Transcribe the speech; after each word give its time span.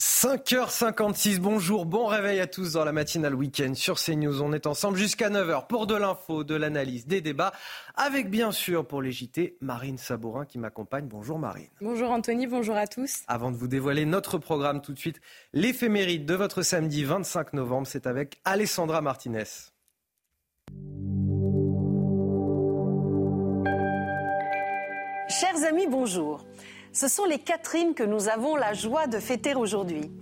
5h56, 0.00 1.38
bonjour, 1.38 1.86
bon 1.86 2.06
réveil 2.06 2.40
à 2.40 2.46
tous 2.46 2.72
dans 2.72 2.84
la 2.84 2.92
matinale 2.92 3.34
week-end 3.34 3.74
sur 3.74 3.96
CNews. 3.98 4.42
On 4.42 4.52
est 4.52 4.66
ensemble 4.66 4.96
jusqu'à 4.98 5.30
9h 5.30 5.68
pour 5.68 5.86
de 5.86 5.94
l'info, 5.94 6.42
de 6.42 6.56
l'analyse, 6.56 7.06
des 7.06 7.20
débats, 7.20 7.52
avec 7.94 8.28
bien 8.28 8.50
sûr 8.50 8.86
pour 8.86 9.02
les 9.02 9.12
JT, 9.12 9.56
Marine 9.60 9.96
Sabourin 9.96 10.46
qui 10.46 10.58
m'accompagne. 10.58 11.06
Bonjour 11.06 11.38
Marine. 11.38 11.68
Bonjour 11.80 12.10
Anthony, 12.10 12.46
bonjour 12.48 12.76
à 12.76 12.88
tous. 12.88 13.22
Avant 13.28 13.52
de 13.52 13.56
vous 13.56 13.68
dévoiler 13.68 14.04
notre 14.04 14.38
programme 14.38 14.82
tout 14.82 14.92
de 14.92 14.98
suite, 14.98 15.20
l'éphéméride 15.52 16.26
de 16.26 16.34
votre 16.34 16.62
samedi 16.62 17.04
25 17.04 17.52
novembre, 17.52 17.86
c'est 17.86 18.08
avec 18.08 18.40
Alessandra 18.44 19.00
Martinez. 19.00 19.44
Chers 25.28 25.64
amis, 25.68 25.86
bonjour. 25.88 26.44
Ce 26.94 27.08
sont 27.08 27.24
les 27.24 27.40
Catherine 27.40 27.92
que 27.94 28.04
nous 28.04 28.28
avons 28.28 28.54
la 28.54 28.72
joie 28.72 29.08
de 29.08 29.18
fêter 29.18 29.56
aujourd'hui. 29.56 30.12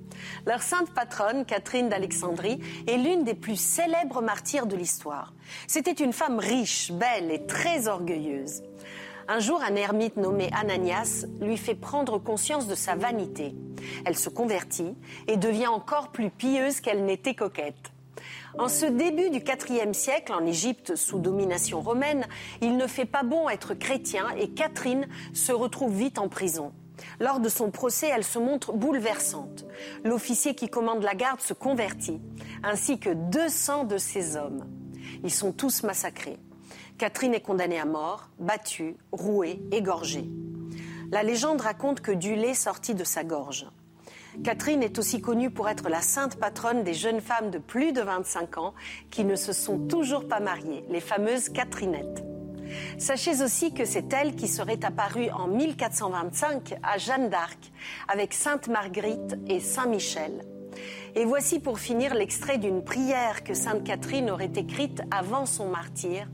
Leur 0.47 0.63
sainte 0.63 0.91
patronne, 0.95 1.45
Catherine 1.45 1.91
d'Alexandrie, 1.91 2.61
est 2.87 2.97
l'une 2.97 3.25
des 3.25 3.35
plus 3.35 3.61
célèbres 3.61 4.23
martyrs 4.23 4.65
de 4.65 4.75
l'histoire. 4.75 5.35
C'était 5.67 5.93
une 5.93 6.15
femme 6.15 6.39
riche, 6.39 6.91
belle 6.91 7.31
et 7.31 7.45
très 7.45 7.89
orgueilleuse. 7.89 8.63
Un 9.29 9.39
jour, 9.39 9.63
un 9.63 9.77
ermite 9.77 10.17
nommé 10.17 10.49
Ananias 10.59 11.27
lui 11.43 11.59
fait 11.59 11.75
prendre 11.75 12.17
conscience 12.17 12.67
de 12.67 12.75
sa 12.75 12.95
vanité. 12.95 13.55
Elle 14.07 14.17
se 14.17 14.31
convertit 14.31 14.95
et 15.29 15.37
devient 15.37 15.67
encore 15.67 16.09
plus 16.09 16.31
pieuse 16.31 16.81
qu'elle 16.81 17.05
n'était 17.05 17.35
coquette. 17.35 17.92
En 18.59 18.69
ce 18.69 18.85
début 18.85 19.31
du 19.31 19.39
IVe 19.39 19.93
siècle, 19.93 20.33
en 20.33 20.45
Égypte 20.45 20.95
sous 20.95 21.19
domination 21.19 21.81
romaine, 21.81 22.27
il 22.61 22.77
ne 22.77 22.87
fait 22.87 23.07
pas 23.07 23.23
bon 23.23 23.49
être 23.49 23.75
chrétien 23.75 24.29
et 24.37 24.51
Catherine 24.51 25.09
se 25.33 25.53
retrouve 25.53 25.97
vite 25.97 26.19
en 26.19 26.29
prison. 26.29 26.73
Lors 27.19 27.41
de 27.41 27.49
son 27.49 27.71
procès, 27.71 28.09
elle 28.09 28.25
se 28.25 28.39
montre 28.39 28.73
bouleversante. 28.73 29.65
L'officier 30.05 30.55
qui 30.55 30.69
commande 30.69 31.03
la 31.03 31.15
garde 31.15 31.41
se 31.41 31.55
convertit, 31.55 32.21
ainsi 32.63 32.99
que 32.99 33.11
200 33.11 33.85
de 33.85 33.97
ses 33.97 34.37
hommes. 34.37 34.67
Ils 35.25 35.33
sont 35.33 35.53
tous 35.53 35.83
massacrés. 35.83 36.39
Catherine 36.99 37.35
est 37.35 37.41
condamnée 37.41 37.81
à 37.81 37.87
mort, 37.87 38.29
battue, 38.39 38.97
rouée, 39.13 39.63
égorgée. 39.73 40.29
La 41.11 41.23
légende 41.23 41.61
raconte 41.61 42.01
que 42.01 42.13
du 42.13 42.35
lait 42.35 42.55
sortit 42.55 42.95
de 42.95 43.05
sa 43.05 43.25
gorge. 43.25 43.67
Catherine 44.45 44.83
est 44.83 44.99
aussi 44.99 45.21
connue 45.21 45.51
pour 45.51 45.69
être 45.69 45.89
la 45.91 46.01
sainte 46.01 46.37
patronne 46.37 46.85
des 46.85 46.95
jeunes 46.95 47.21
femmes 47.21 47.51
de 47.51 47.59
plus 47.59 47.93
de 47.93 48.01
25 48.01 48.59
ans 48.59 48.75
qui 49.11 49.25
ne 49.25 49.37
se 49.37 49.53
sont 49.53 49.79
toujours 49.79 50.27
pas 50.27 50.41
mariées, 50.41 50.85
les 50.89 51.01
fameuses 51.01 51.51
Catherinettes. 51.51 52.25
Sachez 52.97 53.43
aussi 53.43 53.75
que 53.75 53.85
c'est 53.85 54.11
elle 54.13 54.35
qui 54.35 54.49
serait 54.49 54.83
apparue 54.85 55.31
en 55.31 55.47
1425 55.49 56.77
à 56.83 56.97
Jeanne 56.97 57.29
d'Arc 57.29 57.59
avec 58.09 58.33
Sainte 58.33 58.69
Marguerite 58.69 59.37
et 59.49 59.61
Saint 59.61 59.87
Michel. 59.87 60.45
Et 61.15 61.27
voici 61.27 61.61
pour 61.61 61.79
finir 61.79 62.15
l'extrait 62.15 62.57
d'une 62.57 62.83
prière 62.83 63.45
que 63.45 63.53
Sainte 63.53 63.85
Catherine 63.85 64.31
aurait 64.31 64.53
écrite 64.57 65.03
avant 65.11 65.45
son 65.45 65.69
martyre. 65.69 66.27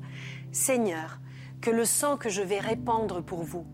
Seigneur, 0.53 1.19
que 1.61 1.71
le 1.71 1.85
sang 1.85 2.17
que 2.17 2.29
je 2.29 2.43
vais 2.43 2.61
répandre 2.61 3.23
pour 3.23 3.43
vous 3.43 3.67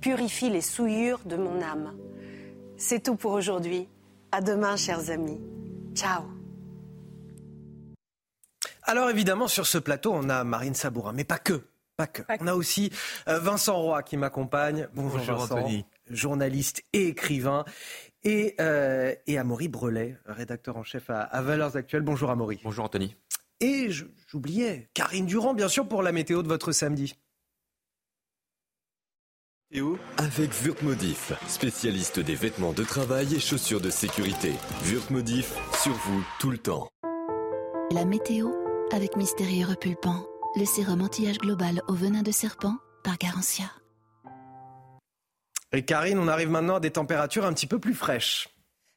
purifie 0.00 0.50
les 0.50 0.60
souillures 0.60 1.20
de 1.24 1.36
mon 1.36 1.60
âme. 1.60 1.92
C'est 2.82 3.00
tout 3.00 3.14
pour 3.14 3.30
aujourd'hui. 3.30 3.88
À 4.32 4.40
demain, 4.40 4.76
chers 4.76 5.08
amis. 5.10 5.40
Ciao. 5.94 6.24
Alors 8.82 9.08
évidemment, 9.08 9.46
sur 9.46 9.68
ce 9.68 9.78
plateau, 9.78 10.10
on 10.12 10.28
a 10.28 10.42
Marine 10.42 10.74
Sabourin, 10.74 11.12
mais 11.12 11.22
pas 11.22 11.38
que. 11.38 11.62
Pas 11.96 12.08
que. 12.08 12.22
On 12.40 12.48
a 12.48 12.54
aussi 12.54 12.90
euh, 13.28 13.38
Vincent 13.38 13.80
Roy 13.80 14.02
qui 14.02 14.16
m'accompagne. 14.16 14.88
Bonjour, 14.94 15.20
Vincent, 15.20 15.58
Anthony. 15.58 15.86
journaliste 16.10 16.82
et 16.92 17.06
écrivain. 17.06 17.64
Et, 18.24 18.56
euh, 18.60 19.14
et 19.28 19.38
Amaury 19.38 19.68
Brelet, 19.68 20.16
rédacteur 20.26 20.76
en 20.76 20.82
chef 20.82 21.08
à, 21.08 21.20
à 21.20 21.40
Valeurs 21.40 21.76
Actuelles. 21.76 22.02
Bonjour 22.02 22.30
Amaury. 22.30 22.58
Bonjour 22.64 22.84
Anthony. 22.84 23.14
Et 23.60 23.90
j'oubliais, 24.26 24.88
Karine 24.92 25.26
Durand, 25.26 25.54
bien 25.54 25.68
sûr, 25.68 25.86
pour 25.86 26.02
la 26.02 26.10
météo 26.10 26.42
de 26.42 26.48
votre 26.48 26.72
samedi. 26.72 27.14
Et 29.74 29.80
où? 29.80 29.98
Avec 30.18 30.50
Wurtmodif, 30.62 31.32
spécialiste 31.48 32.20
des 32.20 32.34
vêtements 32.34 32.74
de 32.74 32.84
travail 32.84 33.34
et 33.34 33.40
chaussures 33.40 33.80
de 33.80 33.88
sécurité. 33.88 34.52
Wurtmodif, 34.84 35.54
sur 35.82 35.92
vous 35.92 36.22
tout 36.38 36.50
le 36.50 36.58
temps. 36.58 36.88
La 37.90 38.04
météo 38.04 38.50
avec 38.92 39.16
Mystérieux 39.16 39.66
Repulpant, 39.66 40.26
le 40.56 40.66
sérum 40.66 41.00
anti-âge 41.00 41.38
global 41.38 41.80
au 41.88 41.94
venin 41.94 42.22
de 42.22 42.30
serpent 42.30 42.76
par 43.02 43.16
Garantia. 43.16 43.64
Et 45.72 45.86
Karine, 45.86 46.18
on 46.18 46.28
arrive 46.28 46.50
maintenant 46.50 46.74
à 46.74 46.80
des 46.80 46.90
températures 46.90 47.46
un 47.46 47.54
petit 47.54 47.66
peu 47.66 47.78
plus 47.78 47.94
fraîches. 47.94 48.50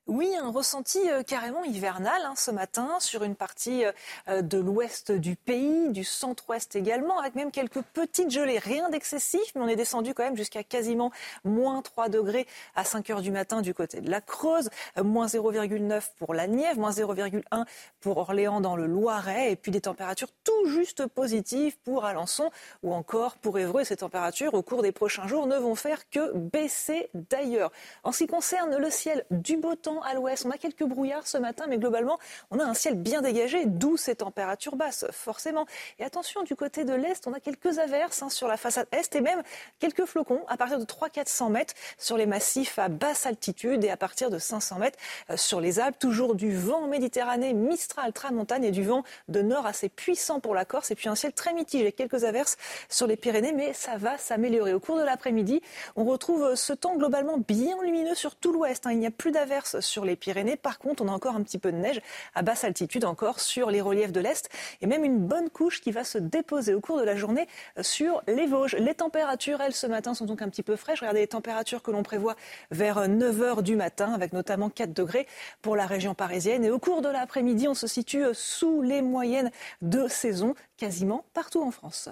Oui, 0.07 0.35
un 0.39 0.51
ressenti 0.51 0.99
euh, 1.09 1.23
carrément 1.23 1.63
hivernal 1.63 2.21
hein, 2.25 2.35
ce 2.37 2.51
matin 2.51 2.99
sur 2.99 3.23
une 3.23 3.35
partie 3.35 3.85
euh, 4.27 4.43
de 4.43 4.59
l'ouest 4.59 5.11
du 5.11 5.35
pays, 5.35 5.89
du 5.89 6.03
centre-ouest 6.03 6.75
également, 6.75 7.17
avec 7.17 7.33
même 7.33 7.49
quelques 7.49 7.81
petites 7.81 8.29
gelées. 8.29 8.59
Rien 8.59 8.87
d'excessif, 8.91 9.41
mais 9.55 9.61
on 9.61 9.67
est 9.67 9.75
descendu 9.75 10.13
quand 10.13 10.21
même 10.21 10.37
jusqu'à 10.37 10.63
quasiment 10.63 11.11
moins 11.43 11.81
3 11.81 12.09
degrés 12.09 12.45
à 12.75 12.83
5 12.83 13.09
heures 13.09 13.21
du 13.23 13.31
matin 13.31 13.63
du 13.63 13.73
côté 13.73 13.99
de 13.99 14.11
la 14.11 14.21
Creuse, 14.21 14.69
euh, 14.99 15.03
moins 15.03 15.25
0,9 15.25 16.11
pour 16.19 16.35
la 16.35 16.45
Nièvre, 16.45 16.79
moins 16.79 16.91
0,1 16.91 17.65
pour 17.99 18.17
Orléans 18.17 18.61
dans 18.61 18.75
le 18.75 18.85
Loiret, 18.85 19.53
et 19.53 19.55
puis 19.55 19.71
des 19.71 19.81
températures 19.81 20.29
tout 20.43 20.67
juste 20.67 21.07
positives 21.07 21.79
pour 21.79 22.05
Alençon 22.05 22.51
ou 22.83 22.93
encore 22.93 23.37
pour 23.37 23.57
Évreux. 23.57 23.83
Ces 23.83 23.97
températures, 23.97 24.53
au 24.53 24.61
cours 24.61 24.83
des 24.83 24.91
prochains 24.91 25.25
jours, 25.25 25.47
ne 25.47 25.57
vont 25.57 25.73
faire 25.73 26.07
que 26.11 26.31
baisser 26.35 27.09
d'ailleurs. 27.15 27.71
En 28.03 28.11
ce 28.11 28.19
qui 28.19 28.27
concerne 28.27 28.77
le 28.77 28.91
ciel, 28.91 29.25
du 29.31 29.57
beau 29.57 29.73
temps 29.73 29.94
à 30.01 30.13
l'ouest. 30.13 30.45
On 30.45 30.51
a 30.51 30.57
quelques 30.57 30.83
brouillards 30.83 31.27
ce 31.27 31.37
matin, 31.37 31.65
mais 31.67 31.77
globalement, 31.77 32.19
on 32.51 32.59
a 32.59 32.63
un 32.63 32.73
ciel 32.73 32.95
bien 32.95 33.21
dégagé, 33.21 33.65
d'où 33.65 33.97
ces 33.97 34.15
températures 34.15 34.75
basses, 34.75 35.05
forcément. 35.11 35.65
Et 35.99 36.03
attention, 36.03 36.43
du 36.43 36.55
côté 36.55 36.83
de 36.85 36.93
l'est, 36.93 37.25
on 37.27 37.33
a 37.33 37.39
quelques 37.39 37.79
averses 37.79 38.21
hein, 38.21 38.29
sur 38.29 38.47
la 38.47 38.57
façade 38.57 38.87
est 38.91 39.15
et 39.15 39.21
même 39.21 39.41
quelques 39.79 40.05
flocons 40.05 40.41
à 40.47 40.57
partir 40.57 40.79
de 40.79 40.85
300-400 40.85 41.51
mètres 41.51 41.73
sur 41.97 42.17
les 42.17 42.25
massifs 42.25 42.79
à 42.79 42.89
basse 42.89 43.25
altitude 43.25 43.83
et 43.83 43.89
à 43.89 43.97
partir 43.97 44.29
de 44.29 44.37
500 44.39 44.79
mètres 44.79 44.99
euh, 45.29 45.37
sur 45.37 45.61
les 45.61 45.79
Alpes. 45.79 45.99
Toujours 45.99 46.35
du 46.35 46.55
vent 46.55 46.83
en 46.83 46.87
Méditerranée, 46.87 47.53
Mistral, 47.53 48.13
Tramontane 48.13 48.63
et 48.63 48.71
du 48.71 48.83
vent 48.83 49.03
de 49.27 49.41
nord 49.41 49.65
assez 49.65 49.89
puissant 49.89 50.39
pour 50.39 50.55
la 50.55 50.65
Corse. 50.65 50.91
Et 50.91 50.95
puis 50.95 51.09
un 51.09 51.15
ciel 51.15 51.33
très 51.33 51.53
mitigé, 51.53 51.91
quelques 51.91 52.23
averses 52.23 52.57
sur 52.89 53.07
les 53.07 53.15
Pyrénées, 53.17 53.53
mais 53.53 53.73
ça 53.73 53.97
va 53.97 54.17
s'améliorer. 54.17 54.73
Au 54.73 54.79
cours 54.79 54.97
de 54.97 55.03
l'après-midi, 55.03 55.61
on 55.95 56.05
retrouve 56.05 56.55
ce 56.55 56.73
temps 56.73 56.95
globalement 56.95 57.37
bien 57.37 57.81
lumineux 57.81 58.15
sur 58.15 58.35
tout 58.35 58.51
l'ouest. 58.51 58.85
hein. 58.85 58.91
Il 58.91 58.99
n'y 58.99 59.07
a 59.07 59.11
plus 59.11 59.31
d'averses 59.31 59.79
sur 59.85 60.05
les 60.05 60.15
Pyrénées. 60.15 60.55
Par 60.55 60.79
contre, 60.79 61.03
on 61.03 61.07
a 61.07 61.11
encore 61.11 61.35
un 61.35 61.43
petit 61.43 61.57
peu 61.57 61.71
de 61.71 61.77
neige 61.77 62.01
à 62.33 62.41
basse 62.41 62.63
altitude 62.63 63.05
encore 63.05 63.39
sur 63.39 63.69
les 63.69 63.81
reliefs 63.81 64.11
de 64.11 64.19
l'Est 64.19 64.49
et 64.81 64.87
même 64.87 65.03
une 65.03 65.19
bonne 65.19 65.49
couche 65.49 65.81
qui 65.81 65.91
va 65.91 66.03
se 66.03 66.17
déposer 66.17 66.73
au 66.73 66.81
cours 66.81 66.97
de 66.97 67.03
la 67.03 67.15
journée 67.15 67.47
sur 67.81 68.21
les 68.27 68.47
Vosges. 68.47 68.75
Les 68.75 68.95
températures, 68.95 69.61
elles, 69.61 69.73
ce 69.73 69.87
matin, 69.87 70.13
sont 70.13 70.25
donc 70.25 70.41
un 70.41 70.49
petit 70.49 70.63
peu 70.63 70.75
fraîches. 70.75 70.99
Regardez 70.99 71.21
les 71.21 71.27
températures 71.27 71.81
que 71.81 71.91
l'on 71.91 72.03
prévoit 72.03 72.35
vers 72.71 73.07
9 73.07 73.35
h 73.37 73.61
du 73.61 73.75
matin, 73.75 74.13
avec 74.13 74.33
notamment 74.33 74.69
4 74.69 74.93
degrés 74.93 75.27
pour 75.61 75.75
la 75.75 75.85
région 75.85 76.13
parisienne. 76.13 76.63
Et 76.65 76.71
au 76.71 76.79
cours 76.79 77.01
de 77.01 77.09
l'après-midi, 77.09 77.67
on 77.67 77.73
se 77.73 77.87
situe 77.87 78.25
sous 78.33 78.81
les 78.81 79.01
moyennes 79.01 79.51
de 79.81 80.07
saison, 80.07 80.55
quasiment 80.77 81.25
partout 81.33 81.61
en 81.61 81.71
France. 81.71 82.09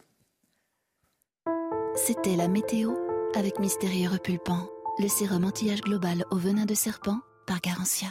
C'était 1.95 2.35
la 2.35 2.47
météo 2.47 2.93
avec 3.35 3.59
Mystérieux 3.59 4.09
Repulpant, 4.09 4.67
le 4.99 5.07
sérum 5.07 5.45
anti-âge 5.45 5.81
global 5.81 6.25
au 6.31 6.37
venin 6.37 6.65
de 6.65 6.73
serpent 6.73 7.19
par 7.45 7.61
Garantia. 7.61 8.07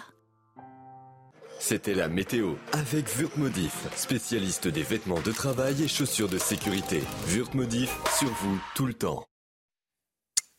C'était 1.58 1.94
la 1.94 2.08
météo 2.08 2.54
avec 2.72 3.06
Wurtmodif, 3.16 3.86
spécialiste 3.94 4.66
des 4.68 4.82
vêtements 4.82 5.20
de 5.20 5.30
travail 5.30 5.82
et 5.82 5.88
chaussures 5.88 6.28
de 6.28 6.38
sécurité. 6.38 7.02
Wurtmodif, 7.28 7.96
sur 8.18 8.28
vous 8.28 8.60
tout 8.74 8.86
le 8.86 8.94
temps. 8.94 9.24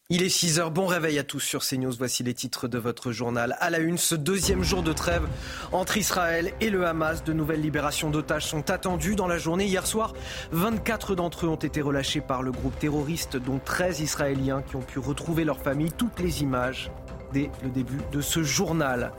Il 0.09 0.21
est 0.21 0.27
6h, 0.27 0.69
bon 0.69 0.85
réveil 0.85 1.17
à 1.17 1.23
tous 1.23 1.39
sur 1.39 1.63
CNews. 1.63 1.93
Voici 1.97 2.23
les 2.23 2.33
titres 2.33 2.67
de 2.67 2.77
votre 2.77 3.11
journal. 3.11 3.55
À 3.59 3.69
la 3.69 3.79
une, 3.79 3.97
ce 3.97 4.15
deuxième 4.15 4.61
jour 4.61 4.83
de 4.83 4.93
trêve 4.93 5.27
entre 5.71 5.97
Israël 5.97 6.53
et 6.61 6.69
le 6.69 6.85
Hamas. 6.85 7.23
De 7.23 7.33
nouvelles 7.33 7.61
libérations 7.61 8.09
d'otages 8.09 8.45
sont 8.45 8.69
attendues 8.69 9.15
dans 9.15 9.27
la 9.27 9.37
journée. 9.37 9.65
Hier 9.65 9.87
soir, 9.87 10.13
24 10.51 11.15
d'entre 11.15 11.45
eux 11.45 11.49
ont 11.49 11.55
été 11.55 11.81
relâchés 11.81 12.21
par 12.21 12.43
le 12.43 12.51
groupe 12.51 12.77
terroriste, 12.77 13.37
dont 13.37 13.59
13 13.59 14.01
Israéliens 14.01 14.61
qui 14.61 14.75
ont 14.75 14.81
pu 14.81 14.99
retrouver 14.99 15.45
leur 15.45 15.59
famille. 15.59 15.91
Toutes 15.91 16.19
les 16.19 16.41
images 16.43 16.91
dès 17.33 17.49
le 17.63 17.69
début 17.69 17.99
de 18.11 18.21
ce 18.21 18.43
journal. 18.43 19.11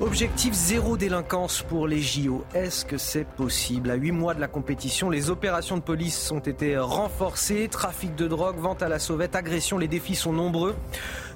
Objectif 0.00 0.54
zéro 0.54 0.96
délinquance 0.96 1.62
pour 1.62 1.86
les 1.86 2.00
JO. 2.00 2.42
Est-ce 2.54 2.86
que 2.86 2.96
c'est 2.96 3.26
possible? 3.26 3.90
À 3.90 3.96
huit 3.96 4.12
mois 4.12 4.32
de 4.32 4.40
la 4.40 4.48
compétition, 4.48 5.10
les 5.10 5.28
opérations 5.28 5.76
de 5.76 5.82
police 5.82 6.30
ont 6.32 6.40
été 6.40 6.78
renforcées. 6.78 7.68
Trafic 7.68 8.14
de 8.14 8.26
drogue, 8.26 8.56
vente 8.56 8.82
à 8.82 8.88
la 8.88 8.98
sauvette, 8.98 9.36
agression, 9.36 9.76
les 9.76 9.88
défis 9.88 10.14
sont 10.14 10.32
nombreux. 10.32 10.74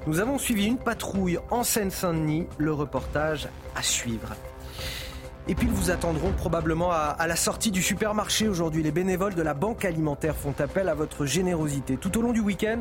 Nous 0.06 0.19
avons 0.19 0.38
suivi 0.38 0.64
une 0.64 0.79
patrouille 0.79 1.38
en 1.50 1.62
Seine-Saint-Denis. 1.62 2.46
Le 2.56 2.73
reportage 2.73 3.49
à 3.76 3.82
suivre. 3.82 4.35
Et 5.46 5.55
puis 5.55 5.67
ils 5.67 5.73
vous 5.73 5.91
attendront 5.91 6.32
probablement 6.32 6.91
à, 6.91 7.26
la 7.26 7.37
sortie 7.37 7.70
du 7.70 7.82
supermarché 7.82 8.49
aujourd'hui. 8.49 8.82
Les 8.82 8.93
bénévoles 8.93 9.35
de 9.35 9.43
la 9.43 9.52
Banque 9.52 9.85
alimentaire 9.85 10.37
font 10.37 10.55
appel 10.58 10.88
à 10.88 10.94
votre 10.94 11.26
générosité. 11.26 11.99
Tout 11.99 12.17
au 12.19 12.23
long 12.23 12.32
du 12.32 12.41
week-end, 12.41 12.81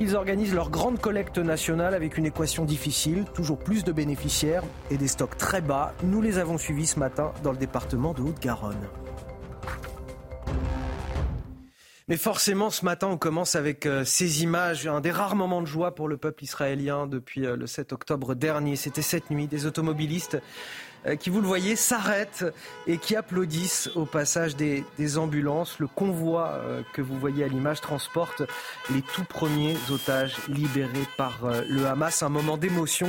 ils 0.00 0.16
organisent 0.16 0.54
leur 0.54 0.70
grande 0.70 1.00
collecte 1.00 1.38
nationale 1.38 1.94
avec 1.94 2.18
une 2.18 2.26
équation 2.26 2.64
difficile, 2.64 3.24
toujours 3.32 3.58
plus 3.58 3.84
de 3.84 3.92
bénéficiaires 3.92 4.64
et 4.90 4.96
des 4.96 5.08
stocks 5.08 5.36
très 5.36 5.60
bas. 5.60 5.94
Nous 6.02 6.20
les 6.20 6.38
avons 6.38 6.58
suivis 6.58 6.88
ce 6.88 6.98
matin 6.98 7.32
dans 7.44 7.52
le 7.52 7.58
département 7.58 8.12
de 8.12 8.22
Haute-Garonne. 8.22 8.88
Mais 12.10 12.16
forcément, 12.16 12.70
ce 12.70 12.84
matin, 12.84 13.06
on 13.06 13.16
commence 13.16 13.54
avec 13.54 13.86
euh, 13.86 14.04
ces 14.04 14.42
images, 14.42 14.88
un 14.88 15.00
des 15.00 15.12
rares 15.12 15.36
moments 15.36 15.60
de 15.60 15.66
joie 15.68 15.94
pour 15.94 16.08
le 16.08 16.16
peuple 16.16 16.42
israélien 16.42 17.06
depuis 17.06 17.46
euh, 17.46 17.54
le 17.54 17.68
7 17.68 17.92
octobre 17.92 18.34
dernier. 18.34 18.74
C'était 18.74 19.00
cette 19.00 19.30
nuit, 19.30 19.46
des 19.46 19.64
automobilistes 19.64 20.36
qui, 21.18 21.30
vous 21.30 21.40
le 21.40 21.46
voyez, 21.46 21.76
s'arrêtent 21.76 22.44
et 22.86 22.98
qui 22.98 23.16
applaudissent 23.16 23.90
au 23.94 24.04
passage 24.04 24.56
des, 24.56 24.84
ambulances. 25.16 25.78
Le 25.78 25.86
convoi 25.86 26.48
euh, 26.48 26.82
que 26.92 27.02
vous 27.02 27.18
voyez 27.18 27.44
à 27.44 27.48
l'image 27.48 27.80
transporte 27.80 28.42
les 28.90 29.02
tout 29.02 29.24
premiers 29.24 29.76
otages 29.90 30.36
libérés 30.48 31.08
par 31.16 31.44
euh, 31.44 31.62
le 31.68 31.86
Hamas. 31.86 32.22
Un 32.22 32.28
moment 32.28 32.56
d'émotion. 32.56 33.08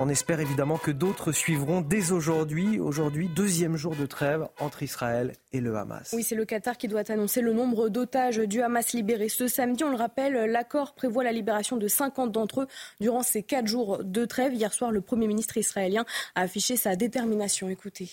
On 0.00 0.08
espère 0.08 0.38
évidemment 0.38 0.78
que 0.78 0.92
d'autres 0.92 1.32
suivront 1.32 1.80
dès 1.80 2.12
aujourd'hui. 2.12 2.78
Aujourd'hui, 2.78 3.28
deuxième 3.28 3.76
jour 3.76 3.96
de 3.96 4.06
trêve 4.06 4.46
entre 4.60 4.84
Israël 4.84 5.32
et 5.52 5.60
le 5.60 5.76
Hamas. 5.76 6.10
Oui, 6.12 6.22
c'est 6.22 6.36
le 6.36 6.44
Qatar 6.44 6.78
qui 6.78 6.86
doit 6.86 7.10
annoncer 7.10 7.40
le 7.40 7.52
nombre 7.52 7.88
d'otages 7.88 8.38
du 8.38 8.62
Hamas 8.62 8.92
libérés 8.92 9.28
ce 9.28 9.48
samedi. 9.48 9.82
On 9.82 9.90
le 9.90 9.96
rappelle, 9.96 10.34
l'accord 10.52 10.94
prévoit 10.94 11.24
la 11.24 11.32
libération 11.32 11.76
de 11.76 11.88
50 11.88 12.30
d'entre 12.30 12.60
eux 12.60 12.66
durant 13.00 13.24
ces 13.24 13.42
quatre 13.42 13.66
jours 13.66 14.04
de 14.04 14.24
trêve. 14.24 14.54
Hier 14.54 14.72
soir, 14.72 14.92
le 14.92 15.00
Premier 15.00 15.26
ministre 15.26 15.56
israélien 15.56 16.04
a 16.36 16.42
affiché 16.42 16.76
sa 16.76 16.94
détermination. 16.94 17.68
Écoutez. 17.68 18.08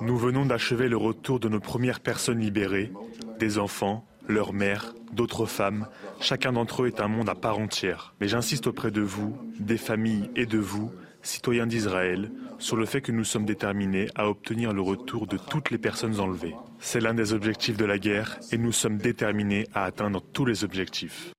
Nous 0.00 0.16
venons 0.16 0.46
d'achever 0.46 0.88
le 0.88 0.96
retour 0.96 1.38
de 1.38 1.50
nos 1.50 1.60
premières 1.60 2.00
personnes 2.00 2.40
libérées, 2.40 2.90
des 3.38 3.58
enfants, 3.58 4.06
leurs 4.28 4.52
mères, 4.52 4.94
d'autres 5.12 5.46
femmes. 5.46 5.86
Chacun 6.20 6.52
d'entre 6.52 6.82
eux 6.82 6.86
est 6.86 7.00
un 7.00 7.08
monde 7.08 7.28
à 7.28 7.34
part 7.34 7.58
entière. 7.58 8.14
Mais 8.20 8.28
j'insiste 8.28 8.66
auprès 8.66 8.90
de 8.90 9.00
vous, 9.00 9.36
des 9.58 9.78
familles 9.78 10.30
et 10.36 10.46
de 10.46 10.58
vous, 10.58 10.92
citoyens 11.22 11.66
d'Israël, 11.66 12.30
sur 12.58 12.76
le 12.76 12.86
fait 12.86 13.00
que 13.00 13.12
nous 13.12 13.24
sommes 13.24 13.44
déterminés 13.44 14.08
à 14.14 14.28
obtenir 14.28 14.72
le 14.72 14.80
retour 14.80 15.26
de 15.26 15.36
toutes 15.36 15.70
les 15.70 15.78
personnes 15.78 16.20
enlevées. 16.20 16.54
C'est 16.78 17.00
l'un 17.00 17.14
des 17.14 17.32
objectifs 17.32 17.76
de 17.76 17.84
la 17.84 17.98
guerre 17.98 18.38
et 18.52 18.58
nous 18.58 18.72
sommes 18.72 18.98
déterminés 18.98 19.66
à 19.74 19.84
atteindre 19.84 20.22
tous 20.32 20.44
les 20.44 20.64
objectifs. 20.64 21.32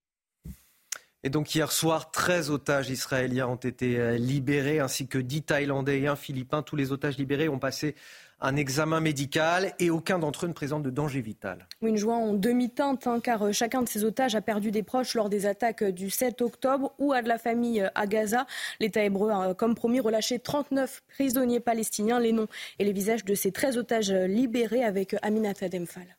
Et 1.26 1.30
donc 1.30 1.56
hier 1.56 1.72
soir, 1.72 2.12
13 2.12 2.52
otages 2.52 2.92
israéliens 2.92 3.48
ont 3.48 3.56
été 3.56 4.00
euh, 4.00 4.16
libérés, 4.16 4.80
ainsi 4.80 5.08
que 5.08 5.18
10 5.18 5.42
Thaïlandais 5.42 6.02
et 6.02 6.08
un 6.08 6.16
Philippin. 6.16 6.62
Tous 6.62 6.76
les 6.76 6.92
otages 6.92 7.18
libérés 7.18 7.50
ont 7.50 7.58
passé 7.58 7.96
un 8.42 8.56
examen 8.56 9.00
médical 9.00 9.74
et 9.80 9.90
aucun 9.90 10.20
d'entre 10.20 10.46
eux 10.46 10.48
ne 10.48 10.54
présente 10.54 10.84
de 10.84 10.90
danger 10.90 11.22
vital. 11.22 11.68
Une 11.82 11.98
joie 11.98 12.16
en 12.16 12.34
demi-teinte, 12.34 13.08
hein, 13.08 13.20
car 13.20 13.44
euh, 13.44 13.52
chacun 13.52 13.82
de 13.82 13.90
ces 13.90 14.04
otages 14.04 14.36
a 14.36 14.42
perdu 14.42 14.72
des 14.72 14.84
proches 14.84 15.16
lors 15.16 15.30
des 15.30 15.46
attaques 15.46 15.84
euh, 15.84 15.92
du 15.92 16.10
7 16.10 16.42
octobre 16.42 16.94
ou 17.00 17.14
à 17.14 17.22
de 17.22 17.28
la 17.28 17.38
famille 17.38 17.82
euh, 17.82 17.90
à 17.96 18.08
Gaza. 18.08 18.46
L'État 18.80 19.04
hébreu 19.04 19.32
a, 19.32 19.54
comme 19.54 19.76
promis, 19.76 20.00
relâché 20.00 20.40
39 20.40 21.04
prisonniers 21.08 21.60
palestiniens. 21.60 22.20
Les 22.20 22.34
noms 22.34 22.48
et 22.80 22.84
les 22.84 22.94
visages 22.94 23.24
de 23.24 23.36
ces 23.36 23.52
13 23.52 23.78
otages 23.78 24.12
libérés 24.12 24.84
avec 24.84 25.16
Aminata 25.22 25.70
Demphal. 25.70 26.18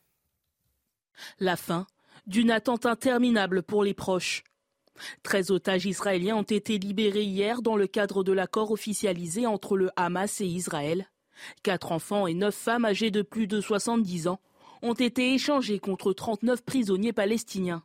La 1.39 1.57
fin 1.57 1.87
d'une 2.27 2.51
attente 2.51 2.87
interminable 2.87 3.63
pour 3.63 3.85
les 3.85 3.95
proches. 3.95 4.43
13 5.23 5.51
otages 5.51 5.87
israéliens 5.87 6.37
ont 6.37 6.43
été 6.43 6.79
libérés 6.79 7.23
hier 7.23 7.63
dans 7.63 7.77
le 7.77 7.87
cadre 7.87 8.25
de 8.25 8.33
l'accord 8.33 8.71
officialisé 8.71 9.47
entre 9.47 9.77
le 9.77 9.91
Hamas 9.97 10.41
et 10.41 10.47
Israël. 10.47 11.07
Quatre 11.63 11.93
enfants 11.93 12.27
et 12.27 12.35
neuf 12.35 12.55
femmes 12.55 12.85
âgées 12.85 13.11
de 13.11 13.23
plus 13.23 13.47
de 13.47 13.61
70 13.61 14.29
ans 14.29 14.41
ont 14.83 14.95
été 14.95 15.35
échangés 15.35 15.79
contre 15.79 16.13
39 16.13 16.65
prisonniers 16.65 17.13
palestiniens. 17.13 17.83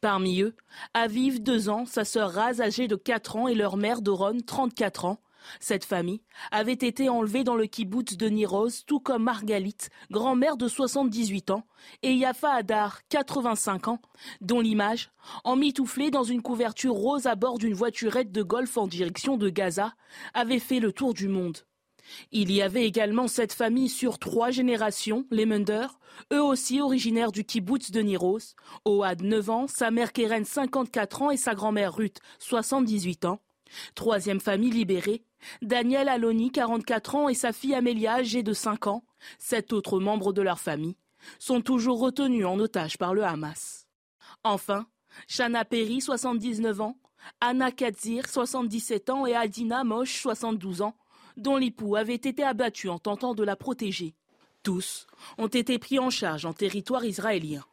Parmi 0.00 0.42
eux, 0.42 0.54
Aviv, 0.94 1.42
2 1.42 1.68
ans, 1.68 1.86
sa 1.86 2.04
sœur 2.04 2.32
Raz, 2.32 2.60
âgée 2.60 2.88
de 2.88 2.96
4 2.96 3.36
ans, 3.36 3.48
et 3.48 3.54
leur 3.54 3.76
mère 3.76 4.02
Doron, 4.02 4.40
34 4.46 5.04
ans. 5.06 5.20
Cette 5.60 5.84
famille 5.84 6.22
avait 6.50 6.72
été 6.72 7.08
enlevée 7.08 7.44
dans 7.44 7.54
le 7.54 7.66
kibbutz 7.66 8.16
de 8.16 8.28
Niroz, 8.28 8.82
tout 8.86 9.00
comme 9.00 9.22
Margalit, 9.22 9.76
grand-mère 10.10 10.56
de 10.56 10.66
78 10.68 11.50
ans, 11.50 11.64
et 12.02 12.12
Yafa 12.12 12.52
Hadar, 12.52 13.00
85 13.08 13.88
ans, 13.88 14.00
dont 14.40 14.60
l'image, 14.60 15.10
emmitouflée 15.44 16.10
dans 16.10 16.24
une 16.24 16.42
couverture 16.42 16.94
rose 16.94 17.26
à 17.26 17.36
bord 17.36 17.58
d'une 17.58 17.74
voiturette 17.74 18.32
de 18.32 18.42
golf 18.42 18.76
en 18.76 18.88
direction 18.88 19.36
de 19.36 19.48
Gaza, 19.48 19.94
avait 20.34 20.58
fait 20.58 20.80
le 20.80 20.92
tour 20.92 21.14
du 21.14 21.28
monde. 21.28 21.58
Il 22.32 22.52
y 22.52 22.62
avait 22.62 22.86
également 22.86 23.28
cette 23.28 23.52
famille 23.52 23.88
sur 23.88 24.18
trois 24.18 24.50
générations, 24.50 25.26
les 25.30 25.46
Munder, 25.46 25.86
eux 26.32 26.42
aussi 26.42 26.80
originaires 26.80 27.32
du 27.32 27.44
kibbutz 27.44 27.90
de 27.90 28.00
Niros. 28.00 28.54
Oad, 28.84 29.22
9 29.22 29.50
ans, 29.50 29.66
sa 29.66 29.90
mère 29.90 30.12
Keren, 30.12 30.44
54 30.44 31.22
ans 31.22 31.30
et 31.30 31.36
sa 31.36 31.54
grand-mère 31.54 31.94
Ruth, 31.94 32.18
78 32.38 33.24
ans. 33.24 33.40
Troisième 33.94 34.40
famille 34.40 34.70
libérée, 34.70 35.24
Daniel 35.62 36.08
Aloni, 36.08 36.50
44 36.50 37.14
ans, 37.16 37.28
et 37.28 37.34
sa 37.34 37.52
fille 37.52 37.74
Amélia, 37.74 38.14
âgée 38.14 38.42
de 38.42 38.52
5 38.52 38.86
ans. 38.86 39.04
Sept 39.38 39.72
autres 39.72 39.98
membres 39.98 40.32
de 40.32 40.42
leur 40.42 40.60
famille 40.60 40.96
sont 41.38 41.60
toujours 41.60 41.98
retenus 41.98 42.46
en 42.46 42.58
otage 42.60 42.98
par 42.98 43.14
le 43.14 43.24
Hamas. 43.24 43.86
Enfin, 44.44 44.86
Shana 45.26 45.64
Perry, 45.64 46.00
79 46.00 46.80
ans, 46.80 46.98
Anna 47.40 47.72
Kadzir, 47.72 48.28
77 48.28 49.10
ans, 49.10 49.26
et 49.26 49.34
Adina 49.34 49.82
Mosh, 49.82 50.20
72 50.20 50.82
ans, 50.82 50.96
dont 51.36 51.56
l'époux 51.56 51.96
avait 51.96 52.14
été 52.14 52.42
abattu 52.42 52.88
en 52.88 52.98
tentant 52.98 53.34
de 53.34 53.44
la 53.44 53.56
protéger. 53.56 54.14
Tous 54.62 55.06
ont 55.38 55.46
été 55.46 55.78
pris 55.78 55.98
en 55.98 56.10
charge 56.10 56.44
en 56.44 56.52
territoire 56.52 57.04
israélien. 57.04 57.64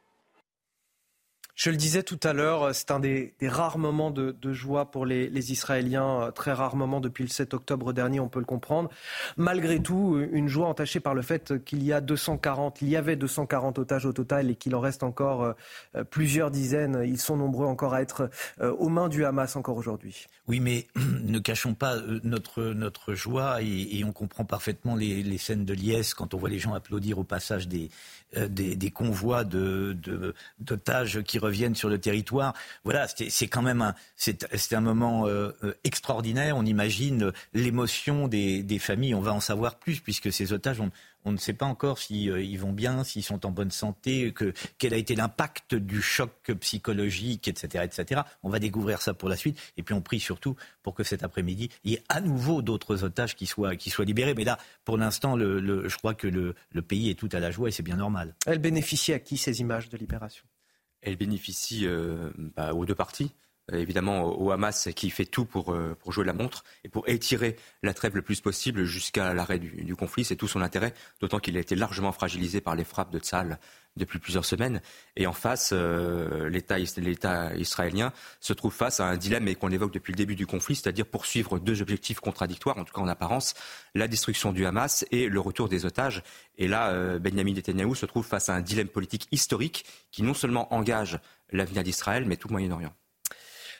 Je 1.54 1.70
le 1.70 1.76
disais 1.76 2.02
tout 2.02 2.18
à 2.24 2.32
l'heure, 2.32 2.74
c'est 2.74 2.90
un 2.90 2.98
des, 2.98 3.32
rares 3.42 3.78
moments 3.78 4.10
de, 4.10 4.34
joie 4.52 4.90
pour 4.90 5.06
les, 5.06 5.52
Israéliens, 5.52 6.22
euh, 6.22 6.30
très 6.32 6.52
rare 6.52 6.74
moment 6.74 7.00
depuis 7.00 7.22
le 7.22 7.30
7 7.30 7.54
octobre 7.54 7.92
dernier, 7.92 8.18
on 8.18 8.28
peut 8.28 8.40
le 8.40 8.44
comprendre. 8.44 8.90
Malgré 9.36 9.80
tout, 9.80 10.18
une 10.32 10.48
joie 10.48 10.66
entachée 10.66 10.98
par 10.98 11.14
le 11.14 11.22
fait 11.22 11.64
qu'il 11.64 11.84
y 11.84 11.92
a 11.92 12.00
240, 12.00 12.82
il 12.82 12.88
y 12.88 12.96
avait 12.96 13.14
240 13.14 13.78
otages 13.78 14.04
au 14.04 14.12
total 14.12 14.50
et 14.50 14.56
qu'il 14.56 14.74
en 14.74 14.80
reste 14.80 15.04
encore 15.04 15.54
euh, 15.94 16.04
plusieurs 16.04 16.50
dizaines. 16.50 17.02
Ils 17.06 17.20
sont 17.20 17.36
nombreux 17.36 17.66
encore 17.66 17.94
à 17.94 18.02
être 18.02 18.30
euh, 18.60 18.72
aux 18.72 18.88
mains 18.88 19.08
du 19.08 19.24
Hamas 19.24 19.54
encore 19.54 19.76
aujourd'hui. 19.76 20.26
Oui, 20.48 20.58
mais 20.58 20.88
ne 20.96 21.38
cachons 21.38 21.74
pas 21.74 21.98
notre, 22.24 22.64
notre 22.64 23.14
joie 23.14 23.62
et, 23.62 24.02
on 24.04 24.12
comprend 24.12 24.44
parfaitement 24.44 24.96
les 24.96 25.38
scènes 25.38 25.64
de 25.64 25.72
liesse 25.72 26.14
quand 26.14 26.34
on 26.34 26.36
voit 26.36 26.50
les 26.50 26.58
gens 26.58 26.74
applaudir 26.74 27.18
au 27.18 27.24
passage 27.24 27.68
des, 27.68 27.90
euh, 28.36 28.48
des, 28.48 28.90
convois 28.90 29.44
d'otages 29.44 31.14
de, 31.14 31.20
qui 31.20 31.38
reviennent 31.38 31.74
sur 31.74 31.88
le 31.88 31.98
territoire. 31.98 32.54
Voilà, 32.84 33.06
c'est 33.08 33.48
quand 33.48 33.62
même 33.62 33.82
un, 33.82 33.94
c'est 34.16 34.72
un 34.72 34.80
moment 34.80 35.26
euh, 35.26 35.50
euh, 35.62 35.74
extraordinaire. 35.84 36.56
On 36.56 36.64
imagine 36.64 37.32
l'émotion 37.52 38.28
des, 38.28 38.62
des, 38.62 38.78
familles. 38.78 39.14
On 39.14 39.20
va 39.20 39.32
en 39.32 39.40
savoir 39.40 39.76
plus 39.76 40.00
puisque 40.00 40.32
ces 40.32 40.52
otages 40.52 40.80
ont, 40.80 40.90
on 41.24 41.32
ne 41.32 41.36
sait 41.36 41.52
pas 41.52 41.66
encore 41.66 41.98
s'ils 41.98 42.30
euh, 42.30 42.58
vont 42.58 42.72
bien, 42.72 43.04
s'ils 43.04 43.22
sont 43.22 43.46
en 43.46 43.50
bonne 43.50 43.70
santé, 43.70 44.32
que, 44.32 44.52
quel 44.78 44.94
a 44.94 44.96
été 44.96 45.14
l'impact 45.14 45.74
du 45.74 46.02
choc 46.02 46.52
psychologique, 46.60 47.48
etc., 47.48 47.84
etc. 47.84 48.22
On 48.42 48.50
va 48.50 48.58
découvrir 48.58 49.02
ça 49.02 49.14
pour 49.14 49.28
la 49.28 49.36
suite. 49.36 49.58
Et 49.76 49.82
puis 49.82 49.94
on 49.94 50.02
prie 50.02 50.20
surtout 50.20 50.56
pour 50.82 50.94
que 50.94 51.02
cet 51.02 51.22
après-midi, 51.22 51.70
il 51.84 51.92
y 51.92 51.94
ait 51.94 52.04
à 52.08 52.20
nouveau 52.20 52.62
d'autres 52.62 53.04
otages 53.04 53.34
qui 53.34 53.46
soient, 53.46 53.76
qui 53.76 53.90
soient 53.90 54.04
libérés. 54.04 54.34
Mais 54.34 54.44
là, 54.44 54.58
pour 54.84 54.96
l'instant, 54.96 55.36
le, 55.36 55.88
je 55.88 55.96
crois 55.96 56.14
que 56.14 56.28
le, 56.28 56.54
pays 56.82 57.08
est 57.08 57.18
tout 57.18 57.30
à 57.32 57.40
la 57.40 57.50
joie 57.50 57.68
et 57.68 57.72
c'est 57.72 57.82
bien 57.82 57.96
normal. 57.96 58.34
Elle 58.46 58.58
bénéficie 58.58 59.12
à 59.12 59.18
qui 59.18 59.38
ces 59.38 59.60
images 59.60 59.88
de 59.88 59.96
libération? 59.96 60.44
Elle 61.00 61.16
bénéficie 61.16 61.86
euh, 61.86 62.30
bah, 62.36 62.74
aux 62.74 62.84
deux 62.84 62.94
parties. 62.94 63.32
Euh, 63.72 63.78
évidemment 63.78 64.24
au 64.24 64.50
Hamas 64.50 64.90
qui 64.94 65.08
fait 65.08 65.24
tout 65.24 65.46
pour, 65.46 65.72
euh, 65.72 65.96
pour 65.98 66.12
jouer 66.12 66.26
la 66.26 66.34
montre 66.34 66.64
et 66.84 66.90
pour 66.90 67.08
étirer 67.08 67.56
la 67.82 67.94
trêve 67.94 68.14
le 68.14 68.20
plus 68.20 68.42
possible 68.42 68.84
jusqu'à 68.84 69.32
l'arrêt 69.32 69.58
du, 69.58 69.96
conflit. 69.96 70.22
C'est 70.24 70.36
tout 70.36 70.48
son 70.48 70.60
intérêt, 70.60 70.92
d'autant 71.20 71.38
qu'il 71.38 71.56
a 71.56 71.60
été 71.60 71.74
largement 71.74 72.12
fragilisé 72.12 72.60
par 72.60 72.74
les 72.74 72.84
frappes 72.84 73.10
de 73.10 73.18
Tzal 73.18 73.58
depuis 73.96 74.18
plusieurs 74.18 74.44
semaines. 74.44 74.82
Et 75.16 75.26
en 75.26 75.32
face, 75.32 75.70
euh, 75.72 76.50
l'État 76.50 76.78
israélien 76.78 78.12
se 78.40 78.52
trouve 78.52 78.74
face 78.74 79.00
à 79.00 79.06
un 79.06 79.16
dilemme 79.16 79.54
qu'on 79.54 79.70
évoque 79.70 79.94
depuis 79.94 80.12
le 80.12 80.18
début 80.18 80.34
du 80.34 80.46
conflit, 80.46 80.74
c'est-à-dire 80.74 81.06
poursuivre 81.06 81.58
deux 81.58 81.80
objectifs 81.80 82.20
contradictoires, 82.20 82.76
en 82.76 82.84
tout 82.84 82.92
cas 82.92 83.00
en 83.00 83.08
apparence, 83.08 83.54
la 83.94 84.08
destruction 84.08 84.52
du 84.52 84.66
Hamas 84.66 85.06
et 85.10 85.28
le 85.28 85.40
retour 85.40 85.70
des 85.70 85.86
otages. 85.86 86.22
Et 86.58 86.68
là, 86.68 87.18
Benjamin 87.18 87.54
Netanyahu 87.54 87.94
se 87.94 88.04
trouve 88.04 88.26
face 88.26 88.48
à 88.48 88.54
un 88.54 88.60
dilemme 88.60 88.88
politique 88.88 89.26
historique 89.30 89.86
qui 90.10 90.22
non 90.22 90.34
seulement 90.34 90.74
engage 90.74 91.18
l'avenir 91.50 91.82
d'Israël, 91.82 92.24
mais 92.26 92.36
tout 92.36 92.48
le 92.48 92.52
Moyen-Orient. 92.52 92.92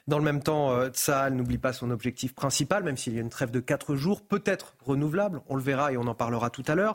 Dans 0.06 0.18
le 0.18 0.24
même 0.24 0.42
temps, 0.42 0.70
euh, 0.70 0.90
Tsahal 0.90 1.34
n'oublie 1.34 1.56
pas 1.56 1.72
son 1.72 1.90
objectif 1.90 2.34
principal, 2.34 2.82
même 2.82 2.96
s'il 2.96 3.14
y 3.14 3.18
a 3.18 3.22
une 3.22 3.30
trêve 3.30 3.50
de 3.50 3.60
quatre 3.60 3.96
jours, 3.96 4.20
peut-être 4.20 4.76
renouvelable, 4.84 5.40
on 5.48 5.56
le 5.56 5.62
verra 5.62 5.92
et 5.92 5.96
on 5.96 6.06
en 6.06 6.14
parlera 6.14 6.50
tout 6.50 6.64
à 6.66 6.74
l'heure. 6.74 6.94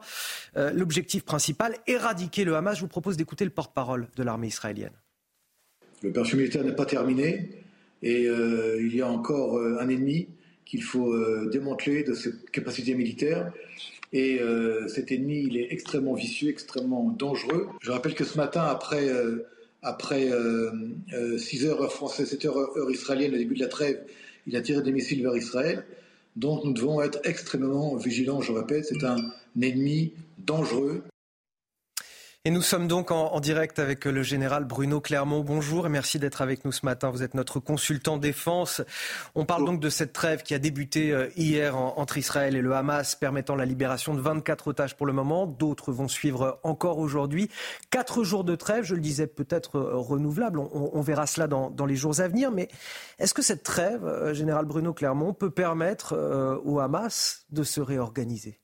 Euh, 0.58 0.72
l'objectif 0.72 1.25
principal, 1.25 1.75
éradiquer 1.88 2.44
le 2.44 2.56
Hamas. 2.56 2.75
Je 2.75 2.82
vous 2.82 2.88
propose 2.88 3.18
d'écouter 3.18 3.46
le 3.46 3.50
porte-parole 3.50 4.08
de 4.16 4.24
l'armée 4.24 4.48
israélienne. 4.48 4.94
L'opération 6.04 6.38
militaire 6.38 6.63
n'est 6.63 6.75
pas 6.75 6.86
terminée 6.86 7.63
et 8.04 8.28
euh, 8.28 8.80
il 8.80 8.96
y 8.96 9.01
a 9.01 9.10
encore 9.10 9.60
un 9.60 9.89
ennemi 9.89 10.30
qu'il 10.63 10.84
faut 10.84 11.12
démanteler 11.48 12.04
de 12.04 12.13
ses 12.13 12.32
capacités 12.51 12.94
militaires. 12.94 13.51
Et 14.13 14.39
cet 14.88 15.12
ennemi, 15.12 15.46
il 15.48 15.58
est 15.58 15.74
extrêmement 15.74 16.13
vicieux, 16.13 16.50
extrêmement 16.50 17.10
dangereux. 17.10 17.68
Je 17.82 17.89
rappelle 17.89 18.13
que 18.13 18.24
ce 18.24 18.38
matin, 18.38 18.62
après 18.62 19.10
après 19.82 20.26
6 20.26 20.32
euh, 20.32 20.72
euh, 21.14 21.66
heures 21.66 21.82
heure 21.82 21.94
française, 21.94 22.30
7 22.30 22.46
heures 22.46 22.78
heure 22.78 22.92
israélienne, 22.92 23.34
au 23.34 23.38
début 23.38 23.56
de 23.56 23.62
la 23.62 23.68
trêve, 23.68 24.02
il 24.48 24.56
a 24.56 24.62
tiré 24.62 24.82
des 24.82 24.92
missiles 24.92 25.22
vers 25.22 25.36
Israël. 25.36 25.86
Donc 26.36 26.64
nous 26.64 26.74
devons 26.74 27.02
être 27.02 27.20
extrêmement 27.24 27.96
vigilants, 27.96 28.42
je 28.42 28.52
répète, 28.52 28.86
c'est 28.86 29.04
un 29.04 29.18
ennemi 29.62 30.14
dangereux 30.38 31.04
et 32.46 32.51
nous 32.51 32.62
sommes 32.62 32.88
donc 32.88 33.12
en, 33.12 33.38
direct 33.41 33.79
avec 33.79 34.05
le 34.05 34.24
général 34.24 34.63
Bruno 34.63 35.01
Clermont. 35.01 35.41
Bonjour 35.41 35.86
et 35.86 35.89
merci 35.89 36.19
d'être 36.19 36.41
avec 36.41 36.63
nous 36.63 36.72
ce 36.72 36.86
matin. 36.86 37.10
Vous 37.10 37.22
êtes 37.22 37.34
notre 37.34 37.60
consultant 37.60 38.17
défense. 38.17 38.81
On 39.36 39.43
parle 39.43 39.65
donc 39.65 39.81
de 39.81 39.89
cette 39.89 40.13
trêve 40.13 40.41
qui 40.41 40.53
a 40.53 40.58
débuté 40.58 41.12
euh, 41.12 41.27
hier 41.36 41.75
entre 41.75 42.17
Israël 42.17 42.55
et 42.55 42.62
le 42.62 42.74
Hamas, 42.74 43.15
permettant 43.15 43.55
la 43.55 43.65
libération 43.65 44.13
de 44.13 44.22
24 44.22 44.69
otages 44.69 44.96
pour 44.96 45.05
le 45.05 45.12
moment. 45.12 45.48
D'autres 45.48 45.91
vont 45.91 46.08
suivre 46.08 46.62
encore 46.63 47.00
aujourd'hui. 47.00 47.51
Quatre 47.89 48.24
jours 48.24 48.46
de 48.46 48.55
trêve, 48.55 48.86
je 48.86 48.96
le 48.96 49.01
disais, 49.01 49.27
peut-être 49.27 49.75
euh, 49.75 49.98
renouvelable. 49.98 50.60
On, 50.60 51.01
verra 51.01 51.27
cela 51.27 51.48
dans, 51.48 51.86
les 51.86 51.98
jours 51.98 52.22
à 52.22 52.29
venir. 52.29 52.51
Mais 52.51 52.69
est-ce 53.19 53.34
que 53.34 53.41
cette 53.41 53.63
trêve, 53.63 54.05
euh, 54.05 54.34
général 54.34 54.63
Bruno 54.63 54.93
Clermont, 54.93 55.34
peut 55.34 55.51
permettre 55.51 56.15
au 56.63 56.79
Hamas 56.79 57.46
de 57.50 57.63
se 57.63 57.81
réorganiser? 57.81 58.62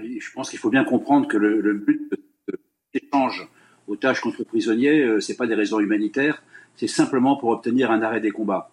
Je 0.00 0.32
pense 0.32 0.50
qu'il 0.50 0.58
faut 0.58 0.70
bien 0.70 0.84
comprendre 0.84 1.28
que 1.28 1.36
le, 1.36 1.74
but 1.74 2.10
de 2.48 2.58
l'échange 2.94 3.46
otages 3.86 4.20
contre 4.20 4.44
prisonniers, 4.44 5.02
euh, 5.02 5.20
ce 5.20 5.32
n'est 5.32 5.36
pas 5.36 5.46
des 5.46 5.54
raisons 5.54 5.80
humanitaires, 5.80 6.42
c'est 6.76 6.86
simplement 6.86 7.36
pour 7.36 7.50
obtenir 7.50 7.90
un 7.90 8.02
arrêt 8.02 8.20
des 8.20 8.30
combats. 8.30 8.70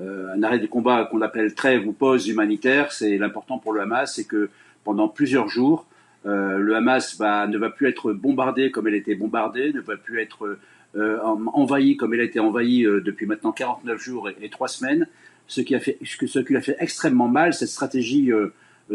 Euh, 0.00 0.32
un 0.34 0.42
arrêt 0.42 0.58
des 0.58 0.68
combats 0.68 1.06
qu'on 1.10 1.20
appelle 1.20 1.54
trêve 1.54 1.86
ou 1.86 1.92
pause 1.92 2.28
humanitaire, 2.28 2.92
c'est 2.92 3.18
l'important 3.18 3.58
pour 3.58 3.72
le 3.72 3.82
Hamas, 3.82 4.14
c'est 4.14 4.24
que 4.24 4.50
pendant 4.84 5.08
plusieurs 5.08 5.48
jours, 5.48 5.86
euh, 6.24 6.58
le 6.58 6.76
Hamas 6.76 7.18
ne 7.20 7.58
va 7.58 7.70
plus 7.70 7.88
être 7.88 8.12
bombardé 8.12 8.70
comme 8.70 8.88
elle 8.88 8.94
était 8.94 9.14
bombardée, 9.14 9.72
ne 9.72 9.80
va 9.80 9.96
plus 9.96 10.20
être 10.20 10.58
envahi 10.94 11.96
comme 11.96 12.12
elle 12.12 12.20
a 12.20 12.24
été 12.24 12.38
envahie 12.38 12.82
depuis 12.82 13.24
maintenant 13.24 13.52
49 13.52 13.98
jours 13.98 14.28
et, 14.28 14.36
et 14.42 14.50
3 14.50 14.68
semaines, 14.68 15.08
ce 15.46 15.62
qui, 15.62 15.74
a 15.74 15.80
fait, 15.80 15.98
ce 16.04 16.38
qui 16.38 16.56
a 16.56 16.60
fait 16.60 16.76
extrêmement 16.78 17.28
mal, 17.28 17.54
cette 17.54 17.70
stratégie 17.70 18.30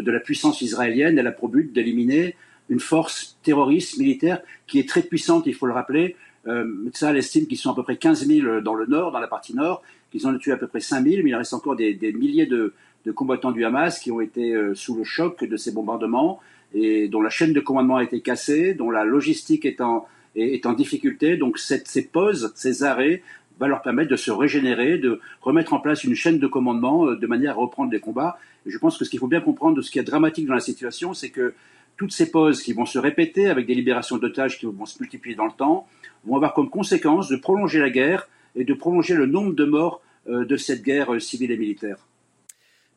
de 0.02 0.12
la 0.12 0.20
puissance 0.20 0.62
israélienne. 0.62 1.18
Elle 1.18 1.28
a 1.28 1.32
pour 1.32 1.50
but 1.50 1.74
d'éliminer 1.74 2.36
une 2.70 2.80
force 2.80 3.38
terroriste 3.44 3.98
militaire 3.98 4.42
qui 4.68 4.80
est 4.80 4.88
très 4.88 5.02
puissante, 5.02 5.46
il 5.46 5.54
faut 5.54 5.68
le 5.68 5.74
rappeler. 5.74 6.16
Euh, 6.48 6.66
ça, 6.94 7.14
estime 7.14 7.46
qu'ils 7.46 7.58
sont 7.58 7.72
à 7.72 7.76
peu 7.76 7.84
près 7.84 7.98
15 7.98 8.26
000 8.26 8.62
dans 8.62 8.74
le 8.74 8.86
nord, 8.86 9.12
dans 9.12 9.20
la 9.20 9.28
partie 9.28 9.56
nord, 9.56 9.84
qu'ils 10.12 10.28
ont 10.28 10.38
tué 10.38 10.52
à 10.52 10.58
peu 10.58 10.68
près 10.68 10.80
5 10.80 11.04
000, 11.04 11.24
mais 11.24 11.32
il 11.32 11.36
reste 11.36 11.54
encore 11.54 11.76
des, 11.76 11.98
milliers 12.18 12.46
de, 12.46 12.74
combattants 13.16 13.52
du 13.52 13.64
Hamas 13.64 14.00
qui 14.00 14.12
ont 14.12 14.20
été 14.20 14.54
euh, 14.54 14.76
sous 14.76 14.96
le 14.96 15.06
choc 15.06 15.44
de 15.44 15.58
ces 15.58 15.72
bombardements 15.72 16.42
et 16.74 17.08
dont 17.08 17.22
la 17.22 17.30
chaîne 17.30 17.54
de 17.54 17.62
commandement 17.62 17.98
a 17.98 18.04
été 18.04 18.20
cassée, 18.20 18.74
dont 18.74 18.92
la 18.92 19.06
logistique 19.06 19.66
est 19.66 19.80
en, 19.80 20.06
est, 20.36 20.66
en 20.66 20.74
difficulté. 20.74 21.38
Donc 21.38 21.58
ces 21.58 22.02
pauses, 22.04 22.52
ces 22.56 22.84
arrêts 22.84 23.24
va 23.60 23.68
leur 23.68 23.82
permettre 23.82 24.12
de 24.12 24.16
se 24.16 24.32
régénérer, 24.32 24.98
de 24.98 25.20
remettre 25.42 25.74
en 25.74 25.80
place 25.80 26.04
une 26.04 26.16
chaîne 26.16 26.40
de 26.40 26.48
commandement 26.48 27.08
euh, 27.08 27.16
de 27.16 27.28
manière 27.28 27.52
à 27.52 27.56
reprendre 27.56 27.92
les 27.92 28.00
combats. 28.00 28.38
Je 28.66 28.78
pense 28.78 28.98
que 28.98 29.06
ce 29.06 29.10
qu'il 29.10 29.20
faut 29.20 29.28
bien 29.28 29.42
comprendre 29.42 29.78
de 29.78 29.82
ce 29.82 29.92
qui 29.92 30.00
est 30.00 30.04
dramatique 30.04 30.46
dans 30.46 30.54
la 30.54 30.60
situation, 30.60 31.14
c'est 31.14 31.30
que 31.30 31.54
toutes 31.98 32.12
ces 32.12 32.32
pauses 32.32 32.62
qui 32.62 32.74
vont 32.74 32.86
se 32.86 33.00
répéter 33.00 33.48
avec 33.48 33.66
des 33.66 33.74
libérations 33.74 34.18
d'otages 34.18 34.60
qui 34.60 34.66
vont 34.66 34.86
se 34.86 35.02
multiplier 35.02 35.36
dans 35.36 35.46
le 35.46 35.52
temps, 35.52 35.88
vont 36.26 36.36
avoir 36.36 36.54
comme 36.54 36.70
conséquence 36.70 37.28
de 37.28 37.36
prolonger 37.38 37.80
la 37.80 37.90
guerre 37.90 38.28
et 38.56 38.64
de 38.64 38.74
prolonger 38.74 39.16
le 39.16 39.26
nombre 39.26 39.54
de 39.54 39.66
morts 39.66 40.02
euh, 40.30 40.46
de 40.46 40.58
cette 40.58 40.84
guerre 40.84 41.14
euh, 41.14 41.20
civile 41.20 41.52
et 41.52 41.58
militaire. 41.58 41.98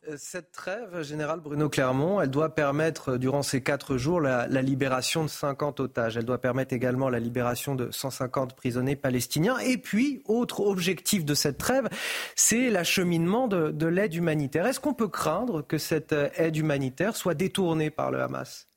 Euh, 0.09 0.15
cette 0.17 0.51
trêve, 0.51 1.03
général 1.03 1.41
Bruno 1.41 1.69
Clermont, 1.69 2.21
elle 2.21 2.31
doit 2.31 2.55
permettre, 2.55 3.09
euh, 3.09 3.17
durant 3.19 3.43
ces 3.43 3.61
quatre 3.61 3.97
jours, 3.97 4.19
la, 4.19 4.47
libération 4.63 5.23
de 5.23 5.29
50 5.29 5.79
otages. 5.79 6.17
Elle 6.17 6.25
doit 6.25 6.39
permettre 6.39 6.73
également 6.73 7.07
la 7.07 7.19
libération 7.19 7.75
de 7.75 7.91
150 7.91 8.55
prisonniers 8.55 8.95
palestiniens. 8.95 9.59
Et 9.59 9.77
puis, 9.77 10.23
autre 10.25 10.61
objectif 10.61 11.23
de 11.23 11.35
cette 11.35 11.59
trêve, 11.59 11.87
c'est 12.35 12.71
l'acheminement 12.71 13.47
de, 13.47 13.85
l'aide 13.85 14.15
humanitaire. 14.15 14.65
Est-ce 14.65 14.79
qu'on 14.79 14.95
peut 14.95 15.07
craindre 15.07 15.61
que 15.61 15.77
cette 15.77 16.13
euh, 16.13 16.29
aide 16.35 16.57
humanitaire 16.57 17.15
soit 17.15 17.35
détournée 17.35 17.91
par 17.91 18.09
le 18.09 18.21
Hamas? 18.21 18.67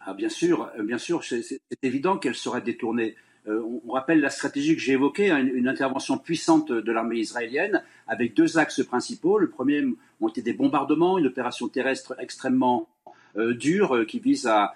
Ah, 0.00 0.12
Bien 0.12 0.28
sûr, 0.28 0.70
bien 0.82 0.98
sûr, 0.98 1.24
c'est 1.24 1.60
évident 1.82 2.18
qu'elle 2.18 2.34
sera 2.34 2.60
détournée. 2.60 3.16
Euh, 3.46 3.62
on, 3.86 3.92
rappelle 3.92 4.20
la 4.20 4.30
stratégie 4.30 4.74
que 4.74 4.80
j'ai 4.80 4.92
évoquée, 4.92 5.30
hein, 5.30 5.38
une, 5.38 5.68
intervention 5.68 6.16
puissante 6.16 6.72
de 6.72 6.92
l'armée 6.92 7.18
israélienne 7.18 7.82
avec 8.06 8.34
deux 8.34 8.58
axes 8.58 8.82
principaux. 8.82 9.38
Le 9.38 9.50
premier 9.50 9.84
ont 10.20 10.28
été 10.28 10.40
des 10.40 10.54
bombardements, 10.54 11.18
une 11.18 11.26
opération 11.26 11.68
terrestre 11.68 12.14
extrêmement 12.18 12.88
euh, 13.36 13.52
dure 13.52 13.96
euh, 13.96 14.04
qui 14.04 14.18
vise 14.18 14.46
à, 14.46 14.74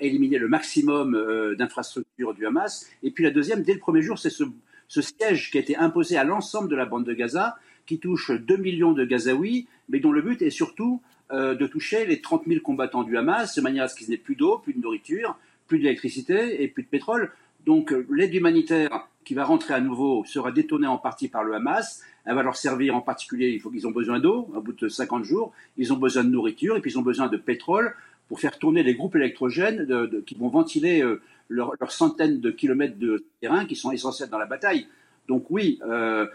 éliminer 0.00 0.38
le 0.38 0.48
maximum 0.48 1.54
d'infrastructures 1.58 2.32
du 2.32 2.46
Hamas. 2.46 2.88
Et 3.02 3.10
puis 3.10 3.22
la 3.22 3.30
deuxième, 3.30 3.62
dès 3.62 3.74
le 3.74 3.78
premier 3.78 4.00
jour, 4.00 4.18
c'est 4.18 4.30
ce, 4.30 4.44
siège 4.88 5.50
qui 5.50 5.58
a 5.58 5.60
été 5.60 5.76
imposé 5.76 6.16
à 6.16 6.24
l'ensemble 6.24 6.70
de 6.70 6.74
la 6.74 6.86
bande 6.86 7.04
de 7.04 7.12
Gaza, 7.12 7.56
qui 7.84 7.98
touche 7.98 8.30
2 8.30 8.56
millions 8.56 8.92
de 8.92 9.04
Gazaouis, 9.04 9.66
mais 9.90 10.00
dont 10.00 10.10
le 10.10 10.22
but 10.22 10.40
est 10.40 10.48
surtout 10.48 11.02
de 11.30 11.66
toucher 11.66 12.06
les 12.06 12.22
30 12.22 12.44
000 12.46 12.60
combattants 12.62 13.02
du 13.02 13.14
Hamas, 13.18 13.54
de 13.56 13.60
manière 13.60 13.84
à 13.84 13.88
ce 13.88 13.94
qu'ils 13.94 14.08
n'aient 14.08 14.16
plus 14.16 14.36
d'eau, 14.36 14.56
plus 14.56 14.72
de 14.72 14.80
nourriture, 14.80 15.38
plus 15.66 15.78
d'électricité 15.80 16.62
et 16.62 16.68
plus 16.68 16.84
de 16.84 16.88
pétrole. 16.88 17.30
Donc 17.68 17.92
euh, 17.92 18.06
l'aide 18.10 18.34
humanitaire 18.34 19.08
qui 19.26 19.34
va 19.34 19.44
rentrer 19.44 19.74
à 19.74 19.80
nouveau 19.80 20.24
sera 20.24 20.52
détournée 20.52 20.86
en 20.86 20.96
partie 20.96 21.28
par 21.28 21.44
le 21.44 21.52
Hamas. 21.52 22.02
Elle 22.24 22.34
va 22.34 22.42
leur 22.42 22.56
servir 22.56 22.96
en 22.96 23.02
particulier, 23.02 23.50
il 23.50 23.60
faut 23.60 23.68
qu'ils 23.68 23.86
ont 23.86 23.90
besoin 23.90 24.20
d'eau, 24.20 24.48
au 24.56 24.60
bout 24.62 24.72
de 24.72 24.88
50 24.88 25.22
jours, 25.22 25.52
ils 25.76 25.92
ont 25.92 25.98
besoin 25.98 26.24
de 26.24 26.30
nourriture 26.30 26.78
et 26.78 26.80
puis 26.80 26.92
ils 26.92 26.98
ont 26.98 27.02
besoin 27.02 27.26
de 27.26 27.36
pétrole 27.36 27.94
pour 28.26 28.40
faire 28.40 28.58
tourner 28.58 28.82
les 28.82 28.94
groupes 28.94 29.16
électrogènes 29.16 29.86
qui 30.24 30.34
vont 30.34 30.48
ventiler 30.48 31.02
euh, 31.02 31.20
leurs 31.50 31.92
centaines 31.92 32.40
de 32.40 32.50
kilomètres 32.50 32.98
de 32.98 33.26
terrain 33.42 33.66
qui 33.66 33.76
sont 33.76 33.92
essentiels 33.92 34.30
dans 34.30 34.38
la 34.38 34.46
bataille. 34.46 34.86
Donc 35.28 35.50
oui, 35.50 35.78
euh, 35.86 36.26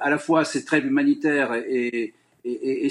à 0.00 0.08
la 0.08 0.18
fois 0.18 0.44
cette 0.44 0.66
trêve 0.66 0.86
humanitaire 0.86 1.52
et, 1.52 2.14
et, 2.44 2.88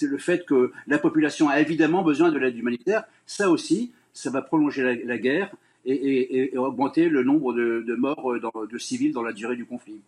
le 0.00 0.16
fait 0.16 0.46
que 0.46 0.72
la 0.86 0.98
population 0.98 1.50
a 1.50 1.60
évidemment 1.60 2.02
besoin 2.02 2.32
de 2.32 2.38
l'aide 2.38 2.56
humanitaire, 2.56 3.04
ça 3.26 3.50
aussi, 3.50 3.92
ça 4.14 4.30
va 4.30 4.40
prolonger 4.40 5.04
la 5.04 5.18
guerre 5.18 5.50
et, 5.84 6.56
augmenter 6.56 7.08
le 7.08 7.22
nombre 7.22 7.52
de, 7.54 7.94
morts 7.96 8.32
euh, 8.32 8.68
de 8.70 8.78
civils 8.78 9.12
dans 9.12 9.22
la 9.22 9.32
durée 9.32 9.56
du 9.56 9.64
conflit. 9.64 10.00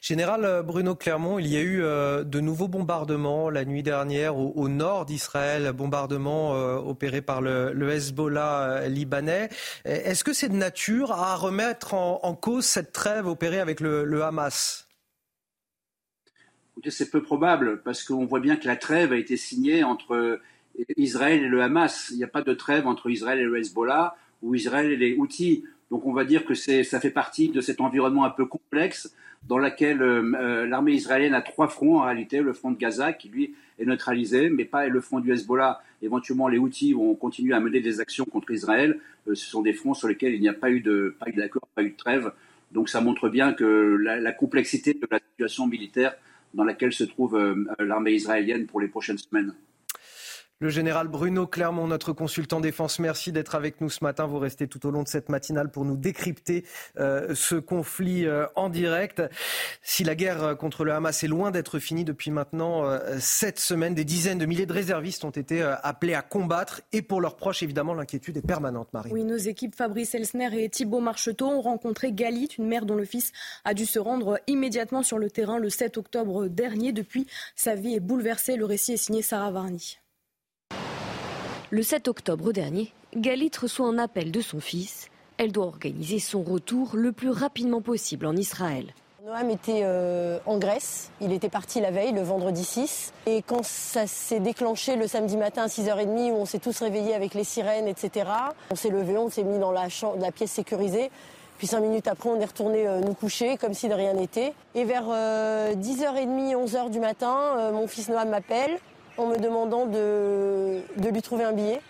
Général 0.00 0.44
euh, 0.44 0.62
Bruno 0.62 0.94
Clermont, 0.94 1.38
il 1.38 1.46
y 1.46 1.56
a 1.56 1.60
eu 1.60 1.82
euh, 1.82 2.24
de 2.24 2.40
nouveaux 2.40 2.68
bombardements 2.68 3.50
la 3.50 3.64
nuit 3.64 3.82
dernière 3.82 4.36
au, 4.36 4.68
nord 4.68 5.06
d'Israël, 5.06 5.72
bombardements 5.72 6.52
opérés 6.78 7.22
par 7.22 7.40
le, 7.40 7.90
Hezbollah 7.90 8.88
libanais. 8.88 9.48
Est-ce 9.84 10.24
que 10.24 10.32
c'est 10.32 10.48
de 10.48 10.54
nature 10.54 11.12
à 11.12 11.36
remettre 11.36 11.94
en, 11.94 12.34
cause 12.34 12.64
cette 12.64 12.92
trêve 12.92 13.26
opérée 13.26 13.60
avec 13.60 13.80
le, 13.80 14.22
Hamas? 14.22 14.88
C'est 16.86 17.10
peu 17.10 17.22
probable 17.22 17.82
parce 17.82 18.04
qu'on 18.04 18.24
voit 18.24 18.40
bien 18.40 18.56
que 18.56 18.66
la 18.66 18.76
trêve 18.76 19.12
a 19.12 19.16
été 19.16 19.36
signée 19.36 19.82
entre 19.82 20.40
Israël 20.96 21.42
et 21.42 21.48
le 21.48 21.62
Hamas. 21.62 22.10
Il 22.12 22.18
n'y 22.18 22.24
a 22.24 22.28
pas 22.28 22.42
de 22.42 22.54
trêve 22.54 22.86
entre 22.86 23.10
Israël 23.10 23.38
et 23.40 23.44
le 23.44 23.58
Hezbollah 23.58 24.16
ou 24.42 24.54
Israël 24.54 24.90
et 24.90 24.96
les 24.96 25.16
outils. 25.16 25.64
Donc 25.90 26.06
on 26.06 26.12
va 26.12 26.24
dire 26.24 26.44
que 26.44 26.54
ça 26.54 27.00
fait 27.00 27.10
partie 27.10 27.48
de 27.48 27.60
cet 27.60 27.80
environnement 27.80 28.24
un 28.24 28.30
peu 28.30 28.44
complexe 28.44 29.14
dans 29.46 29.58
lequel 29.58 30.02
euh, 30.02 30.32
euh, 30.34 30.66
l'armée 30.66 30.92
israélienne 30.92 31.34
a 31.34 31.42
trois 31.42 31.68
fronts 31.68 31.98
en 31.98 32.02
réalité, 32.02 32.40
le 32.40 32.52
front 32.52 32.70
de 32.70 32.76
Gaza 32.76 33.12
qui 33.12 33.28
lui 33.28 33.54
est 33.78 33.84
neutralisé, 33.84 34.50
mais 34.50 34.64
pas 34.64 34.88
le 34.88 35.00
front 35.00 35.20
du 35.20 35.32
Hezbollah. 35.32 35.80
Éventuellement 36.02 36.48
les 36.48 36.58
outils 36.58 36.92
vont 36.92 37.14
continuer 37.14 37.54
à 37.54 37.60
mener 37.60 37.80
des 37.80 38.00
actions 38.00 38.24
contre 38.24 38.50
Israël. 38.50 38.98
Euh, 39.28 39.34
ce 39.34 39.46
sont 39.48 39.62
des 39.62 39.72
fronts 39.72 39.94
sur 39.94 40.08
lesquels 40.08 40.34
il 40.34 40.40
n'y 40.40 40.48
a 40.48 40.54
pas 40.54 40.70
eu 40.70 40.80
de 40.80 41.14
pas 41.18 41.28
eu 41.28 41.34
d'accord, 41.34 41.68
pas 41.74 41.82
eu 41.82 41.90
de 41.90 41.96
trêve. 41.96 42.32
Donc 42.72 42.88
ça 42.88 43.00
montre 43.00 43.28
bien 43.28 43.54
que 43.54 43.64
la, 43.64 44.32
complexité 44.32 44.92
de 44.92 45.08
la 45.10 45.20
situation 45.30 45.66
militaire 45.66 46.14
dans 46.52 46.64
laquelle 46.64 46.92
se 46.92 47.04
trouve 47.04 47.38
l'armée 47.78 48.12
israélienne 48.12 48.66
pour 48.66 48.78
les 48.78 48.88
prochaines 48.88 49.16
semaines. 49.16 49.54
Le 50.60 50.70
général 50.70 51.06
Bruno 51.06 51.46
Clermont, 51.46 51.86
notre 51.86 52.12
consultant 52.12 52.58
défense, 52.58 52.98
merci 52.98 53.30
d'être 53.30 53.54
avec 53.54 53.80
nous 53.80 53.90
ce 53.90 54.02
matin. 54.02 54.26
Vous 54.26 54.40
restez 54.40 54.66
tout 54.66 54.84
au 54.88 54.90
long 54.90 55.04
de 55.04 55.08
cette 55.08 55.28
matinale 55.28 55.70
pour 55.70 55.84
nous 55.84 55.96
décrypter 55.96 56.64
euh, 56.98 57.32
ce 57.36 57.54
conflit 57.54 58.26
euh, 58.26 58.44
en 58.56 58.68
direct. 58.68 59.22
Si 59.82 60.02
la 60.02 60.16
guerre 60.16 60.56
contre 60.58 60.84
le 60.84 60.92
Hamas 60.92 61.22
est 61.22 61.28
loin 61.28 61.52
d'être 61.52 61.78
finie 61.78 62.04
depuis 62.04 62.32
maintenant 62.32 62.84
euh, 62.84 62.98
sept 63.20 63.60
semaines, 63.60 63.94
des 63.94 64.04
dizaines 64.04 64.38
de 64.38 64.46
milliers 64.46 64.66
de 64.66 64.72
réservistes 64.72 65.24
ont 65.24 65.30
été 65.30 65.62
appelés 65.62 66.14
à 66.14 66.22
combattre 66.22 66.80
et 66.90 67.02
pour 67.02 67.20
leurs 67.20 67.36
proches, 67.36 67.62
évidemment, 67.62 67.94
l'inquiétude 67.94 68.36
est 68.38 68.44
permanente, 68.44 68.88
Marie. 68.92 69.12
Oui, 69.12 69.22
nos 69.22 69.36
équipes 69.36 69.76
Fabrice 69.76 70.16
Elsner 70.16 70.60
et 70.60 70.68
Thibault 70.68 70.98
Marcheteau 70.98 71.46
ont 71.46 71.60
rencontré 71.60 72.10
Galit, 72.10 72.48
une 72.58 72.66
mère 72.66 72.84
dont 72.84 72.96
le 72.96 73.04
fils 73.04 73.30
a 73.64 73.74
dû 73.74 73.86
se 73.86 74.00
rendre 74.00 74.40
immédiatement 74.48 75.04
sur 75.04 75.20
le 75.20 75.30
terrain 75.30 75.60
le 75.60 75.70
7 75.70 75.98
octobre 75.98 76.48
dernier. 76.48 76.90
Depuis, 76.90 77.28
sa 77.54 77.76
vie 77.76 77.94
est 77.94 78.00
bouleversée. 78.00 78.56
Le 78.56 78.64
récit 78.64 78.94
est 78.94 78.96
signé 78.96 79.22
Sarah 79.22 79.52
Varni. 79.52 80.00
Le 81.70 81.82
7 81.82 82.08
octobre 82.08 82.52
dernier, 82.52 82.94
Galit 83.14 83.50
reçoit 83.60 83.86
un 83.86 83.98
appel 83.98 84.32
de 84.32 84.40
son 84.40 84.58
fils. 84.58 85.08
Elle 85.36 85.52
doit 85.52 85.66
organiser 85.66 86.18
son 86.18 86.42
retour 86.42 86.92
le 86.94 87.12
plus 87.12 87.28
rapidement 87.28 87.82
possible 87.82 88.24
en 88.24 88.34
Israël. 88.34 88.86
Noam 89.22 89.50
était 89.50 89.82
euh, 89.82 90.38
en 90.46 90.56
Grèce, 90.56 91.10
il 91.20 91.30
était 91.30 91.50
parti 91.50 91.82
la 91.82 91.90
veille, 91.90 92.12
le 92.12 92.22
vendredi 92.22 92.64
6. 92.64 93.12
Et 93.26 93.42
quand 93.42 93.62
ça 93.62 94.06
s'est 94.06 94.40
déclenché 94.40 94.96
le 94.96 95.06
samedi 95.06 95.36
matin 95.36 95.64
à 95.64 95.66
6h30, 95.66 96.30
où 96.30 96.36
on 96.36 96.46
s'est 96.46 96.58
tous 96.58 96.80
réveillés 96.80 97.14
avec 97.14 97.34
les 97.34 97.44
sirènes, 97.44 97.86
etc., 97.86 98.30
on 98.70 98.74
s'est 98.74 98.88
levé, 98.88 99.18
on 99.18 99.28
s'est 99.28 99.44
mis 99.44 99.58
dans 99.58 99.70
la, 99.70 99.88
pièce 100.34 100.52
sécurisée. 100.52 101.10
Puis 101.58 101.66
cinq 101.66 101.80
minutes 101.80 102.08
après, 102.08 102.30
on 102.30 102.40
est 102.40 102.46
retourné 102.46 102.88
euh, 102.88 103.00
nous 103.00 103.12
coucher 103.12 103.58
comme 103.58 103.74
si 103.74 103.90
de 103.90 103.94
rien 103.94 104.14
n'était. 104.14 104.54
Et 104.74 104.84
vers 104.84 105.04
10h30, 105.04 105.12
euh, 105.12 106.64
11h 106.64 106.88
du 106.88 107.00
matin, 107.00 107.72
mon 107.72 107.86
fils 107.86 108.08
Noam 108.08 108.30
m'appelle 108.30 108.78
en 109.18 109.26
me 109.26 109.36
demandant 109.36 109.86
de, 109.86 110.80
lui 110.96 111.22
trouver 111.22 111.44
un 111.44 111.52
billet. 111.52 111.80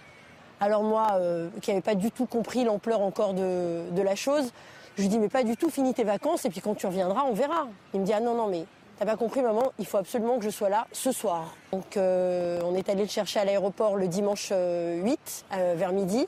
Alors 0.61 0.83
moi, 0.83 1.09
euh, 1.13 1.49
qui 1.63 1.71
n'avais 1.71 1.83
pas 1.83 1.95
du 1.95 2.11
tout 2.11 2.27
compris 2.27 2.65
l'ampleur 2.65 3.01
encore 3.01 3.35
de, 3.35 4.03
la 4.03 4.17
chose, 4.17 4.53
je 4.97 5.03
lui 5.03 5.09
dis 5.09 5.19
mais 5.19 5.29
pas 5.29 5.45
du 5.45 5.57
tout, 5.57 5.71
finis 5.71 5.95
tes 5.95 6.05
vacances 6.05 6.45
et 6.45 6.51
puis 6.51 6.61
quand 6.61 6.75
tu 6.75 6.87
reviendras, 6.87 7.23
on 7.29 7.35
verra. 7.35 7.69
Il 7.95 8.01
me 8.01 8.05
dit 8.05 8.13
ah 8.13 8.21
non 8.21 8.35
non 8.35 8.49
mais 8.49 8.65
t'as 8.99 9.07
pas 9.07 9.17
compris 9.17 9.43
maman, 9.43 9.73
il 9.79 9.87
faut 9.87 9.99
absolument 9.99 10.39
que 10.39 10.45
je 10.45 10.51
sois 10.51 10.69
là 10.69 10.89
ce 10.91 11.13
soir. 11.13 11.55
Donc 11.71 11.97
euh, 11.97 12.61
on 12.65 12.75
est 12.75 12.89
allé 12.89 13.03
le 13.03 13.09
chercher 13.09 13.39
à 13.39 13.45
l'aéroport 13.45 13.97
le 13.97 14.09
dimanche 14.09 14.49
8 14.51 15.45
euh, 15.53 15.75
vers 15.77 15.93
midi. 15.93 16.27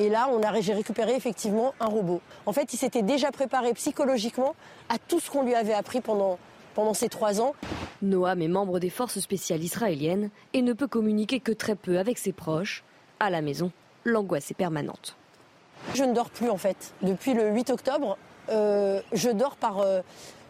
Et 0.00 0.08
là, 0.08 0.28
on 0.32 0.42
a, 0.42 0.60
j'ai 0.60 0.74
récupéré 0.74 1.14
effectivement 1.14 1.72
un 1.78 1.86
robot. 1.86 2.20
En 2.46 2.52
fait, 2.52 2.72
il 2.72 2.76
s'était 2.76 3.02
déjà 3.02 3.30
préparé 3.30 3.72
psychologiquement 3.74 4.56
à 4.88 4.98
tout 4.98 5.20
ce 5.20 5.30
qu'on 5.30 5.44
lui 5.44 5.54
avait 5.54 5.74
appris 5.74 6.00
pendant, 6.00 6.36
pendant 6.74 6.94
ces 6.94 7.08
trois 7.08 7.40
ans. 7.40 7.54
Noam 8.02 8.42
est 8.42 8.48
membre 8.48 8.80
des 8.80 8.90
forces 8.90 9.20
spéciales 9.20 9.62
israéliennes 9.62 10.30
et 10.52 10.62
ne 10.62 10.72
peut 10.72 10.88
communiquer 10.88 11.40
que 11.40 11.52
très 11.52 11.74
peu 11.74 11.98
avec 11.98 12.18
ses 12.18 12.32
proches. 12.32 12.84
À 13.20 13.30
la 13.30 13.40
maison, 13.40 13.72
l'angoisse 14.04 14.50
est 14.50 14.54
permanente. 14.54 15.16
Je 15.94 16.04
ne 16.04 16.12
dors 16.12 16.30
plus 16.30 16.50
en 16.50 16.56
fait. 16.56 16.94
Depuis 17.02 17.34
le 17.34 17.50
8 17.50 17.70
octobre, 17.70 18.18
euh, 18.50 19.00
je 19.12 19.30
dors 19.30 19.56
par... 19.56 19.80
Euh, 19.80 20.00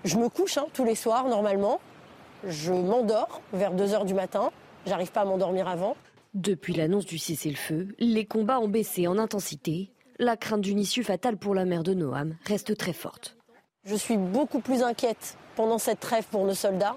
je 0.04 0.16
me 0.16 0.28
couche 0.28 0.58
hein, 0.58 0.66
tous 0.72 0.84
les 0.84 0.94
soirs 0.94 1.28
normalement. 1.28 1.80
Je 2.46 2.72
m'endors 2.72 3.40
vers 3.52 3.72
2 3.72 3.84
h 3.86 4.04
du 4.04 4.14
matin. 4.14 4.50
J'arrive 4.86 5.12
pas 5.12 5.22
à 5.22 5.24
m'endormir 5.24 5.66
avant. 5.68 5.96
Depuis 6.34 6.74
l'annonce 6.74 7.06
du 7.06 7.16
cessez-le-feu, 7.16 7.88
les 7.98 8.26
combats 8.26 8.60
ont 8.60 8.68
baissé 8.68 9.06
en 9.06 9.18
intensité. 9.18 9.90
La 10.18 10.36
crainte 10.36 10.60
d'une 10.60 10.78
issue 10.78 11.04
fatale 11.04 11.36
pour 11.36 11.54
la 11.54 11.64
mère 11.64 11.82
de 11.82 11.94
Noam 11.94 12.36
reste 12.44 12.76
très 12.76 12.92
forte. 12.92 13.36
Je 13.84 13.94
suis 13.94 14.16
beaucoup 14.16 14.60
plus 14.60 14.82
inquiète 14.82 15.36
pendant 15.56 15.78
cette 15.78 16.00
trêve 16.00 16.24
pour 16.30 16.44
nos 16.44 16.54
soldats 16.54 16.96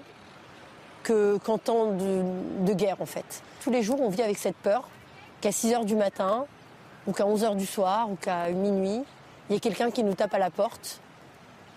qu'en 1.04 1.58
temps 1.58 1.92
de, 1.92 2.72
guerre 2.74 3.00
en 3.00 3.06
fait. 3.06 3.42
Tous 3.62 3.70
les 3.70 3.82
jours, 3.82 4.00
on 4.00 4.08
vit 4.08 4.22
avec 4.22 4.36
cette 4.36 4.56
peur 4.56 4.88
qu'à 5.40 5.52
6 5.52 5.72
h 5.72 5.84
du 5.84 5.94
matin, 5.94 6.44
ou 7.06 7.12
qu'à 7.12 7.26
11 7.26 7.44
h 7.44 7.56
du 7.56 7.66
soir, 7.66 8.10
ou 8.10 8.16
qu'à 8.16 8.48
minuit, 8.50 9.02
il 9.48 9.54
y 9.54 9.56
ait 9.56 9.60
quelqu'un 9.60 9.90
qui 9.90 10.02
nous 10.02 10.14
tape 10.14 10.34
à 10.34 10.38
la 10.38 10.50
porte. 10.50 11.00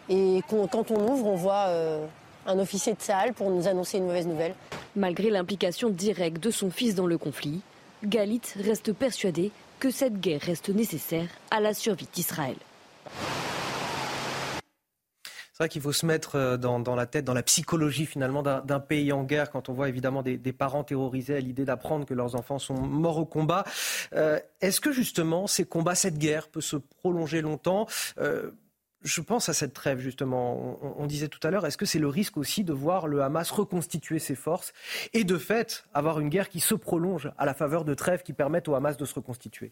Et 0.10 0.42
quand 0.50 0.92
on 0.92 1.08
ouvre, 1.10 1.28
on 1.28 1.36
voit 1.36 1.68
euh, 1.68 2.06
un 2.46 2.60
officier 2.60 2.94
de 2.94 3.02
salle 3.02 3.34
pour 3.34 3.50
nous 3.50 3.68
annoncer 3.68 3.98
une 3.98 4.06
mauvaise 4.06 4.28
nouvelle. 4.28 4.56
Malgré 4.96 5.30
l'implication 5.30 5.90
directe 5.90 6.42
de 6.42 6.52
son 6.52 6.70
fils 6.70 6.96
dans 6.96 7.08
le 7.08 7.18
conflit, 7.18 7.62
Galit 8.04 8.42
reste 8.58 8.92
persuadé 8.92 9.52
que 9.80 9.90
cette 9.90 10.20
guerre 10.20 10.42
reste 10.42 10.70
nécessaire 10.70 11.28
à 11.50 11.60
la 11.60 11.74
survie 11.74 12.08
d'Israël 12.12 12.56
qu'il 15.68 15.82
faut 15.82 15.92
se 15.92 16.06
mettre 16.06 16.36
euh, 16.36 16.58
dans, 16.58 16.96
la 16.96 17.06
tête, 17.06 17.26
dans 17.26 17.34
la 17.34 17.44
psychologie 17.44 18.06
finalement 18.06 18.44
d'un 18.44 18.80
pays 18.80 19.12
en 19.12 19.24
guerre 19.24 19.52
quand 19.52 19.70
on 19.70 19.74
voit 19.74 19.90
évidemment 19.90 20.22
des, 20.24 20.38
parents 20.54 20.84
terrorisés 20.84 21.36
à 21.36 21.40
l'idée 21.40 21.66
d'apprendre 21.66 22.06
que 22.06 22.14
leurs 22.14 22.36
enfants 22.36 22.60
sont 22.60 22.80
morts 22.80 23.18
au 23.18 23.26
combat. 23.26 23.64
Euh, 24.14 24.40
est-ce 24.60 24.82
que 24.82 24.92
justement 24.92 25.48
ces 25.48 25.66
combats, 25.66 25.96
cette 25.96 26.18
guerre 26.18 26.48
peut 26.48 26.62
se 26.62 26.76
prolonger 26.76 27.42
longtemps? 27.42 27.88
Euh, 28.20 28.52
je 29.04 29.22
pense 29.22 29.50
à 29.50 29.54
cette 29.54 29.74
trêve, 29.74 30.00
justement. 30.00 30.80
On, 31.00 31.08
disait 31.08 31.28
tout 31.28 31.40
à 31.46 31.50
l'heure, 31.50 31.66
est-ce 31.66 31.78
que 31.78 31.86
c'est 31.86 32.00
le 32.00 32.08
risque 32.08 32.38
aussi 32.38 32.64
de 32.64 32.74
voir 32.74 33.08
le 33.08 33.24
Hamas 33.24 33.50
reconstituer 33.50 34.20
ses 34.20 34.36
forces 34.36 34.74
et 35.14 35.24
de 35.24 35.38
fait 35.38 35.86
avoir 35.94 36.20
une 36.20 36.30
guerre 36.30 36.50
qui 36.50 36.60
se 36.60 36.76
prolonge 36.76 37.32
à 37.38 37.46
la 37.46 37.54
faveur 37.54 37.84
de 37.84 37.94
trêves 37.94 38.22
qui 38.22 38.34
permettent 38.34 38.68
au 38.68 38.76
Hamas 38.76 38.98
de 38.98 39.06
se 39.06 39.16
reconstituer? 39.16 39.72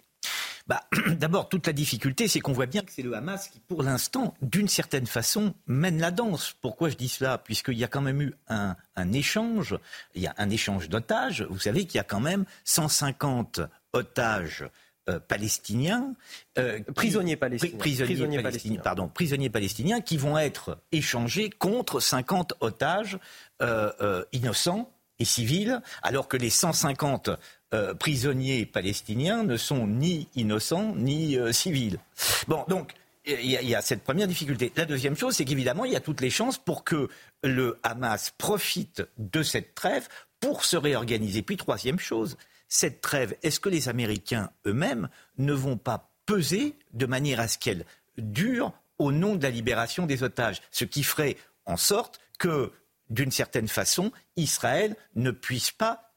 Bah, 0.69 0.83
D'abord, 1.17 1.49
toute 1.49 1.65
la 1.67 1.73
difficulté, 1.73 2.27
c'est 2.27 2.39
qu'on 2.39 2.53
voit 2.53 2.67
bien 2.67 2.83
que 2.83 2.91
c'est 2.91 3.01
le 3.01 3.15
Hamas 3.15 3.49
qui, 3.49 3.59
pour 3.59 3.81
l'instant, 3.81 4.35
d'une 4.41 4.67
certaine 4.67 5.07
façon, 5.07 5.55
mène 5.65 5.99
la 5.99 6.11
danse. 6.11 6.53
Pourquoi 6.61 6.89
je 6.89 6.95
dis 6.95 7.09
cela? 7.09 7.39
Puisqu'il 7.39 7.77
y 7.77 7.83
a 7.83 7.87
quand 7.87 8.01
même 8.01 8.21
eu 8.21 8.35
un, 8.47 8.75
échange, 9.11 9.77
il 10.13 10.21
y 10.21 10.27
a 10.27 10.35
un 10.37 10.49
échange 10.49 10.87
d'otages. 10.87 11.45
Vous 11.49 11.59
savez 11.59 11.85
qu'il 11.85 11.95
y 11.95 11.99
a 11.99 12.03
quand 12.03 12.19
même 12.19 12.45
150 12.65 13.61
otages 13.93 14.69
euh, 15.09 15.19
palestiniens, 15.19 16.13
euh, 16.59 16.79
prisonniers 16.93 17.35
palestiniens, 17.35 17.77
prisonniers, 17.79 18.43
palestiniens, 18.43 18.81
pardon, 18.81 19.07
prisonniers 19.07 19.49
palestiniens 19.49 20.01
qui 20.01 20.17
vont 20.17 20.37
être 20.37 20.77
échangés 20.91 21.49
contre 21.49 21.99
50 21.99 22.53
otages 22.59 23.17
euh, 23.63 24.23
innocents 24.33 24.91
et 25.19 25.25
civils, 25.25 25.81
alors 26.01 26.27
que 26.27 26.37
les 26.37 26.49
150 26.49 27.29
euh, 27.73 27.93
prisonniers 27.93 28.65
palestiniens 28.65 29.43
ne 29.43 29.57
sont 29.57 29.85
ni 29.87 30.27
innocents 30.35 30.95
ni 30.95 31.37
euh, 31.37 31.51
civils. 31.51 31.99
Bon, 32.47 32.65
donc 32.67 32.93
il 33.25 33.51
y, 33.51 33.75
a 33.75 33.81
cette 33.81 34.03
première 34.03 34.27
difficulté. 34.27 34.71
La 34.75 34.85
deuxième 34.85 35.15
chose, 35.15 35.35
c'est 35.35 35.45
qu'évidemment, 35.45 35.85
il 35.85 35.91
y 35.91 35.95
a 35.95 35.99
toutes 35.99 36.21
les 36.21 36.29
chances 36.29 36.57
pour 36.57 36.83
que 36.83 37.09
le 37.43 37.77
Hamas 37.83 38.33
profite 38.37 39.03
de 39.17 39.43
cette 39.43 39.75
trêve 39.75 40.07
pour 40.39 40.63
se 40.63 40.77
réorganiser. 40.77 41.41
Puis 41.41 41.57
troisième 41.57 41.99
chose, 41.99 42.37
cette 42.67 43.01
trêve, 43.01 43.35
est-ce 43.43 43.59
que 43.59 43.69
les 43.69 43.89
Américains 43.89 44.49
eux-mêmes 44.65 45.09
ne 45.37 45.53
vont 45.53 45.77
pas 45.77 46.09
peser 46.25 46.75
de 46.93 47.05
manière 47.05 47.39
à 47.39 47.47
ce 47.47 47.57
qu'elle 47.57 47.85
dure 48.17 48.73
au 48.97 49.11
nom 49.11 49.35
de 49.35 49.43
la 49.43 49.49
libération 49.49 50.05
des 50.05 50.23
otages? 50.23 50.61
Ce 50.71 50.85
qui 50.85 51.03
ferait 51.03 51.37
en 51.65 51.77
sorte 51.77 52.19
que, 52.39 52.71
d'une 53.09 53.31
certaine 53.31 53.67
façon, 53.67 54.11
Israël 54.35 54.95
ne 55.15 55.31
puisse 55.31 55.71
pas 55.71 56.13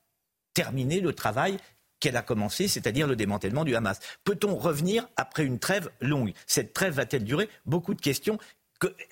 terminer 0.55 1.01
le 1.01 1.13
travail 1.13 1.57
qu'elle 2.01 2.17
a 2.17 2.23
commencé, 2.23 2.67
c'est-à-dire 2.67 3.07
le 3.07 3.15
démantèlement 3.15 3.65
du 3.65 3.77
Hamas. 3.77 4.01
Peut-on 4.25 4.57
revenir 4.57 5.09
après 5.17 5.45
une 5.45 5.61
trêve 5.61 5.89
longue? 6.01 6.33
Cette 6.47 6.75
trêve 6.75 6.95
va-t-elle 6.95 7.25
durer? 7.25 7.49
Beaucoup 7.65 7.95
de 7.95 8.01
questions. 8.01 8.39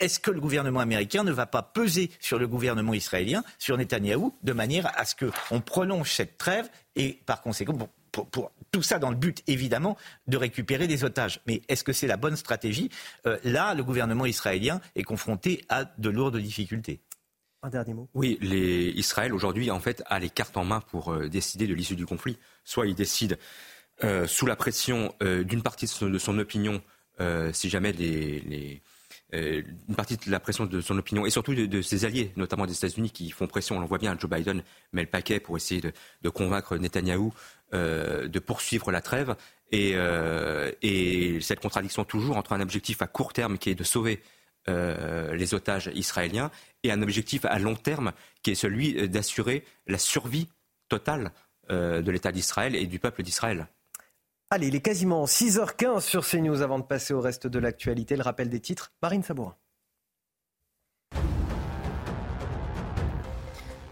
Est-ce 0.01 0.19
que 0.19 0.33
le 0.33 0.41
gouvernement 0.41 0.81
américain 0.81 1.23
ne 1.23 1.31
va 1.31 1.47
pas 1.47 1.63
peser 1.63 2.11
sur 2.19 2.41
le 2.41 2.49
gouvernement 2.49 2.93
israélien, 2.93 3.45
sur 3.59 3.79
Netanyahou, 3.79 4.35
de 4.43 4.53
manière 4.53 4.91
à 4.99 5.05
ce 5.05 5.15
qu'on 5.15 5.61
prolonge 5.61 6.11
cette 6.13 6.37
trêve 6.37 6.69
et 6.97 7.21
par 7.27 7.43
conséquent, 7.43 7.75
pour, 8.11 8.51
tout 8.73 8.83
ça 8.83 8.99
dans 8.99 9.11
le 9.11 9.17
but 9.17 9.45
évidemment 9.47 9.97
de 10.27 10.37
récupérer 10.37 10.89
des 10.89 11.05
otages? 11.05 11.41
Mais 11.47 11.63
est-ce 11.69 11.85
que 11.85 11.93
c'est 11.93 12.09
la 12.09 12.17
bonne 12.17 12.35
stratégie? 12.35 12.91
Euh, 13.27 13.39
Là, 13.45 13.75
le 13.75 13.85
gouvernement 13.85 14.27
israélien 14.27 14.81
est 14.97 15.05
confronté 15.05 15.65
à 15.69 15.85
de 15.85 16.11
lourdes 16.11 16.39
difficultés. 16.39 17.01
Un 17.63 17.69
dernier 17.69 17.93
mot. 17.93 18.09
Oui, 18.15 18.39
Israël 18.97 19.35
aujourd'hui 19.35 19.71
en 19.71 19.81
fait 19.81 20.03
a 20.07 20.19
les 20.19 20.31
cartes 20.31 20.57
en 20.57 20.65
main 20.65 20.81
pour 20.81 21.13
euh, 21.13 21.29
décider 21.29 21.67
de 21.67 21.75
l'issue 21.75 21.95
du 21.95 22.07
conflit. 22.07 22.39
Soit 22.65 22.87
il 22.87 22.95
décide 22.95 23.39
euh, 24.03 24.27
sous 24.27 24.47
la 24.47 24.57
pression 24.57 25.15
euh, 25.23 25.45
d'une 25.45 25.63
partie 25.63 25.85
de 25.85 26.19
son, 26.19 26.39
opinion, 26.39 26.81
si 27.53 27.69
jamais 27.69 27.91
une 29.33 29.95
partie 29.95 30.17
de 30.17 30.31
la 30.31 30.41
pression 30.41 30.65
de 30.65 30.81
son 30.81 30.97
opinion 30.97 31.27
et 31.27 31.31
surtout 31.31 31.55
de, 31.55 31.83
ses 31.83 32.07
alliés, 32.07 32.33
notamment 32.37 32.65
des 32.65 32.73
États-Unis 32.73 33.11
qui 33.11 33.31
font 33.31 33.47
pression. 33.47 33.77
On 33.77 33.81
le 33.81 33.87
voit 33.87 33.99
bien, 33.99 34.17
Joe 34.19 34.31
Biden 34.31 34.63
met 34.95 35.03
le 35.03 35.09
paquet 35.09 35.39
pour 35.39 35.59
essayer 35.59 35.83
de, 35.83 36.29
convaincre 36.31 36.79
Netanyahou 36.79 37.35
de 37.73 38.39
poursuivre 38.39 38.91
la 38.91 39.03
trêve 39.03 39.37
et 39.71 41.39
cette 41.43 41.61
contradiction 41.61 42.05
toujours 42.05 42.39
entre 42.39 42.55
un 42.55 42.61
objectif 42.63 43.03
à 43.03 43.07
court 43.07 43.35
terme 43.35 43.59
qui 43.59 43.69
est 43.69 43.75
de 43.75 43.85
sauver 43.85 44.23
euh, 44.69 45.35
les 45.35 45.55
otages 45.55 45.91
israéliens 45.95 46.51
et 46.83 46.93
un 46.93 47.01
objectif 47.01 47.45
à 47.47 47.59
long 47.59 47.77
terme 47.77 48.13
qui 48.43 48.51
est 48.51 48.55
celui 48.55 48.99
euh, 48.99 49.09
d'assurer 49.09 49.65
la 49.87 49.97
survie 49.97 50.49
totale 50.89 51.33
euh, 51.71 52.03
de 52.03 52.11
l'État 52.11 52.31
d'Israël 52.31 52.77
et 52.77 52.87
du 52.87 52.99
peuple 52.99 53.23
d'Israël. 53.23 53.69
Allez, 54.51 54.69
il 54.69 54.75
est 54.75 54.83
quasiment 54.83 55.25
6h15 55.25 56.01
sur 56.01 56.27
CNews 56.27 56.61
avant 56.61 56.79
de 56.79 56.85
passer 56.85 57.15
au 57.15 57.21
reste 57.21 57.47
de 57.47 57.59
l'actualité. 57.59 58.17
Le 58.17 58.23
rappel 58.23 58.51
des 58.51 58.61
titres, 58.61 58.93
Marine 59.01 59.23
Sabourin. 59.23 59.57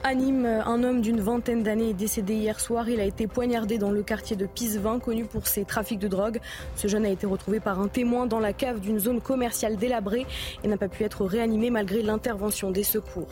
Anime, 0.09 0.47
un 0.47 0.85
homme 0.85 1.03
d'une 1.03 1.21
vingtaine 1.21 1.62
d'années 1.62 1.90
est 1.90 1.92
décédé 1.92 2.33
hier 2.33 2.61
soir. 2.61 2.88
Il 2.88 2.99
a 2.99 3.05
été 3.05 3.27
poignardé 3.27 3.77
dans 3.77 3.90
le 3.90 4.03
quartier 4.03 4.37
de 4.37 4.47
Pisevin, 4.47 5.01
connu 5.01 5.27
pour 5.27 5.47
ses 5.47 5.66
trafics 5.66 5.99
de 5.99 6.09
drogue. 6.09 6.40
Ce 6.77 6.88
jeune 6.88 7.05
a 7.05 7.11
été 7.11 7.27
retrouvé 7.27 7.61
par 7.61 7.79
un 7.79 7.88
témoin 7.88 8.25
dans 8.25 8.40
la 8.40 8.55
cave 8.55 8.81
d'une 8.81 8.99
zone 8.99 9.21
commerciale 9.21 9.77
délabrée 9.77 10.25
et 10.64 10.68
n'a 10.68 10.79
pas 10.79 10.88
pu 10.88 11.05
être 11.05 11.27
réanimé 11.27 11.68
malgré 11.68 12.01
l'intervention 12.01 12.71
des 12.71 12.85
secours. 12.85 13.29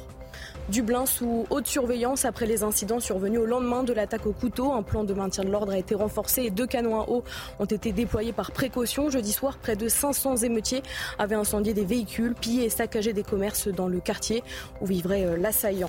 Dublin 0.69 1.07
sous 1.07 1.47
haute 1.49 1.67
surveillance 1.67 2.27
après 2.27 2.45
les 2.45 2.63
incidents 2.63 3.01
survenus 3.01 3.41
au 3.41 3.47
lendemain 3.47 3.83
de 3.83 3.95
l'attaque 3.95 4.27
au 4.27 4.33
couteau. 4.33 4.75
Un 4.75 4.83
plan 4.83 5.03
de 5.03 5.15
maintien 5.15 5.45
de 5.45 5.51
l'ordre 5.51 5.73
a 5.73 5.79
été 5.79 5.95
renforcé 5.95 6.43
et 6.43 6.51
deux 6.51 6.67
canons 6.67 7.01
à 7.01 7.09
eau 7.09 7.25
ont 7.59 7.65
été 7.65 7.93
déployés 7.93 8.35
par 8.35 8.53
précaution. 8.53 9.09
Jeudi 9.09 9.33
soir, 9.33 9.57
près 9.57 9.77
de 9.77 9.89
500 9.89 10.37
émeutiers 10.43 10.83
avaient 11.19 11.37
incendié 11.37 11.73
des 11.73 11.87
véhicules, 11.87 12.35
pillé 12.35 12.67
et 12.67 12.71
saccagé 12.71 13.15
des 13.15 13.23
commerces 13.23 13.69
dans 13.69 13.89
le 13.89 13.99
quartier 13.99 14.43
où 14.83 14.87
vivrait 14.87 15.25
euh, 15.25 15.39
l'assaillant. 15.39 15.89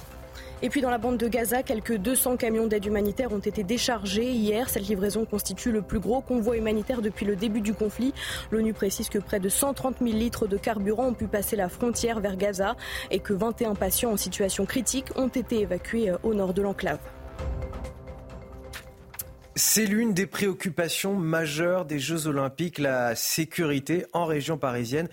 Et 0.63 0.70
puis 0.70 0.82
dans 0.82 0.89
la 0.89 0.98
bande 0.98 1.17
de 1.17 1.28
Gaza, 1.28 1.62
quelques 1.62 1.98
200 1.98 2.38
camions 2.38 2.65
d'aide 2.65 2.86
humanitaire 2.86 3.32
ont 3.32 3.39
été 3.39 3.63
déchargés 3.63 4.32
hier. 4.32 4.70
Cette 4.70 4.88
livraison 4.88 5.24
constitue 5.24 5.72
le 5.72 5.84
plus 5.84 6.00
gros 6.00 6.22
convoi 6.22 6.58
humanitaire 6.58 7.04
depuis 7.04 7.28
le 7.28 7.36
début 7.36 7.62
du 7.62 7.76
conflit. 7.76 8.12
L'ONU 8.50 8.74
précise 8.74 9.10
que 9.10 9.20
près 9.20 9.39
de 9.39 9.50
130 9.50 9.98
000 10.02 10.17
litres 10.17 10.48
de 10.48 10.58
carburant 10.58 11.10
ont 11.10 11.13
pu 11.13 11.28
passer 11.28 11.56
la 11.56 11.70
frontière 11.70 12.22
vers 12.22 12.38
Gaza 12.38 12.76
et 13.12 13.20
que 13.20 13.34
21 13.34 13.76
patients 13.76 14.12
en 14.12 14.17
situation 14.17 14.65
critique 14.65 15.15
ont 15.15 15.28
été 15.28 15.60
évacués 15.62 16.10
euh, 16.10 16.17
au 16.24 16.34
nord 16.34 16.56
de 16.56 16.63
l'enclave. 16.63 17.00
C'est 19.56 19.86
l'une 19.86 20.13
des 20.13 20.28
préoccupations 20.28 21.15
majeures 21.15 21.86
des 21.86 22.00
Jeux 22.00 22.28
Olympiques, 22.28 22.78
la 22.78 23.15
sécurité 23.15 24.06
en 24.13 24.26
région 24.26 24.58
parisienne. 24.58 25.08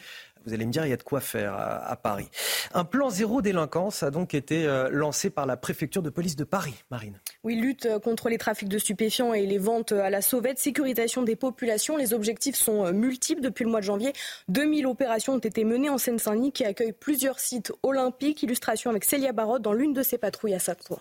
Vous 0.46 0.52
allez 0.52 0.66
me 0.66 0.72
dire, 0.72 0.84
il 0.84 0.90
y 0.90 0.92
a 0.92 0.96
de 0.96 1.02
quoi 1.02 1.20
faire 1.20 1.54
à, 1.54 1.96
Paris. 1.96 2.28
Un 2.74 2.84
plan 2.84 3.08
zéro 3.08 3.40
délinquance 3.40 4.02
a 4.02 4.10
donc 4.10 4.34
été 4.34 4.66
euh, 4.66 4.88
lancé 4.90 5.30
par 5.30 5.46
la 5.46 5.56
préfecture 5.56 6.02
de 6.02 6.10
police 6.10 6.36
de 6.36 6.44
Paris, 6.44 6.74
Marine. 6.90 7.18
Oui, 7.44 7.54
lutte 7.54 7.86
euh, 7.86 7.98
contre 7.98 8.28
les 8.28 8.36
trafics 8.36 8.68
de 8.68 8.78
stupéfiants 8.78 9.32
et 9.32 9.46
les 9.46 9.58
ventes 9.58 9.92
à 9.92 10.10
la 10.10 10.20
sauvette, 10.20 10.58
sécurisation 10.58 11.22
des 11.22 11.36
populations. 11.36 11.96
Les 11.96 12.12
objectifs 12.12 12.56
sont 12.56 12.84
euh, 12.84 12.92
multiples. 12.92 13.40
Depuis 13.40 13.64
le 13.64 13.70
mois 13.70 13.80
de 13.80 13.86
janvier, 13.86 14.12
2000 14.48 14.86
opérations 14.86 15.34
ont 15.34 15.38
été 15.38 15.64
menées 15.64 15.88
en 15.88 15.98
Seine-Saint-Denis 15.98 16.52
qui 16.52 16.64
accueille 16.64 16.92
plusieurs 16.92 17.38
sites 17.38 17.72
olympiques. 17.82 18.42
Illustration 18.42 18.90
avec 18.90 19.04
Célia 19.04 19.32
Barotte 19.32 19.62
dans 19.62 19.72
l'une 19.72 19.94
de 19.94 20.02
ses 20.02 20.18
patrouilles 20.18 20.54
à 20.54 20.58
Saint-Ouen. 20.58 21.00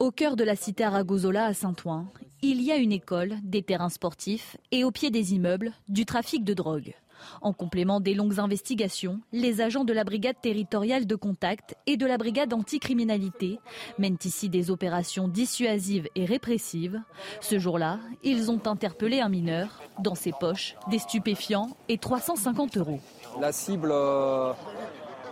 Au 0.00 0.10
cœur 0.10 0.36
de 0.36 0.44
la 0.44 0.56
cité 0.56 0.84
Aragozola 0.84 1.46
à 1.46 1.54
Saint-Ouen, 1.54 2.08
il 2.42 2.60
y 2.60 2.72
a 2.72 2.76
une 2.76 2.92
école, 2.92 3.36
des 3.42 3.62
terrains 3.62 3.88
sportifs 3.88 4.56
et 4.72 4.84
au 4.84 4.90
pied 4.90 5.10
des 5.10 5.34
immeubles, 5.34 5.72
du 5.88 6.04
trafic 6.04 6.44
de 6.44 6.52
drogue. 6.52 6.94
En 7.42 7.52
complément 7.52 8.00
des 8.00 8.14
longues 8.14 8.40
investigations, 8.40 9.20
les 9.32 9.60
agents 9.60 9.84
de 9.84 9.92
la 9.92 10.04
brigade 10.04 10.36
territoriale 10.40 11.06
de 11.06 11.14
contact 11.14 11.76
et 11.86 11.96
de 11.96 12.06
la 12.06 12.18
brigade 12.18 12.52
anticriminalité 12.52 13.58
mènent 13.98 14.18
ici 14.24 14.48
des 14.48 14.70
opérations 14.70 15.28
dissuasives 15.28 16.08
et 16.14 16.24
répressives. 16.24 17.00
Ce 17.40 17.58
jour-là, 17.58 17.98
ils 18.22 18.50
ont 18.50 18.60
interpellé 18.66 19.20
un 19.20 19.28
mineur. 19.28 19.80
Dans 20.00 20.14
ses 20.14 20.32
poches, 20.32 20.74
des 20.90 20.98
stupéfiants 20.98 21.76
et 21.88 21.98
350 21.98 22.76
euros. 22.78 23.00
La 23.40 23.52
cible 23.52 23.90
euh, 23.92 24.52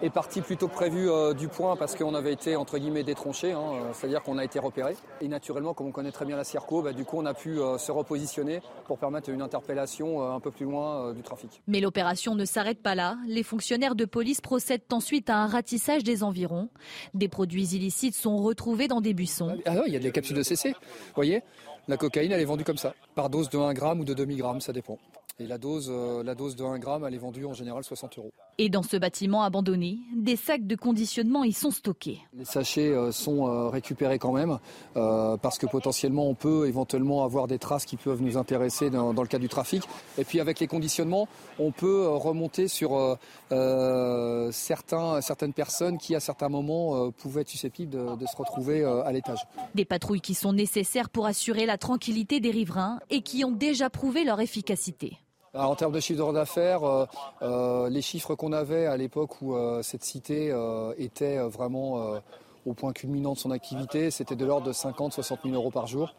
est 0.03 0.11
parti 0.11 0.41
plutôt 0.41 0.69
que 0.69 0.75
prévu 0.75 1.09
euh, 1.09 1.33
du 1.33 1.49
point 1.49 1.77
parce 1.77 1.95
qu'on 1.95 2.15
avait 2.15 2.33
été 2.33 2.57
entre 2.57 2.79
guillemets 2.79 3.05
détronché, 3.05 3.53
hein, 3.53 3.63
euh, 3.73 3.91
c'est-à-dire 3.93 4.23
qu'on 4.23 4.37
a 4.37 4.45
été 4.45 4.59
repéré. 4.59 4.97
Et 5.21 5.29
naturellement, 5.29 5.75
comme 5.75 5.87
on 5.87 5.93
connaît 5.93 6.11
très 6.11 6.25
bien 6.25 6.37
la 6.37 6.45
Circo, 6.45 6.83
bah, 6.83 6.93
du 6.93 7.05
coup 7.05 7.19
on 7.19 7.27
a 7.27 7.35
pu 7.35 7.61
euh, 7.61 7.79
se 7.79 7.93
repositionner 7.93 8.61
pour 8.87 8.99
permettre 8.99 9.31
une 9.31 9.43
interpellation 9.43 10.23
un 10.23 10.41
peu 10.41 10.51
plus 10.51 10.67
loin 10.67 11.13
du 11.13 11.23
trafic. 11.23 11.63
Mais 11.69 11.81
l'opération 11.81 12.35
ne 12.35 12.45
s'arrête 12.45 12.83
pas 12.83 12.95
là. 12.95 13.17
Les 13.27 13.43
fonctionnaires 13.43 13.95
de 13.95 14.05
police 14.05 14.41
procèdent 14.41 14.83
ensuite 14.91 15.31
à 15.31 15.37
un 15.37 15.47
ratissage 15.47 16.03
des 16.03 16.23
environs. 16.23 16.69
Des 17.15 17.29
produits 17.29 17.69
illicites 17.75 18.15
sont 18.15 18.37
retrouvés 18.39 18.89
dans 18.89 19.01
des 19.01 19.15
buissons. 19.15 19.57
Ah 19.67 19.75
il 19.87 19.93
y 19.93 19.97
a 19.97 20.01
des 20.01 20.11
capsules 20.11 20.37
de 20.37 20.43
CC, 20.43 20.71
vous 20.71 21.15
voyez 21.15 21.43
la 21.89 21.97
cocaïne, 21.97 22.31
elle 22.31 22.41
est 22.41 22.45
vendue 22.45 22.63
comme 22.63 22.77
ça, 22.79 22.95
par 23.17 23.29
dose 23.29 23.51
de 23.51 23.59
1 23.59 23.75
gramme 23.75 23.99
ou 23.99 24.05
de 24.05 24.15
demi-gramme, 24.15 24.61
ça 24.61 24.73
dépend. 24.73 24.99
Et 25.41 25.49
la 25.49 25.59
dose, 25.59 25.91
la 25.91 26.37
dose 26.37 26.55
de 26.55 26.63
1 26.63 26.79
gramme, 26.79 27.05
elle 27.05 27.15
est 27.15 27.19
vendue 27.19 27.45
en 27.45 27.55
général 27.55 27.83
60 27.83 28.19
euros. 28.19 28.33
Et 28.59 28.69
dans 28.69 28.83
ce 28.83 28.97
bâtiment 28.97 29.43
abandonné, 29.43 29.99
des 30.15 30.37
sacs 30.37 30.67
de 30.67 30.77
conditionnement 30.77 31.43
y 31.43 31.53
sont 31.53 31.71
stockés. 31.71 32.21
Les 32.37 32.45
sachets 32.45 32.91
euh, 32.91 33.11
sont 33.11 33.49
euh, 33.49 33.69
récupérés 33.69 34.19
quand 34.19 34.33
même, 34.33 34.59
parce 34.95 35.59
que 35.59 35.67
potentiellement 35.67 36.29
on 36.29 36.35
peut 36.35 36.69
éventuellement 36.69 37.25
avoir 37.25 37.47
des 37.47 37.59
traces 37.59 37.85
qui 37.85 37.97
peuvent 37.97 38.23
nous 38.23 38.37
intéresser 38.37 38.91
dans, 38.91 39.13
le 39.13 39.27
cas 39.27 39.39
du 39.39 39.49
trafic. 39.49 39.83
Et 40.19 40.25
puis 40.25 40.41
avec 40.41 40.61
les 40.61 40.67
conditionnements, 40.67 41.29
on 41.59 41.71
peut 41.71 42.09
remonter 42.09 42.69
sur 42.69 43.19
certains, 43.51 45.21
certaines 45.21 45.53
personnes 45.53 45.99
qui 45.99 46.15
à 46.15 46.21
certains 46.21 46.49
moments 46.49 47.11
pouvaient 47.13 47.43
être 47.43 47.49
susceptibles 47.49 47.91
de, 47.91 48.17
de 48.17 48.27
se 48.27 48.37
retrouver 48.37 48.85
à 48.85 49.11
l'étage. 49.13 49.47
Des 49.75 49.85
patrouilles 49.85 50.21
qui 50.21 50.35
sont 50.35 50.53
nécessaires 50.53 51.09
pour 51.09 51.27
assurer 51.27 51.67
la 51.67 51.79
tranquillité 51.79 52.41
des 52.41 52.51
riverains 52.51 52.99
et 53.11 53.23
qui 53.23 53.45
ont 53.45 53.53
déjà 53.53 53.91
prouvé 53.91 54.25
leur 54.25 54.41
efficacité. 54.41 55.19
En 55.55 55.75
termes 55.75 55.93
de 55.93 56.01
chiffre 56.01 56.33
d'affaires, 56.33 56.85
euh, 56.85 57.07
euh, 57.43 57.89
les 57.91 58.03
chiffres 58.03 58.35
qu'on 58.35 58.53
avait 58.53 58.87
à 58.87 58.97
l'époque 58.97 59.43
où 59.43 59.55
euh, 59.55 59.83
cette 59.83 60.05
cité 60.05 60.55
était 60.99 61.39
vraiment 61.39 62.21
au 62.65 62.75
point 62.75 62.93
culminant 62.93 63.33
de 63.33 63.39
son 63.39 63.51
activité, 63.51 64.11
c'était 64.11 64.37
de 64.37 64.45
l'ordre 64.45 64.69
de 64.69 64.73
50-60 64.73 65.39
000 65.45 65.55
euros 65.55 65.71
par 65.71 65.87
jour. 65.87 66.15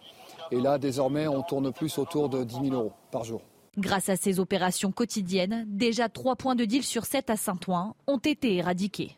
Et 0.52 0.60
là, 0.60 0.78
désormais, 0.78 1.28
on 1.28 1.42
tourne 1.42 1.72
plus 1.72 1.98
autour 1.98 2.30
de 2.30 2.44
10 2.44 2.56
000 2.56 2.66
euros 2.74 2.94
par 3.12 3.24
jour. 3.24 3.42
Grâce 3.78 4.10
à 4.10 4.18
ces 4.18 4.40
opérations 4.40 4.92
quotidiennes, 4.92 5.66
déjà 5.68 6.10
trois 6.10 6.36
points 6.36 6.56
de 6.56 6.66
deal 6.66 6.84
sur 6.84 7.06
7 7.06 7.30
à 7.30 7.38
Saint-Ouen 7.38 7.96
ont 8.08 8.20
été 8.20 8.56
éradiqués 8.56 9.18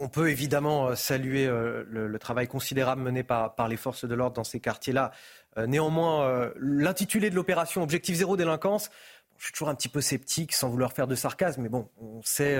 on 0.00 0.08
peut 0.08 0.28
évidemment 0.28 0.96
saluer 0.96 1.46
le, 1.46 2.18
travail 2.18 2.48
considérable 2.48 3.00
mené 3.02 3.22
par, 3.22 3.68
les 3.68 3.76
forces 3.76 4.04
de 4.04 4.14
l'ordre 4.14 4.34
dans 4.34 4.44
ces 4.44 4.58
quartiers-là. 4.58 5.12
Euh, 5.56 5.66
néanmoins, 5.66 6.50
l'intitulé 6.56 7.30
de 7.30 7.34
l'opération 7.34 7.82
Objectif 7.82 8.16
zéro 8.16 8.36
délinquance, 8.36 8.90
je 9.38 9.44
suis 9.44 9.52
toujours 9.52 9.68
un 9.68 9.74
petit 9.74 9.88
peu 9.88 10.00
sceptique 10.00 10.52
sans 10.52 10.68
vouloir 10.68 10.92
faire 10.92 11.06
de 11.06 11.14
sarcasme, 11.14 11.62
mais 11.62 11.68
bon, 11.68 11.88
on 12.00 12.22
sait 12.22 12.58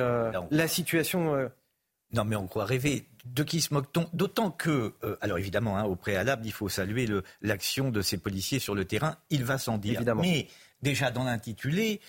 la 0.50 0.68
situation. 0.68 1.50
Non, 2.12 2.24
mais 2.24 2.36
on 2.36 2.46
croit 2.46 2.64
rêver. 2.64 3.08
De 3.24 3.42
qui 3.42 3.60
se 3.60 3.72
moque-t-on? 3.74 4.08
D'autant 4.12 4.50
que, 4.50 4.94
alors 5.20 5.38
évidemment, 5.38 5.78
hein, 5.78 5.84
au 5.84 5.96
préalable, 5.96 6.46
il 6.46 6.52
faut 6.52 6.68
saluer 6.68 7.08
l'action 7.42 7.90
de 7.90 8.02
ces 8.02 8.18
policiers 8.18 8.58
sur 8.58 8.74
le 8.74 8.84
terrain. 8.84 9.16
Il 9.30 9.44
va 9.44 9.58
sans 9.58 9.78
dire. 9.78 9.94
Évidemment. 9.94 10.22
Mais 10.22 10.48
déjà 10.82 11.10
dans 11.10 11.24
l'intitulé, 11.24 12.00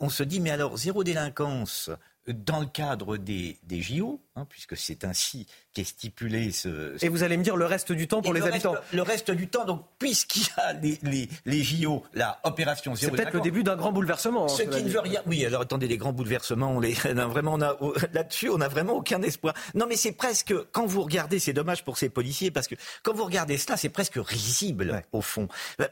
on 0.00 0.08
se 0.08 0.22
dit, 0.22 0.40
mais 0.40 0.50
alors, 0.50 0.76
zéro 0.76 1.04
délinquance, 1.04 1.90
dans 2.28 2.60
le 2.60 2.66
cadre 2.66 3.16
des, 3.16 3.58
des 3.64 3.82
JO, 3.82 4.20
hein, 4.36 4.46
puisque 4.48 4.76
c'est 4.76 5.04
ainsi 5.04 5.46
qu'est 5.72 5.84
stipulé 5.84 6.52
ce, 6.52 7.02
Et 7.04 7.08
vous 7.08 7.22
allez 7.22 7.36
me 7.36 7.42
dire 7.42 7.56
le 7.56 7.66
reste 7.66 7.92
du 7.92 8.06
temps 8.06 8.22
pour 8.22 8.32
les 8.32 8.42
habitants. 8.42 8.74
le 8.92 9.02
reste 9.02 9.30
du 9.30 9.48
temps, 9.48 9.64
donc 9.64 9.84
puisqu'il 9.98 10.42
y 10.42 10.60
a 10.60 10.72
les, 10.74 10.98
les, 11.02 11.28
les, 11.46 11.62
JO, 11.62 12.04
la 12.14 12.38
opération 12.44 12.94
zéro. 12.94 13.16
C'est 13.16 13.22
peut-être 13.22 13.34
le 13.34 13.40
début 13.40 13.64
d'un 13.64 13.76
grand 13.76 13.90
bouleversement. 13.92 14.44
Hein, 14.44 14.48
ce 14.48 14.62
qui 14.62 14.82
ne 14.82 14.88
veut 14.88 15.00
rien. 15.00 15.22
Oui, 15.26 15.44
alors 15.44 15.62
attendez, 15.62 15.88
les 15.88 15.96
grands 15.96 16.12
bouleversements, 16.12 16.70
on 16.70 16.80
les, 16.80 16.92
vraiment, 17.04 17.54
on 17.54 17.60
a, 17.60 17.76
là-dessus, 18.12 18.50
on 18.50 18.58
n'a 18.58 18.68
vraiment 18.68 18.94
aucun 18.94 19.20
espoir. 19.22 19.54
Non, 19.74 19.86
mais 19.88 19.96
c'est 19.96 20.12
presque, 20.12 20.54
quand 20.70 20.86
vous 20.86 21.02
regardez, 21.02 21.38
c'est 21.38 21.52
dommage 21.52 21.84
pour 21.84 21.98
ces 21.98 22.08
policiers, 22.08 22.50
parce 22.50 22.68
que 22.68 22.76
quand 23.02 23.14
vous 23.14 23.24
regardez 23.24 23.58
cela, 23.58 23.76
c'est 23.76 23.88
presque 23.88 24.16
risible, 24.16 25.02
au 25.12 25.22
fond. 25.22 25.48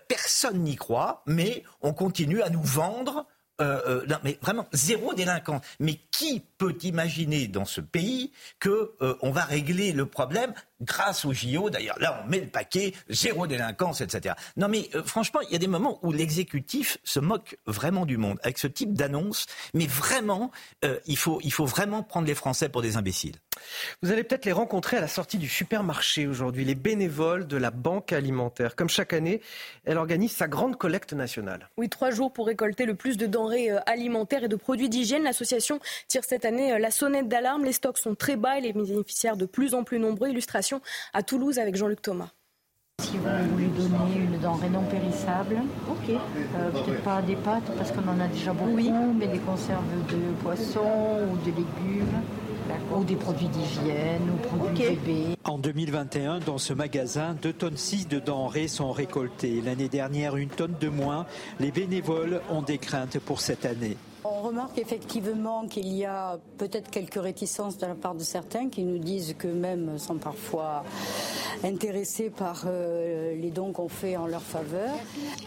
Personne 0.06 0.60
n'y 0.60 0.76
croit, 0.76 1.22
mais 1.26 1.64
on 1.82 1.92
continue 1.92 2.42
à 2.42 2.50
nous 2.50 2.62
vendre 2.62 3.26
euh, 3.60 3.80
euh, 3.86 4.06
non, 4.08 4.16
mais 4.24 4.38
vraiment 4.42 4.66
zéro 4.72 5.14
délinquant. 5.14 5.60
Mais 5.78 5.98
qui 6.10 6.42
peut 6.60 6.76
imaginer 6.82 7.48
dans 7.48 7.64
ce 7.64 7.80
pays 7.80 8.32
que 8.58 8.92
euh, 9.00 9.16
on 9.22 9.30
va 9.30 9.44
régler 9.44 9.92
le 9.92 10.04
problème 10.04 10.52
grâce 10.82 11.24
au 11.24 11.32
JO 11.32 11.70
D'ailleurs, 11.70 11.98
là, 11.98 12.22
on 12.22 12.28
met 12.28 12.40
le 12.40 12.48
paquet, 12.48 12.92
zéro 13.08 13.46
délinquance, 13.46 14.02
etc. 14.02 14.34
Non, 14.58 14.68
mais 14.68 14.90
franchement, 15.06 15.40
il 15.40 15.52
y 15.52 15.56
a 15.56 15.58
des 15.58 15.66
moments 15.66 15.98
où 16.02 16.12
l'exécutif 16.12 16.98
se 17.02 17.18
moque 17.18 17.56
vraiment 17.66 18.04
du 18.04 18.18
monde 18.18 18.38
avec 18.42 18.58
ce 18.58 18.66
type 18.66 18.92
d'annonce. 18.92 19.46
Mais 19.72 19.86
vraiment, 19.86 20.50
il 21.06 21.16
faut 21.16 21.38
il 21.42 21.52
faut 21.52 21.66
vraiment 21.66 22.02
prendre 22.02 22.26
les 22.26 22.34
Français 22.34 22.68
pour 22.68 22.82
des 22.82 22.96
imbéciles. 22.96 23.36
Vous 24.02 24.10
allez 24.10 24.24
peut-être 24.24 24.44
les 24.44 24.52
rencontrer 24.52 24.96
à 24.96 25.00
la 25.00 25.08
sortie 25.08 25.38
du 25.38 25.48
supermarché 25.48 26.26
aujourd'hui, 26.26 26.64
les 26.64 26.74
bénévoles 26.74 27.46
de 27.46 27.56
la 27.56 27.70
Banque 27.70 28.12
alimentaire. 28.12 28.76
Comme 28.76 28.88
chaque 28.88 29.12
année, 29.12 29.40
elle 29.84 29.98
organise 29.98 30.32
sa 30.32 30.48
grande 30.48 30.76
collecte 30.76 31.12
nationale. 31.12 31.68
Oui, 31.76 31.88
trois 31.88 32.10
jours 32.10 32.32
pour 32.32 32.46
récolter 32.46 32.86
le 32.86 32.94
plus 32.94 33.16
de 33.16 33.26
denrées 33.26 33.70
euh, 33.70 33.80
alimentaires 33.86 34.44
et 34.44 34.48
de 34.48 34.56
produits 34.56 34.88
d'hygiène. 34.88 35.24
L'association 35.24 35.80
tire 36.08 36.24
cette 36.24 36.44
année 36.50 36.72
euh, 36.72 36.78
la 36.78 36.90
sonnette 36.90 37.28
d'alarme. 37.28 37.64
Les 37.64 37.72
stocks 37.72 37.98
sont 37.98 38.14
très 38.14 38.36
bas 38.36 38.58
et 38.58 38.60
les 38.60 38.72
bénéficiaires 38.72 39.36
de 39.36 39.46
plus 39.46 39.74
en 39.74 39.84
plus 39.84 39.98
nombreux. 39.98 40.28
Illustration 40.28 40.80
à 41.14 41.22
Toulouse 41.22 41.58
avec 41.58 41.76
Jean-Luc 41.76 42.02
Thomas. 42.02 42.30
Si 43.00 43.16
vous 43.16 43.52
voulez 43.52 43.68
donner 43.68 44.16
une 44.16 44.38
denrée 44.40 44.68
non 44.68 44.82
périssable, 44.82 45.56
ok. 45.88 46.10
Euh, 46.10 46.70
peut-être 46.70 47.02
pas 47.02 47.22
des 47.22 47.36
pâtes 47.36 47.70
parce 47.78 47.92
qu'on 47.92 48.06
en 48.06 48.20
a 48.20 48.28
déjà 48.28 48.52
beaucoup, 48.52 49.14
mais 49.18 49.26
des 49.26 49.38
conserves 49.38 49.82
de 50.08 50.34
poissons 50.42 51.18
ou 51.32 51.36
de 51.38 51.46
légumes 51.46 52.20
Ou 52.94 53.04
des 53.04 53.16
produits 53.16 53.48
d'hygiène, 53.48 54.30
ou 54.34 54.36
produits 54.46 54.88
bébés. 54.90 55.36
En 55.44 55.56
2021, 55.58 56.40
dans 56.40 56.58
ce 56.58 56.74
magasin, 56.74 57.34
2 57.40 57.52
tonnes 57.54 57.76
6 57.76 58.06
de 58.08 58.18
denrées 58.18 58.68
sont 58.68 58.92
récoltées. 58.92 59.62
L'année 59.64 59.88
dernière, 59.88 60.36
une 60.36 60.50
tonne 60.50 60.74
de 60.78 60.88
moins. 60.88 61.24
Les 61.58 61.70
bénévoles 61.70 62.42
ont 62.50 62.62
des 62.62 62.78
craintes 62.78 63.18
pour 63.18 63.40
cette 63.40 63.64
année. 63.64 63.96
On 64.22 64.42
remarque 64.42 64.78
effectivement 64.78 65.66
qu'il 65.66 65.88
y 65.88 66.04
a 66.04 66.38
peut-être 66.58 66.90
quelques 66.90 67.20
réticences 67.20 67.78
de 67.78 67.86
la 67.86 67.94
part 67.94 68.14
de 68.14 68.22
certains 68.22 68.68
qui 68.68 68.82
nous 68.82 68.98
disent 68.98 69.34
qu'eux-mêmes 69.38 69.98
sont 69.98 70.16
parfois 70.16 70.84
intéressés 71.64 72.28
par 72.28 72.64
euh, 72.66 73.34
les 73.34 73.50
dons 73.50 73.72
qu'on 73.72 73.88
fait 73.88 74.18
en 74.18 74.26
leur 74.26 74.42
faveur. 74.42 74.90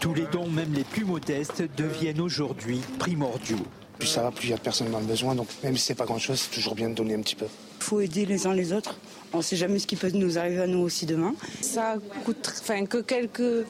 Tous 0.00 0.12
les 0.12 0.26
dons, 0.26 0.48
même 0.48 0.72
les 0.72 0.82
plus 0.82 1.04
modestes, 1.04 1.62
deviennent 1.76 2.20
aujourd'hui 2.20 2.80
primordiaux. 2.98 3.58
Plus 3.98 4.08
ça 4.08 4.22
va, 4.22 4.32
plus 4.32 4.48
il 4.48 4.50
y 4.50 4.54
a 4.54 4.58
personne 4.58 4.90
dans 4.90 4.98
le 4.98 5.06
besoin. 5.06 5.36
Donc 5.36 5.46
même 5.62 5.76
si 5.76 5.84
c'est 5.84 5.94
pas 5.94 6.04
grand-chose, 6.06 6.40
c'est 6.40 6.54
toujours 6.54 6.74
bien 6.74 6.90
de 6.90 6.94
donner 6.94 7.14
un 7.14 7.20
petit 7.20 7.36
peu. 7.36 7.46
Il 7.78 7.84
faut 7.84 8.00
aider 8.00 8.26
les 8.26 8.46
uns 8.48 8.54
les 8.54 8.72
autres. 8.72 8.96
On 9.32 9.38
ne 9.38 9.42
sait 9.42 9.56
jamais 9.56 9.78
ce 9.78 9.86
qui 9.86 9.94
peut 9.94 10.10
nous 10.10 10.36
arriver 10.36 10.62
à 10.62 10.66
nous 10.66 10.80
aussi 10.80 11.06
demain. 11.06 11.34
Ça 11.60 11.96
coûte 12.24 12.52
enfin, 12.60 12.86
que 12.86 12.98
quelques 12.98 13.66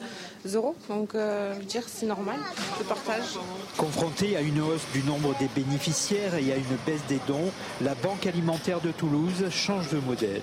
euros, 0.53 0.75
donc 0.89 1.15
euh, 1.15 1.53
je 1.53 1.59
veux 1.59 1.65
dire 1.65 1.83
c'est 1.87 2.05
normal, 2.05 2.37
le 2.79 2.85
partage. 2.85 3.37
Confronté 3.77 4.35
à 4.35 4.41
une 4.41 4.61
hausse 4.61 4.85
du 4.93 5.03
nombre 5.03 5.35
des 5.39 5.47
bénéficiaires 5.47 6.35
et 6.35 6.53
à 6.53 6.55
une 6.55 6.77
baisse 6.85 7.05
des 7.07 7.19
dons, 7.27 7.51
la 7.81 7.95
Banque 7.95 8.27
alimentaire 8.27 8.81
de 8.81 8.91
Toulouse 8.91 9.45
change 9.49 9.89
de 9.89 9.99
modèle. 9.99 10.41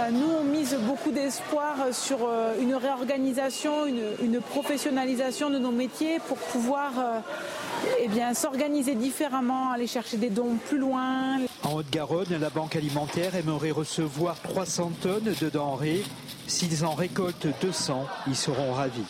Euh, 0.00 0.10
nous, 0.10 0.28
on 0.40 0.44
mise 0.44 0.74
beaucoup 0.86 1.10
d'espoir 1.10 1.76
sur 1.92 2.18
euh, 2.22 2.54
une 2.60 2.74
réorganisation, 2.74 3.84
une, 3.84 4.02
une, 4.22 4.40
professionnalisation 4.40 5.50
de 5.50 5.58
nos 5.58 5.70
métiers 5.70 6.18
pour 6.26 6.38
pouvoir 6.38 6.92
eh 8.00 8.08
bien, 8.08 8.32
s'organiser 8.32 8.94
différemment, 8.94 9.70
aller 9.70 9.86
chercher 9.86 10.16
des 10.16 10.30
dons 10.30 10.56
plus 10.68 10.78
loin. 10.78 11.38
En 11.64 11.74
Haute-Garonne, 11.74 12.38
la 12.40 12.50
Banque 12.50 12.76
alimentaire 12.76 13.34
aimerait 13.34 13.70
recevoir 13.70 14.36
300 14.42 14.92
tonnes 15.02 15.34
de 15.40 15.48
denrées. 15.48 16.02
S'ils 16.46 16.84
en 16.84 16.94
récoltent 16.94 17.46
200, 17.60 18.06
ils 18.26 18.36
seront 18.36 18.72
ravis. 18.72 19.04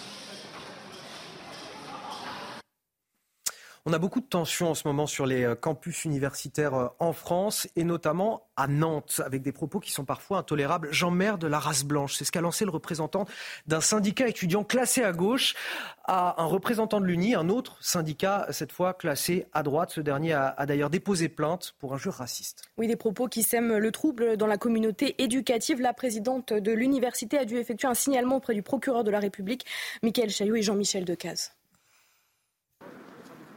On 3.84 3.92
a 3.92 3.98
beaucoup 3.98 4.20
de 4.20 4.26
tensions 4.26 4.70
en 4.70 4.74
ce 4.76 4.86
moment 4.86 5.08
sur 5.08 5.26
les 5.26 5.42
euh, 5.42 5.56
campus 5.56 6.04
universitaires 6.04 6.74
euh, 6.74 6.86
en 7.00 7.12
France 7.12 7.66
et 7.74 7.82
notamment 7.82 8.46
à 8.54 8.68
Nantes 8.68 9.20
avec 9.24 9.42
des 9.42 9.50
propos 9.50 9.80
qui 9.80 9.90
sont 9.90 10.04
parfois 10.04 10.38
intolérables. 10.38 10.92
Jean 10.92 11.10
Maire 11.10 11.36
de 11.36 11.48
la 11.48 11.58
race 11.58 11.82
blanche, 11.82 12.14
c'est 12.14 12.24
ce 12.24 12.30
qu'a 12.30 12.40
lancé 12.40 12.64
le 12.64 12.70
représentant 12.70 13.24
d'un 13.66 13.80
syndicat 13.80 14.28
étudiant 14.28 14.62
classé 14.62 15.02
à 15.02 15.10
gauche 15.10 15.56
à 16.04 16.40
un 16.40 16.44
représentant 16.44 17.00
de 17.00 17.06
l'UNI, 17.06 17.34
un 17.34 17.48
autre 17.48 17.76
syndicat 17.80 18.46
cette 18.50 18.70
fois 18.70 18.94
classé 18.94 19.46
à 19.52 19.64
droite. 19.64 19.90
Ce 19.90 20.00
dernier 20.00 20.34
a, 20.34 20.54
a 20.56 20.64
d'ailleurs 20.64 20.90
déposé 20.90 21.28
plainte 21.28 21.74
pour 21.80 21.92
injure 21.92 22.14
raciste. 22.14 22.62
Oui, 22.78 22.86
des 22.86 22.94
propos 22.94 23.26
qui 23.26 23.42
sèment 23.42 23.78
le 23.78 23.90
trouble 23.90 24.36
dans 24.36 24.46
la 24.46 24.58
communauté 24.58 25.20
éducative. 25.20 25.80
La 25.80 25.92
présidente 25.92 26.52
de 26.52 26.70
l'université 26.70 27.36
a 27.36 27.44
dû 27.44 27.56
effectuer 27.56 27.88
un 27.88 27.94
signalement 27.94 28.36
auprès 28.36 28.54
du 28.54 28.62
procureur 28.62 29.02
de 29.02 29.10
la 29.10 29.18
République, 29.18 29.66
Michael 30.04 30.30
Chaillot 30.30 30.54
et 30.54 30.62
Jean-Michel 30.62 31.04
Decaze. 31.04 31.50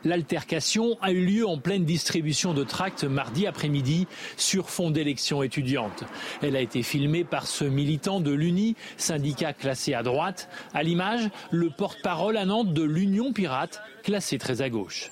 L'altercation 0.05 0.97
a 1.01 1.11
eu 1.11 1.25
lieu 1.25 1.47
en 1.47 1.57
pleine 1.57 1.83
distribution 1.83 2.53
de 2.53 2.63
tracts 2.63 3.03
mardi 3.03 3.47
après-midi 3.47 4.07
sur 4.37 4.69
fond 4.69 4.91
d'élection 4.91 5.41
étudiante. 5.41 6.03
Elle 6.43 6.55
a 6.55 6.61
été 6.61 6.83
filmée 6.83 7.23
par 7.23 7.47
ce 7.47 7.65
militant 7.65 8.19
de 8.19 8.31
l'UNI, 8.31 8.75
syndicat 8.97 9.53
classé 9.53 9.95
à 9.95 10.03
droite. 10.03 10.47
À 10.75 10.83
l'image, 10.83 11.29
le 11.49 11.71
porte-parole 11.71 12.37
à 12.37 12.45
Nantes 12.45 12.71
de 12.71 12.83
l'Union 12.83 13.33
Pirate, 13.33 13.81
classé 14.05 14.37
très 14.37 14.61
à 14.61 14.69
gauche. 14.69 15.09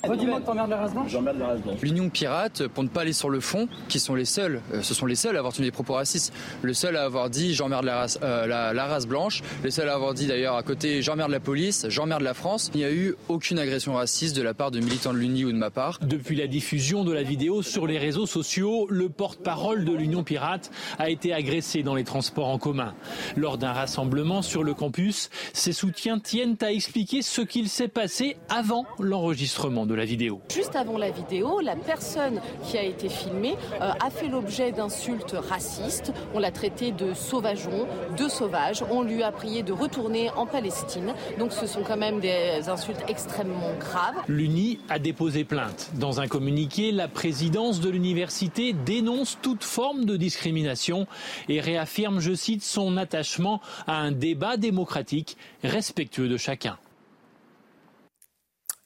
L'Union 1.81 2.09
Pirate, 2.09 2.67
pour 2.67 2.83
ne 2.83 2.89
pas 2.89 3.01
aller 3.01 3.11
sur 3.11 3.31
le 3.31 3.39
fond, 3.39 3.67
qui 3.89 3.99
sont 3.99 4.13
les 4.13 4.23
seuls, 4.23 4.61
euh, 4.71 4.83
ce 4.83 4.93
sont 4.93 5.07
les 5.07 5.15
seuls 5.15 5.35
à 5.35 5.39
avoir 5.39 5.51
tenu 5.51 5.65
des 5.65 5.71
propos 5.71 5.93
racistes. 5.93 6.31
Le 6.61 6.75
seul 6.75 6.95
à 6.95 7.03
avoir 7.03 7.31
dit 7.31 7.55
j'emmerde 7.55 7.85
la 7.85 7.97
race, 7.97 8.19
euh, 8.21 8.45
la, 8.45 8.71
la 8.71 8.85
race 8.85 9.07
blanche. 9.07 9.41
Le 9.63 9.71
seul 9.71 9.89
à 9.89 9.95
avoir 9.95 10.13
dit 10.13 10.27
d'ailleurs 10.27 10.55
à 10.55 10.61
côté 10.61 11.01
j'emmerde 11.01 11.31
la 11.31 11.39
police, 11.39 11.87
j'emmerde 11.89 12.21
la 12.21 12.35
France. 12.35 12.69
Il 12.75 12.77
n'y 12.77 12.85
a 12.85 12.91
eu 12.91 13.15
aucune 13.29 13.57
agression 13.57 13.95
raciste 13.95 14.35
de 14.35 14.43
la 14.43 14.53
part 14.53 14.69
de 14.69 14.79
militants 14.79 15.11
de 15.11 15.17
l'Uni 15.17 15.43
ou 15.43 15.51
de 15.51 15.57
ma 15.57 15.71
part. 15.71 15.97
Depuis 16.03 16.35
la 16.35 16.45
diffusion 16.45 17.03
de 17.03 17.11
la 17.11 17.23
vidéo 17.23 17.63
sur 17.63 17.87
les 17.87 17.97
réseaux 17.97 18.27
sociaux, 18.27 18.85
le 18.91 19.09
porte-parole 19.09 19.85
de 19.85 19.93
l'Union 19.93 20.23
Pirate 20.23 20.69
a 20.99 21.09
été 21.09 21.33
agressé 21.33 21.81
dans 21.81 21.95
les 21.95 22.03
transports 22.03 22.47
en 22.47 22.59
commun. 22.59 22.93
Lors 23.35 23.57
d'un 23.57 23.73
rassemblement 23.73 24.43
sur 24.43 24.63
le 24.63 24.75
campus, 24.75 25.31
ses 25.51 25.73
soutiens 25.73 26.19
tiennent 26.19 26.57
à 26.61 26.71
expliquer 26.71 27.23
ce 27.23 27.41
qu'il 27.41 27.69
s'est 27.69 27.87
passé 27.87 28.37
avant 28.49 28.82
l'enregistrement 28.99 29.85
de 29.85 29.93
la 29.93 30.05
vidéo. 30.05 30.41
Juste 30.53 30.75
avant 30.75 30.97
la 30.97 31.09
vidéo, 31.09 31.59
la 31.59 31.75
personne 31.75 32.41
qui 32.63 32.77
a 32.77 32.83
été 32.83 33.09
filmée 33.09 33.55
euh, 33.81 33.91
a 33.99 34.09
fait 34.09 34.27
l'objet 34.27 34.71
d'insultes 34.71 35.35
racistes. 35.37 36.13
On 36.33 36.39
l'a 36.39 36.51
traité 36.51 36.91
de 36.91 37.13
sauvageon, 37.13 37.87
de 38.17 38.27
sauvage. 38.27 38.83
On 38.89 39.03
lui 39.03 39.23
a 39.23 39.31
prié 39.31 39.63
de 39.63 39.73
retourner 39.73 40.29
en 40.31 40.45
Palestine. 40.45 41.13
Donc 41.39 41.51
ce 41.51 41.67
sont 41.67 41.83
quand 41.83 41.97
même 41.97 42.19
des 42.19 42.69
insultes 42.69 43.03
extrêmement 43.07 43.73
graves. 43.79 44.15
L'UNI 44.27 44.79
a 44.89 44.99
déposé 44.99 45.43
plainte. 45.43 45.91
Dans 45.95 46.19
un 46.21 46.27
communiqué, 46.27 46.91
la 46.91 47.07
présidence 47.07 47.79
de 47.79 47.89
l'université 47.89 48.73
dénonce 48.73 49.37
toute 49.41 49.63
forme 49.63 50.05
de 50.05 50.17
discrimination 50.17 51.07
et 51.49 51.59
réaffirme, 51.59 52.19
je 52.19 52.33
cite, 52.33 52.63
son 52.63 52.97
attachement 52.97 53.61
à 53.87 53.97
un 53.97 54.11
débat 54.11 54.57
démocratique 54.57 55.37
respectueux 55.63 56.29
de 56.29 56.37
chacun. 56.37 56.77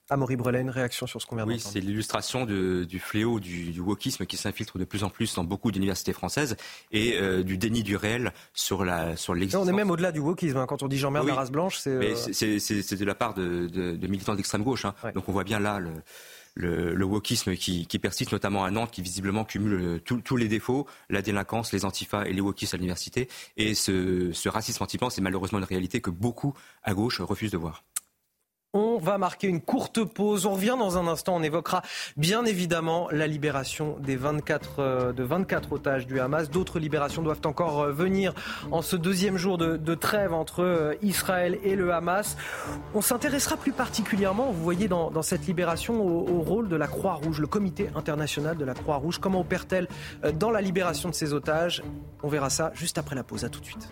Amaury 0.10 0.36
Brelet, 0.38 0.62
une 0.62 0.70
réaction 0.70 1.06
sur 1.08 1.22
ce 1.22 1.26
qu'on 1.26 1.36
vient 1.36 1.46
Oui, 1.46 1.60
c'est 1.60 1.80
l'illustration 1.82 2.46
du 2.46 3.00
fléau 3.00 3.40
du, 3.40 3.72
du 3.72 3.80
wokisme 3.82 4.26
qui 4.26 4.38
s'infiltre 4.38 4.78
de 4.78 4.86
plus 4.86 5.04
en 5.04 5.10
plus 5.10 5.34
dans 5.36 5.44
beaucoup 5.44 5.72
d'universités 5.72 6.14
françaises 6.14 6.56
et 6.92 7.18
euh, 7.18 7.44
du 7.44 7.58
déni 7.58 7.84
du 7.84 7.96
réel 7.96 8.32
sur 8.54 8.86
la 8.86 9.18
sur 9.18 9.34
l'existence. 9.36 9.66
on 9.66 9.70
est 9.70 9.74
même 9.76 9.92
au-delà 9.92 10.12
du 10.12 10.20
wokisme. 10.20 10.58
hein. 10.58 10.66
Quand 10.66 10.84
on 10.84 10.88
dit 10.88 10.98
Jean-Maire 10.98 11.24
Oui. 11.24 11.30
la 11.30 11.36
race 11.36 11.52
blanche, 11.52 11.78
c'est. 11.78 11.90
Euh, 11.90 12.16
c'est- 12.16 12.96
de 12.98 13.06
la 13.06 13.16
part 13.16 13.34
de, 13.34 13.68
de- 13.68 13.96
de 13.96 14.08
militants 14.08 14.36
d'extrême 14.36 14.64
gauche. 14.64 14.86
hein. 14.86 14.94
Donc 15.14 15.28
on 15.30 15.32
voit 15.32 15.44
bien 15.44 15.60
là 15.60 15.80
le, 15.80 15.92
le, 16.56 16.96
le 16.96 17.06
wokisme 17.06 17.56
qui, 17.56 17.86
qui 17.86 18.00
persiste, 18.00 18.32
notamment 18.32 18.64
à 18.64 18.72
Nantes, 18.72 18.92
qui 18.92 19.02
visiblement 19.02 19.44
cumule 19.46 19.74
euh, 19.74 20.00
tous- 20.00 20.22
tous 20.22 20.38
les 20.38 20.48
défauts, 20.48 20.88
la 21.10 21.22
délinquance, 21.22 21.72
les 21.74 21.86
antifas 21.86 22.26
et 22.26 22.34
les 22.34 22.42
wokistes 22.42 22.74
à 22.74 22.78
l'université. 22.78 23.28
Et 23.58 23.76
ce, 23.76 24.32
ce 24.34 24.50
racisme 24.50 24.82
anti-blanc, 24.84 25.10
c'est 25.10 25.22
malheureusement 25.22 25.60
une 25.60 25.66
réalité 25.66 26.02
que 26.02 26.10
beaucoup 26.10 26.54
à 26.84 26.94
gauche 26.94 27.20
refusent 27.22 27.52
de 27.52 27.58
voir. 27.58 27.84
On 28.80 29.00
va 29.00 29.18
marquer 29.18 29.48
une 29.48 29.60
courte 29.60 30.04
pause. 30.04 30.46
On 30.46 30.52
revient 30.52 30.76
dans 30.78 31.00
un 31.00 31.08
instant. 31.08 31.36
On 31.36 31.42
évoquera 31.42 31.82
bien 32.16 32.46
évidemment 32.46 33.08
la 33.12 33.26
libération 33.26 33.98
des 34.00 34.16
24, 34.16 34.76
euh, 34.78 35.14
de 35.14 35.24
24 35.24 35.74
otages 35.74 36.06
du 36.06 36.20
Hamas. 36.20 36.52
D'autres 36.52 36.78
libérations 36.78 37.24
doivent 37.24 37.42
encore 37.46 37.82
euh, 37.82 37.92
venir 37.92 38.36
en 38.70 38.84
ce 38.84 38.96
deuxième 38.96 39.36
jour 39.36 39.58
de, 39.58 39.96
trêve 39.96 40.32
entre 40.32 40.62
euh, 40.62 40.94
Israël 41.02 41.58
et 41.64 41.76
le 41.76 41.92
Hamas. 41.92 42.38
On 42.94 43.02
s'intéressera 43.02 43.58
plus 43.58 43.72
particulièrement, 43.72 44.52
vous 44.52 44.64
voyez, 44.64 44.88
dans, 44.88 45.24
cette 45.24 45.48
libération 45.48 46.00
au, 46.00 46.30
au 46.30 46.42
rôle 46.42 46.70
de 46.70 46.76
la 46.76 46.86
Croix-Rouge, 46.86 47.40
le 47.40 47.48
comité 47.48 47.90
international 47.96 48.58
de 48.58 48.66
la 48.66 48.76
Croix-Rouge. 48.76 49.18
Comment 49.18 49.40
opère-t-elle 49.40 49.88
dans 50.36 50.52
la 50.52 50.62
libération 50.62 51.10
de 51.10 51.16
ces 51.16 51.34
otages? 51.34 51.82
On 52.22 52.28
verra 52.28 52.52
ça 52.52 52.72
juste 52.76 53.00
après 53.00 53.16
la 53.16 53.24
pause. 53.24 53.44
À 53.44 53.50
tout 53.50 53.60
de 53.60 53.66
suite. 53.66 53.90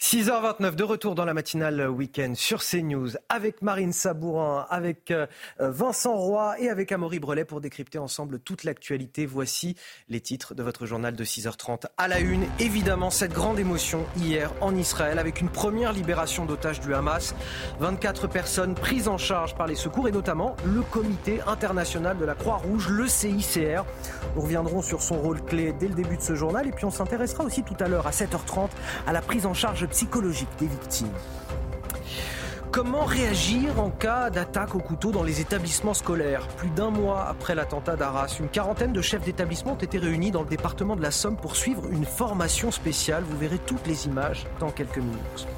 6h29 0.00 0.76
de 0.76 0.84
retour 0.84 1.16
dans 1.16 1.24
la 1.24 1.34
matinale 1.34 1.88
week-end 1.90 2.34
sur 2.36 2.62
CNews 2.62 3.10
avec 3.28 3.62
Marine 3.62 3.92
Sabourin, 3.92 4.64
avec 4.70 5.10
euh, 5.10 5.26
Vincent 5.58 6.14
Roy 6.14 6.54
et 6.60 6.70
avec 6.70 6.92
Amaury 6.92 7.18
Brelet 7.18 7.44
pour 7.44 7.60
décrypter 7.60 7.98
ensemble 7.98 8.38
toute 8.38 8.62
l'actualité. 8.62 9.26
Voici 9.26 9.74
les 10.08 10.20
titres 10.20 10.54
de 10.54 10.62
votre 10.62 10.86
journal 10.86 11.16
de 11.16 11.24
6h30. 11.24 11.86
À 11.96 12.06
la 12.06 12.20
une, 12.20 12.44
évidemment, 12.60 13.10
cette 13.10 13.32
grande 13.32 13.58
émotion 13.58 14.06
hier 14.16 14.52
en 14.60 14.76
Israël 14.76 15.18
avec 15.18 15.40
une 15.40 15.48
première 15.48 15.92
libération 15.92 16.46
d'otages 16.46 16.78
du 16.78 16.94
Hamas. 16.94 17.34
24 17.80 18.28
personnes 18.28 18.76
prises 18.76 19.08
en 19.08 19.18
charge 19.18 19.56
par 19.56 19.66
les 19.66 19.74
secours 19.74 20.06
et 20.06 20.12
notamment 20.12 20.54
le 20.64 20.82
comité 20.82 21.40
international 21.48 22.16
de 22.18 22.24
la 22.24 22.36
Croix-Rouge, 22.36 22.88
le 22.88 23.08
CICR. 23.08 23.84
Nous 24.36 24.42
reviendrons 24.42 24.80
sur 24.80 25.02
son 25.02 25.18
rôle 25.20 25.42
clé 25.44 25.72
dès 25.72 25.88
le 25.88 25.94
début 25.94 26.16
de 26.16 26.22
ce 26.22 26.36
journal 26.36 26.68
et 26.68 26.70
puis 26.70 26.84
on 26.84 26.92
s'intéressera 26.92 27.42
aussi 27.42 27.64
tout 27.64 27.76
à 27.80 27.88
l'heure 27.88 28.06
à 28.06 28.12
7h30 28.12 28.68
à 29.04 29.12
la 29.12 29.22
prise 29.22 29.44
en 29.44 29.54
charge 29.54 29.87
psychologique 29.90 30.48
des 30.58 30.66
victimes. 30.66 31.08
Comment 32.70 33.04
réagir 33.04 33.80
en 33.80 33.90
cas 33.90 34.28
d'attaque 34.28 34.74
au 34.74 34.78
couteau 34.78 35.10
dans 35.10 35.22
les 35.22 35.40
établissements 35.40 35.94
scolaires? 35.94 36.46
Plus 36.58 36.68
d'un 36.68 36.90
mois 36.90 37.26
après 37.26 37.54
l'attentat 37.54 37.96
d'Arras, 37.96 38.36
une 38.38 38.48
quarantaine 38.48 38.92
de 38.92 39.00
chefs 39.00 39.24
d'établissement 39.24 39.72
ont 39.72 39.76
été 39.76 39.98
réunis 39.98 40.30
dans 40.30 40.42
le 40.42 40.48
département 40.48 40.94
de 40.94 41.02
la 41.02 41.10
Somme 41.10 41.36
pour 41.36 41.56
suivre 41.56 41.88
une 41.90 42.04
formation 42.04 42.70
spéciale. 42.70 43.24
Vous 43.24 43.38
verrez 43.38 43.58
toutes 43.58 43.86
les 43.86 44.06
images 44.06 44.46
dans 44.60 44.70
quelques 44.70 44.98
minutes. 44.98 45.48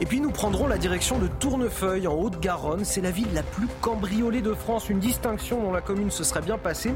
Et 0.00 0.06
puis 0.06 0.20
nous 0.20 0.30
prendrons 0.30 0.66
la 0.66 0.78
direction 0.78 1.18
de 1.18 1.28
Tournefeuille 1.28 2.06
en 2.06 2.14
Haute-Garonne. 2.14 2.84
C'est 2.84 3.00
la 3.00 3.10
ville 3.10 3.32
la 3.32 3.42
plus 3.42 3.68
cambriolée 3.80 4.42
de 4.42 4.54
France, 4.54 4.88
une 4.88 4.98
distinction 4.98 5.62
dont 5.62 5.72
la 5.72 5.80
commune 5.80 6.10
se 6.10 6.24
serait 6.24 6.42
bien 6.42 6.58
passée. 6.58 6.92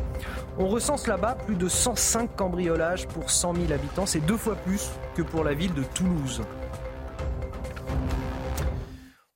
On 0.58 0.68
recense 0.68 1.06
là-bas 1.06 1.36
plus 1.46 1.56
de 1.56 1.68
105 1.68 2.34
cambriolages 2.36 3.06
pour 3.06 3.30
100 3.30 3.54
000 3.54 3.72
habitants. 3.72 4.06
C'est 4.06 4.20
deux 4.20 4.36
fois 4.36 4.56
plus 4.56 4.90
que 5.14 5.22
pour 5.22 5.44
la 5.44 5.54
ville 5.54 5.74
de 5.74 5.82
Toulouse. 5.82 6.42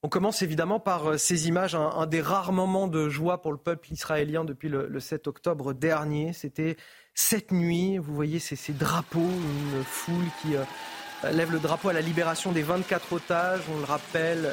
On 0.04 0.08
commence 0.08 0.42
évidemment 0.42 0.80
par 0.80 1.16
ces 1.16 1.46
images, 1.46 1.76
un, 1.76 2.06
des 2.06 2.20
rares 2.20 2.52
moments 2.52 2.88
de 2.88 3.08
joie 3.08 3.40
pour 3.40 3.52
le 3.52 3.58
peuple 3.58 3.92
israélien 3.92 4.44
depuis 4.44 4.68
le, 4.68 4.98
7 4.98 5.28
octobre 5.28 5.74
dernier. 5.74 6.32
C'était 6.32 6.76
cette 7.14 7.52
nuit, 7.52 7.98
vous 7.98 8.12
voyez 8.12 8.40
ces, 8.40 8.56
ces 8.56 8.72
drapeaux, 8.72 9.20
une 9.20 9.84
foule 9.84 10.26
qui 10.42 10.56
lève 11.30 11.52
le 11.52 11.60
drapeau 11.60 11.88
à 11.88 11.92
la 11.92 12.00
libération 12.00 12.52
des 12.52 12.62
24 12.62 13.12
otages. 13.12 13.60
On 13.72 13.78
le 13.78 13.84
rappelle, 13.84 14.50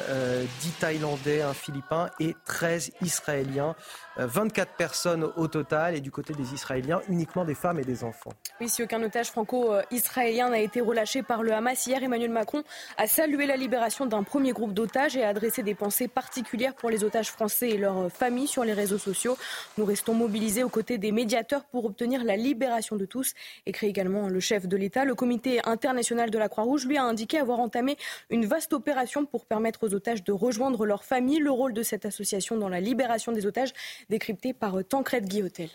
10 0.60 0.70
Thaïlandais, 0.78 1.42
un 1.42 1.54
Philippin 1.54 2.10
et 2.20 2.36
13 2.44 2.92
Israéliens. 3.02 3.74
24 4.16 4.68
euh, 4.68 4.72
personnes 4.76 5.30
au 5.36 5.48
total 5.48 5.94
et 5.94 6.00
du 6.00 6.10
côté 6.10 6.34
des 6.34 6.54
Israéliens, 6.54 7.00
uniquement 7.08 7.44
des 7.44 7.54
femmes 7.54 7.78
et 7.78 7.84
des 7.84 8.04
enfants. 8.04 8.32
Oui, 8.60 8.68
si 8.68 8.82
aucun 8.82 9.02
otage 9.02 9.30
franco-israélien 9.30 10.50
n'a 10.50 10.58
été 10.58 10.80
relâché 10.80 11.22
par 11.22 11.42
le 11.42 11.52
Hamas, 11.52 11.86
hier 11.86 12.02
Emmanuel 12.02 12.30
Macron 12.30 12.62
a 12.96 13.06
salué 13.06 13.46
la 13.46 13.56
libération 13.56 14.06
d'un 14.06 14.22
premier 14.22 14.52
groupe 14.52 14.74
d'otages 14.74 15.16
et 15.16 15.22
a 15.22 15.28
adressé 15.28 15.62
des 15.62 15.74
pensées 15.74 16.08
particulières 16.08 16.74
pour 16.74 16.90
les 16.90 17.04
otages 17.04 17.30
français 17.30 17.70
et 17.70 17.78
leurs 17.78 18.10
familles 18.10 18.48
sur 18.48 18.64
les 18.64 18.72
réseaux 18.72 18.98
sociaux. 18.98 19.36
Nous 19.78 19.84
restons 19.84 20.14
mobilisés 20.14 20.64
aux 20.64 20.68
côtés 20.68 20.98
des 20.98 21.12
médiateurs 21.12 21.64
pour 21.64 21.84
obtenir 21.84 22.24
la 22.24 22.36
libération 22.36 22.96
de 22.96 23.04
tous, 23.04 23.34
écrit 23.66 23.86
également 23.86 24.28
le 24.28 24.40
chef 24.40 24.66
de 24.66 24.76
l'État. 24.76 25.04
Le 25.04 25.14
comité 25.14 25.60
international 25.64 26.30
de 26.30 26.38
la 26.38 26.48
Croix-Rouge 26.48 26.86
lui 26.86 26.98
a 26.98 27.04
indiqué 27.04 27.38
avoir 27.38 27.60
entamé 27.60 27.96
une 28.30 28.46
vaste 28.46 28.72
opération 28.72 29.24
pour 29.24 29.46
permettre 29.46 29.84
aux 29.84 29.94
otages 29.94 30.24
de 30.24 30.32
rejoindre 30.32 30.84
leurs 30.86 31.04
familles. 31.04 31.38
Le 31.38 31.50
rôle 31.50 31.72
de 31.72 31.82
cette 31.82 32.04
association 32.04 32.56
dans 32.56 32.68
la 32.68 32.80
libération 32.80 33.32
des 33.32 33.46
otages 33.46 33.72
décrypté 34.08 34.52
par 34.52 34.76
Tancred 34.88 35.26
Guillotel. 35.26 35.70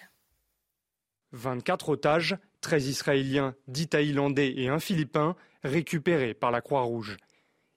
24 1.31 1.89
otages, 1.89 2.38
13 2.61 2.88
Israéliens, 2.88 3.55
10 3.67 3.89
Thaïlandais 3.89 4.53
et 4.57 4.69
un 4.69 4.79
Philippin, 4.79 5.35
récupérés 5.63 6.33
par 6.33 6.51
la 6.51 6.61
Croix-Rouge. 6.61 7.17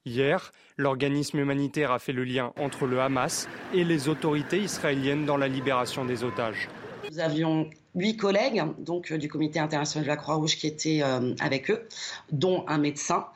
Hier, 0.04 0.52
l'organisme 0.76 1.38
humanitaire 1.38 1.90
a 1.90 1.98
fait 1.98 2.12
le 2.12 2.24
lien 2.24 2.52
entre 2.56 2.87
le 2.87 3.00
Hamas 3.00 3.48
et 3.74 3.84
les 3.84 4.08
autorités 4.08 4.58
israéliennes 4.58 5.26
dans 5.26 5.37
la 5.37 5.48
libération 5.48 6.04
des 6.04 6.24
otages. 6.24 6.68
Nous 7.11 7.18
avions 7.18 7.68
huit 7.94 8.16
collègues 8.16 8.62
donc, 8.78 9.12
du 9.12 9.28
comité 9.28 9.58
international 9.58 10.04
de 10.04 10.08
la 10.08 10.16
Croix-Rouge 10.16 10.56
qui 10.56 10.66
étaient 10.66 11.00
euh, 11.02 11.34
avec 11.40 11.70
eux, 11.70 11.87
dont 12.30 12.64
un 12.68 12.78
médecin. 12.78 13.26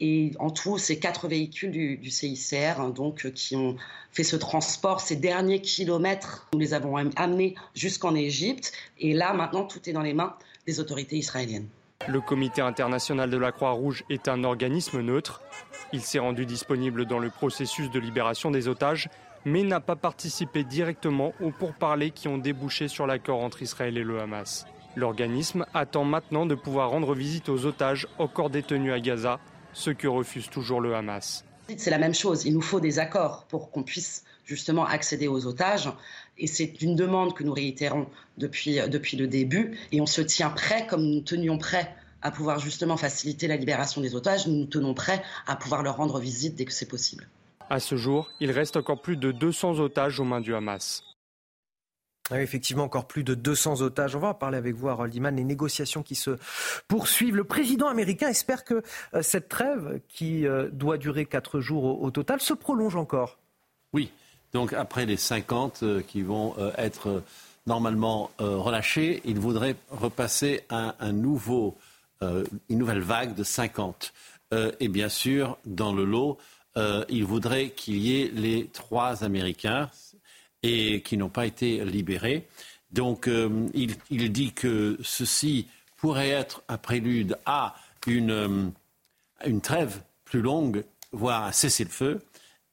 Et 0.00 0.32
en 0.40 0.50
tout, 0.50 0.78
c'est 0.78 0.98
quatre 0.98 1.28
véhicules 1.28 1.70
du, 1.70 2.10
CICR 2.10 2.80
hein, 2.80 2.90
donc, 2.90 3.30
qui 3.32 3.54
ont 3.54 3.76
fait 4.10 4.24
ce 4.24 4.36
transport, 4.36 5.00
ces 5.00 5.16
derniers 5.16 5.60
kilomètres. 5.60 6.48
Nous 6.52 6.58
les 6.58 6.74
avons 6.74 6.96
amenés 6.96 7.54
jusqu'en 7.74 8.14
Égypte. 8.14 8.72
Et 8.98 9.12
là, 9.12 9.32
maintenant, 9.32 9.64
tout 9.64 9.88
est 9.88 9.92
dans 9.92 10.02
les 10.02 10.14
mains 10.14 10.34
des 10.66 10.80
autorités 10.80 11.16
israéliennes. 11.16 11.68
Le 12.08 12.20
Comité 12.20 12.60
international 12.60 13.30
de 13.30 13.36
la 13.38 13.52
Croix-Rouge 13.52 14.04
est 14.10 14.28
un 14.28 14.44
organisme 14.44 15.00
neutre. 15.00 15.42
Il 15.92 16.02
s'est 16.02 16.18
rendu 16.18 16.44
disponible 16.44 17.06
dans 17.06 17.18
le 17.18 17.30
processus 17.30 17.90
de 17.90 17.98
libération 17.98 18.50
des 18.50 18.68
otages, 18.68 19.08
mais 19.44 19.62
n'a 19.62 19.80
pas 19.80 19.96
participé 19.96 20.64
directement 20.64 21.32
aux 21.40 21.50
pourparlers 21.50 22.10
qui 22.10 22.28
ont 22.28 22.38
débouché 22.38 22.88
sur 22.88 23.06
l'accord 23.06 23.42
entre 23.42 23.62
Israël 23.62 23.96
et 23.96 24.02
le 24.02 24.20
Hamas. 24.20 24.66
L'organisme 24.96 25.66
attend 25.72 26.04
maintenant 26.04 26.46
de 26.46 26.54
pouvoir 26.54 26.90
rendre 26.90 27.14
visite 27.14 27.48
aux 27.48 27.64
otages 27.64 28.06
encore 28.18 28.50
détenus 28.50 28.92
à 28.92 29.00
Gaza 29.00 29.40
ce 29.74 29.90
que 29.90 30.08
refuse 30.08 30.48
toujours 30.48 30.80
le 30.80 30.94
Hamas. 30.94 31.44
C'est 31.76 31.90
la 31.90 31.98
même 31.98 32.14
chose, 32.14 32.44
il 32.44 32.54
nous 32.54 32.62
faut 32.62 32.80
des 32.80 32.98
accords 32.98 33.44
pour 33.48 33.70
qu'on 33.70 33.82
puisse 33.82 34.24
justement 34.44 34.84
accéder 34.86 35.28
aux 35.28 35.46
otages. 35.46 35.90
Et 36.36 36.46
c'est 36.46 36.82
une 36.82 36.96
demande 36.96 37.34
que 37.34 37.42
nous 37.42 37.52
réitérons 37.52 38.06
depuis, 38.38 38.80
depuis 38.88 39.16
le 39.16 39.26
début. 39.26 39.78
Et 39.92 40.00
on 40.00 40.06
se 40.06 40.20
tient 40.20 40.50
prêt, 40.50 40.86
comme 40.86 41.02
nous 41.02 41.20
tenions 41.20 41.58
prêts 41.58 41.94
à 42.22 42.30
pouvoir 42.30 42.58
justement 42.58 42.96
faciliter 42.96 43.46
la 43.46 43.56
libération 43.56 44.00
des 44.00 44.14
otages, 44.14 44.46
nous 44.46 44.54
nous 44.54 44.66
tenons 44.66 44.94
prêts 44.94 45.22
à 45.46 45.56
pouvoir 45.56 45.82
leur 45.82 45.96
rendre 45.96 46.18
visite 46.18 46.54
dès 46.54 46.64
que 46.64 46.72
c'est 46.72 46.88
possible. 46.88 47.28
À 47.70 47.80
ce 47.80 47.96
jour, 47.96 48.30
il 48.40 48.50
reste 48.50 48.76
encore 48.76 49.00
plus 49.00 49.16
de 49.16 49.30
200 49.30 49.78
otages 49.78 50.20
aux 50.20 50.24
mains 50.24 50.40
du 50.40 50.54
Hamas. 50.54 51.02
Ah 52.30 52.40
effectivement, 52.40 52.84
encore 52.84 53.06
plus 53.06 53.22
de 53.22 53.34
200 53.34 53.82
otages. 53.82 54.16
On 54.16 54.18
va 54.18 54.28
en 54.28 54.34
parler 54.34 54.56
avec 54.56 54.74
vous, 54.74 54.88
Harold 54.88 55.14
Iman, 55.14 55.36
les 55.36 55.44
négociations 55.44 56.02
qui 56.02 56.14
se 56.14 56.38
poursuivent. 56.88 57.36
Le 57.36 57.44
président 57.44 57.86
américain 57.86 58.28
espère 58.28 58.64
que 58.64 58.82
euh, 59.12 59.20
cette 59.20 59.50
trêve, 59.50 60.00
qui 60.08 60.46
euh, 60.46 60.70
doit 60.72 60.96
durer 60.96 61.26
quatre 61.26 61.60
jours 61.60 62.02
au, 62.02 62.10
total, 62.10 62.40
se 62.40 62.54
prolonge 62.54 62.96
encore. 62.96 63.36
Oui, 63.92 64.10
donc 64.54 64.72
après 64.72 65.04
les 65.04 65.18
50 65.18 65.82
euh, 65.82 66.00
qui 66.00 66.22
vont 66.22 66.54
être 66.78 67.22
normalement 67.66 68.30
relâchés, 68.38 69.22
il 69.24 69.38
voudrait 69.38 69.76
repasser 69.90 70.64
à 70.68 70.94
une 71.00 71.22
nouvelle 72.68 73.00
vague 73.00 73.34
de 73.34 73.42
50. 73.42 74.12
et 74.80 74.88
bien 74.88 75.08
sûr, 75.08 75.56
dans 75.64 75.94
le 75.94 76.04
lot, 76.04 76.36
il 77.08 77.24
voudrait 77.24 77.70
qu'il 77.70 77.96
y 77.96 78.20
ait 78.20 78.30
les 78.34 78.66
trois 78.66 79.24
Américains, 79.24 79.88
et 80.64 81.02
qui 81.02 81.18
n'ont 81.18 81.28
pas 81.28 81.46
été 81.46 81.84
libérés. 81.84 82.48
Donc 82.90 83.28
euh, 83.28 83.68
il, 83.74 84.32
dit 84.32 84.52
que 84.52 84.98
ceci 85.02 85.68
pourrait 85.98 86.30
être 86.30 86.62
un 86.68 86.78
prélude 86.78 87.38
à 87.44 87.74
une, 88.06 88.30
euh, 88.30 89.60
trêve 89.62 90.00
plus 90.24 90.40
longue, 90.40 90.84
voire 91.12 91.44
un 91.44 91.52
cessez-le-feu, 91.52 92.22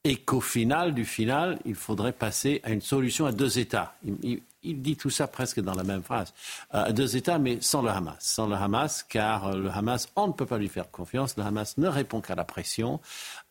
et 0.04 0.16
qu'au 0.16 0.42
final 0.42 0.94
du 0.94 1.06
final, 1.06 1.60
il 1.66 1.76
faudrait 1.76 2.14
passer 2.14 2.62
à 2.64 2.72
une 2.72 2.82
solution 2.82 3.26
à 3.26 3.32
deux 3.32 3.60
États. 3.60 3.94
Il, 4.24 4.42
dit 4.64 4.96
tout 4.96 5.10
ça 5.10 5.28
presque 5.28 5.60
dans 5.60 5.74
la 5.74 5.84
même 5.84 6.04
phrase. 6.04 6.34
Euh, 6.76 6.92
deux 6.92 7.18
États, 7.18 7.40
mais 7.40 7.60
sans 7.62 7.82
le 7.82 7.90
Hamas. 7.90 8.18
Sans 8.20 8.48
le 8.48 8.56
Hamas, 8.56 9.04
car 9.04 9.56
le 9.56 9.70
Hamas, 9.70 10.08
on 10.16 10.28
ne 10.28 10.34
peut 10.34 10.46
pas 10.46 10.60
lui 10.60 10.70
faire 10.70 10.90
confiance. 10.92 11.36
Le 11.36 11.44
Hamas 11.44 11.78
ne 11.78 11.88
répond 11.88 12.22
qu'à 12.22 12.36
la 12.36 12.46
pression. 12.46 13.02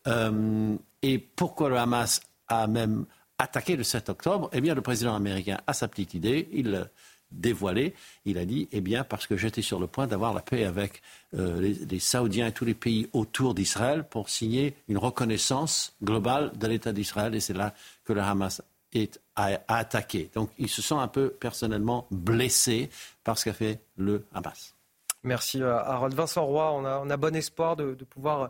et 0.07 1.17
pourquoi 1.35 1.69
le 1.69 1.77
Hamas 1.77 2.21
a 2.47 2.67
même 2.67 3.05
attaqué 3.41 3.75
le 3.75 3.83
7 3.83 4.09
octobre, 4.09 4.49
eh 4.53 4.61
bien, 4.61 4.75
le 4.75 4.81
président 4.81 5.15
américain 5.15 5.59
a 5.67 5.73
sa 5.73 5.87
petite 5.87 6.13
idée, 6.13 6.47
il 6.53 6.71
l'a 6.71 6.87
dévoilé, 7.31 7.93
il 8.25 8.37
a 8.37 8.45
dit, 8.45 8.67
eh 8.71 8.81
bien, 8.81 9.03
parce 9.03 9.25
que 9.25 9.37
j'étais 9.37 9.61
sur 9.61 9.79
le 9.79 9.87
point 9.87 10.05
d'avoir 10.05 10.33
la 10.33 10.41
paix 10.41 10.65
avec 10.65 11.01
euh, 11.33 11.73
les, 11.89 11.99
Saoudiens 11.99 12.47
et 12.47 12.51
tous 12.51 12.65
les 12.65 12.73
pays 12.73 13.07
autour 13.13 13.53
d'Israël 13.53 14.03
pour 14.03 14.29
signer 14.29 14.75
une 14.89 14.97
reconnaissance 14.97 15.95
globale 16.03 16.51
de 16.57 16.67
l'État 16.67 16.91
d'Israël, 16.91 17.33
et 17.33 17.39
c'est 17.39 17.53
là 17.53 17.73
que 18.03 18.13
le 18.13 18.21
Hamas 18.21 18.61
est, 18.93 19.19
a, 19.35 19.59
attaqué. 19.67 20.29
Donc, 20.35 20.51
il 20.57 20.69
se 20.69 20.81
sent 20.81 20.95
un 20.95 21.07
peu 21.07 21.29
personnellement 21.29 22.07
blessé 22.11 22.89
par 23.23 23.37
ce 23.37 23.45
qu'a 23.45 23.53
fait 23.53 23.79
le 23.95 24.25
Hamas. 24.33 24.75
Merci 25.23 25.61
euh, 25.61 25.77
Harold. 25.77 26.15
Vincent 26.15 26.45
Roy, 26.45 26.71
on 26.73 26.83
a, 26.83 26.99
on 26.99 27.09
a 27.09 27.17
bon 27.17 27.35
espoir 27.35 27.75
de, 27.75 27.93
pouvoir 27.93 28.49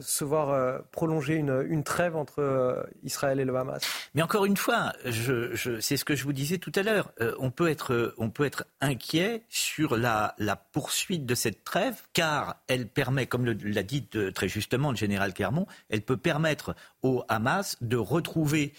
se 0.00 0.24
voir 0.24 0.50
euh, 0.50 0.78
prolonger 0.92 1.34
une, 1.34 1.82
trêve 1.84 2.16
entre 2.16 2.40
euh, 2.40 2.82
Israël 3.02 3.40
et 3.40 3.44
le 3.44 3.56
Hamas. 3.56 3.82
Mais 4.14 4.22
encore 4.22 4.44
une 4.44 4.56
fois, 4.56 4.92
c'est 5.04 5.96
ce 5.96 6.04
que 6.04 6.14
je 6.14 6.24
vous 6.24 6.32
disais 6.32 6.58
tout 6.58 6.72
à 6.74 6.82
l'heure. 6.82 7.12
on, 7.38 7.50
peut 7.50 7.68
être, 7.68 8.66
inquiet 8.80 9.42
sur 9.48 9.96
la, 9.96 10.34
poursuite 10.72 11.26
de 11.26 11.34
cette 11.34 11.64
trêve, 11.64 11.96
car 12.12 12.56
elle 12.68 12.88
permet, 12.88 13.26
comme 13.26 13.46
l'a 13.46 13.82
dit 13.82 14.06
très 14.34 14.48
justement 14.48 14.90
le 14.90 14.96
général 14.96 15.32
Clermont, 15.32 15.66
elle 15.88 16.02
peut 16.02 16.16
permettre 16.16 16.74
au 17.02 17.24
Hamas 17.28 17.76
de 17.80 17.96
retrouver 17.96 18.74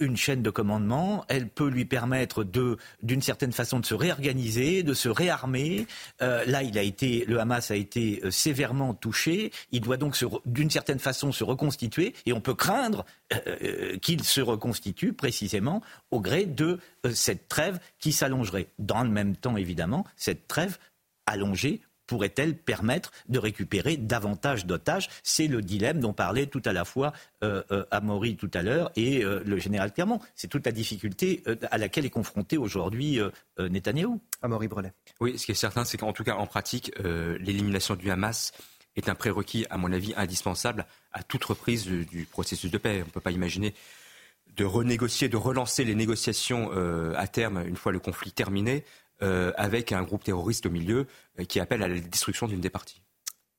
une 0.00 0.16
chaîne 0.16 0.42
de 0.42 0.50
commandement. 0.50 1.24
Elle 1.28 1.48
peut 1.48 1.68
lui 1.68 1.84
permettre 1.84 2.44
d'une 2.44 3.22
certaine 3.22 3.52
façon, 3.52 3.80
de 3.80 3.86
se 3.86 3.94
réorganiser, 3.94 4.82
de 4.82 4.94
se 4.94 5.08
réarmer. 5.08 5.86
là, 6.20 6.62
il 6.62 6.78
a 6.78 6.82
été, 6.82 7.24
le 7.26 7.40
Hamas 7.40 7.70
a 7.70 7.76
été 7.76 8.20
sévèrement 8.30 8.94
touché. 8.94 9.50
Il 9.72 9.80
doit 9.80 9.96
donc 9.96 10.16
se 10.16 10.26
d'une 10.44 10.70
certaine 10.70 10.98
façon 10.98 11.32
se 11.32 11.44
reconstituer 11.44 12.14
et 12.26 12.32
on 12.32 12.40
peut 12.40 12.54
craindre 12.54 13.04
euh, 13.32 13.38
euh, 13.62 13.96
qu'il 13.98 14.22
se 14.24 14.40
reconstitue 14.40 15.12
précisément 15.12 15.82
au 16.10 16.20
gré 16.20 16.46
de 16.46 16.78
euh, 17.06 17.12
cette 17.14 17.48
trêve 17.48 17.78
qui 17.98 18.12
s'allongerait. 18.12 18.68
Dans 18.78 19.02
le 19.02 19.10
même 19.10 19.36
temps, 19.36 19.56
évidemment, 19.56 20.04
cette 20.16 20.46
trêve 20.48 20.78
allongée 21.26 21.80
pourrait-elle 22.06 22.54
permettre 22.54 23.12
de 23.30 23.38
récupérer 23.38 23.96
davantage 23.96 24.66
d'otages? 24.66 25.08
C'est 25.22 25.46
le 25.46 25.62
dilemme 25.62 26.00
dont 26.00 26.12
parlait 26.12 26.46
tout 26.46 26.60
à 26.66 26.74
la 26.74 26.84
fois 26.84 27.14
euh, 27.42 27.62
Amaury 27.90 28.36
tout 28.36 28.50
à 28.52 28.62
l'heure 28.62 28.92
et 28.94 29.22
le 29.22 29.56
général 29.56 29.90
Clermont. 29.90 30.20
C'est 30.34 30.48
toute 30.48 30.66
la 30.66 30.72
difficulté 30.72 31.42
à 31.70 31.78
laquelle 31.78 32.04
est 32.04 32.10
confronté 32.10 32.58
aujourd'hui 32.58 33.18
Netanyahou. 33.58 34.20
Amaury 34.42 34.68
Brelet. 34.68 34.92
Oui, 35.18 35.38
ce 35.38 35.46
qui 35.46 35.52
est 35.52 35.54
certain, 35.54 35.86
c'est 35.86 35.96
qu'en 35.96 36.12
tout 36.12 36.24
cas 36.24 36.34
en 36.34 36.46
pratique, 36.46 36.92
l'élimination 37.02 37.96
du 37.96 38.10
Hamas 38.10 38.52
est 38.96 39.08
un 39.08 39.14
prérequis, 39.14 39.66
à 39.70 39.76
mon 39.76 39.92
avis, 39.92 40.14
indispensable 40.16 40.86
à 41.12 41.22
toute 41.22 41.44
reprise 41.44 41.86
du, 41.86 42.26
processus 42.30 42.70
de 42.70 42.78
paix. 42.78 43.02
On 43.02 43.06
ne 43.06 43.10
peut 43.10 43.20
pas 43.20 43.32
imaginer 43.32 43.74
de 44.56 44.64
renégocier, 44.64 45.28
de 45.28 45.36
relancer 45.36 45.84
les 45.84 45.94
négociations 45.94 46.70
euh, 46.74 47.12
à 47.16 47.26
terme, 47.26 47.64
une 47.66 47.76
fois 47.76 47.92
le 47.92 47.98
conflit 47.98 48.30
terminé, 48.30 48.84
euh, 49.22 49.52
avec 49.56 49.92
un 49.92 50.02
groupe 50.02 50.24
terroriste 50.24 50.66
au 50.66 50.70
milieu 50.70 51.06
euh, 51.38 51.44
qui 51.44 51.60
appelle 51.60 51.82
à 51.82 51.88
la 51.88 51.98
destruction 51.98 52.46
d'une 52.46 52.60
des 52.60 52.70
parties. 52.70 53.03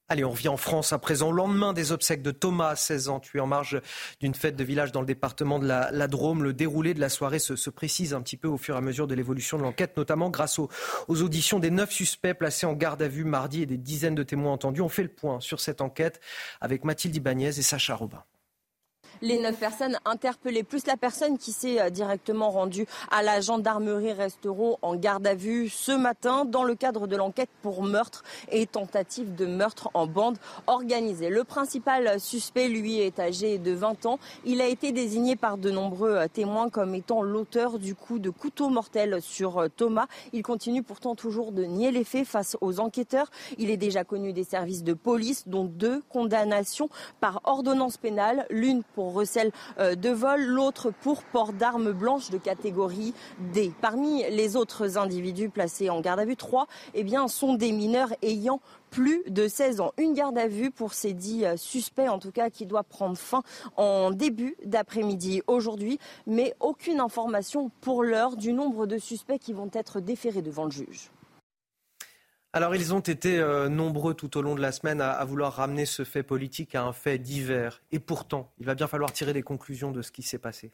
Allez, 0.07 0.23
on 0.23 0.29
revient 0.29 0.49
en 0.49 0.57
France 0.57 0.93
à 0.93 0.99
présent. 0.99 1.31
lendemain 1.31 1.73
des 1.73 1.91
obsèques 1.91 2.21
de 2.21 2.29
Thomas, 2.29 2.75
16 2.75 3.09
ans, 3.09 3.19
tué 3.19 3.39
en 3.39 3.47
marge 3.47 3.81
d'une 4.19 4.35
fête 4.35 4.55
de 4.55 4.63
village 4.63 4.91
dans 4.91 4.99
le 4.99 5.07
département 5.07 5.57
de 5.57 5.65
la, 5.65 6.07
Drôme. 6.07 6.43
Le 6.43 6.53
déroulé 6.53 6.93
de 6.93 6.99
la 6.99 7.09
soirée 7.09 7.39
se, 7.39 7.69
précise 7.71 8.13
un 8.13 8.21
petit 8.21 8.37
peu 8.37 8.47
au 8.47 8.57
fur 8.57 8.75
et 8.75 8.77
à 8.77 8.81
mesure 8.81 9.07
de 9.07 9.15
l'évolution 9.15 9.57
de 9.57 9.63
l'enquête, 9.63 9.97
notamment 9.97 10.29
grâce 10.29 10.59
aux, 10.59 10.69
auditions 11.07 11.57
des 11.57 11.71
neuf 11.71 11.89
suspects 11.89 12.35
placés 12.35 12.67
en 12.67 12.73
garde 12.73 13.01
à 13.01 13.07
vue 13.07 13.23
mardi 13.23 13.63
et 13.63 13.65
des 13.65 13.77
dizaines 13.77 14.13
de 14.13 14.21
témoins 14.21 14.53
entendus. 14.53 14.81
On 14.81 14.89
fait 14.89 15.01
le 15.01 15.09
point 15.09 15.39
sur 15.39 15.59
cette 15.59 15.81
enquête 15.81 16.19
avec 16.61 16.83
Mathilde 16.83 17.15
Ibanez 17.15 17.47
et 17.47 17.63
Sacha 17.63 17.95
Robin. 17.95 18.23
Les 19.25 19.39
neuf 19.39 19.57
personnes 19.57 19.97
interpellées, 20.05 20.61
plus 20.61 20.85
la 20.85 20.97
personne 20.97 21.39
qui 21.39 21.51
s'est 21.51 21.81
euh, 21.81 21.89
directement 21.89 22.51
rendue 22.51 22.85
à 23.09 23.23
la 23.23 23.41
gendarmerie 23.41 24.13
resteront 24.13 24.77
en 24.83 24.95
garde 24.95 25.25
à 25.25 25.33
vue 25.33 25.67
ce 25.67 25.91
matin 25.91 26.45
dans 26.45 26.63
le 26.63 26.75
cadre 26.75 27.07
de 27.07 27.15
l'enquête 27.15 27.49
pour 27.63 27.81
meurtre 27.81 28.23
et 28.51 28.67
tentative 28.67 29.33
de 29.33 29.47
meurtre 29.47 29.89
en 29.95 30.05
bande 30.05 30.37
organisée. 30.67 31.29
Le 31.29 31.43
principal 31.43 32.19
suspect, 32.19 32.67
lui, 32.67 32.99
est 32.99 33.19
âgé 33.19 33.57
de 33.57 33.71
20 33.71 34.05
ans. 34.05 34.19
Il 34.45 34.61
a 34.61 34.67
été 34.67 34.91
désigné 34.91 35.35
par 35.35 35.57
de 35.57 35.71
nombreux 35.71 36.15
euh, 36.15 36.27
témoins 36.31 36.69
comme 36.69 36.93
étant 36.93 37.23
l'auteur 37.23 37.79
du 37.79 37.95
coup 37.95 38.19
de 38.19 38.29
couteau 38.29 38.69
mortel 38.69 39.23
sur 39.23 39.57
euh, 39.57 39.67
Thomas. 39.75 40.05
Il 40.33 40.43
continue 40.43 40.83
pourtant 40.83 41.15
toujours 41.15 41.51
de 41.51 41.63
nier 41.63 41.89
les 41.89 42.03
faits 42.03 42.27
face 42.27 42.57
aux 42.61 42.79
enquêteurs. 42.79 43.31
Il 43.57 43.71
est 43.71 43.77
déjà 43.77 44.03
connu 44.03 44.33
des 44.33 44.43
services 44.43 44.83
de 44.83 44.93
police, 44.93 45.47
dont 45.47 45.65
deux 45.65 46.03
condamnations 46.09 46.89
par 47.19 47.41
ordonnance 47.45 47.97
pénale, 47.97 48.45
l'une 48.51 48.83
pour 48.83 49.14
recel 49.15 49.51
euh, 49.79 49.95
de 49.95 50.09
vol, 50.09 50.43
l'autre 50.43 50.91
pour 51.01 51.23
port 51.23 51.53
d'armes 51.53 51.91
blanches 51.91 52.29
de 52.29 52.37
catégorie 52.37 53.13
D. 53.53 53.71
Parmi 53.81 54.23
les 54.29 54.55
autres 54.55 54.97
individus 54.97 55.49
placés 55.49 55.89
en 55.89 56.01
garde 56.01 56.19
à 56.19 56.25
vue, 56.25 56.35
trois 56.35 56.67
eh 56.93 57.05
sont 57.27 57.53
des 57.53 57.71
mineurs 57.71 58.13
ayant 58.21 58.59
plus 58.89 59.23
de 59.27 59.47
16 59.47 59.81
ans. 59.81 59.91
Une 59.97 60.13
garde 60.13 60.37
à 60.37 60.47
vue 60.47 60.71
pour 60.71 60.93
ces 60.93 61.13
dix 61.13 61.45
euh, 61.45 61.57
suspects, 61.57 62.07
en 62.07 62.19
tout 62.19 62.31
cas, 62.31 62.49
qui 62.49 62.65
doit 62.65 62.83
prendre 62.83 63.17
fin 63.17 63.41
en 63.77 64.11
début 64.11 64.55
d'après-midi 64.65 65.41
aujourd'hui, 65.47 65.99
mais 66.27 66.53
aucune 66.59 66.99
information 66.99 67.71
pour 67.81 68.03
l'heure 68.03 68.35
du 68.35 68.53
nombre 68.53 68.85
de 68.85 68.97
suspects 68.97 69.39
qui 69.39 69.53
vont 69.53 69.69
être 69.73 69.99
déférés 69.99 70.41
devant 70.41 70.65
le 70.65 70.71
juge. 70.71 71.11
Alors 72.55 72.73
ils 72.73 72.93
ont 72.93 73.01
été 73.01 73.37
euh, 73.37 73.67
nombreux 73.67 74.13
tout 74.13 74.37
au 74.37 74.41
long 74.41 74.55
de 74.55 74.61
la 74.61 74.71
semaine 74.71 75.01
à, 75.01 75.21
vouloir 75.25 75.55
ramener 75.55 75.85
ce 75.85 76.05
fait 76.05 76.23
politique 76.23 76.73
à 76.73 76.83
un 76.83 76.93
fait 76.93 77.17
divers. 77.17 77.81
Et 77.91 77.99
pourtant, 77.99 78.53
il 78.59 78.65
va 78.65 78.75
bien 78.75 78.87
falloir 78.87 79.11
tirer 79.11 79.33
des 79.33 79.43
conclusions 79.43 79.91
de 79.91 80.01
ce 80.01 80.09
qui 80.09 80.23
s'est 80.23 80.39
passé. 80.39 80.71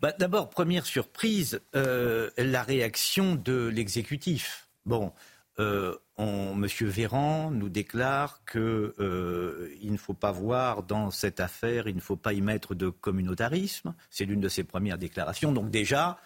Bah, 0.00 0.12
d'abord, 0.18 0.48
première 0.48 0.86
surprise, 0.86 1.60
euh, 1.76 2.30
la 2.38 2.62
réaction 2.62 3.34
de 3.34 3.66
l'exécutif. 3.66 4.70
Bon, 4.86 5.12
euh, 5.58 5.94
M. 6.16 6.66
Véran 6.80 7.50
nous 7.50 7.68
déclare 7.68 8.40
qu'il 8.50 8.62
ne 8.62 9.96
faut 9.98 10.14
pas 10.14 10.32
voir 10.32 10.84
dans 10.84 11.10
cette 11.10 11.38
affaire, 11.38 11.86
il 11.86 11.96
ne 11.96 12.00
faut 12.00 12.16
pas 12.16 12.32
y 12.32 12.40
mettre 12.40 12.74
de 12.74 12.88
communautarisme. 12.88 13.94
C'est 14.08 14.24
l'une 14.24 14.40
de 14.40 14.48
ses 14.48 14.64
premières 14.64 14.96
déclarations. 14.96 15.52
Donc 15.52 15.70
déjà, 15.70 16.16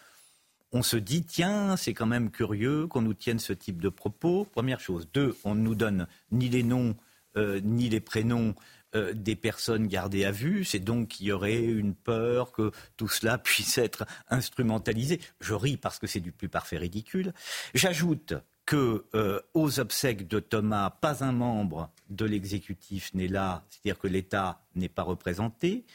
on 0.73 0.83
se 0.83 0.97
dit, 0.97 1.25
tiens, 1.25 1.77
c'est 1.77 1.95
quand 1.95 2.07
même 2.07 2.31
curieux 2.31 2.87
qu'on 2.87 3.03
nous 3.03 3.15
tienne 3.15 3.39
ce 3.39 3.53
type 3.53 3.81
de 3.81 3.89
propos. 3.89 4.45
Première 4.45 4.81
chose. 4.81 5.09
Deux, 5.13 5.37
on 5.45 5.55
ne 5.55 5.61
nous 5.61 5.75
donne 5.75 6.07
ni 6.31 6.49
les 6.49 6.63
noms 6.63 6.95
euh, 7.37 7.61
ni 7.63 7.89
les 7.89 8.01
prénoms 8.01 8.55
euh, 8.95 9.13
des 9.13 9.37
personnes 9.37 9.87
gardées 9.87 10.25
à 10.25 10.33
vue. 10.33 10.65
C'est 10.65 10.79
donc 10.79 11.09
qu'il 11.09 11.27
y 11.27 11.33
aurait 11.33 11.63
une 11.63 11.95
peur 11.95 12.53
que 12.53 12.73
tout 12.97 13.09
cela 13.09 13.37
puisse 13.39 13.79
être 13.79 14.07
instrumentalisé. 14.29 15.21
Je 15.41 15.55
ris 15.55 15.77
parce 15.77 15.99
que 15.99 16.07
c'est 16.07 16.21
du 16.21 16.33
plus 16.33 16.49
parfait 16.49 16.79
ridicule. 16.79 17.33
J'ajoute 17.75 18.35
que 18.69 19.07
euh, 19.15 19.41
aux 19.55 19.81
obsèques 19.81 20.29
de 20.29 20.41
Thomas, 20.41 20.91
pas 20.91 21.25
un 21.25 21.33
membre 21.33 21.91
de 22.11 22.27
l'exécutif 22.27 23.15
n'est 23.15 23.27
là, 23.27 23.65
c'est-à-dire 23.71 23.99
que 23.99 24.09
l'État 24.09 24.61
n'est 24.75 24.91
pas 24.91 25.05
représenté. 25.05 25.87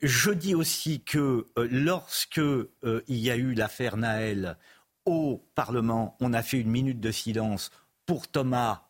Je 0.00 0.30
dis 0.30 0.54
aussi 0.54 1.02
que 1.02 1.48
euh, 1.58 1.68
lorsque 1.70 2.38
euh, 2.38 2.70
il 3.06 3.18
y 3.18 3.30
a 3.30 3.36
eu 3.36 3.52
l'affaire 3.52 3.98
Naël 3.98 4.56
au 5.04 5.44
Parlement, 5.54 6.16
on 6.20 6.32
a 6.32 6.42
fait 6.42 6.58
une 6.58 6.70
minute 6.70 7.00
de 7.00 7.10
silence 7.10 7.70
pour 8.06 8.26
Thomas. 8.28 8.84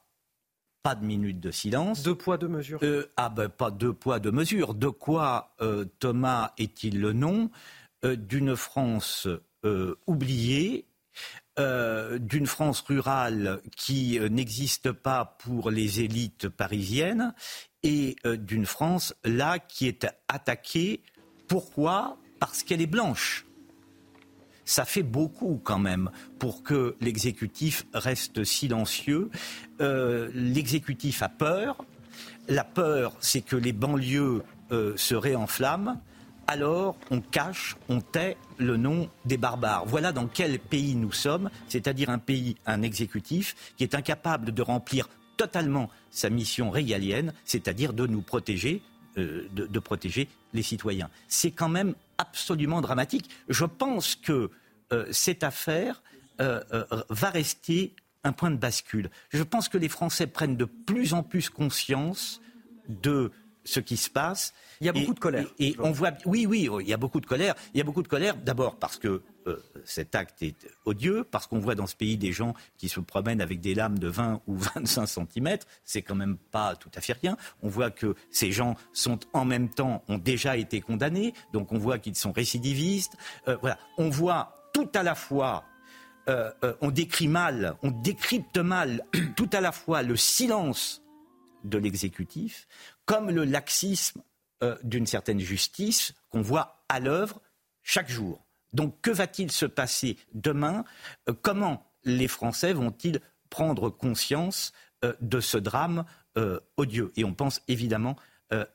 Pas 0.85 0.95
de 0.95 1.05
minute 1.05 1.41
de 1.41 1.51
silence. 1.51 2.05
Deux 2.05 2.15
poids, 2.15 2.39
deux 2.39 2.47
mesures. 2.47 2.79
ah 3.17 3.29
ben 3.29 3.49
pas 3.49 3.73
deux 3.73 3.93
poids, 3.93 4.21
deux 4.21 4.31
mesures. 4.33 4.75
De 4.75 4.89
quoi 4.89 5.57
Thomas 5.99 6.53
est-il 6.59 7.01
le 7.01 7.13
nom 7.13 7.51
D'une 8.05 8.57
France 8.57 9.29
oubliée, 10.09 10.87
euh, 11.59 12.19
d'une 12.19 12.47
France 12.47 12.81
rurale 12.81 13.61
qui 13.77 14.19
euh, 14.19 14.31
n'existe 14.31 14.91
pas 14.91 15.37
pour 15.39 15.71
les 15.71 16.01
élites 16.01 16.49
parisiennes 16.49 17.35
et 17.83 18.17
euh, 18.25 18.39
d'une 18.39 18.65
France 18.65 19.15
là 19.23 19.59
qui 19.59 19.87
est 19.87 20.07
attaquée. 20.29 21.03
Pourquoi? 21.49 22.17
Parce 22.41 22.63
qu'elle 22.63 22.81
est 22.81 22.87
blanche. 22.87 23.45
Ça 24.65 24.87
fait 24.87 25.03
beaucoup 25.03 25.61
quand 25.63 25.79
même 25.79 26.11
pour 26.39 26.63
que 26.63 26.97
l'exécutif 27.03 27.85
reste 27.93 28.45
silencieux. 28.45 29.29
l'exécutif 29.79 31.23
a 31.23 31.29
peur. 31.29 31.85
La 32.49 32.65
peur, 32.65 33.15
c'est 33.21 33.43
que 33.43 33.57
les 33.57 33.73
banlieues 33.73 34.43
se 34.71 35.15
réenflamment 35.15 36.01
alors 36.53 36.97
on 37.11 37.21
cache, 37.21 37.77
on 37.89 38.01
tait 38.01 38.37
le 38.59 38.77
nom 38.77 39.09
des 39.25 39.39
barbares. 39.39 39.87
Voilà 39.87 40.13
dans 40.13 40.27
quel 40.27 40.59
pays 40.59 40.95
nous 40.95 41.11
sommes, 41.11 41.49
c'est-à-dire 41.67 42.11
un 42.11 42.19
pays, 42.19 42.57
un 42.67 42.83
exécutif 42.83 43.57
qui 43.77 43.85
est 43.85 43.95
incapable 43.95 44.53
de 44.53 44.63
remplir 44.63 45.09
totalement 45.39 45.89
sa 46.11 46.29
mission 46.29 46.71
régalienne, 46.71 47.33
c'est-à-dire 47.47 47.95
de 47.95 48.07
nous 48.07 48.21
protéger, 48.21 48.83
euh, 49.17 49.49
de, 49.51 49.79
protéger 49.79 50.29
les 50.53 50.63
citoyens. 50.63 51.09
C'est 51.27 51.53
quand 51.53 51.71
même 51.71 51.95
absolument 52.19 52.83
dramatique. 52.83 53.31
Je 53.49 53.65
pense 53.65 54.15
que 54.15 54.51
euh, 54.93 55.07
cette 55.11 55.45
affaire 55.45 56.03
euh, 56.43 56.61
va 57.09 57.31
rester 57.31 57.95
un 58.25 58.33
point 58.33 58.51
de 58.51 58.57
bascule. 58.57 59.11
Je 59.31 59.43
pense 59.43 59.71
que 59.71 59.79
les 59.79 59.89
Français 59.89 60.27
prennent 60.27 60.57
de 60.57 60.67
plus 60.67 61.15
en 61.15 61.23
plus 61.23 61.49
conscience 61.49 62.43
de 62.89 63.33
ce 63.65 63.81
qui 63.81 63.97
se 63.97 64.11
passe. 64.11 64.55
Il 64.81 64.87
y 64.87 64.89
a 64.89 64.93
beaucoup 64.93 65.15
de 65.15 65.21
colère. 65.21 65.47
Et, 65.59 65.75
on 65.79 65.93
voit, 65.93 66.13
oui, 66.25 66.47
oui, 66.47 66.69
il 66.81 66.89
y 66.89 66.93
a 66.93 66.97
beaucoup 66.97 67.21
de 67.21 67.27
colère. 67.27 67.55
Il 67.75 67.79
y 67.79 67.81
a 67.81 67.85
beaucoup 67.85 68.03
de 68.03 68.09
colère, 68.09 68.37
d'abord 68.37 68.77
parce 68.77 68.99
que 68.99 69.23
euh, 69.47 69.57
cet 69.85 70.15
acte 70.15 70.43
est 70.43 70.57
odieux, 70.85 71.25
parce 71.25 71.47
qu'on 71.47 71.59
voit 71.59 71.75
dans 71.75 71.87
ce 71.87 71.97
pays 71.97 72.17
des 72.17 72.33
gens 72.33 72.55
qui 72.79 72.89
se 72.89 73.01
promènent 73.01 73.41
avec 73.41 73.61
des 73.61 73.75
lames 73.75 73.99
de 73.99 74.09
20 74.09 74.43
ou 74.47 74.57
25 74.75 75.07
cm. 75.07 75.59
C'est 75.85 76.03
quand 76.03 76.15
même 76.15 76.37
pas 76.37 76.77
tout 76.77 76.91
à 76.95 77.01
fait 77.01 77.15
rien. 77.15 77.37
On 77.63 77.69
voit 77.69 77.91
que 77.91 78.15
ces 78.31 78.53
gens 78.53 78.77
sont 78.93 79.19
en 79.33 79.45
même 79.45 79.69
temps, 79.69 80.03
ont 80.09 80.19
déjà 80.19 80.57
été 80.57 80.81
condamnés, 80.81 81.35
donc 81.53 81.73
on 81.73 81.79
voit 81.79 81.99
qu'ils 81.99 82.17
sont 82.17 82.33
récidivistes. 82.33 83.17
Euh, 83.49 83.57
voilà. 83.61 83.79
On 83.99 84.11
voit 84.11 84.71
tout 84.73 84.89
à 84.95 85.03
la 85.03 85.15
fois 85.15 85.65
euh, 86.29 86.53
on 86.81 86.93
décrit 86.93 87.27
mal, 87.27 87.75
on 87.83 87.91
décrypte 87.91 88.59
mal 88.59 89.05
tout 89.37 89.51
à 89.53 89.61
la 89.61 89.73
fois 89.73 90.03
le 90.03 90.17
silence 90.17 91.02
de 91.65 91.79
l'exécutif, 91.79 92.67
comme 93.05 93.31
le 93.31 93.45
laxisme 93.45 94.23
euh, 94.63 94.77
d'une 94.85 95.07
certaine 95.07 95.41
justice 95.41 96.15
qu'on 96.31 96.43
voit 96.43 96.85
à 96.89 97.01
l'œuvre 97.01 97.41
chaque 97.83 98.09
jour. 98.09 98.47
Donc 98.73 99.01
que 99.01 99.11
va-t-il 99.11 99.51
se 99.51 99.67
passer 99.67 100.17
demain? 100.35 100.85
Euh, 101.29 101.35
Comment 101.41 101.91
les 102.05 102.29
Français 102.29 102.73
vont-ils 102.73 103.21
prendre 103.51 103.91
conscience 103.91 104.73
euh, 105.05 105.15
de 105.21 105.41
ce 105.41 105.59
drame 105.59 106.05
odieux? 106.79 107.13
Et 107.17 107.25
on 107.25 107.35
pense 107.35 107.61
évidemment 107.69 108.17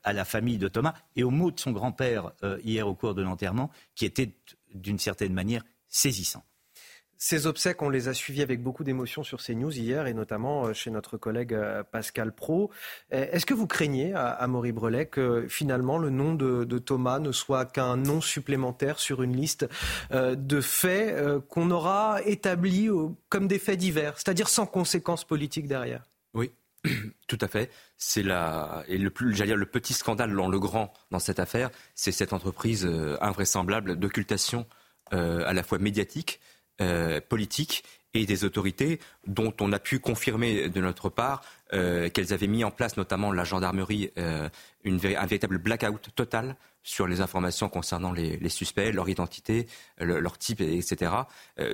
à 0.04 0.12
la 0.12 0.24
famille 0.24 0.58
de 0.58 0.68
Thomas 0.68 0.94
et 1.16 1.24
aux 1.24 1.30
mots 1.30 1.50
de 1.50 1.58
son 1.58 1.72
grand-père 1.72 2.32
hier 2.62 2.86
au 2.86 2.94
cours 2.94 3.14
de 3.14 3.22
l'enterrement, 3.22 3.70
qui 3.96 4.04
était 4.04 4.32
d'une 4.72 5.00
certaine 5.00 5.32
manière 5.32 5.64
saisissant. 5.88 6.44
Ces 7.20 7.48
obsèques, 7.48 7.82
on 7.82 7.88
les 7.88 8.06
a 8.06 8.14
suivis 8.14 8.42
avec 8.42 8.62
beaucoup 8.62 8.84
d'émotion 8.84 9.24
sur 9.24 9.42
CNews 9.42 9.76
hier 9.76 10.06
et 10.06 10.14
notamment 10.14 10.66
euh, 10.66 10.72
chez 10.72 10.92
notre 10.92 11.16
collègue 11.16 11.52
euh, 11.52 11.82
Pascal 11.82 12.32
Pro. 12.32 12.70
Euh, 13.12 13.26
est-ce 13.32 13.44
que 13.44 13.54
vous 13.54 13.66
craignez, 13.66 14.14
à 14.14 14.46
Maurice 14.46 14.72
Brelet, 14.72 15.06
que 15.06 15.46
finalement 15.48 15.98
le 15.98 16.10
nom 16.10 16.34
de, 16.34 16.78
Thomas 16.78 17.18
ne 17.18 17.32
soit 17.32 17.64
qu'un 17.64 17.96
nom 17.96 18.20
supplémentaire 18.20 19.00
sur 19.00 19.22
une 19.22 19.34
liste 19.34 19.66
de 20.12 20.60
faits 20.60 21.16
qu'on 21.48 21.70
aura 21.72 22.22
établis 22.24 22.88
comme 23.28 23.48
des 23.48 23.58
faits 23.58 23.78
divers, 23.78 24.14
c'est-à-dire 24.16 24.48
sans 24.48 24.66
conséquences 24.66 25.24
politiques 25.24 25.66
derrière? 25.66 26.04
Oui, 26.34 26.52
tout 27.26 27.38
à 27.40 27.48
fait. 27.48 27.70
C'est 27.96 28.22
la 28.22 28.84
et 28.86 28.98
le 28.98 29.10
plus, 29.10 29.34
j'allais 29.34 29.48
dire 29.48 29.56
le 29.56 29.66
petit 29.66 29.92
scandale 29.92 30.34
dans 30.34 30.48
le 30.48 30.60
grand 30.60 30.92
dans 31.10 31.18
cette 31.18 31.40
affaire, 31.40 31.70
c'est 31.94 32.12
cette 32.12 32.32
entreprise 32.32 32.88
invraisemblable 33.20 33.96
d'occultation 33.96 34.66
à 35.10 35.52
la 35.52 35.62
fois 35.62 35.78
médiatique 35.78 36.40
euh, 36.80 37.20
politiques 37.26 37.84
et 38.14 38.24
des 38.24 38.44
autorités 38.44 39.00
dont 39.26 39.52
on 39.60 39.72
a 39.72 39.78
pu 39.78 39.98
confirmer 39.98 40.68
de 40.68 40.80
notre 40.80 41.08
part 41.08 41.42
euh, 41.72 42.08
qu'elles 42.08 42.32
avaient 42.32 42.46
mis 42.46 42.62
en 42.64 42.70
place, 42.70 42.96
notamment 42.96 43.32
la 43.32 43.44
gendarmerie, 43.44 44.10
euh, 44.16 44.48
une, 44.84 44.94
un 45.04 45.26
véritable 45.26 45.58
blackout 45.58 46.08
total 46.14 46.56
sur 46.84 47.06
les 47.06 47.20
informations 47.20 47.68
concernant 47.68 48.12
les, 48.12 48.48
suspects, 48.48 48.92
leur 48.92 49.08
identité, 49.08 49.66
leur 49.98 50.38
type, 50.38 50.62
etc. 50.62 51.12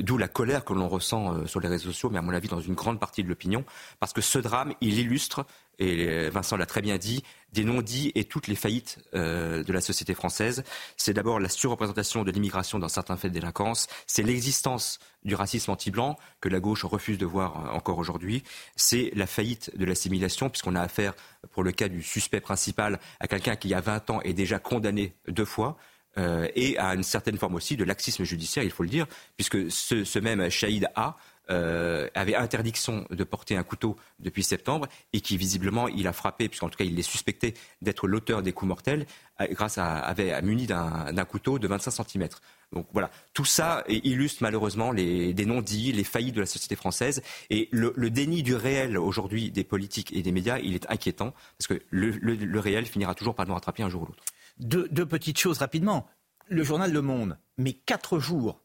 D'où 0.00 0.18
la 0.18 0.26
colère 0.26 0.64
que 0.64 0.72
l'on 0.72 0.88
ressent 0.88 1.46
sur 1.46 1.61
les 1.61 1.68
réseaux 1.68 1.90
sociaux, 1.92 2.11
mais 2.11 2.18
à 2.18 2.22
mon 2.22 2.32
avis 2.32 2.48
dans 2.48 2.61
une 2.61 2.74
grande 2.74 2.98
partie 2.98 3.22
de 3.22 3.28
l'opinion, 3.28 3.64
parce 4.00 4.12
que 4.12 4.20
ce 4.20 4.40
drame, 4.40 4.72
il 4.80 4.98
illustre 4.98 5.46
et 5.78 6.28
Vincent 6.28 6.56
l'a 6.56 6.66
très 6.66 6.82
bien 6.82 6.98
dit, 6.98 7.22
des 7.54 7.64
non-dits 7.64 8.10
et 8.14 8.24
toutes 8.24 8.48
les 8.48 8.56
faillites 8.56 8.98
euh, 9.14 9.62
de 9.62 9.72
la 9.72 9.80
société 9.80 10.12
française. 10.12 10.64
C'est 10.96 11.14
d'abord 11.14 11.38
la 11.38 11.48
surreprésentation 11.48 12.24
de 12.24 12.30
l'immigration 12.30 12.78
dans 12.78 12.88
certains 12.88 13.16
faits 13.16 13.30
de 13.30 13.38
délinquance, 13.38 13.86
c'est 14.06 14.24
l'existence 14.24 14.98
du 15.24 15.34
racisme 15.36 15.70
anti-blanc 15.70 16.18
que 16.40 16.48
la 16.48 16.60
gauche 16.60 16.84
refuse 16.84 17.16
de 17.16 17.24
voir 17.24 17.66
euh, 17.66 17.76
encore 17.76 17.98
aujourd'hui, 17.98 18.42
c'est 18.76 19.12
la 19.14 19.26
faillite 19.26 19.70
de 19.78 19.84
l'assimilation 19.84 20.50
puisqu'on 20.50 20.74
a 20.74 20.80
affaire, 20.80 21.14
pour 21.52 21.62
le 21.62 21.72
cas 21.72 21.88
du 21.88 22.02
suspect 22.02 22.40
principal, 22.40 22.98
à 23.20 23.28
quelqu'un 23.28 23.54
qui, 23.56 23.68
il 23.68 23.70
y 23.70 23.74
a 23.74 23.80
20 23.80 24.10
ans, 24.10 24.20
est 24.22 24.34
déjà 24.34 24.58
condamné 24.58 25.14
deux 25.28 25.44
fois. 25.44 25.78
Euh, 26.16 26.46
et 26.54 26.78
à 26.78 26.94
une 26.94 27.02
certaine 27.02 27.38
forme 27.38 27.56
aussi 27.56 27.76
de 27.76 27.82
laxisme 27.82 28.22
judiciaire, 28.22 28.62
il 28.62 28.70
faut 28.70 28.84
le 28.84 28.88
dire, 28.88 29.06
puisque 29.36 29.70
ce, 29.70 30.04
ce 30.04 30.18
même 30.20 30.48
Shahid 30.48 30.88
A 30.94 31.16
euh, 31.51 32.09
avait 32.14 32.34
interdiction 32.34 33.07
de 33.11 33.24
porter 33.24 33.57
un 33.57 33.62
couteau 33.62 33.97
depuis 34.18 34.42
septembre 34.42 34.88
et 35.12 35.20
qui 35.20 35.36
visiblement 35.36 35.88
il 35.88 36.07
a 36.07 36.12
frappé, 36.12 36.49
puisqu'en 36.49 36.68
tout 36.68 36.78
cas 36.78 36.84
il 36.84 36.99
est 36.99 37.03
suspecté 37.03 37.55
d'être 37.82 38.07
l'auteur 38.07 38.42
des 38.42 38.53
coups 38.53 38.68
mortels, 38.68 39.07
euh, 39.40 39.47
grâce 39.51 39.76
à, 39.78 39.99
avait 39.99 40.40
muni 40.42 40.66
d'un 40.66 41.24
couteau 41.24 41.59
de 41.59 41.68
25 41.68 42.07
cm. 42.09 42.28
Donc 42.72 42.86
voilà, 42.92 43.11
tout 43.34 43.45
ça 43.45 43.84
illustre 43.88 44.42
malheureusement 44.42 44.90
les, 44.90 45.34
des 45.34 45.47
non-dits, 45.47 45.92
les 45.92 46.03
faillites 46.03 46.34
de 46.34 46.40
la 46.40 46.47
société 46.47 46.76
française 46.76 47.22
et 47.51 47.68
le, 47.70 47.92
déni 48.11 48.42
du 48.42 48.55
réel 48.55 48.99
aujourd'hui 48.99 49.51
des 49.51 49.64
politiques 49.64 50.14
et 50.16 50.22
des 50.22 50.32
médias, 50.32 50.59
il 50.59 50.74
est 50.74 50.90
inquiétant 50.90 51.34
parce 51.59 51.68
que 51.68 51.82
le, 51.90 52.59
réel 52.59 52.86
finira 52.86 53.14
toujours 53.14 53.34
par 53.34 53.47
nous 53.47 53.55
rattraper 53.55 53.82
un 53.82 53.88
jour 53.88 54.03
ou 54.03 54.07
l'autre. 54.07 54.24
Deux 54.59 55.07
petites 55.07 55.38
choses 55.38 55.59
rapidement. 55.59 56.09
Le 56.49 56.64
journal 56.64 56.92
Le 56.92 57.03
Monde 57.03 57.38
met 57.59 57.74
quatre 57.74 58.18
jours 58.18 58.61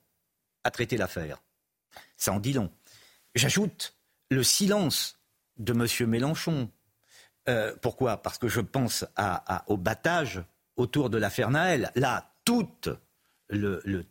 à 0.64 0.72
traiter 0.72 0.98
l'affaire. 0.98 1.42
Ça 2.18 2.34
en 2.34 2.40
dit 2.40 2.54
long. 2.54 2.72
J'ajoute 3.36 3.96
le 4.30 4.44
silence 4.44 5.20
de 5.58 5.74
M. 5.74 6.10
Mélenchon. 6.10 6.70
Euh, 7.48 7.76
pourquoi? 7.82 8.22
Parce 8.22 8.38
que 8.38 8.48
je 8.48 8.62
pense 8.62 9.06
au 9.68 9.78
battage 9.78 10.44
autour 10.76 11.10
de 11.10 11.18
l'affaire 11.18 11.52
Naël. 11.52 11.92
Là, 11.96 12.34
toutes 12.46 12.90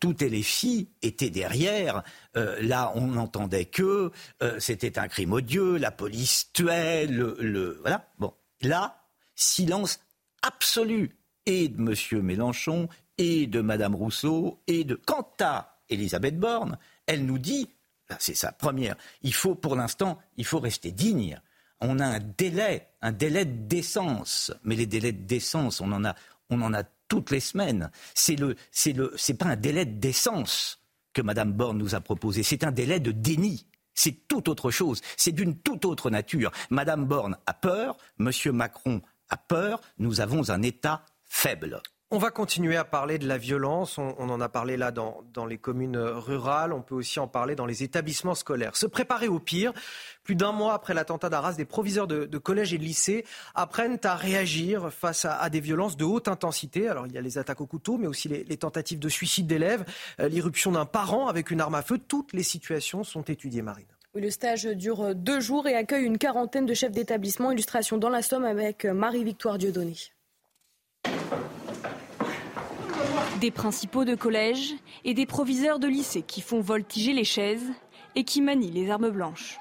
tout 0.00 0.24
et 0.24 0.28
les 0.28 0.42
filles 0.42 0.88
étaient 1.02 1.30
derrière. 1.30 2.02
Euh, 2.36 2.60
là, 2.60 2.92
on 2.94 3.08
n'entendait 3.08 3.66
que 3.66 4.10
euh, 4.42 4.58
c'était 4.58 4.98
un 4.98 5.08
crime 5.08 5.32
odieux, 5.32 5.76
la 5.76 5.90
police 5.90 6.50
tuait, 6.52 7.06
le, 7.06 7.78
voilà. 7.80 8.08
Bon, 8.18 8.34
là, 8.62 9.04
silence 9.34 10.00
absolu 10.42 11.16
et 11.46 11.68
de 11.68 11.78
M. 11.78 12.22
Mélenchon 12.22 12.88
et 13.16 13.46
de 13.46 13.60
Mme 13.60 13.94
Rousseau 13.94 14.60
et 14.66 14.84
de. 14.84 14.94
Quant 14.94 15.30
à 15.40 15.80
Elisabeth 15.88 16.38
Borne, 16.38 16.78
elle 17.08 17.26
nous 17.26 17.38
dit 17.38 17.68
c'est 18.18 18.34
sa 18.34 18.52
première. 18.52 18.96
Il 19.22 19.34
faut, 19.34 19.54
pour 19.54 19.76
l'instant, 19.76 20.18
il 20.36 20.44
faut 20.44 20.60
rester 20.60 20.92
digne. 20.92 21.40
On 21.80 21.98
a 21.98 22.06
un 22.06 22.20
délai, 22.20 22.88
un 23.02 23.12
délai 23.12 23.44
de 23.44 23.66
décence. 23.66 24.52
Mais 24.64 24.76
les 24.76 24.86
délais 24.86 25.12
de 25.12 25.26
décence, 25.26 25.80
on 25.80 25.92
en 25.92 26.04
a, 26.04 26.14
on 26.50 26.62
en 26.62 26.72
a 26.72 26.84
toutes 27.08 27.30
les 27.30 27.40
semaines. 27.40 27.90
C'est 28.14 28.36
le, 28.36 28.56
c'est 28.70 28.92
le, 28.92 29.12
c'est 29.16 29.34
pas 29.34 29.46
un 29.46 29.56
délai 29.56 29.84
de 29.84 29.98
décence 29.98 30.80
que 31.12 31.22
Mme 31.22 31.52
Borne 31.52 31.78
nous 31.78 31.94
a 31.94 32.00
proposé. 32.00 32.42
C'est 32.42 32.64
un 32.64 32.72
délai 32.72 33.00
de 33.00 33.12
déni. 33.12 33.66
C'est 33.94 34.28
tout 34.28 34.48
autre 34.48 34.70
chose. 34.70 35.00
C'est 35.16 35.32
d'une 35.32 35.58
toute 35.58 35.84
autre 35.84 36.10
nature. 36.10 36.52
Mme 36.70 37.04
Borne 37.04 37.36
a 37.46 37.54
peur. 37.54 37.96
M. 38.20 38.30
Macron 38.52 39.02
a 39.28 39.36
peur. 39.36 39.80
Nous 39.98 40.20
avons 40.20 40.50
un 40.50 40.62
État 40.62 41.04
faible. 41.24 41.82
On 42.10 42.16
va 42.16 42.30
continuer 42.30 42.74
à 42.76 42.86
parler 42.86 43.18
de 43.18 43.28
la 43.28 43.36
violence. 43.36 43.98
On, 43.98 44.30
en 44.30 44.40
a 44.40 44.48
parlé 44.48 44.78
là 44.78 44.90
dans, 44.90 45.44
les 45.46 45.58
communes 45.58 45.98
rurales. 45.98 46.72
On 46.72 46.80
peut 46.80 46.94
aussi 46.94 47.20
en 47.20 47.28
parler 47.28 47.54
dans 47.54 47.66
les 47.66 47.82
établissements 47.82 48.34
scolaires. 48.34 48.76
Se 48.76 48.86
préparer 48.86 49.28
au 49.28 49.38
pire. 49.38 49.74
Plus 50.24 50.34
d'un 50.34 50.52
mois 50.52 50.72
après 50.72 50.94
l'attentat 50.94 51.28
d'Arras, 51.28 51.52
des 51.52 51.66
proviseurs 51.66 52.06
de, 52.06 52.38
collèges 52.38 52.72
et 52.72 52.78
de 52.78 52.82
lycées 52.82 53.26
apprennent 53.54 53.98
à 54.04 54.16
réagir 54.16 54.90
face 54.90 55.26
à, 55.26 55.36
à, 55.36 55.50
des 55.50 55.60
violences 55.60 55.98
de 55.98 56.06
haute 56.06 56.28
intensité. 56.28 56.88
Alors 56.88 57.06
il 57.06 57.12
y 57.12 57.18
a 57.18 57.20
les 57.20 57.36
attaques 57.36 57.60
au 57.60 57.66
couteau, 57.66 57.98
mais 57.98 58.06
aussi 58.06 58.28
les, 58.28 58.42
les 58.42 58.56
tentatives 58.56 58.98
de 58.98 59.08
suicide 59.10 59.46
d'élèves, 59.46 59.84
euh, 60.18 60.28
l'irruption 60.28 60.72
d'un 60.72 60.86
parent 60.86 61.28
avec 61.28 61.50
une 61.50 61.60
arme 61.60 61.74
à 61.74 61.82
feu. 61.82 61.98
Toutes 61.98 62.32
les 62.32 62.42
situations 62.42 63.04
sont 63.04 63.22
étudiées, 63.22 63.60
Marine. 63.60 63.86
Oui, 64.14 64.22
le 64.22 64.30
stage 64.30 64.64
dure 64.64 65.14
deux 65.14 65.40
jours 65.40 65.66
et 65.66 65.74
accueille 65.74 66.06
une 66.06 66.16
quarantaine 66.16 66.64
de 66.64 66.72
chefs 66.72 66.92
d'établissement. 66.92 67.52
Illustration 67.52 67.98
dans 67.98 68.08
la 68.08 68.22
Somme 68.22 68.46
avec 68.46 68.86
Marie-Victoire 68.86 69.58
Dieudonné. 69.58 69.94
Des 73.40 73.50
principaux 73.52 74.04
de 74.04 74.16
collège 74.16 74.74
et 75.04 75.14
des 75.14 75.24
proviseurs 75.24 75.78
de 75.78 75.86
lycée 75.86 76.22
qui 76.22 76.40
font 76.40 76.60
voltiger 76.60 77.12
les 77.12 77.24
chaises 77.24 77.70
et 78.16 78.24
qui 78.24 78.40
manient 78.40 78.72
les 78.72 78.90
armes 78.90 79.10
blanches. 79.10 79.58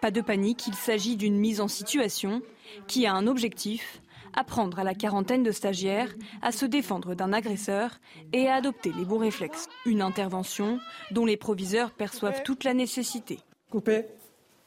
Pas 0.00 0.12
de 0.12 0.20
panique, 0.20 0.68
il 0.68 0.74
s'agit 0.74 1.16
d'une 1.16 1.36
mise 1.36 1.60
en 1.60 1.66
situation 1.66 2.42
qui 2.86 3.06
a 3.06 3.14
un 3.14 3.26
objectif, 3.26 4.02
apprendre 4.34 4.78
à 4.78 4.84
la 4.84 4.94
quarantaine 4.94 5.42
de 5.42 5.50
stagiaires 5.50 6.14
à 6.42 6.52
se 6.52 6.64
défendre 6.64 7.16
d'un 7.16 7.32
agresseur 7.32 7.98
et 8.32 8.46
à 8.46 8.54
adopter 8.54 8.92
les 8.96 9.04
bons 9.04 9.18
réflexes. 9.18 9.66
Une 9.84 10.02
intervention 10.02 10.78
dont 11.10 11.24
les 11.24 11.36
proviseurs 11.36 11.90
perçoivent 11.90 12.44
toute 12.44 12.62
la 12.62 12.74
nécessité. 12.74 13.40
Coupé. 13.70 14.04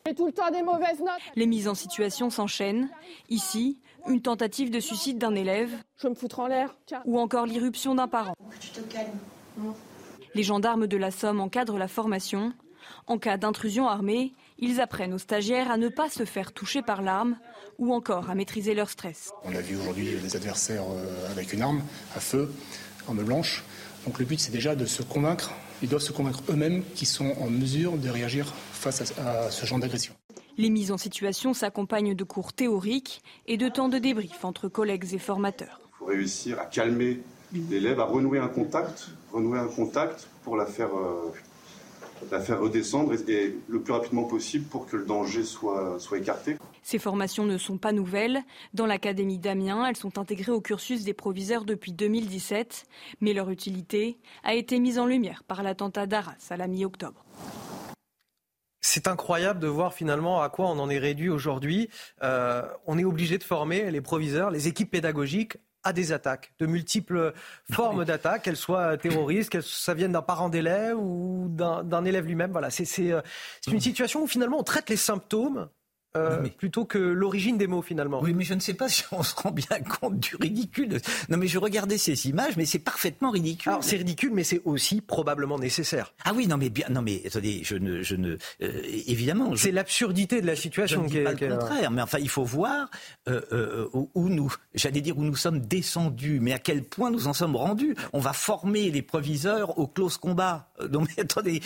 Et 0.10 0.16
tout 0.16 0.26
le 0.26 0.34
temps 0.34 0.50
des 0.52 0.64
mauvaises 0.64 1.00
notes. 1.00 1.22
Les 1.36 1.46
mises 1.46 1.68
en 1.68 1.76
situation 1.76 2.30
s'enchaînent. 2.30 2.90
Ici, 3.30 3.78
une 4.08 4.22
tentative 4.22 4.70
de 4.72 4.80
suicide 4.80 5.18
d'un 5.18 5.36
élève. 5.36 5.72
Je 5.98 6.08
me 6.08 6.16
foutre 6.16 6.40
en 6.40 6.48
l'air. 6.48 6.76
Ou 7.06 7.20
encore 7.20 7.46
l'irruption 7.46 7.96
d'un 7.96 8.08
parent. 8.08 8.36
Tu 8.60 8.70
te 8.70 8.82
calmes. 8.82 9.74
Les 10.34 10.44
gendarmes 10.44 10.88
de 10.88 10.98
la 10.98 11.12
Somme 11.12 11.42
encadrent 11.42 11.78
la 11.78 11.88
formation. 11.88 12.54
En 13.08 13.18
cas 13.18 13.38
d'intrusion 13.38 13.88
armée, 13.88 14.34
ils 14.58 14.80
apprennent 14.80 15.14
aux 15.14 15.20
stagiaires 15.20 15.70
à 15.70 15.78
ne 15.78 15.90
pas 15.90 16.10
se 16.10 16.26
faire 16.26 16.52
toucher 16.52 16.82
par 16.82 17.02
l'arme 17.02 17.38
ou 17.78 17.94
encore 17.94 18.30
à 18.30 18.36
maîtriser 18.36 18.74
leur 18.74 18.90
stress. 18.90 19.32
On 19.44 19.56
a 19.56 19.62
vu 19.62 19.76
aujourd'hui 19.76 20.16
des 20.22 20.36
adversaires 20.36 20.84
avec 21.32 21.54
une 21.54 21.62
arme 21.62 21.84
à 22.16 22.20
feu, 22.20 22.52
arme 23.08 23.24
blanche. 23.24 23.64
Donc 24.06 24.20
le 24.20 24.26
but 24.26 24.40
c'est 24.40 24.52
déjà 24.52 24.76
de 24.76 24.86
se 24.86 25.04
convaincre, 25.04 25.52
ils 25.84 25.90
doivent 25.90 26.02
se 26.02 26.12
convaincre 26.12 26.42
eux-mêmes 26.50 26.84
qu'ils 26.96 27.08
sont 27.08 27.36
en 27.40 27.50
mesure 27.50 27.98
de 27.98 28.10
réagir 28.10 28.54
face 28.72 29.02
à 29.20 29.52
ce 29.52 29.66
genre 29.66 29.80
d'agression. 29.80 30.14
Les 30.58 30.70
mises 30.70 30.92
en 30.92 30.98
situation 30.98 31.54
s'accompagnent 31.54 32.16
de 32.16 32.24
cours 32.24 32.54
théoriques 32.54 33.22
et 33.48 33.58
de 33.58 33.70
temps 33.70 33.90
de 33.90 33.98
débrief 33.98 34.44
entre 34.44 34.68
collègues 34.68 35.14
et 35.14 35.20
formateurs. 35.20 35.80
Il 35.84 35.98
faut 35.98 36.06
réussir 36.06 36.60
à 36.60 36.66
calmer 36.66 37.20
l'élève, 37.70 38.00
à 38.00 38.06
renouer 38.06 38.40
un 38.40 38.48
contact, 38.48 39.10
renouer 39.32 39.60
un 39.60 39.68
contact 39.68 40.28
pour 40.44 40.58
la 40.58 40.66
faire, 40.66 40.96
euh, 40.96 41.32
la 42.32 42.40
faire 42.40 42.60
redescendre 42.60 43.14
et, 43.14 43.32
et, 43.32 43.58
le 43.68 43.82
plus 43.82 43.94
rapidement 43.94 44.24
possible 44.24 44.66
pour 44.66 44.88
que 44.88 44.98
le 44.98 45.06
danger 45.06 45.44
soit, 45.44 46.00
soit 46.00 46.18
écarté. 46.18 46.58
Ces 46.84 47.00
formations 47.00 47.46
ne 47.46 47.58
sont 47.58 47.78
pas 47.78 47.92
nouvelles. 47.92 48.42
Dans 48.74 48.86
l'Académie 48.86 49.38
d'Amiens, 49.38 49.86
elles 49.86 49.98
sont 49.98 50.18
intégrées 50.18 50.52
au 50.52 50.62
cursus 50.62 51.04
des 51.04 51.14
proviseurs 51.14 51.64
depuis 51.64 51.92
2017, 51.92 52.86
mais 53.22 53.34
leur 53.34 53.50
utilité 53.50 54.18
a 54.44 54.56
été 54.56 54.80
mise 54.80 54.98
en 54.98 55.06
lumière 55.06 55.44
par 55.44 55.64
l'attentat 55.64 56.08
d'Arras 56.08 56.48
à 56.50 56.58
la 56.58 56.68
mi-octobre. 56.68 57.24
C'est 58.82 59.08
incroyable 59.08 59.60
de 59.60 59.68
voir 59.68 59.94
finalement 59.94 60.42
à 60.42 60.50
quoi 60.50 60.68
on 60.68 60.80
en 60.80 60.90
est 60.90 60.98
réduit 60.98 61.30
aujourd'hui. 61.30 61.90
Euh, 62.24 62.64
on 62.88 62.98
est 62.98 63.04
obligé 63.04 63.38
de 63.38 63.44
former 63.44 63.92
les 63.92 64.02
proviseurs, 64.02 64.50
les 64.50 64.68
équipes 64.68 64.92
pédagogiques 64.92 65.58
à 65.84 65.94
des 65.94 66.12
attaques, 66.12 66.54
de 66.60 66.66
multiples 66.66 67.34
formes 67.72 68.06
d'attaques, 68.06 68.44
qu'elles 68.44 68.58
soient 68.58 68.98
terroristes, 68.98 69.50
qu'elles 69.50 69.64
ça 69.64 69.94
vienne 69.94 70.12
d'un 70.12 70.22
parent 70.22 70.50
d'élève 70.50 70.98
ou 70.98 71.48
d'un 71.50 72.06
élève 72.06 72.26
lui-même. 72.26 72.52
Voilà, 72.52 72.70
c'est 72.70 73.14
une 73.68 73.80
situation 73.80 74.24
où 74.24 74.28
finalement 74.28 74.60
on 74.60 74.64
traite 74.64 74.90
les 74.90 74.98
symptômes 74.98 75.70
euh, 76.18 76.40
mais... 76.44 76.50
plutôt 76.50 76.86
que 76.86 76.98
l'origine 76.98 77.58
des 77.58 77.68
mots 77.68 77.82
finalement. 77.82 78.22
Oui, 78.22 78.34
mais 78.34 78.44
je 78.44 78.54
ne 78.54 78.60
sais 78.60 78.74
pas 78.74 78.90
si 78.90 79.04
on 79.12 79.24
se 79.24 79.36
rend 79.36 79.52
bien 79.52 79.80
compte 80.00 80.20
du 80.20 80.36
ridicule. 80.36 81.00
Non, 81.30 81.38
mais 81.38 81.48
je 81.48 81.58
regardais 81.58 81.98
ces 81.98 82.28
images, 82.28 82.58
mais 82.58 82.66
c'est 82.66 82.80
parfaitement 82.80 83.32
ridicule. 83.32 83.70
Alors 83.72 83.84
c'est 83.84 83.98
ridicule, 83.98 84.32
mais 84.34 84.44
c'est 84.44 84.62
aussi 84.66 85.02
probablement 85.02 85.58
nécessaire. 85.58 86.14
Ah 86.26 86.34
oui, 86.36 86.48
non, 86.48 86.58
mais 86.58 86.70
bien, 86.70 86.88
non, 86.90 87.02
mais 87.02 87.22
attendez, 87.26 87.62
je 87.64 87.76
ne, 87.76 88.02
je 88.02 88.16
ne, 88.16 88.38
euh, 88.62 88.82
évidemment. 89.08 89.56
C'est 89.56 89.72
l'absurdité 89.72 90.42
de 90.42 90.48
la 90.48 90.56
situation. 90.56 91.02
Je 91.02 91.06
ne 91.06 91.10
dis 91.10 91.24
pas 91.24 91.34
le 91.34 91.58
contraire, 91.58 91.92
mais 91.92 92.02
enfin, 92.02 92.20
il 92.20 92.30
faut 92.30 92.44
voir 92.44 92.90
euh, 93.28 93.42
euh, 93.52 93.90
où 93.94 94.30
nous, 94.30 94.54
j'allais 94.74 95.02
dire 95.02 95.18
où 95.18 95.24
nous 95.24 95.36
sommes 95.36 95.60
descendus, 95.60 96.40
mais 96.42 96.54
à 96.54 96.60
quel 96.60 96.84
point 96.84 97.12
nous 97.12 97.28
en 97.28 97.34
sommes 97.34 97.56
rendus. 97.56 97.96
On 98.14 98.20
va 98.20 98.34
former 98.34 98.92
les 98.92 99.02
proviseurs 99.02 99.78
au 99.78 99.88
close 99.88 100.18
combat. 100.18 100.70
Non, 100.92 101.02
mais 101.02 101.22
attendez, 101.22 101.62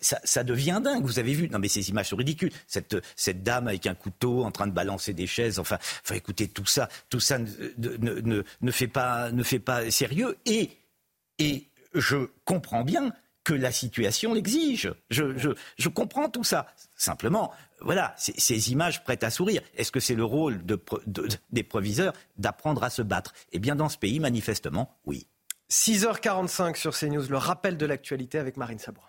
ça, 0.00 0.18
ça 0.24 0.44
devient 0.44 0.80
dingue. 0.82 1.04
Vous 1.04 1.18
avez 1.18 1.32
vu 1.32 1.48
Non, 1.48 1.58
mais 1.58 1.68
ces 1.68 1.90
images 1.90 2.08
sont 2.08 2.16
ridicules. 2.16 2.50
Cette, 2.66 2.96
cette 3.16 3.42
dame 3.42 3.68
avec 3.68 3.83
un 3.88 3.94
couteau, 3.94 4.44
en 4.44 4.50
train 4.50 4.66
de 4.66 4.72
balancer 4.72 5.12
des 5.12 5.26
chaises. 5.26 5.58
Enfin, 5.58 5.78
écoutez, 6.12 6.48
tout 6.48 6.66
ça, 6.66 6.88
tout 7.08 7.20
ça 7.20 7.38
ne, 7.38 7.46
ne, 7.78 8.42
ne, 8.60 8.70
fait 8.70 8.88
pas, 8.88 9.30
ne 9.30 9.42
fait 9.42 9.58
pas 9.58 9.90
sérieux. 9.90 10.36
Et, 10.46 10.70
et 11.38 11.68
je 11.94 12.28
comprends 12.44 12.84
bien 12.84 13.12
que 13.44 13.54
la 13.54 13.70
situation 13.70 14.34
l'exige. 14.34 14.92
Je, 15.10 15.36
je, 15.36 15.50
je, 15.76 15.88
comprends 15.88 16.30
tout 16.30 16.44
ça. 16.44 16.66
Simplement, 16.96 17.52
voilà, 17.80 18.14
ces 18.16 18.72
images 18.72 19.04
prêtes 19.04 19.22
à 19.22 19.30
sourire. 19.30 19.62
Est-ce 19.76 19.92
que 19.92 20.00
c'est 20.00 20.14
le 20.14 20.24
rôle 20.24 20.64
de, 20.64 20.82
de, 21.06 21.28
des 21.50 21.62
proviseurs 21.62 22.14
d'apprendre 22.38 22.82
à 22.82 22.90
se 22.90 23.02
battre? 23.02 23.34
Eh 23.52 23.58
bien, 23.58 23.76
dans 23.76 23.90
ce 23.90 23.98
pays, 23.98 24.18
manifestement, 24.18 24.96
oui. 25.04 25.26
6h45 25.70 26.76
sur 26.76 26.96
CNews, 26.96 27.26
le 27.28 27.36
rappel 27.36 27.76
de 27.76 27.86
l'actualité 27.86 28.38
avec 28.38 28.56
Marine 28.56 28.78
Sabourin. 28.78 29.08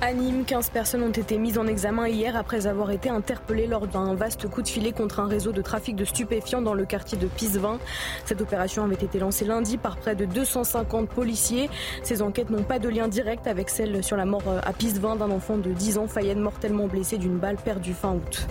À 0.00 0.12
Nîmes, 0.12 0.44
15 0.44 0.70
personnes 0.70 1.02
ont 1.02 1.10
été 1.10 1.38
mises 1.38 1.58
en 1.58 1.66
examen 1.66 2.06
hier 2.06 2.36
après 2.36 2.68
avoir 2.68 2.92
été 2.92 3.08
interpellées 3.08 3.66
lors 3.66 3.88
d'un 3.88 4.14
vaste 4.14 4.48
coup 4.48 4.62
de 4.62 4.68
filet 4.68 4.92
contre 4.92 5.18
un 5.18 5.26
réseau 5.26 5.50
de 5.50 5.60
trafic 5.60 5.96
de 5.96 6.04
stupéfiants 6.04 6.62
dans 6.62 6.72
le 6.72 6.84
quartier 6.84 7.18
de 7.18 7.26
Pisevin. 7.26 7.80
Cette 8.24 8.40
opération 8.40 8.84
avait 8.84 8.94
été 8.94 9.18
lancée 9.18 9.44
lundi 9.44 9.76
par 9.76 9.96
près 9.96 10.14
de 10.14 10.24
250 10.24 11.08
policiers. 11.08 11.68
Ces 12.04 12.22
enquêtes 12.22 12.50
n'ont 12.50 12.62
pas 12.62 12.78
de 12.78 12.88
lien 12.88 13.08
direct 13.08 13.48
avec 13.48 13.68
celle 13.70 14.04
sur 14.04 14.16
la 14.16 14.24
mort 14.24 14.44
à 14.64 14.72
Pisevin 14.72 15.16
d'un 15.16 15.32
enfant 15.32 15.58
de 15.58 15.72
10 15.72 15.98
ans, 15.98 16.06
Fayenne 16.06 16.38
mortellement 16.38 16.86
blessé 16.86 17.18
d'une 17.18 17.36
balle 17.36 17.56
perdue 17.56 17.92
fin 17.92 18.14
août. 18.14 18.46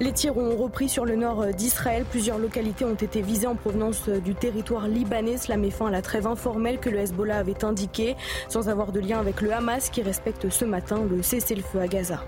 Les 0.00 0.12
tirs 0.12 0.38
ont 0.38 0.56
repris 0.56 0.88
sur 0.88 1.04
le 1.04 1.16
nord 1.16 1.46
d'Israël. 1.46 2.04
Plusieurs 2.08 2.38
localités 2.38 2.84
ont 2.84 2.94
été 2.94 3.20
visées 3.20 3.48
en 3.48 3.56
provenance 3.56 4.08
du 4.08 4.36
territoire 4.36 4.86
libanais. 4.86 5.38
Cela 5.38 5.56
met 5.56 5.70
fin 5.70 5.86
à 5.86 5.90
la 5.90 6.02
trêve 6.02 6.28
informelle 6.28 6.78
que 6.78 6.88
le 6.88 6.98
Hezbollah 6.98 7.38
avait 7.38 7.64
indiquée, 7.64 8.14
sans 8.48 8.68
avoir 8.68 8.92
de 8.92 9.00
lien 9.00 9.18
avec 9.18 9.40
le 9.40 9.52
Hamas 9.52 9.90
qui 9.90 10.02
respecte 10.02 10.50
ce 10.50 10.64
matin 10.64 11.04
le 11.10 11.20
cessez-le-feu 11.22 11.80
à 11.80 11.88
Gaza. 11.88 12.20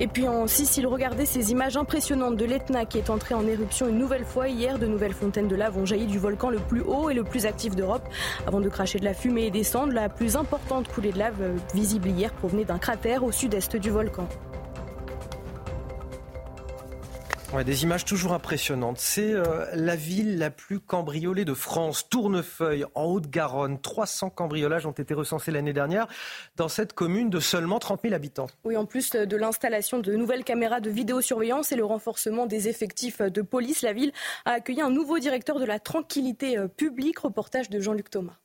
Et 0.00 0.08
puis 0.08 0.26
en 0.26 0.48
Sicile, 0.48 0.88
regardez 0.88 1.24
ces 1.24 1.52
images 1.52 1.76
impressionnantes 1.76 2.36
de 2.36 2.44
l'Etna 2.46 2.84
qui 2.84 2.98
est 2.98 3.10
entré 3.10 3.34
en 3.34 3.46
éruption 3.46 3.88
une 3.88 3.98
nouvelle 3.98 4.24
fois 4.24 4.48
hier. 4.48 4.78
De 4.78 4.86
nouvelles 4.86 5.12
fontaines 5.12 5.46
de 5.46 5.54
lave 5.54 5.76
ont 5.78 5.84
jailli 5.84 6.06
du 6.06 6.18
volcan 6.18 6.50
le 6.50 6.58
plus 6.58 6.80
haut 6.80 7.10
et 7.10 7.14
le 7.14 7.22
plus 7.22 7.46
actif 7.46 7.76
d'Europe 7.76 8.08
avant 8.46 8.60
de 8.60 8.68
cracher 8.68 8.98
de 8.98 9.04
la 9.04 9.14
fumée 9.14 9.46
et 9.46 9.50
descendre. 9.52 9.92
La 9.92 10.08
plus 10.08 10.34
importante 10.34 10.88
coulée 10.88 11.12
de 11.12 11.18
lave 11.18 11.52
visible 11.74 12.08
hier 12.08 12.32
provenait 12.32 12.64
d'un 12.64 12.78
cratère 12.78 13.22
au 13.22 13.30
sud-est 13.30 13.76
du 13.76 13.90
volcan. 13.90 14.26
Des 17.50 17.82
images 17.82 18.04
toujours 18.04 18.32
impressionnantes. 18.32 18.98
C'est 18.98 19.32
euh, 19.32 19.66
la 19.74 19.96
ville 19.96 20.38
la 20.38 20.50
plus 20.50 20.78
cambriolée 20.80 21.44
de 21.44 21.52
France, 21.52 22.08
Tournefeuille, 22.08 22.86
en 22.94 23.04
Haute-Garonne. 23.04 23.80
300 23.80 24.30
cambriolages 24.30 24.86
ont 24.86 24.92
été 24.92 25.12
recensés 25.14 25.50
l'année 25.50 25.72
dernière 25.72 26.06
dans 26.56 26.68
cette 26.68 26.94
commune 26.94 27.28
de 27.28 27.38
seulement 27.40 27.78
30 27.78 28.02
000 28.02 28.14
habitants. 28.14 28.46
Oui, 28.64 28.76
en 28.76 28.86
plus 28.86 29.10
de 29.10 29.36
l'installation 29.36 29.98
de 29.98 30.14
nouvelles 30.14 30.44
caméras 30.44 30.80
de 30.80 30.90
vidéosurveillance 30.90 31.72
et 31.72 31.76
le 31.76 31.84
renforcement 31.84 32.46
des 32.46 32.68
effectifs 32.68 33.20
de 33.20 33.42
police, 33.42 33.82
la 33.82 33.92
ville 33.92 34.12
a 34.46 34.52
accueilli 34.52 34.80
un 34.80 34.90
nouveau 34.90 35.18
directeur 35.18 35.58
de 35.58 35.64
la 35.66 35.80
tranquillité 35.80 36.56
publique. 36.76 37.18
Reportage 37.18 37.68
de 37.68 37.80
Jean-Luc 37.80 38.10
Thomas. 38.10 38.38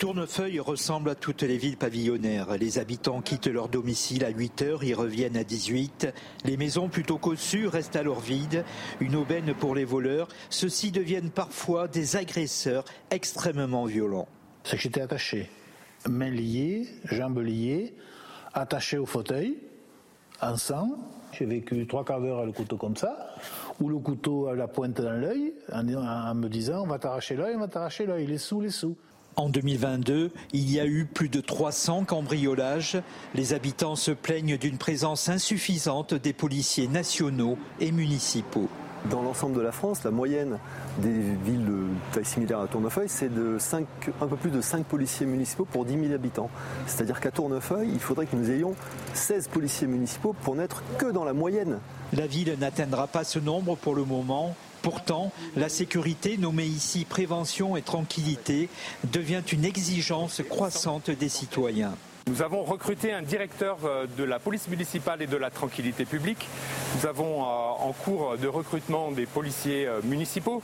Tournefeuille 0.00 0.58
ressemble 0.58 1.10
à 1.10 1.14
toutes 1.14 1.42
les 1.42 1.56
villes 1.56 1.76
pavillonnaires. 1.76 2.58
Les 2.58 2.80
habitants 2.80 3.20
quittent 3.20 3.46
leur 3.46 3.68
domicile 3.68 4.24
à 4.24 4.30
8 4.30 4.62
heures, 4.62 4.82
y 4.82 4.92
reviennent 4.92 5.36
à 5.36 5.44
18. 5.44 6.12
Les 6.44 6.56
maisons 6.56 6.88
plutôt 6.88 7.16
cossues 7.16 7.68
restent 7.68 7.94
alors 7.94 8.18
vides. 8.18 8.64
Une 8.98 9.14
aubaine 9.14 9.54
pour 9.54 9.76
les 9.76 9.84
voleurs. 9.84 10.26
Ceux-ci 10.50 10.90
deviennent 10.90 11.30
parfois 11.30 11.86
des 11.86 12.16
agresseurs 12.16 12.84
extrêmement 13.12 13.84
violents. 13.84 14.26
C'est 14.64 14.76
que 14.76 14.82
j'étais 14.82 15.00
attaché, 15.00 15.48
mains 16.08 16.28
liées, 16.28 16.88
jambes 17.04 17.38
liées, 17.38 17.94
attaché 18.52 18.98
au 18.98 19.06
fauteuil, 19.06 19.58
en 20.42 20.56
sang. 20.56 20.90
J'ai 21.30 21.46
vécu 21.46 21.86
trois 21.86 22.04
quarts 22.04 22.20
d'heure 22.20 22.40
à 22.40 22.44
le 22.44 22.52
couteau 22.52 22.76
comme 22.76 22.96
ça, 22.96 23.36
ou 23.80 23.88
le 23.88 23.98
couteau 23.98 24.48
à 24.48 24.56
la 24.56 24.66
pointe 24.66 25.00
dans 25.00 25.12
l'œil, 25.12 25.54
en, 25.72 25.86
en 25.88 26.34
me 26.34 26.48
disant 26.48 26.82
on 26.82 26.86
va 26.88 26.98
t'arracher 26.98 27.36
l'œil, 27.36 27.54
on 27.54 27.60
va 27.60 27.68
t'arracher 27.68 28.06
l'œil, 28.06 28.26
les 28.26 28.38
sous, 28.38 28.60
les 28.60 28.70
sous. 28.70 28.96
En 29.36 29.48
2022, 29.48 30.30
il 30.52 30.70
y 30.70 30.78
a 30.78 30.86
eu 30.86 31.06
plus 31.06 31.28
de 31.28 31.40
300 31.40 32.04
cambriolages. 32.04 32.98
Les 33.34 33.52
habitants 33.52 33.96
se 33.96 34.12
plaignent 34.12 34.56
d'une 34.56 34.78
présence 34.78 35.28
insuffisante 35.28 36.14
des 36.14 36.32
policiers 36.32 36.86
nationaux 36.86 37.58
et 37.80 37.90
municipaux. 37.90 38.68
Dans 39.10 39.22
l'ensemble 39.22 39.56
de 39.56 39.60
la 39.60 39.72
France, 39.72 40.04
la 40.04 40.12
moyenne 40.12 40.58
des 40.98 41.10
villes 41.10 41.66
de 41.66 41.82
taille 42.12 42.24
similaire 42.24 42.60
à 42.60 42.68
Tournefeuille, 42.68 43.08
c'est 43.08 43.28
de 43.28 43.58
5, 43.58 43.86
un 44.22 44.26
peu 44.26 44.36
plus 44.36 44.50
de 44.50 44.60
5 44.60 44.86
policiers 44.86 45.26
municipaux 45.26 45.66
pour 45.66 45.84
10 45.84 45.98
000 45.98 46.14
habitants. 46.14 46.48
C'est-à-dire 46.86 47.20
qu'à 47.20 47.30
Tournefeuille, 47.30 47.90
il 47.92 48.00
faudrait 48.00 48.26
que 48.26 48.36
nous 48.36 48.50
ayons 48.50 48.74
16 49.12 49.48
policiers 49.48 49.88
municipaux 49.88 50.34
pour 50.42 50.54
n'être 50.54 50.82
que 50.96 51.06
dans 51.06 51.24
la 51.24 51.34
moyenne. 51.34 51.80
La 52.14 52.26
ville 52.26 52.56
n'atteindra 52.58 53.08
pas 53.08 53.24
ce 53.24 53.40
nombre 53.40 53.76
pour 53.76 53.94
le 53.94 54.04
moment. 54.04 54.54
Pourtant, 54.84 55.32
la 55.56 55.70
sécurité, 55.70 56.36
nommée 56.36 56.66
ici 56.66 57.06
prévention 57.06 57.74
et 57.74 57.80
tranquillité, 57.80 58.68
devient 59.04 59.42
une 59.50 59.64
exigence 59.64 60.42
croissante 60.46 61.10
des 61.10 61.30
citoyens. 61.30 61.94
Nous 62.26 62.40
avons 62.40 62.62
recruté 62.62 63.12
un 63.12 63.20
directeur 63.20 63.76
de 64.16 64.24
la 64.24 64.38
police 64.38 64.68
municipale 64.68 65.20
et 65.20 65.26
de 65.26 65.36
la 65.36 65.50
tranquillité 65.50 66.06
publique. 66.06 66.48
Nous 66.96 67.06
avons 67.06 67.42
en 67.42 67.92
cours 67.92 68.38
de 68.38 68.48
recrutement 68.48 69.12
des 69.12 69.26
policiers 69.26 69.86
municipaux 70.04 70.62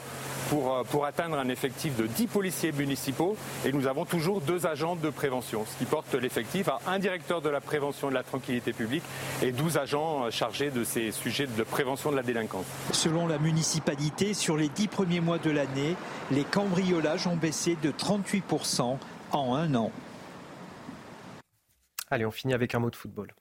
pour, 0.48 0.82
pour 0.90 1.04
atteindre 1.04 1.38
un 1.38 1.48
effectif 1.50 1.94
de 1.96 2.06
10 2.06 2.28
policiers 2.28 2.72
municipaux 2.72 3.36
et 3.66 3.72
nous 3.72 3.86
avons 3.86 4.06
toujours 4.06 4.40
deux 4.40 4.66
agents 4.66 4.96
de 4.96 5.10
prévention, 5.10 5.66
ce 5.66 5.78
qui 5.78 5.84
porte 5.84 6.14
l'effectif 6.14 6.68
à 6.68 6.80
un 6.86 6.98
directeur 6.98 7.42
de 7.42 7.50
la 7.50 7.60
prévention 7.60 8.08
et 8.08 8.10
de 8.10 8.16
la 8.16 8.22
tranquillité 8.22 8.72
publique 8.72 9.04
et 9.42 9.52
12 9.52 9.76
agents 9.76 10.30
chargés 10.30 10.70
de 10.70 10.82
ces 10.82 11.12
sujets 11.12 11.46
de 11.46 11.62
prévention 11.62 12.10
de 12.10 12.16
la 12.16 12.22
délinquance. 12.22 12.64
Selon 12.92 13.26
la 13.26 13.38
municipalité, 13.38 14.32
sur 14.32 14.56
les 14.56 14.70
10 14.70 14.88
premiers 14.88 15.20
mois 15.20 15.38
de 15.38 15.50
l'année, 15.50 15.94
les 16.30 16.44
cambriolages 16.44 17.26
ont 17.26 17.36
baissé 17.36 17.76
de 17.82 17.90
38% 17.90 18.96
en 19.32 19.54
un 19.54 19.74
an. 19.74 19.92
Allez, 22.10 22.26
on 22.26 22.30
finit 22.30 22.54
avec 22.54 22.74
un 22.74 22.80
mot 22.80 22.90
de 22.90 22.96
football. 22.96 23.32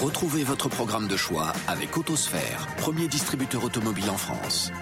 Retrouvez 0.00 0.42
votre 0.42 0.68
programme 0.68 1.06
de 1.06 1.16
choix 1.16 1.52
avec 1.68 1.96
Autosphère, 1.96 2.66
premier 2.76 3.06
distributeur 3.06 3.64
automobile 3.64 4.10
en 4.10 4.16
France. 4.16 4.72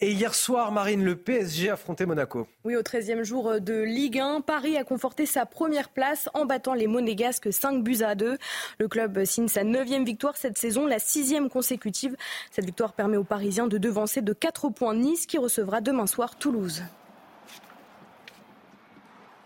Et 0.00 0.12
hier 0.12 0.32
soir, 0.32 0.70
Marine, 0.70 1.04
le 1.04 1.16
PSG 1.16 1.70
affrontait 1.70 2.06
Monaco. 2.06 2.46
Oui, 2.64 2.76
au 2.76 2.82
13e 2.82 3.24
jour 3.24 3.60
de 3.60 3.82
Ligue 3.82 4.20
1, 4.20 4.42
Paris 4.42 4.76
a 4.76 4.84
conforté 4.84 5.26
sa 5.26 5.44
première 5.44 5.88
place 5.88 6.28
en 6.34 6.46
battant 6.46 6.74
les 6.74 6.86
Monégasques 6.86 7.52
5 7.52 7.82
buts 7.82 8.02
à 8.02 8.14
2. 8.14 8.38
Le 8.78 8.88
club 8.88 9.24
signe 9.24 9.48
sa 9.48 9.64
9e 9.64 10.04
victoire 10.04 10.36
cette 10.36 10.56
saison, 10.56 10.86
la 10.86 10.98
6e 10.98 11.48
consécutive. 11.48 12.16
Cette 12.52 12.64
victoire 12.64 12.92
permet 12.92 13.16
aux 13.16 13.24
Parisiens 13.24 13.66
de 13.66 13.76
devancer 13.76 14.22
de 14.22 14.32
4 14.32 14.70
points 14.70 14.94
Nice 14.94 15.26
qui 15.26 15.36
recevra 15.36 15.80
demain 15.80 16.06
soir 16.06 16.36
Toulouse. 16.36 16.84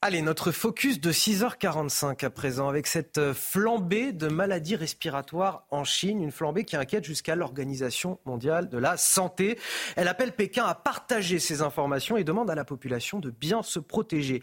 Allez, 0.00 0.22
notre 0.22 0.52
focus 0.52 1.00
de 1.00 1.10
6h45 1.10 2.24
à 2.24 2.30
présent 2.30 2.68
avec 2.68 2.86
cette 2.86 3.32
flambée 3.32 4.12
de 4.12 4.28
maladies 4.28 4.76
respiratoires 4.76 5.64
en 5.72 5.82
Chine, 5.82 6.22
une 6.22 6.30
flambée 6.30 6.62
qui 6.62 6.76
inquiète 6.76 7.02
jusqu'à 7.02 7.34
l'Organisation 7.34 8.20
mondiale 8.24 8.68
de 8.68 8.78
la 8.78 8.96
santé. 8.96 9.58
Elle 9.96 10.06
appelle 10.06 10.30
Pékin 10.30 10.64
à 10.64 10.76
partager 10.76 11.40
ces 11.40 11.62
informations 11.62 12.16
et 12.16 12.22
demande 12.22 12.48
à 12.48 12.54
la 12.54 12.64
population 12.64 13.18
de 13.18 13.30
bien 13.30 13.64
se 13.64 13.80
protéger. 13.80 14.40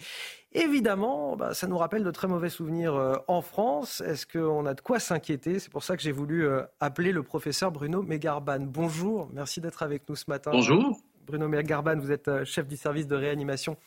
Évidemment, 0.51 1.37
bah, 1.37 1.53
ça 1.53 1.67
nous 1.67 1.77
rappelle 1.77 2.03
de 2.03 2.11
très 2.11 2.27
mauvais 2.27 2.49
souvenirs 2.49 2.95
euh, 2.95 3.15
en 3.29 3.41
France. 3.41 4.01
Est-ce 4.01 4.27
qu'on 4.27 4.65
a 4.65 4.73
de 4.73 4.81
quoi 4.81 4.99
s'inquiéter? 4.99 5.59
C'est 5.59 5.71
pour 5.71 5.83
ça 5.83 5.95
que 5.95 6.03
j'ai 6.03 6.11
voulu 6.11 6.45
euh, 6.45 6.63
appeler 6.81 7.13
le 7.13 7.23
professeur 7.23 7.71
Bruno 7.71 8.01
Megarban. 8.01 8.59
Bonjour, 8.59 9.29
merci 9.31 9.61
d'être 9.61 9.83
avec 9.83 10.09
nous 10.09 10.17
ce 10.17 10.25
matin. 10.27 10.51
Bonjour. 10.51 10.99
Bruno 11.25 11.47
Megarban, 11.47 11.97
vous 11.97 12.11
êtes 12.11 12.27
euh, 12.27 12.43
chef 12.43 12.67
du 12.67 12.75
service 12.75 13.07
de 13.07 13.15
réanimation 13.15 13.77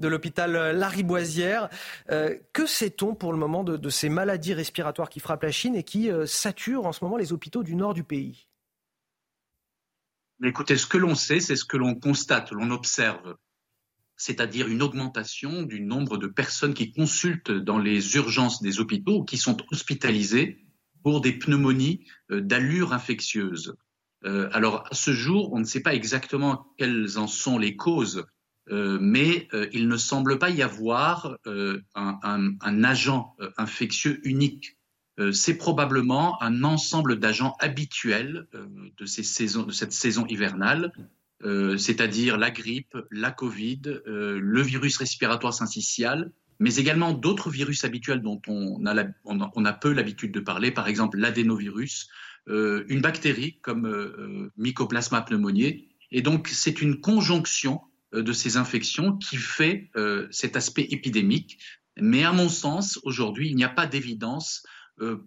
de 0.00 0.08
l'hôpital 0.08 0.52
Lariboisière. 0.76 1.68
Euh, 2.10 2.36
que 2.52 2.66
sait-on 2.66 3.14
pour 3.14 3.32
le 3.32 3.38
moment 3.38 3.64
de, 3.64 3.88
ces 3.88 4.08
maladies 4.08 4.54
respiratoires 4.54 5.08
qui 5.08 5.20
frappent 5.20 5.44
la 5.44 5.52
Chine 5.52 5.74
et 5.74 5.82
qui 5.82 6.10
euh, 6.10 6.26
saturent 6.26 6.86
en 6.86 6.92
ce 6.92 7.04
moment 7.04 7.16
les 7.16 7.32
hôpitaux 7.32 7.62
du 7.62 7.74
nord 7.76 7.94
du 7.94 8.04
pays? 8.04 8.46
Écoutez, 10.44 10.76
ce 10.76 10.86
que 10.86 10.98
l'on 10.98 11.14
sait, 11.14 11.40
c'est 11.40 11.56
ce 11.56 11.64
que 11.64 11.78
l'on 11.78 11.94
constate, 11.94 12.52
l'on 12.52 12.70
observe, 12.70 13.36
c'est-à-dire 14.16 14.68
une 14.68 14.82
augmentation 14.82 15.62
du 15.62 15.80
nombre 15.80 16.18
de 16.18 16.26
personnes 16.26 16.74
qui 16.74 16.92
consultent 16.92 17.52
dans 17.52 17.78
les 17.78 18.16
urgences 18.16 18.60
des 18.60 18.80
hôpitaux 18.80 19.20
ou 19.20 19.24
qui 19.24 19.38
sont 19.38 19.56
hospitalisées 19.72 20.58
pour 21.02 21.20
des 21.20 21.32
pneumonies 21.32 22.04
euh, 22.30 22.40
d'allure 22.40 22.92
infectieuse. 22.92 23.76
Euh, 24.24 24.48
alors, 24.52 24.86
à 24.90 24.94
ce 24.94 25.12
jour, 25.12 25.52
on 25.52 25.60
ne 25.60 25.64
sait 25.64 25.80
pas 25.80 25.94
exactement 25.94 26.66
quelles 26.78 27.18
en 27.18 27.26
sont 27.26 27.58
les 27.58 27.76
causes 27.76 28.26
euh, 28.70 28.98
mais 29.00 29.48
euh, 29.54 29.68
il 29.72 29.86
ne 29.88 29.96
semble 29.96 30.38
pas 30.38 30.50
y 30.50 30.62
avoir 30.62 31.38
euh, 31.46 31.80
un, 31.94 32.84
agent 32.84 33.36
infectieux 33.56 34.20
unique. 34.24 34.76
c'est 35.32 35.56
probablement 35.56 36.42
un 36.42 36.62
ensemble 36.62 37.18
d'agents 37.18 37.56
habituels 37.58 38.46
de, 38.52 39.06
cette 39.06 39.92
saison 39.92 40.26
hivernale, 40.26 40.92
c'est-à-dire 41.42 42.36
la 42.36 42.50
grippe, 42.50 42.96
la 43.10 43.30
Covid, 43.30 43.80
le 44.04 44.62
virus 44.62 44.98
respiratoire 44.98 45.54
syncytial, 45.54 46.32
mais 46.60 46.76
également 46.76 47.12
d'autres 47.12 47.50
virus 47.50 47.84
habituels 47.84 48.20
dont 48.20 48.42
on 48.46 48.84
a 48.84 49.72
peu 49.72 49.92
l'habitude 49.92 50.32
de 50.32 50.40
parler, 50.40 50.70
par 50.70 50.86
exemple 50.86 51.16
l'adénovirus, 51.16 52.08
une 52.46 53.00
bactérie 53.00 53.58
comme 53.62 54.50
Mycoplasma 54.58 55.22
pneumoniae. 55.22 55.86
Et 56.12 56.20
donc 56.20 56.48
c'est 56.48 56.82
une 56.82 57.00
conjonction 57.00 57.80
de 58.22 58.32
ces 58.32 58.56
infections 58.56 59.16
qui 59.16 59.36
fait 59.36 59.90
euh, 59.96 60.28
cet 60.30 60.56
aspect 60.56 60.86
épidémique. 60.90 61.58
Mais 61.98 62.24
à 62.24 62.32
mon 62.32 62.48
sens, 62.48 62.98
aujourd'hui, 63.04 63.48
il 63.48 63.56
n'y 63.56 63.64
a 63.64 63.70
pas 63.70 63.86
d'évidence 63.86 64.64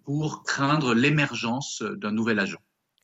pour 0.04 0.42
craindre 0.42 0.94
l'émergence 0.94 1.80
d'un 1.82 2.10
nouvel 2.10 2.40
agent. 2.40 2.58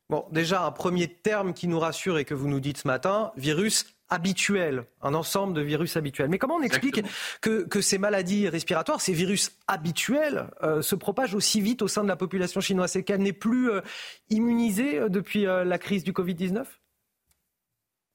Bon, 0.08 0.24
déjà, 0.30 0.64
un 0.64 0.70
premier 0.70 1.08
terme 1.08 1.52
qui 1.52 1.66
nous 1.66 1.80
rassure 1.80 2.18
et 2.18 2.24
que 2.24 2.34
vous 2.34 2.48
nous 2.48 2.60
dites 2.60 2.78
ce 2.78 2.86
matin, 2.86 3.32
virus 3.36 3.86
habituel, 4.08 4.84
un 5.02 5.14
ensemble 5.14 5.52
de 5.54 5.62
virus 5.62 5.96
habituels. 5.96 6.28
Mais 6.28 6.38
comment 6.38 6.54
on 6.54 6.62
explique 6.62 7.02
que, 7.40 7.80
ces 7.80 7.98
maladies 7.98 8.48
respiratoires, 8.48 9.00
ces 9.00 9.12
virus 9.12 9.58
habituels, 9.66 10.48
euh, 10.62 10.80
se 10.80 10.94
propagent 10.94 11.34
aussi 11.34 11.60
vite 11.60 11.82
au 11.82 11.88
sein 11.88 12.04
de 12.04 12.08
la 12.08 12.14
population 12.14 12.60
chinoise 12.60 12.92
C'est 12.92 13.02
qu'elle 13.02 13.20
n'est 13.20 13.32
plus 13.32 13.70
euh, 13.70 13.80
immunisée 14.30 15.00
euh, 15.00 15.08
depuis 15.08 15.42
la 15.42 15.78
crise 15.78 16.04
du 16.04 16.12
Covid-19 16.12 16.64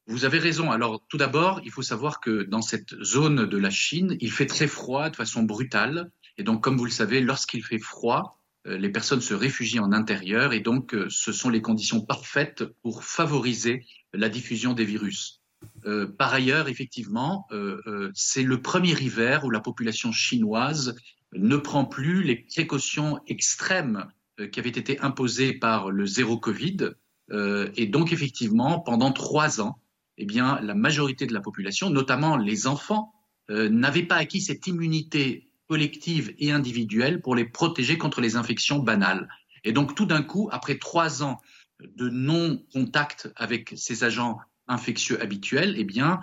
vous 0.08 0.26
avez 0.26 0.39
raison. 0.39 0.72
Alors, 0.72 1.04
tout 1.10 1.18
d'abord, 1.18 1.62
il 1.64 1.72
faut 1.72 1.82
savoir 1.82 2.20
que 2.20 2.43
dans 2.43 2.62
cette 2.62 2.95
zone 3.04 3.45
de 3.45 3.58
la 3.58 3.70
Chine, 3.70 4.18
il 4.20 4.32
fait 4.32 4.45
très 4.45 4.68
froid 4.68 5.10
de 5.10 5.16
façon 5.16 5.43
brutale. 5.43 6.12
Et 6.38 6.43
donc, 6.43 6.64
comme 6.64 6.78
vous 6.78 6.86
le 6.86 6.91
savez, 6.91 7.22
lorsqu'il 7.22 7.64
fait 7.64 7.80
froid, 7.80 8.38
les 8.66 8.89
personnes 8.89 9.22
se 9.22 9.34
réfugient 9.34 9.80
en 9.80 9.91
intérieur 9.91 10.54
et 10.54 10.60
donc 10.60 10.95
ce 11.10 11.32
sont 11.32 11.49
les 11.49 11.64
conditions 11.64 12.02
parfaites 12.02 12.64
pour 12.84 13.04
favoriser 13.04 13.84
la 14.14 14.30
diffusion 14.30 14.74
des 14.74 14.86
virus. 14.86 15.41
Euh, 15.86 16.08
par 16.08 16.34
ailleurs, 16.34 16.68
effectivement, 16.68 17.47
euh, 17.52 17.82
euh, 17.88 18.12
c'est 18.14 18.43
le 18.43 18.62
premier 18.62 18.99
hiver 18.99 19.45
où 19.45 19.49
la 19.49 19.60
population 19.60 20.12
chinoise 20.12 20.95
ne 21.34 21.58
prend 21.58 21.86
plus 21.86 22.24
les 22.24 22.36
précautions 22.36 23.20
extrêmes 23.28 24.08
qui 24.52 24.60
avaient 24.60 24.70
été 24.70 24.99
imposées 24.99 25.54
par 25.54 25.91
le 25.91 26.06
zéro 26.06 26.38
Covid. 26.38 26.91
et 27.32 27.86
donc, 27.86 28.12
effectivement, 28.12 28.80
pendant 28.80 29.12
trois 29.12 29.62
ans, 29.62 29.78
eh 30.18 30.26
bien, 30.26 30.59
la 30.62 30.76
majorité 30.76 31.26
de 31.26 31.34
la 31.34 31.41
population, 31.41 31.89
notamment 31.89 32.38
les 32.38 32.68
enfants, 32.68 33.14
n'avaient 33.49 34.03
pas 34.03 34.16
acquis 34.16 34.39
cette 34.39 34.68
immunité 34.68 35.51
collective 35.68 36.34
et 36.38 36.51
individuelle 36.51 37.22
pour 37.22 37.36
les 37.36 37.45
protéger 37.45 37.97
contre 37.97 38.22
les 38.22 38.36
infections 38.36 38.80
banales. 38.80 39.28
Et 39.64 39.72
donc, 39.72 39.95
tout 39.95 40.05
d'un 40.05 40.24
coup, 40.24 40.49
après 40.51 40.78
trois 40.78 41.24
ans 41.24 41.41
de 41.80 42.09
non-contact 42.09 43.32
avec 43.36 43.74
ces 43.76 44.03
agents 44.03 44.39
infectieux 44.68 45.22
habituel, 45.22 45.76
eh 45.78 45.84
bien, 45.84 46.22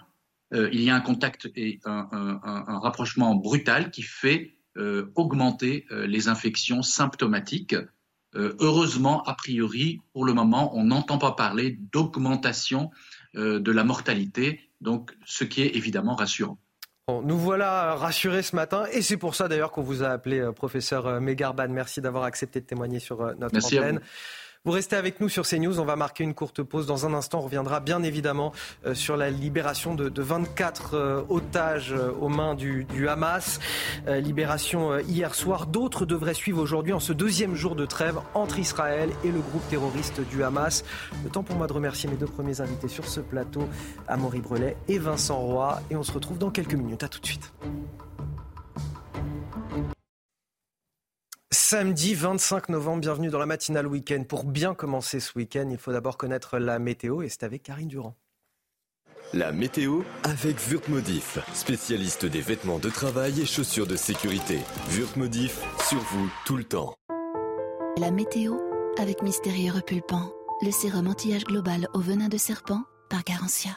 euh, 0.55 0.69
il 0.73 0.83
y 0.83 0.91
a 0.91 0.95
un 0.95 1.01
contact 1.01 1.49
et 1.57 1.81
un, 1.85 2.79
rapprochement 2.83 3.35
brutal 3.35 3.91
qui 3.91 4.03
fait 4.03 4.55
euh, 4.77 5.11
augmenter 5.15 5.87
euh, 5.91 6.07
les 6.07 6.29
infections 6.29 6.83
symptomatiques. 6.83 7.77
heureusement, 8.35 9.23
a 9.25 9.35
priori, 9.35 10.01
pour 10.13 10.25
le 10.25 10.35
moment, 10.35 10.77
on 10.77 10.85
n'entend 10.85 11.19
pas 11.19 11.33
parler 11.33 11.79
d'augmentation 11.93 12.91
de 13.35 13.73
la 13.73 13.85
mortalité, 13.85 14.71
donc 14.81 15.15
ce 15.25 15.45
qui 15.45 15.63
est 15.63 15.77
évidemment 15.77 16.15
rassurant. 16.15 16.59
nous 17.09 17.39
voilà 17.39 17.95
rassurés 17.95 18.43
ce 18.43 18.57
matin 18.57 18.87
et 18.93 19.03
c'est 19.03 19.17
pour 19.17 19.35
ça 19.35 19.49
d'ailleurs 19.49 19.71
qu'on 19.71 19.83
vous 19.83 20.03
a 20.03 20.09
appelé 20.09 20.51
professeur 20.55 21.21
Megarban. 21.21 21.69
Merci 21.69 22.01
d'avoir 22.01 22.25
accepté 22.25 22.61
de 22.61 22.67
témoigner 22.67 23.01
sur 23.01 23.19
notre 23.37 23.53
Merci 23.53 23.79
antenne. 23.79 23.97
Vous 23.99 24.05
restez 24.71 24.97
avec 24.97 25.21
nous 25.21 25.29
sur 25.29 25.47
CNews. 25.47 25.81
On 25.81 25.85
va 25.85 25.97
marquer 25.97 26.25
une 26.25 26.35
courte 26.35 26.63
pause. 26.63 26.87
Dans 26.87 27.07
un 27.07 27.15
instant, 27.15 27.39
on 27.39 27.43
reviendra 27.43 27.81
bien 27.81 28.03
évidemment 28.03 28.53
euh, 28.87 28.95
sur 28.95 29.17
la 29.17 29.31
libération 29.31 29.95
de, 29.95 30.21
24 30.21 30.95
euh, 30.95 31.23
otages 31.29 31.93
euh, 31.93 32.11
aux 32.21 32.29
mains 32.29 32.55
du, 32.55 32.87
Hamas. 33.09 33.61
libération 34.07 34.99
hier 34.99 35.35
soir. 35.35 35.67
D'autres 35.67 36.05
devraient 36.05 36.35
suivre 36.35 36.61
aujourd'hui 36.61 36.93
en 36.93 37.01
ce 37.01 37.13
deuxième 37.13 37.55
jour 37.55 37.75
de 37.75 37.87
trêve 37.87 38.19
entre 38.35 38.59
Israël 38.59 39.11
et 39.25 39.31
le 39.31 39.41
groupe 39.41 39.67
terroriste 39.69 40.21
du 40.29 40.43
Hamas. 40.43 40.85
Le 41.25 41.31
temps 41.31 41.43
pour 41.43 41.57
moi 41.57 41.67
de 41.67 41.73
remercier 41.73 42.11
mes 42.11 42.17
deux 42.17 42.27
premiers 42.27 42.61
invités 42.61 42.89
sur 42.89 43.07
ce 43.07 43.21
plateau, 43.21 43.69
Amaury 44.09 44.41
Brelet 44.41 44.77
et 44.89 44.99
Vincent 44.99 45.39
Roy. 45.39 45.81
Et 45.91 45.97
on 45.97 46.03
se 46.03 46.13
retrouve 46.13 46.39
dans 46.39 46.51
quelques 46.51 46.75
minutes. 46.75 47.03
À 47.03 47.09
tout 47.09 47.21
de 47.21 47.27
suite. 47.27 47.53
Samedi 51.71 52.15
25 52.15 52.71
novembre, 52.71 53.03
bienvenue 53.03 53.29
dans 53.29 53.39
la 53.39 53.45
matinale 53.45 53.87
week-end. 53.87 54.25
Pour 54.27 54.45
bien 54.45 54.73
commencer 54.73 55.21
ce 55.21 55.37
week-end, 55.37 55.69
il 55.71 55.77
faut 55.77 55.93
d'abord 55.93 56.17
connaître 56.17 56.57
la 56.59 56.79
météo 56.79 57.21
et 57.21 57.29
c'est 57.29 57.43
avec 57.43 57.63
Karine 57.63 57.89
Durand. 57.89 58.17
La 59.35 59.53
météo 59.53 60.01
avec 60.25 60.57
Wurtmodif, 60.67 61.39
spécialiste 61.53 62.25
des 62.25 62.41
vêtements 62.41 62.79
de 62.79 62.89
travail 62.89 63.43
et 63.43 63.45
chaussures 63.45 63.87
de 63.87 63.97
sécurité. 63.97 64.61
Wurtmodif, 64.93 65.61
sur 65.87 65.99
vous 65.99 66.31
tout 66.47 66.57
le 66.57 66.65
temps. 66.65 66.95
La 67.99 68.13
météo 68.13 68.55
avec 68.99 69.21
Mystérieux 69.21 69.73
Repulpant, 69.75 70.33
le 70.63 70.71
sérum 70.71 71.07
anti-âge 71.07 71.45
global 71.45 71.87
au 71.93 72.01
venin 72.01 72.29
de 72.29 72.39
serpent 72.39 72.83
par 73.11 73.25
Garantia. 73.25 73.73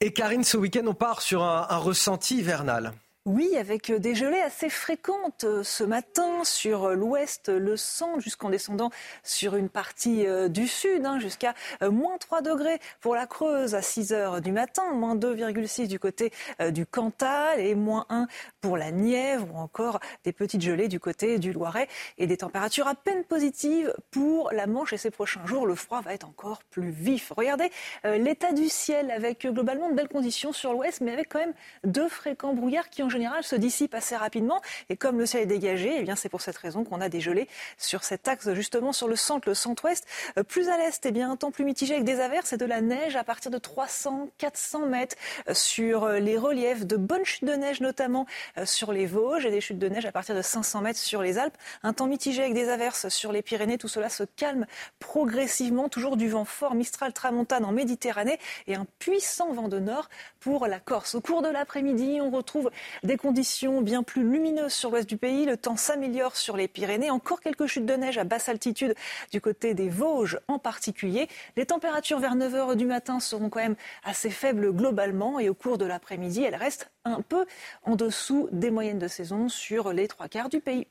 Et 0.00 0.12
Karine, 0.12 0.44
ce 0.44 0.56
week-end, 0.56 0.86
on 0.86 0.94
part 0.94 1.20
sur 1.20 1.42
un 1.42 1.78
ressenti 1.78 2.36
hivernal. 2.36 2.92
Oui, 3.30 3.58
avec 3.58 3.92
des 3.92 4.14
gelées 4.14 4.40
assez 4.40 4.70
fréquentes 4.70 5.44
euh, 5.44 5.62
ce 5.62 5.84
matin 5.84 6.44
sur 6.44 6.84
euh, 6.86 6.94
l'ouest, 6.94 7.50
le 7.50 7.76
centre, 7.76 8.20
jusqu'en 8.20 8.48
descendant 8.48 8.88
sur 9.22 9.54
une 9.54 9.68
partie 9.68 10.26
euh, 10.26 10.48
du 10.48 10.66
sud, 10.66 11.04
hein, 11.04 11.18
jusqu'à 11.18 11.52
moins 11.82 12.16
3 12.16 12.40
degrés 12.40 12.78
pour 13.02 13.14
la 13.14 13.26
Creuse 13.26 13.74
à 13.74 13.82
6 13.82 14.14
heures 14.14 14.40
du 14.40 14.50
matin, 14.50 14.94
moins 14.94 15.14
2,6 15.14 15.88
du 15.88 15.98
côté 15.98 16.32
du 16.70 16.86
Cantal 16.86 17.60
et 17.60 17.74
moins 17.74 18.06
1 18.08 18.28
pour 18.62 18.78
la 18.78 18.92
Nièvre 18.92 19.46
ou 19.54 19.58
encore 19.58 20.00
des 20.24 20.32
petites 20.32 20.62
gelées 20.62 20.88
du 20.88 20.98
côté 20.98 21.38
du 21.38 21.52
Loiret 21.52 21.88
et 22.16 22.26
des 22.26 22.38
températures 22.38 22.88
à 22.88 22.94
peine 22.94 23.24
positives 23.24 23.92
pour 24.10 24.50
la 24.52 24.66
Manche 24.66 24.94
et 24.94 24.96
ces 24.96 25.10
prochains 25.10 25.44
jours. 25.44 25.66
Le 25.66 25.74
froid 25.74 26.00
va 26.00 26.14
être 26.14 26.26
encore 26.26 26.62
plus 26.70 26.90
vif. 26.90 27.32
Regardez 27.36 27.70
l'état 28.04 28.52
du 28.52 28.68
ciel 28.68 29.10
avec 29.10 29.46
globalement 29.46 29.90
de 29.90 29.94
belles 29.94 30.08
conditions 30.08 30.52
sur 30.52 30.72
l'ouest, 30.72 31.02
mais 31.02 31.12
avec 31.12 31.28
quand 31.28 31.40
même 31.40 31.54
deux 31.84 32.08
fréquents 32.08 32.54
brouillards 32.54 32.88
qui 32.88 33.02
en 33.02 33.08
général 33.18 33.42
se 33.42 33.56
dissipe 33.56 33.94
assez 33.94 34.16
rapidement. 34.16 34.60
Et 34.88 34.96
comme 34.96 35.18
le 35.18 35.26
ciel 35.26 35.42
est 35.42 35.46
dégagé, 35.46 35.96
eh 35.98 36.02
bien 36.02 36.16
c'est 36.16 36.28
pour 36.28 36.40
cette 36.40 36.56
raison 36.56 36.84
qu'on 36.84 37.00
a 37.00 37.08
des 37.08 37.20
gelées 37.20 37.48
sur 37.76 38.04
cet 38.04 38.28
axe 38.28 38.52
justement 38.52 38.92
sur 38.92 39.08
le 39.08 39.16
centre, 39.16 39.48
le 39.48 39.54
centre-ouest. 39.54 40.06
Euh, 40.38 40.42
plus 40.42 40.68
à 40.68 40.76
l'est, 40.76 41.04
eh 41.04 41.10
bien 41.10 41.30
un 41.30 41.36
temps 41.36 41.50
plus 41.50 41.64
mitigé 41.64 41.94
avec 41.94 42.04
des 42.04 42.20
averses 42.20 42.52
et 42.52 42.56
de 42.56 42.64
la 42.64 42.80
neige 42.80 43.16
à 43.16 43.24
partir 43.24 43.50
de 43.50 43.58
300, 43.58 44.30
400 44.38 44.86
mètres 44.86 45.16
euh, 45.48 45.54
sur 45.54 46.04
euh, 46.04 46.18
les 46.18 46.38
reliefs, 46.38 46.86
de 46.86 46.96
bonnes 46.96 47.24
chutes 47.24 47.44
de 47.44 47.54
neige 47.54 47.80
notamment 47.80 48.26
sur 48.64 48.92
les 48.92 49.06
Vosges 49.06 49.46
et 49.46 49.50
des 49.50 49.60
chutes 49.60 49.78
de 49.78 49.88
neige 49.88 50.06
à 50.06 50.12
partir 50.12 50.34
de 50.34 50.42
500 50.42 50.80
mètres 50.80 50.98
sur 50.98 51.22
les 51.22 51.38
Alpes. 51.38 51.56
Un 51.82 51.92
temps 51.92 52.06
mitigé 52.06 52.42
avec 52.42 52.54
des 52.54 52.68
averses 52.68 53.08
sur 53.08 53.32
les 53.32 53.42
Pyrénées. 53.42 53.78
Tout 53.78 53.88
cela 53.88 54.08
se 54.08 54.24
calme 54.24 54.66
progressivement. 54.98 55.88
Toujours 55.88 56.16
du 56.16 56.28
vent 56.28 56.44
fort, 56.44 56.74
Mistral 56.74 57.12
Tramontane 57.12 57.64
en 57.64 57.72
Méditerranée 57.72 58.38
et 58.66 58.74
un 58.74 58.86
puissant 58.98 59.52
vent 59.52 59.68
de 59.68 59.78
nord 59.78 60.08
pour 60.40 60.66
la 60.66 60.80
Corse. 60.80 61.14
Au 61.14 61.20
cours 61.20 61.42
de 61.42 61.48
l'après-midi, 61.48 62.18
on 62.20 62.30
retrouve 62.30 62.70
des 63.08 63.16
conditions 63.16 63.80
bien 63.80 64.02
plus 64.02 64.22
lumineuses 64.22 64.74
sur 64.74 64.90
l'ouest 64.90 65.08
du 65.08 65.16
pays. 65.16 65.46
Le 65.46 65.56
temps 65.56 65.76
s'améliore 65.76 66.36
sur 66.36 66.56
les 66.56 66.68
Pyrénées. 66.68 67.10
Encore 67.10 67.40
quelques 67.40 67.66
chutes 67.66 67.86
de 67.86 67.94
neige 67.94 68.18
à 68.18 68.24
basse 68.24 68.50
altitude 68.50 68.94
du 69.32 69.40
côté 69.40 69.72
des 69.72 69.88
Vosges 69.88 70.38
en 70.46 70.58
particulier. 70.58 71.26
Les 71.56 71.64
températures 71.64 72.20
vers 72.20 72.36
9 72.36 72.52
h 72.52 72.76
du 72.76 72.84
matin 72.84 73.18
seront 73.18 73.48
quand 73.48 73.60
même 73.60 73.76
assez 74.04 74.30
faibles 74.30 74.72
globalement 74.72 75.40
et 75.40 75.48
au 75.48 75.54
cours 75.54 75.78
de 75.78 75.86
l'après-midi, 75.86 76.42
elles 76.42 76.54
restent 76.54 76.90
un 77.06 77.22
peu 77.22 77.46
en 77.82 77.96
dessous 77.96 78.48
des 78.52 78.70
moyennes 78.70 78.98
de 78.98 79.08
saison 79.08 79.48
sur 79.48 79.92
les 79.94 80.06
trois 80.06 80.28
quarts 80.28 80.50
du 80.50 80.60
pays. 80.60 80.86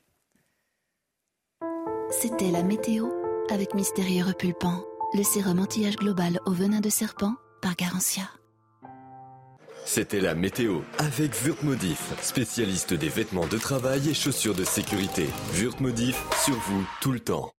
C'était 2.10 2.50
la 2.50 2.64
météo 2.64 3.08
avec 3.48 3.74
Mystérieux 3.74 4.24
Repulpant, 4.24 4.82
le 5.14 5.22
sérum 5.22 5.60
anti-âge 5.60 5.96
global 5.96 6.40
au 6.46 6.50
venin 6.50 6.80
de 6.80 6.90
serpent 6.90 7.34
par 7.62 7.76
Garantia. 7.76 8.24
C'était 9.90 10.20
la 10.20 10.34
météo 10.34 10.80
avec 10.98 11.32
Wurtmodif, 11.42 12.12
spécialiste 12.20 12.92
des 12.92 13.08
vêtements 13.08 13.46
de 13.46 13.56
travail 13.56 14.10
et 14.10 14.12
chaussures 14.12 14.54
de 14.54 14.62
sécurité. 14.62 15.24
Wurtmodif, 15.54 16.22
sur 16.44 16.56
vous 16.56 16.86
tout 17.00 17.10
le 17.10 17.20
temps. 17.20 17.50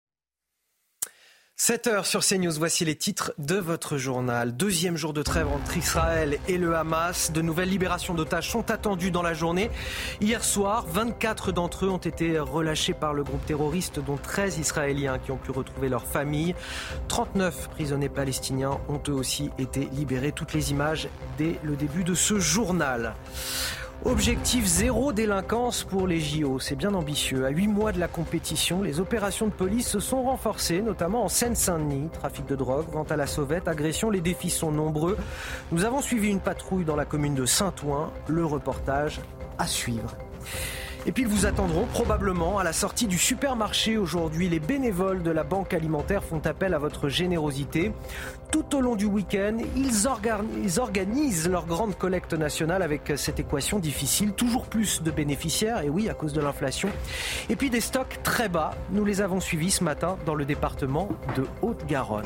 7 1.61 1.87
heures 1.87 2.05
sur 2.05 2.23
CNews, 2.23 2.53
voici 2.53 2.85
les 2.85 2.95
titres 2.95 3.33
de 3.37 3.55
votre 3.55 3.97
journal. 3.97 4.55
Deuxième 4.55 4.95
jour 4.95 5.11
de 5.11 5.21
trêve 5.21 5.49
entre 5.49 5.75
Israël 5.75 6.39
et 6.47 6.57
le 6.57 6.73
Hamas. 6.73 7.33
De 7.33 7.41
nouvelles 7.41 7.67
libérations 7.67 8.13
d'otages 8.13 8.49
sont 8.49 8.71
attendues 8.71 9.11
dans 9.11 9.21
la 9.21 9.33
journée. 9.33 9.69
Hier 10.21 10.41
soir, 10.41 10.85
24 10.87 11.51
d'entre 11.51 11.85
eux 11.85 11.89
ont 11.89 11.97
été 11.97 12.39
relâchés 12.39 12.93
par 12.93 13.13
le 13.13 13.25
groupe 13.25 13.45
terroriste, 13.45 13.99
dont 13.99 14.15
13 14.15 14.57
Israéliens 14.57 15.19
qui 15.19 15.31
ont 15.31 15.37
pu 15.37 15.51
retrouver 15.51 15.89
leur 15.89 16.05
famille. 16.05 16.55
39 17.09 17.67
prisonniers 17.71 18.07
palestiniens 18.07 18.79
ont 18.87 19.01
eux 19.09 19.13
aussi 19.13 19.49
été 19.59 19.89
libérés. 19.91 20.31
Toutes 20.31 20.53
les 20.53 20.71
images 20.71 21.09
dès 21.37 21.59
le 21.63 21.75
début 21.75 22.05
de 22.05 22.13
ce 22.13 22.39
journal. 22.39 23.15
Objectif 24.05 24.65
zéro 24.65 25.11
délinquance 25.11 25.83
pour 25.83 26.07
les 26.07 26.21
JO, 26.21 26.57
c'est 26.59 26.77
bien 26.77 26.93
ambitieux. 26.93 27.45
À 27.45 27.49
huit 27.49 27.67
mois 27.67 27.91
de 27.91 27.99
la 27.99 28.07
compétition, 28.07 28.81
les 28.81 29.01
opérations 29.01 29.47
de 29.47 29.51
police 29.51 29.89
se 29.89 29.99
sont 29.99 30.23
renforcées, 30.23 30.81
notamment 30.81 31.25
en 31.25 31.27
Seine-Saint-Denis. 31.27 32.09
Trafic 32.13 32.45
de 32.45 32.55
drogue, 32.55 32.85
vente 32.89 33.11
à 33.11 33.17
la 33.17 33.27
sauvette, 33.27 33.67
agression, 33.67 34.09
les 34.09 34.21
défis 34.21 34.51
sont 34.51 34.71
nombreux. 34.71 35.17
Nous 35.73 35.83
avons 35.83 36.01
suivi 36.01 36.29
une 36.29 36.39
patrouille 36.39 36.85
dans 36.85 36.95
la 36.95 37.03
commune 37.03 37.35
de 37.35 37.45
Saint-Ouen. 37.45 38.09
Le 38.27 38.45
reportage 38.45 39.19
à 39.57 39.67
suivre. 39.67 40.15
Et 41.05 41.11
puis 41.11 41.23
ils 41.23 41.29
vous 41.29 41.45
attendront 41.45 41.85
probablement 41.85 42.57
à 42.57 42.63
la 42.63 42.73
sortie 42.73 43.07
du 43.07 43.17
supermarché 43.17 43.97
aujourd'hui. 43.97 44.49
Les 44.49 44.59
bénévoles 44.59 45.23
de 45.23 45.31
la 45.31 45.43
Banque 45.43 45.73
alimentaire 45.73 46.23
font 46.23 46.41
appel 46.45 46.73
à 46.73 46.77
votre 46.77 47.09
générosité. 47.09 47.91
Tout 48.51 48.75
au 48.75 48.81
long 48.81 48.95
du 48.95 49.05
week-end, 49.05 49.57
ils, 49.75 50.07
organisent 50.79 51.47
leur 51.47 51.65
grande 51.67 51.95
collecte 51.95 52.33
nationale 52.33 52.81
avec 52.81 53.13
cette 53.15 53.39
équation 53.39 53.77
difficile. 53.77 54.33
Toujours 54.33 54.65
plus 54.65 55.03
de 55.03 55.11
bénéficiaires, 55.11 55.83
et 55.83 55.89
oui, 55.89 56.09
à 56.09 56.15
cause 56.15 56.33
de 56.33 56.41
l'inflation. 56.41 56.89
Et 57.49 57.55
puis 57.55 57.69
des 57.69 57.81
stocks 57.81 58.19
très 58.23 58.49
bas. 58.49 58.71
Nous 58.91 59.05
les 59.05 59.21
avons 59.21 59.39
suivis 59.39 59.71
ce 59.71 59.83
matin 59.83 60.17
dans 60.25 60.35
le 60.35 60.45
département 60.45 61.09
de 61.35 61.45
Haute-Garonne. 61.61 62.25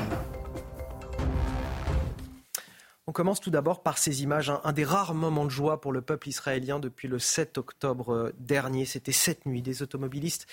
On 3.06 3.12
commence 3.12 3.38
tout 3.38 3.50
d'abord 3.50 3.82
par 3.82 3.98
ces 3.98 4.22
images, 4.22 4.50
un, 4.64 4.72
des 4.72 4.84
rares 4.84 5.12
moments 5.12 5.44
de 5.44 5.50
joie 5.50 5.78
pour 5.78 5.92
le 5.92 6.00
peuple 6.00 6.30
israélien 6.30 6.78
depuis 6.78 7.06
le 7.06 7.18
7 7.18 7.58
octobre 7.58 8.14
euh, 8.14 8.34
dernier. 8.38 8.86
C'était 8.86 9.12
cette 9.12 9.44
nuit, 9.44 9.60
des 9.60 9.82
automobilistes 9.82 10.46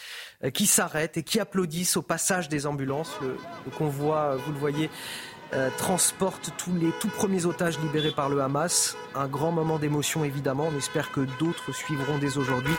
euh, 0.44 0.50
qui 0.50 0.68
s'arrêtent 0.68 1.16
et 1.16 1.24
qui 1.24 1.40
applaudissent 1.40 1.96
au 1.96 2.02
passage 2.02 2.50
des 2.50 2.68
ambulances. 2.68 3.18
Le, 3.22 3.38
convoi, 3.78 4.18
euh, 4.18 4.36
vous 4.36 4.52
le 4.52 4.60
voyez, 4.60 4.90
transporte 5.78 6.52
tous 6.58 6.74
les 6.74 6.92
tout 7.00 7.10
premiers 7.10 7.46
otages 7.46 7.80
libérés 7.80 8.12
par 8.12 8.30
le 8.30 8.42
Hamas. 8.42 8.96
Un 9.16 9.28
grand 9.28 9.52
moment 9.52 9.80
d'émotion 9.80 10.24
évidemment. 10.24 10.70
On 10.74 10.78
espère 10.78 11.12
que 11.12 11.22
d'autres 11.40 11.74
suivront 11.74 12.18
dès 12.18 12.38
aujourd'hui 12.38 12.74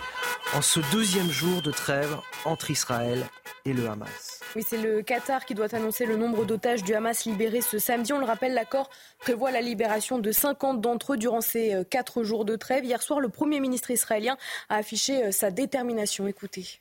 en 0.55 0.63
ce 0.63 0.81
deuxième 0.91 1.31
jour 1.31 1.63
de 1.63 1.71
trêve 1.71 2.17
entre 2.45 2.71
Israël 2.71 3.25
et 3.65 3.73
le 3.73 3.89
Hamas. 3.89 4.41
Oui, 4.55 4.63
c'est 4.67 4.81
le 4.81 5.03
Qatar 5.03 5.47
qui 5.47 5.55
doit 5.55 5.75
annoncer 5.75 6.05
le 6.05 6.17
nombre 6.17 6.45
d'otages 6.45 6.83
du 6.83 6.95
Hamas 6.95 7.25
libérés 7.25 7.63
ce 7.63 7.79
samedi. 7.79 8.13
On 8.13 8.19
le 8.19 8.27
rappelle, 8.27 8.55
l'accord 8.55 8.91
prévoit 9.19 9.51
la 9.51 9.61
libération 9.61 10.19
de 10.19 10.31
50 10.31 10.81
d'entre 10.81 11.15
eux 11.15 11.17
durant 11.17 11.41
ces 11.41 11.75
euh, 11.75 11.85
quatre 11.85 12.23
jours 12.23 12.45
de 12.45 12.57
trêve. 12.57 12.85
Hier 12.85 13.03
soir, 13.03 13.21
le 13.21 13.29
Premier 13.29 13.61
ministre 13.61 13.91
israélien 13.91 14.37
a 14.69 14.77
affiché 14.77 15.25
euh, 15.25 15.31
sa 15.33 15.51
détermination. 15.51 16.27
Écoutez. 16.27 16.81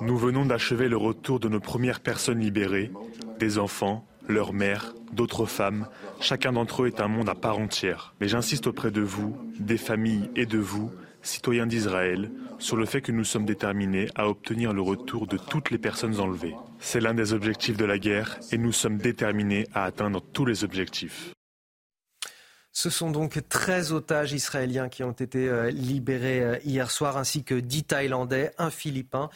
Nous 0.00 0.16
venons 0.16 0.46
d'achever 0.46 0.88
le 0.88 0.96
retour 0.96 1.40
de 1.40 1.48
nos 1.48 1.60
premières 1.60 2.00
personnes 2.00 2.40
libérées, 2.40 2.90
des 3.38 3.58
enfants, 3.58 4.06
leurs 4.28 4.52
mères, 4.52 4.94
d'autres 5.12 5.46
femmes. 5.46 5.86
Chacun 6.20 6.52
d'entre 6.52 6.82
eux 6.82 6.86
est 6.86 7.00
un 7.00 7.08
monde 7.08 7.28
à 7.28 7.34
part 7.34 7.58
entière. 7.58 8.14
Mais 8.20 8.28
j'insiste 8.28 8.66
auprès 8.66 8.90
de 8.90 9.00
vous, 9.00 9.36
des 9.58 9.78
familles 9.78 10.30
et 10.36 10.46
de 10.46 10.58
vous, 10.58 10.90
citoyens 11.22 11.66
d'Israël, 11.66 12.30
sur 12.58 12.76
le 12.76 12.86
fait 12.86 13.00
que 13.00 13.12
nous 13.12 13.24
sommes 13.24 13.44
déterminés 13.44 14.08
à 14.14 14.28
obtenir 14.28 14.72
le 14.72 14.82
retour 14.82 15.26
de 15.26 15.36
toutes 15.36 15.70
les 15.70 15.78
personnes 15.78 16.20
enlevées. 16.20 16.54
C'est 16.78 17.00
l'un 17.00 17.14
des 17.14 17.32
objectifs 17.32 17.76
de 17.76 17.84
la 17.84 17.98
guerre 17.98 18.38
et 18.50 18.58
nous 18.58 18.72
sommes 18.72 18.98
déterminés 18.98 19.66
à 19.74 19.84
atteindre 19.84 20.22
tous 20.32 20.44
les 20.44 20.64
objectifs. 20.64 21.32
Ce 22.74 22.88
sont 22.88 23.10
donc 23.10 23.38
13 23.50 23.92
otages 23.92 24.32
israéliens 24.32 24.88
qui 24.88 25.02
ont 25.04 25.12
été 25.12 25.46
euh, 25.46 25.70
libérés 25.70 26.40
euh, 26.40 26.58
hier 26.64 26.90
soir, 26.90 27.18
ainsi 27.18 27.44
que 27.44 27.54
10 27.54 27.84
Thaïlandais, 27.84 28.52
un 28.56 28.70
Philippin. 28.70 29.28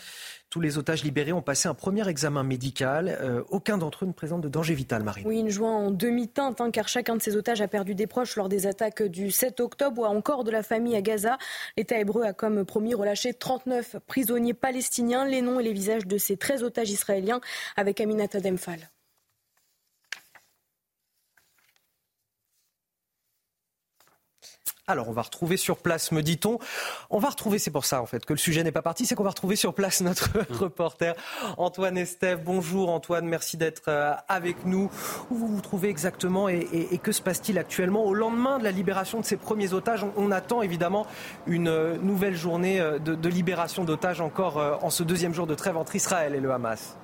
Tous 0.51 0.61
les 0.61 0.79
otages 0.79 1.03
libérés 1.03 1.33
ont 1.33 1.43
passé 1.43 1.69
un 1.69 1.75
premier 1.75 2.09
examen 2.09 2.43
médical. 2.43 3.19
Euh, 3.21 3.43
aucun 3.51 3.79
d'entre 3.79 4.05
eux 4.05 4.07
ne 4.07 4.13
présente 4.13 4.41
de 4.41 4.49
danger 4.49 4.75
vital, 4.75 5.03
Marie. 5.03 5.23
Oui, 5.27 5.41
une 5.41 5.51
joie 5.51 5.71
en 5.71 5.91
demi-teinte, 5.91 6.61
hein, 6.61 6.71
car 6.71 6.89
chacun 6.89 7.17
de 7.17 7.23
ces 7.23 7.37
otages 7.37 7.61
a 7.61 7.69
perdu 7.69 7.95
des 7.95 8.07
proches 8.07 8.37
lors 8.37 8.49
des 8.49 8.67
attaques 8.67 9.03
du 9.03 9.31
7 9.31 9.61
octobre 9.61 10.03
ou 10.03 10.05
encore 10.05 10.45
de 10.45 10.51
la 10.51 10.63
famille 10.63 10.97
à 10.97 11.03
Gaza. 11.03 11.37
L'État 11.77 11.99
hébreu 11.99 12.23
a 12.23 12.33
comme 12.33 12.65
promis 12.65 12.95
relâché 12.95 13.35
39 13.35 13.97
prisonniers 14.07 14.55
palestiniens, 14.55 15.27
les 15.27 15.43
noms 15.43 15.61
et 15.61 15.65
les 15.65 15.73
visages 15.73 16.07
de 16.07 16.19
ces 16.19 16.37
13 16.37 16.63
otages 16.63 16.91
israéliens 16.91 17.41
avec 17.77 18.01
Aminata 18.01 18.41
Demphal. 18.41 18.89
Alors, 24.89 25.09
on 25.09 25.13
va 25.13 25.23
retrouver 25.23 25.57
sur 25.57 25.79
place, 25.79 26.13
me 26.13 26.23
dit-on. 26.23 26.61
On 27.11 27.19
va 27.19 27.31
retrouver, 27.31 27.59
c'est 27.59 27.73
pour 27.73 27.85
ça 27.85 28.01
en 28.01 28.07
fait 28.07 28.25
que 28.25 28.33
le 28.33 28.39
sujet 28.39 28.63
n'est 28.63 28.71
pas 28.71 28.83
parti, 28.83 29.05
c'est 29.05 29.17
qu'on 29.17 29.25
va 29.25 29.31
retrouver 29.31 29.57
sur 29.57 29.75
place 29.75 30.01
notre 30.01 30.31
reporter 30.51 31.17
Antoine 31.57 31.99
Estève. 31.99 32.45
Bonjour 32.45 32.91
Antoine, 32.91 33.27
merci 33.27 33.57
d'être 33.57 33.89
euh, 33.89 34.15
avec 34.29 34.65
nous. 34.65 34.89
Où 35.33 35.35
vous 35.35 35.49
vous 35.49 35.61
trouvez 35.61 35.89
exactement 35.89 36.49
et, 36.49 37.01
que 37.03 37.11
se 37.11 37.21
passe-t-il 37.21 37.59
actuellement 37.59 38.05
Au 38.05 38.15
lendemain 38.15 38.59
de 38.61 38.65
la 38.65 38.71
libération 38.71 39.19
de 39.19 39.25
ces 39.25 39.37
premiers 39.37 39.73
otages, 39.73 40.07
on, 40.17 40.31
attend 40.31 40.63
évidemment 40.63 41.05
une 41.49 41.67
euh, 41.67 41.97
nouvelle 41.99 42.37
journée 42.37 42.81
euh, 42.81 43.01
de 43.01 43.29
libération 43.29 43.83
d'otages 43.83 44.21
encore 44.21 44.59
en 44.83 44.91
ce 44.91 45.03
deuxième 45.03 45.35
jour 45.35 45.49
de 45.49 45.57
trêve 45.57 45.77
entre 45.77 45.97
Israël 45.97 46.37
et 46.37 46.41
le 46.41 46.53
Hamas. 46.53 46.97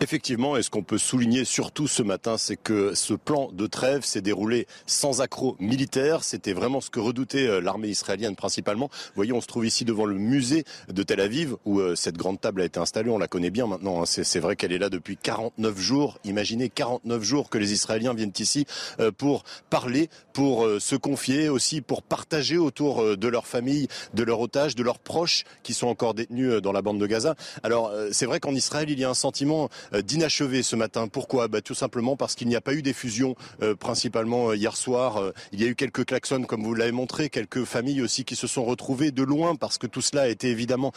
Effectivement, 0.00 0.56
et 0.56 0.62
ce 0.62 0.70
qu'on 0.70 0.82
peut 0.82 0.98
souligner 0.98 1.44
surtout 1.44 1.86
ce 1.86 2.02
matin, 2.02 2.36
c'est 2.36 2.56
que 2.56 2.94
ce 2.94 3.14
plan 3.14 3.50
de 3.52 3.66
trêve 3.66 4.04
s'est 4.04 4.20
déroulé 4.20 4.66
sans 4.86 5.20
accroc 5.20 5.56
militaire. 5.60 6.24
C'était 6.24 6.52
vraiment 6.52 6.80
ce 6.80 6.90
que 6.90 6.98
redoutait 6.98 7.46
euh, 7.46 7.60
l'armée 7.60 7.88
israélienne 7.88 8.34
principalement. 8.34 8.90
Vous 8.92 9.12
voyez, 9.14 9.32
on 9.32 9.40
se 9.40 9.46
trouve 9.46 9.64
ici 9.64 9.84
devant 9.84 10.04
le 10.04 10.16
musée 10.16 10.64
de 10.92 11.02
Tel 11.04 11.20
Aviv 11.20 11.56
où 11.64 11.78
euh, 11.78 11.94
cette 11.94 12.16
grande 12.16 12.40
table 12.40 12.60
a 12.60 12.64
été 12.64 12.80
installée. 12.80 13.08
On 13.08 13.18
la 13.18 13.28
connaît 13.28 13.50
bien 13.50 13.68
maintenant. 13.68 14.02
Hein. 14.02 14.04
C'est 14.06 14.40
vrai 14.40 14.56
qu'elle 14.56 14.72
est 14.72 14.78
là 14.78 14.90
depuis 14.90 15.16
49 15.16 15.78
jours. 15.78 16.18
Imaginez 16.24 16.68
49 16.68 17.22
jours 17.22 17.48
que 17.48 17.58
les 17.58 17.72
Israéliens 17.72 18.14
viennent 18.14 18.32
ici 18.38 18.66
euh, 18.98 19.12
pour 19.12 19.44
parler, 19.70 20.10
pour 20.32 20.68
se 20.80 20.96
confier, 20.96 21.48
aussi 21.48 21.80
pour 21.80 22.02
partager 22.02 22.58
autour 22.58 23.16
de 23.16 23.28
leur 23.28 23.46
famille, 23.46 23.86
de 24.14 24.24
leurs 24.24 24.40
otages, 24.40 24.74
de 24.74 24.82
leurs 24.82 24.98
proches 24.98 25.44
qui 25.62 25.72
sont 25.72 25.86
encore 25.86 26.14
détenus 26.14 26.60
dans 26.60 26.72
la 26.72 26.82
bande 26.82 26.98
de 26.98 27.06
Gaza. 27.06 27.36
Alors, 27.62 27.92
c'est 28.10 28.26
vrai 28.26 28.40
qu'en 28.40 28.54
Israël, 28.54 28.90
il 28.90 28.98
y 28.98 29.04
a 29.04 29.10
un 29.10 29.14
sentiment 29.14 29.68
d'inachevé 29.92 30.62
ce 30.62 30.76
matin. 30.76 31.08
Pourquoi 31.08 31.48
bah, 31.48 31.60
Tout 31.60 31.74
simplement 31.74 32.16
parce 32.16 32.34
qu'il 32.34 32.48
n'y 32.48 32.56
a 32.56 32.60
pas 32.60 32.74
eu 32.74 32.82
d'effusion, 32.82 33.34
euh, 33.62 33.74
principalement 33.74 34.50
euh, 34.50 34.56
hier 34.56 34.76
soir. 34.76 35.32
il 35.52 35.60
y 35.60 35.64
a 35.64 35.68
eu 35.68 35.74
quelques 35.74 36.04
klaxons, 36.04 36.42
comme 36.42 36.62
vous 36.62 36.74
l'avez 36.74 36.92
montré, 36.92 37.28
quelques 37.30 37.64
familles 37.64 38.02
aussi 38.02 38.24
qui 38.24 38.36
se 38.36 38.46
sont 38.46 38.64
retrouvées 38.64 39.10
de 39.10 39.22
loin 39.22 39.56
parce 39.56 39.78
que 39.78 39.86
tout 39.86 40.00
cela 40.00 40.22
a 40.22 40.28
été 40.28 40.48
évidemment 40.48 40.92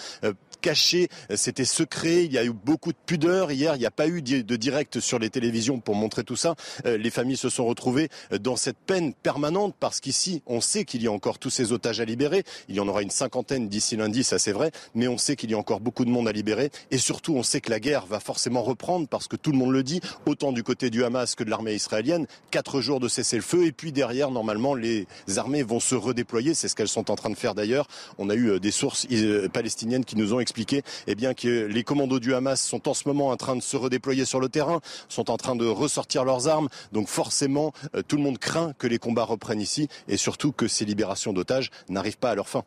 caché, 0.61 1.09
c'était 1.35 1.65
secret, 1.65 2.25
il 2.25 2.31
y 2.31 2.37
a 2.37 2.45
eu 2.45 2.51
beaucoup 2.51 2.91
de 2.91 2.97
pudeur. 3.05 3.51
Hier, 3.51 3.75
il 3.75 3.79
n'y 3.79 3.85
a 3.85 3.91
pas 3.91 4.07
eu 4.07 4.21
de 4.21 4.55
direct 4.55 4.99
sur 4.99 5.19
les 5.19 5.29
télévisions 5.29 5.79
pour 5.79 5.95
montrer 5.95 6.23
tout 6.23 6.35
ça. 6.35 6.55
Les 6.85 7.09
familles 7.09 7.37
se 7.37 7.49
sont 7.49 7.65
retrouvées 7.65 8.09
dans 8.41 8.55
cette 8.55 8.77
peine 8.77 9.13
permanente 9.13 9.75
parce 9.79 9.99
qu'ici, 9.99 10.41
on 10.45 10.61
sait 10.61 10.85
qu'il 10.85 11.03
y 11.03 11.07
a 11.07 11.11
encore 11.11 11.39
tous 11.39 11.49
ces 11.49 11.71
otages 11.71 11.99
à 11.99 12.05
libérer. 12.05 12.43
Il 12.69 12.75
y 12.75 12.79
en 12.79 12.87
aura 12.87 13.01
une 13.01 13.09
cinquantaine 13.09 13.69
d'ici 13.69 13.95
lundi, 13.95 14.23
ça 14.23 14.39
c'est 14.39 14.51
vrai, 14.51 14.71
mais 14.95 15.07
on 15.07 15.17
sait 15.17 15.35
qu'il 15.35 15.51
y 15.51 15.53
a 15.53 15.57
encore 15.57 15.79
beaucoup 15.79 16.05
de 16.05 16.09
monde 16.09 16.27
à 16.27 16.31
libérer 16.31 16.71
et 16.91 16.97
surtout, 16.97 17.35
on 17.35 17.43
sait 17.43 17.61
que 17.61 17.69
la 17.69 17.79
guerre 17.79 18.05
va 18.05 18.19
forcément 18.19 18.63
reprendre 18.63 19.07
parce 19.07 19.27
que 19.27 19.35
tout 19.35 19.51
le 19.51 19.57
monde 19.57 19.71
le 19.71 19.83
dit, 19.83 20.01
autant 20.25 20.51
du 20.51 20.63
côté 20.63 20.89
du 20.89 21.03
Hamas 21.03 21.35
que 21.35 21.43
de 21.43 21.49
l'armée 21.49 21.73
israélienne, 21.73 22.27
quatre 22.51 22.81
jours 22.81 22.99
de 22.99 23.07
cessez-le-feu 23.07 23.65
et 23.65 23.71
puis 23.71 23.91
derrière, 23.91 24.31
normalement, 24.31 24.73
les 24.75 25.07
armées 25.37 25.63
vont 25.63 25.79
se 25.79 25.95
redéployer. 25.95 26.53
C'est 26.53 26.67
ce 26.67 26.75
qu'elles 26.75 26.87
sont 26.87 27.11
en 27.11 27.15
train 27.15 27.29
de 27.29 27.35
faire 27.35 27.55
d'ailleurs. 27.55 27.87
On 28.17 28.29
a 28.29 28.35
eu 28.35 28.51
euh, 28.51 28.59
des 28.59 28.71
sources 28.71 29.07
euh, 29.11 29.47
palestiniennes 29.49 30.05
qui 30.05 30.15
nous 30.15 30.33
ont 30.33 30.39
expliqué 30.47 30.81
eh 31.07 31.15
bien, 31.15 31.33
que 31.33 31.65
les 31.65 31.83
commandos 31.83 32.19
du 32.19 32.33
Hamas 32.33 32.61
sont 32.61 32.87
en 32.87 32.93
ce 32.93 33.05
moment 33.05 33.27
en 33.27 33.35
train 33.35 33.57
de 33.57 33.61
se 33.61 33.75
redéployer 33.75 34.23
sur 34.23 34.39
le 34.39 34.47
terrain, 34.47 34.79
sont 35.09 35.29
en 35.29 35.35
train 35.35 35.57
de 35.57 35.65
ressortir 35.65 36.23
leurs 36.23 36.47
armes. 36.47 36.69
Donc 36.93 37.09
forcément, 37.09 37.73
euh, 37.95 38.01
tout 38.07 38.15
le 38.15 38.23
monde 38.23 38.37
craint 38.37 38.71
que 38.77 38.87
les 38.87 38.97
combats 38.97 39.25
reprennent 39.25 39.61
ici 39.61 39.89
et 40.07 40.15
surtout 40.15 40.53
que 40.53 40.69
ces 40.69 40.85
libérations 40.85 41.33
d'otages 41.33 41.69
n'arrivent 41.89 42.17
pas 42.17 42.31
à 42.31 42.35
leur 42.35 42.47
fin. 42.47 42.63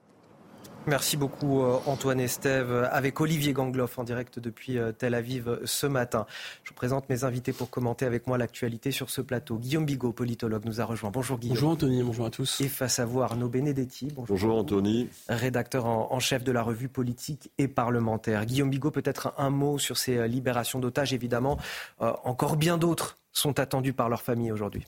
Merci 0.86 1.18
beaucoup 1.18 1.62
euh, 1.62 1.78
Antoine 1.84 2.20
Estève 2.20 2.88
avec 2.90 3.20
Olivier 3.20 3.52
Gangloff 3.52 3.98
en 3.98 4.04
direct 4.04 4.38
depuis 4.38 4.78
euh, 4.78 4.92
Tel 4.92 5.14
Aviv 5.14 5.48
euh, 5.48 5.60
ce 5.64 5.86
matin. 5.86 6.26
Je 6.64 6.70
vous 6.70 6.74
présente 6.74 7.08
mes 7.10 7.22
invités 7.24 7.52
pour 7.52 7.68
commenter 7.68 8.06
avec 8.06 8.26
moi 8.26 8.38
l'actualité 8.38 8.90
sur 8.90 9.10
ce 9.10 9.20
plateau. 9.20 9.58
Guillaume 9.58 9.84
Bigot, 9.84 10.12
politologue, 10.12 10.64
nous 10.64 10.80
a 10.80 10.84
rejoint. 10.86 11.10
Bonjour 11.10 11.38
Guillaume. 11.38 11.54
Bonjour 11.54 11.70
Anthony, 11.70 12.02
bonjour 12.02 12.24
à 12.24 12.30
tous. 12.30 12.62
Et 12.62 12.68
face 12.68 12.98
à 12.98 13.04
vous 13.04 13.20
Arnaud 13.20 13.50
Benedetti. 13.50 14.06
Bonjour, 14.06 14.36
bonjour 14.36 14.56
Anthony. 14.56 15.08
Rédacteur 15.28 15.84
en, 15.84 16.18
chef 16.18 16.44
de 16.44 16.52
la 16.52 16.62
revue 16.62 16.88
politique 16.88 17.50
et 17.58 17.68
parlementaire. 17.68 18.46
Guillaume 18.46 18.70
Bigot, 18.70 18.90
peut-être 18.90 19.34
un, 19.36 19.50
mot 19.50 19.78
sur 19.78 19.98
ces 19.98 20.26
libérations 20.28 20.80
d'otages. 20.80 21.12
Évidemment, 21.12 21.58
encore 21.98 22.56
bien 22.56 22.78
d'autres 22.78 23.18
sont 23.32 23.58
attendus 23.58 23.92
par 23.92 24.08
leur 24.08 24.22
famille 24.22 24.50
aujourd'hui. 24.50 24.86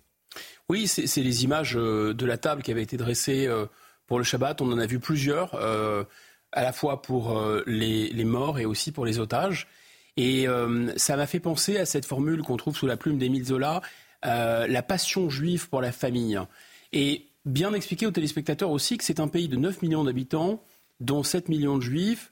Oui, 0.68 0.86
c'est 0.86 1.22
les 1.22 1.45
images 1.45 1.74
de 1.74 2.26
la 2.26 2.38
table 2.38 2.62
qui 2.62 2.70
avait 2.70 2.82
été 2.82 2.97
dressée 2.97 3.49
pour 4.07 4.18
le 4.18 4.24
Shabbat. 4.24 4.61
On 4.61 4.70
en 4.72 4.78
a 4.78 4.86
vu 4.86 4.98
plusieurs, 4.98 5.55
euh, 5.55 6.05
à 6.53 6.62
la 6.62 6.72
fois 6.72 7.03
pour 7.03 7.38
euh, 7.38 7.62
les, 7.66 8.24
morts 8.24 8.59
et 8.59 8.64
aussi 8.64 8.92
pour 8.92 9.05
les 9.05 9.18
otages. 9.18 9.68
Et 10.16 10.46
euh, 10.46 10.92
ça 10.96 11.16
m'a 11.16 11.26
fait 11.26 11.40
penser 11.40 11.78
à 11.78 11.86
cette 11.86 12.05
formule 12.05 12.42
qu'on 12.42 12.57
trouve 12.57 12.76
sous 12.76 12.86
la 12.86 12.96
plume 12.96 13.18
d'Émile 13.18 13.46
Zola, 13.46 13.80
la 14.22 14.82
passion 14.82 15.30
juive 15.30 15.68
pour 15.68 15.80
la 15.80 15.90
famille. 15.90 16.38
Et 16.92 17.26
bien 17.44 17.72
expliquer 17.72 18.07
aux 18.07 18.12
téléspectateurs 18.12 18.70
aussi 18.70 18.98
que 18.98 19.05
c'est 19.05 19.20
un 19.20 19.28
pays 19.28 19.48
de 19.48 19.57
9 19.57 19.82
millions 19.82 20.05
d'habitants, 20.05 20.62
dont 21.00 21.22
7 21.22 21.48
millions 21.48 21.78
de 21.78 21.82
juifs, 21.82 22.30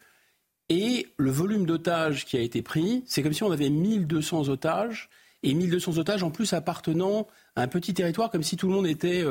et 0.69 1.09
le 1.17 1.33
volume 1.33 1.67
d'otages 1.67 2.25
qui 2.27 2.37
a 2.37 2.41
été 2.41 2.63
pris, 2.63 3.03
c'est 3.07 3.25
comme 3.25 3.33
si 3.33 3.43
on 3.43 3.51
avait 3.51 3.71
1200 3.71 4.49
otages, 4.51 5.09
et 5.43 5.55
1200 5.55 5.99
otages 5.99 6.23
en 6.23 6.31
plus 6.31 6.53
appartenant 6.53 7.27
à 7.57 7.63
un 7.63 7.67
petit 7.67 7.95
territoire, 7.95 8.31
comme 8.31 8.43
si 8.43 8.57
tout 8.57 8.69
le 8.69 8.75
monde 8.75 8.87
était 8.87 9.25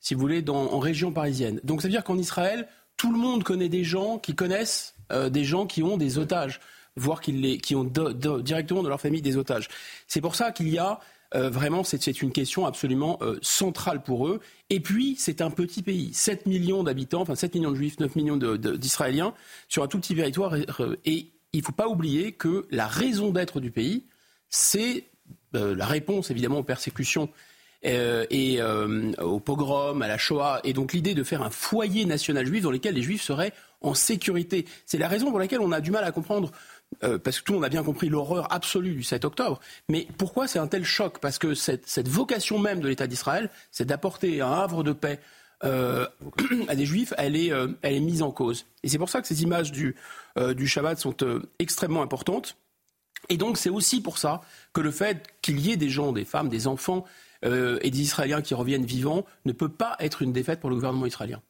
si 0.00 0.14
vous 0.14 0.20
voulez, 0.20 0.44
en 0.48 0.78
région 0.78 1.12
parisienne. 1.12 1.60
Donc 1.64 1.82
ça 1.82 1.88
veut 1.88 1.92
dire 1.92 2.04
qu'en 2.04 2.18
Israël, 2.18 2.66
tout 2.96 3.12
le 3.12 3.18
monde 3.18 3.44
connaît 3.44 3.68
des 3.68 3.84
gens 3.84 4.18
qui 4.18 4.34
connaissent 4.34 4.94
euh, 5.12 5.30
des 5.30 5.44
gens 5.44 5.66
qui 5.66 5.82
ont 5.82 5.96
des 5.96 6.18
otages, 6.18 6.60
voire 6.96 7.20
qui, 7.20 7.32
les, 7.32 7.58
qui 7.58 7.74
ont 7.74 7.84
directement 7.84 8.82
dans 8.82 8.88
leur 8.88 9.00
famille 9.00 9.22
des 9.22 9.36
otages. 9.36 9.68
C'est 10.06 10.20
pour 10.20 10.34
ça 10.34 10.52
qu'il 10.52 10.68
y 10.68 10.78
a 10.78 11.00
vraiment, 11.32 11.84
c'est 11.84 12.22
une 12.22 12.32
question 12.32 12.66
absolument 12.66 13.20
centrale 13.40 14.02
pour 14.02 14.26
eux. 14.26 14.40
Et 14.68 14.80
puis, 14.80 15.14
c'est 15.16 15.40
un 15.40 15.50
petit 15.52 15.80
pays, 15.80 16.12
7 16.12 16.46
millions 16.46 16.82
d'habitants, 16.82 17.20
enfin 17.20 17.36
7 17.36 17.54
millions 17.54 17.70
de 17.70 17.76
juifs, 17.76 18.00
9 18.00 18.16
millions 18.16 18.36
d'Israéliens, 18.36 19.32
sur 19.68 19.84
un 19.84 19.86
tout 19.86 20.00
petit 20.00 20.16
territoire. 20.16 20.56
Et 21.04 21.30
il 21.52 21.60
ne 21.60 21.64
faut 21.64 21.70
pas 21.70 21.86
oublier 21.86 22.32
que 22.32 22.66
la 22.72 22.88
raison 22.88 23.30
d'être 23.30 23.60
du 23.60 23.70
pays, 23.70 24.06
c'est 24.48 25.04
la 25.52 25.86
réponse 25.86 26.32
évidemment 26.32 26.58
aux 26.58 26.64
persécutions 26.64 27.30
euh, 27.86 28.26
et 28.28 28.60
euh, 28.60 29.12
au 29.22 29.40
pogrom, 29.40 30.02
à 30.02 30.08
la 30.08 30.18
Shoah, 30.18 30.60
et 30.64 30.74
donc 30.74 30.92
l'idée 30.92 31.14
de 31.14 31.24
faire 31.24 31.42
un 31.42 31.50
foyer 31.50 32.04
national 32.04 32.46
juif 32.46 32.62
dans 32.62 32.70
lequel 32.70 32.94
les 32.94 33.02
juifs 33.02 33.22
seraient 33.22 33.52
en 33.80 33.94
sécurité. 33.94 34.66
C'est 34.84 34.98
la 34.98 35.08
raison 35.08 35.30
pour 35.30 35.38
laquelle 35.38 35.60
on 35.60 35.72
a 35.72 35.80
du 35.80 35.90
mal 35.90 36.04
à 36.04 36.12
comprendre 36.12 36.50
euh, 37.04 37.18
parce 37.18 37.40
que 37.40 37.44
tout 37.44 37.52
le 37.52 37.58
monde 37.58 37.64
a 37.64 37.70
bien 37.70 37.82
compris 37.82 38.10
l'horreur 38.10 38.52
absolue 38.52 38.94
du 38.94 39.02
7 39.02 39.24
octobre. 39.24 39.60
Mais 39.88 40.06
pourquoi 40.18 40.46
c'est 40.46 40.58
un 40.58 40.66
tel 40.66 40.84
choc? 40.84 41.20
Parce 41.20 41.38
que 41.38 41.54
cette, 41.54 42.08
vocation 42.08 42.58
même 42.58 42.80
de 42.80 42.88
l'État 42.88 43.06
d'Israël, 43.06 43.48
c'est 43.70 43.86
d'apporter 43.86 44.42
un 44.42 44.52
havre 44.52 44.82
de 44.82 44.92
paix 44.92 45.18
à 45.62 46.74
des 46.74 46.86
juifs, 46.86 47.12
elle 47.18 47.36
est, 47.36 47.52
elle 47.82 47.94
est 47.94 48.00
mise 48.00 48.22
en 48.22 48.30
cause. 48.30 48.64
Et 48.82 48.88
c'est 48.88 48.96
pour 48.96 49.10
ça 49.10 49.20
que 49.20 49.28
ces 49.28 49.42
images 49.42 49.70
du, 49.70 49.94
du 50.56 50.66
Shabbat 50.66 50.98
sont 50.98 51.14
extrêmement 51.58 52.00
importantes. 52.00 52.56
Et 53.28 53.36
donc 53.36 53.58
c'est 53.58 53.68
aussi 53.68 54.00
pour 54.00 54.16
ça 54.16 54.40
que 54.72 54.80
le 54.80 54.90
fait 54.90 55.26
qu'il 55.42 55.60
y 55.60 55.70
ait 55.70 55.76
des 55.76 55.90
gens, 55.90 56.12
des 56.12 56.24
femmes, 56.24 56.48
des 56.48 56.66
enfants 56.66 57.04
euh, 57.44 57.78
et 57.82 57.90
des 57.90 58.00
Israéliens 58.00 58.42
qui 58.42 58.54
reviennent 58.54 58.84
vivants 58.84 59.24
ne 59.44 59.52
peut 59.52 59.68
pas 59.68 59.96
être 60.00 60.22
une 60.22 60.32
défaite 60.32 60.60
pour 60.60 60.70
le 60.70 60.76
gouvernement 60.76 61.06
israélien. 61.06 61.40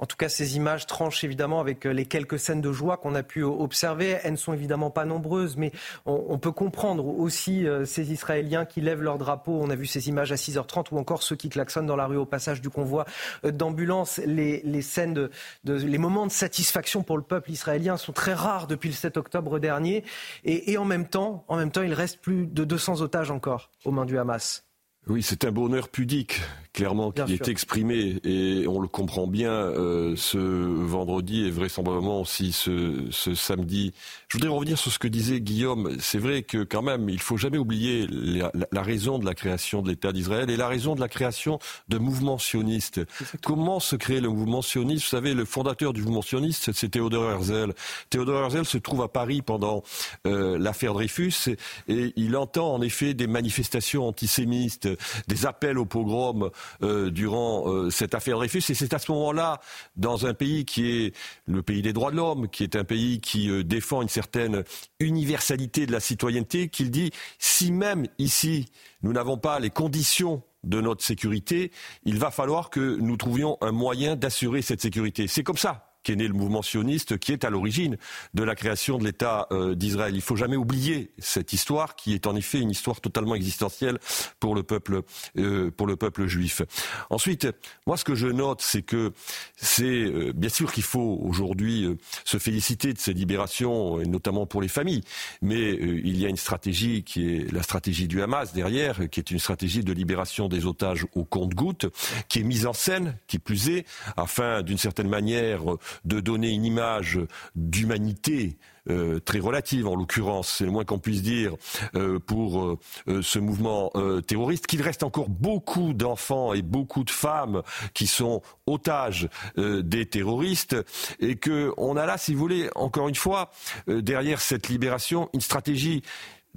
En 0.00 0.06
tout 0.06 0.16
cas, 0.16 0.28
ces 0.28 0.56
images 0.56 0.86
tranchent 0.86 1.24
évidemment 1.24 1.58
avec 1.58 1.84
euh, 1.84 1.90
les 1.90 2.06
quelques 2.06 2.38
scènes 2.38 2.60
de 2.60 2.70
joie 2.70 2.98
qu'on 2.98 3.16
a 3.16 3.24
pu 3.24 3.42
observer. 3.42 4.18
Elles 4.22 4.32
ne 4.32 4.36
sont 4.36 4.52
évidemment 4.52 4.90
pas 4.90 5.04
nombreuses, 5.04 5.56
mais 5.56 5.72
on, 6.06 6.38
peut 6.38 6.52
comprendre 6.52 7.04
aussi 7.04 7.66
euh, 7.66 7.84
ces 7.84 8.12
Israéliens 8.12 8.64
qui 8.64 8.80
lèvent 8.80 9.02
leur 9.02 9.18
drapeau. 9.18 9.58
On 9.60 9.70
a 9.70 9.74
vu 9.74 9.86
ces 9.86 10.08
images 10.08 10.30
à 10.30 10.36
6h30 10.36 10.86
ou 10.92 10.98
encore 10.98 11.24
ceux 11.24 11.34
qui 11.34 11.48
klaxonnent 11.48 11.86
dans 11.86 11.96
la 11.96 12.06
rue 12.06 12.16
au 12.16 12.26
passage 12.26 12.60
du 12.60 12.70
convoi 12.70 13.06
d'ambulance. 13.42 14.18
Les, 14.24 14.82
scènes 14.82 15.28
les 15.64 15.98
moments 15.98 16.26
de 16.26 16.32
satisfaction 16.32 17.02
pour 17.02 17.16
le 17.16 17.24
peuple 17.24 17.50
israélien 17.50 17.96
sont 17.96 18.12
très 18.12 18.34
rares 18.34 18.68
depuis 18.68 18.90
le 18.90 18.94
7 18.94 19.16
octobre 19.16 19.58
dernier. 19.58 20.04
Et, 20.44 20.70
et 20.70 20.78
en 20.78 20.84
même 20.84 21.08
temps, 21.08 21.44
en 21.48 21.56
même 21.56 21.72
temps, 21.72 21.82
il 21.82 21.94
reste 21.94 22.20
plus 22.20 22.46
de 22.46 22.62
200 22.62 23.00
otages 23.00 23.32
encore 23.32 23.70
aux 23.84 23.90
mains 23.90 24.06
du 24.06 24.16
Hamas. 24.16 24.67
Oui, 25.08 25.22
c'est 25.22 25.46
un 25.46 25.52
bonheur 25.52 25.88
pudique, 25.88 26.42
clairement, 26.74 27.12
qui 27.12 27.32
est 27.32 27.48
exprimé 27.48 28.20
et 28.24 28.66
on 28.68 28.78
le 28.78 28.88
comprend 28.88 29.26
bien 29.26 29.52
euh, 29.52 30.14
ce 30.16 30.36
vendredi 30.36 31.46
et 31.46 31.50
vraisemblablement 31.50 32.20
aussi 32.20 32.52
ce, 32.52 33.06
ce, 33.10 33.34
samedi. 33.34 33.94
Je 34.28 34.36
voudrais 34.36 34.50
revenir 34.50 34.76
sur 34.76 34.92
ce 34.92 34.98
que 34.98 35.08
disait 35.08 35.40
Guillaume. 35.40 35.96
C'est 35.98 36.18
vrai 36.18 36.42
que 36.42 36.62
quand 36.62 36.82
même, 36.82 37.08
il 37.08 37.20
faut 37.20 37.38
jamais 37.38 37.56
oublier 37.56 38.06
la, 38.10 38.52
la, 38.70 38.82
raison 38.82 39.18
de 39.18 39.24
la 39.24 39.34
création 39.34 39.80
de 39.80 39.88
l'État 39.88 40.12
d'Israël 40.12 40.50
et 40.50 40.58
la 40.58 40.68
raison 40.68 40.94
de 40.94 41.00
la 41.00 41.08
création 41.08 41.58
de 41.88 41.96
mouvements 41.96 42.38
sionistes. 42.38 43.00
Comment 43.42 43.80
se 43.80 43.96
crée 43.96 44.20
le 44.20 44.28
mouvement 44.28 44.60
sioniste? 44.60 45.04
Vous 45.04 45.10
savez, 45.10 45.32
le 45.32 45.46
fondateur 45.46 45.94
du 45.94 46.02
mouvement 46.02 46.22
sioniste, 46.22 46.72
c'est 46.74 46.90
Théodore 46.90 47.30
Herzl. 47.30 47.72
Théodore 48.10 48.44
Herzl 48.44 48.66
se 48.66 48.76
trouve 48.76 49.00
à 49.00 49.08
Paris 49.08 49.40
pendant 49.40 49.82
euh, 50.26 50.58
l'affaire 50.58 50.92
Dreyfus 50.92 51.32
et, 51.48 51.56
et 51.88 52.12
il 52.16 52.36
entend 52.36 52.74
en 52.74 52.82
effet 52.82 53.14
des 53.14 53.26
manifestations 53.26 54.06
antisémites 54.06 54.86
des 55.26 55.46
appels 55.46 55.78
au 55.78 55.84
pogrom 55.84 56.50
euh, 56.82 57.10
durant 57.10 57.68
euh, 57.68 57.90
cette 57.90 58.14
affaire 58.14 58.36
Dreyfus. 58.36 58.62
Et 58.68 58.74
c'est 58.74 58.94
à 58.94 58.98
ce 58.98 59.10
moment-là, 59.12 59.60
dans 59.96 60.26
un 60.26 60.34
pays 60.34 60.64
qui 60.64 60.90
est 60.90 61.14
le 61.46 61.62
pays 61.62 61.82
des 61.82 61.92
droits 61.92 62.10
de 62.10 62.16
l'homme, 62.16 62.48
qui 62.48 62.64
est 62.64 62.76
un 62.76 62.84
pays 62.84 63.20
qui 63.20 63.50
euh, 63.50 63.64
défend 63.64 64.02
une 64.02 64.08
certaine 64.08 64.64
universalité 65.00 65.86
de 65.86 65.92
la 65.92 66.00
citoyenneté, 66.00 66.68
qu'il 66.68 66.90
dit 66.90 67.10
si 67.38 67.72
même 67.72 68.06
ici 68.18 68.66
nous 69.02 69.12
n'avons 69.12 69.38
pas 69.38 69.60
les 69.60 69.70
conditions 69.70 70.42
de 70.64 70.80
notre 70.80 71.04
sécurité, 71.04 71.70
il 72.04 72.18
va 72.18 72.30
falloir 72.30 72.68
que 72.68 72.96
nous 72.98 73.16
trouvions 73.16 73.56
un 73.60 73.70
moyen 73.72 74.16
d'assurer 74.16 74.60
cette 74.60 74.82
sécurité. 74.82 75.28
C'est 75.28 75.44
comme 75.44 75.56
ça 75.56 75.87
qu'est 76.08 76.16
né 76.16 76.26
le 76.26 76.32
mouvement 76.32 76.62
sioniste, 76.62 77.18
qui 77.18 77.32
est 77.32 77.44
à 77.44 77.50
l'origine 77.50 77.98
de 78.32 78.42
la 78.42 78.54
création 78.54 78.96
de 78.96 79.04
l'État 79.04 79.46
euh, 79.52 79.74
d'Israël. 79.74 80.16
Il 80.16 80.22
faut 80.22 80.36
jamais 80.36 80.56
oublier 80.56 81.10
cette 81.18 81.52
histoire, 81.52 81.96
qui 81.96 82.14
est 82.14 82.26
en 82.26 82.34
effet 82.34 82.60
une 82.60 82.70
histoire 82.70 83.02
totalement 83.02 83.34
existentielle 83.34 83.98
pour 84.40 84.54
le 84.54 84.62
peuple, 84.62 85.02
euh, 85.36 85.70
pour 85.70 85.86
le 85.86 85.96
peuple 85.96 86.26
juif. 86.26 86.62
Ensuite, 87.10 87.46
moi, 87.86 87.98
ce 87.98 88.04
que 88.04 88.14
je 88.14 88.26
note, 88.26 88.62
c'est 88.62 88.80
que 88.80 89.12
c'est 89.56 89.84
euh, 89.84 90.32
bien 90.34 90.48
sûr 90.48 90.72
qu'il 90.72 90.82
faut 90.82 91.20
aujourd'hui 91.22 91.86
se 92.24 92.38
féliciter 92.38 92.94
de 92.94 92.98
ces 92.98 93.12
libérations, 93.12 94.00
et 94.00 94.06
notamment 94.06 94.46
pour 94.46 94.62
les 94.62 94.68
familles, 94.68 95.02
mais 95.42 95.74
il 95.74 96.18
y 96.18 96.24
a 96.24 96.30
une 96.30 96.38
stratégie 96.38 97.02
qui 97.02 97.34
est 97.34 97.52
la 97.52 97.62
stratégie 97.62 98.08
du 98.08 98.22
Hamas 98.22 98.54
derrière, 98.54 99.10
qui 99.10 99.20
est 99.20 99.30
une 99.30 99.38
stratégie 99.38 99.84
de 99.84 99.92
libération 99.92 100.48
des 100.48 100.64
otages 100.64 101.04
au 101.14 101.24
compte-gouttes, 101.24 101.84
qui 102.30 102.38
est 102.38 102.44
mise 102.44 102.64
en 102.64 102.72
scène, 102.72 103.18
qui 103.26 103.38
plus 103.38 103.68
est, 103.68 103.84
afin 104.16 104.62
d'une 104.62 104.78
certaine 104.78 105.08
manière 105.08 105.60
de 106.04 106.20
donner 106.20 106.50
une 106.50 106.64
image 106.64 107.20
d'humanité 107.54 108.58
euh, 108.90 109.20
très 109.20 109.38
relative 109.38 109.86
en 109.86 109.94
l'occurrence, 109.94 110.48
c'est 110.48 110.64
le 110.64 110.70
moins 110.70 110.84
qu'on 110.84 110.98
puisse 110.98 111.22
dire 111.22 111.54
euh, 111.94 112.18
pour 112.18 112.64
euh, 112.64 113.22
ce 113.22 113.38
mouvement 113.38 113.92
terroriste, 114.26 114.66
qu'il 114.66 114.82
reste 114.82 115.02
encore 115.02 115.28
beaucoup 115.28 115.92
d'enfants 115.92 116.52
et 116.52 116.62
beaucoup 116.62 117.04
de 117.04 117.10
femmes 117.10 117.62
qui 117.94 118.06
sont 118.06 118.42
otages 118.66 119.28
des 119.56 120.06
terroristes 120.06 120.76
et 121.20 121.36
qu'on 121.36 121.96
a 121.96 122.06
là, 122.06 122.18
si 122.18 122.34
vous 122.34 122.40
voulez, 122.40 122.70
encore 122.74 123.08
une 123.08 123.14
fois, 123.14 123.50
derrière 123.86 124.40
cette 124.40 124.68
libération, 124.68 125.28
une 125.32 125.40
stratégie 125.40 126.02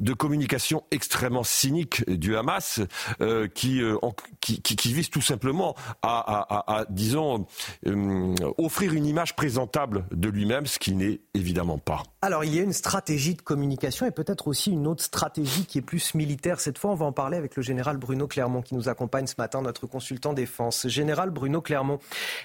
de 0.01 0.13
communication 0.13 0.83
extrêmement 0.91 1.43
cynique 1.43 2.09
du 2.09 2.35
Hamas 2.35 2.81
euh, 3.21 3.47
qui, 3.47 3.81
euh, 3.81 3.97
qui, 4.41 4.93
vise 4.93 5.09
tout 5.09 5.21
simplement 5.21 5.75
à, 6.01 6.85
disons, 6.89 7.45
euh, 7.85 8.35
offrir 8.57 8.93
une 8.93 9.05
image 9.05 9.35
présentable 9.35 10.05
de 10.11 10.27
lui-même, 10.27 10.65
ce 10.65 10.79
qui 10.79 10.93
n'est 10.93 11.21
évidemment 11.33 11.77
pas. 11.77 12.03
Alors 12.21 12.43
il 12.43 12.53
y 12.53 12.59
a 12.59 12.63
une 12.63 12.73
stratégie 12.73 13.35
de 13.35 13.41
communication 13.41 14.05
et 14.05 14.11
peut-être 14.11 14.47
aussi 14.47 14.71
une 14.71 14.87
autre 14.87 15.03
stratégie 15.03 15.65
qui 15.65 15.77
est 15.77 15.83
plus 15.83 16.15
militaire. 16.15 16.59
Cette 16.59 16.77
fois, 16.77 16.91
on 16.91 16.95
va 16.95 17.05
en 17.05 17.11
parler 17.11 17.37
avec 17.37 17.55
le 17.55 17.61
général 17.61 17.97
Bruno 17.97 18.27
Clermont 18.27 18.61
qui 18.61 18.75
nous 18.75 18.89
accompagne 18.89 19.27
ce 19.27 19.35
matin, 19.37 19.61
notre 19.61 19.85
consultant 19.85 20.33
défense. 20.33 20.87
Général 20.87 21.29
Bruno 21.29 21.61
Clermont, 21.61 21.99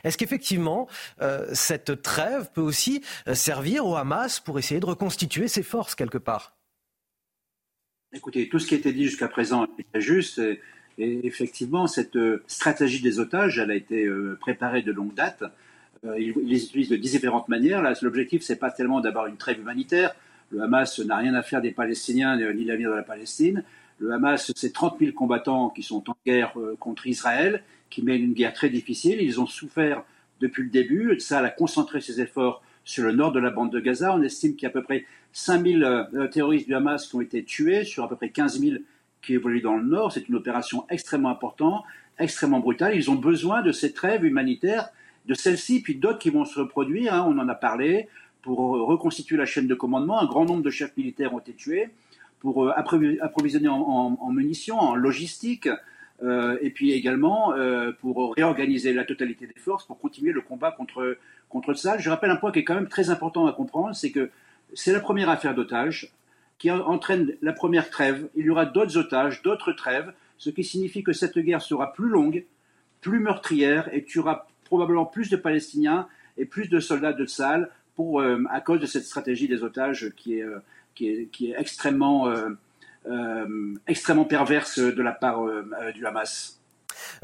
est-ce 0.04 0.18
qu'effectivement 0.18 0.86
cette 1.52 2.02
trêve 2.02 2.50
peut 2.52 2.60
aussi 2.60 3.02
servir 3.32 3.86
au 3.86 3.96
Hamas 3.96 4.40
pour 4.40 4.58
essayer 4.58 4.80
de 4.80 4.86
reconstituer 4.86 5.48
ses 5.48 5.62
forces 5.62 5.94
quelque 5.94 6.18
part? 6.18 6.55
Écoutez, 8.12 8.48
tout 8.48 8.58
ce 8.58 8.66
qui 8.66 8.74
a 8.74 8.78
été 8.78 8.92
dit 8.92 9.04
jusqu'à 9.04 9.28
présent 9.28 9.66
est 9.92 10.00
juste. 10.00 10.40
Et, 10.98 11.26
effectivement, 11.26 11.86
cette 11.86 12.16
euh, 12.16 12.42
stratégie 12.46 13.02
des 13.02 13.18
otages, 13.18 13.58
elle 13.58 13.70
a 13.70 13.74
été 13.74 14.04
euh, 14.04 14.38
préparée 14.40 14.82
de 14.82 14.92
longue 14.92 15.12
date. 15.12 15.42
Euh, 16.04 16.18
ils, 16.18 16.32
les 16.44 16.64
utilisent 16.64 16.88
de 16.88 16.96
différentes 16.96 17.48
manières. 17.48 17.82
L'objectif, 18.02 18.42
c'est 18.42 18.56
pas 18.56 18.70
tellement 18.70 19.00
d'avoir 19.00 19.26
une 19.26 19.36
trêve 19.36 19.58
humanitaire. 19.58 20.14
Le 20.50 20.62
Hamas 20.62 21.00
n'a 21.00 21.16
rien 21.16 21.34
à 21.34 21.42
faire 21.42 21.60
des 21.60 21.72
Palestiniens 21.72 22.36
ni 22.54 22.64
l'avenir 22.64 22.90
de 22.90 22.94
la 22.94 23.02
Palestine. 23.02 23.64
Le 23.98 24.12
Hamas, 24.12 24.52
c'est 24.54 24.72
30 24.72 24.98
000 25.00 25.12
combattants 25.12 25.70
qui 25.70 25.82
sont 25.82 26.08
en 26.08 26.16
guerre 26.24 26.54
contre 26.78 27.08
Israël, 27.08 27.64
qui 27.90 28.02
mènent 28.02 28.22
une 28.22 28.34
guerre 28.34 28.52
très 28.52 28.68
difficile. 28.70 29.20
Ils 29.20 29.40
ont 29.40 29.46
souffert 29.46 30.04
depuis 30.40 30.62
le 30.62 30.70
début. 30.70 31.18
Ça 31.18 31.40
a 31.40 31.48
concentré 31.50 32.00
ses 32.00 32.20
efforts 32.20 32.62
sur 32.86 33.04
le 33.04 33.12
nord 33.12 33.32
de 33.32 33.40
la 33.40 33.50
bande 33.50 33.70
de 33.70 33.80
Gaza. 33.80 34.14
On 34.14 34.22
estime 34.22 34.54
qu'il 34.54 34.62
y 34.62 34.66
a 34.66 34.68
à 34.70 34.72
peu 34.72 34.82
près 34.82 35.04
5000 35.32 35.84
euh, 35.84 36.28
terroristes 36.28 36.66
du 36.66 36.74
Hamas 36.74 37.06
qui 37.06 37.16
ont 37.16 37.20
été 37.20 37.44
tués 37.44 37.84
sur 37.84 38.04
à 38.04 38.08
peu 38.08 38.16
près 38.16 38.30
15 38.30 38.60
000 38.60 38.76
qui 39.20 39.34
évoluent 39.34 39.60
dans 39.60 39.76
le 39.76 39.84
nord. 39.84 40.12
C'est 40.12 40.28
une 40.28 40.36
opération 40.36 40.86
extrêmement 40.88 41.28
importante, 41.28 41.84
extrêmement 42.18 42.60
brutale. 42.60 42.96
Ils 42.96 43.10
ont 43.10 43.16
besoin 43.16 43.60
de 43.60 43.72
cette 43.72 43.94
trêve 43.94 44.24
humanitaire, 44.24 44.88
de 45.26 45.34
celle-ci, 45.34 45.82
puis 45.82 45.96
d'autres 45.96 46.20
qui 46.20 46.30
vont 46.30 46.44
se 46.44 46.58
reproduire. 46.60 47.12
Hein. 47.12 47.26
on 47.28 47.38
en 47.38 47.48
a 47.48 47.54
parlé 47.56 48.08
pour 48.40 48.58
reconstituer 48.58 49.36
la 49.36 49.44
chaîne 49.44 49.66
de 49.66 49.74
commandement. 49.74 50.20
Un 50.20 50.26
grand 50.26 50.44
nombre 50.44 50.62
de 50.62 50.70
chefs 50.70 50.96
militaires 50.96 51.34
ont 51.34 51.40
été 51.40 51.52
tués 51.52 51.90
pour 52.38 52.64
euh, 52.64 52.72
approvisionner 52.76 53.68
en, 53.68 54.30
munitions, 54.30 54.78
en 54.78 54.94
logistique, 54.94 55.68
euh, 56.22 56.56
et 56.60 56.70
puis 56.70 56.92
également 56.92 57.54
pour 58.00 58.34
réorganiser 58.34 58.92
la 58.92 59.04
totalité 59.04 59.46
des 59.46 59.60
forces 59.60 59.86
pour 59.86 59.98
continuer 59.98 60.32
le 60.32 60.40
combat 60.40 60.72
contre 60.72 61.18
contre 61.48 61.74
ça. 61.74 61.98
Je 61.98 62.10
rappelle 62.10 62.30
un 62.30 62.36
point 62.36 62.52
qui 62.52 62.60
est 62.60 62.64
quand 62.64 62.74
même 62.74 62.88
très 62.88 63.10
important 63.10 63.46
à 63.46 63.52
comprendre, 63.52 63.94
c'est 63.94 64.10
que 64.10 64.30
c'est 64.74 64.92
la 64.92 65.00
première 65.00 65.28
affaire 65.30 65.54
d'otages 65.54 66.12
qui 66.58 66.70
entraîne 66.70 67.36
la 67.42 67.52
première 67.52 67.90
trêve. 67.90 68.28
Il 68.34 68.46
y 68.46 68.50
aura 68.50 68.64
d'autres 68.64 68.96
otages, 68.96 69.42
d'autres 69.42 69.72
trêves, 69.72 70.12
ce 70.38 70.50
qui 70.50 70.64
signifie 70.64 71.02
que 71.02 71.12
cette 71.12 71.38
guerre 71.38 71.62
sera 71.62 71.92
plus 71.92 72.08
longue, 72.08 72.44
plus 73.00 73.20
meurtrière 73.20 73.88
et 73.92 74.04
tu 74.04 74.18
auras 74.18 74.46
probablement 74.64 75.06
plus 75.06 75.30
de 75.30 75.36
Palestiniens 75.36 76.08
et 76.38 76.44
plus 76.44 76.68
de 76.68 76.80
soldats 76.80 77.12
de 77.12 77.26
Tzal 77.26 77.70
pour, 77.94 78.20
euh, 78.20 78.42
à 78.50 78.60
cause 78.60 78.80
de 78.80 78.86
cette 78.86 79.04
stratégie 79.04 79.48
des 79.48 79.62
otages 79.62 80.12
qui 80.16 80.38
est, 80.38 80.42
euh, 80.42 80.58
qui 80.94 81.08
est, 81.08 81.26
qui 81.30 81.50
est 81.50 81.54
extrêmement, 81.58 82.28
euh, 82.28 82.50
extrêmement 83.86 84.24
perverse 84.24 84.78
de 84.78 85.02
la 85.02 85.12
part 85.12 85.44
du 85.94 86.06
Hamas. 86.06 86.56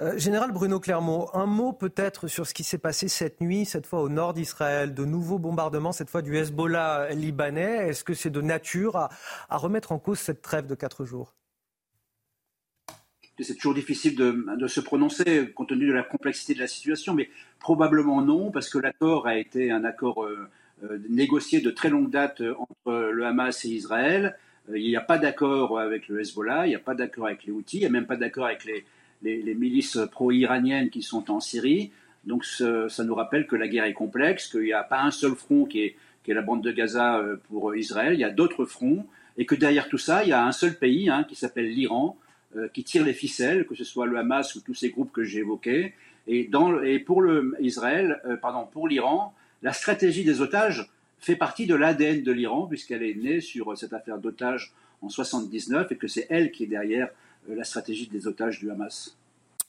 Euh, 0.01 0.19
Général 0.19 0.53
Bruno 0.53 0.81
Clermont, 0.81 1.29
un 1.35 1.47
mot 1.47 1.73
peut-être 1.73 2.29
sur 2.29 2.47
ce 2.47 2.55
qui 2.55 2.65
s'est 2.65 2.79
passé 2.79 3.09
cette 3.09 3.41
nuit, 3.41 3.65
cette 3.65 3.87
fois 3.87 4.03
au 4.03 4.09
nord 4.09 4.35
d'Israël, 4.35 4.95
de 4.95 5.05
nouveaux 5.05 5.39
bombardements, 5.39 5.93
cette 5.93 6.11
fois 6.11 6.23
du 6.23 6.37
Hezbollah 6.37 7.11
libanais. 7.15 7.89
Est-ce 7.89 8.05
que 8.05 8.15
c'est 8.15 8.31
de 8.31 8.41
nature 8.41 8.97
à, 8.97 9.11
remettre 9.51 9.93
en 9.93 9.99
cause 9.99 10.19
cette 10.19 10.43
trêve 10.43 10.67
de 10.67 10.75
quatre 10.75 11.05
jours? 11.05 11.35
C'est 13.41 13.55
toujours 13.55 13.75
difficile 13.75 14.15
de, 14.15 14.47
de, 14.57 14.67
se 14.69 14.81
prononcer 14.81 15.51
compte 15.53 15.71
tenu 15.71 15.89
de 15.89 15.93
la 15.93 16.05
complexité 16.05 16.55
de 16.55 16.61
la 16.61 16.69
situation, 16.69 17.15
mais 17.15 17.29
probablement 17.59 18.23
non, 18.23 18.51
parce 18.53 18.69
que 18.69 18.79
l'accord 18.79 19.27
a 19.27 19.37
été 19.37 19.73
un 19.73 19.85
accord 19.85 20.29
négocié 21.09 21.61
de 21.61 21.71
très 21.71 21.89
longue 21.89 22.11
date 22.11 22.41
entre 22.41 23.11
le 23.11 23.27
Hamas 23.27 23.65
et 23.65 23.71
Israël. 23.71 24.37
Il 24.75 24.83
n'y 24.83 24.97
a 24.97 25.01
pas 25.01 25.19
d'accord 25.19 25.79
avec 25.79 26.09
le 26.09 26.21
Hezbollah, 26.21 26.67
il 26.67 26.71
n'y 26.71 26.75
a 26.75 26.81
pas 26.81 26.95
d'accord 26.95 27.27
avec 27.27 27.45
les 27.45 27.53
Houthis, 27.53 27.79
il 27.79 27.81
n'y 27.81 27.87
a 27.87 27.91
même 27.91 28.07
pas 28.07 28.17
d'accord 28.17 28.47
avec 28.47 28.65
les, 28.65 28.85
milices 29.55 29.99
pro-iraniennes 30.11 30.91
qui 30.91 31.03
sont 31.03 31.31
en 31.31 31.41
Syrie. 31.41 31.91
Donc 32.25 32.45
ça 32.45 33.05
nous 33.05 33.15
rappelle 33.15 33.47
que 33.47 33.57
la 33.57 33.69
guerre 33.69 33.85
est 33.85 33.93
complexe, 33.93 34.49
qu'il 34.49 34.63
n'y 34.63 34.73
a 34.73 34.85
pas 34.85 35.03
un 35.03 35.11
seul 35.11 35.35
front 35.35 35.65
qui 35.65 35.81
est, 35.81 35.97
la 36.29 36.43
bande 36.43 36.63
de 36.63 36.71
Gaza 36.71 37.19
euh, 37.19 37.37
pour 37.49 37.75
Israël, 37.75 38.15
il 38.15 38.21
y 38.21 38.25
a 38.25 38.31
d'autres 38.31 38.65
fronts, 38.65 39.05
et 39.37 39.45
que 39.45 39.57
derrière 39.57 39.89
tout 39.89 39.99
ça, 39.99 40.23
il 40.23 40.29
y 40.29 40.33
a 40.33 40.47
un 40.47 40.53
seul 40.53 40.79
pays 40.79 41.11
hein, 41.11 41.25
qui 41.29 41.35
s'appelle 41.35 41.69
l'Iran, 41.69 42.17
euh, 42.57 42.69
qui 42.69 42.85
tire 42.85 43.05
les 43.05 43.13
ficelles, 43.13 43.67
que 43.67 43.75
ce 43.75 43.83
soit 43.83 44.07
le 44.07 44.17
Hamas 44.17 44.55
ou 44.55 44.61
tous 44.61 44.75
ces 44.75 44.91
groupes 44.91 45.11
que 45.11 45.25
j'ai 45.25 45.41
évoqués. 45.41 45.95
Et 46.29 46.49
pour 47.05 47.23
le 47.23 47.57
Israël, 47.61 48.21
euh, 48.25 48.37
pardon, 48.37 48.69
pour 48.71 48.87
l'Iran, 48.87 49.35
la 49.63 49.73
stratégie 49.73 50.23
des 50.23 50.41
otages 50.41 50.89
fait 51.23 51.37
partie 51.37 51.67
de 51.67 51.75
l'ADN 51.75 52.23
de 52.23 52.33
l'Iran, 52.33 52.67
puisqu'elle 52.67 53.03
est 53.03 53.15
née 53.15 53.41
sur 53.41 53.77
cette 53.79 53.93
affaire 53.93 54.19
d'otages 54.19 54.73
en 55.01 55.09
79, 55.09 55.93
et 55.93 55.97
que 55.97 56.09
c'est 56.09 56.27
elle 56.29 56.51
qui 56.51 56.65
est 56.65 56.69
derrière 56.69 57.09
la 57.49 57.65
stratégie 57.65 58.09
des 58.09 58.27
otages 58.27 58.59
du 58.59 58.71
Hamas. 58.71 59.17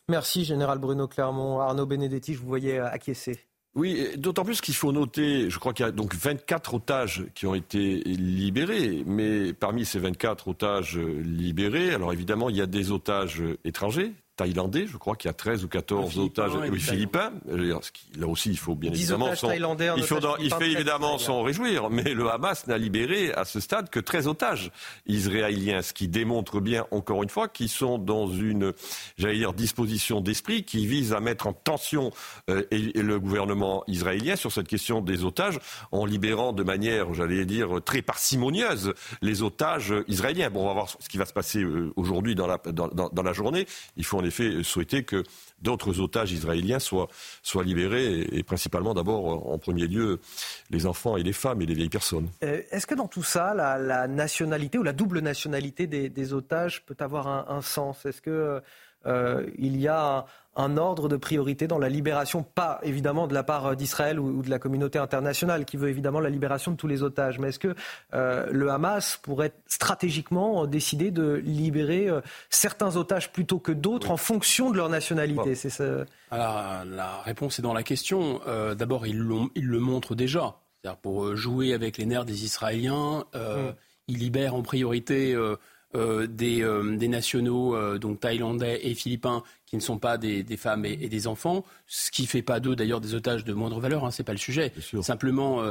Merci, 0.09 0.43
Général 0.43 0.79
Bruno 0.79 1.07
Clermont. 1.07 1.59
Arnaud 1.59 1.85
Benedetti, 1.85 2.33
je 2.33 2.39
vous 2.39 2.47
voyais 2.47 2.79
acquiescer. 2.79 3.39
Oui, 3.75 4.07
d'autant 4.17 4.43
plus 4.43 4.61
qu'il 4.61 4.75
faut 4.75 4.91
noter, 4.91 5.49
je 5.49 5.57
crois 5.57 5.73
qu'il 5.73 5.83
y 5.83 5.89
a 5.89 5.91
donc 5.91 6.13
24 6.13 6.75
otages 6.75 7.25
qui 7.33 7.47
ont 7.47 7.55
été 7.55 8.01
libérés, 8.03 9.03
mais 9.07 9.53
parmi 9.53 9.83
ces 9.83 9.97
24 9.97 10.49
otages 10.49 10.97
libérés, 10.97 11.91
alors 11.91 12.13
évidemment, 12.13 12.49
il 12.49 12.55
y 12.55 12.61
a 12.61 12.67
des 12.67 12.91
otages 12.91 13.41
étrangers, 13.65 14.13
thaïlandais. 14.35 14.87
Je 14.87 14.97
crois 14.97 15.15
qu'il 15.15 15.29
y 15.29 15.31
a 15.31 15.33
13 15.33 15.63
ou 15.63 15.67
14 15.67 16.17
otages 16.19 16.51
oui, 16.55 16.79
philippins. 16.79 17.31
Là 17.47 18.27
aussi, 18.27 18.49
il 18.49 18.57
faut 18.57 18.75
bien 18.75 18.91
évidemment 18.91 19.29
il, 19.31 20.03
faut 20.03 20.19
il 20.39 20.53
fait 20.53 20.71
évidemment 20.71 21.17
s'en 21.17 21.43
réjouir, 21.43 21.89
mais 21.89 22.13
le 22.13 22.29
Hamas 22.29 22.67
n'a 22.67 22.77
libéré 22.77 23.31
à 23.33 23.45
ce 23.45 23.59
stade 23.59 23.89
que 23.89 23.99
13 23.99 24.27
otages 24.27 24.71
israéliens, 25.05 25.81
ce 25.81 25.93
qui 25.93 26.07
démontre 26.07 26.59
bien, 26.59 26.85
encore 26.91 27.23
une 27.23 27.29
fois, 27.29 27.47
qu'ils 27.47 27.69
sont 27.69 27.97
dans 27.97 28.27
une, 28.27 28.73
j'allais 29.17 29.37
dire, 29.37 29.53
disposition 29.53 30.21
d'esprit 30.21 30.63
qui 30.63 30.87
vise 30.87 31.13
à 31.13 31.19
mettre 31.19 31.47
en 31.47 31.53
tension 31.53 32.11
euh, 32.49 32.63
le 32.71 33.19
gouvernement 33.19 33.83
israélien 33.87 34.35
sur 34.35 34.51
cette 34.51 34.67
question 34.67 35.01
des 35.01 35.23
otages 35.23 35.59
en 35.91 36.05
libérant 36.05 36.53
de 36.53 36.63
manière, 36.63 37.13
j'allais 37.13 37.45
dire, 37.45 37.81
très 37.83 38.01
parcimonieuse 38.01 38.93
les 39.21 39.43
otages 39.43 39.93
israéliens. 40.07 40.49
Bon, 40.49 40.63
on 40.63 40.67
va 40.67 40.73
voir 40.73 40.89
ce 40.89 41.09
qui 41.09 41.17
va 41.17 41.25
se 41.25 41.33
passer 41.33 41.63
euh, 41.63 41.93
aujourd'hui 41.95 42.35
dans 42.35 42.47
la, 42.47 42.57
dans, 42.57 42.87
dans 42.87 43.23
la 43.23 43.33
journée. 43.33 43.67
Il 43.97 44.05
faut 44.05 44.22
en 44.23 44.27
effet 44.27 44.63
souhaiter 44.63 45.03
que 45.03 45.23
d'autres 45.61 45.99
otages 45.99 46.31
israéliens 46.31 46.79
soient, 46.79 47.07
soient 47.41 47.63
libérés, 47.63 48.27
et, 48.31 48.43
principalement 48.43 48.93
d'abord, 48.93 49.49
en 49.49 49.57
premier 49.57 49.87
lieu, 49.87 50.19
les 50.69 50.85
enfants 50.85 51.17
et 51.17 51.23
les 51.23 51.33
femmes 51.33 51.61
et 51.61 51.65
les 51.65 51.73
vieilles 51.73 51.89
personnes. 51.89 52.29
Euh, 52.43 52.61
est-ce 52.71 52.87
que 52.87 52.95
dans 52.95 53.07
tout 53.07 53.23
ça, 53.23 53.53
la, 53.53 54.07
nationalité 54.07 54.77
ou 54.77 54.83
la 54.83 54.93
double 54.93 55.19
nationalité 55.19 55.87
des, 55.87 56.33
otages 56.33 56.83
peut 56.85 56.97
avoir 56.99 57.27
un, 57.27 57.61
sens? 57.61 58.05
Est-ce 58.05 58.21
que 58.21 58.61
euh, 59.05 59.49
y 59.57 59.87
a 59.87 60.25
un 60.55 60.77
ordre 60.77 61.09
de 61.09 61.17
priorité 61.17 61.67
dans 61.67 61.79
la 61.79 61.89
libération, 61.89 62.43
pas 62.43 62.79
évidemment 62.83 63.27
de 63.27 63.33
la 63.33 63.43
part 63.43 63.75
d'Israël 63.75 64.19
ou, 64.19 64.41
de 64.41 64.49
la 64.49 64.59
communauté 64.59 64.99
internationale 64.99 65.65
qui 65.65 65.77
veut 65.77 65.89
évidemment 65.89 66.19
la 66.19 66.29
libération 66.29 66.71
de 66.71 66.77
tous 66.77 66.87
les 66.87 67.03
otages, 67.03 67.39
mais 67.39 67.49
est-ce 67.49 67.59
que 67.59 67.75
euh, 68.13 68.47
le 68.51 68.69
Hamas 68.69 69.19
pourrait 69.21 69.53
stratégiquement 69.67 70.65
décider 70.67 71.11
de 71.11 71.41
libérer 71.43 72.07
euh, 72.07 72.21
certains 72.49 72.95
otages 72.95 73.31
plutôt 73.31 73.59
que 73.59 73.71
d'autres 73.71 74.11
en 74.11 74.17
fonction 74.17 74.71
de 74.71 74.77
leur 74.77 74.89
nationalité? 74.89 75.55
C'est 75.55 75.69
ça... 75.69 76.05
Alors, 76.31 76.85
la 76.85 77.21
réponse 77.21 77.59
est 77.59 77.63
dans 77.63 77.73
la 77.73 77.83
question. 77.83 78.41
Euh, 78.47 78.75
d'abord, 78.75 79.07
ils, 79.07 79.25
ils, 79.55 79.65
le 79.65 79.79
montrent 79.79 80.15
déjà. 80.15 80.55
Pour 81.01 81.35
jouer 81.35 81.73
avec 81.73 81.97
les 81.97 82.05
nerfs 82.05 82.25
des 82.25 82.43
Israéliens, 82.43 83.23
mm. 83.33 83.73
ils 84.09 84.17
libèrent 84.17 84.53
en 84.53 84.63
priorité 84.63 85.33
euh, 85.95 86.25
des, 86.25 86.63
euh, 86.63 86.97
des, 86.97 87.07
nationaux, 87.07 87.75
euh, 87.75 87.99
donc 87.99 88.19
thaïlandais 88.19 88.79
et 88.83 88.95
philippins, 88.95 89.43
qui 89.67 89.75
ne 89.75 89.81
sont 89.81 89.99
pas 89.99 90.17
des, 90.17 90.41
des 90.41 90.57
femmes 90.57 90.85
et, 90.85 90.95
des 90.95 91.27
enfants, 91.27 91.63
ce 91.85 92.09
qui 92.09 92.23
ne 92.23 92.27
fait 92.27 92.41
pas 92.41 92.59
d'eux 92.59 92.75
d'ailleurs 92.75 92.99
des 92.99 93.13
otages 93.13 93.45
de 93.45 93.53
moindre 93.53 93.79
valeur, 93.79 94.03
hein, 94.03 94.09
ce 94.09 94.21
n'est 94.21 94.25
pas 94.25 94.31
le 94.31 94.39
sujet. 94.39 94.71
Simplement, 95.01 95.63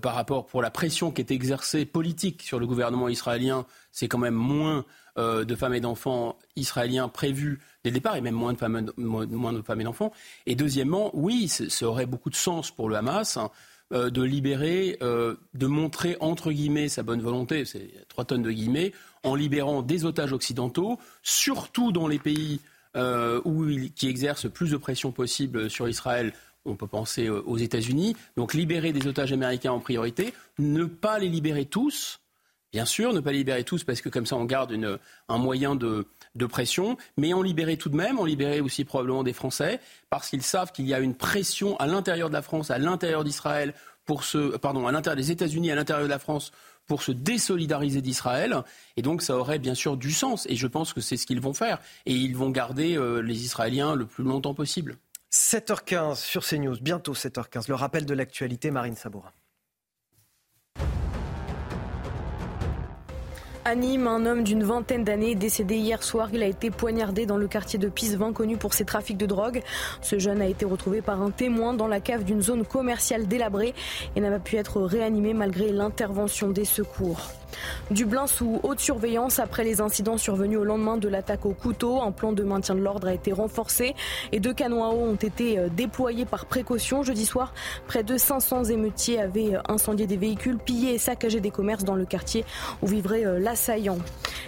par 0.00 0.14
rapport 0.14 0.46
pour 0.46 0.62
la 0.62 0.70
pression 0.70 1.10
qui 1.10 1.20
est 1.20 1.30
exercée 1.30 1.84
politique 1.84 2.42
sur 2.42 2.58
le 2.58 2.66
gouvernement 2.66 3.08
israélien, 3.08 3.66
c'est 3.92 4.08
quand 4.08 4.18
même 4.18 4.34
moins 4.34 4.84
de 5.16 5.54
femmes 5.54 5.74
et 5.74 5.80
d'enfants 5.80 6.38
israéliens 6.56 7.08
prévus 7.08 7.60
dès 7.84 7.90
le 7.90 7.94
départ, 7.94 8.16
et 8.16 8.20
même 8.22 8.34
moins 8.34 8.54
de 8.54 8.58
femmes, 8.58 8.90
moins 8.96 9.52
de 9.52 9.62
femmes 9.62 9.80
et 9.80 9.84
d'enfants. 9.84 10.12
Et 10.46 10.54
deuxièmement, 10.54 11.10
oui, 11.14 11.48
ça 11.48 11.86
aurait 11.86 12.06
beaucoup 12.06 12.30
de 12.30 12.36
sens 12.36 12.70
pour 12.70 12.88
le 12.88 12.96
Hamas. 12.96 13.36
Hein, 13.36 13.50
de 13.92 14.22
libérer, 14.22 14.98
de 15.00 15.66
montrer 15.66 16.16
entre 16.20 16.50
guillemets 16.50 16.88
sa 16.88 17.02
bonne 17.02 17.20
volonté, 17.20 17.64
c'est 17.64 17.90
trois 18.08 18.24
tonnes 18.24 18.42
de 18.42 18.50
guillemets, 18.50 18.92
en 19.22 19.34
libérant 19.34 19.82
des 19.82 20.04
otages 20.04 20.32
occidentaux, 20.32 20.98
surtout 21.22 21.92
dans 21.92 22.08
les 22.08 22.18
pays 22.18 22.60
euh, 22.96 23.40
où 23.46 23.64
qui 23.94 24.08
exercent 24.08 24.50
plus 24.50 24.70
de 24.70 24.76
pression 24.76 25.12
possible 25.12 25.70
sur 25.70 25.88
Israël. 25.88 26.34
On 26.66 26.76
peut 26.76 26.86
penser 26.86 27.26
euh, 27.26 27.40
aux 27.46 27.56
États-Unis. 27.56 28.16
Donc 28.36 28.52
libérer 28.52 28.92
des 28.92 29.06
otages 29.06 29.32
américains 29.32 29.72
en 29.72 29.80
priorité, 29.80 30.34
ne 30.58 30.84
pas 30.84 31.18
les 31.18 31.28
libérer 31.28 31.64
tous, 31.64 32.20
bien 32.70 32.84
sûr, 32.84 33.14
ne 33.14 33.20
pas 33.20 33.32
les 33.32 33.38
libérer 33.38 33.64
tous 33.64 33.84
parce 33.84 34.02
que 34.02 34.10
comme 34.10 34.26
ça 34.26 34.36
on 34.36 34.44
garde 34.44 34.78
un 35.28 35.38
moyen 35.38 35.74
de, 35.74 36.06
pression, 36.46 36.96
mais 37.16 37.32
en 37.32 37.42
libérer 37.42 37.76
tout 37.76 37.88
de 37.88 37.96
même, 37.96 38.18
en 38.18 38.24
libérer 38.24 38.60
aussi 38.60 38.84
probablement 38.84 39.22
des 39.22 39.32
Français, 39.32 39.80
parce 40.10 40.28
qu'ils 40.30 40.42
savent 40.42 40.72
qu'il 40.72 40.86
y 40.86 40.94
a 40.94 41.00
une 41.00 41.14
pression 41.14 41.76
à 41.78 41.86
l'intérieur 41.86 42.28
de 42.28 42.34
la 42.34 42.42
France, 42.42 42.70
à 42.70 42.78
l'intérieur 42.78 43.24
d'Israël, 43.24 43.74
pour 44.04 44.24
ce, 44.24 44.56
pardon, 44.56 44.86
à 44.86 44.92
l'intérieur 44.92 45.16
des 45.16 45.30
États-Unis, 45.30 45.70
à 45.70 45.74
l'intérieur 45.74 46.04
de 46.04 46.10
la 46.10 46.18
France, 46.18 46.52
pour 46.86 47.02
se 47.02 47.12
désolidariser 47.12 48.02
d'Israël. 48.02 48.62
Et 48.96 49.02
donc 49.02 49.22
ça 49.22 49.36
aurait 49.36 49.58
bien 49.58 49.74
sûr 49.74 49.96
du 49.96 50.12
sens. 50.12 50.46
Et 50.48 50.56
je 50.56 50.66
pense 50.66 50.92
que 50.92 51.00
c'est 51.00 51.16
ce 51.16 51.26
qu'ils 51.26 51.40
vont 51.40 51.54
faire. 51.54 51.78
Et 52.06 52.12
ils 52.12 52.36
vont 52.36 52.50
garder 52.50 52.96
euh, 52.96 53.20
les 53.20 53.44
Israéliens 53.44 53.94
le 53.94 54.06
plus 54.06 54.24
longtemps 54.24 54.54
possible. 54.54 54.96
7h15 55.32 56.16
sur 56.16 56.44
CNews, 56.44 56.76
bientôt 56.80 57.14
7h15. 57.14 57.68
Le 57.68 57.74
rappel 57.74 58.04
de 58.04 58.14
l'actualité, 58.14 58.70
Marine 58.70 58.96
Sabourin. 58.96 59.32
Nîmes, 63.70 64.06
un 64.06 64.26
homme 64.26 64.42
d'une 64.42 64.64
vingtaine 64.64 65.04
d'années 65.04 65.34
décédé 65.34 65.76
hier 65.76 66.02
soir. 66.02 66.28
Il 66.32 66.42
a 66.42 66.46
été 66.46 66.70
poignardé 66.70 67.26
dans 67.26 67.36
le 67.36 67.46
quartier 67.48 67.78
de 67.78 67.88
Pisevin, 67.88 68.32
connu 68.32 68.56
pour 68.56 68.74
ses 68.74 68.84
trafics 68.84 69.16
de 69.16 69.26
drogue. 69.26 69.62
Ce 70.02 70.18
jeune 70.18 70.42
a 70.42 70.46
été 70.46 70.64
retrouvé 70.64 71.00
par 71.00 71.22
un 71.22 71.30
témoin 71.30 71.72
dans 71.72 71.88
la 71.88 72.00
cave 72.00 72.24
d'une 72.24 72.42
zone 72.42 72.64
commerciale 72.64 73.26
délabrée 73.26 73.74
et 74.16 74.20
n'a 74.20 74.30
pas 74.30 74.40
pu 74.40 74.56
être 74.56 74.82
réanimé 74.82 75.32
malgré 75.32 75.70
l'intervention 75.72 76.48
des 76.48 76.64
secours. 76.64 77.20
Dublin 77.90 78.26
sous 78.26 78.60
haute 78.62 78.80
surveillance 78.80 79.38
après 79.38 79.64
les 79.64 79.80
incidents 79.80 80.18
survenus 80.18 80.58
au 80.58 80.64
lendemain 80.64 80.96
de 80.96 81.08
l'attaque 81.08 81.46
au 81.46 81.52
couteau. 81.52 82.00
Un 82.00 82.12
plan 82.12 82.32
de 82.32 82.42
maintien 82.42 82.74
de 82.74 82.80
l'ordre 82.80 83.08
a 83.08 83.14
été 83.14 83.32
renforcé 83.32 83.94
et 84.32 84.40
deux 84.40 84.54
canons 84.54 84.84
à 84.84 84.88
eau 84.88 85.00
ont 85.00 85.14
été 85.14 85.58
euh, 85.58 85.68
déployés 85.68 86.24
par 86.24 86.46
précaution. 86.46 87.02
Jeudi 87.02 87.26
soir, 87.26 87.52
près 87.86 88.02
de 88.02 88.16
500 88.16 88.64
émeutiers 88.64 89.20
avaient 89.20 89.56
euh, 89.56 89.60
incendié 89.68 90.06
des 90.06 90.16
véhicules, 90.16 90.58
pillé 90.58 90.94
et 90.94 90.98
saccagé 90.98 91.40
des 91.40 91.50
commerces 91.50 91.84
dans 91.84 91.94
le 91.94 92.04
quartier 92.04 92.44
où 92.82 92.86
vivrait 92.86 93.26
euh, 93.26 93.38
l'assaillant. 93.38 93.98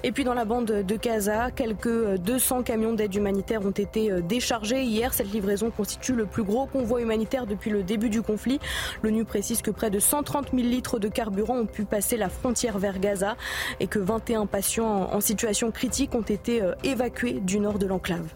Et 0.02 0.12
puis 0.12 0.24
dans 0.24 0.34
la 0.34 0.44
bande 0.44 0.66
de 0.66 0.96
Gaza, 0.96 1.50
quelques 1.50 2.16
200 2.18 2.62
camions 2.62 2.92
d'aide 2.92 3.14
humanitaire 3.14 3.64
ont 3.64 3.70
été 3.70 4.10
déchargés 4.20 4.82
hier. 4.82 5.14
Cette 5.14 5.32
livraison 5.32 5.70
constitue 5.70 6.12
le 6.12 6.26
plus 6.26 6.42
gros 6.42 6.66
convoi 6.66 7.00
humanitaire 7.00 7.46
depuis 7.46 7.70
le 7.70 7.82
début 7.82 8.10
du 8.10 8.20
conflit. 8.20 8.60
L'ONU 9.02 9.24
précise 9.24 9.62
que 9.62 9.70
près 9.70 9.88
de 9.88 9.98
130 9.98 10.50
000 10.52 10.62
litres 10.68 10.98
de 10.98 11.08
carburant 11.08 11.56
ont 11.56 11.66
pu 11.66 11.84
passer 11.84 12.18
la 12.18 12.28
frontière 12.28 12.78
vers 12.78 12.93
Gaza 12.98 13.36
et 13.80 13.86
que 13.86 13.98
21 13.98 14.46
patients 14.46 15.12
en 15.12 15.20
situation 15.20 15.70
critique 15.70 16.14
ont 16.14 16.22
été 16.22 16.62
euh, 16.62 16.74
évacués 16.84 17.40
du 17.40 17.58
nord 17.58 17.78
de 17.78 17.86
l'enclave. 17.86 18.34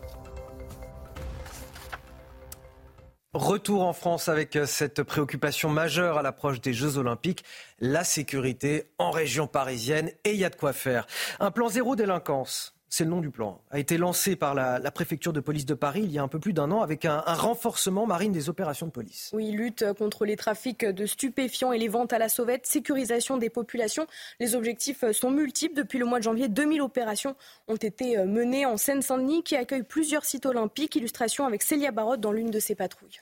Retour 3.34 3.82
en 3.82 3.92
France 3.92 4.28
avec 4.28 4.56
euh, 4.56 4.64
cette 4.64 5.02
préoccupation 5.02 5.68
majeure 5.68 6.16
à 6.16 6.22
l'approche 6.22 6.60
des 6.60 6.72
Jeux 6.72 6.96
Olympiques, 6.96 7.44
la 7.78 8.02
sécurité 8.02 8.90
en 8.98 9.10
région 9.10 9.46
parisienne, 9.46 10.10
et 10.24 10.32
il 10.32 10.38
y 10.38 10.44
a 10.44 10.50
de 10.50 10.56
quoi 10.56 10.72
faire. 10.72 11.06
Un 11.38 11.50
plan 11.50 11.68
zéro 11.68 11.94
délinquance, 11.94 12.77
c'est 12.88 13.04
le 13.04 13.10
nom 13.10 13.20
du 13.20 13.30
plan, 13.30 13.60
a 13.70 13.78
été 13.78 13.98
lancé 13.98 14.36
par 14.36 14.54
la, 14.54 14.80
préfecture 14.90 15.32
de 15.32 15.40
police 15.40 15.66
de 15.66 15.74
Paris 15.74 16.02
il 16.04 16.10
y 16.10 16.18
a 16.18 16.22
un 16.22 16.28
peu 16.28 16.38
plus 16.38 16.52
d'un 16.52 16.70
an 16.70 16.80
avec 16.80 17.04
un, 17.04 17.20
renforcement 17.20 18.06
marine 18.06 18.32
des 18.32 18.48
opérations 18.48 18.86
de 18.86 18.92
police. 18.92 19.30
Oui, 19.32 19.50
lutte 19.50 19.84
contre 19.98 20.24
les 20.24 20.36
trafics 20.36 20.84
de 20.84 21.06
stupéfiants 21.06 21.72
et 21.72 21.78
les 21.78 21.88
ventes 21.88 22.12
à 22.12 22.18
la 22.18 22.28
sauvette, 22.28 22.66
sécurisation 22.66 23.36
des 23.36 23.50
populations. 23.50 24.06
Les 24.40 24.54
objectifs 24.54 25.10
sont 25.12 25.30
multiples. 25.30 25.74
Depuis 25.74 25.98
le 25.98 26.06
mois 26.06 26.18
de 26.18 26.24
janvier, 26.24 26.48
2000 26.48 26.80
opérations 26.80 27.36
ont 27.68 27.76
été 27.76 28.16
menées 28.24 28.66
en 28.66 28.76
Seine-Saint-Denis 28.76 29.42
qui 29.42 29.56
accueille 29.56 29.82
plusieurs 29.82 30.24
sites 30.24 30.46
olympiques. 30.46 30.96
Illustration 30.96 31.46
avec 31.46 31.62
Célia 31.62 31.92
Barotte 31.92 32.20
dans 32.20 32.32
l'une 32.32 32.50
de 32.50 32.58
ses 32.58 32.74
patrouilles. 32.74 33.20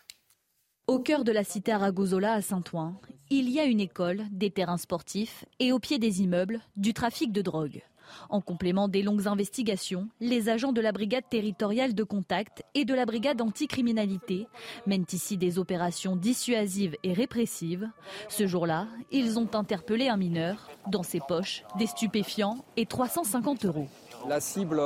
Au 0.86 1.00
cœur 1.00 1.24
de 1.24 1.32
la 1.32 1.42
cité 1.42 1.72
Aragozola 1.72 2.34
à 2.34 2.42
Saint-Ouen, 2.42 2.94
il 3.28 3.50
y 3.50 3.58
a 3.58 3.64
une 3.64 3.80
école, 3.80 4.22
des 4.30 4.52
terrains 4.52 4.76
sportifs 4.76 5.44
et 5.58 5.72
au 5.72 5.80
pied 5.80 5.98
des 5.98 6.22
immeubles, 6.22 6.60
du 6.76 6.94
trafic 6.94 7.32
de 7.32 7.42
drogue. 7.42 7.82
En 8.30 8.40
complément 8.40 8.88
des 8.88 9.02
longues 9.02 9.28
investigations, 9.28 10.08
les 10.20 10.48
agents 10.48 10.72
de 10.72 10.80
la 10.80 10.92
brigade 10.92 11.24
territoriale 11.28 11.94
de 11.94 12.02
contact 12.02 12.62
et 12.74 12.84
de 12.84 12.94
la 12.94 13.06
brigade 13.06 13.40
anticriminalité 13.40 14.46
mènent 14.86 15.06
ici 15.12 15.36
des 15.36 15.58
opérations 15.58 16.16
dissuasives 16.16 16.96
et 17.02 17.12
répressives. 17.12 17.90
Ce 18.28 18.46
jour-là, 18.46 18.86
ils 19.10 19.38
ont 19.38 19.48
interpellé 19.54 20.08
un 20.08 20.16
mineur. 20.16 20.68
Dans 20.86 21.02
ses 21.02 21.20
poches, 21.26 21.64
des 21.78 21.86
stupéfiants 21.86 22.64
et 22.76 22.86
350 22.86 23.64
euros. 23.64 23.88
La 24.28 24.40
cible 24.40 24.80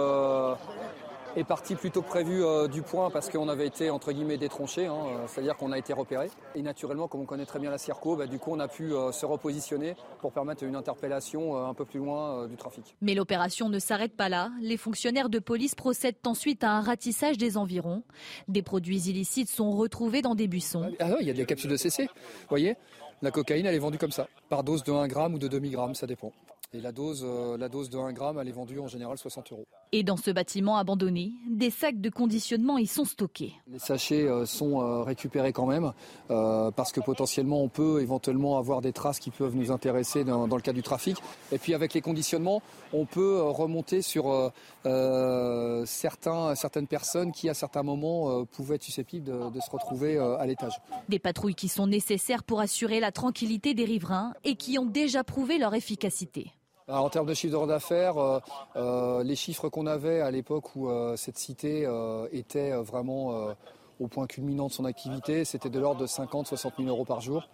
euh, 1.36 1.40
est 1.40 1.44
partie 1.44 1.74
plutôt 1.74 2.02
que 2.02 2.08
prévu 2.08 2.44
euh, 2.44 2.68
du 2.68 2.82
point 2.82 3.10
parce 3.10 3.28
qu'on 3.30 3.48
avait 3.48 3.66
été 3.66 3.90
entre 3.90 4.12
guillemets 4.12 4.38
détronché, 4.38 4.86
hein, 4.86 4.94
euh, 5.06 5.26
c'est-à-dire 5.26 5.56
qu'on 5.56 5.72
a 5.72 5.78
été 5.78 5.92
repéré. 5.92 6.30
Et 6.54 6.62
naturellement, 6.62 7.08
comme 7.08 7.22
on 7.22 7.26
connaît 7.26 7.46
très 7.46 7.58
bien 7.58 7.70
la 7.70 7.78
Circo, 7.78 8.16
bah, 8.16 8.26
du 8.26 8.38
coup 8.38 8.50
on 8.52 8.60
a 8.60 8.68
pu 8.68 8.90
se 9.12 9.26
repositionner 9.26 9.96
pour 10.20 10.32
permettre 10.32 10.64
une 10.64 10.76
interpellation 10.76 11.56
un 11.56 11.74
peu 11.74 11.84
plus 11.84 11.98
loin 11.98 12.46
du 12.46 12.56
trafic. 12.56 12.96
Mais 13.00 13.14
l'opération 13.14 13.68
ne 13.68 13.78
s'arrête 13.78 14.16
pas 14.16 14.28
là. 14.28 14.50
Les 14.60 14.76
fonctionnaires 14.76 15.28
de 15.28 15.38
police 15.38 15.74
procèdent 15.74 16.16
ensuite 16.26 16.64
à 16.64 16.72
un 16.72 16.80
ratissage 16.80 17.38
des 17.38 17.56
environs. 17.56 18.02
Des 18.48 18.62
produits 18.62 19.08
illicites 19.08 19.48
sont 19.48 19.70
retrouvés 19.72 20.22
dans 20.22 20.34
des 20.34 20.48
buissons. 20.48 20.90
Ah 20.98 21.16
il 21.20 21.26
y 21.26 21.30
a 21.30 21.34
des 21.34 21.46
capsules 21.46 21.70
de 21.70 21.76
CC, 21.76 22.04
vous 22.04 22.08
voyez? 22.48 22.76
La 23.22 23.30
cocaïne, 23.30 23.66
elle 23.66 23.74
est 23.74 23.78
vendue 23.78 23.98
comme 23.98 24.12
ça, 24.12 24.28
par 24.48 24.64
dose 24.64 24.82
de 24.82 24.92
1 24.92 25.06
gramme 25.06 25.34
ou 25.34 25.38
de 25.38 25.46
demi-gramme, 25.46 25.94
ça 25.94 26.06
dépend. 26.06 26.32
Et 26.72 26.80
la 26.80 26.92
dose, 26.92 27.26
euh, 27.26 27.58
la 27.58 27.68
dose 27.68 27.90
de 27.90 27.98
1 27.98 28.12
gramme, 28.12 28.38
elle 28.40 28.46
est 28.46 28.52
vendue 28.52 28.78
en 28.78 28.86
général 28.86 29.18
60 29.18 29.50
euros. 29.50 29.66
Et 29.90 30.04
dans 30.04 30.16
ce 30.16 30.30
bâtiment 30.30 30.76
abandonné, 30.76 31.32
des 31.50 31.70
sacs 31.70 32.00
de 32.00 32.10
conditionnement 32.10 32.78
y 32.78 32.86
sont 32.86 33.04
stockés. 33.04 33.54
Les 33.66 33.80
sachets 33.80 34.22
euh, 34.22 34.46
sont 34.46 34.80
euh, 34.80 35.02
récupérés 35.02 35.52
quand 35.52 35.66
même, 35.66 35.92
parce 36.28 36.92
que 36.92 37.00
potentiellement 37.00 37.60
on 37.60 37.68
peut 37.68 38.00
éventuellement 38.00 38.56
avoir 38.56 38.82
des 38.82 38.92
traces 38.92 39.18
qui 39.18 39.32
peuvent 39.32 39.56
nous 39.56 39.72
intéresser 39.72 40.22
dans, 40.22 40.46
le 40.46 40.60
cas 40.60 40.72
du 40.72 40.82
trafic. 40.82 41.16
Et 41.50 41.58
puis 41.58 41.74
avec 41.74 41.92
les 41.92 42.00
conditionnements, 42.00 42.62
on 42.92 43.04
peut 43.04 43.42
remonter 43.42 44.00
sur 44.00 44.52
certains, 44.84 46.54
certaines 46.54 46.86
personnes 46.86 47.32
qui 47.32 47.48
à 47.48 47.54
certains 47.54 47.82
moments 47.82 48.44
pouvaient 48.44 48.76
être 48.76 48.84
susceptibles 48.84 49.24
de, 49.24 49.50
de 49.50 49.60
se 49.60 49.70
retrouver 49.70 50.18
à 50.18 50.46
l'étage. 50.46 50.74
Des 51.08 51.18
patrouilles 51.18 51.56
qui 51.56 51.68
sont 51.68 51.88
nécessaires 51.88 52.44
pour 52.44 52.60
assurer 52.60 53.00
la 53.00 53.10
tranquillité 53.10 53.74
des 53.74 53.84
riverains 53.84 54.34
et 54.44 54.54
qui 54.54 54.78
ont 54.78 54.86
déjà 54.86 55.24
prouvé 55.24 55.58
leur 55.58 55.74
efficacité. 55.74 56.52
En 56.90 57.08
termes 57.08 57.26
de 57.26 57.34
chiffre 57.34 57.66
d'affaires, 57.66 58.18
euh, 58.18 58.40
euh, 58.76 59.22
les 59.22 59.36
chiffres 59.36 59.68
qu'on 59.68 59.86
avait 59.86 60.20
à 60.20 60.30
l'époque 60.30 60.74
où 60.74 60.88
euh, 60.88 61.16
cette 61.16 61.38
cité 61.38 61.88
était 62.32 62.72
vraiment 62.72 63.54
au 63.98 64.08
point 64.08 64.26
culminant 64.26 64.68
de 64.68 64.72
son 64.72 64.84
activité, 64.84 65.44
c'était 65.44 65.70
de 65.70 65.78
l'ordre 65.78 66.00
de 66.00 66.06
50-60 66.06 66.72
000 66.78 66.88
euros 66.88 67.04
par 67.04 67.20
jour. 67.20 67.48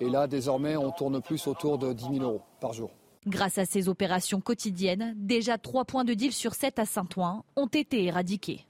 Et 0.00 0.10
là, 0.10 0.26
désormais, 0.26 0.76
on 0.76 0.90
tourne 0.90 1.22
plus 1.22 1.46
autour 1.46 1.78
de 1.78 1.92
10 1.92 2.18
000 2.18 2.18
euros 2.18 2.42
par 2.60 2.72
jour. 2.72 2.90
Grâce 3.26 3.58
à 3.58 3.64
ces 3.64 3.88
opérations 3.88 4.40
quotidiennes, 4.40 5.14
déjà 5.16 5.58
trois 5.58 5.84
points 5.84 6.04
de 6.04 6.14
deal 6.14 6.32
sur 6.32 6.54
7 6.54 6.78
à 6.78 6.84
Saint-Ouen 6.84 7.44
ont 7.56 7.66
été 7.66 8.04
éradiqués. 8.04 8.66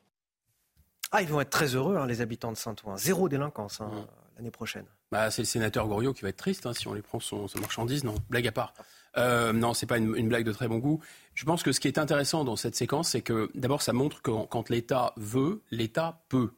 Ah, 1.12 1.22
ils 1.22 1.28
vont 1.28 1.40
être 1.40 1.50
très 1.50 1.74
heureux, 1.74 1.96
hein, 1.96 2.06
les 2.06 2.20
habitants 2.20 2.52
de 2.52 2.56
Saint-Ouen. 2.56 2.96
Zéro 2.96 3.28
délinquance 3.28 3.80
hein, 3.80 3.90
mmh. 3.92 4.06
l'année 4.36 4.50
prochaine. 4.50 4.86
Bah, 5.12 5.30
c'est 5.30 5.42
le 5.42 5.46
sénateur 5.46 5.86
Goriot 5.86 6.12
qui 6.12 6.22
va 6.22 6.30
être 6.30 6.36
triste 6.36 6.66
hein, 6.66 6.72
si 6.72 6.88
on 6.88 6.94
les 6.94 7.02
prend 7.02 7.20
son, 7.20 7.48
sa 7.48 7.60
marchandise. 7.60 8.02
Non, 8.04 8.14
blague 8.30 8.46
à 8.46 8.52
part. 8.52 8.72
Euh, 9.18 9.52
non, 9.52 9.74
c'est 9.74 9.86
pas 9.86 9.98
une, 9.98 10.28
blague 10.28 10.44
de 10.44 10.52
très 10.52 10.68
bon 10.68 10.78
goût. 10.78 11.00
Je 11.34 11.44
pense 11.44 11.62
que 11.62 11.72
ce 11.72 11.80
qui 11.80 11.88
est 11.88 11.98
intéressant 11.98 12.44
dans 12.44 12.56
cette 12.56 12.76
séquence, 12.76 13.10
c'est 13.10 13.22
que 13.22 13.50
d'abord, 13.54 13.82
ça 13.82 13.92
montre 13.92 14.22
que 14.22 14.30
quand 14.46 14.68
l'État 14.68 15.12
veut, 15.16 15.62
l'État 15.70 16.22
peut. 16.28 16.50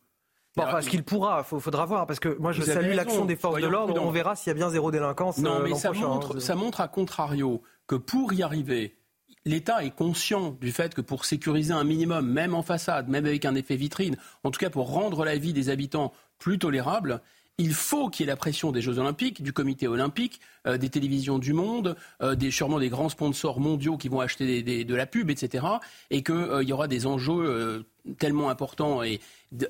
Bon, 0.57 0.65
enfin, 0.65 0.81
ce 0.81 0.89
qu'il 0.89 1.05
pourra, 1.05 1.47
il 1.53 1.61
faudra 1.61 1.87
voir, 1.87 2.07
parce 2.07 2.19
que 2.19 2.37
moi 2.41 2.51
je 2.51 2.63
salue 2.63 2.95
l'action 2.95 3.25
des 3.25 3.37
forces 3.37 3.61
de 3.61 3.67
l'ordre, 3.69 4.01
on 4.03 4.11
verra 4.11 4.35
s'il 4.35 4.49
y 4.49 4.51
a 4.51 4.55
bien 4.55 4.71
zéro 4.71 4.91
délinquance. 4.91 5.39
Non, 5.39 5.61
euh, 5.61 5.63
mais 5.63 5.75
ça, 5.75 5.93
montre, 5.93 6.37
hein. 6.37 6.41
ça 6.41 6.57
montre 6.57 6.81
à 6.81 6.89
contrario 6.89 7.63
que 7.87 7.95
pour 7.95 8.33
y 8.33 8.43
arriver, 8.43 8.97
l'État 9.45 9.85
est 9.85 9.95
conscient 9.95 10.51
du 10.61 10.73
fait 10.73 10.95
que 10.95 11.01
pour 11.01 11.25
sécuriser 11.25 11.73
un 11.73 11.85
minimum, 11.85 12.27
même 12.27 12.55
en 12.55 12.63
façade, 12.63 13.09
même 13.09 13.25
avec 13.25 13.45
un 13.45 13.55
effet 13.55 13.77
vitrine, 13.77 14.17
en 14.43 14.51
tout 14.51 14.59
cas 14.59 14.71
pour 14.71 14.91
rendre 14.91 15.25
la 15.25 15.37
vie 15.37 15.53
des 15.53 15.69
habitants 15.69 16.13
plus 16.39 16.59
tolérable, 16.59 17.21
il 17.59 17.75
faut 17.75 18.09
qu'il 18.09 18.25
y 18.25 18.29
ait 18.29 18.33
la 18.33 18.37
pression 18.37 18.71
des 18.71 18.81
Jeux 18.81 19.01
Olympiques, 19.01 19.43
du 19.43 19.53
Comité 19.53 19.89
Olympique, 19.89 20.41
euh, 20.67 20.79
des 20.79 20.89
télévisions 20.89 21.41
du 21.41 21.53
monde, 21.53 21.97
euh, 22.23 22.37
des, 22.37 22.53
sûrement 22.53 22.79
des 22.79 22.89
grands 22.89 23.09
sponsors 23.09 23.59
mondiaux 23.59 23.97
qui 23.97 24.09
vont 24.09 24.21
acheter 24.21 24.85
de 24.85 24.95
la 24.95 25.07
pub, 25.07 25.29
etc. 25.29 25.67
Et 26.11 26.23
qu'il 26.23 26.37
euh, 26.37 26.63
y 26.63 26.73
aura 26.73 26.87
des 26.87 27.07
enjeux 27.07 27.85
tellement 28.19 28.49
importants 28.49 29.03
et 29.03 29.21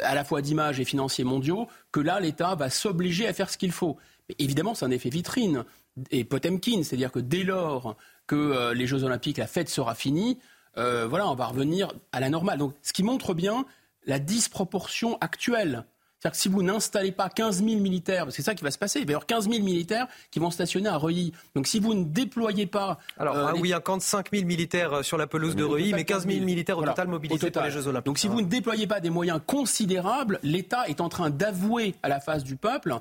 à 0.00 0.14
la 0.14 0.22
fois 0.22 0.42
d'image 0.42 0.78
et 0.80 0.84
financiers 0.84 1.24
mondiaux 1.24 1.66
que 1.90 2.00
là, 2.00 2.20
l'État 2.20 2.54
va 2.54 2.68
s'obliger 2.68 3.26
à 3.26 3.32
faire 3.32 3.48
ce 3.48 3.56
qu'il 3.56 3.72
faut. 3.72 3.96
Mais 4.28 4.36
évidemment, 4.38 4.74
c'est 4.74 4.84
un 4.84 4.90
effet 4.90 5.08
vitrine 5.08 5.64
et 6.10 6.24
Potemkin, 6.24 6.82
c'est-à-dire 6.82 7.10
que 7.10 7.18
dès 7.18 7.42
lors 7.42 7.96
que 8.26 8.72
les 8.72 8.86
Jeux 8.86 9.02
Olympiques, 9.04 9.38
la 9.38 9.46
fête 9.46 9.68
sera 9.68 9.94
finie, 9.94 10.38
voilà, 10.76 11.28
on 11.28 11.34
va 11.34 11.46
revenir 11.46 11.92
à 12.12 12.20
la 12.20 12.28
normale. 12.28 12.58
Donc, 12.58 12.74
ce 12.82 12.92
qui 12.92 13.02
montre 13.02 13.34
bien 13.34 13.64
la 14.06 14.18
disproportion 14.18 15.16
actuelle 15.20 15.84
c'est-à-dire 16.18 16.36
que 16.36 16.42
si 16.42 16.48
vous 16.48 16.62
n'installez 16.64 17.12
pas 17.12 17.28
15 17.28 17.62
000 17.62 17.80
militaires, 17.80 18.24
parce 18.24 18.36
que 18.36 18.42
c'est 18.42 18.50
ça 18.50 18.54
qui 18.56 18.64
va 18.64 18.72
se 18.72 18.78
passer, 18.78 18.98
il 18.98 19.06
va 19.06 19.12
y 19.12 19.14
avoir 19.14 19.26
15 19.26 19.48
000 19.48 19.62
militaires 19.62 20.08
qui 20.32 20.40
vont 20.40 20.50
stationner 20.50 20.88
à 20.88 20.96
Reuilly. 20.96 21.32
Donc 21.54 21.68
si 21.68 21.78
vous 21.78 21.94
ne 21.94 22.02
déployez 22.02 22.66
pas... 22.66 22.98
Alors 23.18 23.36
euh, 23.36 23.46
ah 23.48 23.52
oui, 23.54 23.68
il 23.68 23.70
y 23.70 23.72
a 23.72 23.82
5 24.00 24.30
000 24.32 24.44
militaires 24.44 24.92
euh, 24.94 25.02
sur 25.02 25.16
la 25.16 25.28
pelouse 25.28 25.54
de 25.54 25.62
Reuilly, 25.62 25.92
mais 25.92 26.04
15 26.04 26.26
000 26.26 26.44
militaires 26.44 26.78
au 26.78 26.84
total 26.84 27.06
mobilisés 27.06 27.50
pour 27.50 27.62
les 27.62 27.70
Jeux 27.70 27.86
Olympiques. 27.86 28.06
Donc 28.06 28.18
si 28.18 28.26
vous 28.26 28.40
ne 28.40 28.46
déployez 28.46 28.88
pas 28.88 28.98
des 28.98 29.10
moyens 29.10 29.40
considérables, 29.46 30.40
l'État 30.42 30.88
est 30.88 31.00
en 31.00 31.08
train 31.08 31.30
d'avouer 31.30 31.94
à 32.02 32.08
la 32.08 32.18
face 32.18 32.42
du 32.42 32.56
peuple 32.56 32.96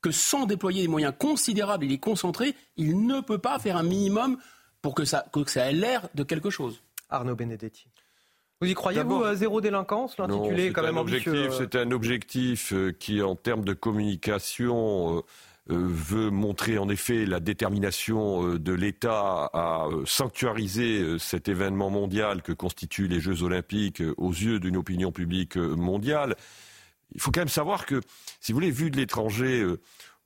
que 0.00 0.10
sans 0.10 0.46
déployer 0.46 0.82
des 0.82 0.88
moyens 0.88 1.14
considérables, 1.16 1.84
il 1.84 1.92
est 1.92 1.98
concentré, 1.98 2.56
il 2.76 3.06
ne 3.06 3.20
peut 3.20 3.38
pas 3.38 3.58
faire 3.58 3.76
un 3.76 3.82
minimum 3.82 4.38
pour 4.80 4.94
que 4.94 5.04
ça, 5.04 5.26
que 5.32 5.48
ça 5.48 5.70
ait 5.70 5.74
l'air 5.74 6.08
de 6.14 6.24
quelque 6.24 6.50
chose. 6.50 6.82
Arnaud 7.08 7.36
Benedetti. 7.36 7.86
Vous 8.62 8.70
y 8.70 8.74
croyez, 8.74 9.02
vous, 9.02 9.20
euh, 9.24 9.34
zéro 9.34 9.60
délinquance 9.60 10.16
L'intitulé 10.18 10.66
est 10.66 10.72
quand 10.72 10.84
même 10.84 10.96
ambitieux. 10.96 11.34
Euh. 11.34 11.50
C'est 11.50 11.74
un 11.74 11.90
objectif 11.90 12.72
euh, 12.72 12.92
qui, 12.92 13.20
en 13.20 13.34
termes 13.34 13.64
de 13.64 13.72
communication, 13.72 15.24
veut 15.66 16.30
montrer 16.30 16.78
en 16.78 16.88
effet 16.88 17.26
la 17.26 17.40
détermination 17.40 18.54
de 18.54 18.72
l'État 18.72 19.50
à 19.52 19.86
sanctuariser 20.04 21.18
cet 21.18 21.48
événement 21.48 21.90
mondial 21.90 22.42
que 22.42 22.52
constituent 22.52 23.08
les 23.08 23.20
Jeux 23.20 23.42
olympiques 23.42 24.02
aux 24.16 24.30
yeux 24.30 24.60
d'une 24.60 24.76
opinion 24.76 25.10
publique 25.12 25.56
mondiale. 25.56 26.36
Il 27.14 27.20
faut 27.20 27.30
quand 27.30 27.40
même 27.40 27.48
savoir 27.48 27.86
que, 27.86 28.00
si 28.40 28.52
vous 28.52 28.56
voulez, 28.56 28.70
vu 28.70 28.90
de 28.90 28.96
l'étranger, 28.96 29.64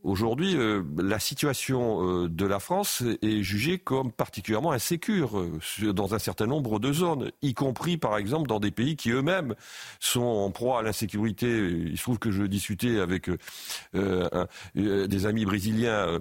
Aujourd'hui, 0.06 0.56
euh, 0.56 0.84
la 0.98 1.18
situation 1.18 2.00
euh, 2.00 2.28
de 2.28 2.46
la 2.46 2.60
France 2.60 3.02
est 3.22 3.42
jugée 3.42 3.78
comme 3.78 4.12
particulièrement 4.12 4.70
insécure 4.70 5.36
euh, 5.36 5.92
dans 5.92 6.14
un 6.14 6.20
certain 6.20 6.46
nombre 6.46 6.78
de 6.78 6.92
zones, 6.92 7.32
y 7.42 7.54
compris 7.54 7.96
par 7.96 8.16
exemple 8.16 8.46
dans 8.46 8.60
des 8.60 8.70
pays 8.70 8.94
qui 8.94 9.10
eux-mêmes 9.10 9.56
sont 9.98 10.22
en 10.22 10.52
proie 10.52 10.78
à 10.78 10.82
l'insécurité. 10.82 11.48
Il 11.48 11.98
se 11.98 12.02
trouve 12.04 12.20
que 12.20 12.30
je 12.30 12.44
discutais 12.44 13.00
avec 13.00 13.28
des 14.74 15.26
amis 15.26 15.44
brésiliens 15.44 16.20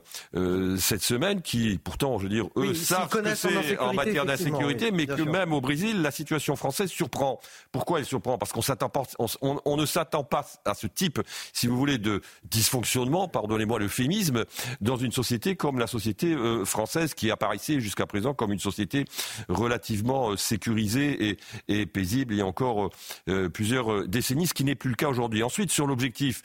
cette 0.77 1.03
semaine 1.03 1.41
qui, 1.41 1.79
pourtant, 1.83 2.17
je 2.17 2.23
veux 2.23 2.29
dire, 2.29 2.47
eux 2.55 2.73
savent 2.73 3.09
que 3.09 3.35
c'est 3.35 3.77
en 3.77 3.93
matière 3.93 4.25
d'insécurité, 4.25 4.89
mais 4.91 5.05
que 5.05 5.21
même 5.21 5.53
au 5.53 5.61
Brésil, 5.61 6.01
la 6.01 6.11
situation 6.11 6.55
française 6.55 6.89
surprend. 6.89 7.39
Pourquoi 7.71 7.99
elle 7.99 8.05
surprend? 8.05 8.37
Parce 8.37 8.51
qu'on 8.51 8.61
s'attend 8.61 8.91
on, 9.19 9.59
on, 9.63 9.77
ne 9.77 9.85
s'attend 9.85 10.23
pas 10.23 10.45
à 10.65 10.73
ce 10.73 10.87
type, 10.87 11.21
si 11.53 11.67
vous 11.67 11.77
voulez, 11.77 11.97
de 11.97 12.21
dysfonctionnement, 12.49 13.27
pardonnez-moi 13.27 13.74
l'euphémisme, 13.79 14.45
dans 14.81 14.97
une 14.97 15.11
société 15.11 15.55
comme 15.55 15.79
la 15.79 15.87
société 15.87 16.33
euh, 16.33 16.65
française 16.65 17.13
qui 17.13 17.31
apparaissait 17.31 17.79
jusqu'à 17.79 18.05
présent 18.05 18.33
comme 18.33 18.51
une 18.51 18.59
société 18.59 19.05
relativement 19.49 20.31
euh, 20.31 20.37
sécurisée 20.37 21.37
et, 21.67 21.85
paisible 21.85 22.33
il 22.33 22.37
y 22.37 22.41
a 22.41 22.45
encore 22.45 22.89
euh, 23.29 23.49
plusieurs 23.49 24.07
décennies, 24.07 24.47
ce 24.47 24.53
qui 24.53 24.63
n'est 24.63 24.75
plus 24.75 24.89
le 24.89 24.95
cas 24.95 25.07
aujourd'hui. 25.07 25.43
Ensuite, 25.43 25.71
sur 25.71 25.87
l'objectif, 25.87 26.41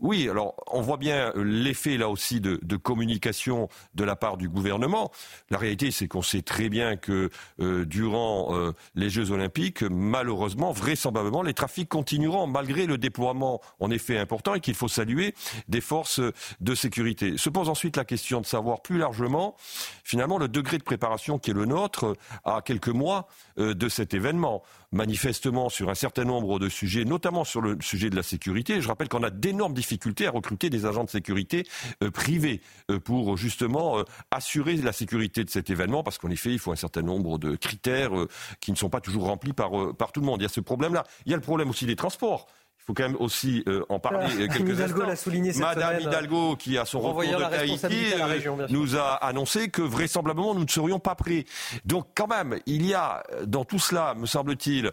oui, 0.00 0.28
alors 0.28 0.54
on 0.68 0.80
voit 0.80 0.96
bien 0.96 1.32
l'effet 1.34 1.96
là 1.96 2.08
aussi 2.08 2.40
de, 2.40 2.76
communication 2.76 3.68
de 3.94 4.04
la 4.04 4.14
part 4.14 4.36
du 4.36 4.48
gouvernement. 4.48 5.10
La 5.50 5.58
réalité, 5.58 5.90
c'est 5.90 6.06
qu'on 6.06 6.22
sait 6.22 6.42
très 6.42 6.68
bien 6.68 6.96
que 6.96 7.30
euh, 7.60 7.84
durant 7.84 8.54
euh, 8.54 8.72
les 8.94 9.10
Jeux 9.10 9.32
Olympiques, 9.32 9.82
malheureusement, 9.82 10.70
vraisemblablement, 10.70 11.42
les 11.42 11.54
trafics 11.54 11.88
continueront 11.88 12.46
malgré 12.46 12.86
le 12.86 12.96
déploiement 12.96 13.60
en 13.80 13.90
effet 13.90 14.18
important 14.18 14.54
et 14.54 14.60
qu'il 14.60 14.74
faut 14.74 14.88
saluer 14.88 15.34
des 15.68 15.80
forces 15.80 16.20
de 16.60 16.74
sécurité. 16.76 17.36
Se 17.36 17.50
pose 17.50 17.68
ensuite 17.68 17.96
la 17.96 18.04
question 18.04 18.40
de 18.40 18.46
savoir 18.46 18.82
plus 18.82 18.98
largement, 18.98 19.56
finalement, 20.04 20.38
le 20.38 20.48
degré 20.48 20.78
de 20.78 20.84
préparation 20.84 21.38
qui 21.40 21.50
est 21.50 21.54
le 21.54 21.64
nôtre 21.64 22.16
à 22.44 22.62
quelques 22.62 22.88
mois 22.88 23.26
euh, 23.58 23.74
de 23.74 23.88
cet 23.88 24.14
événement. 24.14 24.62
Manifestement, 24.90 25.68
sur 25.68 25.90
un 25.90 25.94
certain 25.94 26.24
nombre 26.24 26.58
de 26.58 26.70
sujets, 26.70 27.04
notamment 27.04 27.44
sur 27.44 27.60
le 27.60 27.76
sujet 27.82 28.08
de 28.08 28.16
la 28.16 28.22
sécurité, 28.22 28.80
je 28.80 28.88
rappelle 28.88 29.10
qu'on 29.10 29.22
a 29.22 29.28
d'énormes 29.28 29.74
difficultés 29.74 29.88
difficulté 29.88 30.26
à 30.26 30.30
recruter 30.30 30.70
des 30.70 30.86
agents 30.86 31.04
de 31.04 31.10
sécurité 31.10 31.66
euh, 32.02 32.10
privés 32.10 32.60
euh, 32.90 33.00
pour 33.00 33.36
justement 33.36 33.98
euh, 33.98 34.04
assurer 34.30 34.76
la 34.76 34.92
sécurité 34.92 35.44
de 35.44 35.50
cet 35.50 35.70
événement, 35.70 36.02
parce 36.02 36.18
qu'en 36.18 36.30
effet, 36.30 36.52
il 36.52 36.58
faut 36.58 36.72
un 36.72 36.76
certain 36.76 37.02
nombre 37.02 37.38
de 37.38 37.56
critères 37.56 38.12
qui 38.60 38.70
ne 38.70 38.76
sont 38.76 38.90
pas 38.90 39.00
toujours 39.00 39.24
remplis 39.24 39.52
par, 39.52 39.94
par 39.94 40.12
tout 40.12 40.20
le 40.20 40.26
monde. 40.26 40.40
Il 40.40 40.44
y 40.44 40.46
a 40.46 40.50
ce 40.50 40.60
problème-là. 40.60 41.04
Il 41.26 41.30
y 41.30 41.34
a 41.34 41.36
le 41.36 41.42
problème 41.42 41.68
aussi 41.68 41.84
des 41.84 41.96
transports 41.96 42.46
faut 42.88 42.94
quand 42.94 43.02
même 43.02 43.16
aussi 43.20 43.62
euh, 43.68 43.84
en 43.90 43.98
parler 43.98 44.26
euh, 44.40 44.48
quelques 44.48 44.70
Hidalgo 44.70 45.02
l'a 45.02 45.14
souligné 45.14 45.52
cette 45.52 45.60
Madame 45.60 45.96
semaine, 45.96 46.08
Hidalgo, 46.08 46.56
qui 46.56 46.78
a 46.78 46.86
son 46.86 47.00
retour 47.00 47.38
de 47.38 47.44
Tahiti, 47.44 48.14
euh, 48.14 48.66
nous 48.70 48.96
a 48.96 49.12
annoncé 49.16 49.68
que 49.68 49.82
vraisemblablement 49.82 50.54
nous 50.54 50.64
ne 50.64 50.70
serions 50.70 50.98
pas 50.98 51.14
prêts. 51.14 51.44
Donc 51.84 52.06
quand 52.14 52.28
même, 52.28 52.58
il 52.64 52.86
y 52.86 52.94
a 52.94 53.22
dans 53.44 53.66
tout 53.66 53.78
cela, 53.78 54.14
me 54.14 54.24
semble-t-il, 54.24 54.90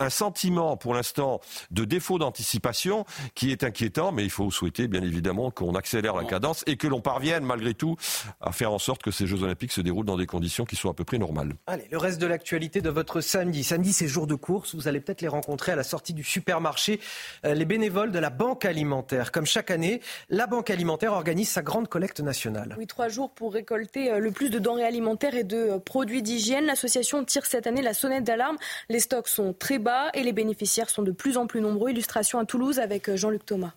un 0.00 0.10
sentiment 0.10 0.76
pour 0.76 0.94
l'instant 0.94 1.40
de 1.70 1.84
défaut 1.84 2.18
d'anticipation 2.18 3.04
qui 3.36 3.52
est 3.52 3.62
inquiétant, 3.62 4.10
mais 4.10 4.24
il 4.24 4.30
faut 4.30 4.50
souhaiter 4.50 4.88
bien 4.88 5.02
évidemment 5.02 5.52
qu'on 5.52 5.76
accélère 5.76 6.16
la 6.16 6.24
cadence 6.24 6.64
et 6.66 6.76
que 6.76 6.88
l'on 6.88 7.00
parvienne 7.00 7.44
malgré 7.44 7.72
tout 7.72 7.94
à 8.40 8.50
faire 8.50 8.72
en 8.72 8.80
sorte 8.80 9.00
que 9.00 9.12
ces 9.12 9.28
Jeux 9.28 9.44
Olympiques 9.44 9.72
se 9.72 9.80
déroulent 9.80 10.06
dans 10.06 10.16
des 10.16 10.26
conditions 10.26 10.64
qui 10.64 10.74
soient 10.74 10.90
à 10.90 10.94
peu 10.94 11.04
près 11.04 11.18
normales. 11.18 11.54
Allez, 11.68 11.86
le 11.92 11.98
reste 11.98 12.20
de 12.20 12.26
l'actualité 12.26 12.80
de 12.80 12.90
votre 12.90 13.20
samedi. 13.20 13.62
Samedi, 13.62 13.92
c'est 13.92 14.08
jour 14.08 14.26
de 14.26 14.34
course. 14.34 14.74
Vous 14.74 14.88
allez 14.88 15.00
peut-être 15.00 15.20
les 15.20 15.28
rencontrer 15.28 15.70
à 15.70 15.76
la 15.76 15.84
sortie 15.84 16.14
du 16.14 16.24
supermarché. 16.24 16.98
Euh, 17.44 17.54
les 17.54 17.64
bénévoles 17.64 18.12
de 18.12 18.18
la 18.18 18.30
Banque 18.30 18.64
alimentaire. 18.64 19.32
Comme 19.32 19.46
chaque 19.46 19.70
année, 19.70 20.00
la 20.28 20.46
Banque 20.46 20.70
alimentaire 20.70 21.12
organise 21.12 21.48
sa 21.48 21.62
grande 21.62 21.88
collecte 21.88 22.20
nationale. 22.20 22.74
Oui, 22.78 22.86
trois 22.86 23.08
jours 23.08 23.30
pour 23.30 23.52
récolter 23.52 24.10
euh, 24.10 24.18
le 24.18 24.30
plus 24.30 24.50
de 24.50 24.58
denrées 24.58 24.84
alimentaires 24.84 25.34
et 25.34 25.44
de 25.44 25.56
euh, 25.56 25.78
produits 25.78 26.22
d'hygiène. 26.22 26.66
L'association 26.66 27.24
tire 27.24 27.46
cette 27.46 27.66
année 27.66 27.82
la 27.82 27.94
sonnette 27.94 28.24
d'alarme. 28.24 28.56
Les 28.88 29.00
stocks 29.00 29.28
sont 29.28 29.52
très 29.52 29.78
bas 29.78 30.08
et 30.14 30.22
les 30.22 30.32
bénéficiaires 30.32 30.90
sont 30.90 31.02
de 31.02 31.12
plus 31.12 31.36
en 31.36 31.46
plus 31.46 31.60
nombreux. 31.60 31.90
Illustration 31.90 32.38
à 32.38 32.44
Toulouse 32.44 32.78
avec 32.78 33.14
Jean-Luc 33.14 33.44
Thomas. 33.46 33.72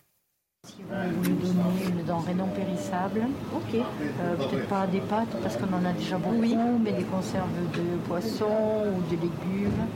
Si 0.68 0.76
vous 0.84 1.24
lui 1.24 1.36
donnez 1.40 1.86
une 1.90 2.06
denrée 2.06 2.36
non 2.36 2.48
périssable, 2.50 3.22
ok. 3.52 3.82
Euh, 3.82 4.36
Peut-être 4.36 4.68
pas 4.68 4.86
des 4.86 5.00
pâtes 5.00 5.36
parce 5.42 5.58
qu'on 5.58 5.74
en 5.74 5.84
a 5.84 5.92
déjà 5.94 6.20
beaucoup, 6.20 6.80
mais 6.84 6.92
des 6.92 7.04
conserves 7.06 7.50
de 7.74 7.98
poissons 8.08 8.86
ou 8.86 9.02
de 9.10 9.20
légumes 9.20 9.88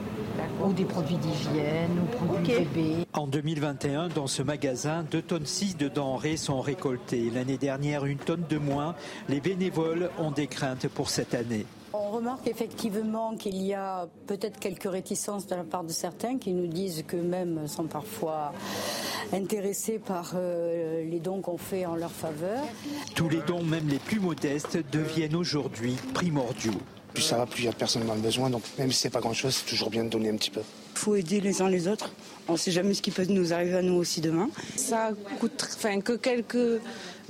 ou 0.63 0.73
des 0.73 0.85
produits 0.85 1.17
d'hygiène 1.17 1.99
ou 2.01 2.25
produits 2.25 2.65
bébés. 2.65 3.05
En 3.13 3.27
2021, 3.27 4.09
dans 4.09 4.27
ce 4.27 4.41
magasin, 4.41 5.03
2 5.09 5.21
tonnes 5.21 5.45
6 5.45 5.77
de 5.77 5.87
denrées 5.87 6.37
sont 6.37 6.61
récoltées. 6.61 7.29
L'année 7.33 7.57
dernière, 7.57 8.05
une 8.05 8.17
tonne 8.17 8.43
de 8.49 8.57
moins. 8.57 8.95
Les 9.29 9.41
bénévoles 9.41 10.09
ont 10.19 10.31
des 10.31 10.47
craintes 10.47 10.87
pour 10.87 11.09
cette 11.09 11.33
année. 11.33 11.65
On 11.93 12.09
remarque 12.09 12.47
effectivement 12.47 13.35
qu'il 13.37 13.61
y 13.61 13.73
a 13.73 14.07
peut-être 14.27 14.59
quelques 14.59 14.89
réticences 14.89 15.47
de 15.47 15.55
la 15.55 15.63
part 15.63 15.85
de 15.85 15.91
certains 15.91 16.37
qui 16.37 16.51
nous 16.51 16.67
disent 16.67 17.03
qu'eux-mêmes 17.07 17.67
sont 17.67 17.85
parfois 17.85 18.51
intéressés 19.31 19.99
par 19.99 20.33
euh, 20.35 21.05
les 21.09 21.19
dons 21.19 21.41
qu'on 21.41 21.57
fait 21.57 21.85
en 21.85 21.95
leur 21.95 22.11
faveur. 22.11 22.63
Tous 23.15 23.29
les 23.29 23.41
dons, 23.47 23.63
même 23.63 23.87
les 23.87 23.99
plus 23.99 24.19
modestes, 24.19 24.77
deviennent 24.91 25.35
aujourd'hui 25.35 25.95
primordiaux. 26.13 26.73
Plus 27.15 27.23
ça 27.23 27.37
va, 27.37 27.45
plus 27.45 27.61
il 27.61 27.65
y 27.65 27.69
a 27.69 27.71
de 27.71 27.77
personnes 27.77 28.05
dans 28.05 28.13
le 28.13 28.19
besoin. 28.19 28.49
Donc 28.49 28.61
même 28.77 28.91
si 28.91 28.99
c'est 28.99 29.09
pas 29.09 29.21
grand-chose, 29.21 29.55
c'est 29.55 29.65
toujours 29.65 29.89
bien 29.89 30.03
de 30.03 30.09
donner 30.09 30.29
un 30.29 30.35
petit 30.35 30.51
peu. 30.51 30.61
Il 30.95 30.99
faut 30.99 31.15
aider 31.15 31.39
les 31.39 31.61
uns 31.61 31.69
les 31.69 31.87
autres. 31.87 32.11
On 32.47 32.53
ne 32.53 32.57
sait 32.57 32.71
jamais 32.71 32.93
ce 32.93 33.01
qui 33.01 33.09
peut 33.09 33.25
nous 33.27 33.53
arriver 33.53 33.77
à 33.77 33.81
nous 33.81 33.95
aussi 33.95 34.19
demain. 34.19 34.49
Ça 34.75 35.11
coûte 35.39 35.65
enfin, 35.77 36.01
que 36.01 36.13
quelques 36.13 36.81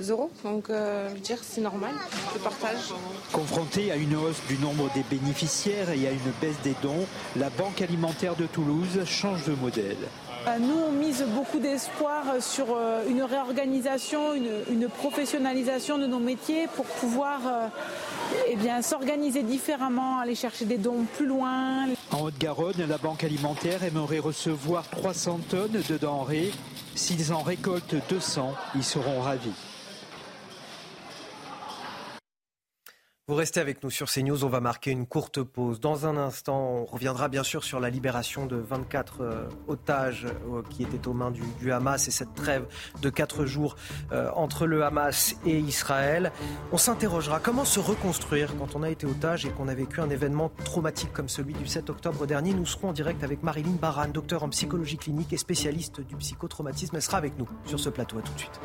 euros, 0.08 0.30
donc 0.44 0.68
euh, 0.68 1.08
je 1.08 1.14
veux 1.14 1.20
dire 1.20 1.38
c'est 1.40 1.60
normal, 1.60 1.92
le 2.34 2.40
partage. 2.40 2.92
Confrontée 3.32 3.92
à 3.92 3.96
une 3.96 4.16
hausse 4.16 4.42
du 4.48 4.58
nombre 4.58 4.90
des 4.92 5.04
bénéficiaires 5.08 5.90
et 5.90 6.08
à 6.08 6.10
une 6.10 6.32
baisse 6.40 6.60
des 6.64 6.74
dons, 6.82 7.06
la 7.36 7.48
Banque 7.50 7.80
alimentaire 7.80 8.34
de 8.34 8.46
Toulouse 8.46 9.04
change 9.06 9.44
de 9.44 9.54
modèle. 9.54 9.96
Euh, 10.48 10.58
Nous, 10.60 10.76
on 10.88 10.92
mise 10.92 11.24
beaucoup 11.34 11.58
d'espoir 11.58 12.22
sur 12.40 12.66
euh, 12.70 13.02
une 13.08 13.22
réorganisation, 13.22 14.34
une, 14.34 14.88
professionnalisation 14.88 15.98
de 15.98 16.06
nos 16.06 16.20
métiers 16.20 16.68
pour 16.76 16.84
pouvoir 16.84 17.40
euh, 17.46 17.68
eh 18.48 18.82
s'organiser 18.82 19.42
différemment, 19.42 20.20
aller 20.20 20.36
chercher 20.36 20.64
des 20.64 20.78
dons 20.78 21.04
plus 21.16 21.26
loin. 21.26 21.86
En 22.12 22.22
Haute-Garonne, 22.22 22.86
la 22.88 22.98
Banque 22.98 23.24
alimentaire 23.24 23.82
aimerait 23.82 24.20
recevoir 24.20 24.88
300 24.88 25.40
tonnes 25.48 25.82
de 25.88 25.96
denrées. 25.98 26.52
S'ils 26.94 27.32
en 27.32 27.42
récoltent 27.42 27.96
200, 28.08 28.54
ils 28.76 28.84
seront 28.84 29.20
ravis. 29.20 29.50
Vous 33.28 33.34
restez 33.34 33.58
avec 33.58 33.82
nous 33.82 33.90
sur 33.90 34.08
CNews, 34.08 34.44
on 34.44 34.48
va 34.48 34.60
marquer 34.60 34.92
une 34.92 35.04
courte 35.04 35.42
pause. 35.42 35.80
Dans 35.80 36.06
un 36.06 36.16
instant, 36.16 36.60
on 36.60 36.84
reviendra 36.84 37.26
bien 37.26 37.42
sûr 37.42 37.64
sur 37.64 37.80
la 37.80 37.90
libération 37.90 38.46
de 38.46 38.54
24 38.54 39.20
euh, 39.20 39.48
otages 39.66 40.26
euh, 40.26 40.62
qui 40.70 40.84
étaient 40.84 41.08
aux 41.08 41.12
mains 41.12 41.32
du, 41.32 41.72
Hamas 41.72 42.06
et 42.06 42.12
cette 42.12 42.36
trêve 42.36 42.66
de 43.02 43.10
4 43.10 43.44
jours 43.44 43.74
euh, 44.12 44.30
entre 44.36 44.68
le 44.68 44.84
Hamas 44.84 45.34
et 45.44 45.58
Israël. 45.58 46.30
On 46.70 46.78
s'interrogera 46.78 47.40
comment 47.40 47.64
se 47.64 47.80
reconstruire 47.80 48.56
quand 48.58 48.76
on 48.76 48.84
a 48.84 48.90
été 48.90 49.08
otage 49.08 49.44
et 49.44 49.50
qu'on 49.50 49.66
a 49.66 49.74
vécu 49.74 50.00
un 50.00 50.08
événement 50.08 50.52
traumatique 50.64 51.12
comme 51.12 51.28
celui 51.28 51.54
du 51.54 51.66
7 51.66 51.90
octobre 51.90 52.26
dernier. 52.28 52.54
Nous 52.54 52.64
serons 52.64 52.90
en 52.90 52.92
direct 52.92 53.24
avec 53.24 53.42
Marilyn 53.42 53.74
Baran, 53.74 54.06
docteur 54.06 54.44
en 54.44 54.50
psychologie 54.50 54.98
clinique 54.98 55.32
et 55.32 55.36
spécialiste 55.36 56.00
du 56.00 56.14
psychotraumatisme. 56.14 56.94
Elle 56.94 57.02
sera 57.02 57.18
avec 57.18 57.36
nous 57.40 57.48
sur 57.64 57.80
ce 57.80 57.88
plateau. 57.88 58.18
À 58.18 58.22
tout 58.22 58.34
de 58.34 58.38
suite. 58.38 58.60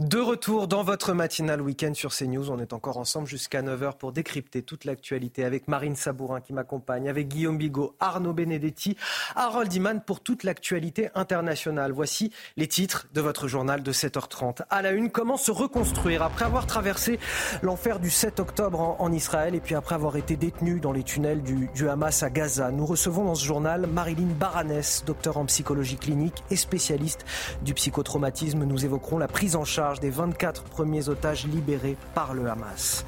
De 0.00 0.16
retour 0.16 0.66
dans 0.66 0.82
votre 0.82 1.12
matinale 1.12 1.60
week-end 1.60 1.92
sur 1.92 2.10
CNews. 2.14 2.50
On 2.50 2.58
est 2.58 2.72
encore 2.72 2.96
ensemble 2.96 3.26
jusqu'à 3.26 3.60
9h 3.60 3.98
pour 3.98 4.12
décrypter 4.12 4.62
toute 4.62 4.86
l'actualité 4.86 5.44
avec 5.44 5.68
Marine 5.68 5.94
Sabourin 5.94 6.40
qui 6.40 6.54
m'accompagne, 6.54 7.06
avec 7.06 7.28
Guillaume 7.28 7.58
Bigot, 7.58 7.94
Arnaud 8.00 8.32
Benedetti, 8.32 8.96
Harold 9.36 9.70
Iman 9.74 10.00
pour 10.00 10.20
toute 10.20 10.42
l'actualité 10.42 11.10
internationale. 11.14 11.92
Voici 11.92 12.32
les 12.56 12.66
titres 12.66 13.08
de 13.12 13.20
votre 13.20 13.46
journal 13.46 13.82
de 13.82 13.92
7h30. 13.92 14.62
À 14.70 14.80
la 14.80 14.92
une, 14.92 15.10
comment 15.10 15.36
se 15.36 15.50
reconstruire 15.50 16.22
après 16.22 16.46
avoir 16.46 16.66
traversé 16.66 17.20
l'enfer 17.60 18.00
du 18.00 18.08
7 18.08 18.40
octobre 18.40 18.96
en, 18.98 19.12
Israël 19.12 19.54
et 19.54 19.60
puis 19.60 19.74
après 19.74 19.96
avoir 19.96 20.16
été 20.16 20.34
détenu 20.34 20.80
dans 20.80 20.92
les 20.92 21.02
tunnels 21.02 21.42
du, 21.42 21.68
du 21.74 21.90
Hamas 21.90 22.22
à 22.22 22.30
Gaza? 22.30 22.70
Nous 22.70 22.86
recevons 22.86 23.24
dans 23.24 23.34
ce 23.34 23.44
journal 23.44 23.86
Marilyn 23.86 24.32
Baranès, 24.38 25.04
docteur 25.04 25.36
en 25.36 25.44
psychologie 25.44 25.98
clinique 25.98 26.42
et 26.50 26.56
spécialiste 26.56 27.26
du 27.60 27.74
psychotraumatisme. 27.74 28.64
Nous 28.64 28.86
évoquerons 28.86 29.18
la 29.18 29.28
prise 29.28 29.56
en 29.56 29.66
charge 29.66 29.89
des 29.98 30.10
24 30.10 30.62
premiers 30.62 31.08
otages 31.08 31.46
libérés 31.46 31.96
par 32.14 32.34
le 32.34 32.48
Hamas. 32.48 33.04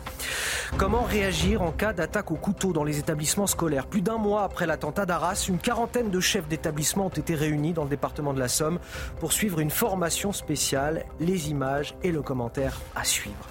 Comment 0.79 1.03
réagir 1.03 1.63
en 1.63 1.71
cas 1.71 1.93
d'attaque 1.93 2.31
au 2.33 2.37
couteau 2.37 2.73
dans 2.73 2.83
les 2.83 2.99
établissements 2.99 3.47
scolaires? 3.47 3.87
Plus 3.87 4.01
d'un 4.01 4.17
mois 4.17 4.43
après 4.43 4.67
l'attentat 4.67 5.07
d'Arras, 5.07 5.45
une 5.49 5.59
quarantaine 5.59 6.11
de 6.11 6.19
chefs 6.19 6.49
d'établissement 6.49 7.07
ont 7.07 7.11
été 7.11 7.35
réunis 7.35 7.75
dans 7.75 7.85
le 7.85 7.91
département 7.91 8.33
de 8.33 8.41
la 8.41 8.49
Somme 8.49 8.79
pour 9.21 9.33
suivre 9.33 9.61
une 9.61 9.71
formation 9.71 10.33
spéciale. 10.33 11.05
Les 11.21 11.51
images 11.51 11.95
et 12.03 12.11
le 12.11 12.23
commentaire 12.23 12.81
à 12.97 13.05
suivre. 13.05 13.47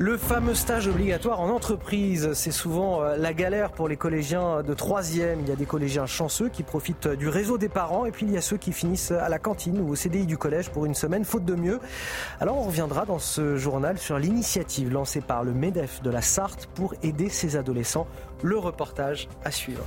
Le 0.00 0.16
fameux 0.16 0.54
stage 0.54 0.86
obligatoire 0.86 1.40
en 1.40 1.48
entreprise, 1.48 2.32
c'est 2.32 2.52
souvent 2.52 3.02
euh, 3.02 3.16
la 3.16 3.34
galère 3.34 3.72
pour 3.72 3.88
les 3.88 3.96
collégiens 3.96 4.62
de 4.62 4.72
troisième. 4.72 5.40
Il 5.40 5.48
y 5.48 5.50
a 5.50 5.56
des 5.56 5.66
collégiens 5.66 6.06
chanceux 6.06 6.48
qui 6.48 6.62
profitent 6.62 7.08
du 7.08 7.28
réseau 7.28 7.58
des 7.58 7.68
parents 7.68 8.06
et 8.06 8.12
puis 8.12 8.24
il 8.24 8.32
y 8.32 8.36
a 8.36 8.40
ceux 8.40 8.58
qui 8.58 8.72
finissent 8.72 9.10
à 9.10 9.28
la 9.28 9.40
cantine 9.40 9.80
ou 9.80 9.88
au 9.88 9.96
CDI 9.96 10.24
du 10.24 10.38
collège 10.38 10.70
pour 10.70 10.86
une 10.86 10.94
semaine, 10.94 11.24
faute 11.24 11.44
de 11.44 11.56
mieux. 11.56 11.80
Alors 12.38 12.58
on 12.58 12.62
reviendra 12.62 13.06
dans 13.06 13.18
ce 13.18 13.56
journal 13.56 13.98
sur 13.98 14.20
l'initiative 14.20 14.92
lancée 14.92 15.20
par 15.20 15.42
le 15.42 15.52
MEDEF 15.52 16.00
de 16.00 16.10
la 16.10 16.22
Sarthe 16.22 16.68
pour 16.76 16.94
aider 17.02 17.28
ces 17.28 17.56
adolescents. 17.56 18.06
Le 18.44 18.56
reportage 18.56 19.28
à 19.44 19.50
suivre. 19.50 19.82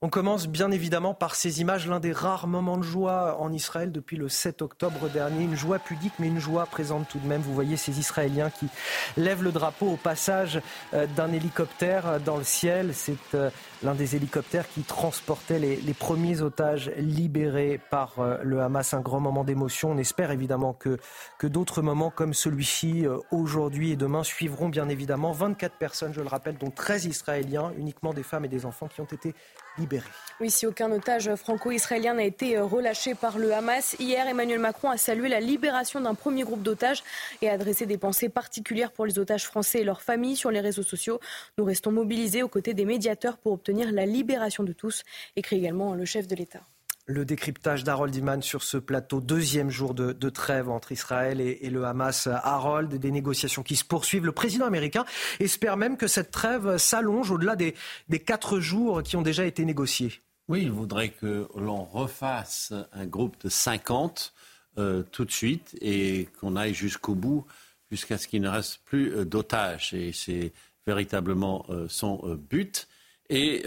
On 0.00 0.10
commence 0.10 0.46
bien 0.46 0.70
évidemment 0.70 1.12
par 1.12 1.34
ces 1.34 1.60
images, 1.60 1.88
l'un 1.88 1.98
des 1.98 2.12
rares 2.12 2.46
moments 2.46 2.76
de 2.76 2.84
joie 2.84 3.36
en 3.40 3.52
Israël 3.52 3.90
depuis 3.90 4.16
le 4.16 4.28
7 4.28 4.62
octobre 4.62 5.08
dernier. 5.08 5.42
Une 5.42 5.56
joie 5.56 5.80
pudique, 5.80 6.12
mais 6.20 6.28
une 6.28 6.38
joie 6.38 6.66
présente 6.66 7.08
tout 7.08 7.18
de 7.18 7.26
même. 7.26 7.40
Vous 7.40 7.52
voyez 7.52 7.76
ces 7.76 7.98
Israéliens 7.98 8.48
qui 8.48 8.68
lèvent 9.16 9.42
le 9.42 9.50
drapeau 9.50 9.86
au 9.86 9.96
passage 9.96 10.60
euh, 10.94 11.08
d'un 11.16 11.32
hélicoptère 11.32 12.20
dans 12.20 12.36
le 12.36 12.44
ciel. 12.44 12.94
C'est 12.94 13.34
euh, 13.34 13.50
l'un 13.82 13.96
des 13.96 14.14
hélicoptères 14.14 14.68
qui 14.68 14.82
transportait 14.82 15.58
les, 15.58 15.94
premiers 15.94 16.42
otages 16.42 16.92
libérés 16.96 17.80
par 17.90 18.20
euh, 18.20 18.38
le 18.44 18.60
Hamas. 18.62 18.94
Un 18.94 19.00
grand 19.00 19.18
moment 19.18 19.42
d'émotion. 19.42 19.90
On 19.90 19.98
espère 19.98 20.30
évidemment 20.30 20.74
que, 20.74 20.98
que 21.40 21.48
d'autres 21.48 21.82
moments 21.82 22.10
comme 22.10 22.34
celui-ci, 22.34 23.04
aujourd'hui 23.32 23.90
et 23.90 23.96
demain, 23.96 24.22
suivront 24.22 24.68
bien 24.68 24.88
évidemment. 24.88 25.32
24 25.32 25.74
personnes, 25.74 26.14
je 26.14 26.20
le 26.20 26.28
rappelle, 26.28 26.56
dont 26.56 26.70
13 26.70 27.06
Israéliens, 27.06 27.72
uniquement 27.76 28.12
des 28.12 28.22
femmes 28.22 28.44
et 28.44 28.48
des 28.48 28.64
enfants 28.64 28.86
qui 28.86 29.00
ont 29.00 29.04
été 29.04 29.34
libérés. 29.78 30.04
Oui, 30.40 30.52
si 30.52 30.66
aucun 30.66 30.92
otage 30.92 31.34
franco-israélien 31.34 32.14
n'a 32.14 32.22
été 32.22 32.58
relâché 32.60 33.16
par 33.16 33.38
le 33.38 33.52
Hamas, 33.52 33.96
hier 33.98 34.24
Emmanuel 34.28 34.60
Macron 34.60 34.88
a 34.88 34.96
salué 34.96 35.28
la 35.28 35.40
libération 35.40 36.00
d'un 36.00 36.14
premier 36.14 36.44
groupe 36.44 36.62
d'otages 36.62 37.02
et 37.42 37.50
a 37.50 37.54
adressé 37.54 37.86
des 37.86 37.98
pensées 37.98 38.28
particulières 38.28 38.92
pour 38.92 39.04
les 39.04 39.18
otages 39.18 39.46
français 39.46 39.80
et 39.80 39.84
leurs 39.84 40.00
familles 40.00 40.36
sur 40.36 40.52
les 40.52 40.60
réseaux 40.60 40.84
sociaux. 40.84 41.18
Nous 41.58 41.64
restons 41.64 41.90
mobilisés 41.90 42.44
aux 42.44 42.48
côtés 42.48 42.72
des 42.72 42.84
médiateurs 42.84 43.36
pour 43.36 43.52
obtenir 43.52 43.90
la 43.90 44.06
libération 44.06 44.62
de 44.62 44.72
tous, 44.72 45.02
écrit 45.34 45.56
également 45.56 45.94
le 45.94 46.04
chef 46.04 46.28
de 46.28 46.36
l'État. 46.36 46.60
Le 47.10 47.24
décryptage 47.24 47.84
d'Harold 47.84 48.14
Iman 48.14 48.42
sur 48.42 48.62
ce 48.62 48.76
plateau, 48.76 49.22
deuxième 49.22 49.70
jour 49.70 49.94
de, 49.94 50.28
trêve 50.28 50.68
entre 50.68 50.92
Israël 50.92 51.40
et, 51.40 51.70
le 51.70 51.86
Hamas. 51.86 52.28
Harold, 52.30 52.94
des 52.94 53.10
négociations 53.10 53.62
qui 53.62 53.76
se 53.76 53.84
poursuivent. 53.84 54.26
Le 54.26 54.32
président 54.32 54.66
américain 54.66 55.06
espère 55.40 55.78
même 55.78 55.96
que 55.96 56.06
cette 56.06 56.30
trêve 56.30 56.76
s'allonge 56.76 57.30
au-delà 57.30 57.56
des, 57.56 57.74
des 58.10 58.18
quatre 58.18 58.60
jours 58.60 59.02
qui 59.02 59.16
ont 59.16 59.22
déjà 59.22 59.46
été 59.46 59.64
négociés. 59.64 60.20
Oui, 60.48 60.60
il 60.64 60.70
voudrait 60.70 61.08
que 61.08 61.48
l'on 61.56 61.82
refasse 61.82 62.74
un 62.92 63.06
groupe 63.06 63.42
de 63.42 63.48
50 63.48 64.34
euh, 64.76 65.02
tout 65.10 65.24
de 65.24 65.32
suite 65.32 65.78
et 65.80 66.28
qu'on 66.38 66.56
aille 66.56 66.74
jusqu'au 66.74 67.14
bout, 67.14 67.46
jusqu'à 67.90 68.18
ce 68.18 68.28
qu'il 68.28 68.42
ne 68.42 68.50
reste 68.50 68.80
plus 68.84 69.14
euh, 69.14 69.24
d'otages. 69.24 69.94
Et 69.94 70.12
c'est 70.12 70.52
véritablement 70.86 71.64
euh, 71.70 71.86
son 71.88 72.38
but. 72.50 72.86
Et 73.30 73.62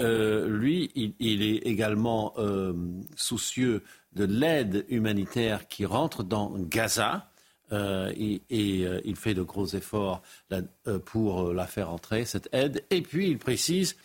lui, 0.48 0.92
il, 0.96 1.44
est 1.44 1.68
également 1.68 2.34
soucieux 3.16 3.84
de 4.14 4.26
l'aide 4.26 4.86
humanitaire 4.90 5.68
qui 5.68 5.86
rentre 5.86 6.24
dans 6.24 6.52
Gaza. 6.58 7.30
et, 7.72 8.42
il 8.50 9.16
fait 9.16 9.36
de 9.36 9.44
gros 9.44 9.68
efforts 9.68 10.24
pour 11.06 11.54
la 11.54 11.68
faire 11.68 11.92
entrer, 11.92 12.26
cette 12.26 12.50
aide. 12.54 12.84
Et 12.90 13.02
puis, 13.02 13.30
il 13.30 13.38
précise 13.38 13.98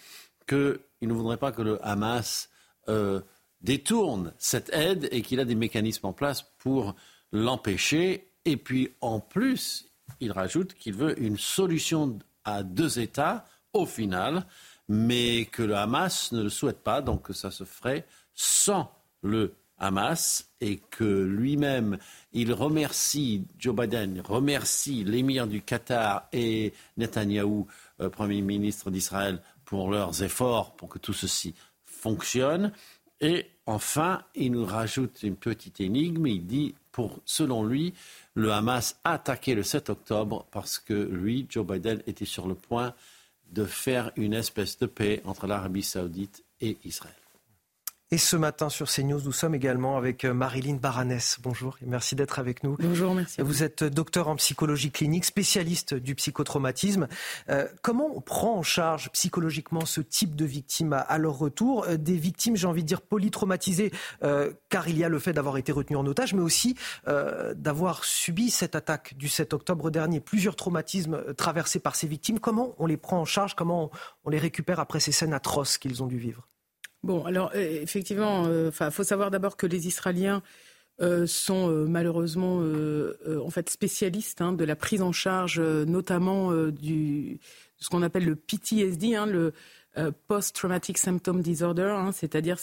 qu'il 0.47 0.79
ne 1.01 1.13
voudrait 1.15 1.39
pas 1.39 1.53
que 1.53 1.63
le 1.63 1.79
Hamas 1.83 2.51
détourne 3.63 4.33
cette 4.39 4.71
aide 4.73 5.09
et 5.11 5.23
qu'il 5.23 5.41
a 5.41 5.45
des 5.45 5.55
mécanismes 5.55 6.07
en 6.07 6.13
place 6.13 6.45
pour 6.59 6.95
l'empêcher. 7.33 8.31
Et 8.45 8.57
puis 8.57 8.95
en 9.01 9.21
plus, 9.21 9.91
il 10.21 10.33
rajoute 10.33 10.75
qu'il 10.75 10.95
veut 10.95 11.21
une 11.21 11.37
solution 11.37 12.19
à 12.45 12.63
deux 12.63 12.99
États 13.01 13.47
au 13.73 13.85
final, 13.85 14.47
mais 14.89 15.47
que 15.47 15.63
le 15.63 15.77
Hamas 15.77 16.33
ne 16.33 16.43
le 16.43 16.49
souhaite 16.49 16.81
pas, 16.81 17.03
donc 17.03 17.23
que 17.23 17.33
ça 17.33 17.51
se 17.51 17.65
ferait 17.65 18.07
sans 18.35 18.91
le 19.23 19.55
Hamas 19.79 20.51
et 20.61 20.79
que 20.79 21.05
lui-même, 21.05 21.99
il 22.33 22.53
remercie, 22.53 23.45
Joe 23.59 23.75
Biden 23.75 24.23
remercie 24.27 25.05
l'émir 25.05 25.47
du 25.47 25.61
Qatar 25.61 26.29
et 26.33 26.73
Netanyahou, 26.97 27.67
euh, 28.01 28.09
Premier 28.09 28.41
ministre 28.41 28.91
d'Israël, 28.91 29.43
pour 29.65 29.91
leurs 29.91 30.23
efforts 30.23 30.77
pour 30.77 30.89
que 30.89 30.99
tout 30.99 31.13
ceci 31.13 31.55
fonctionne. 31.85 32.73
Et 33.21 33.47
enfin, 33.67 34.23
il 34.35 34.53
nous 34.53 34.65
rajoute 34.65 35.23
une 35.23 35.37
petite 35.37 35.81
énigme. 35.81 36.27
Il 36.27 36.47
dit, 36.47 36.75
selon 37.25 37.65
lui, 37.65 37.93
le 38.35 38.53
Hamas 38.53 38.99
a 39.05 39.15
attaqué 39.15 39.55
le 39.55 39.63
7 39.63 39.91
octobre 39.91 40.47
parce 40.51 40.79
que 40.79 40.95
lui, 40.95 41.47
Joe 41.49 41.67
Biden, 41.67 42.03
était 42.07 42.25
sur 42.25 42.47
le 42.47 42.55
point 42.55 42.95
de 43.53 43.65
faire 43.65 44.13
une 44.17 44.35
espèce 44.35 44.79
de 44.79 44.87
paix 44.87 45.23
entre 45.25 45.47
l'Arabie 45.47 45.83
saoudite 45.83 46.45
et 46.61 46.79
Israël. 46.85 47.15
Et 48.13 48.19
ce 48.19 48.37
matin 48.37 48.69
sur 48.69 48.89
CNews, 48.89 49.21
nous 49.25 49.33
sommes 49.33 49.57
également 49.57 49.97
avec 49.97 50.25
euh, 50.25 50.33
Marilyn 50.33 50.77
Baranès. 50.77 51.39
Bonjour 51.43 51.77
et 51.83 51.87
merci 51.87 52.15
d'être 52.15 52.39
avec 52.39 52.63
nous. 52.63 52.77
Bonjour, 52.79 53.13
merci. 53.15 53.43
Vous 53.43 53.65
êtes 53.65 53.83
docteur 53.83 54.29
en 54.29 54.37
psychologie 54.37 54.93
clinique, 54.93 55.25
spécialiste 55.25 55.93
du 55.95 56.15
psychotraumatisme. 56.15 57.09
Euh, 57.51 57.67
comment 57.83 58.09
on 58.15 58.21
prend 58.21 58.59
en 58.59 58.63
charge 58.63 59.11
psychologiquement 59.11 59.85
ce 59.87 60.01
type 60.01 60.37
de 60.37 60.45
victimes 60.45 60.93
à, 60.93 61.19
leur 61.19 61.37
retour? 61.37 61.85
Euh, 61.89 61.97
Des 61.97 62.17
victimes, 62.17 62.55
j'ai 62.55 62.69
envie 62.69 62.85
de 62.85 62.87
dire, 62.87 63.03
polytraumatisées, 63.03 63.91
car 64.69 64.87
il 64.87 64.99
y 64.99 65.03
a 65.03 65.09
le 65.09 65.19
fait 65.19 65.33
d'avoir 65.33 65.57
été 65.57 65.73
retenu 65.73 65.97
en 65.97 66.07
otage, 66.07 66.33
mais 66.33 66.43
aussi 66.43 66.77
d'avoir 67.57 68.05
subi 68.05 68.51
cette 68.51 68.77
attaque 68.77 69.17
du 69.17 69.29
7 69.29 69.53
octobre 69.53 69.91
dernier. 69.91 70.21
Plusieurs 70.21 70.55
traumatismes 70.55 71.35
traversés 71.35 71.81
par 71.81 71.97
ces 71.97 72.07
victimes. 72.07 72.39
Comment 72.39 72.75
on 72.79 72.87
les 72.87 72.97
prend 72.97 73.21
en 73.21 73.25
charge? 73.25 73.55
Comment 73.57 73.91
on 74.25 74.31
les 74.31 74.39
récupère 74.39 74.79
après 74.79 75.01
ces 75.01 75.13
scènes 75.13 75.33
atroces 75.33 75.79
qu'ils 75.79 76.03
ont 76.03 76.07
dû 76.07 76.19
vivre? 76.19 76.47
Bon, 77.03 77.25
alors 77.25 77.53
euh, 77.55 77.83
effectivement, 77.83 78.45
il 78.47 78.51
euh, 78.51 78.91
faut 78.91 79.05
savoir 79.05 79.31
d'abord 79.31 79.57
que 79.57 79.67
les 79.67 79.87
Israéliens 79.87 80.43
euh, 81.01 81.27
sont 81.27 81.69
malheureusement 81.87 82.59
en 82.59 83.51
fait 83.51 83.69
spécialistes 83.69 84.41
hein, 84.41 84.53
de 84.53 84.65
la 84.65 84.77
prise 84.77 85.03
en 85.03 85.13
charge, 85.13 85.61
notamment 85.61 86.53
du 86.69 87.39
ce 87.79 87.91
qu'on 87.91 88.03
appelle 88.03 88.25
le 88.25 88.37
PTSD, 88.37 89.15
hein, 89.15 89.27
le 89.27 89.53
Post-Traumatic 90.27 90.99
Symptom 90.99 91.43
Disorder, 91.43 91.95
hein, 91.97 92.13
c'est-à-dire 92.13 92.57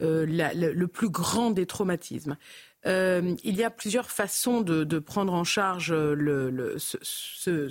le 0.00 0.84
plus 0.86 1.08
grand 1.08 1.50
des 1.50 1.66
traumatismes. 1.66 2.36
il 2.84 3.56
y 3.56 3.62
a 3.62 3.70
plusieurs 3.70 4.10
façons 4.10 4.60
de, 4.60 4.98
prendre 4.98 5.32
en 5.32 5.44
charge 5.44 5.90
ce, 5.90 7.70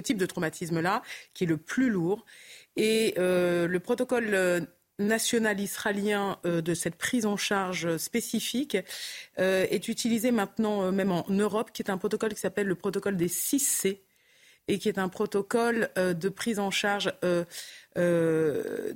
type 0.00 0.18
de 0.18 0.26
traumatisme-là, 0.26 1.02
qui 1.32 1.44
est 1.44 1.48
le 1.48 1.56
plus 1.56 1.88
lourg. 1.88 2.26
Et 2.76 3.14
euh, 3.18 3.66
le 3.66 3.80
protocole 3.80 4.34
euh, 4.34 4.60
national 4.98 5.60
israélien 5.60 6.38
euh, 6.44 6.60
de 6.60 6.74
cette 6.74 6.96
prise 6.96 7.26
en 7.26 7.36
charge 7.36 7.96
spécifique 7.96 8.76
est 9.36 9.88
utilisé 9.88 10.30
maintenant 10.30 10.92
même 10.92 11.10
en 11.10 11.24
Europe, 11.28 11.70
qui 11.72 11.82
est 11.82 11.90
un 11.90 11.98
protocole 11.98 12.34
qui 12.34 12.40
s'appelle 12.40 12.66
le 12.66 12.74
protocole 12.74 13.16
des 13.16 13.28
6C 13.28 13.98
et 14.66 14.78
qui 14.78 14.88
est 14.88 14.98
un 14.98 15.08
protocole 15.08 15.90
de 15.96 16.28
prise 16.30 16.58
en 16.58 16.70
charge 16.70 17.12
de, 17.96 18.86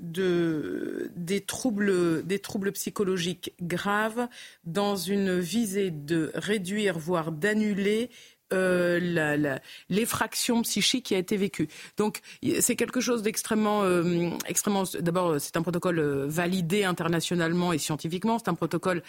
des, 1.15 1.41
troubles, 1.43 2.27
des 2.27 2.39
troubles 2.39 2.73
psychologiques 2.73 3.53
graves 3.61 4.29
dans 4.65 4.97
une 4.97 5.39
visée 5.39 5.91
de 5.91 6.31
réduire, 6.35 6.99
voire 6.99 7.33
d'annuler 7.33 8.09
euh, 8.53 9.59
l'effraction 9.91 10.63
psychique 10.63 11.07
qui 11.07 11.15
a 11.15 11.19
été 11.19 11.37
vécue. 11.37 11.69
Donc 11.97 12.21
c'est 12.61 12.77
quelque 12.77 13.01
chose 13.01 13.23
d'extrêmement, 13.23 13.83
euh, 13.83 14.31
extrêmement. 14.47 14.85
D'abord, 15.01 15.37
c'est 15.39 15.57
un 15.57 15.63
protocole 15.63 15.99
euh, 15.99 16.27
validé 16.29 16.85
internationalement 16.85 17.73
et 17.73 17.79
scientifiquement. 17.79 18.39
C'est 18.39 18.49
un 18.49 18.55
protocole 18.55 19.03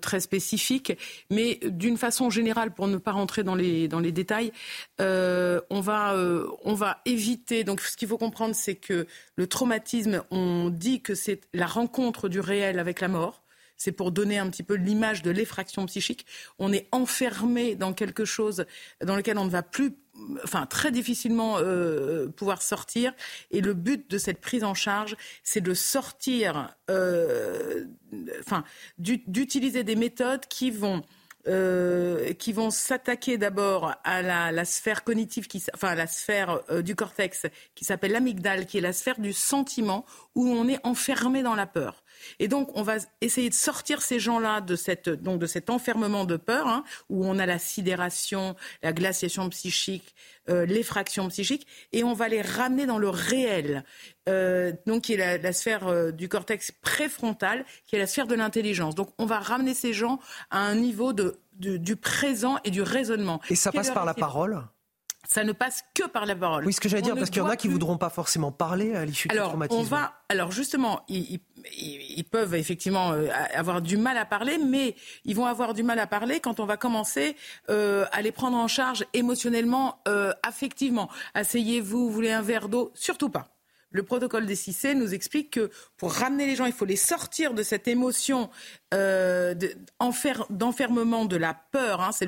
très 0.00 0.20
spécifique, 0.20 0.92
mais 1.30 1.58
d'une 1.64 1.96
façon 1.96 2.30
générale, 2.30 2.72
pour 2.72 2.86
ne 2.86 2.96
pas 2.96 3.12
rentrer 3.12 3.42
dans 3.44 3.54
les 3.54 3.88
dans 3.88 4.00
les 4.00 4.12
détails, 4.12 4.52
on 4.98 5.80
va 5.80 6.14
on 6.64 6.74
va 6.74 7.00
éviter. 7.04 7.64
Donc 7.64 7.80
ce 7.80 7.96
qu'il 7.96 8.08
faut 8.08 8.18
comprendre, 8.18 8.54
c'est 8.54 8.76
que 8.76 9.06
le 9.36 9.46
traumatisme, 9.46 10.22
on 10.30 10.70
dit 10.70 11.00
que 11.00 11.14
c'est 11.14 11.40
la 11.52 11.66
rencontre 11.66 12.28
du 12.28 12.40
réel 12.40 12.78
avec 12.78 13.00
la 13.00 13.08
mort 13.08 13.41
c'est 13.82 13.92
pour 13.92 14.12
donner 14.12 14.38
un 14.38 14.48
petit 14.48 14.62
peu 14.62 14.74
l'image 14.74 15.22
de 15.22 15.30
l'effraction 15.30 15.86
psychique. 15.86 16.24
On 16.58 16.72
est 16.72 16.86
enfermé 16.92 17.74
dans 17.74 17.92
quelque 17.92 18.24
chose 18.24 18.64
dans 19.04 19.16
lequel 19.16 19.38
on 19.38 19.44
ne 19.44 19.50
va 19.50 19.62
plus 19.62 19.92
enfin 20.44 20.66
très 20.66 20.92
difficilement 20.92 21.56
euh, 21.58 22.28
pouvoir 22.28 22.62
sortir. 22.62 23.12
Et 23.50 23.60
le 23.60 23.74
but 23.74 24.08
de 24.10 24.18
cette 24.18 24.40
prise 24.40 24.62
en 24.62 24.74
charge, 24.74 25.16
c'est 25.42 25.60
de 25.60 25.74
sortir, 25.74 26.74
euh, 26.90 27.86
enfin, 28.40 28.64
d'utiliser 28.98 29.82
des 29.84 29.96
méthodes 29.96 30.46
qui 30.46 30.70
vont 30.70 31.02
euh, 31.48 32.34
qui 32.34 32.52
vont 32.52 32.70
s'attaquer 32.70 33.36
d'abord 33.36 33.96
à 34.04 34.22
la, 34.22 34.64
sphère 34.64 35.02
cognitive, 35.02 35.48
qui, 35.48 35.60
enfin 35.74 35.96
la 35.96 36.06
sphère 36.06 36.60
du 36.84 36.94
cortex 36.94 37.46
qui 37.74 37.84
s'appelle 37.84 38.12
l'amygdale, 38.12 38.64
qui 38.64 38.78
est 38.78 38.82
la 38.82 38.92
sphère 38.92 39.18
du 39.18 39.32
sentiment 39.32 40.06
où 40.36 40.46
on 40.46 40.68
est 40.68 40.78
enfermé 40.86 41.42
dans 41.42 41.56
la 41.56 41.66
peur. 41.66 42.01
Et 42.38 42.48
donc, 42.48 42.70
on 42.74 42.82
va 42.82 42.96
essayer 43.20 43.48
de 43.48 43.54
sortir 43.54 44.02
ces 44.02 44.18
gens-là 44.18 44.60
de, 44.60 44.76
cette, 44.76 45.08
donc 45.08 45.38
de 45.38 45.46
cet 45.46 45.70
enfermement 45.70 46.24
de 46.24 46.36
peur, 46.36 46.66
hein, 46.66 46.84
où 47.08 47.26
on 47.26 47.38
a 47.38 47.46
la 47.46 47.58
sidération, 47.58 48.56
la 48.82 48.92
glaciation 48.92 49.48
psychique, 49.50 50.14
euh, 50.48 50.66
l'effraction 50.66 51.28
psychique, 51.28 51.66
et 51.92 52.04
on 52.04 52.14
va 52.14 52.28
les 52.28 52.42
ramener 52.42 52.86
dans 52.86 52.98
le 52.98 53.08
réel, 53.08 53.84
euh, 54.28 54.72
donc 54.86 55.02
qui 55.04 55.14
est 55.14 55.38
la, 55.38 55.52
sphère 55.52 55.86
euh, 55.86 56.10
du 56.10 56.28
cortex 56.28 56.72
préfrontal, 56.72 57.64
qui 57.86 57.96
est 57.96 57.98
la 57.98 58.06
sphère 58.06 58.26
de 58.26 58.34
l'intelligence. 58.34 58.94
Donc, 58.94 59.10
on 59.18 59.26
va 59.26 59.38
ramener 59.38 59.74
ces 59.74 59.92
gens 59.92 60.18
à 60.50 60.58
un 60.60 60.74
niveau 60.74 61.12
de, 61.12 61.38
du 61.58 61.96
présent 61.96 62.58
et 62.64 62.70
du 62.70 62.82
raisonnement. 62.82 63.40
Et 63.50 63.54
ça 63.54 63.72
passe 63.72 63.90
par 63.90 64.04
la 64.04 64.14
parole? 64.14 64.62
Ça 65.28 65.44
ne 65.44 65.52
passe 65.52 65.84
que 65.94 66.06
par 66.06 66.26
la 66.26 66.34
parole. 66.34 66.66
Oui, 66.66 66.72
ce 66.72 66.80
que 66.80 66.88
j'allais 66.88 67.02
dire, 67.02 67.14
parce 67.14 67.30
qu'il 67.30 67.42
y 67.42 67.44
en 67.44 67.48
a 67.48 67.56
qui 67.56 67.68
ne 67.68 67.72
voudront 67.72 67.96
pas 67.96 68.10
forcément 68.10 68.52
parler 68.52 68.94
à 68.94 69.04
l'issue 69.04 69.28
du 69.28 69.36
traumatisme. 69.36 69.80
On 69.80 69.84
va, 69.84 70.12
alors 70.28 70.50
justement, 70.52 71.02
ils, 71.08 71.40
ils, 71.78 72.24
peuvent 72.24 72.54
effectivement 72.54 73.12
euh, 73.12 73.28
avoir 73.54 73.82
du 73.82 73.96
mal 73.96 74.16
à 74.16 74.24
parler, 74.24 74.58
mais 74.58 74.96
ils 75.24 75.36
vont 75.36 75.46
avoir 75.46 75.74
du 75.74 75.82
mal 75.82 75.98
à 75.98 76.06
parler 76.06 76.40
quand 76.40 76.60
on 76.60 76.66
va 76.66 76.76
commencer 76.76 77.36
euh, 77.70 78.04
à 78.12 78.22
les 78.22 78.32
prendre 78.32 78.56
en 78.56 78.68
charge 78.68 79.04
émotionnellement, 79.12 80.00
euh, 80.08 80.32
affectivement. 80.42 81.08
Asseyez-vous, 81.34 82.06
vous 82.06 82.10
voulez 82.10 82.32
un 82.32 82.42
verre 82.42 82.68
d'eau? 82.68 82.90
Surtout 82.94 83.28
pas 83.28 83.51
le 83.92 84.02
protocole 84.02 84.46
des 84.46 84.56
6C 84.56 84.94
nous 84.94 85.14
explique 85.14 85.50
que 85.50 85.70
pour 85.96 86.12
ramener 86.12 86.46
les 86.46 86.56
gens, 86.56 86.66
il 86.66 86.72
faut 86.72 86.84
les 86.84 86.96
sortir 86.96 87.54
de 87.54 87.62
cette 87.62 87.86
émotion 87.88 88.50
euh, 88.94 89.54
d'enfermement 90.50 91.24
de 91.24 91.36
la 91.36 91.54
peur. 91.54 92.00
Hein, 92.00 92.10
c'est 92.12 92.26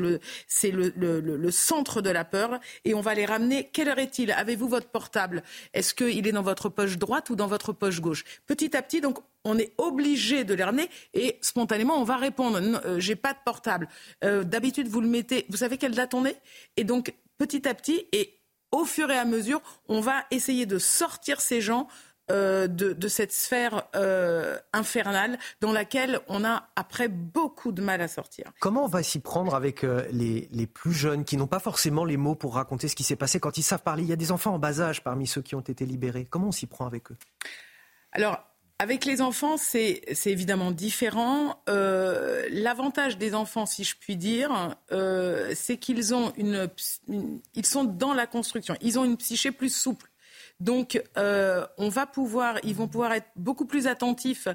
le, 0.71 1.51
centre 1.51 2.01
de 2.01 2.11
la 2.11 2.25
peur. 2.25 2.61
Et 2.85 2.95
on 2.95 3.01
va 3.01 3.15
les 3.15 3.27
ramener. 3.27 3.71
Quelle 3.73 3.89
heure 3.89 3.99
est-il? 3.99 4.31
Avez-vous 4.33 4.69
votre 4.69 4.89
portable? 4.89 5.43
Est-ce 5.73 5.95
qu'il 5.95 6.27
est 6.27 6.33
dans 6.33 6.43
votre 6.43 6.69
poche 6.69 6.99
droite 6.99 7.31
ou 7.31 7.37
dans 7.37 7.47
votre 7.47 7.73
poche 7.73 8.01
gauche? 8.01 8.25
Petit 8.47 8.77
à 8.77 8.83
petit, 8.83 9.01
donc, 9.01 9.19
on 9.45 9.59
est 9.59 9.73
obligé 9.77 10.45
de 10.45 10.55
les 10.55 10.65
ramener 10.65 10.89
et 11.13 11.39
spontanément, 11.43 12.01
on 12.01 12.05
va 12.05 12.17
répondre. 12.17 12.59
Euh, 12.87 12.99
j'ai 12.99 13.17
pas 13.17 13.33
de 13.33 13.39
portable. 13.45 13.89
Euh, 14.25 14.43
d'habitude, 14.43 14.89
vous 14.89 15.01
le 15.01 15.09
mettez. 15.09 15.47
Vous 15.51 15.59
savez 15.59 15.77
quelle 15.77 15.95
date 15.95 16.15
on 16.15 16.25
est? 16.25 16.41
Et 16.77 16.85
donc, 16.85 17.15
petit 17.39 17.69
à 17.69 17.75
petit, 17.75 18.07
et 18.13 18.39
au 18.75 18.85
fur 18.85 19.11
et 19.11 19.17
à 19.17 19.25
mesure, 19.25 19.63
on 19.89 20.01
va 20.01 20.25
essayer 20.31 20.67
de 20.67 20.79
sortir 20.79 21.41
ces 21.41 21.61
gens 21.61 21.87
euh, 22.31 22.67
de, 22.69 23.09
cette 23.09 23.33
sphère 23.33 23.83
euh, 23.95 24.59
infernale 24.73 25.39
dans 25.61 25.73
laquelle 25.73 26.21
on 26.29 26.43
a 26.43 26.71
après 26.75 27.09
beaucoup 27.09 27.71
de 27.71 27.83
mal 27.83 28.01
à 28.01 28.09
sortir. 28.09 28.51
Comment 28.61 28.85
on 28.85 28.89
va 28.89 29.03
s'y 29.03 29.21
prendre 29.21 29.55
avec 29.55 29.85
euh, 29.85 30.09
les, 30.11 30.49
les, 30.51 30.67
plus 30.67 30.93
jeunes 30.93 31.25
qui 31.25 31.37
n'ont 31.37 31.47
pas 31.47 31.59
forcément 31.59 32.07
les 32.07 32.17
mots 32.17 32.35
pour 32.35 32.55
raconter 32.55 32.89
ce 32.89 32.97
qui 32.97 33.03
s'est 33.05 33.15
passé 33.15 33.41
quand 33.41 33.59
ils 33.59 33.63
savent 33.63 33.83
parler? 33.83 34.05
Il 34.05 34.09
y 34.09 34.13
a 34.13 34.17
des 34.17 34.33
enfants 34.33 34.55
en 34.55 34.59
bas 34.59 34.81
âge 34.81 35.05
parmi 35.05 35.27
ceux 35.27 35.43
qui 35.43 35.55
ont 35.55 35.61
été 35.61 35.85
libérés. 35.85 36.25
Comment 36.25 36.49
on 36.49 36.53
s'y 36.53 36.67
prend 36.67 36.87
avec 36.87 37.13
eux? 37.13 37.17
Alors, 38.13 38.43
avec 38.81 39.05
les 39.05 39.21
enfants, 39.21 39.57
c'est 39.57 40.03
évidemment 40.27 40.73
différent. 40.73 41.63
Euh, 41.69 42.45
l'avantage 42.51 43.19
des 43.19 43.35
enfants, 43.35 43.67
si 43.67 43.85
je 43.85 43.95
puis 43.97 44.17
dire, 44.17 44.77
euh, 44.91 45.53
c'est 45.55 45.77
qu'ils 45.77 46.13
ont 46.13 46.33
une, 46.37 46.69
ils 47.55 47.67
sont 47.67 47.85
dans 47.85 48.15
la 48.15 48.27
construction. 48.27 48.75
Ils 48.81 48.99
ont 48.99 49.05
une 49.05 49.17
psyché 49.17 49.53
plus 49.53 49.75
souple. 49.75 50.11
Donc, 50.59 51.01
euh, 51.17 51.65
on 51.79 51.89
va 51.89 52.07
pouvoir, 52.07 52.59
ils 52.65 52.75
vont 52.75 52.89
pouvoir 52.89 53.13
être 53.13 53.29
beaucoup 53.37 53.65
plus 53.65 53.87
attentifs, 53.87 54.49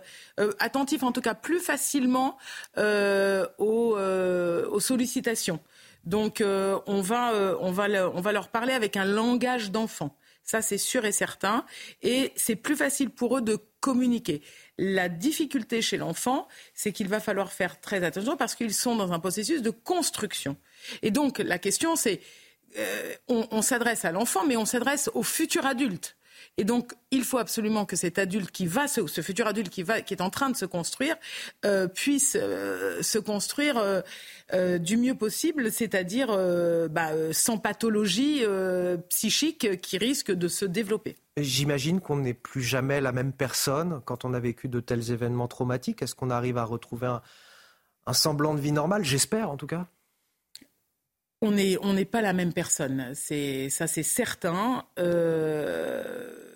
attentifs 0.59 1.03
en 1.03 1.11
tout 1.11 1.21
cas 1.21 1.33
plus 1.33 1.59
facilement 1.59 2.37
aux, 2.77 3.97
aux, 3.97 4.79
sollicitations. 4.79 5.61
Donc, 6.03 6.41
on 6.43 7.01
va, 7.01 7.57
on, 7.61 7.71
va, 7.71 7.87
on 8.13 8.21
va 8.21 8.31
leur 8.33 8.49
parler 8.49 8.73
avec 8.73 8.97
un 8.97 9.05
langage 9.05 9.71
d'enfant. 9.71 10.15
Ça, 10.43 10.63
c'est 10.63 10.79
sûr 10.79 11.05
et 11.05 11.11
certain. 11.11 11.63
Et 12.01 12.33
c'est 12.35 12.55
plus 12.55 12.75
facile 12.75 13.11
pour 13.11 13.37
eux 13.37 13.41
de 13.41 13.59
communiquer. 13.79 14.41
La 14.77 15.09
difficulté 15.09 15.81
chez 15.81 15.97
l'enfant, 15.97 16.47
c'est 16.73 16.91
qu'il 16.91 17.07
va 17.07 17.19
falloir 17.19 17.51
faire 17.51 17.79
très 17.79 18.03
attention 18.03 18.37
parce 18.37 18.55
qu'ils 18.55 18.73
sont 18.73 18.95
dans 18.95 19.11
un 19.11 19.19
processus 19.19 19.61
de 19.61 19.69
construction. 19.69 20.57
Et 21.01 21.11
donc, 21.11 21.39
la 21.39 21.59
question, 21.59 21.95
c'est 21.95 22.21
euh, 22.77 23.13
on, 23.27 23.61
s'adresse 23.61 24.05
à 24.05 24.11
l'enfant, 24.11 24.45
mais 24.45 24.55
on 24.55 24.65
s'adresse 24.65 25.09
au 25.13 25.23
futur 25.23 25.65
adulte. 25.65 26.15
Et 26.59 26.65
donc, 26.65 26.91
il 27.09 27.23
faut 27.23 27.37
absolument 27.37 27.85
que 27.85 27.95
cet 27.95 28.19
adulte 28.19 28.51
qui 28.51 28.67
va, 28.67 28.89
ce, 28.89 29.21
futur 29.21 29.47
adulte 29.47 29.69
qui, 29.69 29.81
va, 29.81 30.01
qui 30.01 30.13
est 30.13 30.21
en 30.21 30.29
train 30.29 30.49
de 30.49 30.57
se 30.57 30.65
construire, 30.65 31.15
euh, 31.65 31.87
puisse 31.87 32.37
euh, 32.37 33.01
se 33.01 33.17
construire 33.17 34.03
du 34.79 34.97
mieux 34.97 35.15
possible, 35.15 35.71
c'est-à-dire 35.71 36.27
bah, 36.89 37.11
sans 37.31 37.59
pathologie 37.59 38.43
psychique 39.07 39.79
qui 39.79 39.97
risque 39.97 40.31
de 40.31 40.47
se 40.47 40.65
développer. 40.65 41.15
J'imagine 41.37 42.01
qu'on 42.01 42.17
n'est 42.17 42.33
plus 42.33 42.61
jamais 42.61 42.99
la 42.99 43.13
même 43.13 43.31
personne 43.31 44.01
quand 44.03 44.25
on 44.25 44.33
a 44.33 44.39
vécu 44.39 44.67
de 44.67 44.81
tels 44.81 45.11
événements 45.11 45.47
traumatiques. 45.47 46.01
Est-ce 46.01 46.15
qu'on 46.15 46.29
arrive 46.29 46.57
à 46.57 46.65
retrouver 46.65 47.15
un 48.05 48.13
semblant 48.13 48.53
de 48.53 48.59
vie 48.59 48.73
normale? 48.73 49.05
J'espère, 49.05 49.49
en 49.49 49.55
tout 49.55 49.67
cas 49.67 49.87
on 51.41 51.51
n'est 51.51 51.77
on 51.81 51.95
pas 52.05 52.21
la 52.21 52.33
même 52.33 52.53
personne, 52.53 53.11
c'est 53.13 53.69
ça 53.69 53.87
c'est 53.87 54.03
certain. 54.03 54.85
Euh, 54.97 56.48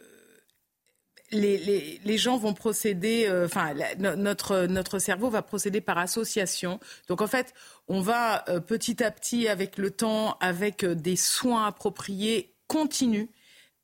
les, 1.34 1.99
les, 2.03 2.18
gens 2.18 2.38
vont 2.38 2.53
procéder, 2.53 3.26
euh, 3.27 3.45
enfin 3.45 3.73
notre 3.97 4.65
notre 4.68 4.99
cerveau 4.99 5.30
va 5.30 5.41
procéder 5.41 5.81
par 5.81 5.97
association. 5.97 6.80
Donc 7.07 7.22
en 7.22 7.27
fait, 7.27 7.53
on 7.88 7.99
va 7.99 8.43
euh, 8.49 8.60
petit 8.60 9.03
à 9.03 9.11
petit 9.11 9.47
avec 9.47 9.77
le 9.77 9.91
temps, 9.91 10.38
avec 10.39 10.85
des 10.85 11.15
soins 11.15 11.65
appropriés 11.65 12.53
continus, 12.68 13.27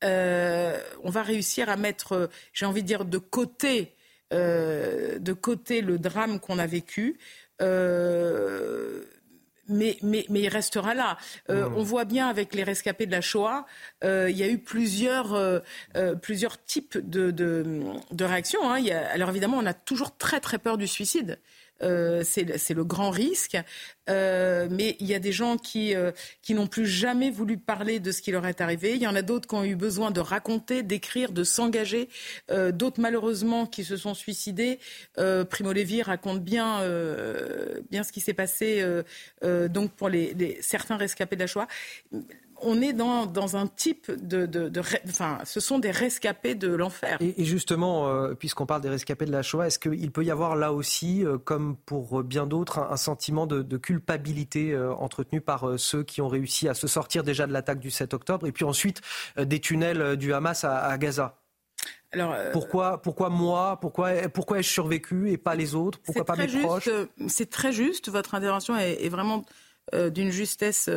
on 0.02 1.10
va 1.10 1.22
réussir 1.22 1.68
à 1.68 1.76
mettre, 1.76 2.30
j'ai 2.52 2.64
envie 2.64 2.82
de 2.82 2.86
dire, 2.86 3.04
de 3.04 3.18
côté 3.18 3.94
de 4.32 5.32
côté 5.32 5.82
le 5.82 5.98
drame 5.98 6.40
qu'on 6.40 6.58
a 6.58 6.66
vécu 6.66 7.18
mais, 9.70 9.96
mais, 10.02 10.26
mais, 10.28 10.40
il 10.40 10.48
restera 10.48 10.94
là. 10.94 11.16
Euh, 11.48 11.68
mmh. 11.68 11.76
On 11.76 11.82
voit 11.82 12.04
bien 12.04 12.28
avec 12.28 12.54
les 12.54 12.64
rescapés 12.64 13.06
de 13.06 13.12
la 13.12 13.20
Shoah, 13.20 13.66
euh, 14.04 14.28
il 14.30 14.36
y 14.36 14.42
a 14.42 14.48
eu 14.48 14.58
plusieurs, 14.58 15.34
euh, 15.34 15.60
plusieurs 16.20 16.62
types 16.62 16.98
de, 16.98 17.30
de, 17.30 17.64
de 18.10 18.24
réactions. 18.24 18.70
Hein. 18.70 18.84
alors 19.12 19.30
évidemment, 19.30 19.58
on 19.58 19.66
a 19.66 19.74
toujours 19.74 20.16
très 20.16 20.40
très 20.40 20.58
peur 20.58 20.76
du 20.76 20.86
suicide. 20.86 21.38
Euh, 21.82 22.22
c'est 22.24 22.74
le 22.74 22.84
grand 22.84 23.10
risque. 23.10 23.56
Euh, 24.08 24.66
mais 24.70 24.96
il 24.98 25.06
y 25.06 25.14
a 25.14 25.18
des 25.18 25.32
gens 25.32 25.56
qui, 25.56 25.94
euh, 25.94 26.10
qui 26.42 26.54
n'ont 26.54 26.66
plus 26.66 26.86
jamais 26.86 27.30
voulu 27.30 27.58
parler 27.58 28.00
de 28.00 28.10
ce 28.10 28.22
qui 28.22 28.32
leur 28.32 28.46
est 28.46 28.60
arrivé. 28.60 28.94
Il 28.94 29.02
y 29.02 29.06
en 29.06 29.14
a 29.14 29.22
d'autres 29.22 29.48
qui 29.48 29.54
ont 29.54 29.64
eu 29.64 29.76
besoin 29.76 30.10
de 30.10 30.20
raconter, 30.20 30.82
d'écrire, 30.82 31.32
de 31.32 31.44
s'engager. 31.44 32.08
d'autres, 32.72 33.00
malheureusement, 33.00 33.66
qui 33.66 33.84
se 33.84 33.96
sont 33.96 34.14
suicidés. 34.14 34.78
Primo 35.50 35.72
Levi 35.72 36.02
raconte 36.02 36.42
bien, 36.42 36.80
bien 37.90 38.02
ce 38.02 38.12
qui 38.12 38.20
s'est 38.20 38.34
passé 38.34 38.84
donc 39.42 39.92
pour 39.92 40.08
les, 40.08 40.58
certains 40.60 40.96
rescapés 40.96 41.36
de 41.36 41.46
on 42.62 42.80
est 42.80 42.92
dans, 42.92 43.26
dans 43.26 43.56
un 43.56 43.66
type 43.66 44.10
de, 44.10 44.46
de, 44.46 44.80
Enfin, 45.08 45.38
ce 45.44 45.60
sont 45.60 45.78
des 45.78 45.90
rescapés 45.90 46.54
de 46.54 46.68
l'enfer. 46.68 47.18
Et, 47.20 47.44
justement, 47.44 48.08
euh, 48.08 48.34
puisqu'on 48.34 48.66
parle 48.66 48.80
des 48.80 48.88
rescapés 48.88 49.26
de 49.26 49.32
la 49.32 49.42
Shoah, 49.42 49.66
est-ce 49.66 49.78
qu'il 49.78 50.10
peut 50.10 50.24
y 50.24 50.30
avoir 50.30 50.56
là 50.56 50.72
aussi, 50.72 51.24
euh, 51.24 51.38
comme 51.38 51.76
pour 51.76 52.22
bien 52.22 52.46
d'autres, 52.46 52.78
un, 52.78 52.96
sentiment 52.96 53.46
de, 53.46 53.76
culpabilité 53.76 54.72
euh, 54.72 54.92
entretenu 54.94 55.40
par 55.40 55.78
ceux 55.78 56.02
qui 56.02 56.20
ont 56.20 56.28
réussi 56.28 56.68
à 56.68 56.74
se 56.74 56.86
sortir 56.86 57.22
déjà 57.22 57.46
de 57.46 57.52
l'attaque 57.52 57.80
du 57.80 57.90
7 57.90 58.14
octobre 58.14 58.46
et 58.46 58.52
puis 58.52 58.64
ensuite 58.64 59.00
des 59.38 59.58
tunnels 59.58 60.16
du 60.16 60.34
Hamas 60.34 60.64
à, 60.64 60.96
Gaza? 60.98 61.36
Alors, 62.12 62.34
pourquoi, 62.52 63.00
pourquoi 63.00 63.30
moi 63.30 63.78
Pourquoi, 63.80 64.28
pourquoi 64.28 64.58
ai-je 64.58 64.68
survécu 64.68 65.30
et 65.30 65.38
pas 65.38 65.54
les 65.54 65.74
autres? 65.74 66.00
Pourquoi 66.00 66.24
pas 66.24 66.36
mes 66.36 66.46
proches? 66.46 66.90
C'est 67.28 67.48
très 67.48 67.72
juste. 67.72 68.10
Votre 68.10 68.34
intervention 68.34 68.76
est, 68.76 69.08
vraiment 69.08 69.44
d'une 69.92 70.30
justesse 70.30 70.90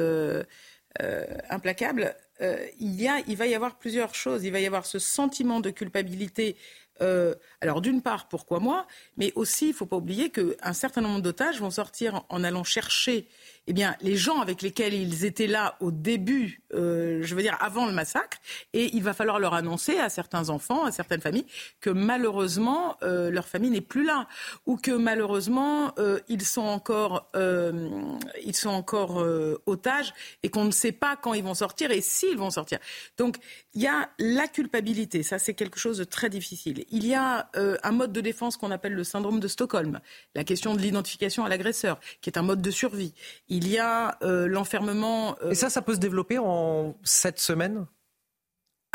euh, 1.02 1.26
implacable, 1.50 2.16
euh, 2.42 2.66
il, 2.80 3.02
y 3.02 3.08
a, 3.08 3.20
il 3.28 3.36
va 3.36 3.48
y 3.48 3.56
avoir 3.56 3.78
plusieurs 3.78 4.14
choses. 4.14 4.44
Il 4.44 4.52
va 4.52 4.60
y 4.60 4.68
avoir 4.68 4.86
ce 4.86 5.00
sentiment 5.00 5.60
de 5.60 5.70
culpabilité 5.70 6.56
euh, 7.02 7.34
alors 7.62 7.82
d'une 7.82 8.02
part, 8.02 8.28
pourquoi 8.28 8.60
moi 8.60 8.88
Mais 9.18 9.32
aussi, 9.36 9.66
il 9.66 9.70
ne 9.70 9.76
faut 9.76 9.86
pas 9.86 9.98
oublier 9.98 10.30
qu'un 10.30 10.74
certain 10.74 11.02
nombre 11.02 11.22
d'otages 11.22 11.60
vont 11.60 11.72
sortir 11.72 12.24
en 12.30 12.44
allant 12.44 12.64
chercher 12.64 13.28
eh 13.68 13.74
bien, 13.74 13.96
les 14.02 14.18
gens 14.18 14.42
avec 14.42 14.62
lesquels 14.62 14.94
ils 14.94 15.24
étaient 15.24 15.48
là 15.48 15.78
au 15.80 15.92
début, 15.92 16.62
euh, 16.74 17.22
je 17.24 17.34
veux 17.34 17.42
dire 17.42 17.58
avant 17.62 17.86
le 17.86 17.94
massacre, 17.94 18.38
et 18.74 18.94
il 18.94 19.04
va 19.04 19.14
falloir 19.14 19.40
leur 19.40 19.54
annoncer 19.54 19.98
à 19.98 20.10
certains 20.10 20.50
enfants, 20.50 20.84
à 20.84 20.92
certaines 20.92 21.22
familles, 21.22 21.46
que 21.80 21.90
malheureusement 21.90 22.98
euh, 23.04 23.32
leur 23.32 23.48
famille 23.48 23.70
n'est 23.70 23.82
plus 23.82 24.04
là, 24.04 24.28
ou 24.66 24.76
que 24.76 24.92
malheureusement 24.92 25.94
euh, 25.98 26.20
ils 26.28 26.44
sont 26.44 26.62
encore, 26.62 27.32
ils 27.36 28.56
sont 28.56 28.70
encore 28.70 29.26
otages 29.66 30.14
et 30.44 30.50
qu'on 30.50 30.66
ne 30.66 30.72
sait 30.72 30.92
pas 30.92 31.16
quand 31.16 31.34
ils 31.34 31.44
vont 31.44 31.54
sortir 31.54 31.92
et 31.92 32.02
s'ils 32.02 32.38
vont 32.38 32.50
sortir. 32.50 32.80
Donc 33.18 33.38
il 33.74 33.82
y 33.82 33.88
a 33.88 34.10
la 34.20 34.48
culpabilité, 34.48 35.24
ça 35.24 35.40
c'est 35.40 35.54
quelque 35.54 35.80
chose 35.80 35.98
de 35.98 36.04
très 36.04 36.30
difficile. 36.30 36.86
Il 36.90 37.06
y 37.06 37.14
a 37.14 37.50
un 37.56 37.92
mode 37.92 38.12
de 38.12 38.22
défense 38.22 38.58
qu'on 38.58 38.72
appelle 38.72 38.94
le 38.94 39.04
syndrome 39.04 39.40
de 39.40 39.48
Stockholm, 39.48 40.00
la 40.36 40.44
question 40.44 40.76
de 40.76 40.82
l'identification 40.82 41.46
à 41.46 41.50
l'agresseur, 41.50 42.00
qui 42.22 42.30
est 42.30 42.38
un 42.38 42.44
mode 42.44 42.62
de 42.62 42.72
survie. 42.72 43.14
Il 43.54 43.68
y 43.68 43.78
a 43.78 44.18
euh, 44.24 44.48
l'enfermement. 44.48 45.36
Euh, 45.44 45.52
Et 45.52 45.56
ça, 45.56 45.70
ça 45.70 45.84
peut 45.84 45.94
se 45.94 46.00
développer 46.00 46.40
en 46.40 46.98
sept 47.04 47.40
semaines? 47.40 47.86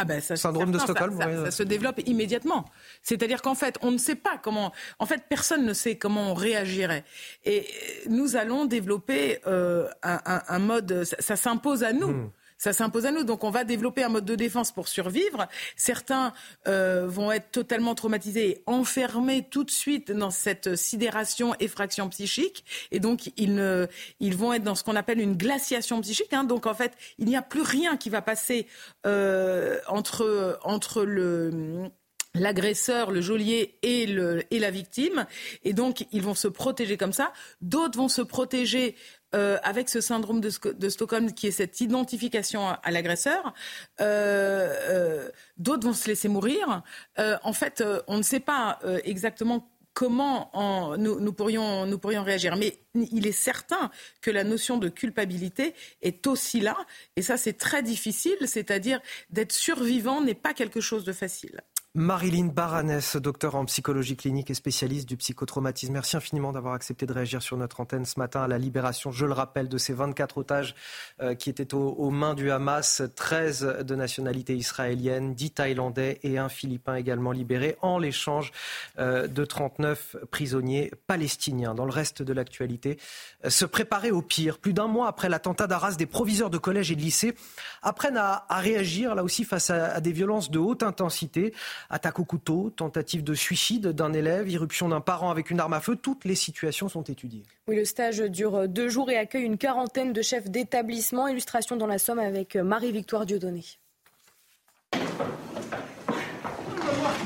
Ah 0.00 0.04
ben 0.04 0.20
ça, 0.20 0.36
syndrome 0.36 0.70
de 0.70 0.78
Stockholm, 0.78 1.18
ça, 1.20 1.50
se 1.50 1.62
développe 1.64 2.00
immédiatement. 2.06 2.64
C'est-à-dire 3.02 3.42
qu'en 3.42 3.56
fait, 3.56 3.78
on 3.82 3.90
ne 3.90 3.98
sait 3.98 4.14
pas 4.14 4.38
comment. 4.40 4.72
En 5.00 5.06
fait, 5.06 5.24
personne 5.28 5.64
ne 5.64 5.72
sait 5.72 5.96
comment 5.96 6.30
on 6.30 6.34
réagirait. 6.34 7.04
Et 7.44 7.66
nous 8.08 8.36
allons 8.36 8.64
développer 8.64 9.40
euh, 9.48 9.88
un, 10.02 10.58
mode. 10.60 11.04
Ça, 11.04 11.36
s'impose 11.36 11.82
à 11.84 11.92
nous. 11.92 12.08
Hmm 12.08 12.30
ça 12.58 12.72
s'impose 12.72 13.06
à 13.06 13.12
nous. 13.12 13.24
Donc 13.24 13.44
on 13.44 13.50
va 13.50 13.64
développer 13.64 14.02
un 14.02 14.08
mode 14.08 14.24
de 14.24 14.34
défense 14.34 14.72
pour 14.72 14.88
survivre. 14.88 15.48
Certains 15.76 16.32
euh, 16.66 17.06
vont 17.08 17.32
être 17.32 17.50
totalement 17.50 17.94
traumatisés 17.94 18.50
et 18.50 18.62
enfermés 18.66 19.46
tout 19.48 19.64
de 19.64 19.70
suite 19.70 20.10
dans 20.12 20.30
cette 20.30 20.76
sidération, 20.76 21.54
effraction 21.60 22.08
psychique. 22.08 22.64
Et 22.90 23.00
donc 23.00 23.30
ils, 23.36 23.54
ne, 23.54 23.86
ils 24.20 24.36
vont 24.36 24.52
être 24.52 24.64
dans 24.64 24.74
ce 24.74 24.84
qu'on 24.84 24.96
appelle 24.96 25.20
une 25.20 25.36
glaciation 25.36 26.00
psychique. 26.00 26.32
Hein. 26.32 26.44
Donc 26.44 26.66
en 26.66 26.74
fait, 26.74 26.92
il 27.18 27.26
n'y 27.26 27.36
a 27.36 27.42
plus 27.42 27.62
rien 27.62 27.96
qui 27.96 28.10
va 28.10 28.22
passer 28.22 28.66
euh, 29.06 29.78
entre, 29.86 30.58
entre 30.62 31.04
le 31.04 31.90
l'agresseur, 32.34 33.10
le 33.10 33.20
geôlier 33.20 33.78
et, 33.82 34.06
la 34.06 34.70
victime. 34.70 35.26
Et 35.64 35.72
donc, 35.72 36.06
ils 36.12 36.22
vont 36.22 36.34
se 36.34 36.48
protéger 36.48 36.96
comme 36.96 37.12
ça. 37.12 37.32
D'autres 37.60 37.98
vont 37.98 38.08
se 38.08 38.22
protéger 38.22 38.96
euh, 39.34 39.58
avec 39.62 39.88
ce 39.88 40.00
syndrome 40.00 40.40
de, 40.40 40.88
Stockholm 40.88 41.32
qui 41.32 41.48
est 41.48 41.52
cette 41.52 41.80
identification 41.80 42.68
à, 42.68 42.90
l'agresseur. 42.90 43.54
Euh, 44.00 44.74
euh, 44.88 45.30
d'autres 45.56 45.86
vont 45.86 45.94
se 45.94 46.08
laisser 46.08 46.28
mourir. 46.28 46.82
en 47.18 47.52
fait, 47.52 47.82
on 48.06 48.18
ne 48.18 48.22
sait 48.22 48.40
pas 48.40 48.78
exactement 49.04 49.70
comment 49.92 50.96
nous, 50.96 51.32
pourrions, 51.32 51.84
nous 51.86 51.98
pourrions 51.98 52.22
réagir. 52.22 52.56
Mais 52.56 52.78
il 52.94 53.26
est 53.26 53.32
certain 53.32 53.90
que 54.20 54.30
la 54.30 54.44
notion 54.44 54.76
de 54.78 54.88
culpabilité 54.88 55.74
est 56.02 56.26
aussi 56.28 56.60
là. 56.60 56.76
Et 57.16 57.22
ça, 57.22 57.36
c'est 57.36 57.54
très 57.54 57.82
difficile. 57.82 58.36
C'est-à-dire 58.46 59.00
d'être 59.30 59.52
survivant 59.52 60.20
n'est 60.20 60.34
pas 60.34 60.54
quelque 60.54 60.80
chose 60.80 61.04
de 61.04 61.12
facile. 61.12 61.62
Marilyn 61.94 62.48
Baranès, 62.48 63.16
docteur 63.16 63.54
en 63.54 63.64
psychologie 63.64 64.14
clinique 64.14 64.50
et 64.50 64.54
spécialiste 64.54 65.08
du 65.08 65.16
psychotraumatisme. 65.16 65.94
Merci 65.94 66.18
infiniment 66.18 66.52
d'avoir 66.52 66.74
accepté 66.74 67.06
de 67.06 67.12
réagir 67.14 67.40
sur 67.40 67.56
notre 67.56 67.80
antenne 67.80 68.04
ce 68.04 68.18
matin 68.18 68.42
à 68.42 68.46
la 68.46 68.58
libération, 68.58 69.10
je 69.10 69.24
le 69.24 69.32
rappelle, 69.32 69.70
de 69.70 69.78
ces 69.78 69.94
24 69.94 70.36
otages 70.36 70.74
euh, 71.22 71.34
qui 71.34 71.48
étaient 71.48 71.72
aux, 71.72 72.10
mains 72.10 72.34
du 72.34 72.50
Hamas, 72.50 73.02
13 73.16 73.84
de 73.86 73.94
nationalité 73.94 74.54
israélienne, 74.54 75.34
10 75.34 75.52
Thaïlandais 75.52 76.20
et 76.22 76.36
un 76.36 76.50
Philippin 76.50 76.94
également 76.94 77.32
libérés 77.32 77.76
en 77.80 77.98
l'échange 77.98 78.52
euh, 78.98 79.26
de 79.26 79.46
39 79.46 80.16
prisonniers 80.30 80.92
palestiniens. 81.06 81.74
Dans 81.74 81.86
le 81.86 81.90
reste 81.90 82.22
de 82.22 82.34
l'actualité, 82.34 82.98
euh, 83.46 83.50
se 83.50 83.64
préparer 83.64 84.10
au 84.10 84.20
pire. 84.20 84.58
Plus 84.58 84.74
d'un 84.74 84.88
mois 84.88 85.08
après 85.08 85.30
l'attentat 85.30 85.66
d'Arras, 85.66 85.96
des 85.96 86.06
proviseurs 86.06 86.50
de 86.50 86.58
collèges 86.58 86.92
et 86.92 86.96
de 86.96 87.00
lycées 87.00 87.34
apprennent 87.82 88.18
à, 88.18 88.44
réagir, 88.50 89.14
là 89.14 89.24
aussi, 89.24 89.44
face 89.44 89.70
à 89.70 90.00
des 90.02 90.12
violences 90.12 90.50
de 90.50 90.58
haute 90.58 90.82
intensité. 90.82 91.54
Attaque 91.90 92.18
au 92.18 92.24
couteau, 92.24 92.70
tentative 92.70 93.24
de 93.24 93.34
suicide 93.34 93.88
d'un 93.88 94.12
élève, 94.12 94.48
irruption 94.48 94.88
d'un 94.88 95.00
parent 95.00 95.30
avec 95.30 95.50
une 95.50 95.60
arme 95.60 95.74
à 95.74 95.80
feu, 95.80 95.96
toutes 95.96 96.24
les 96.24 96.34
situations 96.34 96.88
sont 96.88 97.02
étudiées. 97.02 97.44
Oui, 97.66 97.76
le 97.76 97.84
stage 97.84 98.18
dure 98.18 98.68
deux 98.68 98.88
jours 98.88 99.10
et 99.10 99.16
accueille 99.16 99.44
une 99.44 99.58
quarantaine 99.58 100.12
de 100.12 100.22
chefs 100.22 100.48
d'établissement. 100.50 101.28
Illustration 101.28 101.76
dans 101.76 101.86
la 101.86 101.98
Somme 101.98 102.18
avec 102.18 102.56
Marie-Victoire 102.56 103.26
Dieudonné. 103.26 103.64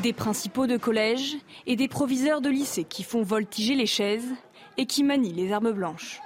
Des 0.02 0.12
principaux 0.12 0.66
de 0.66 0.76
collège 0.76 1.36
et 1.66 1.76
des 1.76 1.88
proviseurs 1.88 2.40
de 2.40 2.50
lycée 2.50 2.84
qui 2.84 3.04
font 3.04 3.22
voltiger 3.22 3.74
les 3.74 3.86
chaises 3.86 4.28
et 4.76 4.86
qui 4.86 5.04
manient 5.04 5.32
les 5.32 5.52
armes 5.52 5.72
blanches. 5.72 6.20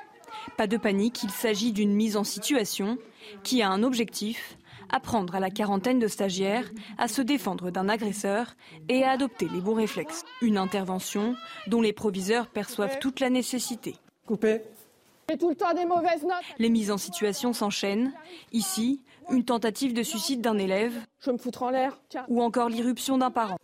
Pas 0.57 0.67
de 0.67 0.77
panique, 0.77 1.23
il 1.23 1.31
s'agit 1.31 1.73
d'une 1.73 1.93
mise 1.93 2.17
en 2.17 2.25
situation 2.25 2.97
qui 3.43 3.61
a 3.61 3.69
un 3.69 3.83
objectif, 3.83 4.57
apprendre 4.91 5.35
à 5.35 5.41
la 5.41 5.51
quarantaine 5.51 5.99
de 5.99 6.09
stagiaires 6.09 6.71
à 6.99 7.09
se 7.09 7.23
défendre 7.23 7.71
d'un 7.71 7.89
agresseur 7.89 8.55
et 8.89 9.05
à 9.05 9.11
adopter 9.11 9.49
les 9.53 9.61
bons 9.61 9.75
réflexes. 9.75 10.25
Une 10.43 10.59
intervention 10.59 11.35
dont 11.67 11.81
les 11.81 11.93
proviseurs 11.93 12.47
perçoivent 12.47 12.99
toute 12.99 13.21
la 13.21 13.31
nécessité. 13.31 13.97
Coupé. 14.27 14.63
tout 15.39 15.49
le 15.49 15.55
temps 15.55 15.75
des 15.75 15.85
mauvaises 15.85 16.23
notes. 16.23 16.45
Les 16.59 16.71
mises 16.71 16.91
en 16.91 16.99
situation 16.99 17.53
s'enchaînent. 17.53 18.13
Ici, 18.53 19.01
une 19.31 19.45
tentative 19.45 19.93
de 19.93 20.03
suicide 20.03 20.41
d'un 20.41 20.59
élève. 20.59 20.95
Je 21.21 21.31
me 21.31 21.39
foutre 21.39 21.63
en 21.63 21.71
l'air. 21.71 21.99
Ou 22.29 22.43
encore 22.43 22.69
l'irruption 22.69 23.19
d'un 23.19 23.31
parent. 23.31 23.59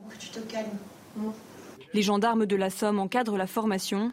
Les 1.94 2.02
gendarmes 2.02 2.46
de 2.46 2.56
la 2.56 2.70
Somme 2.70 2.98
encadrent 2.98 3.36
la 3.36 3.46
formation. 3.46 4.12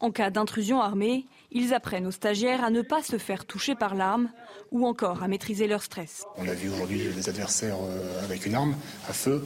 En 0.00 0.10
cas 0.10 0.30
d'intrusion 0.30 0.80
armée, 0.80 1.26
ils 1.50 1.74
apprennent 1.74 2.06
aux 2.06 2.12
stagiaires 2.12 2.64
à 2.64 2.70
ne 2.70 2.82
pas 2.82 3.02
se 3.02 3.18
faire 3.18 3.44
toucher 3.44 3.74
par 3.74 3.94
l'arme 3.94 4.30
ou 4.70 4.86
encore 4.86 5.22
à 5.22 5.28
maîtriser 5.28 5.66
leur 5.66 5.82
stress. 5.82 6.24
On 6.36 6.48
a 6.48 6.54
vu 6.54 6.68
aujourd'hui 6.70 7.08
des 7.14 7.28
adversaires 7.28 7.78
euh, 7.82 8.24
avec 8.24 8.46
une 8.46 8.54
arme 8.54 8.74
à 9.08 9.12
feu, 9.12 9.44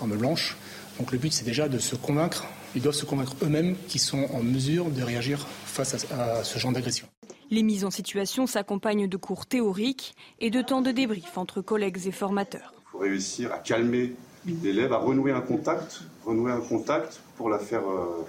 arme 0.00 0.16
blanche. 0.16 0.56
Donc 0.98 1.12
le 1.12 1.18
but 1.18 1.32
c'est 1.32 1.44
déjà 1.44 1.68
de 1.68 1.78
se 1.78 1.94
convaincre, 1.94 2.46
ils 2.74 2.82
doivent 2.82 2.94
se 2.94 3.04
convaincre 3.04 3.34
eux-mêmes 3.42 3.76
qu'ils 3.88 4.00
sont 4.00 4.28
en 4.32 4.42
mesure 4.42 4.90
de 4.90 5.02
réagir 5.02 5.46
face 5.64 6.06
à, 6.10 6.44
ce 6.44 6.58
genre 6.58 6.72
d'agression. 6.72 7.06
Les 7.50 7.62
mises 7.62 7.84
en 7.84 7.90
situation 7.90 8.46
s'accompagnent 8.46 9.08
de 9.08 9.16
cours 9.16 9.46
théoriques 9.46 10.16
et 10.40 10.50
de 10.50 10.62
temps 10.62 10.82
de 10.82 10.90
débrief 10.90 11.38
entre 11.38 11.60
collègues 11.60 12.06
et 12.06 12.12
formateurs. 12.12 12.74
Il 12.74 12.90
faut 12.90 12.98
réussir 12.98 13.52
à 13.52 13.58
calmer 13.58 14.14
l'élève, 14.62 14.92
à 14.92 14.98
renouer 14.98 15.32
un 15.32 15.40
contact, 15.40 16.02
renouer 16.24 16.52
un 16.52 16.60
contact 16.60 17.20
pour 17.36 17.50
la 17.50 17.58
faire 17.58 17.88
euh, 17.88 18.24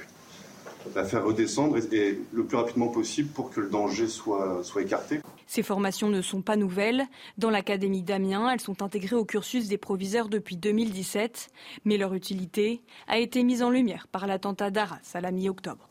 la 0.96 1.06
faire 1.06 1.24
redescendre 1.26 1.78
et, 1.92 2.20
le 2.32 2.44
plus 2.44 2.58
rapidement 2.58 2.88
possible 2.88 3.30
pour 3.30 3.50
que 3.50 3.60
le 3.60 3.70
danger 3.70 4.08
soit, 4.08 4.64
soit 4.64 4.82
écarté. 4.82 5.22
Ces 5.48 5.64
formations 5.64 6.10
ne 6.10 6.22
sont 6.22 6.42
pas 6.42 6.58
nouvelles. 6.58 7.06
Dans 7.38 7.50
l'Académie 7.50 8.04
d'Amiens, 8.04 8.50
elles 8.52 8.60
sont 8.60 8.82
intégrées 8.84 9.16
au 9.16 9.26
cursus 9.26 9.68
des 9.68 9.78
proviseurs 9.78 10.28
depuis 10.28 10.58
2017, 10.58 11.50
mais 11.86 11.98
leur 11.98 12.14
utilité 12.14 12.82
a 13.08 13.18
été 13.18 13.44
mise 13.44 13.64
en 13.64 13.70
lumière 13.70 14.08
par 14.12 14.28
l'attentat 14.28 14.72
d'Arras 14.72 15.00
à 15.14 15.22
la 15.22 15.32
mi-octobre. 15.32 15.88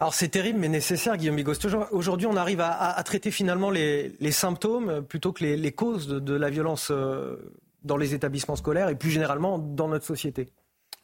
Alors 0.00 0.14
c'est 0.14 0.30
terrible 0.30 0.58
mais 0.58 0.68
nécessaire, 0.68 1.16
Guillaume 1.16 1.36
Bigost. 1.36 1.64
Aujourd'hui, 1.92 2.26
on 2.26 2.36
arrive 2.36 2.60
à, 2.60 3.00
traiter 3.04 3.30
finalement 3.30 3.70
les, 3.70 4.32
symptômes 4.32 5.02
plutôt 5.02 5.32
que 5.32 5.44
les, 5.44 5.72
causes 5.72 6.08
de, 6.08 6.34
la 6.34 6.50
violence 6.50 6.88
euh, 6.90 7.36
dans 7.84 7.96
les 7.96 8.14
établissements 8.14 8.56
scolaires 8.56 8.88
et 8.88 8.96
plus 8.96 9.10
généralement 9.10 9.58
dans 9.58 9.86
notre 9.86 10.04
société. 10.04 10.48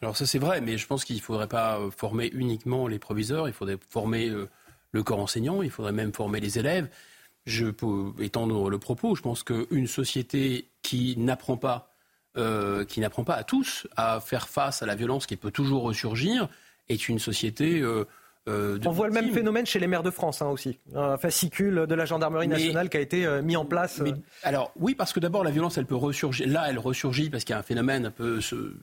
Alors 0.01 0.17
ça 0.17 0.27
c'est 0.27 0.39
vrai, 0.39 0.61
mais 0.61 0.79
je 0.79 0.87
pense 0.87 1.05
qu'il 1.05 1.17
ne 1.17 1.21
faudrait 1.21 1.49
pas 1.49 1.79
euh, 1.79 1.91
former 1.91 2.31
uniquement 2.33 2.87
les 2.87 2.99
proviseurs, 2.99 3.49
il 3.49 3.55
faudrait 3.55 3.79
former 3.91 4.29
euh, 4.29 4.49
le 4.93 5.03
corps 5.03 5.19
enseignant, 5.19 5.63
il 5.63 5.71
faudrait 5.71 5.93
même 5.93 6.13
former 6.13 6.41
les 6.41 6.59
élèves. 6.59 6.89
Je 7.47 7.67
peux 7.67 8.13
étendre 8.21 8.71
le 8.71 8.79
propos, 8.79 9.15
je 9.15 9.23
pense 9.23 9.43
qu'une 9.43 9.87
société 9.87 10.69
qui 10.83 11.17
n'apprend 11.17 11.57
pas, 11.57 11.95
euh, 12.37 12.85
qui 12.85 13.01
n'apprend 13.01 13.25
pas 13.25 13.35
à 13.35 13.45
tous 13.45 13.87
à 13.97 14.21
faire 14.21 14.49
face 14.49 14.83
à 14.83 14.87
la 14.87 14.95
violence 14.95 15.27
qui 15.27 15.37
peut 15.37 15.51
toujours 15.51 15.83
ressurgir, 15.83 16.49
est 16.89 17.09
une 17.09 17.19
société 17.19 17.81
euh, 17.81 18.05
On 18.49 18.91
voit 18.91 19.09
le 19.09 19.13
même 19.13 19.33
phénomène 19.33 19.67
chez 19.67 19.79
les 19.79 19.87
maires 19.87 20.03
de 20.03 20.11
France 20.11 20.43
hein, 20.43 20.49
aussi. 20.49 20.79
Un 20.95 21.19
fascicule 21.19 21.87
de 21.87 21.95
la 21.95 22.05
gendarmerie 22.05 22.49
nationale 22.49 22.89
qui 22.89 22.97
a 22.97 23.01
été 23.01 23.27
euh, 23.27 23.43
mis 23.43 23.57
en 23.57 23.65
place. 23.65 24.01
Euh. 24.01 24.13
alors 24.43 24.73
oui, 24.79 24.95
parce 24.95 25.13
que 25.13 25.21
d'abord 25.21 25.45
la 25.45 25.51
violence, 25.51 25.79
elle 25.79 25.87
peut 25.87 25.97
ressurgir. 25.97 26.49
Là, 26.49 26.67
elle 26.69 26.79
ressurgit 26.79 27.31
parce 27.31 27.45
qu'il 27.45 27.53
y 27.53 27.57
a 27.57 27.59
un 27.59 27.65
phénomène 27.65 28.07
un 28.07 28.11
peu 28.11 28.41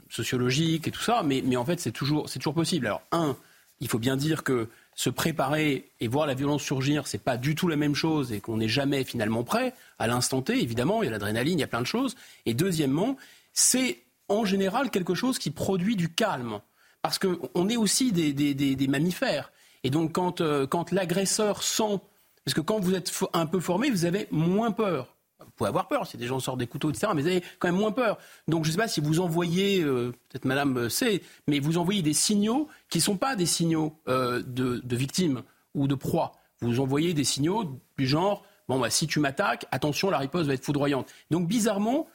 sociologique 0.10 0.88
et 0.88 0.92
tout 0.92 1.02
ça. 1.02 1.24
Mais, 1.24 1.56
en 1.56 1.66
fait, 1.66 1.80
c'est 1.80 1.92
toujours, 1.92 2.30
toujours 2.30 2.54
possible. 2.54 2.86
Alors 2.88 3.02
un, 3.12 3.36
il 3.80 3.88
faut 3.88 4.00
bien 4.00 4.16
dire 4.16 4.44
que 4.44 4.70
se 4.94 5.10
préparer 5.10 5.92
et 6.00 6.08
voir 6.08 6.26
la 6.28 6.34
violence 6.34 6.62
surgir, 6.62 7.08
c'est 7.08 7.22
pas 7.22 7.36
du 7.36 7.56
tout 7.56 7.68
la 7.68 7.76
même 7.76 7.96
chose 7.96 8.32
et 8.32 8.40
qu'on 8.40 8.58
n'est 8.58 8.70
jamais 8.70 9.04
finalement 9.04 9.44
prêt 9.44 9.74
à 10.00 10.08
l'instant 10.08 10.42
T. 10.42 10.62
Évidemment, 10.62 11.04
il 11.04 11.08
y 11.08 11.10
a 11.10 11.12
l'adrénaline, 11.12 11.58
il 11.60 11.62
y 11.62 11.66
a 11.66 11.68
plein 11.68 11.82
de 11.82 11.88
choses. 11.88 12.16
Et 12.46 12.54
deuxièmement, 12.54 13.18
c'est 13.52 14.00
en 14.30 14.46
général 14.46 14.90
quelque 14.90 15.16
chose 15.16 15.40
qui 15.40 15.52
produit 15.52 15.96
du 15.96 16.12
calme. 16.12 16.60
Parce 17.02 17.20
qu'on 17.20 17.70
est 17.70 17.78
aussi 17.78 18.12
des 18.12 18.88
mammifères. 18.88 19.52
Et 19.86 19.92
donc 19.92 20.14
quand, 20.14 20.42
euh, 20.42 20.66
quand 20.66 20.92
l'agresseur 20.92 21.62
sent, 21.62 22.00
parce 22.44 22.56
que 22.56 22.62
quand 22.62 22.80
vous 22.80 22.96
êtes 22.96 23.14
un 23.34 23.46
peu 23.46 23.60
formé, 23.60 23.92
vous 23.92 24.06
avez 24.06 24.28
moins 24.32 24.72
peur. 24.72 25.16
Vous 25.40 25.52
pouvez 25.56 25.68
avoir 25.68 25.88
peur 25.88 26.08
si 26.08 26.18
des 26.18 26.26
gens 26.26 26.40
sortent 26.40 26.58
des 26.58 26.66
couteaux, 26.66 26.90
etc., 26.90 27.12
mais 27.14 27.22
vous 27.22 27.28
avez 27.28 27.44
quand 27.60 27.68
même 27.68 27.80
moins 27.80 27.92
peur. 27.92 28.18
Donc 28.48 28.64
je 28.64 28.70
ne 28.70 28.72
sais 28.72 28.80
pas 28.80 28.88
si 28.88 29.00
vous 29.00 29.20
envoyez, 29.20 29.84
euh, 29.84 30.12
peut-être 30.30 30.46
madame 30.46 30.90
sait, 30.90 31.22
mais 31.48 31.60
vous 31.60 31.78
envoyez 31.78 32.02
des 32.02 32.14
signaux 32.14 32.68
qui 32.90 32.98
ne 32.98 33.04
sont 33.04 33.16
pas 33.16 33.36
des 33.36 33.46
signaux 33.46 33.94
euh, 34.08 34.42
de, 34.48 34.82
de 34.84 34.96
victimes 34.96 35.44
ou 35.76 35.88
de 35.88 35.94
proie. 35.94 36.32
Vous 36.62 36.80
envoyez 36.80 37.14
des 37.14 37.24
signaux 37.24 37.80
du 38.00 38.08
genre, 38.08 38.44
bon, 38.68 38.80
bah, 38.80 38.90
si 38.90 39.06
tu 39.06 39.20
m'attaques, 39.20 39.68
attention, 39.70 40.10
la 40.10 40.18
riposte 40.18 40.48
va 40.48 40.56
être 40.56 40.66
foudroyante. 40.66 41.14
Donc 41.30 41.48
bizarrement, 41.48 42.08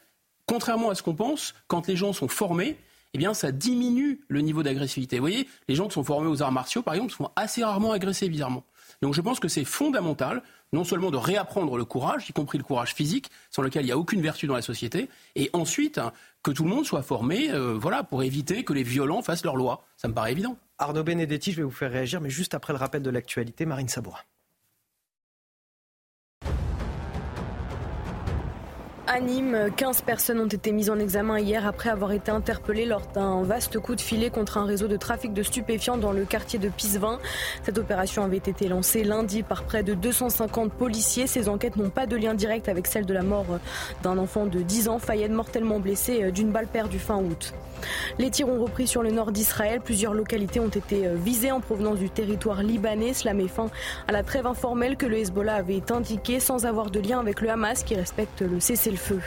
contrairement 0.45 0.91
à 0.91 0.97
ce 0.97 1.05
qu'on 1.05 1.15
pense, 1.15 1.55
quand 1.69 1.87
les 1.87 1.95
gens 1.95 2.13
sont 2.13 2.27
formés, 2.27 2.79
eh 3.15 3.19
bien, 3.19 3.35
ça 3.35 3.53
diminue 3.53 4.21
le 4.29 4.41
niveau 4.41 4.63
d'agressivité. 4.63 5.17
Vous 5.17 5.23
voyez, 5.23 5.49
les 5.69 5.75
gens 5.75 5.89
qui 5.89 5.95
sont 5.95 6.05
formés 6.05 6.29
aux 6.29 6.43
arts 6.43 6.53
martiaux, 6.53 6.83
par 6.83 6.95
exemple, 6.95 7.13
sont 7.13 7.31
assez 7.37 7.65
rarement 7.65 7.93
agressés 7.93 8.29
bizarrement. 8.29 8.65
Donc 9.03 9.15
je 9.15 9.21
pense 9.21 9.41
que 9.41 9.49
c'est 9.49 9.65
fondamental, 9.65 10.43
non 10.73 10.85
seulement 10.85 11.11
de 11.11 11.17
réapprendre 11.17 11.77
le 11.77 11.85
courage, 11.85 12.29
y 12.29 12.33
compris 12.33 12.59
le 12.59 12.65
courage 12.65 12.95
physique, 12.95 13.31
sans 13.51 13.63
lequel 13.63 13.83
il 13.83 13.87
n'y 13.87 13.93
a 13.93 13.99
aucune 13.99 14.21
vertu 14.21 14.47
dans 14.47 14.55
la 14.55 14.63
société, 14.63 15.09
et 15.37 15.49
ensuite 15.53 15.99
hein, 15.99 16.13
que 16.43 16.51
tout 16.51 16.65
le 16.65 16.71
monde 16.71 16.85
soit 16.85 17.03
formé 17.03 17.51
euh, 17.51 17.79
voilà, 17.79 18.03
pour 18.03 18.23
éviter 18.23 18.63
que 18.63 18.73
les 18.73 18.83
violents 18.83 19.23
fassent 19.23 19.45
leur 19.45 19.57
loi. 19.57 19.85
Ça 19.97 20.09
me 20.09 20.15
paraît 20.15 20.33
évident. 20.33 20.57
Arnaud 20.79 21.03
Benedetti, 21.03 21.53
je 21.53 21.59
vais 21.59 21.63
vous 21.63 21.71
faire 21.71 21.91
réagir, 21.91 22.21
mais 22.21 22.31
juste 22.31 22.55
après 22.55 22.73
le 22.73 22.79
rappel 22.79 23.03
de 23.03 23.11
l'actualité, 23.11 23.65
Marine 23.67 23.89
Sabourin. 23.89 24.21
À 29.13 29.19
Nîmes, 29.19 29.71
15 29.77 30.03
personnes 30.03 30.39
ont 30.39 30.47
été 30.47 30.71
mises 30.71 30.89
en 30.89 31.01
examen 31.01 31.41
hier 31.41 31.67
après 31.67 31.91
avoir 31.91 32.13
été 32.13 32.31
interpellées 32.31 32.87
lors 32.87 33.03
d'un 33.13 33.43
vaste 33.43 33.81
coup 33.81 33.97
de 33.97 34.01
filet 34.01 34.31
contre 34.31 34.57
un 34.57 34.65
réseau 34.65 34.87
de 34.87 34.97
trafic 34.97 35.33
de 35.33 35.43
stupéfiants 35.43 35.97
dans 35.97 36.13
le 36.13 36.25
quartier 36.25 36.61
de 36.61 36.69
Pisevin. 36.69 37.19
Cette 37.65 37.79
opération 37.79 38.23
avait 38.23 38.37
été 38.37 38.69
lancée 38.69 39.03
lundi 39.03 39.43
par 39.43 39.65
près 39.65 39.83
de 39.83 39.95
250 39.95 40.73
policiers. 40.73 41.27
Ces 41.27 41.49
enquêtes 41.49 41.75
n'ont 41.75 41.91
pas 41.91 42.07
de 42.07 42.15
lien 42.15 42.35
direct 42.35 42.69
avec 42.69 42.87
celle 42.87 43.05
de 43.05 43.13
la 43.13 43.25
mort 43.25 43.47
d'un 44.05 44.17
enfant 44.17 44.47
de 44.47 44.61
10 44.61 44.87
ans, 44.87 45.01
Fayed 45.01 45.33
mortellement 45.33 45.81
blessé 45.81 46.31
d'une 46.31 46.53
balle 46.53 46.69
perdue 46.69 47.01
fin 47.01 47.17
août. 47.17 47.53
Les 48.19 48.31
tirs 48.31 48.49
ont 48.49 48.63
repris 48.63 48.87
sur 48.87 49.03
le 49.03 49.11
nord 49.11 49.33
d'Israël. 49.33 49.81
Plusieurs 49.81 50.15
localités 50.15 50.61
ont 50.61 50.69
été 50.69 51.09
visées 51.15 51.53
en 51.53 51.61
provenance 51.61 51.99
du 51.99 52.11
territoire 52.11 52.63
libanais. 52.63 53.13
Cela 53.13 53.35
met 53.35 53.49
fin 53.49 53.71
à 54.09 54.13
la 54.13 54.23
trêve 54.23 54.47
informelle 54.47 54.97
que 54.97 55.07
le 55.07 55.19
Hezbollah 55.19 55.57
avait 55.57 55.83
indiquée 55.91 56.41
sans 56.41 56.67
avoir 56.67 56.91
de 56.91 57.01
lien 57.01 57.19
avec 57.21 57.41
le 57.41 57.51
Hamas 57.51 57.83
qui 57.83 57.95
respecte 57.95 58.43
le 58.43 58.61
cessez-le-feu 58.61 59.01
feu. 59.01 59.21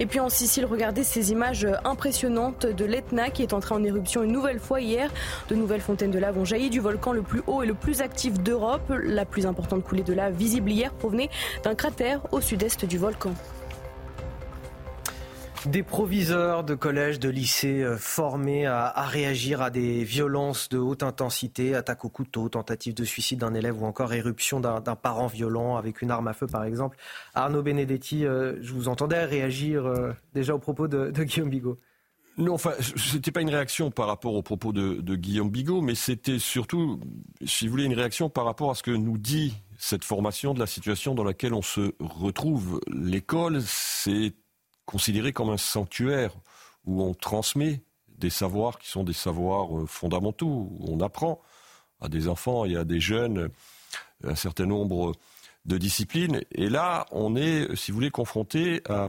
Et 0.00 0.06
puis 0.06 0.20
en 0.20 0.28
Sicile, 0.28 0.66
regardez 0.66 1.04
ces 1.04 1.32
images 1.32 1.66
impressionnantes 1.84 2.66
de 2.66 2.84
l'Etna 2.84 3.30
qui 3.30 3.42
est 3.42 3.52
entré 3.52 3.74
en 3.74 3.82
éruption 3.82 4.22
une 4.22 4.32
nouvelle 4.32 4.60
fois 4.60 4.80
hier. 4.80 5.10
De 5.48 5.54
nouvelles 5.54 5.80
fontaines 5.80 6.10
de 6.10 6.18
lave 6.18 6.38
ont 6.38 6.44
jailli 6.44 6.70
du 6.70 6.80
volcan 6.80 7.12
le 7.12 7.22
plus 7.22 7.42
haut 7.46 7.62
et 7.62 7.66
le 7.66 7.74
plus 7.74 8.00
actif 8.00 8.34
d'Europe. 8.40 8.92
La 9.02 9.24
plus 9.24 9.46
importante 9.46 9.84
coulée 9.84 10.02
de 10.02 10.12
lave 10.12 10.34
visible 10.34 10.70
hier 10.70 10.92
provenait 10.92 11.30
d'un 11.64 11.74
cratère 11.74 12.20
au 12.32 12.40
sud-est 12.40 12.84
du 12.84 12.98
volcan. 12.98 13.32
Des 15.66 15.82
proviseurs 15.82 16.62
de 16.62 16.76
collèges, 16.76 17.18
de 17.18 17.28
lycées 17.28 17.82
euh, 17.82 17.96
formés 17.96 18.66
à, 18.66 19.02
réagir 19.02 19.60
à 19.60 19.70
des 19.70 20.04
violences 20.04 20.68
de 20.68 20.78
haute 20.78 21.02
intensité, 21.02 21.74
attaque 21.74 22.04
au 22.04 22.08
couteau, 22.08 22.48
tentative 22.48 22.94
de 22.94 23.04
suicide 23.04 23.40
d'un 23.40 23.52
élève 23.52 23.82
ou 23.82 23.84
encore 23.84 24.12
éruption 24.12 24.60
d'un 24.60 24.80
parent 24.94 25.26
violent 25.26 25.76
avec 25.76 26.02
une 26.02 26.12
arme 26.12 26.28
à 26.28 26.34
feu 26.34 26.46
par 26.46 26.62
exemple. 26.62 26.96
Arnaud 27.34 27.62
Benedetti, 27.62 28.24
euh, 28.24 28.56
je 28.62 28.72
vous 28.72 28.86
entendais 28.86 29.24
réagir 29.24 29.86
euh, 29.86 30.12
déjà 30.34 30.54
au 30.54 30.60
propos 30.60 30.86
de, 30.86 31.10
Guillaume 31.10 31.50
Bigot. 31.50 31.76
Non, 32.38 32.54
enfin, 32.54 32.72
c'était 32.80 33.32
pas 33.32 33.40
une 33.40 33.50
réaction 33.50 33.90
par 33.90 34.06
rapport 34.06 34.34
au 34.34 34.42
propos 34.42 34.72
de, 34.72 35.00
de 35.00 35.16
Guillaume 35.16 35.50
Bigot, 35.50 35.80
mais 35.80 35.96
c'était 35.96 36.38
surtout, 36.38 37.00
si 37.44 37.66
vous 37.66 37.72
voulez, 37.72 37.84
une 37.84 37.94
réaction 37.94 38.30
par 38.30 38.44
rapport 38.44 38.70
à 38.70 38.74
ce 38.74 38.84
que 38.84 38.92
nous 38.92 39.18
dit 39.18 39.56
cette 39.78 40.04
formation 40.04 40.54
de 40.54 40.60
la 40.60 40.66
situation 40.66 41.14
dans 41.14 41.24
laquelle 41.24 41.54
on 41.54 41.62
se 41.62 41.92
retrouve. 41.98 42.80
L'école, 42.88 43.60
c'est 43.62 44.32
considéré 44.86 45.32
comme 45.32 45.50
un 45.50 45.56
sanctuaire 45.56 46.32
où 46.84 47.02
on 47.02 47.12
transmet 47.12 47.82
des 48.16 48.30
savoirs 48.30 48.78
qui 48.78 48.88
sont 48.88 49.04
des 49.04 49.12
savoirs 49.12 49.76
euh, 49.76 49.86
fondamentaux, 49.86 50.70
où 50.70 50.86
on 50.88 51.00
apprend 51.00 51.42
à 52.00 52.08
des 52.08 52.28
enfants 52.28 52.64
et 52.64 52.76
à 52.76 52.84
des 52.84 53.00
jeunes 53.00 53.50
un 54.24 54.34
certain 54.34 54.66
nombre 54.66 55.12
de 55.66 55.78
disciplines. 55.78 56.42
Et 56.52 56.68
là, 56.68 57.06
on 57.10 57.36
est, 57.36 57.74
si 57.76 57.90
vous 57.90 57.96
voulez, 57.96 58.10
confronté 58.10 58.82
à 58.88 59.08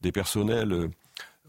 des 0.00 0.12
personnels 0.12 0.72
euh, 0.72 0.90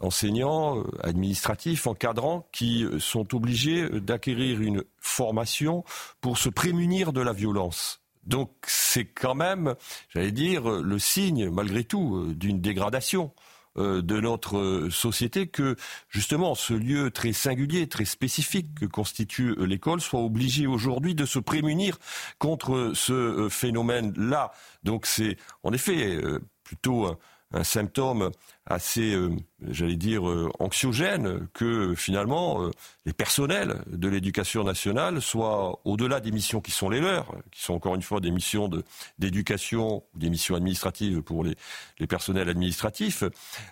enseignants, 0.00 0.78
euh, 0.78 0.84
administratifs, 1.02 1.86
encadrants, 1.86 2.46
qui 2.52 2.86
sont 2.98 3.34
obligés 3.34 3.88
d'acquérir 3.88 4.60
une 4.60 4.84
formation 4.98 5.84
pour 6.20 6.38
se 6.38 6.50
prémunir 6.50 7.12
de 7.12 7.20
la 7.20 7.32
violence. 7.32 8.00
Donc 8.24 8.50
c'est 8.66 9.06
quand 9.06 9.34
même, 9.34 9.74
j'allais 10.10 10.30
dire, 10.30 10.68
le 10.68 10.98
signe, 10.98 11.48
malgré 11.50 11.82
tout, 11.82 12.32
d'une 12.34 12.60
dégradation 12.60 13.32
euh, 13.36 13.51
de 13.76 14.20
notre 14.20 14.88
société 14.90 15.46
que 15.46 15.76
justement 16.08 16.54
ce 16.54 16.74
lieu 16.74 17.10
très 17.10 17.32
singulier, 17.32 17.88
très 17.88 18.04
spécifique 18.04 18.74
que 18.80 18.86
constitue 18.86 19.54
l'école 19.64 20.00
soit 20.00 20.20
obligé 20.20 20.66
aujourd'hui 20.66 21.14
de 21.14 21.24
se 21.24 21.38
prémunir 21.38 21.98
contre 22.38 22.92
ce 22.94 23.48
phénomène-là. 23.50 24.52
Donc 24.82 25.06
c'est 25.06 25.36
en 25.62 25.72
effet 25.72 26.20
plutôt 26.64 27.16
un 27.52 27.64
symptôme 27.64 28.30
assez, 28.66 29.14
euh, 29.14 29.30
j'allais 29.68 29.96
dire, 29.96 30.28
euh, 30.28 30.50
anxiogène 30.60 31.48
que 31.52 31.94
finalement 31.94 32.62
euh, 32.62 32.70
les 33.06 33.12
personnels 33.12 33.82
de 33.88 34.08
l'éducation 34.08 34.62
nationale 34.62 35.20
soient 35.20 35.80
au-delà 35.84 36.20
des 36.20 36.30
missions 36.30 36.60
qui 36.60 36.70
sont 36.70 36.88
les 36.88 37.00
leurs, 37.00 37.34
qui 37.50 37.62
sont 37.62 37.74
encore 37.74 37.94
une 37.94 38.02
fois 38.02 38.20
des 38.20 38.30
missions 38.30 38.70
d'éducation 39.18 40.04
ou 40.14 40.18
des 40.18 40.30
missions 40.30 40.54
administratives 40.54 41.22
pour 41.22 41.44
les, 41.44 41.56
les 41.98 42.06
personnels 42.06 42.48
administratifs, 42.48 43.24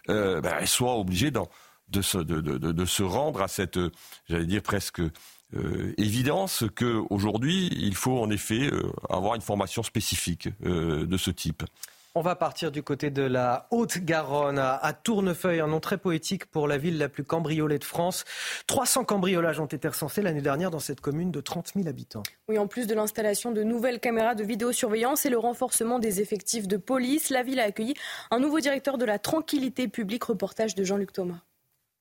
ben, 0.08 0.66
soient 0.66 0.96
obligés 0.96 1.30
de, 1.30 2.02
se, 2.02 3.02
rendre 3.02 3.42
à 3.42 3.48
cette, 3.48 3.78
j'allais 4.28 4.46
dire 4.46 4.62
presque 4.62 5.02
évidence 5.98 6.64
qu'aujourd'hui, 6.76 7.68
il 7.72 7.94
faut 7.94 8.20
en 8.20 8.30
effet 8.30 8.70
avoir 9.08 9.34
une 9.34 9.40
formation 9.40 9.82
spécifique 9.82 10.48
de 10.62 11.16
ce 11.16 11.30
type. 11.30 11.62
On 12.16 12.22
va 12.22 12.34
partir 12.34 12.72
du 12.72 12.82
côté 12.82 13.10
de 13.10 13.22
la 13.22 13.68
Haute-Garonne, 13.70 14.58
à 14.58 14.92
Tournefeuille, 14.92 15.60
un 15.60 15.68
nom 15.68 15.78
très 15.78 15.96
poétique 15.96 16.44
pour 16.46 16.66
la 16.66 16.76
ville 16.76 16.98
la 16.98 17.08
plus 17.08 17.22
cambriolée 17.22 17.78
de 17.78 17.84
France. 17.84 18.24
300 18.66 19.04
cambriolages 19.04 19.60
ont 19.60 19.66
été 19.66 19.86
recensés 19.86 20.20
l'année 20.20 20.40
dernière 20.40 20.72
dans 20.72 20.80
cette 20.80 21.00
commune 21.00 21.30
de 21.30 21.40
30 21.40 21.70
000 21.76 21.86
habitants. 21.86 22.24
Oui, 22.48 22.58
en 22.58 22.66
plus 22.66 22.88
de 22.88 22.94
l'installation 22.94 23.52
de 23.52 23.62
nouvelles 23.62 24.00
caméras 24.00 24.34
de 24.34 24.42
vidéosurveillance 24.42 25.24
et 25.24 25.30
le 25.30 25.38
renforcement 25.38 26.00
des 26.00 26.20
effectifs 26.20 26.66
de 26.66 26.78
police, 26.78 27.30
la 27.30 27.44
ville 27.44 27.60
a 27.60 27.64
accueilli 27.64 27.94
un 28.32 28.40
nouveau 28.40 28.58
directeur 28.58 28.98
de 28.98 29.04
la 29.04 29.20
tranquillité 29.20 29.86
publique, 29.86 30.24
reportage 30.24 30.74
de 30.74 30.82
Jean-Luc 30.82 31.12
Thomas. 31.12 31.38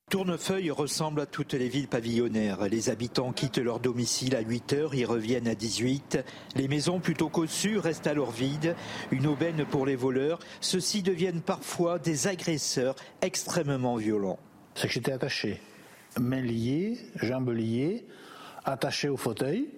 Tournefeuille 0.10 0.72
ressemble 0.72 1.22
à 1.22 1.28
toutes 1.28 1.54
les 1.54 1.70
villes 1.70 1.88
pavillonnaires. 1.88 2.68
Les 2.68 2.90
habitants 2.90 3.32
quittent 3.32 3.60
leur 3.60 3.80
domicile 3.80 4.36
à 4.36 4.42
8 4.42 4.74
heures, 4.74 4.96
y 4.96 5.06
reviennent 5.06 5.48
à 5.48 5.54
18. 5.54 6.18
Les 6.56 6.68
maisons 6.68 7.00
plutôt 7.00 7.30
cossues 7.30 7.78
restent 7.78 8.08
alors 8.08 8.32
vides. 8.32 8.76
Une 9.12 9.28
aubaine 9.28 9.66
pour 9.66 9.86
les 9.86 9.96
voleurs. 9.96 10.40
Ceux-ci 10.62 11.04
deviennent 11.04 11.42
parfois 11.42 12.00
des 12.00 12.26
agresseurs 12.26 12.96
extrêmement 13.22 13.98
violents. 13.98 14.40
C'est 14.74 14.88
que 14.88 14.94
j'étais 14.94 15.12
attaché, 15.12 15.62
mains 16.20 16.42
liées, 16.42 16.98
jambes 17.18 17.52
liées, 17.52 18.08
attaché 18.66 19.10
au 19.10 19.18
fauteuil, 19.18 19.70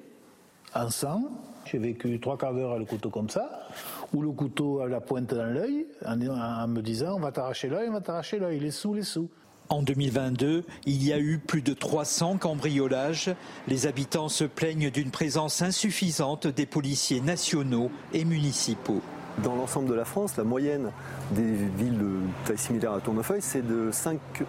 en 0.73 0.89
sang. 0.89 1.23
J'ai 1.65 1.77
vécu 1.77 2.21
trois 2.21 2.37
quarts 2.37 2.53
d'heure 2.53 2.71
à 2.71 2.79
le 2.79 2.85
couteau 2.85 3.09
comme 3.09 3.29
ça, 3.29 3.67
ou 4.13 4.21
le 4.21 4.31
couteau 4.31 4.79
à 4.79 4.87
la 4.87 5.01
pointe 5.01 5.33
dans 5.33 5.43
l'œil, 5.43 5.87
en, 6.05 6.19
en, 6.25 6.67
me 6.69 6.81
disant 6.81 7.17
on 7.17 7.19
va 7.19 7.33
t'arracher 7.33 7.67
l'œil, 7.67 7.89
on 7.89 7.93
va 7.93 8.01
t'arracher 8.01 8.39
l'œil, 8.39 8.59
les 8.59 8.71
sous, 8.71 8.93
les 8.93 9.03
sous. 9.03 9.29
En 9.71 9.83
2022, 9.83 10.65
il 10.85 11.01
y 11.01 11.13
a 11.13 11.17
eu 11.17 11.37
plus 11.37 11.61
de 11.61 11.73
300 11.73 12.35
cambriolages. 12.35 13.33
Les 13.69 13.87
habitants 13.87 14.27
se 14.27 14.43
plaignent 14.43 14.89
d'une 14.89 15.11
présence 15.11 15.61
insuffisante 15.61 16.45
des 16.45 16.65
policiers 16.65 17.21
nationaux 17.21 17.89
et 18.11 18.25
municipaux. 18.25 18.99
Dans 19.41 19.55
l'ensemble 19.55 19.87
de 19.87 19.93
la 19.93 20.03
France, 20.03 20.35
la 20.35 20.43
moyenne 20.43 20.91
des 21.31 21.53
villes 21.77 21.97
de 21.97 22.17
taille 22.43 22.57
similaire 22.57 22.91
à 22.91 22.99
Tournefeuille, 22.99 23.41
c'est 23.41 23.65
de 23.65 23.91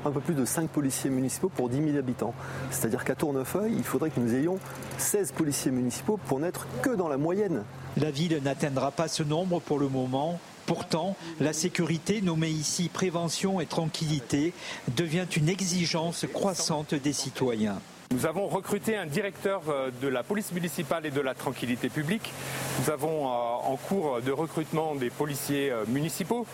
un 0.05 0.11
peu 0.11 0.21
plus 0.21 0.35
de 0.35 0.45
5 0.45 0.69
policiers 0.69 1.09
municipaux 1.09 1.49
pour 1.49 1.69
10 1.69 1.77
000 1.77 1.99
habitants. 1.99 2.35
C'est-à-dire 2.73 3.05
qu'à 3.05 3.15
Tournefeuille, 3.15 3.75
il 3.77 3.85
faudrait 3.85 4.11
que 4.11 4.19
nous 4.19 4.35
ayons 4.35 4.59
16 4.99 5.31
policiers 5.33 5.71
municipaux 5.71 6.19
pour 6.27 6.41
n'être 6.41 6.67
que 6.83 6.91
dans 6.91 7.07
la 7.07 7.17
moyenne. 7.17 7.63
La 7.97 8.11
ville 8.11 8.41
n'atteindra 8.43 8.91
pas 8.91 9.07
ce 9.07 9.23
nombre 9.23 9.61
pour 9.61 9.79
le 9.79 9.89
moment. 9.89 10.41
Pourtant, 10.73 11.17
la 11.39 11.53
sécurité, 11.53 12.23
nommée 12.23 12.49
ici 12.49 12.89
prévention 12.89 13.61
et 13.61 13.67
tranquillité, 13.67 14.55
devient 14.97 15.27
une 15.37 15.51
exigence 15.51 16.25
croissante 16.33 16.95
des 16.95 17.13
citoyens. 17.13 17.79
Nous 18.13 18.27
avons 18.27 18.47
recruté 18.47 18.95
un 18.95 19.07
directeur 19.07 19.63
euh, 19.69 19.91
de 20.03 20.09
la 20.09 20.23
police 20.23 20.53
municipale 20.53 21.07
et 21.07 21.11
de 21.11 21.21
la 21.23 21.33
tranquillité 21.33 21.89
publique. 21.89 22.31
Nous 22.79 22.91
avons 22.91 23.27
euh, 23.27 23.31
en 23.31 23.77
cours 23.77 24.21
de 24.21 24.31
recrutement 24.31 24.95
des 24.95 25.09
policiers 25.09 25.71
euh, 25.71 25.85
municipaux 25.89 26.47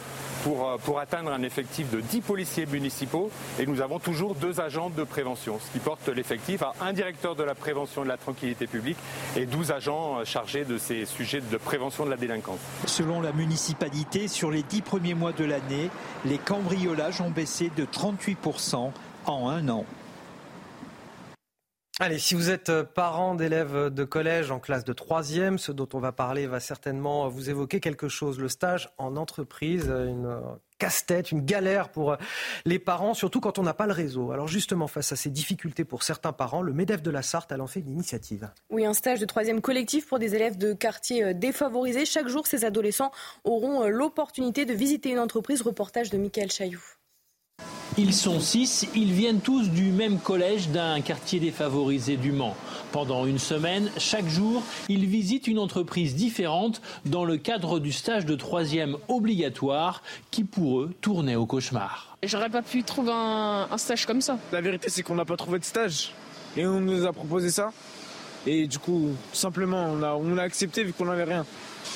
pour, 0.44 1.01
atteindre 1.01 1.32
un 1.32 1.43
effectif 1.43 1.90
de 1.90 2.01
10 2.01 2.20
policiers 2.20 2.66
municipaux 2.66 3.30
et 3.59 3.66
nous 3.66 3.80
avons 3.80 3.98
toujours 3.98 4.36
deux 4.36 4.60
agents 4.60 4.89
de 4.89 5.02
prévention, 5.02 5.59
ce 5.59 5.72
qui 5.72 5.80
porte 5.80 6.09
l'effectif 6.09 6.62
à 6.62 6.74
un 6.80 6.93
directeur 6.93 7.35
de 7.35 7.43
la 7.43 7.56
prévention 7.56 8.02
de 8.02 8.09
la 8.09 8.16
tranquillité 8.16 8.66
publique 8.66 8.97
et 9.36 9.44
12 9.44 9.72
agents 9.72 10.24
chargés 10.24 10.64
de 10.64 10.78
ces 10.78 11.06
sujets 11.06 11.40
de 11.40 11.56
prévention 11.56 12.05
de 12.06 12.10
la 12.10 12.16
délinquance. 12.16 12.60
Selon 12.86 13.20
la 13.20 13.32
municipalité, 13.32 14.28
sur 14.28 14.51
les 14.51 14.62
10 14.62 14.82
premiers 14.82 15.14
mois 15.14 15.32
de 15.32 15.44
l'année, 15.44 15.90
les 16.24 16.39
cambriolages 16.39 17.20
ont 17.20 17.30
baissé 17.30 17.70
de 17.76 17.85
38% 17.85 18.93
en 19.26 19.48
un 19.48 19.68
an. 19.68 19.85
Allez, 22.00 22.20
si 22.20 22.36
vous 22.36 22.48
êtes 22.48 22.68
euh, 22.68 22.84
parent 22.84 23.34
d'élèves 23.34 23.92
de 23.92 24.04
collège 24.04 24.52
en 24.52 24.60
classe 24.60 24.84
de 24.84 24.92
troisième, 24.92 25.58
ce 25.58 25.72
dont 25.72 25.88
on 25.94 25.98
va 25.98 26.12
parler 26.12 26.46
va 26.46 26.60
certainement 26.60 27.28
vous 27.28 27.50
évoquer 27.50 27.80
quelque 27.80 28.06
chose. 28.06 28.38
Le 28.38 28.48
stage 28.48 28.88
en 28.98 29.16
entreprise, 29.16 29.86
une 29.86 30.26
euh, 30.26 30.38
casse-tête, 30.78 31.32
une 31.32 31.44
galère 31.44 31.88
pour 31.88 32.12
euh, 32.12 32.16
les 32.64 32.78
parents, 32.78 33.14
surtout 33.14 33.40
quand 33.40 33.58
on 33.58 33.64
n'a 33.64 33.74
pas 33.74 33.88
le 33.88 33.92
réseau. 33.92 34.30
Alors 34.30 34.46
justement, 34.46 34.86
face 34.86 35.10
à 35.10 35.16
ces 35.16 35.30
difficultés 35.30 35.84
pour 35.84 36.04
certains 36.04 36.32
parents, 36.32 36.62
le 36.62 36.72
MEDEF 36.72 37.02
de 37.02 37.10
la 37.10 37.22
Sarthe 37.22 37.50
a 37.50 37.56
lancé 37.56 37.80
une 37.80 37.90
initiative. 37.90 38.48
Oui, 38.70 38.86
un 38.86 38.94
stage 38.94 39.18
de 39.18 39.26
troisième 39.26 39.60
collectif 39.60 40.06
pour 40.06 40.20
des 40.20 40.36
élèves 40.36 40.56
de 40.56 40.74
quartiers 40.74 41.34
défavorisés. 41.34 42.04
Chaque 42.04 42.28
jour, 42.28 42.46
ces 42.46 42.64
adolescents 42.64 43.10
auront 43.42 43.88
l'opportunité 43.88 44.66
de 44.66 44.72
visiter 44.72 45.10
une 45.10 45.18
entreprise. 45.18 45.62
Reportage 45.62 46.10
de 46.10 46.18
Michael 46.18 46.52
Chailloux. 46.52 46.97
Ils 48.01 48.14
sont 48.14 48.39
six, 48.39 48.86
ils 48.94 49.10
viennent 49.10 49.40
tous 49.40 49.70
du 49.70 49.90
même 49.90 50.20
collège 50.20 50.68
d'un 50.68 51.01
quartier 51.01 51.40
défavorisé 51.40 52.16
du 52.16 52.30
Mans. 52.30 52.55
Pendant 52.93 53.26
une 53.26 53.40
semaine, 53.40 53.90
chaque 53.98 54.28
jour, 54.28 54.62
ils 54.89 55.05
visitent 55.05 55.48
une 55.48 55.59
entreprise 55.59 56.14
différente 56.14 56.80
dans 57.06 57.24
le 57.24 57.39
cadre 57.39 57.80
du 57.80 57.90
stage 57.90 58.24
de 58.24 58.36
troisième 58.36 58.97
obligatoire 59.09 60.05
qui 60.30 60.44
pour 60.44 60.82
eux 60.82 60.94
tournait 61.01 61.35
au 61.35 61.44
cauchemar. 61.44 62.16
J'aurais 62.22 62.51
pas 62.51 62.62
pu 62.62 62.85
trouver 62.85 63.10
un, 63.12 63.66
stage 63.78 64.06
comme 64.06 64.20
ça. 64.20 64.39
La 64.52 64.60
vérité 64.60 64.90
c'est 64.90 65.02
qu'on 65.02 65.16
n'a 65.16 65.24
pas 65.24 65.36
trouvé 65.36 65.59
de 65.59 65.64
stage 65.64 66.12
et 66.56 66.64
on 66.64 66.78
nous 66.78 67.05
a 67.05 67.12
proposé 67.12 67.51
ça. 67.51 67.72
Et 68.47 68.68
du 68.68 68.78
coup, 68.78 69.10
simplement, 69.32 69.90
on 69.93 70.05
a, 70.05 70.12
on 70.12 70.39
a 70.39 70.43
accepté 70.43 70.85
vu 70.85 70.93
qu'on 70.93 71.06
n'avait 71.06 71.24
rien. 71.24 71.44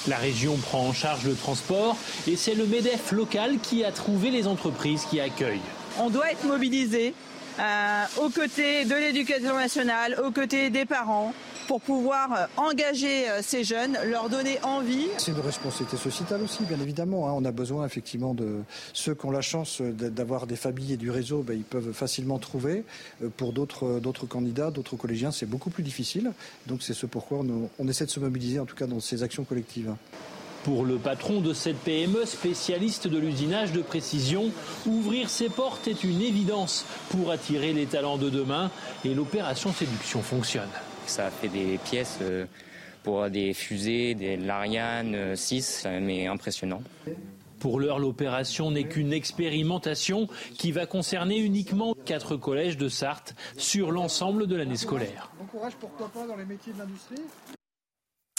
La 0.08 0.16
région 0.16 0.56
prend 0.56 0.88
en 0.88 0.92
charge 0.92 1.24
le 1.24 1.34
transport 1.34 1.96
et 2.26 2.34
c'est 2.36 2.54
le 2.54 2.66
MEDEF 2.66 3.12
local 3.12 3.58
qui 3.62 3.84
a 3.84 3.92
trouvé 3.92 4.30
les 4.30 4.48
entreprises 4.48 5.04
qui 5.08 5.20
accueillent. 5.20 5.60
On 6.00 6.10
doit 6.10 6.30
être 6.32 6.44
mobilisé 6.44 7.14
euh, 7.58 8.04
aux 8.20 8.30
côtés 8.30 8.84
de 8.84 8.94
l'éducation 8.94 9.54
nationale, 9.54 10.18
aux 10.24 10.30
côtés 10.30 10.70
des 10.70 10.84
parents, 10.84 11.34
pour 11.68 11.80
pouvoir 11.80 12.32
euh, 12.32 12.46
engager 12.56 13.28
euh, 13.28 13.40
ces 13.42 13.62
jeunes, 13.62 13.98
leur 14.06 14.28
donner 14.28 14.58
envie. 14.62 15.08
C'est 15.18 15.32
une 15.32 15.40
responsabilité 15.40 15.96
sociétale 15.96 16.42
aussi, 16.42 16.64
bien 16.64 16.80
évidemment. 16.80 17.28
Hein. 17.28 17.32
On 17.36 17.44
a 17.44 17.52
besoin 17.52 17.84
effectivement 17.84 18.34
de 18.34 18.62
ceux 18.92 19.14
qui 19.14 19.26
ont 19.26 19.30
la 19.30 19.42
chance 19.42 19.82
d'avoir 19.82 20.46
des 20.46 20.56
familles 20.56 20.94
et 20.94 20.96
du 20.96 21.10
réseau, 21.10 21.42
ben, 21.42 21.54
ils 21.54 21.64
peuvent 21.64 21.92
facilement 21.92 22.38
trouver. 22.38 22.84
Pour 23.36 23.52
d'autres 23.52 24.26
candidats, 24.26 24.70
d'autres 24.70 24.96
collégiens, 24.96 25.30
c'est 25.30 25.46
beaucoup 25.46 25.70
plus 25.70 25.82
difficile. 25.82 26.32
Donc 26.66 26.82
c'est 26.82 26.94
ce 26.94 27.06
pourquoi 27.06 27.44
on 27.78 27.88
essaie 27.88 28.06
de 28.06 28.10
se 28.10 28.20
mobiliser, 28.20 28.58
en 28.58 28.66
tout 28.66 28.76
cas 28.76 28.86
dans 28.86 29.00
ces 29.00 29.22
actions 29.22 29.44
collectives. 29.44 29.94
Pour 30.64 30.84
le 30.84 30.96
patron 30.96 31.40
de 31.40 31.52
cette 31.54 31.78
PME, 31.78 32.24
spécialiste 32.24 33.08
de 33.08 33.18
l'usinage 33.18 33.72
de 33.72 33.82
précision, 33.82 34.52
ouvrir 34.86 35.28
ses 35.28 35.48
portes 35.48 35.88
est 35.88 36.04
une 36.04 36.22
évidence 36.22 36.86
pour 37.10 37.32
attirer 37.32 37.72
les 37.72 37.86
talents 37.86 38.16
de 38.16 38.30
demain 38.30 38.70
et 39.04 39.12
l'opération 39.12 39.72
séduction 39.72 40.22
fonctionne. 40.22 40.68
Ça 41.06 41.30
fait 41.30 41.48
des 41.48 41.78
pièces 41.78 42.18
euh, 42.22 42.46
pour 43.02 43.28
des 43.28 43.54
fusées, 43.54 44.14
des 44.14 44.36
Lariane 44.36 45.34
6, 45.34 45.82
euh, 45.86 45.98
mais 46.00 46.28
impressionnant. 46.28 46.82
Pour 47.58 47.80
l'heure, 47.80 47.98
l'opération 47.98 48.70
n'est 48.70 48.84
qu'une 48.84 49.12
expérimentation 49.12 50.28
qui 50.58 50.70
va 50.70 50.86
concerner 50.86 51.38
uniquement 51.38 51.94
quatre 52.04 52.36
collèges 52.36 52.76
de 52.76 52.88
Sarthe 52.88 53.34
sur 53.56 53.90
l'ensemble 53.90 54.46
de 54.46 54.54
l'année 54.54 54.76
scolaire. 54.76 55.32
Bon 55.40 55.46
courage, 55.46 55.72
pourquoi 55.80 56.08
pas, 56.08 56.24
dans 56.24 56.36
les 56.36 56.44
métiers 56.44 56.72
de 56.72 56.78
l'industrie 56.78 57.22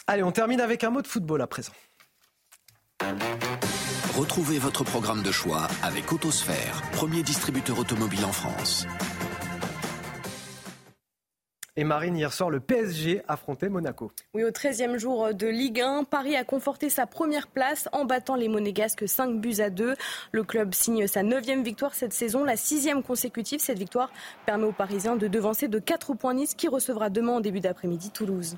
Allez, 0.08 0.24
on 0.24 0.32
termine 0.32 0.60
avec 0.62 0.84
un 0.84 0.90
mot 0.90 1.02
de 1.02 1.08
football 1.08 1.42
à 1.42 1.48
présent. 1.48 1.72
Retrouvez 4.18 4.60
votre 4.60 4.84
programme 4.84 5.24
de 5.24 5.32
choix 5.32 5.68
avec 5.82 6.12
Autosphère, 6.14 6.82
premier 6.92 7.24
distributeur 7.24 7.80
automobile 7.80 8.26
en 8.26 8.32
France. 8.32 8.86
Et 11.76 11.84
Marine, 11.84 12.16
hier 12.16 12.32
soir, 12.32 12.52
le 12.52 12.60
PSG 12.60 13.24
affrontait 13.28 13.68
Monaco. 13.68 14.12
Oui, 14.36 14.44
au 14.44 14.52
13e 14.52 15.00
jour 15.00 15.34
de 15.34 15.48
Ligue 15.48 15.82
1, 15.82 16.04
Paris 16.04 16.36
a 16.36 16.44
conforté 16.44 16.90
sa 16.90 17.08
première 17.08 17.48
place 17.48 17.90
en 17.92 18.06
battant 18.06 18.36
les 18.36 18.48
Monégasques 18.48 19.10
5 19.10 19.42
buts 19.42 19.60
à 19.60 19.72
2. 19.72 19.96
Le 20.32 20.44
club 20.44 20.76
signe 20.76 21.08
sa 21.08 21.24
9e 21.24 21.64
victoire 21.64 21.96
cette 21.96 22.14
saison, 22.14 22.44
la 22.44 22.56
6e 22.56 23.02
consécutive. 23.02 23.60
Cette 23.60 23.80
victoire 23.80 24.12
permet 24.46 24.66
aux 24.66 24.72
Parisiens 24.72 25.16
de 25.16 25.28
devancer 25.28 25.68
de 25.68 25.80
4 25.80 26.14
points 26.14 26.36
Nice 26.36 26.54
qui 26.54 26.68
recevra 26.68 27.10
demain 27.10 27.34
en 27.34 27.40
début 27.40 27.60
d'après-midi 27.60 28.12
Toulouse. 28.12 28.58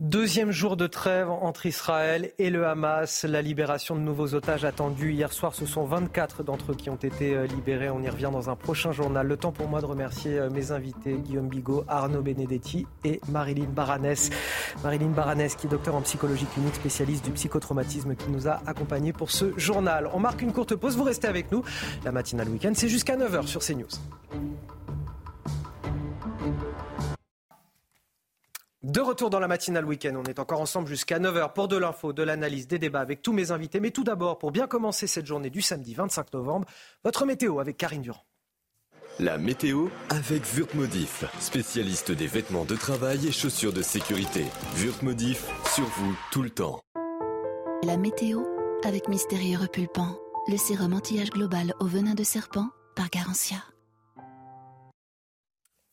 Deuxième 0.00 0.50
jour 0.50 0.78
de 0.78 0.86
trêve 0.86 1.28
entre 1.28 1.66
Israël 1.66 2.32
et 2.38 2.48
le 2.48 2.66
Hamas. 2.66 3.24
La 3.24 3.42
libération 3.42 3.94
de 3.94 4.00
nouveaux 4.00 4.32
otages 4.32 4.64
attendus 4.64 5.12
hier 5.12 5.30
soir. 5.30 5.54
Ce 5.54 5.66
sont 5.66 5.84
24 5.84 6.42
d'entre 6.42 6.72
eux 6.72 6.74
qui 6.74 6.88
ont 6.88 6.96
été 6.96 7.34
euh, 7.34 7.46
libérés. 7.46 7.90
On 7.90 8.00
y 8.00 8.08
revient 8.08 8.30
dans 8.32 8.48
un 8.48 8.56
prochain 8.56 8.92
journal. 8.92 9.26
Le 9.26 9.36
temps 9.36 9.52
pour 9.52 9.68
moi 9.68 9.82
de 9.82 9.84
remercier 9.84 10.38
euh, 10.38 10.48
mes 10.48 10.72
invités, 10.72 11.18
Guillaume 11.18 11.48
Bigot, 11.48 11.84
Arnaud 11.86 12.22
Benedetti 12.22 12.86
et 13.04 13.20
Marilyn 13.28 13.68
Baranès. 13.68 14.30
Marilyn 14.82 15.10
Baranès, 15.10 15.54
qui 15.54 15.66
est 15.66 15.70
docteur 15.70 15.94
en 15.94 16.00
psychologie 16.00 16.46
clinique, 16.46 16.76
spécialiste 16.76 17.26
du 17.26 17.32
psychotraumatisme, 17.32 18.14
qui 18.14 18.30
nous 18.30 18.48
a 18.48 18.62
accompagnés 18.66 19.12
pour 19.12 19.30
ce 19.30 19.52
journal. 19.58 20.08
On 20.14 20.18
marque 20.18 20.40
une 20.40 20.54
courte 20.54 20.76
pause. 20.76 20.96
Vous 20.96 21.04
restez 21.04 21.28
avec 21.28 21.52
nous. 21.52 21.62
La 22.06 22.10
matinale 22.10 22.48
week-end, 22.48 22.72
c'est 22.74 22.88
jusqu'à 22.88 23.18
9h 23.18 23.46
sur 23.46 23.60
CNews. 23.60 23.84
De 28.82 29.00
retour 29.00 29.28
dans 29.28 29.40
la 29.40 29.48
matinale 29.48 29.84
week-end, 29.84 30.14
on 30.16 30.24
est 30.24 30.38
encore 30.38 30.62
ensemble 30.62 30.88
jusqu'à 30.88 31.18
9h 31.18 31.52
pour 31.52 31.68
de 31.68 31.76
l'info, 31.76 32.14
de 32.14 32.22
l'analyse, 32.22 32.66
des 32.66 32.78
débats 32.78 33.00
avec 33.00 33.20
tous 33.20 33.34
mes 33.34 33.50
invités. 33.50 33.78
Mais 33.78 33.90
tout 33.90 34.04
d'abord, 34.04 34.38
pour 34.38 34.52
bien 34.52 34.66
commencer 34.66 35.06
cette 35.06 35.26
journée 35.26 35.50
du 35.50 35.60
samedi 35.60 35.92
25 35.92 36.32
novembre, 36.32 36.66
votre 37.04 37.26
météo 37.26 37.60
avec 37.60 37.76
Karine 37.76 38.00
Durand. 38.00 38.24
La 39.18 39.36
météo 39.36 39.88
avec 40.08 40.44
Wurtmodif, 40.54 41.26
spécialiste 41.40 42.10
des 42.10 42.26
vêtements 42.26 42.64
de 42.64 42.74
travail 42.74 43.26
et 43.26 43.32
chaussures 43.32 43.74
de 43.74 43.82
sécurité. 43.82 44.46
Wurtmodif, 44.76 45.46
sur 45.74 45.84
vous 45.84 46.16
tout 46.32 46.42
le 46.42 46.48
temps. 46.48 46.80
La 47.82 47.98
météo 47.98 48.44
avec 48.86 49.08
Mystérieux 49.08 49.58
Repulpant, 49.58 50.16
le 50.48 50.56
sérum 50.56 50.94
anti-âge 50.94 51.28
global 51.28 51.74
au 51.80 51.84
venin 51.84 52.14
de 52.14 52.24
serpent 52.24 52.70
par 52.96 53.10
Garantia. 53.10 53.58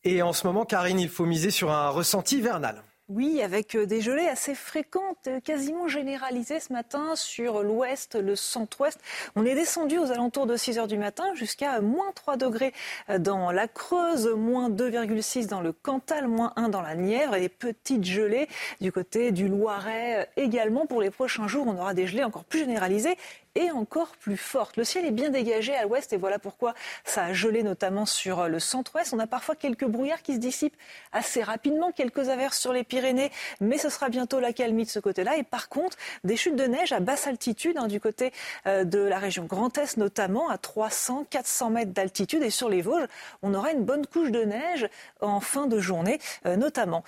Et 0.04 0.22
en 0.22 0.32
ce 0.32 0.46
moment, 0.46 0.64
Karine, 0.64 1.00
il 1.00 1.08
faut 1.08 1.26
miser 1.26 1.50
sur 1.50 1.70
un 1.70 1.88
ressenti 1.90 2.40
vernal. 2.40 2.82
Oui, 3.08 3.40
avec 3.40 3.74
euh, 3.74 3.86
des 3.86 4.02
gelées 4.02 4.28
assez 4.28 4.54
fréquentes, 4.54 5.28
euh, 5.28 5.40
quasiment 5.40 5.88
généralisées 5.88 6.60
ce 6.60 6.74
matin 6.74 7.16
sur 7.16 7.62
l'ouest, 7.62 8.16
le 8.16 8.36
centre-ouest. 8.36 9.00
On 9.34 9.46
est 9.46 9.54
descendu 9.54 9.96
aux 9.96 10.12
alentours 10.12 10.44
de 10.44 10.56
6 10.56 10.78
heures 10.78 10.88
du 10.88 10.98
matin 10.98 11.24
jusqu'à 11.34 11.80
moins 11.80 12.12
3 12.14 12.36
degrés 12.36 12.74
euh, 13.08 13.18
dans 13.18 13.50
la 13.50 13.66
Creuse, 13.66 14.28
moins 14.36 14.68
2,6 14.68 15.46
dans 15.46 15.62
le 15.62 15.72
Cantal, 15.72 16.28
moins 16.28 16.52
1 16.56 16.68
dans 16.68 16.82
la 16.82 16.96
Nièvre 16.96 17.34
et 17.34 17.40
des 17.40 17.48
petites 17.48 18.04
gelées 18.04 18.46
du 18.82 18.92
côté 18.92 19.32
du 19.32 19.48
Loiret 19.48 20.28
également. 20.36 20.84
Pour 20.84 21.00
les 21.00 21.10
prochains 21.10 21.48
jours, 21.48 21.66
on 21.66 21.78
aura 21.78 21.94
des 21.94 22.06
gelées 22.06 22.24
encore 22.24 22.44
plus 22.44 22.60
généralisées 22.60 23.16
et 23.58 23.72
encore 23.72 24.16
plus 24.16 24.36
forte. 24.36 24.76
Le 24.76 24.84
ciel 24.84 25.04
est 25.04 25.10
bien 25.10 25.30
dégagé 25.30 25.74
à 25.74 25.82
l'ouest 25.82 26.12
et 26.12 26.16
voilà 26.16 26.38
pourquoi 26.38 26.74
ça 27.04 27.24
a 27.24 27.32
gelé 27.32 27.64
notamment 27.64 28.06
sur 28.06 28.48
le 28.48 28.60
centre-ouest. 28.60 29.12
On 29.12 29.18
a 29.18 29.26
parfois 29.26 29.56
quelques 29.56 29.84
brouillards 29.84 30.22
qui 30.22 30.34
se 30.34 30.38
dissipent 30.38 30.76
assez 31.10 31.42
rapidement, 31.42 31.90
quelques 31.90 32.28
averses 32.28 32.58
sur 32.58 32.72
les 32.72 32.84
Pyrénées, 32.84 33.32
mais 33.60 33.76
ce 33.76 33.88
sera 33.88 34.10
bientôt 34.10 34.38
la 34.38 34.52
calmie 34.52 34.84
de 34.84 34.90
ce 34.90 35.00
côté-là. 35.00 35.36
Et 35.38 35.42
par 35.42 35.68
contre, 35.68 35.96
des 36.22 36.36
chutes 36.36 36.54
de 36.54 36.64
neige 36.64 36.92
à 36.92 37.00
basse 37.00 37.26
altitude 37.26 37.76
hein, 37.78 37.88
du 37.88 38.00
côté 38.00 38.32
euh, 38.66 38.84
de 38.84 39.00
la 39.00 39.18
région 39.18 39.44
Grand 39.44 39.76
Est 39.76 39.96
notamment, 39.96 40.48
à 40.48 40.56
300, 40.56 41.26
400 41.28 41.70
mètres 41.70 41.92
d'altitude 41.92 42.44
et 42.44 42.50
sur 42.50 42.68
les 42.68 42.80
Vosges, 42.80 43.08
on 43.42 43.54
aura 43.54 43.72
une 43.72 43.84
bonne 43.84 44.06
couche 44.06 44.30
de 44.30 44.44
neige 44.44 44.88
en 45.20 45.40
fin 45.40 45.66
de 45.66 45.80
journée, 45.80 46.20
euh, 46.46 46.54
notamment. 46.54 47.02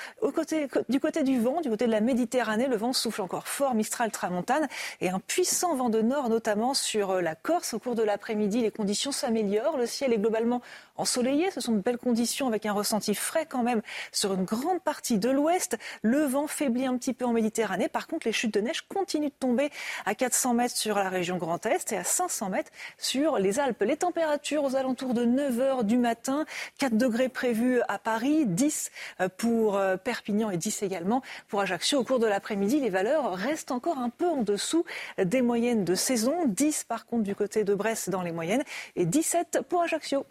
Du 0.89 0.99
côté 0.99 1.23
du 1.23 1.41
vent, 1.41 1.61
du 1.61 1.71
côté 1.71 1.87
de 1.87 1.93
la 1.93 2.01
Méditerranée, 2.01 2.67
le 2.67 2.77
vent 2.77 2.93
souffle 2.93 3.23
encore 3.23 3.47
fort, 3.47 3.75
Mistral 3.75 4.11
Tramontane, 4.11 4.67
et 5.01 5.11
un 5.11 5.21
puissant 5.21 5.77
vent 5.77 5.91
de 5.91 6.03
nord, 6.03 6.29
notamment 6.29 6.40
sur 6.75 7.11
euh, 7.11 7.21
la 7.21 7.35
Corse. 7.35 7.75
Au 7.75 7.79
cours 7.79 7.95
de 7.95 8.03
l'après-midi, 8.03 8.63
les 8.63 8.71
conditions 8.71 9.13
s'améliorent. 9.13 9.77
Le 9.77 9.87
ciel 9.87 10.13
est 10.13 10.19
globalement 10.19 10.61
ensoleillé. 11.01 11.51
Ce 11.51 11.61
sont 11.61 11.73
de 11.73 11.81
belles 11.81 11.99
conditions 11.99 12.47
avec 12.47 12.67
un 12.67 12.73
ressenti 12.73 13.15
frais 13.15 13.47
quand 13.49 13.63
même 13.63 13.83
sur 14.13 14.35
une 14.35 14.45
grande 14.45 14.81
partie 14.81 15.19
de 15.19 15.31
l'ouest. 15.31 15.77
Le 16.03 16.25
vent 16.25 16.47
faiblit 16.47 16.87
un 16.87 16.97
petit 16.97 17.13
peu 17.13 17.25
en 17.25 17.33
Méditerranée. 17.33 17.89
Par 17.89 18.07
contre, 18.07 18.27
les 18.27 18.33
chutes 18.33 18.55
de 18.55 18.61
neige 18.61 18.83
continuent 18.83 19.29
de 19.29 19.35
tomber 19.39 19.71
à 20.05 20.15
400 20.15 20.55
mètres 20.55 20.77
sur 20.77 20.97
la 20.97 21.09
région 21.09 21.37
Grand 21.37 21.65
Est 21.67 21.93
et 21.93 21.97
à 21.97 22.05
500 22.05 22.51
mètres 22.51 22.71
sur 22.99 23.39
les 23.39 23.59
Alpes. 23.59 23.83
Les 23.83 23.97
températures 23.97 24.65
aux 24.65 24.77
alentours 24.77 25.15
de 25.15 25.25
9 25.25 25.61
heures 25.61 25.85
du 25.85 25.97
matin, 25.97 26.45
4 26.79 26.97
degrés 26.97 27.29
prévus 27.29 27.81
à 27.89 27.99
Paris, 27.99 28.45
10 28.47 28.91
euh, 29.21 29.29
pour 29.37 29.77
euh, 29.77 29.97
Perpignan 29.97 30.51
et 30.51 30.57
10 30.57 30.83
également 30.83 31.23
pour 31.49 31.61
Ajaccio. 31.61 32.01
Au 32.01 32.05
cours 32.05 32.19
de 32.19 32.27
l'après-midi, 32.27 32.81
les 32.81 32.91
valeurs 32.91 33.35
restent 33.35 33.71
encore 33.71 33.99
un 33.99 34.11
peu 34.11 34.29
en 34.29 34.43
dessous 34.43 34.85
des 35.19 35.43
moyennes 35.43 35.85
de 35.85 35.95
saison. 35.95 36.47
10 36.47 36.85
par 36.85 37.07
contre 37.07 37.23
du 37.23 37.35
côté 37.35 37.65
de 37.65 37.75
Brest 37.75 38.11
dans 38.11 38.23
les 38.23 38.33
moyennes 38.33 38.65
et 38.97 39.07
17 39.07 39.61
pour 39.69 39.83
Ajaccio. 39.83 40.25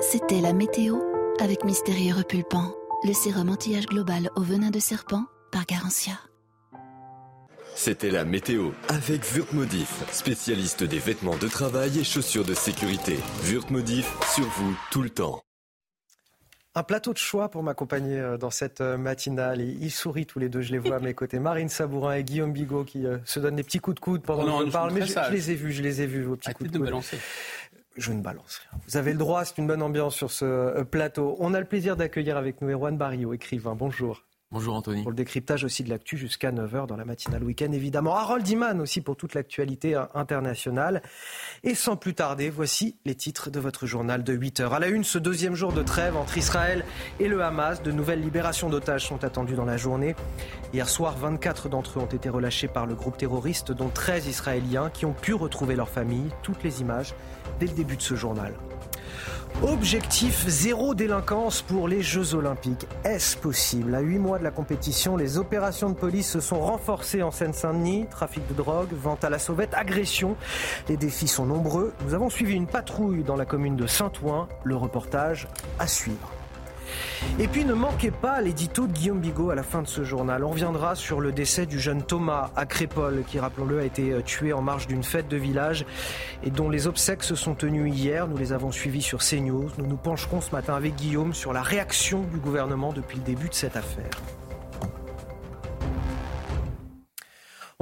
C'était 0.00 0.40
la 0.40 0.52
météo 0.52 0.98
avec 1.40 1.64
Mystérieux 1.64 2.14
Repulpant, 2.14 2.74
le 3.04 3.12
sérum 3.12 3.48
anti-âge 3.48 3.86
global 3.86 4.30
au 4.36 4.42
venin 4.42 4.70
de 4.70 4.78
serpent 4.78 5.24
par 5.50 5.64
Garantia. 5.66 6.14
C'était 7.74 8.10
la 8.10 8.24
météo 8.24 8.70
avec 8.88 9.22
Wurtmodif, 9.34 10.04
spécialiste 10.12 10.84
des 10.84 10.98
vêtements 10.98 11.36
de 11.36 11.48
travail 11.48 11.98
et 11.98 12.04
chaussures 12.04 12.44
de 12.44 12.54
sécurité. 12.54 13.16
Wurtmodif, 13.44 14.06
sur 14.34 14.44
vous 14.44 14.76
tout 14.90 15.02
le 15.02 15.10
temps. 15.10 15.42
Un 16.74 16.82
plateau 16.82 17.12
de 17.12 17.18
choix 17.18 17.50
pour 17.50 17.62
m'accompagner 17.62 18.18
euh, 18.18 18.38
dans 18.38 18.50
cette 18.50 18.80
euh, 18.80 18.96
matinale. 18.96 19.60
Ils 19.60 19.90
sourient 19.90 20.24
tous 20.24 20.38
les 20.38 20.48
deux, 20.48 20.62
je 20.62 20.72
les 20.72 20.78
vois 20.78 20.96
à 20.96 21.00
mes 21.00 21.12
côtés. 21.12 21.38
Marine 21.38 21.68
Sabourin 21.68 22.14
et 22.14 22.24
Guillaume 22.24 22.52
Bigot 22.52 22.84
qui 22.84 23.06
euh, 23.06 23.18
se 23.26 23.40
donnent 23.40 23.56
des 23.56 23.62
petits 23.62 23.78
coups 23.78 23.96
de 23.96 24.00
coude 24.00 24.22
pendant 24.22 24.64
je 24.64 24.70
parle. 24.70 24.92
Mais 24.92 25.06
je, 25.06 25.32
les 25.32 25.50
ai 25.50 25.54
vus, 25.54 25.72
je 25.72 25.82
les 25.82 26.00
ai 26.00 26.06
vus, 26.06 26.22
vos 26.22 26.36
petits 26.36 26.54
coups 26.54 26.70
de, 26.70 26.78
coude. 26.78 26.86
balancer. 26.86 27.18
Je 27.96 28.12
ne 28.12 28.22
balance 28.22 28.58
rien. 28.58 28.80
Vous 28.86 28.96
avez 28.96 29.12
le 29.12 29.18
droit, 29.18 29.44
c'est 29.44 29.58
une 29.58 29.66
bonne 29.66 29.82
ambiance 29.82 30.14
sur 30.14 30.30
ce 30.30 30.82
plateau. 30.82 31.36
On 31.40 31.54
a 31.54 31.60
le 31.60 31.66
plaisir 31.66 31.96
d'accueillir 31.96 32.36
avec 32.36 32.60
nous 32.60 32.70
Erwan 32.70 32.96
Barrio, 32.96 33.32
écrivain. 33.32 33.74
Bonjour. 33.74 34.22
Bonjour 34.52 34.74
Anthony. 34.74 35.00
Pour 35.00 35.12
le 35.12 35.16
décryptage 35.16 35.64
aussi 35.64 35.82
de 35.82 35.88
l'actu 35.88 36.18
jusqu'à 36.18 36.52
9h 36.52 36.86
dans 36.86 36.98
la 36.98 37.06
matinale 37.06 37.42
week-end, 37.42 37.72
évidemment. 37.72 38.14
Harold 38.14 38.46
Iman 38.46 38.82
aussi 38.82 39.00
pour 39.00 39.16
toute 39.16 39.32
l'actualité 39.32 39.94
euh, 39.94 40.04
internationale. 40.12 41.00
Et 41.64 41.74
sans 41.74 41.96
plus 41.96 42.12
tarder, 42.12 42.50
voici 42.50 42.98
les 43.06 43.14
titres 43.14 43.48
de 43.48 43.58
votre 43.58 43.86
journal 43.86 44.22
de 44.22 44.36
8h. 44.36 44.68
À 44.68 44.78
la 44.78 44.88
une, 44.88 45.04
ce 45.04 45.16
deuxième 45.16 45.54
jour 45.54 45.72
de 45.72 45.82
trêve 45.82 46.18
entre 46.18 46.36
Israël 46.36 46.84
et 47.18 47.28
le 47.28 47.42
Hamas. 47.42 47.82
De 47.82 47.92
nouvelles 47.92 48.20
libérations 48.20 48.68
d'otages 48.68 49.06
sont 49.06 49.24
attendues 49.24 49.54
dans 49.54 49.64
la 49.64 49.78
journée. 49.78 50.14
Hier 50.74 50.86
soir, 50.86 51.16
24 51.16 51.70
d'entre 51.70 51.98
eux 51.98 52.02
ont 52.02 52.06
été 52.06 52.28
relâchés 52.28 52.68
par 52.68 52.84
le 52.84 52.94
groupe 52.94 53.16
terroriste, 53.16 53.72
dont 53.72 53.88
13 53.88 54.26
Israéliens 54.26 54.90
qui 54.90 55.06
ont 55.06 55.14
pu 55.14 55.32
retrouver 55.32 55.76
leur 55.76 55.88
famille. 55.88 56.28
Toutes 56.42 56.62
les 56.62 56.82
images 56.82 57.14
dès 57.62 57.68
le 57.68 57.76
début 57.76 57.96
de 57.96 58.02
ce 58.02 58.16
journal. 58.16 58.52
Objectif 59.62 60.48
zéro 60.48 60.96
délinquance 60.96 61.62
pour 61.62 61.86
les 61.86 62.02
Jeux 62.02 62.34
Olympiques. 62.34 62.88
Est-ce 63.04 63.36
possible? 63.36 63.94
À 63.94 64.00
huit 64.00 64.18
mois 64.18 64.40
de 64.40 64.42
la 64.42 64.50
compétition, 64.50 65.16
les 65.16 65.38
opérations 65.38 65.88
de 65.88 65.94
police 65.94 66.28
se 66.28 66.40
sont 66.40 66.58
renforcées 66.58 67.22
en 67.22 67.30
Seine-Saint-Denis. 67.30 68.06
Trafic 68.10 68.44
de 68.48 68.54
drogue, 68.54 68.88
vente 68.92 69.22
à 69.22 69.30
la 69.30 69.38
sauvette, 69.38 69.74
agression. 69.74 70.36
Les 70.88 70.96
défis 70.96 71.28
sont 71.28 71.46
nombreux. 71.46 71.92
Nous 72.04 72.14
avons 72.14 72.30
suivi 72.30 72.54
une 72.54 72.66
patrouille 72.66 73.22
dans 73.22 73.36
la 73.36 73.44
commune 73.44 73.76
de 73.76 73.86
Saint-Ouen. 73.86 74.48
Le 74.64 74.74
reportage 74.74 75.46
à 75.78 75.86
suivre. 75.86 76.32
Et 77.38 77.48
puis 77.48 77.64
ne 77.64 77.74
manquez 77.74 78.10
pas 78.10 78.40
l'édito 78.40 78.86
de 78.86 78.92
Guillaume 78.92 79.20
Bigot 79.20 79.50
à 79.50 79.54
la 79.54 79.62
fin 79.62 79.82
de 79.82 79.88
ce 79.88 80.04
journal. 80.04 80.44
On 80.44 80.50
reviendra 80.50 80.94
sur 80.94 81.20
le 81.20 81.32
décès 81.32 81.66
du 81.66 81.78
jeune 81.78 82.02
Thomas 82.02 82.50
à 82.56 82.66
Crépole, 82.66 83.24
qui, 83.26 83.38
rappelons-le, 83.38 83.80
a 83.80 83.84
été 83.84 84.12
euh, 84.12 84.20
tué 84.22 84.52
en 84.52 84.62
marge 84.62 84.86
d'une 84.86 85.02
fête 85.02 85.28
de 85.28 85.36
village 85.36 85.86
et 86.44 86.50
dont 86.50 86.68
les 86.68 86.86
obsèques 86.86 87.22
se 87.22 87.34
sont 87.34 87.54
tenues 87.54 87.90
hier. 87.90 88.28
Nous 88.28 88.36
les 88.36 88.52
avons 88.52 88.72
suivis 88.72 89.02
sur 89.02 89.20
CNews. 89.20 89.70
Nous 89.78 89.86
nous 89.86 89.96
pencherons 89.96 90.40
ce 90.40 90.50
matin 90.52 90.74
avec 90.74 90.96
Guillaume 90.96 91.34
sur 91.34 91.52
la 91.52 91.62
réaction 91.62 92.22
du 92.32 92.38
gouvernement 92.38 92.92
depuis 92.92 93.18
le 93.18 93.24
début 93.24 93.48
de 93.48 93.54
cette 93.54 93.76
affaire. 93.76 94.10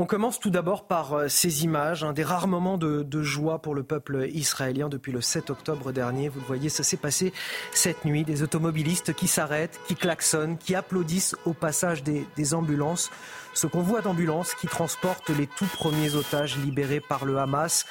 On 0.00 0.06
commence 0.06 0.40
tout 0.40 0.48
d'abord 0.48 0.86
par 0.86 1.12
euh, 1.12 1.28
ces 1.28 1.62
images, 1.62 2.04
un 2.04 2.14
des 2.14 2.24
rares 2.24 2.48
moments 2.48 2.78
de, 2.78 3.22
joie 3.22 3.58
pour 3.58 3.74
le 3.74 3.82
peuple 3.82 4.28
israélien 4.32 4.88
depuis 4.88 5.12
le 5.12 5.20
7 5.20 5.50
octobre 5.50 5.92
dernier. 5.92 6.30
Vous 6.30 6.40
le 6.40 6.46
voyez, 6.46 6.70
ça 6.70 6.82
s'est 6.82 6.96
passé 6.96 7.34
cette 7.74 8.06
nuit. 8.06 8.24
Des 8.24 8.42
automobilistes 8.42 9.12
qui 9.12 9.28
s'arrêtent, 9.28 9.78
qui 9.86 9.96
klaxonnent, 9.96 10.56
qui 10.56 10.74
applaudissent 10.74 11.36
au 11.44 11.52
passage 11.52 12.02
des, 12.02 12.26
des 12.34 12.54
ambulances. 12.54 13.10
Ce 13.52 13.66
convoi 13.66 14.00
d'ambulances 14.00 14.54
qui 14.54 14.68
transporte 14.68 15.28
les 15.28 15.46
tout 15.46 15.66
premiers 15.66 16.14
otages 16.14 16.56
libérés 16.56 17.00
par 17.00 17.26
le 17.26 17.36
Hamas 17.36 17.84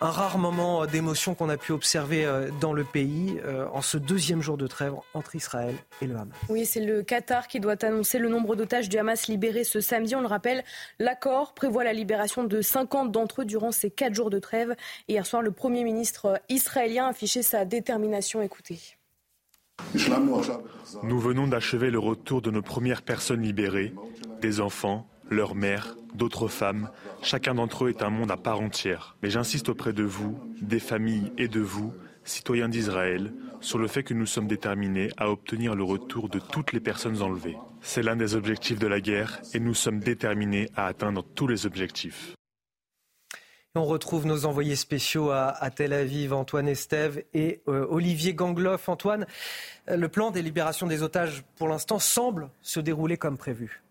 un 0.00 0.10
rare 0.10 0.38
moment 0.38 0.86
d'émotion 0.86 1.34
qu'on 1.34 1.48
a 1.48 1.56
pu 1.56 1.72
observer 1.72 2.24
euh, 2.24 2.50
dans 2.60 2.72
le 2.72 2.84
pays 2.84 3.38
euh, 3.44 3.66
en 3.72 3.82
ce 3.82 3.96
deuxième 3.96 4.42
jour 4.42 4.56
de 4.56 4.66
trêve 4.66 4.94
entre 5.14 5.34
Israël 5.34 5.74
et 6.02 6.06
le 6.06 6.16
Hamas. 6.16 6.36
Oui, 6.48 6.66
c'est 6.66 6.84
le 6.84 7.02
Qatar 7.02 7.48
qui 7.48 7.60
doit 7.60 7.82
annoncer 7.84 8.18
le 8.18 8.28
nombre 8.28 8.56
d'otages 8.56 8.88
du 8.88 8.98
Hamas 8.98 9.28
libérés 9.28 9.64
ce 9.64 9.80
samedi. 9.80 10.14
On 10.14 10.20
le 10.20 10.26
rappelle, 10.26 10.64
l'accord 10.98 11.54
prévoit 11.54 11.84
la 11.84 11.92
libération 11.92 12.44
de 12.44 12.60
50 12.60 13.10
d'entre 13.10 13.42
eux 13.42 13.44
durant 13.44 13.72
ces 13.72 13.90
quatre 13.90 14.14
jours 14.14 14.30
de 14.30 14.38
trêve. 14.38 14.74
Hier 15.08 15.24
soir, 15.24 15.42
le 15.42 15.50
Premier 15.50 15.84
ministre 15.84 16.40
israélien 16.48 17.06
a 17.06 17.10
affiché 17.10 17.42
sa 17.42 17.64
détermination. 17.64 18.42
Écoutez. 18.42 18.78
Nous 21.02 21.18
venons 21.18 21.46
d'achever 21.46 21.90
le 21.90 21.98
retour 21.98 22.42
de 22.42 22.50
nos 22.50 22.62
premières 22.62 23.02
personnes 23.02 23.42
libérées, 23.42 23.94
des 24.40 24.60
enfants, 24.60 25.06
leurs 25.30 25.54
mères, 25.54 25.96
d'autres 26.14 26.48
femmes. 26.48 26.90
Chacun 27.22 27.54
d'entre 27.54 27.84
eux 27.84 27.88
est 27.90 28.02
un 28.02 28.10
monde 28.10 28.30
à 28.30 28.36
part 28.36 28.60
entière. 28.60 29.16
Mais 29.22 29.30
j'insiste 29.30 29.68
auprès 29.68 29.92
de 29.92 30.02
vous, 30.02 30.38
des 30.60 30.80
familles 30.80 31.32
et 31.38 31.48
de 31.48 31.60
vous, 31.60 31.92
citoyens 32.24 32.68
d'Israël, 32.68 33.32
sur 33.60 33.78
le 33.78 33.88
fait 33.88 34.02
que 34.02 34.14
nous 34.14 34.26
sommes 34.26 34.46
déterminés 34.46 35.10
à 35.16 35.30
obtenir 35.30 35.74
le 35.74 35.84
retour 35.84 36.28
de 36.28 36.38
toutes 36.38 36.72
les 36.72 36.80
personnes 36.80 37.22
enlevées. 37.22 37.56
C'est 37.80 38.02
l'un 38.02 38.16
des 38.16 38.34
objectifs 38.34 38.78
de 38.78 38.86
la 38.86 39.00
guerre 39.00 39.40
et 39.54 39.60
nous 39.60 39.74
sommes 39.74 40.00
déterminés 40.00 40.68
à 40.76 40.86
atteindre 40.86 41.24
tous 41.34 41.46
les 41.46 41.66
objectifs. 41.66 42.34
On 43.76 43.84
retrouve 43.84 44.24
nos 44.24 44.46
envoyés 44.46 44.74
spéciaux 44.74 45.30
à, 45.30 45.70
Tel 45.74 45.92
Aviv, 45.92 46.32
Antoine 46.32 46.66
Estève 46.66 47.22
et 47.34 47.60
euh, 47.68 47.86
Olivier 47.90 48.32
Gangloff. 48.32 48.88
Antoine, 48.88 49.26
euh, 49.90 49.96
le 49.96 50.08
plan 50.08 50.30
des 50.30 50.40
libérations 50.40 50.86
des 50.86 51.02
otages, 51.02 51.44
pour 51.56 51.68
l'instant, 51.68 51.98
semble 51.98 52.48
se 52.62 52.80
dérouler 52.80 53.18
comme 53.18 53.36
prévu. 53.36 53.82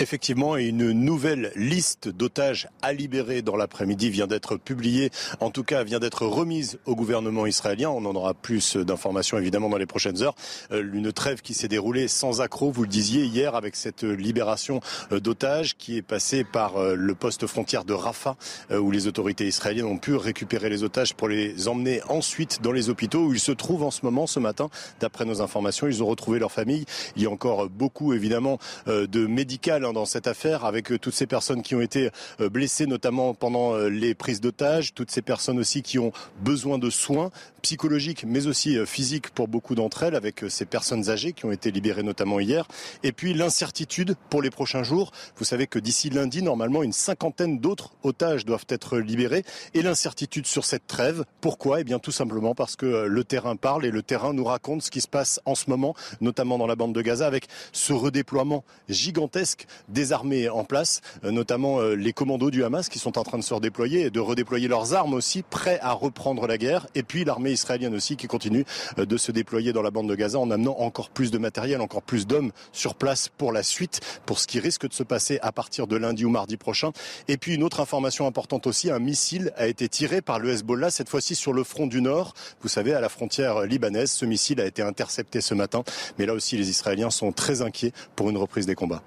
Effectivement, 0.00 0.56
une 0.56 0.92
nouvelle 0.92 1.52
liste 1.56 2.08
d'otages 2.08 2.70
à 2.80 2.94
libérer 2.94 3.42
dans 3.42 3.54
l'après-midi 3.54 4.08
vient 4.08 4.26
d'être 4.26 4.56
publiée, 4.56 5.10
en 5.40 5.50
tout 5.50 5.62
cas 5.62 5.84
vient 5.84 5.98
d'être 5.98 6.24
remise 6.24 6.78
au 6.86 6.96
gouvernement 6.96 7.44
israélien. 7.44 7.90
On 7.90 8.06
en 8.06 8.14
aura 8.14 8.32
plus 8.32 8.78
d'informations 8.78 9.36
évidemment 9.36 9.68
dans 9.68 9.76
les 9.76 9.84
prochaines 9.84 10.22
heures. 10.22 10.34
Euh, 10.72 10.82
une 10.94 11.12
trêve 11.12 11.42
qui 11.42 11.52
s'est 11.52 11.68
déroulée 11.68 12.08
sans 12.08 12.40
accroc, 12.40 12.70
vous 12.70 12.84
le 12.84 12.88
disiez 12.88 13.24
hier, 13.24 13.54
avec 13.54 13.76
cette 13.76 14.02
libération 14.02 14.80
euh, 15.12 15.20
d'otages 15.20 15.76
qui 15.76 15.98
est 15.98 16.02
passée 16.02 16.44
par 16.44 16.78
euh, 16.78 16.94
le 16.94 17.14
poste 17.14 17.46
frontière 17.46 17.84
de 17.84 17.92
Rafah, 17.92 18.36
où 18.70 18.90
les 18.90 19.06
autorités 19.06 19.46
israéliennes 19.46 19.84
ont 19.84 19.98
pu 19.98 20.14
récupérer 20.16 20.70
les 20.70 20.82
otages 20.82 21.12
pour 21.12 21.28
les 21.28 21.68
emmener 21.68 22.00
ensuite 22.08 22.62
dans 22.62 22.72
les 22.72 22.88
hôpitaux 22.88 23.26
où 23.26 23.34
ils 23.34 23.40
se 23.40 23.52
trouvent 23.52 23.82
en 23.82 23.90
ce 23.90 24.00
moment, 24.02 24.26
ce 24.26 24.40
matin. 24.40 24.70
D'après 25.00 25.26
nos 25.26 25.42
informations, 25.42 25.88
ils 25.88 26.02
ont 26.02 26.06
retrouvé 26.06 26.38
leur 26.38 26.52
famille. 26.52 26.86
Il 27.16 27.22
y 27.22 27.26
a 27.26 27.30
encore 27.30 27.68
beaucoup 27.68 28.14
évidemment 28.14 28.58
de 28.86 29.26
médical 29.26 29.84
dans 29.92 30.04
cette 30.04 30.26
affaire 30.26 30.64
avec 30.64 30.92
euh, 30.92 30.98
toutes 30.98 31.14
ces 31.14 31.26
personnes 31.26 31.62
qui 31.62 31.74
ont 31.74 31.80
été 31.80 32.10
euh, 32.40 32.48
blessées, 32.48 32.86
notamment 32.86 33.34
pendant 33.34 33.74
euh, 33.74 33.88
les 33.88 34.14
prises 34.14 34.40
d'otages, 34.40 34.94
toutes 34.94 35.10
ces 35.10 35.22
personnes 35.22 35.58
aussi 35.58 35.82
qui 35.82 35.98
ont 35.98 36.12
besoin 36.40 36.78
de 36.78 36.90
soins 36.90 37.30
psychologiques, 37.62 38.24
mais 38.26 38.46
aussi 38.46 38.78
physiques 38.86 39.30
pour 39.30 39.46
beaucoup 39.46 39.74
d'entre 39.74 40.02
elles, 40.02 40.14
avec 40.14 40.44
ces 40.48 40.64
personnes 40.64 41.10
âgées 41.10 41.32
qui 41.32 41.44
ont 41.44 41.52
été 41.52 41.70
libérées 41.70 42.02
notamment 42.02 42.40
hier. 42.40 42.66
Et 43.02 43.12
puis 43.12 43.34
l'incertitude 43.34 44.16
pour 44.30 44.40
les 44.40 44.50
prochains 44.50 44.82
jours. 44.82 45.12
Vous 45.36 45.44
savez 45.44 45.66
que 45.66 45.78
d'ici 45.78 46.08
lundi, 46.08 46.42
normalement, 46.42 46.82
une 46.82 46.92
cinquantaine 46.92 47.58
d'autres 47.58 47.92
otages 48.02 48.46
doivent 48.46 48.66
être 48.68 48.98
libérés. 48.98 49.44
Et 49.74 49.82
l'incertitude 49.82 50.46
sur 50.46 50.64
cette 50.64 50.86
trêve. 50.86 51.24
Pourquoi? 51.40 51.80
Eh 51.80 51.84
bien, 51.84 51.98
tout 51.98 52.12
simplement 52.12 52.54
parce 52.54 52.76
que 52.76 52.86
le 52.86 53.24
terrain 53.24 53.56
parle 53.56 53.84
et 53.84 53.90
le 53.90 54.02
terrain 54.02 54.32
nous 54.32 54.44
raconte 54.44 54.82
ce 54.82 54.90
qui 54.90 55.00
se 55.00 55.08
passe 55.08 55.40
en 55.44 55.54
ce 55.54 55.68
moment, 55.68 55.94
notamment 56.20 56.56
dans 56.56 56.66
la 56.66 56.76
bande 56.76 56.94
de 56.94 57.02
Gaza, 57.02 57.26
avec 57.26 57.46
ce 57.72 57.92
redéploiement 57.92 58.64
gigantesque 58.88 59.66
des 59.88 60.12
armées 60.12 60.48
en 60.48 60.64
place, 60.64 61.00
euh, 61.24 61.30
notamment 61.30 61.80
euh, 61.80 61.94
les 61.94 62.12
commandos 62.12 62.50
du 62.50 62.64
Hamas 62.64 62.88
qui 62.88 62.98
sont 62.98 63.18
en 63.18 63.22
train 63.22 63.38
de 63.38 63.42
se 63.42 63.54
redéployer 63.54 64.06
et 64.06 64.10
de 64.10 64.20
redéployer 64.20 64.68
leurs 64.68 64.94
armes 64.94 65.14
aussi, 65.14 65.42
prêts 65.42 65.78
à 65.82 65.92
reprendre 65.92 66.46
la 66.46 66.58
guerre. 66.58 66.86
Et 66.94 67.02
puis 67.02 67.24
l'armée 67.24 67.52
israélienne 67.52 67.94
aussi 67.94 68.16
qui 68.16 68.26
continue 68.26 68.64
euh, 68.98 69.06
de 69.06 69.16
se 69.16 69.32
déployer 69.32 69.72
dans 69.72 69.82
la 69.82 69.90
bande 69.90 70.08
de 70.08 70.14
Gaza 70.14 70.38
en 70.38 70.50
amenant 70.50 70.76
encore 70.78 71.10
plus 71.10 71.30
de 71.30 71.38
matériel, 71.38 71.80
encore 71.80 72.02
plus 72.02 72.26
d'hommes 72.26 72.52
sur 72.72 72.94
place 72.94 73.28
pour 73.28 73.52
la 73.52 73.62
suite, 73.62 74.00
pour 74.26 74.38
ce 74.38 74.46
qui 74.46 74.60
risque 74.60 74.88
de 74.88 74.94
se 74.94 75.02
passer 75.02 75.38
à 75.42 75.52
partir 75.52 75.86
de 75.86 75.96
lundi 75.96 76.24
ou 76.24 76.30
mardi 76.30 76.56
prochain. 76.56 76.92
Et 77.28 77.36
puis 77.36 77.54
une 77.54 77.62
autre 77.62 77.80
information 77.80 78.26
importante 78.26 78.66
aussi, 78.66 78.90
un 78.90 78.98
missile 78.98 79.52
a 79.56 79.66
été 79.66 79.88
tiré 79.88 80.20
par 80.20 80.38
le 80.38 80.50
Hezbollah, 80.50 80.90
cette 80.90 81.08
fois-ci 81.08 81.34
sur 81.34 81.52
le 81.52 81.64
front 81.64 81.86
du 81.86 82.00
Nord, 82.00 82.34
vous 82.62 82.68
savez, 82.68 82.94
à 82.94 83.00
la 83.00 83.08
frontière 83.08 83.62
libanaise. 83.62 84.10
Ce 84.10 84.24
missile 84.24 84.60
a 84.60 84.66
été 84.66 84.82
intercepté 84.82 85.40
ce 85.40 85.54
matin, 85.54 85.82
mais 86.18 86.26
là 86.26 86.34
aussi 86.34 86.56
les 86.56 86.70
Israéliens 86.70 87.10
sont 87.10 87.32
très 87.32 87.62
inquiets 87.62 87.92
pour 88.16 88.30
une 88.30 88.36
reprise 88.36 88.66
des 88.66 88.74
combats. 88.74 89.02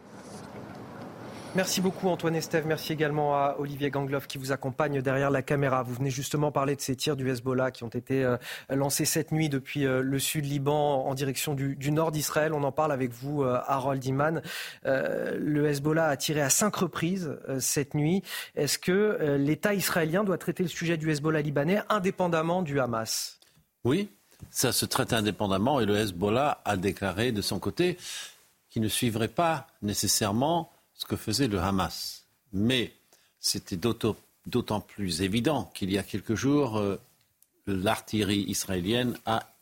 Merci 1.56 1.82
beaucoup 1.82 2.10
Antoine 2.10 2.36
Estève. 2.36 2.66
Merci 2.66 2.94
également 2.94 3.36
à 3.36 3.58
Olivier 3.60 3.92
Gangloff 3.92 4.26
qui 4.26 4.40
vous 4.40 4.52
accompagne 4.52 5.04
derrière 5.04 5.30
la 5.30 5.44
caméra. 5.44 5.84
Vous 5.84 5.94
venez 5.94 6.10
justement 6.10 6.52
parler 6.52 6.76
de 6.76 6.82
ces 6.82 6.96
tirs 6.96 7.16
du 7.16 7.30
Hezbollah 7.30 7.70
qui 7.70 7.84
ont 7.84 7.90
été 7.90 8.24
euh, 8.24 8.38
lancés 8.70 9.06
cette 9.06 9.32
nuit 9.32 9.50
depuis 9.50 9.86
euh, 9.86 10.02
le 10.02 10.18
sud 10.18 10.46
Liban 10.46 11.06
en 11.06 11.14
direction 11.14 11.54
du, 11.54 11.92
nord 11.92 12.12
d'Israël. 12.12 12.54
On 12.54 12.64
en 12.64 12.72
parle 12.72 12.92
avec 12.92 13.12
vous, 13.12 13.44
euh, 13.44 13.60
Harold 13.68 14.04
Iman. 14.04 14.42
le 14.84 15.68
Hezbollah 15.68 16.08
a 16.08 16.18
tiré 16.18 16.42
à 16.42 16.50
cinq 16.50 16.76
reprises 16.76 17.38
cette 17.60 17.94
nuit. 17.94 18.24
Est-ce 18.56 18.80
que 18.80 19.38
l'État 19.38 19.76
israélien 19.76 20.24
doit 20.24 20.40
traiter 20.40 20.64
le 20.64 20.70
sujet 20.70 20.98
du 20.98 21.12
Hezbollah 21.12 21.42
libanais 21.42 21.84
indépendamment 21.88 22.64
du 22.64 22.80
Hamas? 22.80 23.40
Oui, 23.84 24.10
ça 24.50 24.72
se 24.72 24.86
traite 24.86 25.14
indépendamment 25.14 25.80
et 25.80 25.86
le 25.86 25.98
Hezbollah 25.98 26.62
a 26.66 26.78
déclaré 26.78 27.32
de 27.32 27.44
son 27.44 27.60
côté 27.60 27.98
qu'il 28.72 28.82
ne 28.82 28.88
suivrait 28.88 29.28
pas 29.28 29.68
nécessairement 29.84 30.73
ce 31.04 31.08
que 31.08 31.16
faisait 31.18 31.50
le 31.50 31.60
Hamas. 31.60 32.26
Mais 32.54 32.94
c'était 33.40 33.76
d'autant 33.76 34.80
plus 34.80 35.22
évident 35.22 35.70
qu'il 35.76 35.92
y 35.92 35.98
a 35.98 36.04
quelques 36.04 36.36
jours, 36.36 36.78
euh, 36.78 36.98
l'artillerie 37.68 38.46
israélienne 38.48 39.18
a 39.26 39.54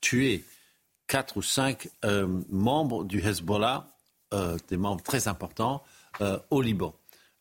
tué 0.00 0.44
quatre 1.08 1.36
ou 1.36 1.42
cinq 1.42 1.90
euh, 2.04 2.28
membres 2.48 3.02
du 3.02 3.18
Hezbollah, 3.18 3.88
euh, 4.34 4.56
des 4.68 4.76
membres 4.76 5.02
très 5.02 5.28
importants, 5.28 5.82
au 6.50 6.62
Liban. 6.62 6.94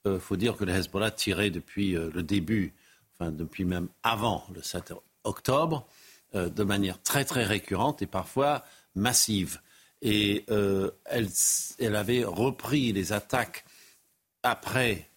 Il 0.06 0.20
faut 0.20 0.36
dire 0.36 0.58
que 0.58 0.66
le 0.66 0.74
Hezbollah 0.74 1.12
tirait 1.12 1.52
depuis 1.52 1.92
le 1.92 2.24
début, 2.24 2.74
enfin 3.14 3.30
depuis 3.32 3.66
même 3.66 3.88
avant 4.02 4.48
le 4.56 4.64
7 4.64 4.94
octobre, 5.26 5.86
de 6.34 6.64
manière 6.64 7.00
très 7.04 7.24
très 7.24 7.44
récurrente 7.44 8.02
et 8.02 8.08
parfois 8.08 8.66
massive. 8.96 9.60
Et 10.06 10.44
euh, 10.50 10.92
elle, 11.06 11.96
avait 11.96 12.26
repris 12.26 12.92
les 12.92 13.14
attaques 13.14 13.64
après 14.44 15.10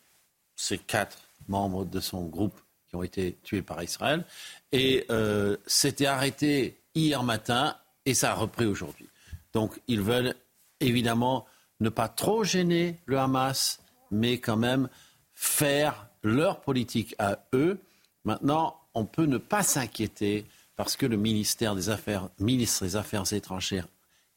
ces 0.55 0.79
quatre 0.79 1.19
membres 1.49 1.85
de 1.85 1.99
son 1.99 2.25
groupe 2.27 2.59
qui 2.89 2.95
ont 2.95 3.03
été 3.03 3.37
tués 3.43 3.63
par 3.63 3.83
Israël. 3.83 4.25
Et 4.71 5.05
euh, 5.11 5.57
c'était 5.67 6.07
arrêté 6.07 6.81
hier 6.95 7.25
matin 7.25 7.77
et 8.05 8.15
ça 8.15 8.31
a 8.31 8.35
repris 8.35 8.65
aujourd'hui. 8.65 9.09
Donc 9.53 9.81
ils 9.89 10.01
veulent 10.01 10.37
évidemment 10.79 11.47
ne 11.81 11.89
pas 11.89 12.09
trop 12.09 12.45
gêner 12.45 13.01
le 13.07 13.19
Hamas, 13.19 13.81
mais 14.13 14.39
quand 14.39 14.57
même 14.57 14.89
faire 15.35 16.09
leur 16.23 16.61
politique 16.61 17.17
à 17.19 17.41
eux. 17.55 17.81
Maintenant, 18.25 18.81
on 18.95 19.05
peut 19.05 19.27
ne 19.27 19.39
pas 19.39 19.65
s'inquiéter 19.65 20.47
parce 20.77 20.97
que 20.97 21.07
le 21.07 21.17
ministère 21.17 21.75
des 21.75 21.91
Affaires, 21.91 22.29
ministre 22.39 22.85
des 22.85 22.95
Affaires 22.95 23.33
étrangères 23.33 23.89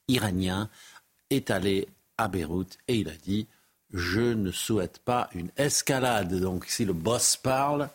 iranien 0.10 0.70
est 1.30 1.50
allé 1.52 1.88
à 2.18 2.28
Beyrouth 2.28 2.78
et 2.88 2.96
il 2.96 3.08
a 3.08 3.16
dit 3.16 3.48
je 3.94 4.22
ne 4.22 4.52
souhaite 4.52 5.00
pas 5.00 5.30
une 5.34 5.50
escalade. 5.58 6.34
Donc 6.40 6.66
si 6.66 6.86
le 6.86 6.94
boss 6.94 7.38
parle, 7.38 7.90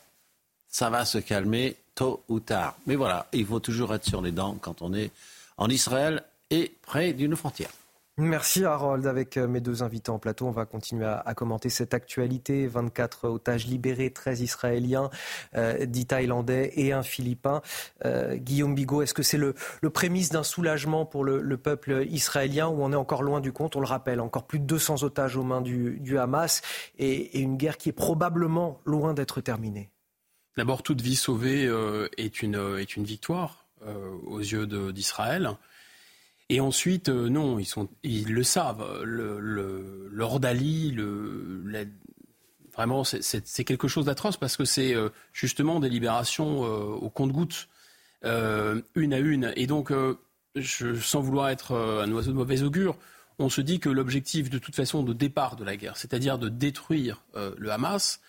ça 0.69 0.91
va 0.91 1.05
se 1.05 1.19
calmer 1.19 1.77
tôt 1.95 2.23
ou 2.28 2.41
tard. 2.41 2.77
Mais 2.86 2.97
voilà, 2.97 3.27
il 3.32 3.47
faut 3.47 3.61
toujours 3.61 3.95
être 3.95 4.07
sur 4.07 4.20
les 4.20 4.32
dents 4.32 4.57
quand 4.61 4.82
on 4.82 4.95
est 4.95 5.11
en 5.57 5.69
Israël 5.69 6.24
et 6.51 6.73
près 6.82 7.12
d'une 7.12 7.36
frontière. 7.36 7.70
Merci 8.16 8.65
Harold. 8.65 9.07
Avec 9.09 9.36
euh, 9.36 9.49
mes 9.49 9.61
deux 9.61 9.82
invités 9.82 10.11
en 10.11 10.20
plateau, 10.20 10.47
on 10.47 10.53
va 10.53 10.66
continuer 10.66 11.05
à, 11.05 11.35
commenter 11.35 11.69
cette 11.69 11.95
actualité. 11.95 12.69
24 12.69 13.28
otages 13.28 13.66
libérés, 13.66 14.12
13 14.12 14.41
Israéliens, 14.41 15.11
euh, 15.57 15.85
10 15.85 16.07
Thaïlandais 16.07 16.70
et 16.77 16.93
un 16.93 17.03
Philippin. 17.03 17.61
Euh, 18.05 18.36
Guillaume 18.36 18.77
Bigot, 18.77 19.03
est-ce 19.03 19.15
que 19.15 19.24
c'est 19.24 19.39
le, 19.39 19.55
prémisse 19.91 20.28
d'un 20.28 20.45
soulagement 20.45 21.07
pour 21.07 21.24
le, 21.24 21.57
peuple 21.57 22.07
israélien 22.09 22.69
ou 22.69 22.85
on 22.85 22.93
est 22.93 22.97
encore 22.97 23.24
loin 23.24 23.41
du 23.41 23.53
compte? 23.53 23.74
On 23.74 23.81
le 23.81 23.86
rappelle, 23.86 24.20
encore 24.20 24.47
plus 24.47 24.61
de 24.61 24.65
200 24.65 25.03
otages 25.03 25.36
aux 25.36 25.43
mains 25.43 25.61
du, 25.61 26.19
Hamas 26.19 26.62
et, 26.99 27.41
une 27.41 27.57
guerre 27.57 27.78
qui 27.78 27.89
est 27.89 27.93
probablement 27.93 28.81
loin 28.85 29.12
d'être 29.12 29.41
terminée. 29.41 29.91
D'abord, 30.57 30.85
toute 30.85 31.01
vie 31.01 31.16
sauvée 31.16 31.66
euh, 31.66 32.09
est, 32.16 32.43
une, 32.43 32.78
est 32.78 32.97
une 32.97 33.05
victoire 33.05 33.66
aux 34.27 34.39
yeux 34.39 34.66
d'Israël. 34.93 35.59
Et 36.50 36.60
ensuite, 36.60 37.08
euh, 37.08 37.28
non, 37.28 37.58
ils, 38.02 38.32
le 38.32 38.42
savent. 38.42 39.02
Le, 39.02 39.40
le, 39.40 40.08
le 40.12 41.88
vraiment, 42.72 43.04
c'est 43.04 43.64
quelque 43.64 43.88
chose 43.88 44.06
d'atroce 44.06 44.36
parce 44.36 44.56
que 44.56 44.64
c'est 44.64 44.94
euh, 44.94 45.08
justement 45.32 45.80
des 45.80 45.88
libérations 45.88 46.64
euh, 46.64 46.68
au 46.68 47.08
compte-gouttes, 47.08 47.68
une 48.22 49.12
à 49.12 49.18
une. 49.18 49.52
Et 49.56 49.66
donc, 49.66 49.92
sans 50.62 51.20
vouloir 51.20 51.50
être 51.50 51.74
un 51.74 52.10
oiseau 52.12 52.32
de 52.32 52.36
mauvais 52.36 52.62
augure, 52.62 52.96
on 53.38 53.50
se 53.50 53.60
dit 53.60 53.80
que 53.80 53.90
l'objectif 53.90 54.48
de 54.48 54.58
toute 54.58 54.74
façon 54.74 55.02
de 55.02 55.12
départ 55.12 55.56
de 55.56 55.64
la 55.64 55.76
guerre, 55.76 55.98
c'est-à-dire 55.98 56.38
de 56.38 56.48
détruire 56.48 57.22
le 57.34 57.70
Hamas, 57.70 58.20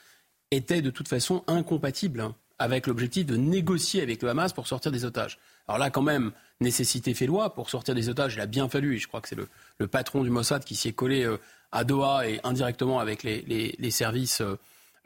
était 0.51 0.81
de 0.81 0.89
toute 0.89 1.07
façon 1.07 1.45
incompatible 1.47 2.19
hein, 2.19 2.35
avec 2.59 2.87
l'objectif 2.87 3.25
de 3.25 3.37
négocier 3.37 4.01
avec 4.01 4.21
le 4.21 4.27
Hamas 4.29 4.51
pour 4.51 4.67
sortir 4.67 4.91
des 4.91 5.05
otages. 5.05 5.39
Alors 5.67 5.79
là, 5.79 5.89
quand 5.89 6.01
même, 6.01 6.33
nécessité 6.61 7.14
fait 7.14 7.26
loi. 7.26 7.53
Pour 7.53 7.69
sortir 7.69 7.95
des 7.95 8.10
otages, 8.10 8.36
il 8.36 8.41
a 8.41 8.45
bien 8.45 8.69
fallu, 8.69 8.95
et 8.95 8.98
je 8.99 9.07
crois 9.07 9.22
que 9.22 9.27
c'est 9.27 9.38
le, 9.38 9.88
patron 9.88 10.23
du 10.23 10.30
Mossad 10.30 10.64
qui 10.64 10.76
s'y 10.76 10.90
est 10.90 10.94
collé 10.94 11.23
euh, 11.23 11.38
à 11.72 11.84
Doha 11.84 12.27
et 12.27 12.40
indirectement 12.44 12.99
avec 12.99 13.23
les, 13.23 13.91
services 13.91 14.41
euh, 14.41 14.57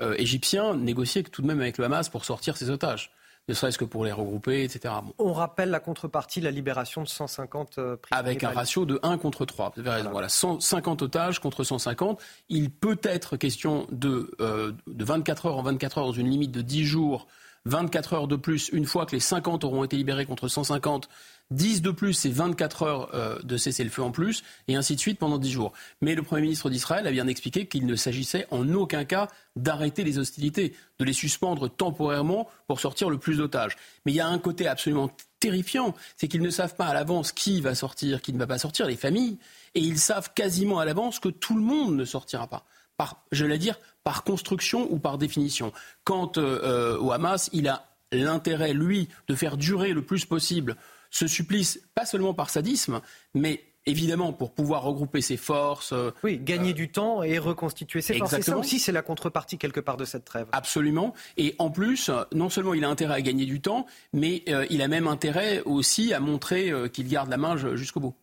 euh, 0.01 0.15
égyptiens, 0.17 0.75
négocier 0.75 1.23
tout 1.23 1.41
de 1.41 1.47
même 1.47 1.61
avec 1.61 1.77
le 1.77 1.85
Hamas 1.85 2.09
pour 2.09 2.25
sortir 2.25 2.55
ces 2.57 2.69
otages. 2.69 3.11
ne 3.47 3.53
serait-ce 3.53 3.77
que 3.77 3.85
pour 3.85 4.05
les 4.05 4.11
regrouper, 4.11 4.63
etc. 4.63 4.93
On 5.17 5.33
rappelle 5.33 5.69
la 5.69 5.79
contrepartie, 5.79 6.39
la 6.39 6.51
libération 6.51 7.01
de 7.01 7.07
150 7.07 7.69
prisonniers. 7.75 7.97
Avec 8.11 8.43
un 8.43 8.51
ratio 8.51 8.85
de 8.85 8.99
1 9.03 9.17
contre 9.17 9.45
3. 9.45 9.73
Vous 9.75 9.81
avez 9.81 9.89
raison. 9.89 10.11
Voilà, 10.11 10.29
150 10.29 11.01
otages 11.01 11.39
contre 11.39 11.63
150. 11.63 12.21
Il 12.49 12.69
peut 12.69 12.99
être 13.03 13.35
question 13.35 13.87
de, 13.91 14.35
de 14.39 15.03
24 15.03 15.47
heures 15.47 15.57
en 15.57 15.63
24 15.63 15.97
heures 15.97 16.05
dans 16.05 16.11
une 16.11 16.29
limite 16.29 16.51
de 16.51 16.61
10 16.61 16.85
jours 16.85 17.27
24 17.65 18.13
heures 18.13 18.27
de 18.27 18.35
plus 18.35 18.69
une 18.69 18.85
fois 18.85 19.05
que 19.05 19.11
les 19.11 19.19
50 19.19 19.63
auront 19.63 19.83
été 19.83 19.97
libérés 19.97 20.25
contre 20.25 20.47
150 20.47 21.09
10 21.51 21.81
de 21.81 21.89
plus, 21.89 22.13
c'est 22.13 22.29
24 22.29 22.83
heures 22.83 23.09
euh, 23.15 23.39
de 23.41 23.57
cessez-le-feu 23.57 24.03
en 24.03 24.11
plus, 24.11 24.43
et 24.67 24.75
ainsi 24.75 24.95
de 24.95 24.99
suite 24.99 25.17
pendant 25.17 25.39
10 25.39 25.51
jours. 25.51 25.73
Mais 26.01 26.13
le 26.13 26.21
Premier 26.21 26.43
ministre 26.43 26.69
d'Israël 26.69 27.07
a 27.07 27.11
bien 27.11 27.27
expliqué 27.27 27.65
qu'il 27.65 27.87
ne 27.87 27.95
s'agissait 27.95 28.45
en 28.51 28.71
aucun 28.73 29.03
cas 29.03 29.27
d'arrêter 29.55 30.03
les 30.03 30.19
hostilités, 30.19 30.75
de 30.99 31.05
les 31.05 31.13
suspendre 31.13 31.67
temporairement 31.67 32.47
pour 32.67 32.79
sortir 32.79 33.09
le 33.09 33.17
plus 33.17 33.37
d'otages. 33.37 33.77
Mais 34.05 34.11
il 34.11 34.15
y 34.15 34.19
a 34.19 34.27
un 34.27 34.37
côté 34.37 34.67
absolument 34.67 35.09
terrifiant, 35.39 35.95
c'est 36.17 36.27
qu'ils 36.27 36.43
ne 36.43 36.51
savent 36.51 36.75
pas 36.75 36.85
à 36.85 36.93
l'avance 36.93 37.31
qui 37.31 37.61
va 37.61 37.73
sortir, 37.73 38.21
qui 38.21 38.31
ne 38.31 38.37
va 38.37 38.45
pas 38.45 38.59
sortir, 38.59 38.85
les 38.85 38.95
familles, 38.95 39.39
et 39.73 39.79
ils 39.79 39.99
savent 39.99 40.31
quasiment 40.35 40.79
à 40.79 40.85
l'avance 40.85 41.19
que 41.19 41.29
tout 41.29 41.55
le 41.55 41.61
monde 41.61 41.95
ne 41.95 42.05
sortira 42.05 42.47
pas. 42.47 42.63
Par, 42.95 43.23
je 43.31 43.45
vais 43.45 43.57
dire, 43.57 43.79
par 44.03 44.23
construction 44.23 44.91
ou 44.91 44.99
par 44.99 45.17
définition. 45.17 45.71
Quant 46.03 46.31
euh, 46.37 46.59
euh, 46.63 46.99
au 46.99 47.11
Hamas, 47.11 47.49
il 47.53 47.69
a 47.69 47.87
l'intérêt, 48.11 48.73
lui, 48.73 49.07
de 49.27 49.35
faire 49.35 49.57
durer 49.57 49.93
le 49.93 50.03
plus 50.03 50.25
possible 50.25 50.75
ce 51.09 51.27
supplice, 51.27 51.81
pas 51.95 52.05
seulement 52.05 52.33
par 52.33 52.49
sadisme, 52.49 53.01
mais 53.33 53.63
évidemment 53.85 54.33
pour 54.33 54.53
pouvoir 54.53 54.83
regrouper 54.83 55.21
ses 55.21 55.37
forces. 55.37 55.93
Euh, 55.93 56.11
oui, 56.23 56.37
gagner 56.37 56.73
du 56.73 56.91
temps 56.91 57.23
et 57.23 57.39
reconstituer 57.39 58.01
ses 58.01 58.17
forces. 58.17 58.39
ça 58.39 58.57
aussi, 58.57 58.79
c'est 58.79 58.91
la 58.91 59.01
contrepartie 59.01 59.57
quelque 59.57 59.79
part 59.79 59.97
de 59.97 60.05
cette 60.05 60.25
trêve. 60.25 60.47
Absolument. 60.51 61.13
Et 61.37 61.55
en 61.57 61.71
plus, 61.71 62.11
non 62.33 62.49
seulement 62.49 62.73
il 62.73 62.83
a 62.83 62.89
intérêt 62.89 63.15
à 63.15 63.21
gagner 63.21 63.45
du 63.45 63.61
temps, 63.61 63.85
mais 64.13 64.43
il 64.69 64.81
a 64.81 64.87
même 64.87 65.07
intérêt 65.07 65.61
aussi 65.65 66.13
à 66.13 66.19
montrer 66.19 66.71
qu'il 66.91 67.07
garde 67.07 67.29
la 67.29 67.37
main 67.37 67.55
jusqu'au 67.75 67.99
bout. 67.99 68.15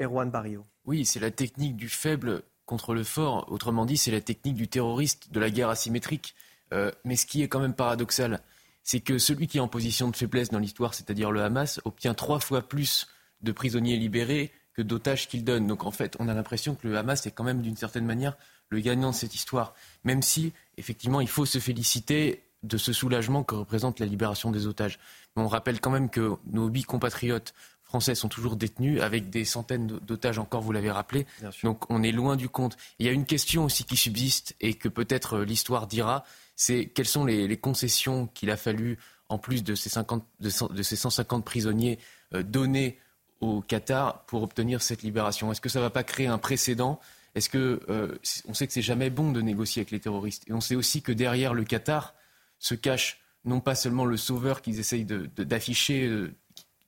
Erwan 0.00 0.30
Barrio. 0.30 0.64
Oui, 0.86 1.04
c'est 1.04 1.20
la 1.20 1.30
technique 1.30 1.76
du 1.76 1.88
faible 1.88 2.42
contre 2.66 2.94
le 2.94 3.04
fort. 3.04 3.46
Autrement 3.50 3.84
dit, 3.84 3.96
c'est 3.96 4.10
la 4.10 4.20
technique 4.20 4.54
du 4.54 4.68
terroriste, 4.68 5.32
de 5.32 5.40
la 5.40 5.50
guerre 5.50 5.68
asymétrique. 5.68 6.34
Euh, 6.72 6.90
mais 7.04 7.16
ce 7.16 7.26
qui 7.26 7.42
est 7.42 7.48
quand 7.48 7.60
même 7.60 7.74
paradoxal, 7.74 8.40
c'est 8.82 9.00
que 9.00 9.18
celui 9.18 9.46
qui 9.46 9.58
est 9.58 9.60
en 9.60 9.68
position 9.68 10.08
de 10.08 10.16
faiblesse 10.16 10.50
dans 10.50 10.58
l'histoire, 10.58 10.94
c'est-à-dire 10.94 11.30
le 11.30 11.42
Hamas, 11.42 11.80
obtient 11.84 12.14
trois 12.14 12.40
fois 12.40 12.62
plus 12.62 13.06
de 13.42 13.52
prisonniers 13.52 13.96
libérés 13.96 14.52
que 14.74 14.82
d'otages 14.82 15.28
qu'il 15.28 15.44
donne. 15.44 15.66
Donc 15.66 15.84
en 15.84 15.90
fait, 15.90 16.16
on 16.18 16.28
a 16.28 16.34
l'impression 16.34 16.74
que 16.74 16.86
le 16.88 16.96
Hamas 16.96 17.26
est 17.26 17.30
quand 17.30 17.44
même 17.44 17.62
d'une 17.62 17.76
certaine 17.76 18.06
manière 18.06 18.36
le 18.68 18.80
gagnant 18.80 19.10
de 19.10 19.16
cette 19.16 19.34
histoire. 19.34 19.74
Même 20.04 20.22
si, 20.22 20.52
effectivement, 20.76 21.20
il 21.20 21.28
faut 21.28 21.46
se 21.46 21.58
féliciter 21.58 22.44
de 22.62 22.76
ce 22.76 22.92
soulagement 22.92 23.42
que 23.42 23.54
représente 23.54 24.00
la 24.00 24.06
libération 24.06 24.50
des 24.50 24.66
otages. 24.66 24.98
Mais 25.34 25.42
on 25.42 25.48
rappelle 25.48 25.80
quand 25.80 25.90
même 25.90 26.10
que 26.10 26.36
nos 26.46 26.68
huit 26.68 26.84
compatriotes 26.84 27.54
français 27.82 28.14
sont 28.14 28.28
toujours 28.28 28.54
détenus, 28.54 29.00
avec 29.00 29.30
des 29.30 29.44
centaines 29.44 29.88
d'otages 29.88 30.38
encore, 30.38 30.60
vous 30.60 30.70
l'avez 30.70 30.92
rappelé. 30.92 31.26
Donc 31.64 31.90
on 31.90 32.04
est 32.04 32.12
loin 32.12 32.36
du 32.36 32.48
compte. 32.48 32.76
Il 33.00 33.06
y 33.06 33.08
a 33.08 33.12
une 33.12 33.26
question 33.26 33.64
aussi 33.64 33.82
qui 33.84 33.96
subsiste 33.96 34.54
et 34.60 34.74
que 34.74 34.88
peut-être 34.88 35.38
euh, 35.38 35.44
l'histoire 35.44 35.88
dira, 35.88 36.24
c'est 36.60 36.84
quelles 36.84 37.08
sont 37.08 37.24
les, 37.24 37.56
concessions 37.56 38.26
qu'il 38.34 38.50
a 38.50 38.56
fallu, 38.58 38.98
en 39.30 39.38
plus 39.38 39.64
de 39.64 39.74
ces, 39.74 39.88
50, 39.88 40.22
de, 40.40 40.82
ces 40.82 40.94
150 40.94 41.42
prisonniers, 41.42 41.98
euh, 42.34 42.42
donner 42.42 42.98
au 43.40 43.62
Qatar 43.62 44.26
pour 44.26 44.42
obtenir 44.42 44.82
cette 44.82 45.02
libération? 45.02 45.50
Est-ce 45.50 45.62
que 45.62 45.70
ça 45.70 45.78
ne 45.78 45.84
va 45.84 45.90
pas 45.90 46.04
créer 46.04 46.26
un 46.26 46.36
précédent? 46.36 47.00
Est-ce 47.34 47.48
que 47.48 47.80
euh, 47.88 48.14
on 48.46 48.52
sait 48.52 48.66
que 48.66 48.74
c'est 48.74 48.82
jamais 48.82 49.08
bon 49.08 49.32
de 49.32 49.40
négocier 49.40 49.80
avec 49.80 49.90
les 49.90 50.00
terroristes 50.00 50.44
et 50.48 50.52
on 50.52 50.60
sait 50.60 50.74
aussi 50.74 51.00
que 51.00 51.12
derrière 51.12 51.54
le 51.54 51.64
Qatar 51.64 52.14
se 52.58 52.74
cache 52.74 53.22
non 53.46 53.60
pas 53.60 53.74
seulement 53.74 54.04
le 54.04 54.18
sauveur 54.18 54.60
qu'ils 54.60 54.80
essayent 54.80 55.06
d'afficher 55.06 56.28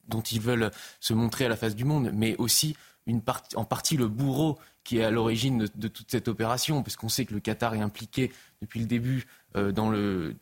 dont 0.06 0.20
ils 0.20 0.40
veulent 0.40 0.70
se 1.00 1.14
montrer 1.14 1.46
à 1.46 1.48
la 1.48 1.56
face 1.56 1.74
du 1.74 1.86
monde, 1.86 2.10
mais 2.12 2.36
aussi 2.36 2.76
en 3.54 3.64
partie 3.64 3.96
le 3.96 4.08
bourreau 4.08 4.58
qui 4.84 4.98
est 4.98 5.04
à 5.04 5.10
l'origine 5.10 5.66
de, 5.74 5.88
toute 5.88 6.10
cette 6.10 6.28
opération, 6.28 6.82
parce 6.82 6.96
qu'on 6.96 7.08
sait 7.08 7.24
que 7.24 7.34
le 7.34 7.40
Qatar 7.40 7.74
est 7.74 7.80
impliqué 7.80 8.32
depuis 8.62 8.80
le 8.80 8.86
début 8.86 9.26
euh, 9.56 9.72
dans, 9.72 9.90
le, 9.90 10.34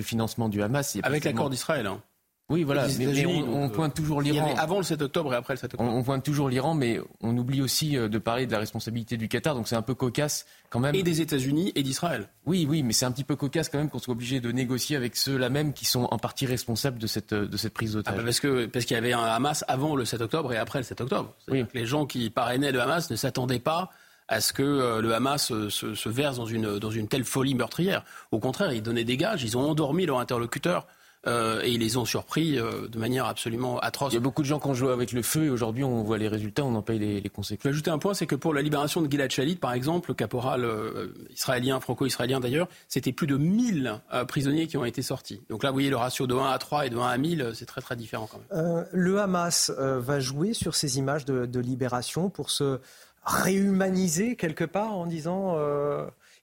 financement 0.00 0.48
du 0.48 0.62
Hamas. 0.62 0.96
Avec 1.02 1.24
l'accord 1.24 1.50
d'Israël. 1.50 1.86
Hein. 1.86 2.00
Oui, 2.48 2.64
voilà, 2.64 2.86
mais, 2.98 3.24
on, 3.24 3.70
pointe 3.70 3.94
toujours 3.94 4.20
l'Iran. 4.20 4.54
Avant 4.58 4.76
le 4.76 4.82
7 4.82 5.00
octobre 5.00 5.32
et 5.32 5.36
après 5.36 5.54
le 5.54 5.58
7 5.58 5.74
octobre. 5.74 5.90
On, 5.90 6.02
pointe 6.02 6.22
toujours 6.22 6.50
l'Iran, 6.50 6.74
mais 6.74 7.00
on 7.22 7.36
oublie 7.38 7.62
aussi 7.62 7.96
euh, 7.96 8.08
de 8.08 8.18
parler 8.18 8.46
de 8.46 8.52
la 8.52 8.58
responsabilité 8.58 9.16
du 9.16 9.28
Qatar, 9.28 9.54
donc 9.54 9.68
c'est 9.68 9.76
un 9.76 9.82
peu 9.82 9.94
cocasse 9.94 10.44
quand 10.68 10.80
même. 10.80 10.94
Et 10.94 11.02
des 11.02 11.22
États-Unis 11.22 11.72
et 11.76 11.82
d'Israël. 11.82 12.28
Oui, 12.44 12.66
oui, 12.68 12.82
mais 12.82 12.92
c'est 12.92 13.06
un 13.06 13.12
petit 13.12 13.24
peu 13.24 13.36
cocasse 13.36 13.70
quand 13.70 13.78
même 13.78 13.88
qu'on 13.88 14.00
soit 14.00 14.12
obligé 14.12 14.40
de 14.40 14.52
négocier 14.52 14.96
avec 14.96 15.16
ceux-là 15.16 15.48
même 15.48 15.72
qui 15.72 15.86
sont 15.86 16.08
en 16.10 16.18
partie 16.18 16.44
responsables 16.44 16.98
de 16.98 17.06
cette, 17.06 17.32
de 17.32 17.56
cette 17.56 17.72
prise 17.72 17.94
d'otage. 17.94 18.12
Ah 18.14 18.18
bah 18.18 18.24
parce 18.24 18.40
que 18.40 18.66
parce 18.66 18.84
qu'il 18.84 18.96
y 18.96 18.98
avait 18.98 19.14
un 19.14 19.24
Hamas 19.24 19.64
avant 19.68 19.96
le 19.96 20.04
7 20.04 20.20
octobre 20.20 20.52
et 20.52 20.58
après 20.58 20.80
le 20.80 20.84
7 20.84 21.00
octobre. 21.00 21.34
Oui. 21.48 21.64
les 21.72 21.86
gens 21.86 22.04
qui 22.04 22.28
parrainaient 22.28 22.72
le 22.72 22.82
Hamas 22.82 23.10
ne 23.10 23.16
s'attendaient 23.16 23.60
pas 23.60 23.90
à 24.32 24.40
ce 24.40 24.52
que 24.52 24.62
euh, 24.62 25.00
le 25.00 25.14
Hamas 25.14 25.48
se, 25.48 25.68
se, 25.68 26.08
verse 26.08 26.36
dans 26.36 26.46
une, 26.46 26.78
dans 26.78 26.90
une 26.90 27.08
telle 27.08 27.24
folie 27.24 27.54
meurtrière. 27.54 28.02
Au 28.30 28.38
contraire, 28.38 28.72
ils 28.72 28.82
donnaient 28.82 29.04
des 29.04 29.16
gages, 29.16 29.42
ils 29.44 29.56
ont 29.56 29.68
endormi 29.68 30.06
leur 30.06 30.18
interlocuteur. 30.18 30.86
Euh, 31.28 31.60
et 31.62 31.70
ils 31.70 31.80
les 31.80 31.96
ont 31.96 32.04
surpris 32.04 32.58
euh, 32.58 32.88
de 32.88 32.98
manière 32.98 33.26
absolument 33.26 33.78
atroce. 33.78 34.12
Il 34.12 34.16
y 34.16 34.18
a 34.18 34.20
beaucoup 34.20 34.42
de 34.42 34.46
gens 34.46 34.58
qui 34.58 34.66
ont 34.66 34.74
joué 34.74 34.90
avec 34.90 35.12
le 35.12 35.22
feu 35.22 35.44
et 35.44 35.50
aujourd'hui 35.50 35.84
on 35.84 36.02
voit 36.02 36.18
les 36.18 36.26
résultats, 36.26 36.64
on 36.64 36.74
en 36.74 36.82
paye 36.82 36.98
les, 36.98 37.22
conséquences. 37.28 37.62
Je 37.62 37.68
vais 37.68 37.74
ajouter 37.74 37.90
un 37.90 37.98
point, 37.98 38.12
c'est 38.12 38.26
que 38.26 38.34
pour 38.34 38.52
la 38.52 38.60
libération 38.60 39.00
de 39.00 39.08
Gilad 39.08 39.30
Shalit, 39.30 39.54
par 39.54 39.72
exemple, 39.72 40.10
le 40.10 40.14
caporal 40.14 40.64
euh, 40.64 41.14
israélien, 41.30 41.78
franco-israélien 41.78 42.40
d'ailleurs, 42.40 42.66
c'était 42.88 43.12
plus 43.12 43.28
de 43.28 43.36
1000 43.36 44.00
prisonniers 44.26 44.66
qui 44.66 44.76
ont 44.76 44.84
été 44.84 45.00
sortis. 45.00 45.42
Donc 45.48 45.62
là, 45.62 45.70
vous 45.70 45.76
voyez 45.76 45.90
le 45.90 45.96
ratio 45.96 46.26
de 46.26 46.34
1 46.34 46.50
à 46.50 46.58
3 46.58 46.86
et 46.86 46.90
de 46.90 46.96
1 46.96 47.06
à 47.06 47.16
1000, 47.16 47.52
c'est 47.54 47.66
très 47.66 47.80
très 47.80 47.94
différent 47.94 48.28
quand 48.30 48.40
même. 48.50 48.86
le 48.92 49.20
Hamas 49.20 49.70
va 49.78 50.18
jouer 50.18 50.54
sur 50.54 50.74
ces 50.74 50.98
images 50.98 51.24
de, 51.24 51.46
de, 51.46 51.60
libération 51.60 52.30
pour 52.30 52.50
se 52.50 52.80
réhumaniser 53.24 54.36
quelque 54.36 54.64
part 54.64 54.92
en 54.92 55.06
disant... 55.06 55.56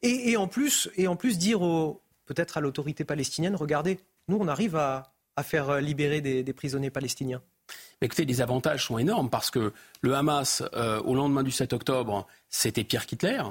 Et, 0.02 0.32
et, 0.32 0.38
en 0.38 0.48
plus, 0.48 0.90
et 0.96 1.08
en 1.08 1.18
plus 1.18 1.38
dire 1.38 1.60
peut-être 2.30 2.58
à 2.58 2.62
l'autorité 2.62 3.04
palestinienne, 3.04 3.56
regardez, 3.56 4.00
nous, 4.30 4.38
on 4.40 4.48
arrive 4.48 4.76
à, 4.76 5.12
faire 5.42 5.70
euh, 5.70 5.80
libérer 5.80 6.20
des, 6.20 6.54
prisonniers 6.54 6.90
palestiniens 6.90 7.42
Écoutez, 8.02 8.26
les 8.26 8.42
avantages 8.42 8.86
sont 8.86 8.98
énormes 8.98 9.30
parce 9.30 9.50
que 9.50 9.74
le 10.02 10.14
Hamas, 10.14 10.64
euh, 10.74 11.02
au 11.02 11.16
lendemain 11.16 11.44
du 11.44 11.52
7 11.52 11.74
octobre, 11.74 12.28
c'était 12.50 12.84
pire 12.84 13.06
qu'Hitler. 13.06 13.42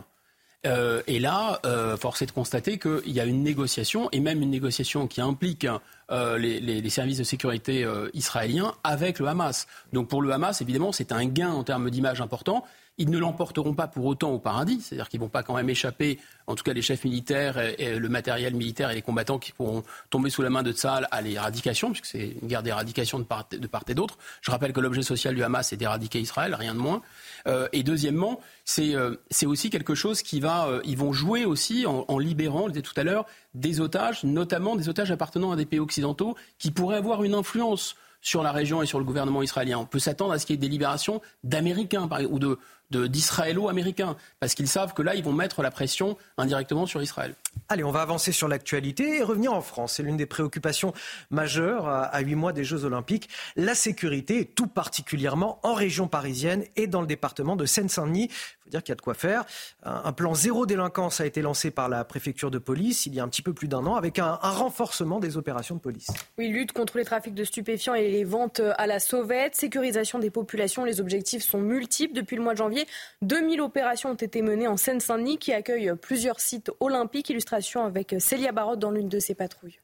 Euh, 0.67 1.03
et 1.07 1.19
là, 1.19 1.61
force 1.99 2.23
est 2.23 2.27
de 2.27 2.33
constater 2.33 2.79
qu'il 2.79 3.11
y 3.11 3.21
a 3.21 3.25
une 3.25 3.43
négociation, 3.43 4.09
et 4.13 4.21
même 4.21 4.43
une 4.43 4.51
négociation 4.51 5.07
qui 5.07 5.21
implique 5.21 5.67
les, 6.11 6.91
services 6.91 7.19
de 7.19 7.25
sécurité 7.25 7.87
israéliens 8.13 8.75
avec 8.85 9.19
le 9.19 9.27
Hamas. 9.27 9.67
Donc 9.93 10.09
pour 10.09 10.21
le 10.21 10.33
Hamas, 10.33 10.61
évidemment, 10.61 10.93
c'est 10.93 11.13
un 11.13 11.25
gain 11.27 11.51
en 11.51 11.65
termes 11.65 11.91
d'image 11.91 12.21
important. 12.21 12.65
Ils 12.99 13.11
ne 13.11 13.19
l'emporteront 13.19 13.75
pas 13.75 13.89
pour 13.89 14.05
autant 14.07 14.31
au 14.31 14.39
paradis, 14.39 14.81
c'est-à-dire 14.81 15.09
qu'ils 15.09 15.21
ne 15.21 15.25
vont 15.25 15.31
pas 15.31 15.43
quand 15.43 15.55
même 15.55 15.71
échapper, 15.71 16.19
en 16.47 16.55
tout 16.55 16.65
cas 16.65 16.73
les 16.73 16.83
chefs 16.83 17.05
militaires 17.05 17.59
et, 17.59 17.99
le 17.99 18.09
matériel 18.09 18.55
militaire 18.55 18.91
et 18.91 18.95
les 18.95 19.03
combattants 19.03 19.39
qui 19.39 19.53
pourront 19.53 19.83
tomber 20.11 20.31
sous 20.31 20.43
la 20.43 20.51
main 20.51 20.63
de 20.63 20.73
Tzal 20.73 21.09
à 21.11 21.23
l'éradication, 21.23 21.91
puisque 21.91 22.07
c'est 22.07 22.37
une 22.43 22.49
guerre 22.49 22.63
d'éradication 22.63 23.19
de 23.19 23.25
part, 23.25 23.47
et 23.89 23.95
d'autre. 23.95 24.19
Je 24.43 24.51
rappelle 24.51 24.73
que 24.73 24.81
l'objet 24.81 25.03
social 25.03 25.35
du 25.35 25.43
Hamas 25.43 25.73
est 25.73 25.77
d'éradiquer 25.77 26.21
Israël, 26.21 26.55
rien 26.55 26.75
de 26.75 26.81
moins. 26.81 27.03
Euh, 27.47 27.69
et 27.73 27.83
deuxièmement, 27.83 28.41
euh, 28.79 29.17
c'est 29.31 29.47
aussi 29.47 29.71
quelque 29.71 29.95
chose 29.95 30.23
qui 30.23 30.41
va, 30.41 30.67
euh, 30.67 30.81
ils 30.85 30.99
vont 30.99 31.13
jouer 31.13 31.45
aussi 31.45 31.87
en, 31.87 32.19
libérant, 32.19 32.67
je 32.67 32.73
disais 32.73 32.83
tout 32.83 32.99
à 32.99 33.05
l'heure, 33.05 33.27
des 33.55 33.81
otages, 33.81 34.25
notamment 34.25 34.77
des 34.77 34.89
otages 34.89 35.11
appartenant 35.11 35.53
à 35.53 35.57
des 35.57 35.67
pays 35.67 35.81
occidentaux, 35.81 36.37
qui 36.59 36.71
pourraient 36.71 36.97
avoir 36.97 37.25
une 37.25 37.35
influence 37.35 37.97
sur 38.21 38.43
la 38.43 38.53
région 38.53 38.83
et 38.83 38.87
sur 38.87 38.99
le 38.99 39.05
gouvernement 39.05 39.43
israélien. 39.43 39.79
On 39.79 39.87
peut 39.87 40.01
s'attendre 40.01 40.33
à 40.33 40.39
ce 40.39 40.47
qu'il 40.47 40.55
y 40.55 40.59
ait 40.59 40.61
des 40.61 40.69
libérations 40.69 41.21
d'Américains 41.45 42.09
ou 42.29 42.39
de, 42.39 42.59
d'israélo-américains, 42.91 44.17
parce 44.41 44.55
qu'ils 44.55 44.69
savent 44.69 44.95
que 44.95 45.03
là, 45.03 45.15
ils 45.15 45.25
vont 45.25 45.33
mettre 45.33 45.63
la 45.63 45.71
pression 45.71 46.17
indirectement 46.37 46.87
sur 46.87 47.03
Israël. 47.03 47.35
Allez, 47.69 47.85
on 47.85 47.91
va 47.91 48.03
avancer 48.03 48.33
sur 48.33 48.49
l'actualité 48.49 49.19
et 49.19 49.23
revenir 49.23 49.53
en 49.53 49.61
France. 49.61 49.95
C'est 49.95 50.03
l'une 50.03 50.17
des 50.17 50.27
préoccupations 50.27 50.93
majeures 51.31 51.89
à 51.89 52.21
huit 52.21 52.35
mois 52.35 52.53
des 52.53 52.65
Jeux 52.65 52.85
Olympiques. 52.85 53.29
La 53.57 53.75
sécurité, 53.75 54.45
tout 54.45 54.69
particulièrement 54.69 55.59
en 55.63 55.75
région 55.75 56.09
parisienne 56.09 56.65
et 56.77 56.87
dans 56.87 57.01
le 57.01 57.07
département 57.07 57.57
de 57.57 57.67
Seine-Saint-Denis. 57.67 58.29
Il 58.31 58.65
faut 58.65 58.71
dire 58.71 58.83
qu'il 58.83 58.93
y 58.93 58.93
a 58.93 58.97
de 58.97 59.03
quoi 59.03 59.15
faire. 59.15 59.45
Un 59.83 60.13
plan 60.13 60.35
zéro 60.35 60.67
délinquance 60.67 61.21
a 61.21 61.27
été 61.27 61.43
lancé 61.43 61.71
par 61.71 61.89
la 61.89 62.05
préfecture 62.05 62.51
de 62.51 62.59
police 62.59 63.07
il 63.07 63.15
y 63.15 63.21
a 63.21 63.25
un 63.25 63.29
petit 63.29 63.43
peu 63.43 63.53
plus 63.53 63.69
d'un 63.69 63.85
an 63.87 63.97
avec 63.97 64.19
un, 64.19 64.39
un 64.43 64.51
renforcement 64.51 65.21
des 65.21 65.37
opérations 65.37 65.75
de 65.75 65.81
police. 65.81 66.09
Oui, 66.39 66.49
lutte 66.49 66.73
contre 66.73 66.97
les 66.99 67.05
trafics 67.05 67.35
de 67.35 67.45
stupéfiants 67.45 67.95
et 67.95 68.09
les 68.09 68.25
ventes 68.25 68.61
à 68.77 68.87
la 68.87 69.01
sauvette, 69.01 69.57
sécurisation 69.57 70.19
des 70.19 70.31
populations. 70.31 70.85
Les 70.85 71.01
objectifs 71.01 71.43
sont 71.43 71.61
multiples. 71.61 72.15
Depuis 72.15 72.37
le 72.37 72.43
mois 72.43 72.53
de 72.53 72.59
janvier, 72.59 72.78
2000 73.23 73.61
opérations 73.61 74.11
ont 74.11 74.15
été 74.15 74.43
menées 74.43 74.69
en 74.69 74.77
Seine-Saint-Denis 74.77 75.39
qui 75.39 75.53
accueille 75.53 75.93
plusieurs 76.01 76.41
sites 76.41 76.71
olympiques. 76.81 77.31
Illustration 77.31 77.85
avec 77.85 78.15
Célia 78.19 78.53
Barotte 78.53 78.79
dans 78.79 78.91
l'une 78.91 79.09
de 79.09 79.19
ses 79.19 79.35
patrouilles. 79.35 79.81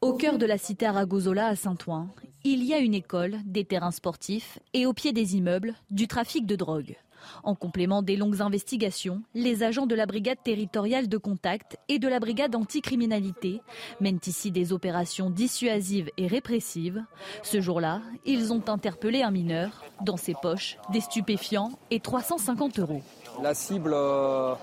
Au 0.00 0.14
cœur 0.14 0.38
de 0.38 0.46
la 0.46 0.58
cité 0.58 0.86
Aragozola 0.86 1.48
à 1.48 1.56
Saint-Ouen, 1.56 2.08
il 2.44 2.62
y 2.62 2.72
a 2.72 2.78
une 2.78 2.94
école, 2.94 3.38
des 3.44 3.64
terrains 3.64 3.90
sportifs 3.90 4.60
et 4.72 4.86
au 4.86 4.92
pied 4.92 5.12
des 5.12 5.36
immeubles, 5.36 5.74
du 5.90 6.06
trafic 6.06 6.46
de 6.46 6.54
drogue. 6.54 6.96
En 7.42 7.54
complément 7.54 8.02
des 8.02 8.16
longues 8.16 8.40
investigations, 8.40 9.22
les 9.34 9.62
agents 9.62 9.86
de 9.86 9.94
la 9.94 10.06
brigade 10.06 10.38
territoriale 10.42 11.08
de 11.08 11.18
contact 11.18 11.76
et 11.88 11.98
de 11.98 12.08
la 12.08 12.20
brigade 12.20 12.54
anticriminalité 12.54 13.60
mènent 14.00 14.20
ici 14.26 14.50
des 14.50 14.72
opérations 14.72 15.30
dissuasives 15.30 16.10
et 16.16 16.26
répressives. 16.26 17.04
Ce 17.42 17.60
jour-là, 17.60 18.02
ils 18.24 18.52
ont 18.52 18.62
interpellé 18.68 19.22
un 19.22 19.30
mineur. 19.30 19.84
Dans 20.00 20.16
ses 20.16 20.34
poches, 20.40 20.78
des 20.92 21.00
stupéfiants 21.00 21.72
et 21.90 22.00
350 22.00 22.78
euros. 22.78 23.02
La 23.42 23.54
cible 23.54 23.92
euh, 23.94 24.54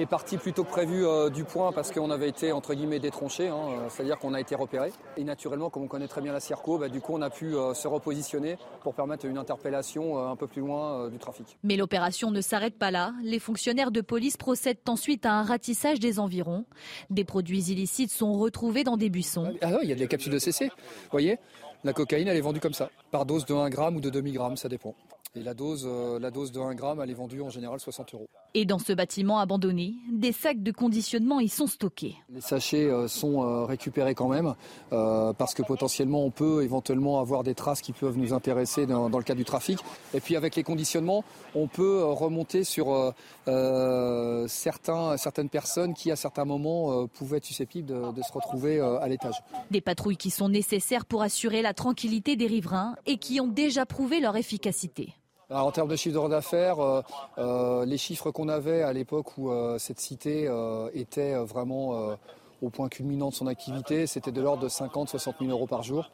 est 0.00 0.06
partie 0.06 0.36
plutôt 0.36 0.64
que 0.64 0.70
prévu 0.70 1.06
euh, 1.06 1.30
du 1.30 1.44
point 1.44 1.72
parce 1.72 1.92
qu'on 1.92 2.10
avait 2.10 2.28
été 2.28 2.52
entre 2.52 2.74
guillemets 2.74 2.98
détronché, 2.98 3.48
hein, 3.48 3.56
euh, 3.68 3.88
c'est-à-dire 3.88 4.18
qu'on 4.18 4.34
a 4.34 4.40
été 4.40 4.54
repéré. 4.54 4.92
Et 5.16 5.24
naturellement, 5.24 5.70
comme 5.70 5.84
on 5.84 5.88
connaît 5.88 6.08
très 6.08 6.20
bien 6.20 6.32
la 6.32 6.40
Circo, 6.40 6.78
bah, 6.78 6.88
du 6.88 7.00
coup 7.00 7.14
on 7.14 7.22
a 7.22 7.30
pu 7.30 7.52
se 7.74 7.88
repositionner 7.88 8.56
pour 8.82 8.94
permettre 8.94 9.26
une 9.26 9.38
interpellation 9.38 10.18
un 10.18 10.36
peu 10.36 10.46
plus 10.46 10.60
loin 10.60 11.08
du 11.08 11.18
trafic. 11.18 11.58
Mais 11.62 11.76
l'opération 11.76 12.30
ne 12.30 12.40
s'arrête 12.40 12.78
pas 12.78 12.90
là. 12.90 13.12
Les 13.22 13.38
fonctionnaires 13.38 13.90
de 13.90 14.00
police 14.00 14.36
procèdent 14.36 14.78
ensuite 14.88 15.26
à 15.26 15.32
un 15.32 15.42
ratissage 15.42 16.00
des 16.00 16.18
environs. 16.18 16.64
Des 17.10 17.24
produits 17.24 17.70
illicites 17.70 18.10
sont 18.10 18.32
retrouvés 18.32 18.84
dans 18.84 18.96
des 18.96 19.10
buissons. 19.10 19.52
Ah 19.62 19.78
il 19.82 19.88
y 19.88 19.92
a 19.92 19.96
des 19.96 20.08
capsules 20.08 20.32
de 20.32 20.38
CC, 20.38 20.66
vous 20.66 21.10
voyez 21.10 21.38
la 21.82 21.94
cocaïne, 21.94 22.28
elle 22.28 22.36
est 22.36 22.42
vendue 22.42 22.60
comme 22.60 22.74
ça, 22.74 22.90
par 23.10 23.24
dose 23.24 23.46
de 23.46 23.54
1 23.54 23.70
gramme 23.70 23.96
ou 23.96 24.00
de 24.00 24.10
demi-gramme, 24.10 24.56
ça 24.56 24.68
dépend. 24.68 24.94
Et 25.34 25.42
la 25.42 25.54
dose, 25.54 25.86
euh, 25.88 26.18
la 26.18 26.30
dose 26.30 26.52
de 26.52 26.60
1 26.60 26.74
gramme, 26.74 27.00
elle 27.00 27.10
est 27.10 27.14
vendue 27.14 27.40
en 27.40 27.50
général 27.50 27.80
60 27.80 28.14
euros. 28.14 28.28
Et 28.54 28.64
dans 28.64 28.78
ce 28.78 28.92
bâtiment 28.92 29.38
abandonné, 29.38 29.94
des 30.10 30.32
sacs 30.32 30.62
de 30.62 30.72
conditionnement 30.72 31.38
y 31.38 31.48
sont 31.48 31.68
stockés. 31.68 32.16
Les 32.34 32.40
sachets 32.40 32.86
euh, 32.86 33.06
sont 33.06 33.44
euh, 33.44 33.64
récupérés 33.64 34.14
quand 34.14 34.28
même, 34.28 34.54
parce 34.90 35.54
que 35.54 35.62
potentiellement 35.62 36.24
on 36.24 36.30
peut 36.30 36.62
éventuellement 36.62 37.20
avoir 37.20 37.44
des 37.44 37.54
traces 37.54 37.80
qui 37.80 37.92
peuvent 37.92 38.18
nous 38.18 38.32
intéresser 38.32 38.86
dans, 38.86 39.08
le 39.08 39.22
cas 39.22 39.34
du 39.34 39.44
trafic. 39.44 39.78
Et 40.14 40.20
puis 40.20 40.36
avec 40.36 40.56
les 40.56 40.62
conditionnements, 40.62 41.24
on 41.54 41.68
peut 41.68 42.02
remonter 42.04 42.64
sur 42.64 43.14
certains, 43.46 45.16
certaines 45.16 45.48
personnes 45.48 45.94
qui 45.94 46.10
à 46.10 46.16
certains 46.16 46.44
moments 46.44 47.06
pouvaient 47.06 47.38
être 47.38 47.44
susceptibles 47.44 47.86
de, 47.86 48.12
de 48.12 48.22
se 48.22 48.32
retrouver 48.32 48.80
à 48.80 49.06
l'étage. 49.08 49.36
Des 49.70 49.80
patrouilles 49.80 50.16
qui 50.16 50.30
sont 50.30 50.48
nécessaires 50.48 51.04
pour 51.04 51.22
assurer 51.22 51.62
la 51.62 51.74
tranquillité 51.74 52.36
des 52.36 52.46
riverains 52.46 52.96
et 53.06 53.18
qui 53.18 53.40
ont 53.40 53.48
déjà 53.48 53.86
prouvé 53.86 54.20
leur 54.20 54.36
efficacité 54.36 55.14
en 55.50 55.70
termes 55.70 55.88
de 55.88 55.96
chiffre 55.96 56.28
d'affaires, 56.28 56.80
euh, 56.80 57.02
euh, 57.38 57.84
les 57.84 57.98
chiffres 57.98 58.30
qu'on 58.30 58.48
avait 58.48 58.82
à 58.82 58.92
l'époque 58.92 59.36
où 59.36 59.50
euh, 59.50 59.78
cette 59.78 60.00
cité 60.00 60.50
était 60.94 61.34
vraiment 61.34 62.16
au 62.62 62.70
point 62.70 62.88
culminant 62.88 63.30
de 63.30 63.34
son 63.34 63.46
activité, 63.46 64.06
c'était 64.06 64.32
de 64.32 64.40
l'ordre 64.40 64.62
de 64.62 64.68
50-60 64.68 65.34
000 65.40 65.50
euros 65.50 65.66
par 65.66 65.82
jour. 65.82 66.10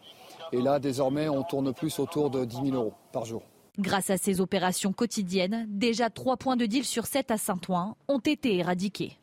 Et 0.52 0.60
là, 0.60 0.78
désormais, 0.78 1.28
on 1.28 1.42
tourne 1.42 1.72
plus 1.72 1.98
autour 1.98 2.30
de 2.30 2.44
10 2.44 2.56
000 2.56 2.68
euros 2.76 2.92
par 3.12 3.24
jour. 3.24 3.42
Grâce 3.78 4.10
à 4.10 4.16
ces 4.16 4.40
opérations 4.40 4.92
quotidiennes, 4.92 5.66
déjà 5.68 6.08
trois 6.08 6.36
points 6.36 6.56
de 6.56 6.66
deal 6.66 6.84
sur 6.84 7.06
7 7.06 7.30
à 7.30 7.36
Saint-Ouen 7.36 7.96
ont 8.08 8.20
été 8.20 8.56
éradiqués. 8.56 9.18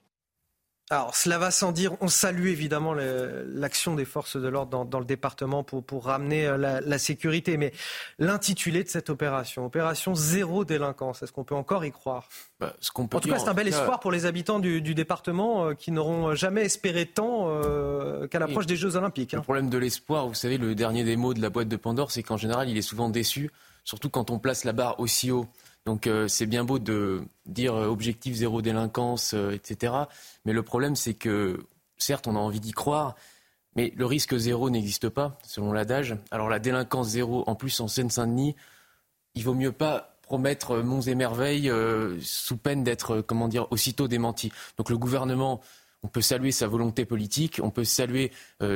Alors, 0.89 1.15
cela 1.15 1.37
va 1.37 1.49
sans 1.49 1.71
dire, 1.71 1.95
on 2.01 2.09
salue 2.09 2.47
évidemment 2.47 2.93
l'action 2.93 3.95
des 3.95 4.03
forces 4.03 4.35
de 4.35 4.47
l'ordre 4.47 4.85
dans, 4.85 4.99
le 4.99 5.05
département 5.05 5.63
pour, 5.63 5.83
pour 5.83 6.05
ramener 6.05 6.45
euh, 6.45 6.57
la, 6.57 6.97
sécurité. 6.99 7.55
Mais 7.55 7.71
l'intitulé 8.19 8.83
de 8.83 8.89
cette 8.89 9.09
opération, 9.09 9.65
opération 9.65 10.13
zéro 10.13 10.65
délinquance, 10.65 11.23
est-ce 11.23 11.31
qu'on 11.31 11.45
peut 11.45 11.55
encore 11.55 11.85
y 11.85 11.91
croire? 11.91 12.27
Bah, 12.59 12.75
ce 12.81 12.91
En 12.95 13.07
tout 13.07 13.29
cas, 13.29 13.39
c'est 13.39 13.47
un 13.47 13.53
bel 13.53 13.69
espoir 13.69 14.01
pour 14.01 14.11
les 14.11 14.25
habitants 14.25 14.59
du, 14.59 14.81
département 14.93 15.67
euh, 15.67 15.73
qui 15.73 15.91
n'auront 15.91 16.35
jamais 16.35 16.63
espéré 16.63 17.05
tant 17.05 17.47
euh, 17.47 18.27
qu'à 18.27 18.39
l'approche 18.39 18.67
des 18.67 18.75
Jeux 18.75 18.97
Olympiques. 18.97 19.33
Hein. 19.33 19.37
Le 19.37 19.43
problème 19.43 19.69
de 19.69 19.77
l'espoir, 19.77 20.27
vous 20.27 20.33
savez, 20.33 20.57
le 20.57 20.75
dernier 20.75 21.05
des 21.05 21.15
mots 21.15 21.33
de 21.33 21.41
la 21.41 21.49
boîte 21.49 21.69
de 21.69 21.77
Pandore, 21.77 22.11
c'est 22.11 22.23
qu'en 22.23 22.37
général, 22.37 22.69
il 22.69 22.77
est 22.77 22.83
souvent 22.83 23.09
déçu, 23.09 23.51
surtout 23.85 24.09
quand 24.09 24.31
on 24.31 24.37
place 24.37 24.65
la 24.65 24.73
barre 24.73 24.99
aussi 24.99 25.31
haut. 25.31 25.47
Donc 25.85 26.07
euh, 26.07 26.27
c'est 26.27 26.45
bien 26.45 26.63
beau 26.63 26.79
de 26.79 27.23
dire 27.45 27.75
euh, 27.75 27.87
objectif 27.87 28.35
zéro 28.35 28.61
délinquance, 28.61 29.33
euh, 29.33 29.51
etc. 29.51 29.93
Mais 30.45 30.53
le 30.53 30.63
problème, 30.63 30.95
c'est 30.95 31.13
que 31.13 31.65
certes, 31.97 32.27
on 32.27 32.35
a 32.35 32.39
envie 32.39 32.61
d'y 32.61 32.71
croire, 32.71 33.15
mais 33.75 33.91
le 33.95 34.05
risque 34.05 34.35
zéro 34.37 34.69
n'existe 34.69 35.09
pas, 35.09 35.37
selon 35.43 35.73
l'adage. 35.73 36.15
Alors 36.31 36.49
la 36.49 36.59
délinquance 36.59 37.09
zéro, 37.09 37.43
en 37.47 37.55
plus 37.55 37.79
en 37.81 37.87
Seine-Saint-Denis, 37.87 38.55
il 39.35 39.43
vaut 39.43 39.53
mieux 39.53 39.71
pas 39.71 40.17
promettre 40.21 40.77
monts 40.77 41.01
et 41.01 41.15
merveilles 41.15 41.71
sous 42.21 42.55
peine 42.55 42.83
d'être, 42.83 43.21
comment 43.21 43.47
dire, 43.47 43.67
aussitôt 43.71 44.07
démenti. 44.07 44.51
Donc 44.77 44.89
le 44.89 44.97
gouvernement, 44.97 45.59
on 46.01 46.07
peut 46.07 46.21
saluer 46.21 46.51
sa 46.51 46.67
volonté 46.67 47.03
politique, 47.05 47.59
on 47.61 47.71
peut 47.71 47.83
saluer 47.83 48.31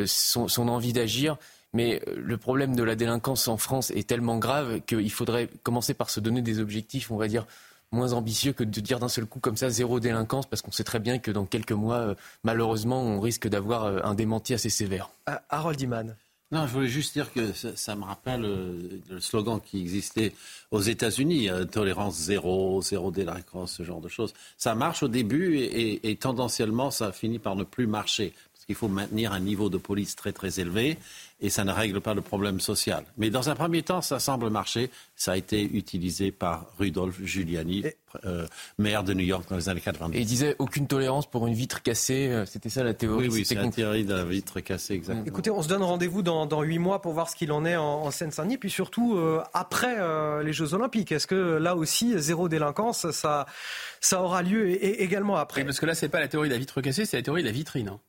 son 0.05 0.67
envie 0.67 0.93
d'agir, 0.93 1.37
mais 1.73 2.01
euh, 2.07 2.15
le 2.17 2.37
problème 2.37 2.75
de 2.75 2.83
la 2.83 2.95
délinquance 2.95 3.47
en 3.47 3.57
France 3.57 3.91
est 3.91 4.07
tellement 4.07 4.37
grave 4.37 4.81
qu'il 4.81 5.11
faudrait 5.11 5.49
commencer 5.63 5.93
par 5.93 6.09
se 6.09 6.19
donner 6.19 6.41
des 6.41 6.59
objectifs, 6.59 7.11
on 7.11 7.17
va 7.17 7.27
dire, 7.27 7.45
moins 7.91 8.13
ambitieux 8.13 8.53
que 8.53 8.63
de 8.63 8.81
dire 8.81 8.99
d'un 8.99 9.09
seul 9.09 9.25
coup 9.25 9.39
comme 9.39 9.57
ça 9.57 9.69
zéro 9.69 9.99
délinquance, 9.99 10.45
parce 10.45 10.61
qu'on 10.61 10.71
sait 10.71 10.83
très 10.83 10.99
bien 10.99 11.19
que 11.19 11.31
dans 11.31 11.45
quelques 11.45 11.71
mois, 11.71 11.97
euh, 11.97 12.15
malheureusement, 12.43 13.01
on 13.01 13.19
risque 13.19 13.47
d'avoir 13.47 13.85
euh, 13.85 13.99
un 14.03 14.13
démenti 14.13 14.53
assez 14.53 14.69
sévère. 14.69 15.09
Harold 15.49 15.79
Iman. 15.79 16.15
Non, 16.49 16.65
je 16.65 16.71
voulais 16.71 16.87
juste 16.87 17.11
dire 17.11 17.33
que 17.33 17.51
ça, 17.51 17.95
me 17.97 18.05
rappelle 18.05 18.39
le 18.39 19.19
slogan 19.19 19.59
qui 19.59 19.81
existait 19.81 20.33
aux 20.71 20.79
États-Unis, 20.79 21.49
tolérance 21.69 22.15
zéro, 22.15 22.81
zéro 22.81 23.11
délinquance, 23.11 23.73
ce 23.73 23.83
genre 23.83 23.99
de 23.99 24.07
choses. 24.07 24.33
Ça 24.57 24.73
marche 24.73 25.03
au 25.03 25.09
début 25.09 25.57
et, 25.57 26.09
et 26.09 26.15
tendanciellement, 26.15 26.89
ça 26.89 27.11
finit 27.11 27.39
par 27.39 27.57
ne 27.57 27.65
plus 27.65 27.85
marcher. 27.85 28.33
Qu'il 28.67 28.75
faut 28.75 28.89
maintenir 28.89 29.31
un 29.31 29.39
niveau 29.39 29.69
de 29.69 29.77
police 29.77 30.17
très 30.17 30.33
très 30.33 30.59
élevé 30.59 30.97
et 31.39 31.49
ça 31.49 31.63
ne 31.63 31.71
règle 31.71 32.01
pas 32.01 32.13
le 32.13 32.21
problème 32.21 32.59
social. 32.59 33.03
Mais 33.17 33.29
dans 33.29 33.49
un 33.49 33.55
premier 33.55 33.83
temps, 33.83 34.01
ça 34.01 34.19
semble 34.19 34.49
marcher. 34.49 34.89
Ça 35.15 35.33
a 35.33 35.37
été 35.37 35.61
utilisé 35.61 36.31
par 36.31 36.65
Rudolf 36.79 37.23
Giuliani, 37.23 37.83
euh, 38.25 38.47
maire 38.79 39.03
de 39.03 39.13
New 39.13 39.23
York 39.23 39.45
dans 39.47 39.55
les 39.55 39.69
années 39.69 39.81
90. 39.81 40.17
Et 40.17 40.21
il 40.21 40.25
disait 40.25 40.55
aucune 40.57 40.87
tolérance 40.87 41.29
pour 41.29 41.45
une 41.45 41.53
vitre 41.53 41.83
cassée. 41.83 42.27
Euh, 42.27 42.45
c'était 42.45 42.69
ça 42.69 42.83
la 42.83 42.95
théorie. 42.95 43.27
Oui, 43.27 43.35
oui, 43.35 43.45
c'est 43.45 43.55
la 43.55 43.69
théorie 43.69 44.03
de 44.03 44.15
la 44.15 44.25
vitre 44.25 44.59
cassée, 44.61 44.95
exactement. 44.95 45.27
Écoutez, 45.27 45.51
on 45.51 45.61
se 45.61 45.67
donne 45.67 45.83
rendez-vous 45.83 46.23
dans 46.23 46.61
huit 46.63 46.79
mois 46.79 47.01
pour 47.01 47.13
voir 47.13 47.29
ce 47.29 47.35
qu'il 47.35 47.51
en 47.51 47.65
est 47.65 47.75
en, 47.75 48.09
Seine-Saint-Denis, 48.09 48.57
puis 48.57 48.71
surtout 48.71 49.15
euh, 49.15 49.43
après 49.53 49.97
les 50.43 50.53
Jeux 50.53 50.73
Olympiques. 50.73 51.11
Est-ce 51.11 51.27
que 51.27 51.57
là 51.57 51.75
aussi, 51.75 52.17
zéro 52.17 52.49
délinquance, 52.49 53.11
ça, 53.11 53.45
ça 54.01 54.23
aura 54.23 54.41
lieu 54.41 54.83
également 54.83 55.35
après? 55.35 55.63
Parce 55.63 55.79
que 55.79 55.85
là, 55.85 55.93
c'est 55.93 56.09
pas 56.09 56.19
la 56.19 56.27
théorie 56.27 56.49
de 56.49 56.53
la 56.53 56.59
vitre 56.59 56.81
cassée, 56.81 57.05
c'est 57.05 57.17
la 57.17 57.23
théorie 57.23 57.43
de 57.43 57.47
la 57.47 57.53
vitrine. 57.53 57.89
Hein. 57.89 57.99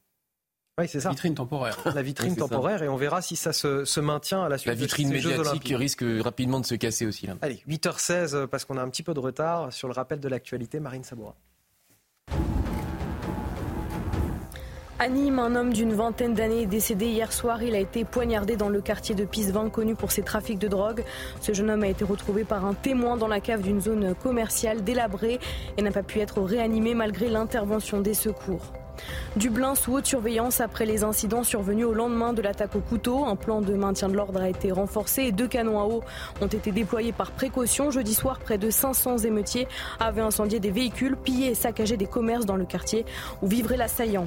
Oui, 0.78 0.86
c'est 0.86 1.00
ça. 1.00 1.10
Vitrine 1.10 1.34
temporaire. 1.34 1.76
La 1.94 2.02
vitrine 2.02 2.36
temporaire, 2.36 2.82
et 2.82 2.88
on 2.88 2.96
verra 2.96 3.20
si 3.20 3.34
ça 3.34 3.52
se, 3.52 4.00
maintient 4.00 4.44
à 4.44 4.48
la 4.48 4.58
suite 4.58 4.68
La 4.68 4.74
vitrine 4.74 5.10
médiatique 5.10 5.72
risque 5.76 6.04
rapidement 6.20 6.60
de 6.60 6.66
se 6.66 6.76
casser 6.76 7.04
aussi. 7.04 7.26
Là. 7.26 7.34
Allez, 7.42 7.62
8h16, 7.68 8.46
parce 8.46 8.64
qu'on 8.64 8.78
a 8.78 8.82
un 8.82 8.88
petit 8.88 9.02
peu 9.02 9.12
de 9.12 9.20
retard 9.20 9.72
sur 9.72 9.88
le 9.88 9.94
rappel 9.94 10.20
de 10.20 10.28
l'actualité. 10.28 10.78
Marine 10.78 11.02
Saboura. 11.02 11.34
À 15.00 15.08
Nîmes, 15.08 15.38
un 15.38 15.54
homme 15.54 15.72
d'une 15.72 15.94
vingtaine 15.94 16.34
d'années 16.34 16.62
est 16.62 16.66
décédé 16.66 17.06
hier 17.06 17.32
soir. 17.32 17.62
Il 17.62 17.74
a 17.76 17.78
été 17.78 18.04
poignardé 18.04 18.56
dans 18.56 18.68
le 18.68 18.80
quartier 18.80 19.14
de 19.14 19.24
Pisevin, 19.24 19.70
connu 19.70 19.94
pour 19.94 20.10
ses 20.10 20.22
trafics 20.22 20.58
de 20.58 20.66
drogue. 20.66 21.04
Ce 21.40 21.52
jeune 21.52 21.70
homme 21.70 21.84
a 21.84 21.88
été 21.88 22.04
retrouvé 22.04 22.42
par 22.42 22.64
un 22.64 22.74
témoin 22.74 23.16
dans 23.16 23.28
la 23.28 23.40
cave 23.40 23.62
d'une 23.62 23.80
zone 23.80 24.14
commerciale 24.16 24.82
délabrée 24.82 25.38
et 25.76 25.82
n'a 25.82 25.92
pas 25.92 26.02
pu 26.02 26.18
être 26.18 26.42
réanimé 26.42 26.94
malgré 26.94 27.28
l'intervention 27.28 28.00
des 28.00 28.14
secours. 28.14 28.72
Dublin 29.36 29.74
sous 29.74 29.92
haute 29.92 30.06
surveillance 30.06 30.60
après 30.60 30.86
les 30.86 31.04
incidents 31.04 31.44
survenus 31.44 31.86
au 31.86 31.94
lendemain 31.94 32.32
de 32.32 32.42
l'attaque 32.42 32.74
au 32.74 32.80
couteau. 32.80 33.24
Un 33.24 33.36
plan 33.36 33.60
de 33.60 33.74
maintien 33.74 34.08
de 34.08 34.14
l'ordre 34.14 34.40
a 34.40 34.48
été 34.48 34.72
renforcé 34.72 35.22
et 35.22 35.32
deux 35.32 35.48
canons 35.48 35.80
à 35.80 35.84
eau 35.84 36.02
ont 36.40 36.46
été 36.46 36.72
déployés 36.72 37.12
par 37.12 37.30
précaution. 37.30 37.90
Jeudi 37.90 38.14
soir, 38.14 38.38
près 38.38 38.58
de 38.58 38.70
500 38.70 39.18
émeutiers 39.18 39.68
avaient 40.00 40.22
incendié 40.22 40.60
des 40.60 40.70
véhicules, 40.70 41.16
pillé 41.16 41.50
et 41.50 41.54
saccagé 41.54 41.96
des 41.96 42.06
commerces 42.06 42.46
dans 42.46 42.56
le 42.56 42.64
quartier 42.64 43.04
où 43.42 43.46
vivrait 43.46 43.76
l'assaillant. 43.76 44.26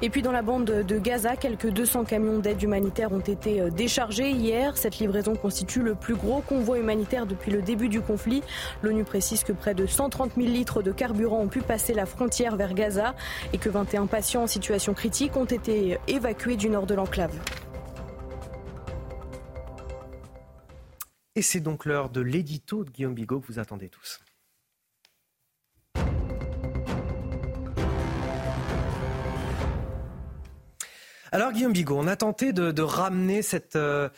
Et 0.00 0.10
puis 0.10 0.22
dans 0.22 0.32
la 0.32 0.42
bande 0.42 0.64
de 0.64 0.98
Gaza, 0.98 1.36
quelques 1.36 1.70
200 1.70 2.04
camions 2.04 2.38
d'aide 2.38 2.62
humanitaire 2.62 3.12
ont 3.12 3.20
été 3.20 3.60
euh, 3.60 3.70
déchargés 3.70 4.30
hier. 4.30 4.76
Cette 4.76 4.98
livraison 4.98 5.34
constitue 5.34 5.80
le 5.80 5.94
plus 5.94 6.14
gros 6.14 6.40
convoi 6.40 6.78
humanitaire 6.78 7.26
depuis 7.26 7.50
le 7.50 7.62
début 7.62 7.88
du 7.88 8.00
conflit. 8.00 8.42
L'ONU 8.82 9.04
précise 9.04 9.44
que 9.44 9.52
près 9.52 9.74
de 9.74 9.86
130 9.86 10.32
000 10.36 10.48
litres 10.48 10.82
de 10.82 10.92
carburant 10.92 11.40
ont 11.40 11.48
pu 11.48 11.60
passer 11.60 11.94
la 11.94 12.06
frontière 12.06 12.56
vers 12.56 12.74
Gaza 12.74 13.14
et 13.52 13.58
que 13.58 13.68
21 13.68 14.06
patients 14.12 14.42
en 14.42 14.46
situation 14.46 14.92
critique 14.92 15.38
ont 15.38 15.46
été 15.46 15.96
évacués 16.06 16.56
du 16.56 16.68
nord 16.68 16.86
de 16.86 16.94
l'enclave. 16.94 17.34
Et 21.34 21.40
c'est 21.40 21.60
donc 21.60 21.86
l'heure 21.86 22.10
de 22.10 22.20
l'édito 22.20 22.84
de 22.84 22.90
Guillaume 22.90 23.14
Bigot 23.14 23.40
que 23.40 23.46
vous 23.46 23.58
attendez 23.58 23.88
tous. 23.88 24.20
Alors 31.34 31.52
Guillaume 31.52 31.72
Bigot, 31.72 31.96
on 31.98 32.06
a 32.06 32.16
tenté 32.16 32.52
de, 32.52 32.82
ramener 32.82 33.40
cette, 33.40 33.76
euh, 33.76 34.10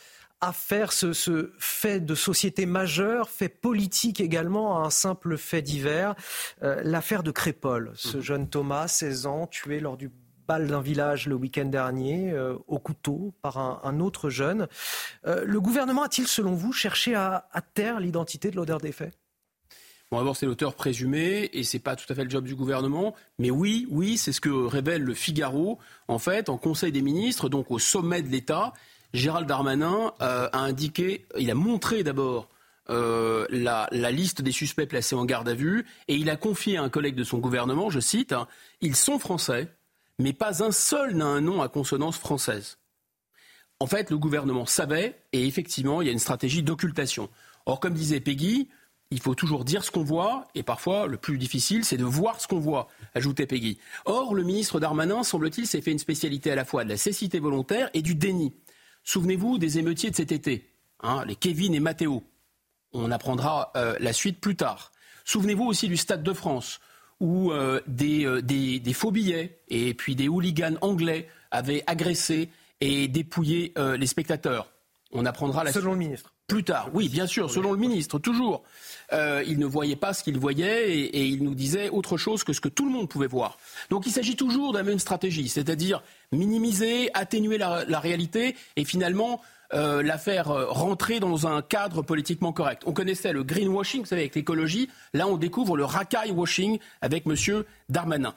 affaire, 0.49 0.93
ce, 0.93 1.13
ce, 1.13 1.53
fait 1.59 2.01
de 2.01 2.15
société 2.15 2.67
majeur, 2.67 3.29
fait 3.29 3.49
politique 3.49 4.21
également, 4.21 4.79
à 4.79 4.87
un 4.87 4.91
simple 4.91 5.37
fait 5.37 5.63
divers. 5.63 6.15
Euh, 6.63 6.81
l'affaire 6.85 7.23
de 7.23 7.31
Crépol, 7.31 7.93
ce 7.95 8.19
mmh. 8.19 8.21
jeune 8.21 8.49
Thomas, 8.49 8.89
16 8.89 9.27
ans, 9.27 9.47
tué 9.47 9.81
lors 9.81 9.97
du 9.97 10.11
bal 10.47 10.67
d'un 10.67 10.81
village 10.81 11.27
le 11.27 11.35
week-end 11.35 11.65
dernier, 11.65 12.33
euh, 12.33 12.57
au 12.67 12.79
couteau, 12.79 13.33
par 13.43 13.59
un, 13.59 14.01
autre 14.01 14.31
jeune. 14.31 14.69
Euh, 15.27 15.45
le 15.47 15.61
gouvernement 15.61 16.03
a-t-il, 16.03 16.27
selon 16.27 16.53
vous, 16.53 16.73
cherché 16.73 17.15
à, 17.15 17.47
taire 17.75 18.01
l'identité 18.01 18.51
de 18.51 18.57
l'odeur 18.57 18.79
des 18.79 18.93
faits? 18.93 19.15
Bon, 20.11 20.19
d'abord, 20.19 20.37
c'est 20.37 20.47
l'auteur 20.47 20.75
présumé 20.75 21.51
et 21.55 21.65
c'est 21.65 21.79
pas 21.79 21.97
tout 21.97 22.11
à 22.13 22.15
fait 22.15 22.25
le 22.25 22.31
job 22.31 22.45
du 22.45 22.55
gouvernement. 22.55 23.15
Mais 23.39 23.51
oui, 23.51 23.87
oui, 23.91 24.19
c'est 24.19 24.33
ce 24.33 24.41
que 24.41 24.51
révèle 24.51 25.03
le 25.03 25.15
Figaro. 25.15 25.79
En 26.09 26.19
fait, 26.19 26.51
en 26.51 26.59
Conseil 26.59 26.93
des 26.93 27.03
ministres, 27.03 27.49
donc 27.49 27.71
au 27.71 27.79
sommet 27.79 28.23
de 28.23 28.29
l'État, 28.29 28.75
Gérald 29.15 29.47
Darmanin 29.47 30.13
euh, 30.21 30.49
a 30.53 30.59
indiqué, 30.59 31.25
il 31.39 31.49
a 31.49 31.55
montré 31.55 32.03
d'abord 32.03 32.49
euh, 32.91 33.47
la, 33.49 33.89
liste 34.11 34.43
des 34.43 34.51
suspects 34.51 34.89
placés 34.89 35.15
en 35.15 35.25
garde 35.25 35.49
à 35.49 35.55
vue 35.55 35.87
et 36.09 36.17
il 36.17 36.29
a 36.29 36.37
confié 36.37 36.77
à 36.77 36.83
un 36.83 36.89
collègue 36.89 37.15
de 37.15 37.23
son 37.23 37.39
gouvernement, 37.39 37.91
je 37.91 38.01
cite, 38.01 38.33
hein, 38.33 38.49
ils 38.81 38.97
sont 38.97 39.21
français, 39.21 39.69
mais 40.19 40.33
pas 40.33 40.65
un 40.65 40.73
seul 40.73 41.15
n'a 41.15 41.27
un 41.27 41.41
nom 41.41 41.63
à 41.63 41.69
consonance 41.69 42.19
française. 42.19 42.79
En 43.79 43.87
fait, 43.87 44.11
le 44.11 44.19
gouvernement 44.19 44.67
savait 44.67 45.17
et 45.33 45.47
effectivement, 45.47 46.03
il 46.03 46.07
y 46.07 46.09
a 46.09 46.13
une 46.13 46.19
stratégie 46.19 46.65
d'occultation. 46.65 47.31
Or, 47.67 47.79
comme 47.79 47.95
disait 47.95 48.21
Peggy, 48.21 48.69
il 49.13 49.21
faut 49.21 49.37
toujours 49.37 49.65
dire 49.65 49.85
ce 49.85 49.93
qu'on 49.93 50.03
voit, 50.03 50.49
et 50.57 50.65
parfois 50.65 51.07
le 51.07 51.19
plus 51.19 51.39
difficile, 51.39 51.85
c'est 51.85 51.97
de 51.97 52.05
voir 52.05 52.41
ce 52.41 52.49
qu'on 52.49 52.59
voit, 52.59 52.89
ajoutait 53.15 53.47
Peggy. 53.47 53.79
Or, 54.07 54.35
le 54.35 54.43
ministre 54.43 54.81
Darmanin, 54.81 55.23
semble-t-il, 55.23 55.69
s'est 55.69 55.83
fait 55.83 55.93
une 55.93 56.01
spécialité 56.01 56.51
à 56.51 56.57
la 56.57 56.65
fois 56.65 56.83
de 56.83 56.89
la 56.89 56.97
cécité 56.97 57.39
volontaire 57.39 57.91
et 57.95 58.03
du 58.03 58.17
déni. 58.17 58.53
Souvenez-vous 59.05 59.59
des 59.59 59.79
émeutiers 59.79 60.11
de 60.11 60.17
cet 60.17 60.33
été, 60.33 60.67
hein, 61.01 61.25
les 61.27 61.37
Kevin 61.37 61.75
et 61.75 61.81
Matteo. 61.81 62.25
On 62.93 63.11
apprendra 63.11 63.71
euh, 63.77 63.97
la 64.01 64.13
suite 64.15 64.41
plus 64.41 64.57
tard. 64.57 64.93
Souvenez-vous 65.25 65.65
aussi 65.65 65.89
du 65.89 65.97
Stade 65.99 66.23
de 66.23 66.33
France, 66.33 66.81
où 67.21 67.53
euh, 67.53 67.81
euh, 68.01 68.41
des, 68.41 68.81
des, 68.81 68.93
faux 68.95 69.11
billets 69.11 69.61
et 69.69 69.93
puis 69.93 70.17
des 70.17 70.29
hooligans 70.29 70.77
anglais 70.81 71.29
avaient 71.51 71.85
agressé 71.87 72.49
et 72.81 73.07
dépouillé 73.09 73.73
les 73.77 74.07
spectateurs. 74.07 74.74
On 75.15 75.25
apprendra 75.27 75.63
la 75.63 75.73
Selon 75.73 75.93
le 75.93 75.99
ministre. 75.99 76.35
Plus 76.49 76.65
tard, 76.65 76.91
oui, 76.93 77.09
bien 77.09 77.27
sûr, 77.27 77.51
selon 77.51 77.73
le 77.73 77.79
ministre, 77.79 78.19
toujours. 78.19 78.65
Euh, 79.13 79.43
il 79.47 79.59
ne 79.59 79.65
voyait 79.65 79.97
pas 79.97 80.13
ce 80.13 80.25
qu'il 80.25 80.39
voyait 80.39 80.91
et, 80.91 81.25
il 81.25 81.43
nous 81.45 81.55
disait 81.55 81.89
autre 81.89 82.17
chose 82.17 82.43
que 82.43 82.53
ce 82.53 82.61
que 82.61 82.69
tout 82.69 82.85
le 82.85 82.91
monde 82.91 83.09
pouvait 83.09 83.29
voir. 83.29 83.57
Donc 83.91 84.07
il 84.07 84.11
s'agit 84.13 84.37
toujours 84.37 84.73
de 84.73 84.79
la 84.79 84.85
même 84.85 84.99
stratégie, 84.99 85.49
c'est-à-dire 85.49 86.03
minimiser, 86.33 87.11
atténuer 87.15 87.59
la, 87.59 88.01
réalité 88.01 88.57
et 88.77 88.85
finalement 88.85 89.41
euh, 89.73 90.03
la 90.03 90.19
faire 90.19 90.51
euh, 90.51 90.67
rentrer 90.69 91.21
dans 91.21 91.47
un 91.47 91.63
cadre 91.63 92.03
politiquement 92.03 92.53
correct. 92.53 92.83
On 92.85 92.93
connaissait 92.93 93.33
le 93.33 93.45
greenwashing, 93.45 94.01
vous 94.01 94.07
savez, 94.07 94.23
avec 94.23 94.35
l'écologie. 94.35 94.91
Là, 95.15 95.29
on 95.29 95.37
découvre 95.37 95.77
le 95.77 95.85
racaille 95.85 96.33
washing 96.33 96.79
avec 97.01 97.25
M. 97.27 97.65
Darmanin. 97.89 98.35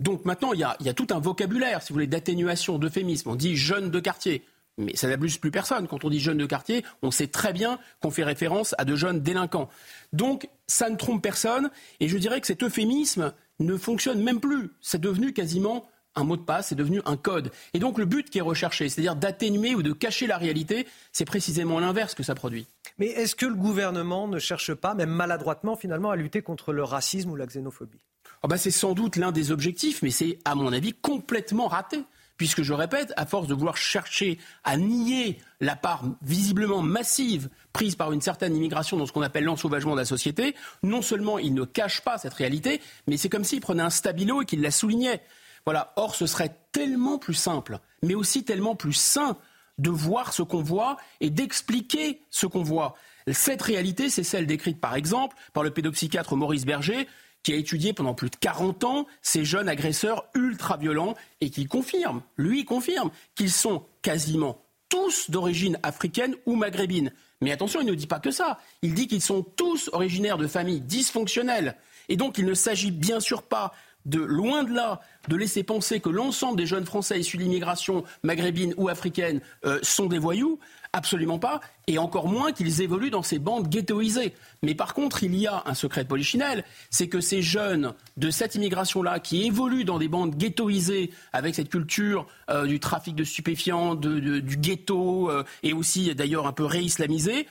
Donc 0.00 0.24
maintenant, 0.24 0.52
il 0.52 0.60
y, 0.60 0.64
a, 0.64 0.76
il 0.80 0.86
y 0.86 0.88
a 0.90 0.94
tout 0.94 1.06
un 1.10 1.18
vocabulaire, 1.18 1.82
si 1.82 1.88
vous 1.88 1.94
voulez, 1.94 2.06
d'atténuation, 2.06 2.78
d'euphémisme. 2.78 3.30
On 3.30 3.36
dit 3.36 3.56
jeunes 3.56 3.90
de 3.90 4.00
quartier 4.00 4.44
mais 4.78 4.96
ça 4.96 5.08
n'abuse 5.08 5.38
plus 5.38 5.50
personne. 5.50 5.86
Quand 5.88 6.04
on 6.04 6.10
dit 6.10 6.20
jeunes 6.20 6.38
de 6.38 6.46
quartier, 6.46 6.84
on 7.02 7.10
sait 7.10 7.26
très 7.26 7.52
bien 7.52 7.78
qu'on 8.00 8.10
fait 8.10 8.24
référence 8.24 8.74
à 8.78 8.84
de 8.84 8.96
jeunes 8.96 9.20
délinquants. 9.20 9.68
Donc, 10.12 10.48
ça 10.66 10.88
ne 10.88 10.96
trompe 10.96 11.22
personne. 11.22 11.70
Et 12.00 12.08
je 12.08 12.16
dirais 12.16 12.40
que 12.40 12.46
cet 12.46 12.62
euphémisme 12.62 13.34
ne 13.58 13.76
fonctionne 13.76 14.22
même 14.22 14.40
plus. 14.40 14.70
C'est 14.80 15.00
devenu 15.00 15.32
quasiment 15.32 15.84
un 16.14 16.24
mot 16.24 16.36
de 16.36 16.42
passe, 16.42 16.68
c'est 16.68 16.74
devenu 16.74 17.00
un 17.04 17.16
code. 17.16 17.50
Et 17.74 17.78
donc, 17.78 17.98
le 17.98 18.04
but 18.04 18.28
qui 18.30 18.38
est 18.38 18.42
recherché, 18.42 18.88
c'est-à-dire 18.88 19.14
d'atténuer 19.14 19.74
ou 19.74 19.82
de 19.82 19.92
cacher 19.92 20.26
la 20.26 20.36
réalité, 20.36 20.86
c'est 21.12 21.24
précisément 21.24 21.78
l'inverse 21.78 22.14
que 22.14 22.22
ça 22.22 22.34
produit. 22.34 22.66
Mais 22.98 23.06
est-ce 23.06 23.36
que 23.36 23.46
le 23.46 23.54
gouvernement 23.54 24.26
ne 24.26 24.38
cherche 24.38 24.74
pas, 24.74 24.94
même 24.94 25.10
maladroitement 25.10 25.76
finalement, 25.76 26.10
à 26.10 26.16
lutter 26.16 26.42
contre 26.42 26.72
le 26.72 26.82
racisme 26.82 27.30
ou 27.30 27.36
la 27.36 27.46
xénophobie? 27.46 28.00
Oh 28.42 28.48
bah 28.48 28.58
C'est 28.58 28.70
sans 28.70 28.92
doute 28.92 29.16
l'un 29.16 29.32
des 29.32 29.52
objectifs, 29.52 30.02
mais 30.02 30.10
c'est, 30.10 30.38
à 30.44 30.54
mon 30.54 30.72
avis, 30.72 30.92
complètement 30.92 31.68
raté 31.68 32.04
puisque 32.38 32.62
je 32.62 32.72
répète, 32.72 33.12
à 33.16 33.26
force 33.26 33.48
de 33.48 33.54
vouloir 33.54 33.76
chercher 33.76 34.38
à 34.64 34.78
nier 34.78 35.38
la 35.60 35.76
part 35.76 36.04
visiblement 36.22 36.80
massive 36.80 37.50
prise 37.72 37.96
par 37.96 38.12
une 38.12 38.22
certaine 38.22 38.56
immigration 38.56 38.96
dans 38.96 39.04
ce 39.04 39.12
qu'on 39.12 39.22
appelle 39.22 39.44
l'ensauvagement 39.44 39.92
de 39.92 40.00
la 40.00 40.06
société, 40.06 40.54
non 40.82 41.02
seulement 41.02 41.38
il 41.38 41.52
ne 41.52 41.64
cache 41.64 42.00
pas 42.00 42.16
cette 42.16 42.34
réalité, 42.34 42.80
mais 43.06 43.16
c'est 43.16 43.28
comme 43.28 43.44
s'il 43.44 43.60
prenait 43.60 43.82
un 43.82 43.90
stabilo 43.90 44.40
et 44.40 44.46
qu'il 44.46 44.62
la 44.62 44.70
soulignait. 44.70 45.20
Voilà. 45.66 45.92
Or, 45.96 46.14
ce 46.14 46.26
serait 46.26 46.56
tellement 46.72 47.18
plus 47.18 47.34
simple, 47.34 47.78
mais 48.02 48.14
aussi 48.14 48.44
tellement 48.44 48.74
plus 48.74 48.94
sain 48.94 49.36
de 49.76 49.90
voir 49.90 50.32
ce 50.32 50.42
qu'on 50.42 50.62
voit 50.62 50.96
et 51.20 51.30
d'expliquer 51.30 52.22
ce 52.30 52.46
qu'on 52.46 52.62
voit. 52.62 52.94
Cette 53.30 53.62
réalité, 53.62 54.10
c'est 54.10 54.22
celle 54.22 54.46
décrite 54.46 54.80
par 54.80 54.94
exemple 54.94 55.36
par 55.52 55.62
le 55.62 55.70
pédopsychiatre 55.70 56.36
Maurice 56.36 56.64
Berger, 56.64 57.06
qui 57.48 57.54
a 57.54 57.56
étudié 57.56 57.94
pendant 57.94 58.12
plus 58.12 58.28
de 58.28 58.36
40 58.36 58.84
ans 58.84 59.06
ces 59.22 59.42
jeunes 59.42 59.70
agresseurs 59.70 60.26
ultra-violents 60.34 61.14
et 61.40 61.48
qui 61.48 61.64
confirme, 61.64 62.20
lui 62.36 62.66
confirme, 62.66 63.10
qu'ils 63.36 63.50
sont 63.50 63.86
quasiment 64.02 64.60
tous 64.90 65.30
d'origine 65.30 65.78
africaine 65.82 66.34
ou 66.44 66.56
maghrébine. 66.56 67.10
Mais 67.40 67.50
attention, 67.50 67.80
il 67.80 67.86
ne 67.86 67.94
dit 67.94 68.06
pas 68.06 68.20
que 68.20 68.30
ça. 68.30 68.58
Il 68.82 68.92
dit 68.92 69.06
qu'ils 69.06 69.22
sont 69.22 69.42
tous 69.42 69.88
originaires 69.94 70.36
de 70.36 70.46
familles 70.46 70.82
dysfonctionnelles. 70.82 71.76
Et 72.10 72.18
donc, 72.18 72.36
il 72.36 72.44
ne 72.44 72.52
s'agit 72.52 72.90
bien 72.90 73.18
sûr 73.18 73.42
pas 73.42 73.72
de, 74.04 74.20
loin 74.20 74.62
de 74.62 74.74
là, 74.74 75.00
de 75.28 75.36
laisser 75.36 75.62
penser 75.62 76.00
que 76.00 76.10
l'ensemble 76.10 76.58
des 76.58 76.66
jeunes 76.66 76.84
Français 76.84 77.18
issus 77.18 77.38
de 77.38 77.42
l'immigration 77.44 78.04
maghrébine 78.22 78.74
ou 78.76 78.90
africaine 78.90 79.40
euh, 79.64 79.78
sont 79.82 80.06
des 80.06 80.18
voyous. 80.18 80.58
Absolument 80.92 81.38
pas, 81.38 81.60
et 81.86 81.98
encore 81.98 82.28
moins 82.28 82.52
qu'ils 82.52 82.80
évoluent 82.80 83.10
dans 83.10 83.22
ces 83.22 83.38
bandes 83.38 83.68
ghettoisées. 83.68 84.34
Mais 84.62 84.74
par 84.74 84.94
contre, 84.94 85.22
il 85.22 85.34
y 85.34 85.46
a 85.46 85.62
un 85.66 85.74
secret 85.74 86.04
de 86.04 86.08
polichinelle, 86.08 86.64
c'est 86.90 87.08
que 87.08 87.20
ces 87.20 87.42
jeunes 87.42 87.92
de 88.16 88.30
cette 88.30 88.54
immigration-là, 88.54 89.20
qui 89.20 89.44
évoluent 89.44 89.84
dans 89.84 89.98
des 89.98 90.08
bandes 90.08 90.34
ghettoisées, 90.36 91.10
avec 91.32 91.54
cette 91.54 91.68
culture 91.68 92.26
euh, 92.48 92.66
du 92.66 92.80
trafic 92.80 93.14
de 93.14 93.24
stupéfiants, 93.24 93.94
du 93.94 94.56
ghetto, 94.56 95.30
euh, 95.30 95.44
et 95.62 95.74
aussi 95.74 96.14
d'ailleurs 96.14 96.46
un 96.46 96.52
peu 96.52 96.64
réislamisé, 96.64 97.46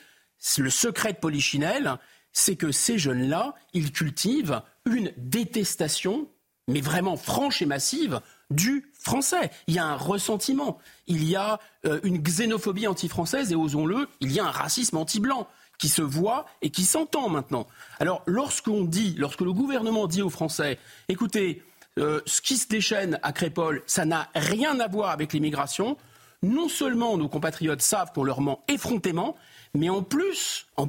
le 0.57 0.69
secret 0.69 1.13
de 1.13 1.17
polichinelle, 1.17 1.97
c'est 2.31 2.55
que 2.55 2.71
ces 2.71 2.97
jeunes-là, 2.97 3.55
ils 3.73 3.91
cultivent 3.91 4.61
une 4.85 5.11
détestation, 5.17 6.27
mais 6.67 6.81
vraiment 6.81 7.17
franche 7.17 7.61
et 7.61 7.65
massive, 7.65 8.19
du 8.49 8.91
français. 8.93 9.51
Il 9.67 9.75
y 9.75 9.79
a 9.79 9.85
un 9.85 9.95
ressentiment, 9.95 10.77
il 11.07 11.27
y 11.27 11.35
a 11.35 11.59
euh, 11.85 11.99
une 12.03 12.19
xénophobie 12.19 12.87
anti-française 12.87 13.51
et 13.51 13.55
osons-le, 13.55 14.07
il 14.21 14.31
y 14.31 14.39
a 14.39 14.45
un 14.45 14.51
racisme 14.51 14.97
anti-blanc 14.97 15.47
qui 15.77 15.89
se 15.89 16.01
voit 16.01 16.45
et 16.61 16.69
qui 16.69 16.85
s'entend 16.85 17.29
maintenant. 17.29 17.67
Alors 17.99 18.23
lorsqu'on 18.25 18.83
dit, 18.83 19.15
lorsque 19.17 19.41
le 19.41 19.53
gouvernement 19.53 20.07
dit 20.07 20.21
aux 20.21 20.29
Français, 20.29 20.79
écoutez, 21.07 21.63
euh, 21.99 22.21
ce 22.25 22.41
qui 22.41 22.57
se 22.57 22.67
déchaîne 22.67 23.19
à 23.23 23.31
Crépole, 23.31 23.83
ça 23.85 24.05
n'a 24.05 24.29
rien 24.35 24.79
à 24.79 24.87
voir 24.87 25.11
avec 25.11 25.33
l'immigration, 25.33 25.97
non 26.43 26.69
seulement 26.69 27.17
nos 27.17 27.27
compatriotes 27.27 27.81
savent 27.81 28.11
qu'on 28.13 28.23
leur 28.23 28.41
ment 28.41 28.63
effrontément, 28.67 29.35
mais 29.73 29.89
en 29.89 30.03
plus, 30.03 30.67
en 30.77 30.87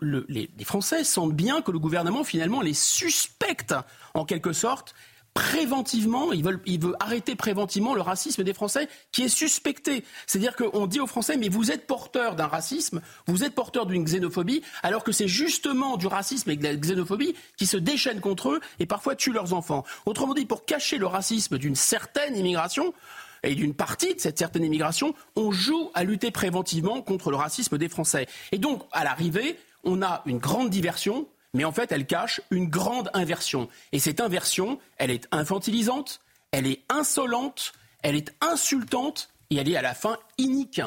les 0.00 0.64
Français 0.64 1.04
sentent 1.04 1.34
bien 1.34 1.62
que 1.62 1.70
le 1.70 1.78
gouvernement 1.78 2.24
finalement 2.24 2.60
les 2.60 2.74
suspecte 2.74 3.74
en 4.14 4.24
quelque 4.24 4.52
sorte 4.52 4.94
préventivement, 5.34 6.32
il 6.32 6.44
veut, 6.44 6.60
il 6.66 6.80
veut 6.80 6.94
arrêter 7.00 7.36
préventivement 7.36 7.94
le 7.94 8.00
racisme 8.00 8.42
des 8.42 8.54
Français 8.54 8.88
qui 9.12 9.22
est 9.22 9.28
suspecté. 9.28 10.04
C'est-à-dire 10.26 10.56
qu'on 10.56 10.86
dit 10.86 11.00
aux 11.00 11.06
Français, 11.06 11.36
mais 11.36 11.48
vous 11.48 11.70
êtes 11.70 11.86
porteur 11.86 12.34
d'un 12.36 12.46
racisme, 12.46 13.00
vous 13.26 13.44
êtes 13.44 13.54
porteur 13.54 13.86
d'une 13.86 14.04
xénophobie, 14.04 14.62
alors 14.82 15.04
que 15.04 15.12
c'est 15.12 15.28
justement 15.28 15.96
du 15.96 16.06
racisme 16.06 16.50
et 16.50 16.56
de 16.56 16.64
la 16.64 16.74
xénophobie 16.74 17.34
qui 17.56 17.66
se 17.66 17.76
déchaînent 17.76 18.20
contre 18.20 18.50
eux 18.50 18.60
et 18.78 18.86
parfois 18.86 19.14
tuent 19.14 19.32
leurs 19.32 19.54
enfants. 19.54 19.84
Autrement 20.06 20.34
dit, 20.34 20.46
pour 20.46 20.64
cacher 20.64 20.98
le 20.98 21.06
racisme 21.06 21.58
d'une 21.58 21.76
certaine 21.76 22.36
immigration, 22.36 22.92
et 23.42 23.54
d'une 23.54 23.74
partie 23.74 24.14
de 24.14 24.20
cette 24.20 24.38
certaine 24.38 24.64
immigration, 24.64 25.14
on 25.34 25.50
joue 25.50 25.90
à 25.94 26.04
lutter 26.04 26.30
préventivement 26.30 27.00
contre 27.00 27.30
le 27.30 27.36
racisme 27.36 27.78
des 27.78 27.88
Français. 27.88 28.26
Et 28.52 28.58
donc, 28.58 28.82
à 28.92 29.02
l'arrivée, 29.02 29.58
on 29.84 30.02
a 30.02 30.22
une 30.26 30.38
grande 30.38 30.68
diversion 30.68 31.26
mais 31.54 31.64
en 31.64 31.72
fait, 31.72 31.92
elle 31.92 32.06
cache 32.06 32.40
une 32.50 32.68
grande 32.68 33.10
inversion. 33.14 33.68
Et 33.92 33.98
cette 33.98 34.20
inversion, 34.20 34.78
elle 34.96 35.10
est 35.10 35.26
infantilisante, 35.32 36.20
elle 36.52 36.66
est 36.66 36.82
insolente, 36.88 37.72
elle 38.02 38.16
est 38.16 38.34
insultante 38.40 39.30
et 39.50 39.56
elle 39.56 39.68
est 39.68 39.76
à 39.76 39.82
la 39.82 39.94
fin 39.94 40.16
inique. 40.38 40.80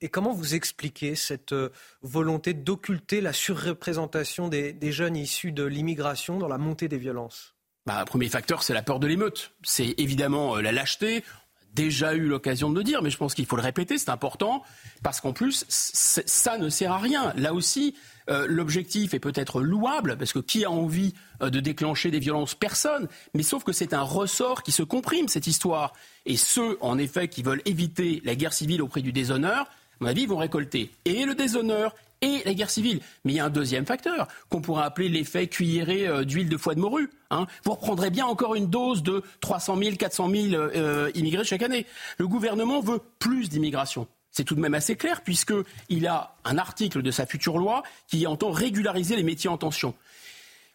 Et 0.00 0.08
comment 0.08 0.32
vous 0.32 0.54
expliquez 0.54 1.16
cette 1.16 1.52
euh, 1.52 1.72
volonté 2.02 2.54
d'occulter 2.54 3.20
la 3.20 3.32
surreprésentation 3.32 4.48
des, 4.48 4.92
jeunes 4.92 5.16
issus 5.16 5.50
de 5.50 5.64
l'immigration 5.64 6.38
dans 6.38 6.46
la 6.46 6.58
montée 6.58 6.86
des 6.86 6.98
violences? 6.98 7.56
Bah, 7.84 8.04
Premier 8.06 8.28
facteur, 8.28 8.62
c'est 8.62 8.74
la 8.74 8.82
peur 8.82 9.00
de 9.00 9.08
l'émeute. 9.08 9.52
C'est 9.64 9.94
évidemment 9.98 10.56
euh, 10.56 10.62
la 10.62 10.70
lâcheté 10.70 11.24
déjà 11.78 12.12
eu 12.14 12.26
l'occasion 12.26 12.70
de 12.70 12.76
le 12.76 12.82
dire, 12.82 13.02
mais 13.02 13.10
je 13.10 13.16
pense 13.16 13.34
qu'il 13.34 13.46
faut 13.46 13.54
le 13.54 13.62
répéter, 13.62 13.98
c'est 13.98 14.10
important, 14.10 14.64
parce 15.04 15.20
qu'en 15.20 15.32
plus, 15.32 15.64
ça 15.68 16.58
ne 16.58 16.68
sert 16.68 16.90
à 16.90 16.98
rien. 16.98 17.32
Là 17.36 17.54
aussi, 17.54 17.94
euh, 18.28 18.46
l'objectif 18.48 19.14
est 19.14 19.20
peut-être 19.20 19.62
louable, 19.62 20.16
parce 20.18 20.32
que 20.32 20.40
qui 20.40 20.64
a 20.64 20.70
envie 20.72 21.14
euh, 21.40 21.50
de 21.50 21.60
déclencher 21.60 22.10
des 22.10 22.18
violences? 22.18 22.56
Personne. 22.56 23.06
Mais 23.32 23.44
sauf 23.44 23.62
que 23.62 23.72
c'est 23.72 23.94
un 23.94 24.02
ressort 24.02 24.64
qui 24.64 24.72
se 24.72 24.82
comprime, 24.82 25.28
cette 25.28 25.46
histoire. 25.46 25.92
Et 26.26 26.36
ceux, 26.36 26.78
en 26.80 26.98
effet, 26.98 27.28
qui 27.28 27.44
veulent 27.44 27.62
éviter 27.64 28.20
la 28.24 28.34
guerre 28.34 28.52
civile 28.52 28.82
au 28.82 28.88
prix 28.88 29.02
du 29.02 29.12
déshonneur, 29.12 29.68
à 30.00 30.04
mon 30.04 30.10
avis, 30.10 30.26
vont 30.26 30.36
récolter 30.36 30.90
et 31.04 31.24
le 31.24 31.34
déshonneur 31.34 31.94
et 32.20 32.42
la 32.44 32.54
guerre 32.54 32.70
civile. 32.70 33.00
Mais 33.24 33.32
il 33.32 33.36
y 33.36 33.40
a 33.40 33.44
un 33.44 33.50
deuxième 33.50 33.86
facteur 33.86 34.26
qu'on 34.48 34.60
pourrait 34.60 34.84
appeler 34.84 35.08
l'effet 35.08 35.46
cuilleré 35.46 36.06
euh, 36.06 36.24
d'huile 36.24 36.48
de 36.48 36.56
foie 36.56 36.74
de 36.74 36.80
morue. 36.80 37.10
Hein. 37.30 37.46
Vous 37.64 37.72
reprendrez 37.72 38.10
bien 38.10 38.26
encore 38.26 38.54
une 38.54 38.66
dose 38.66 39.02
de 39.02 39.22
300 39.40 39.76
000, 39.76 39.96
400 39.96 40.30
000 40.30 40.62
immigrés 41.14 41.44
chaque 41.44 41.62
année. 41.62 41.86
Le 42.18 42.26
gouvernement 42.26 42.80
veut 42.80 43.00
plus 43.18 43.48
d'immigration. 43.48 44.08
c'est 44.30 44.44
tout 44.44 44.54
de 44.54 44.60
même 44.60 44.74
assez 44.74 44.96
clair, 44.96 45.22
puisqu'il 45.22 46.06
a 46.06 46.36
un 46.44 46.58
article 46.58 47.02
de 47.02 47.10
sa 47.10 47.26
future 47.26 47.58
loi 47.58 47.82
qui 48.08 48.26
entend 48.26 48.50
régulariser 48.50 49.16
les 49.16 49.22
métiers 49.22 49.50
en 49.50 49.58
tension. 49.58 49.94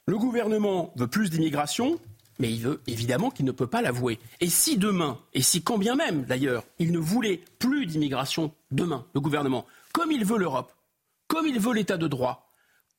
Le 0.05 0.17
gouvernement 0.17 0.91
veut 0.97 1.07
plus 1.07 1.29
d'immigration, 1.29 1.97
mais 2.39 2.51
il 2.51 2.59
veut 2.59 2.81
évidemment 2.87 3.29
qu'il 3.29 3.45
ne 3.45 3.51
peut 3.51 3.67
pas 3.67 3.81
l'avouer. 3.81 4.19
Et 4.39 4.49
si 4.49 4.77
demain, 4.77 5.19
et 5.33 5.41
si 5.41 5.63
quand 5.63 5.77
bien 5.77 5.95
même 5.95 6.23
d'ailleurs, 6.23 6.63
il 6.79 6.91
ne 6.91 6.99
voulait 6.99 7.41
plus 7.59 7.85
d'immigration 7.85 8.53
demain, 8.71 9.05
le 9.13 9.21
gouvernement, 9.21 9.65
comme 9.93 10.11
il 10.11 10.25
veut 10.25 10.37
l'Europe, 10.37 10.73
comme 11.27 11.47
il 11.47 11.59
veut 11.59 11.73
l'état 11.73 11.97
de 11.97 12.07
droit, 12.07 12.49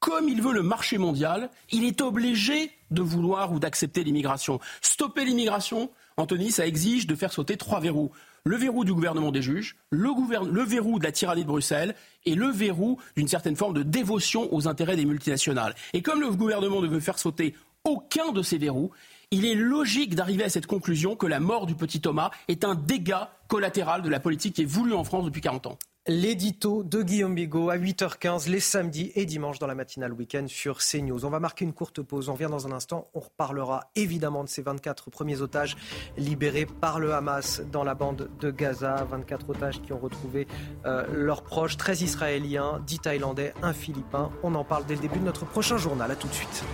comme 0.00 0.28
il 0.28 0.42
veut 0.42 0.52
le 0.52 0.62
marché 0.62 0.98
mondial, 0.98 1.50
il 1.70 1.84
est 1.84 2.02
obligé 2.02 2.70
de 2.90 3.02
vouloir 3.02 3.52
ou 3.52 3.58
d'accepter 3.58 4.04
l'immigration. 4.04 4.60
Stopper 4.82 5.24
l'immigration, 5.24 5.90
Anthony, 6.16 6.50
ça 6.50 6.66
exige 6.66 7.06
de 7.06 7.14
faire 7.14 7.32
sauter 7.32 7.56
trois 7.56 7.80
verrous. 7.80 8.10
Le 8.44 8.56
verrou 8.56 8.84
du 8.84 8.92
gouvernement 8.92 9.32
des 9.32 9.40
juges, 9.40 9.76
le, 9.88 10.10
le 10.44 10.62
verrou 10.62 10.98
de 10.98 11.04
la 11.04 11.12
tyrannie 11.12 11.42
de 11.42 11.48
Bruxelles 11.48 11.94
et 12.26 12.34
le 12.34 12.48
verrou 12.48 13.00
d'une 13.16 13.28
certaine 13.28 13.56
forme 13.56 13.72
de 13.72 13.82
dévotion 13.82 14.52
aux 14.54 14.68
intérêts 14.68 14.96
des 14.96 15.06
multinationales. 15.06 15.74
Et 15.94 16.02
comme 16.02 16.20
le 16.20 16.30
gouvernement 16.30 16.82
ne 16.82 16.86
veut 16.86 17.00
faire 17.00 17.18
sauter 17.18 17.54
aucun 17.84 18.32
de 18.32 18.42
ces 18.42 18.58
verrous, 18.58 18.90
il 19.34 19.46
est 19.46 19.56
logique 19.56 20.14
d'arriver 20.14 20.44
à 20.44 20.48
cette 20.48 20.68
conclusion 20.68 21.16
que 21.16 21.26
la 21.26 21.40
mort 21.40 21.66
du 21.66 21.74
petit 21.74 22.00
Thomas 22.00 22.30
est 22.46 22.62
un 22.62 22.76
dégât 22.76 23.32
collatéral 23.48 24.00
de 24.00 24.08
la 24.08 24.20
politique 24.20 24.54
qui 24.54 24.62
est 24.62 24.64
voulue 24.64 24.94
en 24.94 25.02
France 25.02 25.24
depuis 25.24 25.40
40 25.40 25.66
ans. 25.66 25.78
L'édito 26.06 26.84
de 26.84 27.02
Guillaume 27.02 27.34
Bigot 27.34 27.68
à 27.68 27.76
8h15 27.76 28.48
les 28.48 28.60
samedis 28.60 29.10
et 29.16 29.24
dimanches 29.24 29.58
dans 29.58 29.66
la 29.66 29.74
matinale 29.74 30.12
week-end 30.12 30.44
sur 30.46 30.78
CNews. 30.78 31.24
On 31.24 31.30
va 31.30 31.40
marquer 31.40 31.64
une 31.64 31.72
courte 31.72 32.00
pause. 32.00 32.28
On 32.28 32.34
revient 32.34 32.46
dans 32.48 32.68
un 32.68 32.72
instant. 32.72 33.08
On 33.12 33.20
reparlera 33.20 33.90
évidemment 33.96 34.44
de 34.44 34.48
ces 34.48 34.62
24 34.62 35.10
premiers 35.10 35.40
otages 35.40 35.76
libérés 36.16 36.66
par 36.66 37.00
le 37.00 37.12
Hamas 37.12 37.60
dans 37.72 37.82
la 37.82 37.96
bande 37.96 38.30
de 38.38 38.50
Gaza. 38.52 39.04
24 39.10 39.50
otages 39.50 39.82
qui 39.82 39.92
ont 39.92 39.98
retrouvé 39.98 40.46
euh, 40.84 41.04
leurs 41.12 41.42
proches, 41.42 41.76
13 41.76 42.02
Israéliens, 42.02 42.80
10 42.86 42.98
Thaïlandais, 43.00 43.52
un 43.62 43.72
Philippin. 43.72 44.30
On 44.44 44.54
en 44.54 44.62
parle 44.62 44.86
dès 44.86 44.94
le 44.94 45.00
début 45.00 45.18
de 45.18 45.24
notre 45.24 45.44
prochain 45.44 45.76
journal. 45.76 46.08
A 46.08 46.14
tout 46.14 46.28
de 46.28 46.34
suite. 46.34 46.64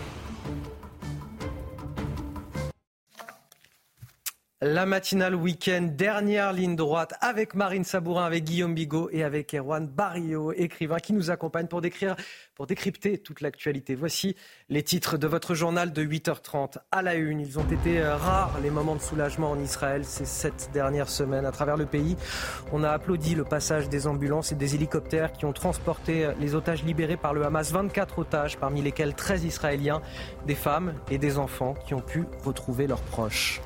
La 4.63 4.85
matinale 4.85 5.35
week-end, 5.35 5.89
dernière 5.91 6.53
ligne 6.53 6.77
droite 6.77 7.15
avec 7.23 7.55
Marine 7.55 7.83
Sabourin, 7.83 8.27
avec 8.27 8.45
Guillaume 8.45 8.75
Bigot 8.75 9.09
et 9.11 9.25
avec 9.25 9.55
Erwan 9.55 9.87
Barrio, 9.89 10.53
écrivain 10.53 10.99
qui 10.99 11.15
nous 11.15 11.31
accompagne 11.31 11.67
pour 11.67 11.81
pour 12.55 12.67
décrypter 12.67 13.17
toute 13.17 13.41
l'actualité. 13.41 13.95
Voici 13.95 14.37
les 14.69 14.83
titres 14.83 15.17
de 15.17 15.27
votre 15.27 15.55
journal 15.55 15.95
de 15.95 16.05
8h30 16.05 16.77
à 16.91 17.01
la 17.01 17.15
une. 17.15 17.41
Ils 17.41 17.59
ont 17.59 17.65
été 17.71 18.03
euh, 18.03 18.17
rares 18.17 18.61
les 18.63 18.69
moments 18.69 18.97
de 18.97 19.01
soulagement 19.01 19.51
en 19.51 19.59
Israël 19.59 20.05
ces 20.05 20.27
sept 20.27 20.69
dernières 20.75 21.09
semaines. 21.09 21.47
À 21.47 21.53
travers 21.53 21.79
le 21.79 21.87
pays, 21.87 22.19
on 22.71 22.85
a 22.85 22.91
applaudi 22.91 23.35
le 23.35 23.45
passage 23.45 23.89
des 23.89 24.07
ambulances 24.07 24.53
et 24.53 24.57
des 24.57 24.75
hélicoptères 24.75 25.33
qui 25.33 25.47
ont 25.47 25.55
transporté 25.55 26.27
euh, 26.27 26.33
les 26.39 26.55
otages 26.55 26.85
libérés 26.85 27.17
par 27.17 27.33
le 27.33 27.47
Hamas. 27.47 27.73
24 27.73 28.19
otages, 28.19 28.59
parmi 28.59 28.83
lesquels 28.83 29.15
13 29.15 29.43
Israéliens, 29.43 30.03
des 30.47 30.55
femmes 30.55 30.93
et 31.11 31.17
des 31.17 31.39
enfants 31.39 31.73
qui 31.87 31.95
ont 31.95 32.03
pu 32.03 32.27
retrouver 32.45 32.87
leurs 32.87 33.01
proches. 33.01 33.63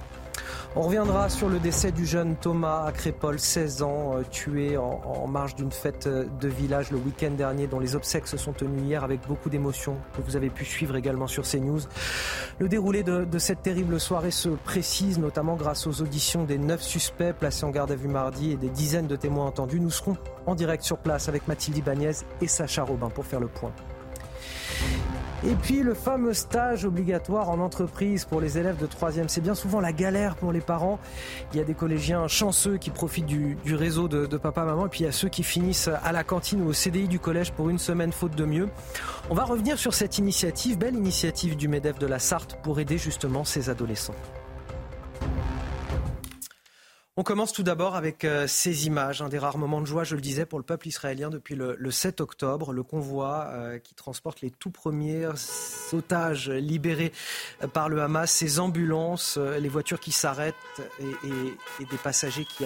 On 0.77 0.83
reviendra 0.83 1.29
sur 1.29 1.49
le 1.49 1.61
décès 1.61 1.93
du 1.93 2.05
jeune 2.05 2.35
Thomas 2.35 2.91
Crépol, 2.91 3.39
16 3.39 3.83
ans, 3.83 4.17
euh, 4.17 4.23
tué 4.29 4.77
en, 4.77 5.29
marge 5.29 5.55
d'une 5.55 5.71
fête 5.71 6.09
euh, 6.09 6.25
de 6.41 6.49
village 6.49 6.91
le 6.91 6.99
week-end 6.99 7.31
dernier, 7.31 7.69
dont 7.69 7.79
les 7.79 7.95
obsèques 7.95 8.27
se 8.27 8.37
sont 8.37 8.53
tenues 8.53 8.83
hier 8.83 9.05
avec 9.05 9.21
beaucoup 9.29 9.51
d'émotion, 9.51 9.97
que 10.17 10.23
vous 10.23 10.35
avez 10.35 10.51
pu 10.51 10.65
suivre 10.65 10.97
également 10.97 11.29
sur 11.29 11.45
CNews. 11.45 11.83
Le 12.59 12.69
déroulé 12.69 13.05
de, 13.05 13.25
de, 13.25 13.39
cette 13.39 13.63
terrible 13.63 14.01
soirée 14.01 14.33
se 14.33 14.49
précise, 14.49 15.21
notamment 15.21 15.55
grâce 15.55 15.87
aux 15.87 16.03
auditions 16.03 16.43
des 16.43 16.59
neuf 16.59 16.83
suspects 16.83 17.33
placés 17.39 17.65
en 17.65 17.71
garde 17.71 17.93
à 17.93 17.97
vue 17.97 18.09
mardi 18.09 18.51
et 18.51 18.57
des 18.57 18.71
dizaines 18.71 19.07
de 19.07 19.17
témoins 19.17 19.47
entendus. 19.47 19.79
Nous 19.79 19.91
serons 19.91 20.17
en 20.47 20.57
direct 20.57 20.83
sur 20.83 20.99
place 20.99 21.29
avec 21.29 21.47
Mathilde 21.47 21.79
Ibanez 21.79 22.15
et 22.41 22.49
Sacha 22.49 22.83
Robin 22.83 23.11
pour 23.11 23.27
faire 23.27 23.41
le 23.41 23.49
point. 23.49 23.73
Et 25.47 25.55
puis 25.57 25.83
le 25.83 25.93
fameux 25.93 26.33
stage 26.33 26.87
obligatoire 26.87 27.51
en 27.51 27.59
entreprise 27.59 28.25
pour 28.25 28.41
les 28.41 28.57
élèves 28.57 28.79
de 28.79 28.87
3e, 28.87 29.29
c'est 29.29 29.43
bien 29.43 29.55
souvent 29.55 29.79
la 29.79 29.93
galère 29.93 30.37
pour 30.37 30.53
les 30.53 30.62
parents. 30.62 30.99
Il 31.53 31.59
y 31.59 31.61
a 31.61 31.65
des 31.65 31.75
collégiens 31.75 32.27
chanceux 32.29 32.79
qui 32.79 32.89
profitent 32.89 33.27
du, 33.27 33.59
réseau 33.66 34.09
de, 34.09 34.25
de 34.25 34.37
papa-maman 34.39 34.87
et 34.87 34.89
puis 34.89 35.01
il 35.01 35.05
y 35.05 35.09
a 35.09 35.12
ceux 35.12 35.29
qui 35.29 35.43
finissent 35.43 35.91
à 36.03 36.12
la 36.12 36.25
cantine 36.25 36.62
ou 36.62 36.69
au 36.69 36.73
CDI 36.73 37.09
du 37.09 37.19
collège 37.19 37.53
pour 37.53 37.69
une 37.69 37.79
semaine 37.79 38.12
faute 38.12 38.35
de 38.35 38.47
mieux. 38.47 38.71
On 39.29 39.35
va 39.35 39.45
revenir 39.45 39.79
sur 39.79 39.93
cette 39.93 40.16
initiative, 40.16 40.79
belle 40.79 40.97
initiative 40.97 41.57
du 41.57 41.69
MEDEF 41.69 41.99
de 41.99 42.07
la 42.07 42.19
Sarthe 42.19 42.59
pour 42.62 42.81
aider 42.81 42.97
justement 42.97 43.45
ces 43.45 43.69
adolescents. 43.69 44.16
On 47.16 47.23
commence 47.23 47.53
tout 47.53 47.62
d'abord 47.62 47.95
avec 47.95 48.24
euh, 48.24 48.49
ces 48.49 48.89
images, 48.89 49.23
un 49.23 49.28
des 49.28 49.39
rares 49.39 49.57
moments 49.57 49.81
de 49.81 49.86
joie, 49.86 50.03
je 50.03 50.16
le 50.16 50.20
disais, 50.20 50.47
pour 50.47 50.59
le 50.59 50.65
peuple 50.65 50.89
israélien 50.89 51.31
depuis 51.31 51.55
le, 51.55 51.78
7 51.89 52.20
octobre. 52.20 52.73
Le 52.73 52.82
convoi 52.82 53.51
euh, 53.53 53.78
qui 53.78 53.95
transporte 53.95 54.41
les 54.41 54.51
tout 54.51 54.70
premiers 54.70 55.28
otages 55.93 56.51
libérés 56.51 57.12
euh, 57.62 57.69
par 57.69 57.89
le 57.89 58.03
Hamas, 58.03 58.32
ces 58.32 58.59
ambulances, 58.59 59.36
les 59.36 59.69
voitures 59.69 60.01
qui 60.01 60.11
s'arrêtent 60.11 60.57
et, 60.99 61.85
des 61.85 61.97
passagers 62.03 62.47
qui 62.47 62.65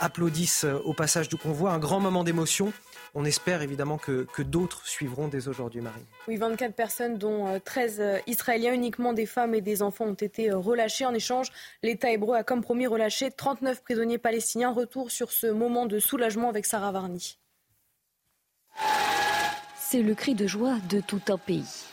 applaudissent 0.00 0.66
au 0.84 0.92
passage 0.92 1.28
du 1.28 1.36
convoi. 1.36 1.70
Un 1.70 1.78
grand 1.78 2.00
moment 2.00 2.24
d'émotion. 2.24 2.72
On 3.16 3.24
espère 3.24 3.62
évidemment 3.62 3.96
que, 3.96 4.26
d'autres 4.42 4.86
suivront 4.86 5.28
dès 5.28 5.46
aujourd'hui, 5.46 5.80
Marie. 5.80 6.04
Oui, 6.26 6.36
24 6.36 6.74
personnes, 6.74 7.16
dont 7.16 7.60
13 7.64 8.00
euh, 8.00 8.18
Israéliens, 8.26 8.72
uniquement 8.72 9.12
des 9.12 9.26
femmes 9.26 9.54
et 9.54 9.60
des 9.60 9.82
enfants, 9.82 10.06
ont 10.06 10.14
été 10.14 10.50
euh, 10.50 10.58
relâchés. 10.58 11.06
En 11.06 11.14
échange, 11.14 11.52
l'État 11.84 12.10
hébreu 12.10 12.34
a 12.36 12.42
comme 12.42 12.60
promis 12.60 12.88
relâché 12.88 13.30
39 13.30 13.84
prisonniers 13.84 14.18
palestiniens. 14.18 14.72
Retour 14.72 15.12
sur 15.12 15.30
ce 15.30 15.46
moment 15.46 15.86
de 15.86 16.00
soulagement 16.00 16.48
avec 16.48 16.66
Sarah 16.66 16.90
Varni. 16.90 17.38
C'est 19.76 20.02
le 20.02 20.14
cri 20.16 20.34
de 20.34 20.48
joie 20.48 20.78
de 20.88 21.00
tout 21.00 21.22
un 21.28 21.38
pays. 21.38 21.84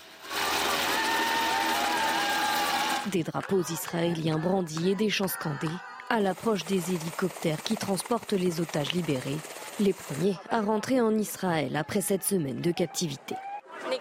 Des 3.12 3.22
drapeaux 3.22 3.62
israéliens 3.62 4.40
brandis 4.40 4.90
et 4.90 4.96
des 4.96 5.10
chants 5.10 5.28
scandés 5.28 5.68
à 6.12 6.20
l'approche 6.20 6.66
des 6.66 6.90
hélicoptères 6.90 7.64
qui 7.64 7.76
transportent 7.78 8.34
les 8.34 8.60
otages 8.60 8.92
libérés, 8.92 9.38
les 9.82 9.94
premiers 9.94 10.36
à 10.50 10.62
rentrer 10.62 11.02
en 11.02 11.18
Israël 11.18 11.76
après 11.76 12.02
cette 12.02 12.24
semaine 12.24 12.62
de 12.62 12.72
captivité. 12.72 13.36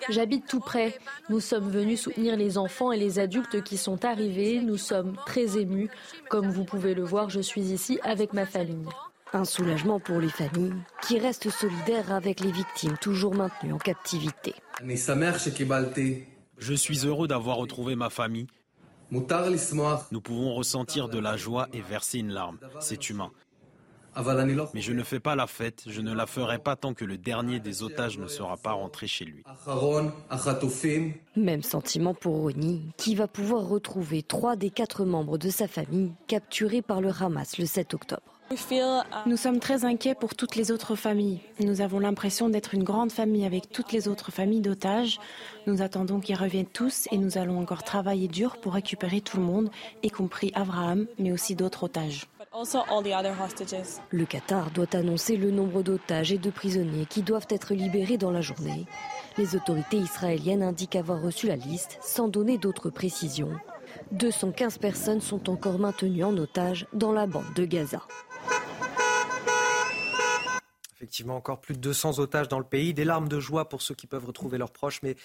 J'habite 0.08 0.46
tout 0.46 0.60
près. 0.60 0.98
Nous 1.28 1.40
sommes 1.40 1.68
venus 1.68 2.02
soutenir 2.02 2.36
les 2.36 2.58
enfants 2.58 2.92
et 2.92 2.98
les 2.98 3.18
adultes 3.18 3.62
qui 3.62 3.76
sont 3.76 4.04
arrivés. 4.04 4.60
Nous 4.60 4.76
sommes 4.76 5.16
très 5.26 5.58
émus. 5.58 5.90
Comme 6.28 6.50
vous 6.50 6.64
pouvez 6.64 6.94
le 6.94 7.02
voir, 7.02 7.30
je 7.30 7.40
suis 7.40 7.72
ici 7.72 7.98
avec 8.02 8.32
ma 8.32 8.46
famille. 8.46 8.86
Un 9.32 9.44
soulagement 9.44 10.00
pour 10.00 10.18
les 10.18 10.28
familles 10.28 10.74
qui 11.02 11.18
restent 11.18 11.50
solidaires 11.50 12.12
avec 12.12 12.40
les 12.40 12.52
victimes 12.52 12.96
toujours 13.00 13.34
maintenues 13.34 13.72
en 13.72 13.78
captivité. 13.78 14.54
Je 16.58 16.74
suis 16.74 17.06
heureux 17.06 17.28
d'avoir 17.28 17.56
retrouvé 17.56 17.96
ma 17.96 18.10
famille 18.10 18.46
nous 19.12 20.20
pouvons 20.20 20.54
ressentir 20.54 21.08
de 21.08 21.18
la 21.18 21.36
joie 21.36 21.68
et 21.72 21.80
verser 21.80 22.18
une 22.18 22.32
larme. 22.32 22.58
C'est 22.80 23.10
humain. 23.10 23.32
Mais 24.74 24.80
je 24.80 24.92
ne 24.92 25.02
fais 25.02 25.20
pas 25.20 25.34
la 25.34 25.46
fête, 25.46 25.84
je 25.86 26.00
ne 26.00 26.14
la 26.14 26.26
ferai 26.26 26.58
pas 26.58 26.76
tant 26.76 26.94
que 26.94 27.04
le 27.04 27.18
dernier 27.18 27.60
des 27.60 27.82
otages 27.82 28.18
ne 28.18 28.26
sera 28.26 28.56
pas 28.56 28.72
rentré 28.72 29.06
chez 29.06 29.24
lui. 29.24 29.44
Même 31.36 31.62
sentiment 31.62 32.14
pour 32.14 32.36
Roni, 32.36 32.92
qui 32.96 33.14
va 33.14 33.28
pouvoir 33.28 33.68
retrouver 33.68 34.22
trois 34.22 34.56
des 34.56 34.70
quatre 34.70 35.04
membres 35.04 35.38
de 35.38 35.50
sa 35.50 35.68
famille 35.68 36.12
capturés 36.26 36.82
par 36.82 37.00
le 37.00 37.10
Hamas 37.10 37.58
le 37.58 37.66
7 37.66 37.94
octobre. 37.94 38.22
Nous 39.26 39.36
sommes 39.36 39.60
très 39.60 39.84
inquiets 39.84 40.16
pour 40.16 40.34
toutes 40.34 40.56
les 40.56 40.72
autres 40.72 40.96
familles. 40.96 41.40
Nous 41.60 41.82
avons 41.82 42.00
l'impression 42.00 42.48
d'être 42.48 42.74
une 42.74 42.82
grande 42.82 43.12
famille 43.12 43.46
avec 43.46 43.70
toutes 43.70 43.92
les 43.92 44.08
autres 44.08 44.32
familles 44.32 44.60
d'otages. 44.60 45.20
Nous 45.68 45.82
attendons 45.82 46.18
qu'ils 46.18 46.34
reviennent 46.34 46.66
tous 46.66 47.06
et 47.12 47.18
nous 47.18 47.38
allons 47.38 47.60
encore 47.60 47.84
travailler 47.84 48.26
dur 48.26 48.56
pour 48.56 48.74
récupérer 48.74 49.20
tout 49.20 49.36
le 49.36 49.44
monde, 49.44 49.70
y 50.02 50.10
compris 50.10 50.50
Abraham, 50.56 51.06
mais 51.18 51.30
aussi 51.30 51.54
d'autres 51.54 51.84
otages. 51.84 52.26
Le 52.52 54.24
Qatar 54.24 54.72
doit 54.72 54.96
annoncer 54.96 55.36
le 55.36 55.52
nombre 55.52 55.82
d'otages 55.82 56.32
et 56.32 56.38
de 56.38 56.50
prisonniers 56.50 57.06
qui 57.06 57.22
doivent 57.22 57.46
être 57.48 57.74
libérés 57.74 58.18
dans 58.18 58.32
la 58.32 58.40
journée. 58.40 58.86
Les 59.38 59.54
autorités 59.54 59.98
israéliennes 59.98 60.64
indiquent 60.64 60.96
avoir 60.96 61.22
reçu 61.22 61.46
la 61.46 61.54
liste 61.54 61.98
sans 62.02 62.26
donner 62.26 62.58
d'autres 62.58 62.90
précisions. 62.90 63.52
215 64.12 64.78
personnes 64.78 65.20
sont 65.20 65.48
encore 65.48 65.78
maintenues 65.78 66.24
en 66.24 66.36
otage 66.36 66.88
dans 66.92 67.12
la 67.12 67.28
bande 67.28 67.54
de 67.54 67.64
Gaza. 67.64 68.02
Effectivement, 70.96 71.36
encore 71.36 71.60
plus 71.60 71.74
de 71.74 71.80
200 71.80 72.18
otages 72.18 72.48
dans 72.48 72.58
le 72.58 72.64
pays. 72.64 72.92
Des 72.92 73.04
larmes 73.04 73.28
de 73.28 73.40
joie 73.40 73.68
pour 73.68 73.80
ceux 73.80 73.94
qui 73.94 74.06
peuvent 74.06 74.26
retrouver 74.26 74.58
leurs 74.58 74.72
proches, 74.72 75.00
mais 75.02 75.16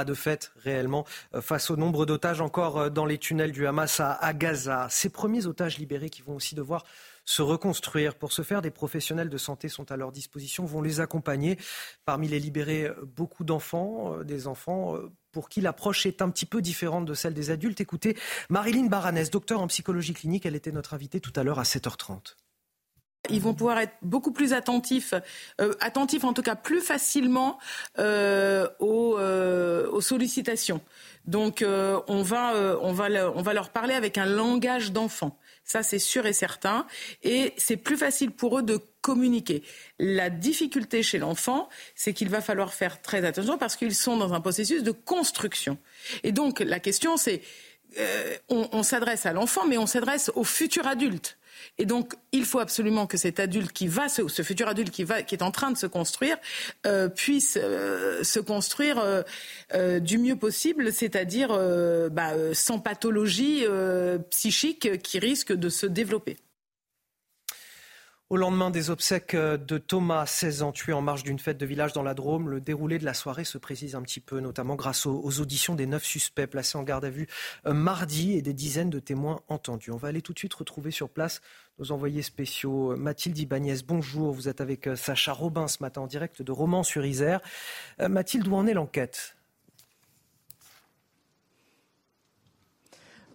pas 0.00 0.04
de 0.06 0.14
fête 0.14 0.52
réellement 0.64 1.04
euh, 1.34 1.42
face 1.42 1.70
au 1.70 1.76
nombre 1.76 2.06
d'otages 2.06 2.40
encore 2.40 2.78
euh, 2.78 2.88
dans 2.88 3.04
les 3.04 3.18
tunnels 3.18 3.52
du 3.52 3.66
Hamas 3.66 4.00
à, 4.00 4.32
Gaza. 4.32 4.86
Ces 4.88 5.10
premiers 5.10 5.44
otages 5.44 5.76
libérés 5.76 6.08
qui 6.08 6.22
vont 6.22 6.36
aussi 6.36 6.54
devoir 6.54 6.86
se 7.26 7.42
reconstruire. 7.42 8.14
Pour 8.14 8.32
ce 8.32 8.40
faire, 8.40 8.62
des 8.62 8.70
professionnels 8.70 9.28
de 9.28 9.36
santé 9.36 9.68
sont 9.68 9.92
à 9.92 9.98
leur 9.98 10.10
disposition, 10.10 10.64
vont 10.64 10.80
les 10.80 11.00
accompagner. 11.00 11.58
Parmi 12.06 12.28
les 12.28 12.40
libérés, 12.40 12.86
euh, 12.86 12.94
beaucoup 13.04 13.44
d'enfants, 13.44 14.16
des 14.24 14.46
enfants 14.46 14.96
pour 15.32 15.50
qui 15.50 15.60
l'approche 15.60 16.06
est 16.06 16.22
un 16.22 16.30
petit 16.30 16.46
peu 16.46 16.62
différente 16.62 17.04
de 17.04 17.12
celle 17.12 17.34
des 17.34 17.50
adultes. 17.50 17.82
Écoutez, 17.82 18.16
Marilyn 18.48 18.86
Baranès, 18.86 19.28
docteur 19.28 19.60
en 19.60 19.66
psychologie 19.66 20.14
clinique, 20.14 20.46
elle 20.46 20.56
était 20.56 20.72
notre 20.72 20.94
invitée 20.94 21.20
tout 21.20 21.32
à 21.36 21.42
l'heure 21.42 21.58
à 21.58 21.64
7h30. 21.64 22.36
Ils 23.28 23.40
vont 23.40 23.52
pouvoir 23.52 23.78
être 23.78 23.92
beaucoup 24.00 24.32
plus 24.32 24.54
attentifs, 24.54 25.12
euh, 25.60 25.74
attentifs 25.80 26.24
en 26.24 26.32
tout 26.32 26.42
cas 26.42 26.54
plus 26.54 26.80
facilement 26.80 27.58
euh, 27.98 28.66
aux, 28.78 29.18
euh, 29.18 29.90
aux, 29.90 30.00
sollicitations. 30.00 30.80
Donc 31.26 31.62
on, 31.62 32.22
va, 32.22 32.78
on, 32.80 32.92
va 32.92 33.08
on 33.34 33.42
va 33.42 33.52
leur 33.52 33.68
parler 33.68 33.92
avec 33.92 34.16
un 34.16 34.24
langage 34.24 34.90
d'enfant. 34.90 35.36
Ça, 35.64 35.82
c'est 35.82 35.98
sûr 35.98 36.24
et 36.24 36.32
certain. 36.32 36.86
Et 37.22 37.52
c'est 37.58 37.76
plus 37.76 37.98
facile 37.98 38.30
pour 38.30 38.58
eux 38.58 38.62
de 38.62 38.80
communiquer. 39.02 39.62
La 39.98 40.30
difficulté 40.30 41.02
chez 41.02 41.18
l'enfant, 41.18 41.68
c'est 41.94 42.14
qu'il 42.14 42.30
va 42.30 42.40
falloir 42.40 42.72
faire 42.72 43.02
très 43.02 43.24
attention 43.24 43.58
parce 43.58 43.76
qu'ils 43.76 43.94
sont 43.94 44.16
dans 44.16 44.32
un 44.32 44.40
processus 44.40 44.82
de 44.82 44.92
construction. 44.92 45.76
Et 46.24 46.32
donc, 46.32 46.60
la 46.60 46.80
question, 46.80 47.18
c'est, 47.18 47.42
on, 48.48 48.68
on 48.72 48.82
s'adresse 48.82 49.26
à 49.26 49.32
l'enfant, 49.34 49.66
mais 49.66 49.76
on 49.76 49.86
s'adresse 49.86 50.32
au 50.34 50.42
futur 50.42 50.86
adulte. 50.86 51.36
Et 51.80 51.86
donc, 51.86 52.12
il 52.32 52.44
faut 52.44 52.58
absolument 52.58 53.06
que 53.06 53.16
cet 53.16 53.40
adulte 53.40 53.72
qui 53.72 53.88
va, 53.88 54.10
ce, 54.10 54.42
futur 54.42 54.68
adulte 54.68 54.90
qui, 54.90 55.02
est 55.02 55.42
en 55.42 55.50
train 55.50 55.70
de 55.70 55.78
se 55.78 55.86
construire, 55.86 56.36
euh, 56.86 57.08
puisse 57.08 57.58
euh, 57.58 58.22
se 58.22 58.38
construire 58.38 59.02
euh, 59.72 59.98
du 59.98 60.18
mieux 60.18 60.36
possible, 60.36 60.92
c'est-à-dire 60.92 61.48
bah, 62.12 62.32
sans 62.52 62.80
pathologie 62.80 63.64
psychique 64.28 65.00
qui 65.00 65.18
risque 65.18 65.54
de 65.54 65.70
se 65.70 65.86
développer. 65.86 66.36
Au 68.28 68.36
lendemain 68.36 68.70
des 68.70 68.90
obsèques 68.90 69.34
de 69.34 69.78
Thomas, 69.78 70.24
16 70.24 70.62
ans, 70.62 70.70
tué 70.70 70.92
en 70.92 71.02
marge 71.02 71.24
d'une 71.24 71.40
fête 71.40 71.58
de 71.58 71.66
village 71.66 71.92
dans 71.92 72.04
la 72.04 72.14
Drôme, 72.14 72.48
le 72.48 72.60
déroulé 72.60 73.00
de 73.00 73.04
la 73.04 73.12
soirée 73.12 73.42
se 73.42 73.58
précise 73.58 73.96
un 73.96 74.02
petit 74.02 74.20
peu, 74.20 74.38
notamment 74.38 74.76
grâce 74.76 75.04
aux, 75.04 75.40
auditions 75.40 75.74
des 75.74 75.86
neuf 75.86 76.04
suspects 76.04 76.46
placés 76.46 76.78
en 76.78 76.84
garde 76.84 77.04
à 77.04 77.10
vue 77.10 77.26
mardi 77.66 78.34
et 78.34 78.42
des 78.42 78.52
dizaines 78.52 78.88
de 78.88 79.00
témoins 79.00 79.40
entendus. 79.48 79.90
On 79.90 79.96
va 79.96 80.06
aller 80.06 80.22
tout 80.22 80.32
de 80.32 80.38
suite 80.38 80.54
retrouver 80.54 80.92
sur 80.92 81.08
place 81.08 81.40
nos 81.80 81.92
envoyés 81.92 82.22
spéciaux. 82.22 82.94
Mathilde 82.96 83.38
Ibanez, 83.38 83.78
bonjour. 83.86 84.32
Vous 84.32 84.48
êtes 84.48 84.60
avec 84.60 84.86
euh, 84.86 84.96
Sacha 84.96 85.32
Robin 85.32 85.66
ce 85.66 85.78
matin 85.80 86.02
en 86.02 86.06
direct 86.06 86.42
de 86.42 86.52
Romans-sur-Isère. 86.52 87.40
Euh, 88.00 88.08
Mathilde, 88.08 88.46
où 88.48 88.54
en 88.54 88.66
est 88.66 88.74
l'enquête? 88.74 89.36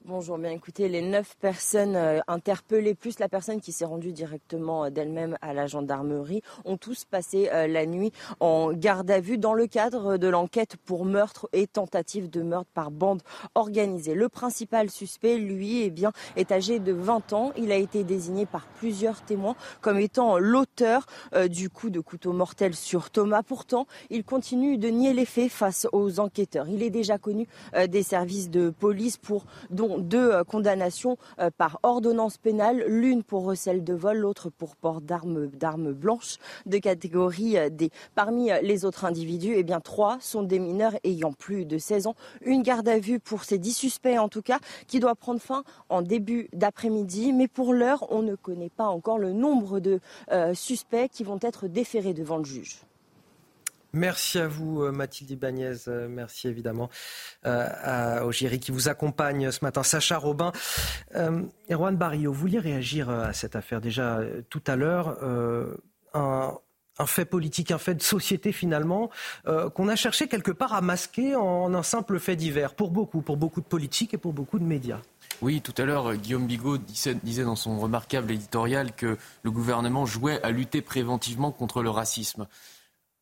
Bonjour, 0.07 0.37
bien 0.37 0.51
écoutez, 0.51 0.87
les 0.87 1.01
neuf 1.01 1.35
personnes 1.41 1.95
euh, 1.95 2.19
interpellées, 2.27 2.93
plus 2.93 3.17
la 3.17 3.27
personne 3.27 3.59
qui 3.59 3.71
s'est 3.71 3.85
rendue 3.85 4.11
directement 4.11 4.85
euh, 4.85 4.89
d'elle-même 4.91 5.35
à 5.41 5.51
la 5.51 5.65
gendarmerie, 5.65 6.43
ont 6.63 6.77
tous 6.77 7.05
passé 7.05 7.49
euh, 7.51 7.65
la 7.65 7.87
nuit 7.87 8.11
en 8.39 8.71
garde 8.71 9.09
à 9.09 9.19
vue 9.19 9.39
dans 9.39 9.55
le 9.55 9.65
cadre 9.65 10.17
de 10.17 10.27
l'enquête 10.27 10.75
pour 10.85 11.05
meurtre 11.05 11.49
et 11.53 11.65
tentative 11.65 12.29
de 12.29 12.43
meurtre 12.43 12.69
par 12.75 12.91
bande 12.91 13.23
organisée. 13.55 14.13
Le 14.13 14.29
principal 14.29 14.91
suspect, 14.91 15.39
lui, 15.39 15.81
eh 15.81 15.89
bien, 15.89 16.11
est 16.35 16.51
âgé 16.51 16.77
de 16.77 16.93
20 16.93 17.33
ans. 17.33 17.51
Il 17.57 17.71
a 17.71 17.77
été 17.77 18.03
désigné 18.03 18.45
par 18.45 18.67
plusieurs 18.77 19.23
témoins 19.23 19.55
comme 19.81 19.97
étant 19.97 20.37
l'auteur 20.37 21.07
du 21.49 21.71
coup 21.71 21.89
de 21.89 21.99
couteau 21.99 22.31
mortel 22.31 22.75
sur 22.75 23.09
Thomas. 23.09 23.41
Pourtant, 23.41 23.87
il 24.11 24.23
continue 24.23 24.77
de 24.77 24.89
nier 24.89 25.13
les 25.13 25.25
faits 25.25 25.51
face 25.51 25.87
aux 25.93 26.19
enquêteurs. 26.19 26.69
Il 26.69 26.83
est 26.83 26.91
déjà 26.91 27.17
connu 27.17 27.47
des 27.87 28.03
services 28.03 28.51
de 28.51 28.69
police 28.69 29.17
pour 29.17 29.45
dont 29.71 29.94
deux 29.97 30.31
euh, 30.31 30.43
condamnations 30.43 31.17
euh, 31.39 31.49
par 31.55 31.79
ordonnance 31.83 32.37
pénale, 32.37 32.83
l'une 32.87 33.23
pour 33.23 33.43
recel 33.43 33.83
de 33.83 33.93
vol, 33.93 34.17
l'autre 34.17 34.49
pour 34.49 34.75
port 34.75 35.01
d'armes 35.01 35.93
blanches 35.93 36.37
de 36.65 36.77
catégorie 36.77 37.57
euh, 37.57 37.69
D. 37.69 37.89
Parmi 38.15 38.49
les 38.61 38.85
autres 38.85 39.05
individus, 39.05 39.53
eh 39.55 39.63
bien 39.63 39.79
trois 39.79 40.17
sont 40.19 40.43
des 40.43 40.59
mineurs 40.59 40.95
ayant 41.03 41.33
plus 41.33 41.65
de 41.65 41.77
16 41.77 42.07
ans. 42.07 42.15
Une 42.41 42.61
garde 42.61 42.87
à 42.87 42.99
vue 42.99 43.19
pour 43.19 43.43
ces 43.43 43.57
dix 43.57 43.73
suspects 43.73 44.17
en 44.17 44.29
tout 44.29 44.41
cas, 44.41 44.59
qui 44.87 44.99
doit 44.99 45.15
prendre 45.15 45.41
fin 45.41 45.63
en 45.89 46.01
début 46.01 46.49
d'après-midi. 46.53 47.33
Mais 47.33 47.47
pour 47.47 47.73
l'heure, 47.73 48.05
on 48.11 48.21
ne 48.21 48.35
connaît 48.35 48.69
pas 48.69 48.87
encore 48.87 49.17
le 49.17 49.33
nombre 49.33 49.79
de 49.79 49.99
suspects 50.53 51.09
qui 51.11 51.23
vont 51.23 51.39
être 51.41 51.67
déférés 51.67 52.13
devant 52.13 52.37
le 52.37 52.43
juge. 52.43 52.85
Merci 53.95 54.39
à 54.39 54.47
vous, 54.47 54.83
euh, 54.83 54.91
Mathilde 54.91 55.31
Ibanez. 55.31 55.87
Euh, 55.87 56.07
merci 56.09 56.49
évidemment 56.49 56.89
euh, 57.45 57.65
à, 57.81 58.25
au 58.25 58.31
qui 58.31 58.71
vous 58.71 58.89
accompagne 58.89 59.49
ce 59.51 59.63
matin. 59.63 59.83
Sacha 59.83 60.17
Robin. 60.17 60.51
Euh, 61.15 61.43
Erwan 61.71 61.95
Barrio, 61.95 62.33
vous 62.33 62.39
vouliez 62.39 62.59
réagir 62.59 63.09
à 63.09 63.31
cette 63.31 63.55
affaire 63.55 63.79
déjà 63.79 64.19
tout 64.49 64.61
à 64.67 64.75
l'heure. 64.75 65.17
Un, 66.13 66.57
un, 66.99 67.05
fait 67.05 67.23
politique, 67.23 67.71
un 67.71 67.77
fait 67.77 67.95
de 67.95 68.01
société 68.01 68.51
finalement, 68.51 69.09
qu'on 69.73 69.87
a 69.87 69.95
cherché 69.95 70.27
quelque 70.27 70.51
part 70.51 70.73
à 70.73 70.81
masquer 70.81 71.35
en 71.35 71.73
un 71.73 71.83
simple 71.83 72.19
fait 72.19 72.35
divers, 72.35 72.73
pour 72.73 72.91
beaucoup, 72.91 73.21
pour 73.21 73.37
beaucoup 73.37 73.61
de 73.61 73.65
politiques 73.65 74.13
et 74.13 74.17
pour 74.17 74.33
beaucoup 74.33 74.59
de 74.59 74.65
médias. 74.65 74.99
Oui, 75.41 75.61
tout 75.61 75.73
à 75.77 75.85
l'heure, 75.85 76.15
Guillaume 76.15 76.47
Bigot 76.47 76.77
disait, 76.77 77.43
dans 77.43 77.55
son 77.55 77.79
remarquable 77.79 78.31
éditorial 78.31 78.93
que 78.93 79.17
le 79.43 79.51
gouvernement 79.51 80.05
jouait 80.05 80.41
à 80.41 80.51
lutter 80.51 80.81
préventivement 80.81 81.51
contre 81.51 81.81
le 81.81 81.89
racisme 81.89 82.47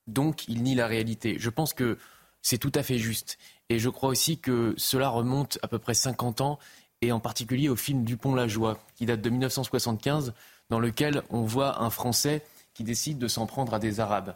donc 0.07 0.47
il 0.47 0.63
nie 0.63 0.75
la 0.75 0.87
réalité. 0.87 1.37
Je 1.39 1.49
pense 1.49 1.73
que 1.73 1.97
c'est 2.41 2.57
tout 2.57 2.71
à 2.75 2.83
fait 2.83 2.97
juste. 2.97 3.37
Et 3.69 3.79
je 3.79 3.89
crois 3.89 4.09
aussi 4.09 4.37
que 4.37 4.73
cela 4.77 5.09
remonte 5.09 5.57
à 5.61 5.67
peu 5.67 5.79
près 5.79 5.93
50 5.93 6.41
ans, 6.41 6.59
et 7.01 7.11
en 7.11 7.19
particulier 7.19 7.69
au 7.69 7.75
film 7.75 8.03
Dupont-la-Joie, 8.03 8.79
qui 8.95 9.05
date 9.05 9.21
de 9.21 9.29
1975, 9.29 10.33
dans 10.69 10.79
lequel 10.79 11.23
on 11.29 11.41
voit 11.41 11.81
un 11.81 11.89
Français 11.89 12.43
qui 12.73 12.83
décide 12.83 13.17
de 13.17 13.27
s'en 13.27 13.45
prendre 13.45 13.73
à 13.73 13.79
des 13.79 13.99
Arabes. 13.99 14.35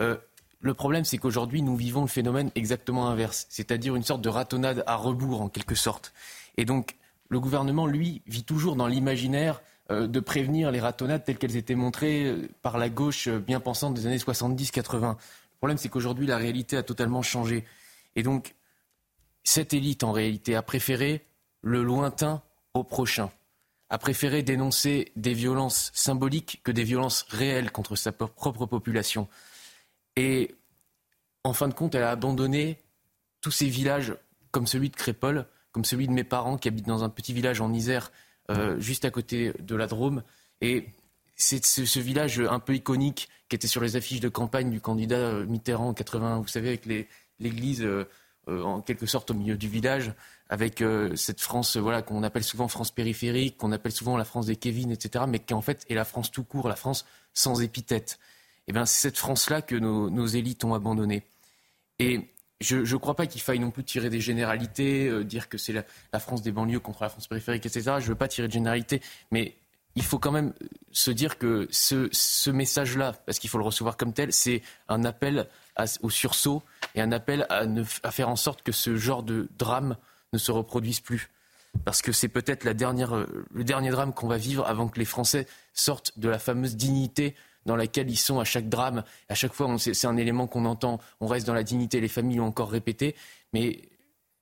Euh, 0.00 0.16
le 0.60 0.74
problème, 0.74 1.04
c'est 1.04 1.18
qu'aujourd'hui, 1.18 1.60
nous 1.60 1.76
vivons 1.76 2.02
le 2.02 2.08
phénomène 2.08 2.50
exactement 2.54 3.08
inverse, 3.08 3.46
c'est-à-dire 3.50 3.96
une 3.96 4.02
sorte 4.02 4.22
de 4.22 4.28
ratonnade 4.28 4.82
à 4.86 4.96
rebours, 4.96 5.42
en 5.42 5.48
quelque 5.48 5.74
sorte. 5.74 6.12
Et 6.56 6.64
donc, 6.64 6.96
le 7.28 7.38
gouvernement, 7.38 7.86
lui, 7.86 8.22
vit 8.26 8.44
toujours 8.44 8.76
dans 8.76 8.86
l'imaginaire 8.86 9.60
de 9.90 10.20
prévenir 10.20 10.70
les 10.70 10.80
ratonnades 10.80 11.24
telles 11.24 11.36
qu'elles 11.36 11.56
étaient 11.56 11.74
montrées 11.74 12.24
euh, 12.24 12.48
par 12.62 12.78
la 12.78 12.88
gauche 12.88 13.28
euh, 13.28 13.38
bien 13.38 13.60
pensante 13.60 13.92
des 13.92 14.06
années 14.06 14.16
70-80. 14.16 15.10
Le 15.10 15.16
problème, 15.58 15.76
c'est 15.76 15.90
qu'aujourd'hui, 15.90 16.26
la 16.26 16.38
réalité 16.38 16.76
a 16.78 16.82
totalement 16.82 17.20
changé. 17.20 17.64
Et 18.16 18.22
donc, 18.22 18.54
cette 19.42 19.74
élite, 19.74 20.02
en 20.02 20.12
réalité, 20.12 20.56
a 20.56 20.62
préféré 20.62 21.26
le 21.60 21.82
lointain 21.82 22.42
au 22.72 22.82
prochain, 22.82 23.30
a 23.90 23.98
préféré 23.98 24.42
dénoncer 24.42 25.12
des 25.16 25.34
violences 25.34 25.90
symboliques 25.94 26.60
que 26.64 26.72
des 26.72 26.84
violences 26.84 27.26
réelles 27.28 27.70
contre 27.70 27.94
sa 27.94 28.10
propre 28.10 28.66
population. 28.66 29.28
Et 30.16 30.54
en 31.44 31.52
fin 31.52 31.68
de 31.68 31.74
compte, 31.74 31.94
elle 31.94 32.02
a 32.02 32.10
abandonné 32.10 32.78
tous 33.42 33.50
ces 33.50 33.68
villages 33.68 34.16
comme 34.50 34.66
celui 34.66 34.88
de 34.88 34.96
Crépole, 34.96 35.46
comme 35.72 35.84
celui 35.84 36.06
de 36.06 36.12
mes 36.12 36.24
parents 36.24 36.56
qui 36.56 36.68
habitent 36.68 36.86
dans 36.86 37.04
un 37.04 37.10
petit 37.10 37.34
village 37.34 37.60
en 37.60 37.72
Isère 37.72 38.10
euh, 38.50 38.78
juste 38.78 39.04
à 39.04 39.10
côté 39.10 39.52
de 39.58 39.74
la 39.74 39.86
Drôme. 39.86 40.22
Et 40.60 40.86
c'est 41.36 41.64
ce, 41.64 41.98
village 41.98 42.40
un 42.40 42.60
peu 42.60 42.74
iconique 42.74 43.28
qui 43.48 43.56
était 43.56 43.66
sur 43.66 43.80
les 43.80 43.96
affiches 43.96 44.20
de 44.20 44.28
campagne 44.28 44.70
du 44.70 44.80
candidat 44.80 45.16
euh, 45.16 45.46
Mitterrand 45.46 45.88
en 45.88 45.94
80, 45.94 46.40
vous 46.40 46.48
savez, 46.48 46.68
avec 46.68 46.86
l'église 47.40 47.82
euh, 47.82 48.04
en 48.46 48.82
quelque 48.82 49.06
sorte 49.06 49.30
au 49.30 49.34
milieu 49.34 49.56
du 49.56 49.68
village, 49.68 50.12
avec 50.50 50.84
cette 51.16 51.40
France 51.40 51.78
voilà, 51.78 52.02
qu'on 52.02 52.22
appelle 52.22 52.44
souvent 52.44 52.68
France 52.68 52.90
périphérique, 52.90 53.56
qu'on 53.56 53.72
appelle 53.72 53.92
souvent 53.92 54.18
la 54.18 54.26
France 54.26 54.44
des 54.44 54.56
Kevin, 54.56 54.90
etc., 54.90 55.24
mais 55.26 55.38
qui 55.38 55.54
en 55.54 55.62
fait 55.62 55.86
est 55.88 55.94
la 55.94 56.04
France 56.04 56.30
tout 56.30 56.44
court, 56.44 56.68
la 56.68 56.76
France 56.76 57.06
sans 57.32 57.62
épithète. 57.62 58.18
Et 58.66 58.70
eh 58.70 58.72
bien 58.74 58.84
c'est 58.84 59.08
cette 59.08 59.16
France-là 59.16 59.62
que 59.62 59.74
nos, 59.74 60.26
élites 60.26 60.62
ont 60.64 60.74
abandonnée. 60.74 61.22
Et 61.98 62.28
je 62.60 62.76
ne 62.76 62.98
crois 62.98 63.14
pas 63.14 63.26
qu'il 63.26 63.40
faille 63.40 63.58
non 63.58 63.70
plus 63.70 63.84
tirer 63.84 64.10
des 64.10 64.20
généralités, 64.20 65.08
euh, 65.08 65.24
dire 65.24 65.48
que 65.48 65.58
c'est 65.58 65.72
la, 65.72 66.20
France 66.20 66.42
des 66.42 66.52
banlieues 66.52 66.80
contre 66.80 67.02
la 67.02 67.08
France 67.08 67.26
périphérique, 67.26 67.66
etc. 67.66 67.82
Je 67.98 68.04
ne 68.04 68.08
veux 68.08 68.14
pas 68.14 68.28
tirer 68.28 68.48
de 68.48 68.52
généralité, 68.52 69.00
mais 69.30 69.56
il 69.96 70.02
faut 70.02 70.18
quand 70.18 70.32
même 70.32 70.52
se 70.92 71.10
dire 71.10 71.38
que 71.38 71.68
ce, 71.70 72.50
message-là, 72.50 73.12
parce 73.26 73.38
qu'il 73.38 73.50
faut 73.50 73.58
le 73.58 73.64
recevoir 73.64 73.96
comme 73.96 74.12
tel, 74.12 74.32
c'est 74.32 74.62
un 74.88 75.04
appel 75.04 75.48
au 76.02 76.10
sursaut 76.10 76.62
et 76.94 77.00
un 77.00 77.12
appel 77.12 77.46
à, 77.48 77.64
à, 78.02 78.10
faire 78.10 78.28
en 78.28 78.36
sorte 78.36 78.62
que 78.62 78.72
ce 78.72 78.96
genre 78.96 79.22
de 79.22 79.48
drame 79.58 79.96
ne 80.32 80.38
se 80.38 80.50
reproduise 80.50 81.00
plus. 81.00 81.30
Parce 81.84 82.02
que 82.02 82.12
c'est 82.12 82.28
peut-être 82.28 82.66
euh, 82.66 83.26
le 83.52 83.64
dernier 83.64 83.90
drame 83.90 84.12
qu'on 84.12 84.28
va 84.28 84.36
vivre 84.36 84.66
avant 84.66 84.88
que 84.88 84.98
les 84.98 85.04
Français 85.04 85.46
sortent 85.72 86.18
de 86.18 86.28
la 86.28 86.38
fameuse 86.38 86.76
dignité 86.76 87.34
dans 87.66 87.76
laquelle 87.76 88.10
ils 88.10 88.16
sont 88.16 88.40
à 88.40 88.44
chaque 88.44 88.68
drame. 88.68 89.04
À 89.28 89.34
chaque 89.34 89.52
fois, 89.52 89.74
c'est 89.78 90.06
un 90.06 90.16
élément 90.16 90.46
qu'on 90.46 90.64
entend. 90.64 91.00
On 91.20 91.26
reste 91.26 91.46
dans 91.46 91.54
la 91.54 91.62
dignité. 91.62 92.00
Les 92.00 92.08
familles 92.08 92.36
l'ont 92.36 92.46
encore 92.46 92.70
répété. 92.70 93.14
Mais 93.52 93.80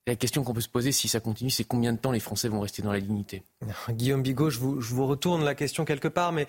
la 0.05 0.15
question 0.15 0.43
qu'on 0.43 0.53
peut 0.53 0.61
se 0.61 0.69
poser, 0.69 0.91
si 0.91 1.07
ça 1.07 1.19
continue, 1.19 1.49
c'est 1.49 1.63
combien 1.63 1.93
de 1.93 1.97
temps 1.97 2.11
les 2.11 2.19
Français 2.19 2.49
vont 2.49 2.59
rester 2.59 2.81
dans 2.81 2.91
la 2.91 2.99
dignité? 2.99 3.43
Guillaume 3.89 4.21
Bigot, 4.21 4.49
je 4.49 4.59
vous, 4.59 5.07
retourne 5.07 5.45
la 5.45 5.55
question 5.55 5.85
quelque 5.85 6.09
part, 6.09 6.33
mais 6.33 6.45